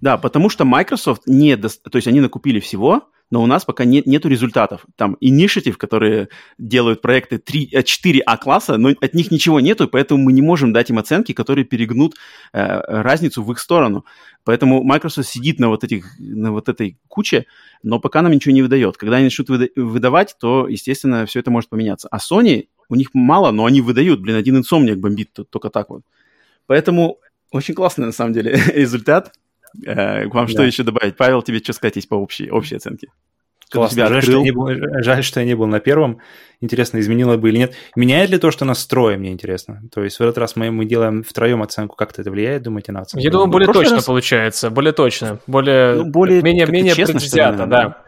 Да, 0.02 0.18
потому 0.18 0.50
что 0.50 0.66
Microsoft 0.66 1.24
не... 1.26 1.56
То 1.58 1.70
есть 1.94 2.08
они 2.08 2.22
накупили 2.22 2.60
всего, 2.60 3.10
но 3.32 3.42
у 3.42 3.48
нас 3.48 3.66
пока 3.66 3.86
нет, 3.86 4.06
нету 4.06 4.30
результатов. 4.30 4.86
Там 4.96 5.18
Initiative, 5.22 5.74
которые 5.74 6.30
делают 6.58 7.02
проекты 7.02 7.38
3, 7.38 7.70
э, 7.72 7.82
4А 7.82 8.38
класса, 8.38 8.78
но 8.78 8.90
от 8.90 9.14
них 9.14 9.32
ничего 9.32 9.60
нету, 9.60 9.88
поэтому 9.88 10.24
мы 10.24 10.34
не 10.34 10.42
можем 10.42 10.74
дать 10.74 10.90
им 10.90 11.00
оценки, 11.00 11.34
которые 11.34 11.66
перегнут 11.66 12.16
э, 12.54 12.80
разницу 12.88 13.44
в 13.44 13.52
их 13.52 13.60
сторону. 13.60 14.06
Поэтому 14.44 14.84
Microsoft 14.84 15.28
сидит 15.28 15.60
на 15.60 15.70
вот, 15.70 15.84
этих, 15.84 16.06
на 16.20 16.52
вот 16.52 16.70
этой 16.70 17.00
куче, 17.08 17.46
но 17.82 18.00
пока 18.00 18.22
нам 18.22 18.32
ничего 18.32 18.54
не 18.54 18.62
выдает. 18.62 18.98
Когда 18.98 19.18
они 19.18 19.26
начнут 19.26 19.50
выда- 19.50 19.70
выдавать, 19.76 20.36
то, 20.40 20.68
естественно, 20.68 21.26
все 21.26 21.40
это 21.40 21.50
может 21.50 21.70
поменяться. 21.70 22.08
А 22.12 22.18
Sony, 22.18 22.68
у 22.90 22.96
них 22.96 23.10
мало, 23.14 23.52
но 23.52 23.66
они 23.66 23.82
выдают. 23.82 24.22
Блин, 24.22 24.36
один 24.36 24.58
Insomniac 24.58 24.98
бомбит 24.98 25.32
только 25.50 25.70
так 25.70 25.90
вот. 25.90 26.04
Поэтому 26.68 27.20
очень 27.52 27.74
классный, 27.74 28.06
на 28.06 28.12
самом 28.12 28.34
деле, 28.34 28.62
результат. 28.74 29.34
Э, 29.86 30.28
Вам 30.28 30.48
что 30.48 30.60
Да. 30.60 30.66
еще 30.66 30.84
добавить? 30.84 31.18
Павел, 31.18 31.42
тебе 31.42 31.60
что 31.60 31.74
сказать 31.74 31.96
есть 31.96 32.08
по 32.10 32.16
общей, 32.16 32.50
общей 32.50 32.76
оценке? 32.76 33.08
Классно. 33.72 33.96
тебя 33.96 34.08
Жаль 34.08 34.22
что, 34.22 34.32
я 34.34 34.42
не 34.44 34.52
был, 34.52 34.70
жаль, 35.02 35.24
что 35.24 35.40
я 35.40 35.46
не 35.46 35.56
был 35.56 35.66
на 35.66 35.80
первом. 35.80 36.20
Интересно, 36.62 37.00
изменило 37.00 37.36
бы 37.36 37.50
или 37.50 37.58
нет. 37.58 37.74
Меняет 37.96 38.30
ли 38.30 38.38
то, 38.38 38.52
что 38.52 38.64
нас 38.64 38.86
трое, 38.86 39.18
мне 39.18 39.32
интересно? 39.32 39.82
То 39.92 40.04
есть 40.04 40.18
в 40.20 40.22
этот 40.22 40.38
раз 40.38 40.56
мы, 40.56 40.70
мы 40.72 40.86
делаем 40.86 41.24
втроем 41.24 41.64
оценку. 41.64 41.96
Как-то 41.96 42.22
это 42.22 42.30
влияет, 42.32 42.62
думаете, 42.62 42.92
на 42.92 43.02
оценку? 43.02 43.24
Я 43.24 43.32
думаю, 43.32 43.48
Ну, 43.48 43.52
более 43.54 43.68
точно 43.74 43.96
раз- 43.96 44.06
получается, 44.06 44.70
более 44.70 44.94
точно, 44.94 45.40
более, 45.48 45.96
Ну, 45.96 46.06
более 46.12 46.42
менее, 46.44 46.68
менее 46.68 46.94
честно, 46.94 47.20
что 47.20 47.26
ли, 47.26 47.32
предвзято, 47.44 47.66
наверное. 47.66 47.90
да. 47.90 48.02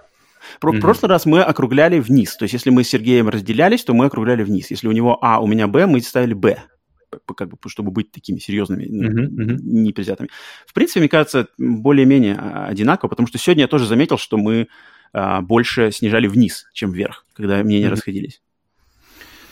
Про-. 0.61 0.71
В 0.73 0.79
прошлый 0.79 1.09
раз 1.09 1.25
мы 1.25 1.41
округляли 1.41 1.99
вниз. 1.99 2.37
То 2.37 2.43
есть, 2.43 2.53
если 2.53 2.69
мы 2.69 2.83
с 2.83 2.89
Сергеем 2.89 3.27
разделялись, 3.27 3.83
то 3.83 3.93
мы 3.93 4.05
округляли 4.05 4.43
вниз. 4.43 4.69
Если 4.71 4.87
у 4.87 4.91
него 4.91 5.17
А, 5.21 5.39
у 5.41 5.47
меня 5.47 5.67
Б, 5.67 5.87
мы 5.87 5.99
ставили 6.01 6.33
Б. 6.33 6.57
как 7.35 7.49
бы, 7.49 7.57
чтобы 7.67 7.91
быть 7.91 8.11
такими 8.11 8.39
серьезными, 8.39 8.85
Мгм, 8.85 9.41
мгм. 9.41 9.83
непредвзятыми. 9.83 10.29
В 10.65 10.73
принципе, 10.73 10.99
мне 11.01 11.09
кажется, 11.09 11.47
более-менее 11.57 12.35
а, 12.35 12.67
одинаково, 12.67 13.09
потому 13.09 13.27
что 13.27 13.37
сегодня 13.37 13.63
я 13.63 13.67
тоже 13.67 13.85
заметил, 13.85 14.17
что 14.17 14.37
мы 14.37 14.67
а, 15.13 15.41
больше 15.41 15.91
снижали 15.91 16.27
вниз, 16.27 16.67
чем 16.73 16.91
вверх, 16.91 17.25
когда 17.33 17.63
мнения 17.63 17.85
Мгм. 17.87 17.93
расходились. 17.93 18.41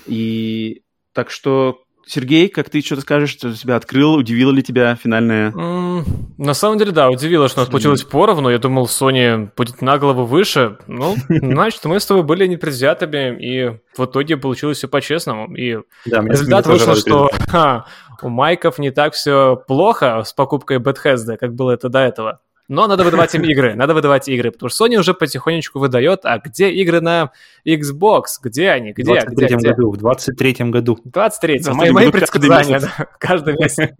И 0.05 0.83
так 1.13 1.31
что, 1.31 1.84
Сергей, 2.07 2.49
как 2.49 2.69
ты 2.69 2.81
что-то 2.81 3.01
скажешь, 3.01 3.31
что 3.31 3.49
ты 3.49 3.55
себя 3.55 3.75
открыл, 3.75 4.13
удивило 4.15 4.51
ли 4.51 4.61
тебя 4.61 4.95
финальное... 4.95 5.51
М, 5.51 6.05
На 6.37 6.53
самом 6.53 6.77
деле, 6.77 6.91
да, 6.91 7.09
удивило, 7.09 7.47
что 7.47 7.59
у 7.59 7.63
нас 7.63 7.69
получилось 7.69 8.03
поровну. 8.03 8.49
Я 8.49 8.59
думал, 8.59 8.85
Sony 8.85 9.49
будет 9.55 9.81
на 9.81 9.97
голову 9.97 10.25
выше. 10.25 10.77
Ну, 10.87 11.15
значит, 11.29 11.83
мы 11.85 11.99
с 11.99 12.05
тобой 12.05 12.23
были 12.23 12.45
непредвзятыми, 12.47 13.37
и 13.41 13.79
в 13.97 14.05
итоге 14.05 14.37
получилось 14.37 14.77
все 14.77 14.87
по-честному. 14.87 15.55
И 15.55 15.77
Да, 16.05 16.21
результат 16.21 16.67
вышел, 16.67 16.95
что 16.95 17.29
ха, 17.47 17.85
у 18.21 18.29
Майков 18.29 18.77
не 18.77 18.91
так 18.91 19.13
все 19.13 19.55
плохо 19.67 20.21
с 20.23 20.33
покупкой 20.33 20.77
Bethesda, 20.77 21.37
как 21.37 21.55
было 21.55 21.71
это 21.71 21.89
до 21.89 21.99
этого. 21.99 22.39
Но 22.67 22.87
надо 22.87 23.03
выдавать 23.03 23.35
им 23.35 23.43
игры, 23.43 23.75
надо 23.75 23.93
выдавать 23.93 24.27
игры, 24.27 24.51
потому 24.51 24.69
что 24.69 24.85
Sony 24.85 24.97
уже 24.97 25.13
потихонечку 25.13 25.79
выдает, 25.79 26.21
а 26.23 26.39
где 26.39 26.71
игры 26.71 26.99
на 26.99 27.31
Xbox? 27.67 28.23
Где 28.41 28.69
они? 28.71 28.91
В 28.93 28.95
Где? 28.95 29.03
23 29.05 29.45
Где? 29.45 29.55
Где? 29.55 29.69
году, 29.69 29.91
в 29.91 29.97
23 29.97 30.53
году. 30.71 30.99
23 31.03 31.59
23 31.59 31.73
мои, 31.75 31.91
мои 31.91 32.11
предсказания, 32.11 32.79
да, 32.79 33.07
каждый 33.19 33.55
месяц. 33.55 33.89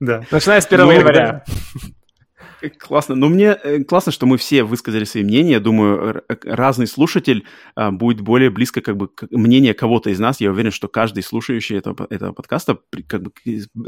Да. 0.00 0.24
Начиная 0.30 0.62
с 0.62 0.66
1 0.66 0.78
Ну, 0.86 0.92
января. 0.92 1.44
Э, 2.62 2.68
Классно. 2.70 3.14
Ну, 3.14 3.28
мне 3.28 3.56
э, 3.62 3.84
классно, 3.84 4.12
что 4.12 4.26
мы 4.26 4.36
все 4.38 4.64
высказали 4.64 5.04
свои 5.04 5.22
мнения. 5.24 5.52
Я 5.52 5.60
думаю, 5.60 6.22
э, 6.28 6.36
разный 6.44 6.86
слушатель 6.86 7.44
а, 7.74 7.90
будет 7.90 8.20
более 8.20 8.50
близко 8.50 8.80
как 8.80 8.96
бы 8.96 9.08
к 9.08 9.26
мнению 9.30 9.74
кого-то 9.74 10.10
из 10.10 10.18
нас. 10.18 10.40
Я 10.40 10.50
уверен, 10.50 10.70
что 10.70 10.88
каждый 10.88 11.22
слушающий 11.22 11.76
этого, 11.76 12.06
этого 12.10 12.32
подкаста 12.32 12.78
при- 12.90 13.02
как 13.02 13.22
бы 13.22 13.32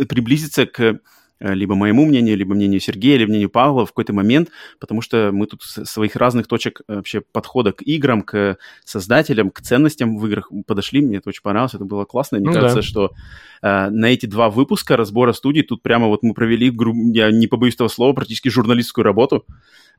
приблизится 0.06 0.66
к 0.66 1.00
либо 1.42 1.74
моему 1.74 2.06
мнению, 2.06 2.36
либо 2.36 2.54
мнению 2.54 2.80
Сергея, 2.80 3.18
либо 3.18 3.30
мнению 3.30 3.50
Павла 3.50 3.84
в 3.84 3.88
какой-то 3.88 4.12
момент, 4.12 4.50
потому 4.78 5.00
что 5.02 5.30
мы 5.32 5.46
тут 5.46 5.62
с 5.62 5.84
своих 5.84 6.16
разных 6.16 6.46
точек 6.46 6.82
э, 6.86 6.94
вообще 6.96 7.20
подхода 7.20 7.72
к 7.72 7.82
играм, 7.82 8.22
к 8.22 8.56
создателям, 8.84 9.50
к 9.50 9.60
ценностям 9.60 10.18
в 10.18 10.26
играх 10.26 10.50
подошли. 10.66 11.00
Мне 11.00 11.18
это 11.18 11.28
очень 11.28 11.42
понравилось, 11.42 11.74
это 11.74 11.84
было 11.84 12.04
классно. 12.04 12.38
Мне 12.38 12.48
Ну 12.48 12.54
кажется, 12.54 12.76
да. 12.76 12.82
что 12.82 13.10
э, 13.62 13.90
на 13.90 14.06
эти 14.06 14.26
два 14.26 14.50
выпуска 14.50 14.96
разбора 14.96 15.32
студий 15.32 15.62
тут 15.62 15.82
прямо 15.82 16.06
вот 16.06 16.22
мы 16.22 16.34
провели, 16.34 16.70
гру- 16.70 17.12
я 17.12 17.30
не 17.30 17.46
побоюсь 17.48 17.74
этого 17.74 17.88
слова, 17.88 18.12
практически 18.12 18.48
журналистскую 18.48 19.04
работу, 19.04 19.44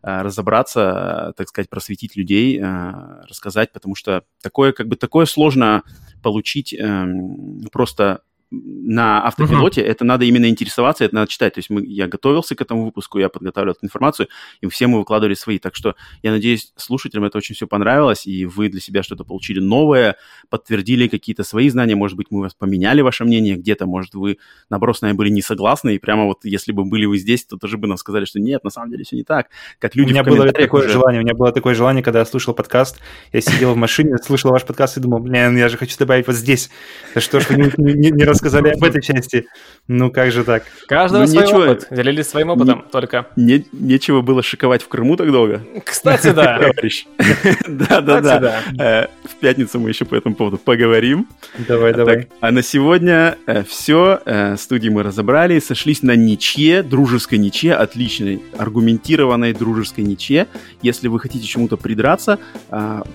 э, 0.02 0.22
разобраться, 0.22 1.30
э, 1.30 1.34
так 1.36 1.50
сказать, 1.50 1.70
просветить 1.70 2.16
людей, 2.16 2.60
э, 2.60 2.94
рассказать, 3.28 3.72
потому 3.74 3.96
что 3.96 4.24
такое, 4.42 4.72
как 4.72 4.88
бы, 4.88 4.96
такое 4.96 5.26
сложно 5.26 5.84
получить 6.22 6.74
эм, 6.74 7.62
просто 7.72 8.22
на 8.62 9.26
автопилоте, 9.26 9.82
это 9.82 10.06
надо 10.06 10.26
именно 10.26 10.48
интересоваться, 10.48 11.04
это 11.06 11.16
надо 11.16 11.28
читать. 11.28 11.56
То 11.56 11.60
есть 11.60 11.70
мы, 11.70 11.84
я 11.86 12.08
готовился 12.08 12.56
к 12.56 12.62
этому 12.62 12.86
выпуску, 12.86 13.18
я 13.20 13.30
подготавливал 13.30 13.76
эту 13.76 13.86
информацию, 13.86 14.28
и 14.62 14.68
все 14.68 14.88
мы 14.88 15.00
выкладывали 15.00 15.34
свои. 15.34 15.58
Так 15.60 15.76
что 15.76 15.96
я 16.22 16.32
надеюсь, 16.32 16.72
слушателям 16.76 17.24
это 17.24 17.38
очень 17.38 17.56
все 17.56 17.68
понравилось, 17.68 18.28
и 18.28 18.46
вы 18.46 18.70
для 18.70 18.80
себя 18.80 19.04
что-то 19.04 19.24
получили 19.24 19.60
новое, 19.60 20.18
подтвердили 20.50 21.08
какие-то 21.08 21.44
свои 21.44 21.70
знания, 21.70 21.96
может 21.96 22.18
быть, 22.18 22.28
мы 22.30 22.42
вас 22.42 22.54
поменяли 22.54 23.02
ваше 23.02 23.24
мнение 23.26 23.56
где-то, 23.56 23.86
может, 23.86 24.14
вы, 24.14 24.38
наоборот, 24.70 24.98
с 24.98 25.02
нами 25.02 25.14
были 25.14 25.30
не 25.30 25.42
согласны, 25.42 25.96
и 25.96 26.00
прямо 26.00 26.26
вот 26.26 26.46
если 26.46 26.72
бы 26.72 26.86
были 26.86 27.06
вы 27.06 27.18
здесь, 27.18 27.46
то 27.46 27.58
тоже 27.58 27.78
бы 27.78 27.88
нам 27.88 27.98
сказали, 27.98 28.26
что 28.26 28.40
нет, 28.40 28.64
на 28.64 28.70
самом 28.70 28.92
деле 28.92 29.04
все 29.04 29.16
не 29.16 29.24
так. 29.24 29.48
Как 29.80 29.96
люди 29.96 30.10
у 30.10 30.12
меня 30.14 30.24
было 30.24 30.52
такое 30.52 30.84
уже- 30.84 30.94
желание, 30.94 31.22
у 31.22 31.24
меня 31.24 31.34
было 31.34 31.52
такое 31.52 31.74
желание, 31.74 32.04
когда 32.04 32.20
я 32.20 32.26
слушал 32.26 32.54
подкаст, 32.54 33.00
я 33.32 33.42
сидел 33.42 33.74
в 33.74 33.78
машине, 33.78 34.18
слушал 34.18 34.52
ваш 34.52 34.66
подкаст 34.66 34.98
и 34.98 35.00
думал, 35.00 35.20
блин, 35.20 35.58
я 35.58 35.70
же 35.70 35.78
хочу 35.78 35.98
добавить 35.98 36.28
вот 36.28 36.36
здесь. 36.36 36.70
Что 37.18 37.40
ж 37.40 37.50
вы 37.50 37.56
не, 37.56 37.72
не- 38.12 38.12
не 38.44 38.60
рассказали 38.60 38.74
об 38.74 38.84
этой 38.84 39.02
части? 39.02 39.46
Ну 39.88 40.12
как 40.12 40.32
же 40.32 40.44
так? 40.44 40.64
Каждого 40.88 41.22
Ну, 41.22 41.28
свой 41.28 41.44
ничего. 41.44 41.60
опыт. 41.62 41.88
Делились 41.92 42.28
своим 42.28 42.50
опытом 42.50 42.86
только. 42.92 43.28
Не- 43.36 43.66
нечего 43.72 44.22
было 44.22 44.42
шиковать 44.44 44.82
в 44.84 44.88
Крыму 44.88 45.16
так 45.18 45.32
долго. 45.32 45.62
Кстати, 45.86 46.32
да. 46.32 46.60
Товарищ. 46.60 47.06
Кстати, 47.18 47.58
Да-да-да. 47.68 48.62
Э, 48.80 49.08
В 49.28 49.36
пятницу 49.40 49.80
мы 49.80 49.90
еще 49.90 50.06
по 50.06 50.16
этому 50.16 50.36
поводу 50.36 50.58
поговорим. 50.58 51.28
Давай, 51.68 51.94
давай. 51.94 52.16
Так, 52.24 52.28
а 52.40 52.52
на 52.52 52.62
сегодня 52.64 53.38
все. 53.68 54.20
Студии 54.58 54.90
мы 54.90 55.04
разобрали, 55.04 55.60
сошлись 55.60 56.02
на 56.04 56.16
ничье, 56.16 56.84
дружеской 56.84 57.38
ничье, 57.38 57.74
отличной, 57.76 58.42
аргументированной 58.58 59.54
дружеской 59.54 60.04
ничье. 60.04 60.48
Если 60.82 61.08
вы 61.08 61.20
хотите 61.20 61.46
чему-то 61.46 61.78
придраться, 61.78 62.40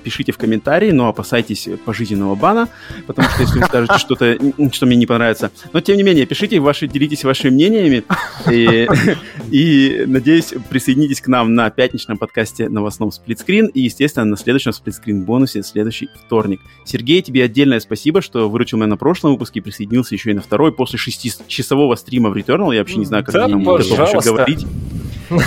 пишите 0.03 0.33
в 0.33 0.39
комментарии, 0.39 0.91
но 0.91 1.09
опасайтесь 1.09 1.69
пожизненного 1.85 2.35
бана, 2.35 2.69
потому 3.07 3.29
что 3.29 3.43
если 3.43 3.59
вы 3.59 3.67
скажете 3.67 3.99
что-то, 3.99 4.37
что 4.73 4.87
мне 4.87 4.97
не 4.97 5.07
понравится. 5.19 5.51
Но 5.73 5.81
тем 5.81 5.97
не 5.97 6.05
менее, 6.05 6.27
пишите 6.27 6.61
ваши, 6.61 6.87
делитесь 6.87 7.25
вашими 7.25 7.51
мнениями. 7.51 8.05
И, 8.49 8.89
и, 9.51 10.05
надеюсь, 10.07 10.55
присоединитесь 10.71 11.21
к 11.21 11.27
нам 11.27 11.55
на 11.55 11.69
пятничном 11.71 12.19
подкасте 12.19 12.69
новостном 12.69 13.11
сплитскрин 13.11 13.67
и, 13.67 13.81
естественно, 13.81 14.25
на 14.25 14.37
следующем 14.37 14.73
сплитскрин 14.73 15.25
бонусе 15.25 15.63
следующий 15.65 16.09
вторник. 16.15 16.61
Сергей, 16.85 17.21
тебе 17.23 17.43
отдельное 17.43 17.81
спасибо, 17.81 18.23
что 18.23 18.49
выручил 18.49 18.79
меня 18.79 18.87
на 18.87 18.97
прошлом 18.97 19.33
выпуске 19.33 19.59
и 19.59 19.63
присоединился 19.63 20.15
еще 20.15 20.31
и 20.31 20.35
на 20.35 20.41
второй 20.41 20.73
после 20.73 20.99
шестичасового 20.99 21.97
стрима 21.97 22.31
в 22.31 22.37
Returnal. 22.37 22.73
Я 22.73 22.81
вообще 22.81 22.99
не 22.99 23.07
знаю, 23.07 23.25
как 23.25 23.35
Да, 23.35 23.47
ты 23.47 23.51
там 23.51 23.65
готов 23.65 23.81
еще 23.81 24.31
говорить. 24.31 24.67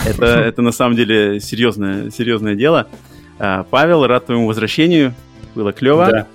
Это, 0.06 0.26
это 0.26 0.62
на 0.62 0.74
самом 0.74 0.98
деле 0.98 1.40
серьезное, 1.40 2.10
серьезное 2.12 2.56
дело. 2.56 2.88
А, 3.40 3.64
Павел, 3.64 4.06
рад 4.06 4.26
твоему 4.26 4.48
возвращению. 4.48 5.14
Было 5.56 5.72
клево. 5.72 6.08
Да. 6.12 6.28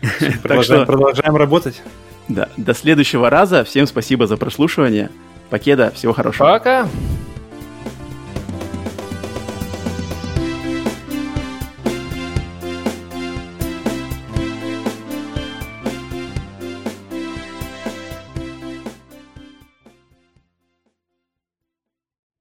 Так 0.00 0.40
Продолжаем, 0.42 0.82
что, 0.82 0.86
продолжаем 0.86 1.36
работать. 1.36 1.82
Да, 2.28 2.48
до 2.56 2.74
следующего 2.74 3.30
раза. 3.30 3.64
Всем 3.64 3.86
спасибо 3.86 4.26
за 4.26 4.36
прослушивание. 4.36 5.10
Покеда, 5.50 5.92
всего 5.94 6.12
хорошего. 6.12 6.48
Пока. 6.48 6.88